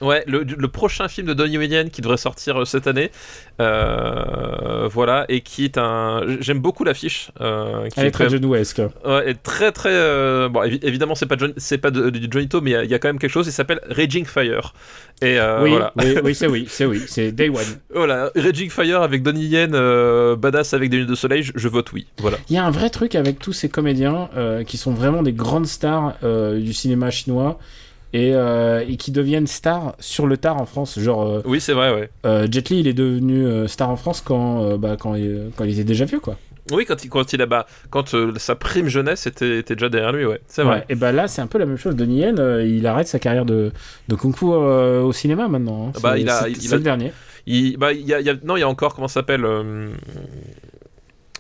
Ouais, 0.04 0.24
le, 0.28 0.44
le 0.44 0.68
prochain 0.68 1.08
film 1.08 1.28
de 1.28 1.34
Donnie 1.34 1.56
Yen 1.58 1.90
qui 1.90 2.02
devrait 2.02 2.18
sortir 2.18 2.62
euh, 2.62 2.66
cette 2.66 2.88
année, 2.88 3.10
euh, 3.62 4.88
voilà, 4.92 5.26
et 5.30 5.42
qui 5.42 5.66
est 5.66 5.78
un. 5.78 6.22
J'aime 6.40 6.60
beaucoup 6.60 6.84
l'affiche. 6.84 7.32
Euh, 7.42 7.88
qui 7.90 8.00
Elle 8.00 8.08
est 8.08 8.12
très 8.12 8.26
même- 8.30 8.34
John. 8.42 8.46
Ouais, 8.46 9.30
est 9.30 9.42
très 9.44 9.72
très. 9.72 9.90
euh, 9.92 10.50
Bon, 10.50 10.62
évi- 10.64 10.80
évidemment, 10.84 11.16
c'est 11.16 11.26
pas, 11.26 11.38
John- 11.38 11.54
c'est 11.58 11.78
pas 11.78 11.92
de- 11.92 12.10
du 12.10 12.28
Johnny 12.30 12.48
To, 12.48 12.62
mais 12.62 12.72
il 12.72 12.74
y 12.74 12.76
a- 12.78 12.84
il 12.84 12.90
y, 12.92 12.94
a 12.94 13.00
quand 13.00 13.08
même 13.10 13.20
quelque 13.20 13.32
chose. 13.32 13.48
Il 13.48 13.52
s'appelle 13.52 13.80
Raging 13.90 14.26
Fire. 14.26 14.74
Et 15.22 15.38
oui, 15.62 15.70
voilà. 15.72 15.94
oui, 15.98 16.16
oui, 16.24 16.36
c'est 16.36 16.48
oui, 16.54 16.66
c'est 16.68 16.86
oui, 16.86 17.02
c'est 17.08 17.32
Day 17.32 17.50
One. 17.50 17.58
voilà, 17.94 18.30
Raging 18.36 18.70
Fire 18.70 19.02
avec 19.02 19.24
Donnie 19.24 19.46
Yen, 19.46 19.72
badass 20.36 20.74
avec 20.74 20.90
des 20.90 20.98
lunettes 20.98 21.10
de 21.12 21.16
soleil, 21.16 21.44
je, 21.44 21.52
je 21.56 21.68
vote 21.68 21.92
oui. 21.94 22.08
Voilà. 22.20 22.38
Il 22.50 22.56
y 22.56 22.58
a 22.58 22.66
un 22.66 22.72
vrai 22.72 22.90
truc 22.90 23.16
avec 23.16 23.40
tous 23.40 23.54
ces 23.54 23.70
comédiens 23.70 24.30
qui 24.68 24.78
sont 24.78 24.94
vraiment 24.94 25.24
des 25.24 25.34
grandes 25.34 25.68
stars 25.68 26.14
du 26.22 26.74
cinéma 26.74 27.10
chinois 27.12 27.58
et, 28.14 28.32
euh, 28.34 28.84
et 28.88 28.96
qui 28.98 29.12
deviennent 29.12 29.48
stars 29.48 29.96
sur 30.00 30.28
le 30.28 30.38
tard 30.38 30.62
en 30.62 30.66
France. 30.66 31.00
Genre, 31.00 31.24
euh, 31.28 31.42
Oui, 31.46 31.60
c'est 31.60 31.74
vrai, 31.74 31.94
ouais. 31.94 32.10
euh, 32.26 32.48
Jet 32.50 32.70
Li, 32.70 32.80
il 32.80 32.88
est 32.88 32.94
devenu 32.94 33.68
star 33.68 33.90
en 33.90 33.96
France 33.98 34.22
quand, 34.22 34.78
bah, 34.78 34.96
quand, 35.00 35.16
il, 35.16 35.50
quand 35.56 35.64
il 35.64 35.72
était 35.74 35.84
déjà 35.84 36.06
vieux, 36.06 36.20
quoi. 36.20 36.38
Oui, 36.72 36.86
quand 36.86 37.04
il, 37.04 37.10
quand 37.10 37.34
il 37.34 37.42
a, 37.42 37.46
bah, 37.46 37.66
quand 37.90 38.16
sa 38.38 38.56
prime 38.56 38.88
jeunesse 38.88 39.28
était, 39.28 39.58
était 39.60 39.76
déjà 39.76 39.90
derrière 39.90 40.14
lui, 40.14 40.26
ouais. 40.26 40.40
C'est 40.48 40.64
vrai. 40.64 40.78
Ouais, 40.78 40.86
et 40.88 40.96
bah 40.96 41.12
là, 41.12 41.28
c'est 41.28 41.42
un 41.42 41.48
peu 41.48 41.58
la 41.58 41.66
même 41.66 41.76
chose. 41.78 41.94
Denis 41.96 42.20
Yen, 42.20 42.38
il 42.66 42.88
arrête 42.88 43.08
sa 43.08 43.20
carrière 43.20 43.44
de, 43.44 43.74
de 44.08 44.16
kung 44.16 44.34
fu 44.34 44.46
au 44.46 45.12
cinéma 45.12 45.50
maintenant. 45.50 45.88
hein. 45.94 46.00
Bah, 46.02 46.18
il 46.18 46.30
a- 46.30 46.48
il 46.48 46.74
a- 46.74 46.78
le 46.78 46.82
dernier. 46.84 47.12
Il, 47.46 47.76
bah, 47.78 47.92
il 47.92 48.06
y 48.08 48.14
a, 48.14 48.22
il 48.22 48.26
y 48.26 48.30
a- 48.30 48.36
non, 48.46 48.56
il 48.56 48.62
y 48.62 48.64
a 48.64 48.70
encore, 48.70 48.96
comment 48.96 49.10
ça 49.10 49.16
s'appelle 49.16 49.44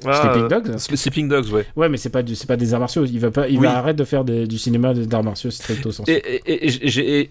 ah, 0.07 0.13
Sleeping 0.21 0.47
Dogs 0.47 0.75
Sle- 0.77 0.95
Sleeping 0.95 1.27
Dogs, 1.29 1.51
ouais. 1.51 1.65
Ouais, 1.75 1.89
mais 1.89 1.97
c'est 1.97 2.09
pas, 2.09 2.23
du- 2.23 2.35
c'est 2.35 2.47
pas 2.47 2.55
des 2.57 2.73
arts 2.73 2.79
martiaux. 2.79 3.05
Il 3.05 3.19
va, 3.19 3.31
pas, 3.31 3.47
il 3.47 3.57
Oui. 3.59 3.65
va 3.65 3.77
arrêter 3.77 3.97
de 3.97 4.03
faire 4.03 4.23
des- 4.23 4.47
du 4.47 4.57
cinéma 4.57 4.93
d'arts 4.93 5.23
martiaux 5.23 5.51
stricto 5.51 5.91
sensu. 5.91 6.11
Et, 6.11 6.41
et- 6.45 6.67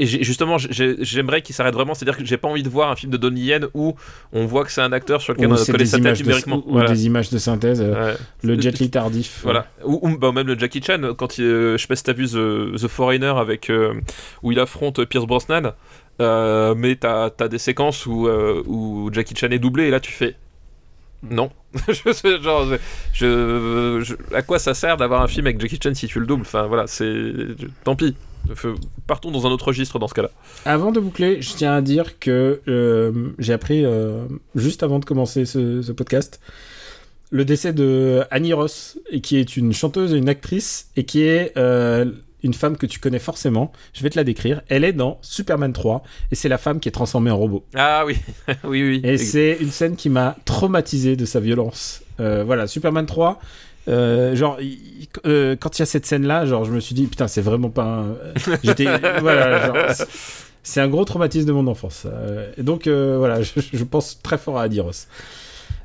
et- 0.02 0.06
justement, 0.24 0.58
j'ai- 0.58 0.96
j'aimerais 1.00 1.42
qu'il 1.42 1.54
s'arrête 1.54 1.74
vraiment. 1.74 1.94
C'est-à-dire 1.94 2.16
que 2.16 2.24
j'ai 2.24 2.36
pas 2.36 2.48
envie 2.48 2.62
de 2.62 2.68
voir 2.68 2.90
un 2.90 2.96
film 2.96 3.10
de 3.12 3.16
Donnie 3.16 3.42
Yen 3.42 3.66
où 3.74 3.94
on 4.32 4.46
voit 4.46 4.64
que 4.64 4.72
c'est 4.72 4.80
un 4.80 4.92
acteur 4.92 5.20
sur 5.20 5.32
lequel 5.32 5.46
on 5.52 5.56
connaît 5.56 5.78
des 5.78 5.86
sa 5.86 5.98
tête 5.98 6.18
de, 6.18 6.22
numériquement. 6.22 6.62
ou- 6.66 6.82
des 6.82 7.06
images 7.06 7.30
de 7.30 7.38
synthèse. 7.38 7.80
euh, 7.80 8.12
Ouais. 8.12 8.16
Le 8.42 8.60
Jet 8.60 8.78
Li 8.78 8.90
tardif. 8.90 9.40
Voilà. 9.42 9.66
Ou, 9.84 9.98
ou- 10.02 10.18
bah, 10.18 10.32
même 10.32 10.46
le 10.46 10.58
Jackie 10.58 10.82
Chan, 10.82 11.00
quand 11.16 11.38
il, 11.38 11.44
euh, 11.44 11.76
je 11.76 11.82
sais 11.82 11.88
pas 11.88 11.96
si 11.96 12.02
t'as 12.04 12.12
vu 12.12 12.26
The, 12.26 12.76
The 12.80 12.88
Foreigner 12.88 13.32
avec 13.36 13.70
euh, 13.70 13.94
où 14.42 14.52
il 14.52 14.58
affronte 14.58 15.04
Pierce 15.04 15.26
Brosnan, 15.26 15.72
euh, 16.20 16.74
mais 16.76 16.96
t'as 16.96 17.30
as 17.40 17.48
des 17.48 17.58
séquences 17.58 18.06
où, 18.06 18.26
euh, 18.28 18.62
où 18.66 19.10
Jackie 19.12 19.34
Chan 19.36 19.48
est 19.50 19.58
doublé 19.58 19.84
et 19.84 19.90
là 19.90 20.00
tu 20.00 20.12
fais 20.12 20.34
non. 21.22 21.50
je 21.88 22.74
à 24.34 24.42
quoi 24.42 24.58
ça 24.58 24.74
sert 24.74 24.96
d'avoir 24.96 25.22
un 25.22 25.28
film 25.28 25.46
avec 25.46 25.60
Jackie 25.60 25.78
Chan 25.82 25.94
si 25.94 26.06
tu 26.06 26.20
le 26.20 26.26
doubles? 26.26 26.42
Enfin 26.42 26.66
voilà, 26.66 26.86
c'est 26.86 27.32
tant 27.84 27.96
pis. 27.96 28.16
Partons 29.06 29.30
dans 29.30 29.46
un 29.46 29.50
autre 29.50 29.66
registre 29.68 30.00
dans 30.00 30.08
ce 30.08 30.14
cas-là. 30.14 30.30
Avant 30.64 30.90
de 30.90 30.98
boucler, 30.98 31.40
je 31.40 31.54
tiens 31.54 31.74
à 31.74 31.80
dire 31.80 32.18
que 32.18 32.60
euh, 32.66 33.30
j'ai 33.38 33.52
appris 33.52 33.84
euh, 33.84 34.24
juste 34.56 34.82
avant 34.82 34.98
de 34.98 35.04
commencer 35.04 35.44
ce, 35.44 35.92
podcast 35.92 36.40
le 37.30 37.44
décès 37.44 37.72
de 37.72 38.24
Annie 38.30 38.52
Ross, 38.52 38.98
qui 39.22 39.36
est 39.38 39.56
une 39.56 39.72
chanteuse 39.72 40.12
et 40.12 40.18
une 40.18 40.28
actrice, 40.28 40.90
et 40.96 41.04
qui 41.04 41.22
est 41.22 41.56
euh, 41.56 42.04
une 42.42 42.54
femme 42.54 42.76
que 42.76 42.86
tu 42.86 42.98
connais 42.98 43.18
forcément. 43.18 43.72
Je 43.92 44.02
vais 44.02 44.10
te 44.10 44.18
la 44.18 44.24
décrire. 44.24 44.62
Elle 44.68 44.84
est 44.84 44.92
dans 44.92 45.18
Superman 45.22 45.72
3, 45.72 46.02
et 46.30 46.34
c'est 46.34 46.48
la 46.48 46.58
femme 46.58 46.80
qui 46.80 46.88
est 46.88 46.92
transformée 46.92 47.30
en 47.30 47.36
robot. 47.36 47.64
Ah 47.74 48.04
oui, 48.06 48.16
oui, 48.64 48.82
oui. 48.82 49.00
Et 49.04 49.18
c'est 49.18 49.56
une 49.60 49.70
scène 49.70 49.96
qui 49.96 50.08
m'a 50.08 50.36
traumatisé 50.44 51.16
de 51.16 51.24
sa 51.24 51.40
violence. 51.40 52.02
Euh, 52.20 52.42
voilà, 52.44 52.66
Superman 52.66 53.06
3. 53.06 53.38
euh, 53.88 54.36
genre, 54.36 54.58
il- 54.60 55.08
euh, 55.26 55.56
quand 55.58 55.78
il 55.78 55.82
y 55.82 55.84
a 55.84 55.86
cette 55.86 56.06
scène-là, 56.06 56.46
genre, 56.46 56.64
je 56.64 56.70
me 56.72 56.78
suis 56.80 56.94
dit, 56.94 57.06
putain, 57.06 57.26
c'est 57.28 57.40
vraiment 57.40 57.70
pas 57.70 57.84
un... 57.84 58.16
J'étais... 58.62 58.86
voilà, 59.20 59.92
c'est- 60.62 60.80
un 60.80 60.88
gros 60.88 61.04
traumatisme 61.04 61.46
de 61.48 61.52
mon 61.52 61.66
enfance. 61.66 62.06
Et 62.56 62.62
donc, 62.62 62.86
voilà, 62.86 63.42
je, 63.42 63.50
je 63.72 63.84
pense 63.84 64.20
très 64.22 64.38
fort 64.38 64.58
à 64.58 64.62
Adiros. 64.64 65.06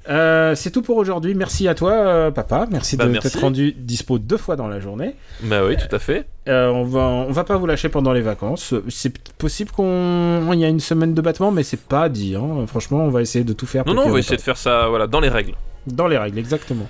Euh, 0.09 0.55
c'est 0.55 0.71
tout 0.71 0.81
pour 0.81 0.97
aujourd'hui. 0.97 1.35
Merci 1.35 1.67
à 1.67 1.75
toi, 1.75 1.91
euh, 1.91 2.31
papa. 2.31 2.65
Merci 2.71 2.95
Bah, 2.97 3.05
de 3.07 3.17
t'être 3.17 3.39
rendu 3.41 3.73
dispo 3.77 4.19
deux 4.19 4.37
fois 4.37 4.55
dans 4.55 4.67
la 4.67 4.79
journée. 4.79 5.15
Bah 5.43 5.61
oui, 5.67 5.75
tout 5.75 5.93
à 5.93 5.99
fait. 5.99 6.25
Euh, 6.47 6.69
on 6.69 6.83
va, 6.85 6.99
on 7.01 7.31
va 7.31 7.43
pas 7.43 7.57
vous 7.57 7.65
lâcher 7.65 7.89
pendant 7.89 8.13
les 8.13 8.21
vacances. 8.21 8.73
C'est 8.89 9.17
possible 9.37 9.71
qu'on, 9.71 10.49
il 10.53 10.59
y 10.59 10.65
a 10.65 10.69
une 10.69 10.79
semaine 10.79 11.13
de 11.13 11.21
battement, 11.21 11.51
mais 11.51 11.63
c'est 11.63 11.81
pas 11.81 12.07
dit. 12.09 12.35
hein. 12.35 12.65
Franchement, 12.67 12.99
on 12.99 13.09
va 13.09 13.21
essayer 13.21 13.43
de 13.43 13.53
tout 13.53 13.65
faire. 13.65 13.85
Non, 13.85 13.93
pour 13.93 14.03
non, 14.03 14.09
on 14.09 14.13
va 14.13 14.19
essayer 14.19 14.37
de 14.37 14.41
faire 14.41 14.57
ça 14.57 14.87
voilà, 14.87 15.07
dans 15.07 15.19
les 15.19 15.29
règles. 15.29 15.55
dans 15.87 16.07
les 16.07 16.17
règles, 16.17 16.39
exactement. 16.39 16.87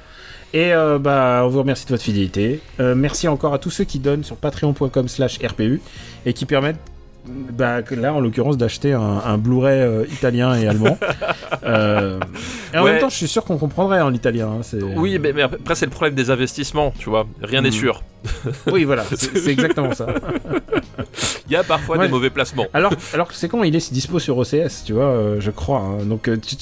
Et 0.53 0.73
euh, 0.73 0.97
bah, 0.99 1.41
on 1.43 1.47
vous 1.49 1.59
remercie 1.59 1.85
de 1.85 1.89
votre 1.89 2.03
fidélité. 2.03 2.61
Euh, 2.79 2.95
merci 2.95 3.27
encore 3.27 3.53
à 3.53 3.59
tous 3.59 3.69
ceux 3.71 3.83
qui 3.83 3.99
donnent 3.99 4.23
sur 4.23 4.37
patreon.com 4.37 5.07
slash 5.07 5.39
RPU 5.43 5.81
et 6.25 6.33
qui 6.33 6.45
permettent 6.45 6.79
bah, 7.27 7.81
là, 7.91 8.13
en 8.13 8.19
l'occurrence, 8.19 8.57
d'acheter 8.57 8.93
un, 8.93 9.21
un 9.25 9.37
Blu-ray 9.37 9.79
euh, 9.81 10.05
italien 10.11 10.55
et 10.55 10.67
allemand. 10.67 10.97
Euh, 11.63 12.19
et 12.73 12.77
en 12.77 12.83
Ouais. 12.83 12.91
même 12.91 13.01
temps, 13.01 13.09
je 13.09 13.15
suis 13.15 13.27
sûr 13.27 13.43
qu'on 13.43 13.57
comprendrait 13.57 13.99
en 14.01 14.13
italien. 14.13 14.47
hein, 14.61 14.77
Oui, 14.95 15.17
mais, 15.19 15.33
mais 15.33 15.41
après, 15.41 15.75
c'est 15.75 15.85
le 15.85 15.91
problème 15.91 16.13
des 16.15 16.29
investissements, 16.29 16.93
tu 16.97 17.09
vois. 17.09 17.25
Rien 17.41 17.61
n'est 17.61 17.69
Mm. 17.69 17.73
sûr. 17.73 18.03
Oui, 18.71 18.83
voilà, 18.85 19.03
c'est 19.15 19.47
exactement 19.51 19.93
ça. 19.93 20.07
Il 21.47 21.53
y 21.53 21.55
a 21.55 21.63
parfois 21.63 21.97
Ouais. 21.97 22.05
des 22.05 22.11
mauvais 22.11 22.29
placements. 22.29 22.67
Alors, 22.73 22.93
alors 23.13 23.27
que 23.27 23.33
c'est 23.33 23.49
quand 23.49 23.63
il 23.63 23.75
est 23.75 23.91
dispo 23.93 24.19
sur 24.19 24.37
OCS, 24.37 24.83
tu 24.85 24.93
vois, 24.93 25.05
euh, 25.05 25.37
je 25.41 25.51
crois. 25.51 25.79
hein. 25.79 26.05
Donc, 26.05 26.29
tu, 26.41 26.55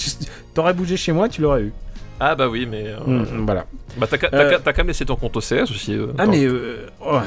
t'aurais 0.54 0.74
bougé 0.74 0.98
chez 0.98 1.12
moi, 1.12 1.30
tu 1.30 1.42
l'aurais 1.42 1.62
eu. 1.62 1.74
Ah 2.20 2.34
bah 2.36 2.48
oui, 2.48 2.66
mais... 2.70 2.86
euh, 2.88 3.00
Mm, 3.06 3.46
voilà. 3.46 3.66
Bah 3.98 4.08
t'as 4.10 4.16
Euh. 4.34 4.50
qu'à- 4.52 4.60
t'as 4.60 4.74
qu'à 4.74 4.84
me 4.84 4.88
laisser 4.90 5.06
ton 5.06 5.16
compte 5.18 5.36
OCS 5.38 5.70
aussi. 5.72 5.94
euh, 5.94 6.08
Ah, 6.18 6.24
attends. 6.24 6.32
mais. 6.32 6.48
ouais, 6.48 7.22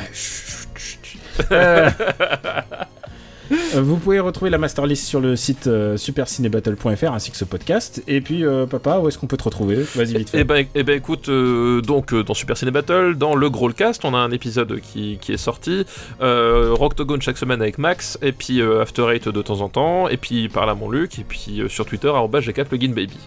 Vous 3.75 3.97
pouvez 3.97 4.20
retrouver 4.20 4.51
la 4.51 4.59
masterlist 4.59 5.07
sur 5.07 5.20
le 5.20 5.37
site 5.37 5.66
euh, 5.66 5.97
supercinébattle.fr 5.97 7.12
ainsi 7.12 7.31
que 7.31 7.37
ce 7.37 7.45
podcast. 7.45 8.03
Et 8.07 8.20
puis, 8.20 8.45
euh, 8.45 8.66
papa, 8.66 8.99
où 8.99 9.09
est-ce 9.09 9.19
qu'on 9.19 9.27
peut 9.27 9.37
te 9.37 9.45
retrouver 9.45 9.77
Vas-y, 9.95 10.19
vite 10.19 10.31
fait. 10.31 10.41
Eh 10.41 10.45
ben, 10.45 10.66
eh 10.75 10.83
ben 10.83 10.97
écoute, 10.97 11.29
euh, 11.29 11.81
donc 11.81 12.12
euh, 12.12 12.23
dans 12.23 12.35
Super 12.35 12.57
Ciné 12.57 12.70
Battle, 12.70 13.15
dans 13.16 13.35
le 13.35 13.51
Growlcast, 13.51 14.05
on 14.05 14.15
a 14.15 14.19
un 14.19 14.31
épisode 14.31 14.81
qui, 14.81 15.19
qui 15.20 15.33
est 15.33 15.37
sorti, 15.39 15.85
euh, 16.20 16.73
Rocktogone 16.73 17.23
chaque 17.23 17.39
semaine 17.39 17.62
avec 17.62 17.79
Max, 17.79 18.19
et 18.23 18.33
puis 18.33 18.61
euh, 18.61 18.83
After 18.83 19.11
Eight 19.12 19.29
de 19.29 19.43
temps 19.43 19.61
en 19.61 19.69
temps, 19.69 20.09
et 20.09 20.16
puis 20.16 20.49
par 20.49 20.66
là 20.66 20.75
mon 20.75 20.91
Luc, 20.91 21.19
et 21.19 21.25
puis 21.25 21.61
euh, 21.61 21.69
sur 21.69 21.87
Twitter, 21.87 22.09
arobase 22.09 22.45
G4 22.45 22.65
Plugin 22.65 22.91
Baby. 22.93 23.19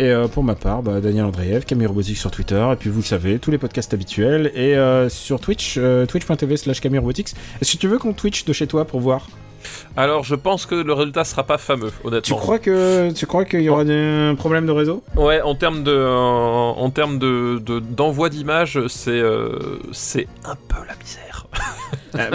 Et 0.00 0.10
euh, 0.10 0.26
pour 0.26 0.42
ma 0.42 0.56
part, 0.56 0.82
bah, 0.82 1.00
Daniel 1.00 1.24
Andreev, 1.26 1.64
Camille 1.64 1.86
Robotique 1.86 2.16
sur 2.18 2.30
Twitter, 2.32 2.66
et 2.72 2.76
puis 2.76 2.90
vous 2.90 3.00
le 3.00 3.04
savez, 3.04 3.38
tous 3.38 3.52
les 3.52 3.58
podcasts 3.58 3.94
habituels, 3.94 4.50
et 4.54 4.76
euh, 4.76 5.08
sur 5.08 5.38
Twitch, 5.40 5.76
euh, 5.78 6.04
twitch.tv 6.04 6.56
slash 6.56 6.80
Camille 6.80 6.98
Robotics. 6.98 7.28
Est-ce 7.60 7.72
que 7.74 7.78
tu 7.78 7.86
veux 7.86 7.98
qu'on 7.98 8.12
Twitch 8.12 8.44
de 8.44 8.52
chez 8.52 8.66
toi 8.66 8.84
pour 8.86 8.98
voir? 9.00 9.28
Alors 9.96 10.24
je 10.24 10.34
pense 10.34 10.66
que 10.66 10.74
le 10.74 10.92
résultat 10.92 11.24
sera 11.24 11.42
pas 11.44 11.56
fameux, 11.56 11.90
Tu 12.02 12.06
honnêtement. 12.06 12.36
crois 12.36 12.58
que 12.58 13.10
tu 13.12 13.24
crois 13.24 13.46
qu'il 13.46 13.62
y 13.62 13.70
aura 13.70 13.84
des- 13.84 13.94
un 14.30 14.34
problème 14.34 14.66
de 14.66 14.72
réseau? 14.72 15.02
Ouais, 15.16 15.40
en 15.40 15.54
termes 15.54 15.82
de, 15.84 15.96
en, 16.06 16.76
en 16.76 16.90
termes 16.90 17.18
de, 17.18 17.62
de- 17.64 17.78
d'envoi 17.78 18.28
d'images, 18.28 18.78
c'est, 18.88 19.10
euh, 19.12 19.78
c'est 19.92 20.26
un 20.44 20.56
peu 20.68 20.76
la 20.86 20.94
misère. 20.96 21.46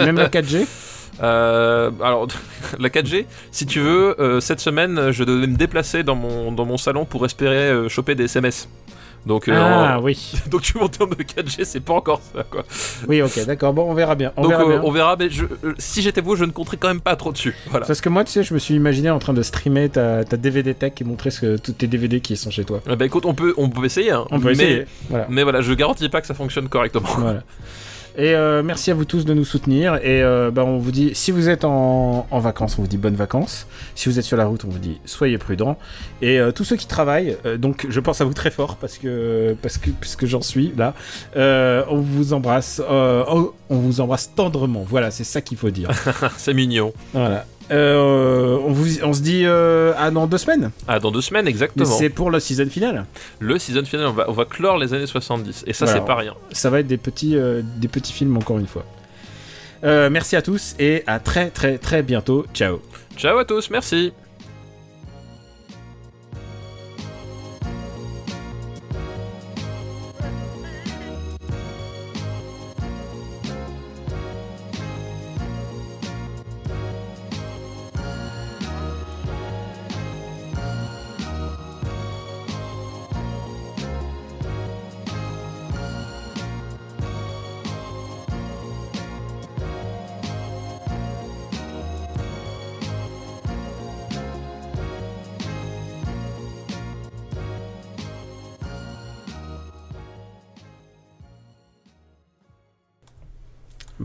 Même 0.04 0.16
la 0.16 0.28
4G 0.28 0.66
Euh, 1.22 1.90
alors, 2.02 2.26
la 2.78 2.88
4G, 2.88 3.26
si 3.52 3.66
tu 3.66 3.80
veux, 3.80 4.20
euh, 4.20 4.40
cette 4.40 4.60
semaine, 4.60 5.10
je 5.10 5.24
devais 5.24 5.46
me 5.46 5.56
déplacer 5.56 6.02
dans 6.02 6.14
mon, 6.16 6.52
dans 6.52 6.64
mon 6.64 6.76
salon 6.78 7.04
pour 7.04 7.24
espérer 7.26 7.70
euh, 7.70 7.88
choper 7.88 8.14
des 8.14 8.24
SMS. 8.24 8.68
Donc, 9.26 9.48
euh, 9.48 9.54
Ah 9.54 9.98
en- 9.98 10.02
oui. 10.02 10.32
donc 10.50 10.62
tu 10.62 10.78
en 10.78 10.88
termes 10.88 11.10
de 11.10 11.22
4G, 11.22 11.64
c'est 11.64 11.80
pas 11.80 11.92
encore 11.92 12.22
ça, 12.34 12.42
quoi. 12.50 12.64
Oui, 13.06 13.20
ok, 13.20 13.44
d'accord. 13.44 13.74
Bon, 13.74 13.82
on 13.90 13.92
verra 13.92 14.14
bien. 14.14 14.32
On 14.38 14.42
donc, 14.44 14.52
verra 14.52 14.62
euh, 14.64 14.68
bien. 14.68 14.80
on 14.82 14.90
verra, 14.90 15.16
mais 15.18 15.28
je- 15.28 15.44
euh, 15.44 15.74
si 15.76 16.00
j'étais 16.00 16.22
vous, 16.22 16.36
je 16.36 16.44
ne 16.46 16.52
compterais 16.52 16.78
quand 16.78 16.88
même 16.88 17.02
pas 17.02 17.16
trop 17.16 17.30
dessus. 17.30 17.54
Voilà. 17.68 17.84
Parce 17.84 18.00
que 18.00 18.08
moi, 18.08 18.24
tu 18.24 18.32
sais, 18.32 18.42
je 18.42 18.54
me 18.54 18.58
suis 18.58 18.74
imaginé 18.74 19.10
en 19.10 19.18
train 19.18 19.34
de 19.34 19.42
streamer 19.42 19.90
ta, 19.90 20.24
ta 20.24 20.38
DVD 20.38 20.72
tech 20.72 20.92
et 21.02 21.04
montrer 21.04 21.30
ce 21.30 21.40
que, 21.42 21.56
tous 21.58 21.72
tes 21.72 21.86
DVD 21.86 22.22
qui 22.22 22.34
sont 22.38 22.50
chez 22.50 22.64
toi. 22.64 22.80
Eh 22.88 22.96
ben, 22.96 23.04
écoute, 23.04 23.26
on 23.26 23.34
peut, 23.34 23.52
on 23.58 23.68
peut 23.68 23.84
essayer, 23.84 24.10
hein, 24.10 24.24
On 24.30 24.40
peut 24.40 24.46
mais, 24.46 24.52
essayer. 24.54 24.86
Voilà. 25.10 25.26
mais 25.28 25.42
voilà, 25.42 25.60
je 25.60 25.74
garantis 25.74 26.08
pas 26.08 26.22
que 26.22 26.26
ça 26.26 26.32
fonctionne 26.34 26.70
correctement. 26.70 27.08
voilà. 27.18 27.42
Et 28.20 28.34
euh, 28.34 28.62
merci 28.62 28.90
à 28.90 28.94
vous 28.94 29.06
tous 29.06 29.24
de 29.24 29.32
nous 29.32 29.46
soutenir. 29.46 29.94
Et 29.96 30.22
euh, 30.22 30.50
bah, 30.50 30.62
on 30.62 30.76
vous 30.76 30.90
dit, 30.90 31.12
si 31.14 31.30
vous 31.30 31.48
êtes 31.48 31.64
en, 31.64 32.26
en 32.30 32.38
vacances, 32.38 32.78
on 32.78 32.82
vous 32.82 32.88
dit 32.88 32.98
bonnes 32.98 33.14
vacances. 33.14 33.66
Si 33.94 34.10
vous 34.10 34.18
êtes 34.18 34.26
sur 34.26 34.36
la 34.36 34.44
route, 34.44 34.62
on 34.66 34.68
vous 34.68 34.78
dit 34.78 35.00
soyez 35.06 35.38
prudents. 35.38 35.78
Et 36.20 36.38
euh, 36.38 36.52
tous 36.52 36.64
ceux 36.64 36.76
qui 36.76 36.86
travaillent, 36.86 37.38
donc 37.58 37.86
je 37.88 37.98
pense 37.98 38.20
à 38.20 38.26
vous 38.26 38.34
très 38.34 38.50
fort 38.50 38.76
parce 38.76 38.98
que 38.98 39.56
parce 39.62 39.78
que 39.78 39.88
puisque 39.88 40.26
j'en 40.26 40.42
suis 40.42 40.70
là, 40.76 40.94
on 41.34 42.00
vous 42.00 42.34
embrasse, 42.34 42.82
oh, 42.86 43.54
on 43.70 43.76
vous 43.76 44.02
embrasse 44.02 44.34
tendrement. 44.34 44.84
Voilà, 44.86 45.10
c'est 45.10 45.24
ça 45.24 45.40
qu'il 45.40 45.56
faut 45.56 45.70
dire. 45.70 45.88
c'est 46.36 46.52
mignon. 46.52 46.92
voilà. 47.14 47.46
Euh, 47.70 48.58
on, 48.64 48.72
vous, 48.72 49.02
on 49.04 49.12
se 49.12 49.20
dit 49.20 49.42
euh, 49.44 49.92
à 49.96 50.10
dans 50.10 50.26
deux 50.26 50.38
semaines. 50.38 50.70
Ah, 50.88 50.98
dans 50.98 51.10
deux 51.10 51.20
semaines, 51.20 51.46
exactement. 51.46 51.86
c'est 51.86 52.08
pour 52.10 52.30
le 52.30 52.40
season 52.40 52.66
final. 52.66 53.06
Le 53.38 53.58
season 53.58 53.84
final, 53.84 54.06
on 54.06 54.12
va, 54.12 54.28
on 54.28 54.32
va 54.32 54.44
clore 54.44 54.76
les 54.78 54.92
années 54.92 55.06
70. 55.06 55.64
Et 55.66 55.72
ça, 55.72 55.84
Voilà. 55.84 56.00
c'est 56.00 56.06
pas 56.06 56.16
rien. 56.16 56.34
Ça 56.52 56.70
va 56.70 56.80
être 56.80 56.88
des 56.88 56.96
petits, 56.96 57.36
euh, 57.36 57.62
des 57.76 57.88
petits 57.88 58.12
films 58.12 58.36
encore 58.36 58.58
une 58.58 58.66
fois. 58.66 58.84
Euh, 59.84 60.10
merci 60.10 60.36
à 60.36 60.42
tous 60.42 60.74
et 60.78 61.04
à 61.06 61.20
très 61.20 61.48
très 61.50 61.78
très 61.78 62.02
bientôt. 62.02 62.44
Ciao. 62.54 62.80
Ciao 63.16 63.38
à 63.38 63.44
tous, 63.44 63.70
merci. 63.70 64.12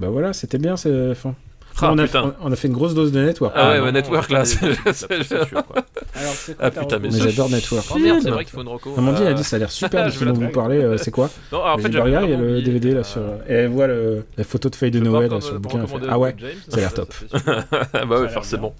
Bah 0.06 0.12
voilà, 0.12 0.34
c'était 0.34 0.60
bien 0.60 0.78
ce 0.78 1.16
fin. 1.16 1.34
Ah, 1.82 1.92
on, 1.92 1.98
a, 1.98 2.04
putain. 2.04 2.36
on 2.42 2.52
a 2.52 2.56
fait 2.56 2.68
une 2.68 2.74
grosse 2.76 2.94
dose 2.94 3.12
de 3.12 3.20
network. 3.26 3.54
Ah 3.58 3.82
ouais, 3.82 3.92
Network, 3.92 4.30
là, 4.30 4.46
c'est- 4.46 4.60
c'est- 4.60 4.94
c'est- 4.94 5.08
c'est 5.24 5.24
sûr, 5.24 5.50
quoi. 5.66 5.84
Alors, 6.14 6.32
c'est 6.34 6.56
Ah 6.60 6.70
putain, 6.70 7.00
mais 7.00 7.10
j'adore. 7.10 7.50
Network. 7.50 7.86
Oh 7.94 7.98
merde, 7.98 8.20
c'est 8.22 8.30
vrai 8.30 8.46
qu'il 8.46 8.54
faut 8.54 8.62
une 8.62 8.68
reco. 8.70 8.94
Amandine 8.96 9.26
Euh, 9.26 9.32
a 9.32 9.34
dit 9.34 9.44
ça 9.44 9.56
a 9.56 9.60
l'air 9.60 9.72
super 9.72 10.10
ce 10.14 10.20
vais 10.20 10.26
dont 10.28 10.34
vous 10.40 10.50
parlez. 10.50 10.78
euh, 10.78 10.98
c'est 10.98 11.10
quoi? 11.12 11.30
Non, 11.52 11.66
en 11.66 11.78
fait, 11.80 11.92
j'ai 11.92 12.00
regardé, 12.00 12.28
il 12.28 12.30
y 12.30 12.34
a 12.34 12.38
vraiment 12.38 12.54
le 12.54 12.62
DVD 12.62 12.92
là 12.94 13.00
euh, 13.00 13.04
sur. 13.04 13.22
Et 13.50 13.54
elle 13.54 13.70
voit 13.70 13.88
le- 13.88 14.24
la 14.38 14.44
photo 14.44 14.70
de 14.70 14.76
feuille 14.76 14.92
de 14.92 15.00
Noël 15.00 15.32
sur 15.42 15.54
le 15.54 15.60
bouquin. 15.60 15.84
Ah 16.08 16.20
ouais, 16.20 16.36
James, 16.38 16.50
ça 16.70 16.78
a 16.78 16.80
l'air 16.82 16.94
top. 16.94 17.14
bah 18.08 18.20
ouais, 18.22 18.30
forcément. 18.30 18.74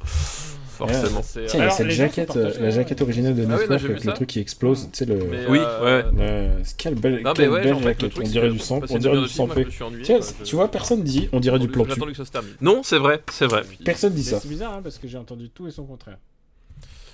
Forcément. 0.76 1.22
c'est- 1.24 1.46
Tiens, 1.46 1.54
il 1.54 1.58
y 1.58 1.62
a 1.62 1.64
Alors, 1.64 1.78
cette 1.78 1.90
jaquette, 1.92 2.36
euh, 2.38 2.54
la 2.60 2.70
jaquette 2.70 3.02
originale 3.02 3.36
de 3.36 3.42
Ah 3.44 3.46
oui, 3.46 3.52
Network 3.62 3.84
avec 3.86 4.04
le 4.04 4.14
truc 4.14 4.30
qui 4.30 4.40
explose. 4.40 4.90
Tu 4.92 4.98
sais, 5.00 5.06
le. 5.06 5.16
Mais, 5.16 5.46
Oui, 5.48 5.60
euh, 5.62 6.04
ouais. 6.04 6.10
Euh, 6.20 6.64
quelle 6.78 6.96
belle, 6.96 7.22
Non, 7.24 7.34
quelle 7.34 7.50
ouais, 7.50 7.64
belle 7.64 7.82
jaquette. 7.84 8.12
On 8.18 8.22
c'est 8.26 8.32
dirait 8.32 8.50
du 8.50 8.60
sang, 8.60 8.80
on 8.90 8.98
dirait 8.98 9.22
du 9.22 9.28
sang 9.28 9.48
Tiens, 10.04 10.20
tu 10.44 10.56
vois, 10.56 10.70
personne 10.70 11.04
dit 11.04 11.30
on 11.32 11.40
dirait 11.40 11.60
du 11.60 11.68
J'attends 11.68 11.84
plantu. 11.86 12.12
que 12.12 12.18
ça 12.18 12.26
se 12.26 12.32
termine. 12.32 12.54
Non, 12.62 12.82
c'est 12.84 12.98
vrai, 12.98 13.22
c'est 13.32 13.48
vrai. 13.48 13.64
Personne 13.84 14.14
dit 14.14 14.24
ça. 14.24 14.40
C'est 14.40 14.48
bizarre 14.50 14.74
hein, 14.74 14.82
parce 14.84 14.98
que 14.98 15.08
j'ai 15.08 15.18
entendu 15.18 15.50
tout 15.50 15.68
et 15.68 15.72
son 15.72 15.86
contraire. 15.86 16.18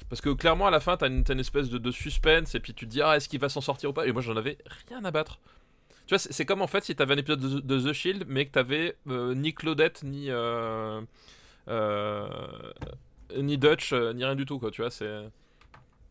Parce 0.09 0.19
que 0.21 0.29
clairement, 0.29 0.67
à 0.67 0.71
la 0.71 0.79
fin, 0.81 0.97
t'as 0.97 1.07
une, 1.07 1.23
une 1.29 1.39
espèce 1.39 1.69
de, 1.69 1.77
de 1.77 1.91
suspense, 1.91 2.53
et 2.55 2.59
puis 2.59 2.73
tu 2.73 2.85
te 2.85 2.91
dis, 2.91 3.01
ah, 3.01 3.15
est-ce 3.15 3.29
qu'il 3.29 3.39
va 3.39 3.47
s'en 3.47 3.61
sortir 3.61 3.91
ou 3.91 3.93
pas? 3.93 4.05
Et 4.07 4.11
moi, 4.11 4.21
j'en 4.21 4.35
avais 4.35 4.57
rien 4.89 5.05
à 5.05 5.11
battre. 5.11 5.39
Tu 6.05 6.15
vois, 6.15 6.19
c'est 6.19 6.33
c'est 6.33 6.43
comme 6.45 6.61
en 6.61 6.67
fait 6.67 6.83
si 6.83 6.93
t'avais 6.95 7.13
un 7.13 7.17
épisode 7.17 7.39
de, 7.39 7.59
de 7.61 7.89
The 7.89 7.93
Shield, 7.93 8.25
mais 8.27 8.45
que 8.45 8.51
t'avais 8.51 8.95
euh, 9.09 9.33
ni 9.35 9.53
Claudette, 9.53 10.01
ni. 10.03 10.25
euh, 10.29 10.99
euh, 11.69 12.27
ni 13.37 13.57
Dutch, 13.57 13.93
euh, 13.93 14.13
ni 14.13 14.23
rien 14.25 14.35
du 14.35 14.45
tout, 14.45 14.59
quoi, 14.59 14.71
tu 14.71 14.81
vois, 14.81 14.91
c'est. 14.91 15.29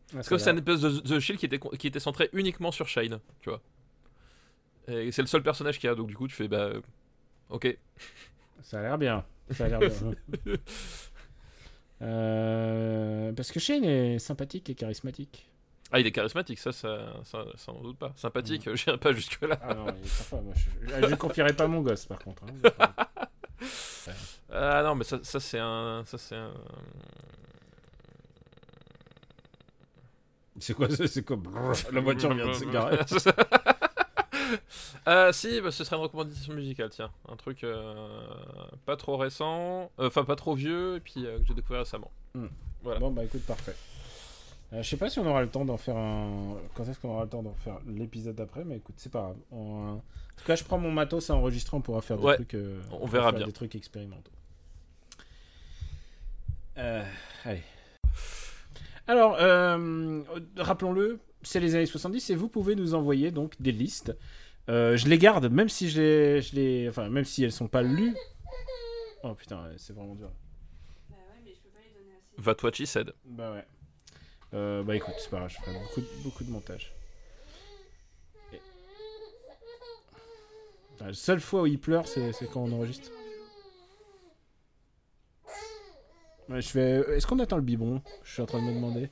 C'est 0.07 0.27
comme 0.27 0.37
si 0.39 0.43
c'était 0.45 0.51
un 0.51 0.57
épisode 0.57 1.01
de 1.03 1.17
The 1.17 1.19
Shield 1.19 1.39
qui 1.39 1.45
était, 1.45 1.59
qui 1.79 1.87
était 1.87 1.99
centré 2.01 2.29
uniquement 2.33 2.71
sur 2.71 2.87
Shane, 2.87 3.19
tu 3.39 3.49
vois. 3.49 3.61
Et 4.87 5.11
c'est 5.11 5.21
le 5.21 5.27
seul 5.27 5.41
personnage 5.41 5.79
qu'il 5.79 5.87
y 5.87 5.91
a, 5.91 5.95
donc 5.95 6.07
du 6.07 6.15
coup, 6.17 6.27
tu 6.27 6.35
fais, 6.35 6.47
bah. 6.49 6.57
euh, 6.65 6.81
Ok. 7.49 7.77
Ça 8.61 8.79
a 8.79 8.83
l'air 8.83 8.97
bien. 8.97 9.23
Ça 9.51 9.65
a 9.65 9.67
l'air 9.69 9.79
bien. 9.79 9.89
Euh, 12.01 13.31
parce 13.33 13.51
que 13.51 13.59
Shane 13.59 13.83
est 13.83 14.17
sympathique 14.17 14.69
et 14.71 14.75
charismatique. 14.75 15.47
Ah, 15.91 15.99
il 15.99 16.07
est 16.07 16.11
charismatique, 16.11 16.57
ça, 16.57 16.71
ça, 16.71 17.13
ça, 17.23 17.45
ça 17.55 17.71
n'en 17.71 17.81
doute 17.81 17.97
pas. 17.99 18.11
Sympathique, 18.15 18.67
j'irai 18.75 18.97
pas 18.97 19.11
jusque-là. 19.13 19.59
Ah 19.61 19.75
non, 19.75 19.85
il 19.95 20.03
est 20.03 20.07
sympa. 20.07 20.41
Moi, 20.41 20.53
je, 20.55 21.07
je 21.09 21.15
confierai 21.15 21.53
pas 21.53 21.67
mon 21.67 21.81
gosse 21.81 22.05
par 22.05 22.17
contre. 22.19 22.43
hein. 22.79 22.89
Ah 24.51 24.83
non, 24.83 24.95
mais 24.95 25.03
ça, 25.03 25.19
ça 25.23 25.39
c'est 25.39 25.59
un. 25.59 26.03
Ça, 26.05 26.17
c'est 26.17 26.35
un. 26.35 26.53
C'est 30.59 30.73
quoi 30.73 30.89
ça 30.89 31.07
C'est 31.07 31.23
quoi 31.23 31.37
Brrr, 31.37 31.73
La 31.91 32.01
voiture 32.01 32.33
vient 32.33 32.47
de 32.47 32.53
se 32.53 32.65
garer. 32.65 32.99
Euh, 35.07 35.31
si, 35.31 35.61
bah, 35.61 35.71
ce 35.71 35.83
serait 35.83 35.95
une 35.95 36.03
recommandation 36.03 36.53
musicale, 36.53 36.89
tiens. 36.89 37.09
Un 37.27 37.35
truc 37.35 37.63
euh, 37.63 38.21
pas 38.85 38.95
trop 38.95 39.17
récent, 39.17 39.89
euh, 39.99 40.07
enfin 40.07 40.25
pas 40.25 40.35
trop 40.35 40.53
vieux, 40.53 40.97
et 40.97 40.99
puis 40.99 41.25
euh, 41.25 41.39
que 41.39 41.45
j'ai 41.47 41.53
découvert 41.53 41.79
récemment. 41.79 42.11
Voilà. 42.83 42.99
Bon, 42.99 43.09
bah 43.11 43.23
écoute, 43.23 43.41
parfait. 43.43 43.75
Euh, 44.73 44.81
je 44.83 44.89
sais 44.89 44.97
pas 44.97 45.09
si 45.09 45.19
on 45.19 45.25
aura 45.25 45.41
le 45.41 45.49
temps 45.49 45.65
d'en 45.65 45.77
faire 45.77 45.97
un. 45.97 46.55
Quand 46.75 46.87
est-ce 46.87 46.99
qu'on 46.99 47.09
aura 47.09 47.23
le 47.23 47.29
temps 47.29 47.43
d'en 47.43 47.55
faire 47.55 47.79
l'épisode 47.87 48.35
d'après, 48.35 48.63
mais 48.63 48.77
écoute, 48.77 48.95
c'est 48.97 49.11
pas 49.11 49.21
grave. 49.21 49.37
On, 49.51 50.01
tout 50.41 50.47
cas, 50.47 50.55
je 50.55 50.63
prends 50.63 50.77
mon 50.79 50.91
matos 50.91 51.29
à 51.29 51.35
enregistrer, 51.35 51.77
on 51.77 51.81
pourra 51.81 52.01
faire 52.01 52.17
des 52.17 52.23
Ouais, 52.23 52.35
trucs. 52.35 52.53
euh, 52.55 52.81
on 52.91 53.05
verra 53.07 53.31
bien. 53.31 53.45
Des 53.45 53.51
trucs 53.53 53.75
expérimentaux. 53.75 54.31
Euh, 56.77 57.03
allez. 57.45 57.63
Alors, 59.07 59.35
euh, 59.39 60.21
rappelons-le, 60.57 61.19
c'est 61.43 61.59
les 61.59 61.75
années 61.75 61.85
70 61.85 62.29
et 62.29 62.35
vous 62.35 62.47
pouvez 62.47 62.75
nous 62.75 62.93
envoyer 62.93 63.31
donc 63.31 63.59
des 63.61 63.71
listes. 63.71 64.15
Je 64.67 65.07
les 65.07 65.17
garde, 65.17 65.51
même 65.51 65.67
si 65.69 65.89
je 65.89 65.99
les, 66.01 66.41
je 66.41 66.55
les, 66.55 66.89
enfin, 66.89 67.09
même 67.09 67.25
si 67.25 67.43
elles 67.43 67.51
sont 67.51 67.67
pas 67.67 67.81
lues. 67.81 68.15
Oh 69.23 69.33
putain, 69.35 69.69
c'est 69.77 69.93
vraiment 69.93 70.15
dur. 70.15 70.31
Va 72.37 72.55
said. 72.85 73.13
Bah 73.25 73.51
ouais. 73.53 73.65
Bah 74.83 74.95
écoute, 74.95 75.13
c'est 75.19 75.29
pas 75.29 75.37
grave, 75.39 75.49
je 75.51 75.57
ferai 75.57 75.73
beaucoup, 75.77 76.01
beaucoup 76.23 76.43
de 76.45 76.49
montage. 76.51 76.93
Et- 78.53 78.61
Ah, 80.90 80.90
La 81.05 81.13
seule 81.13 81.39
fois 81.39 81.61
où 81.63 81.65
il 81.65 81.79
pleure, 81.79 82.07
c'est 82.07 82.31
quand 82.53 82.61
on 82.61 82.71
enregistre. 82.73 83.09
Ouais, 86.49 86.61
je 86.61 86.67
fais. 86.69 87.15
Est-ce 87.15 87.25
qu'on 87.25 87.39
attend 87.39 87.55
le 87.55 87.61
biberon? 87.61 88.01
Je 88.23 88.33
suis 88.33 88.41
en 88.41 88.45
train 88.45 88.59
de 88.59 88.65
me 88.67 88.73
demander. 88.73 89.09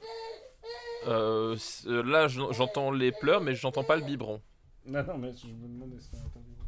Euh, 1.07 1.55
euh, 1.87 2.03
là, 2.03 2.27
j'en- 2.27 2.51
j'entends 2.51 2.91
les 2.91 3.11
pleurs, 3.11 3.41
mais 3.41 3.55
j'entends 3.55 3.83
pas 3.83 3.95
le 3.95 4.03
biberon. 4.03 4.41
Non, 4.85 5.03
non, 5.03 5.17
mais 5.17 5.31
je 5.33 5.47
me 5.47 5.67
demande 5.67 5.93
est-ce 5.97 6.09
qu'on 6.09 6.17
attend 6.17 6.39
le 6.39 6.41
biberon. 6.41 6.67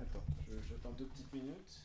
Attends, 0.00 0.24
je- 0.48 0.68
j'attends 0.68 0.92
deux 0.96 1.06
petites 1.06 1.32
minutes. 1.32 1.82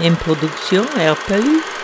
Une 0.00 0.14
production 0.16 0.82
RPU. 0.82 1.75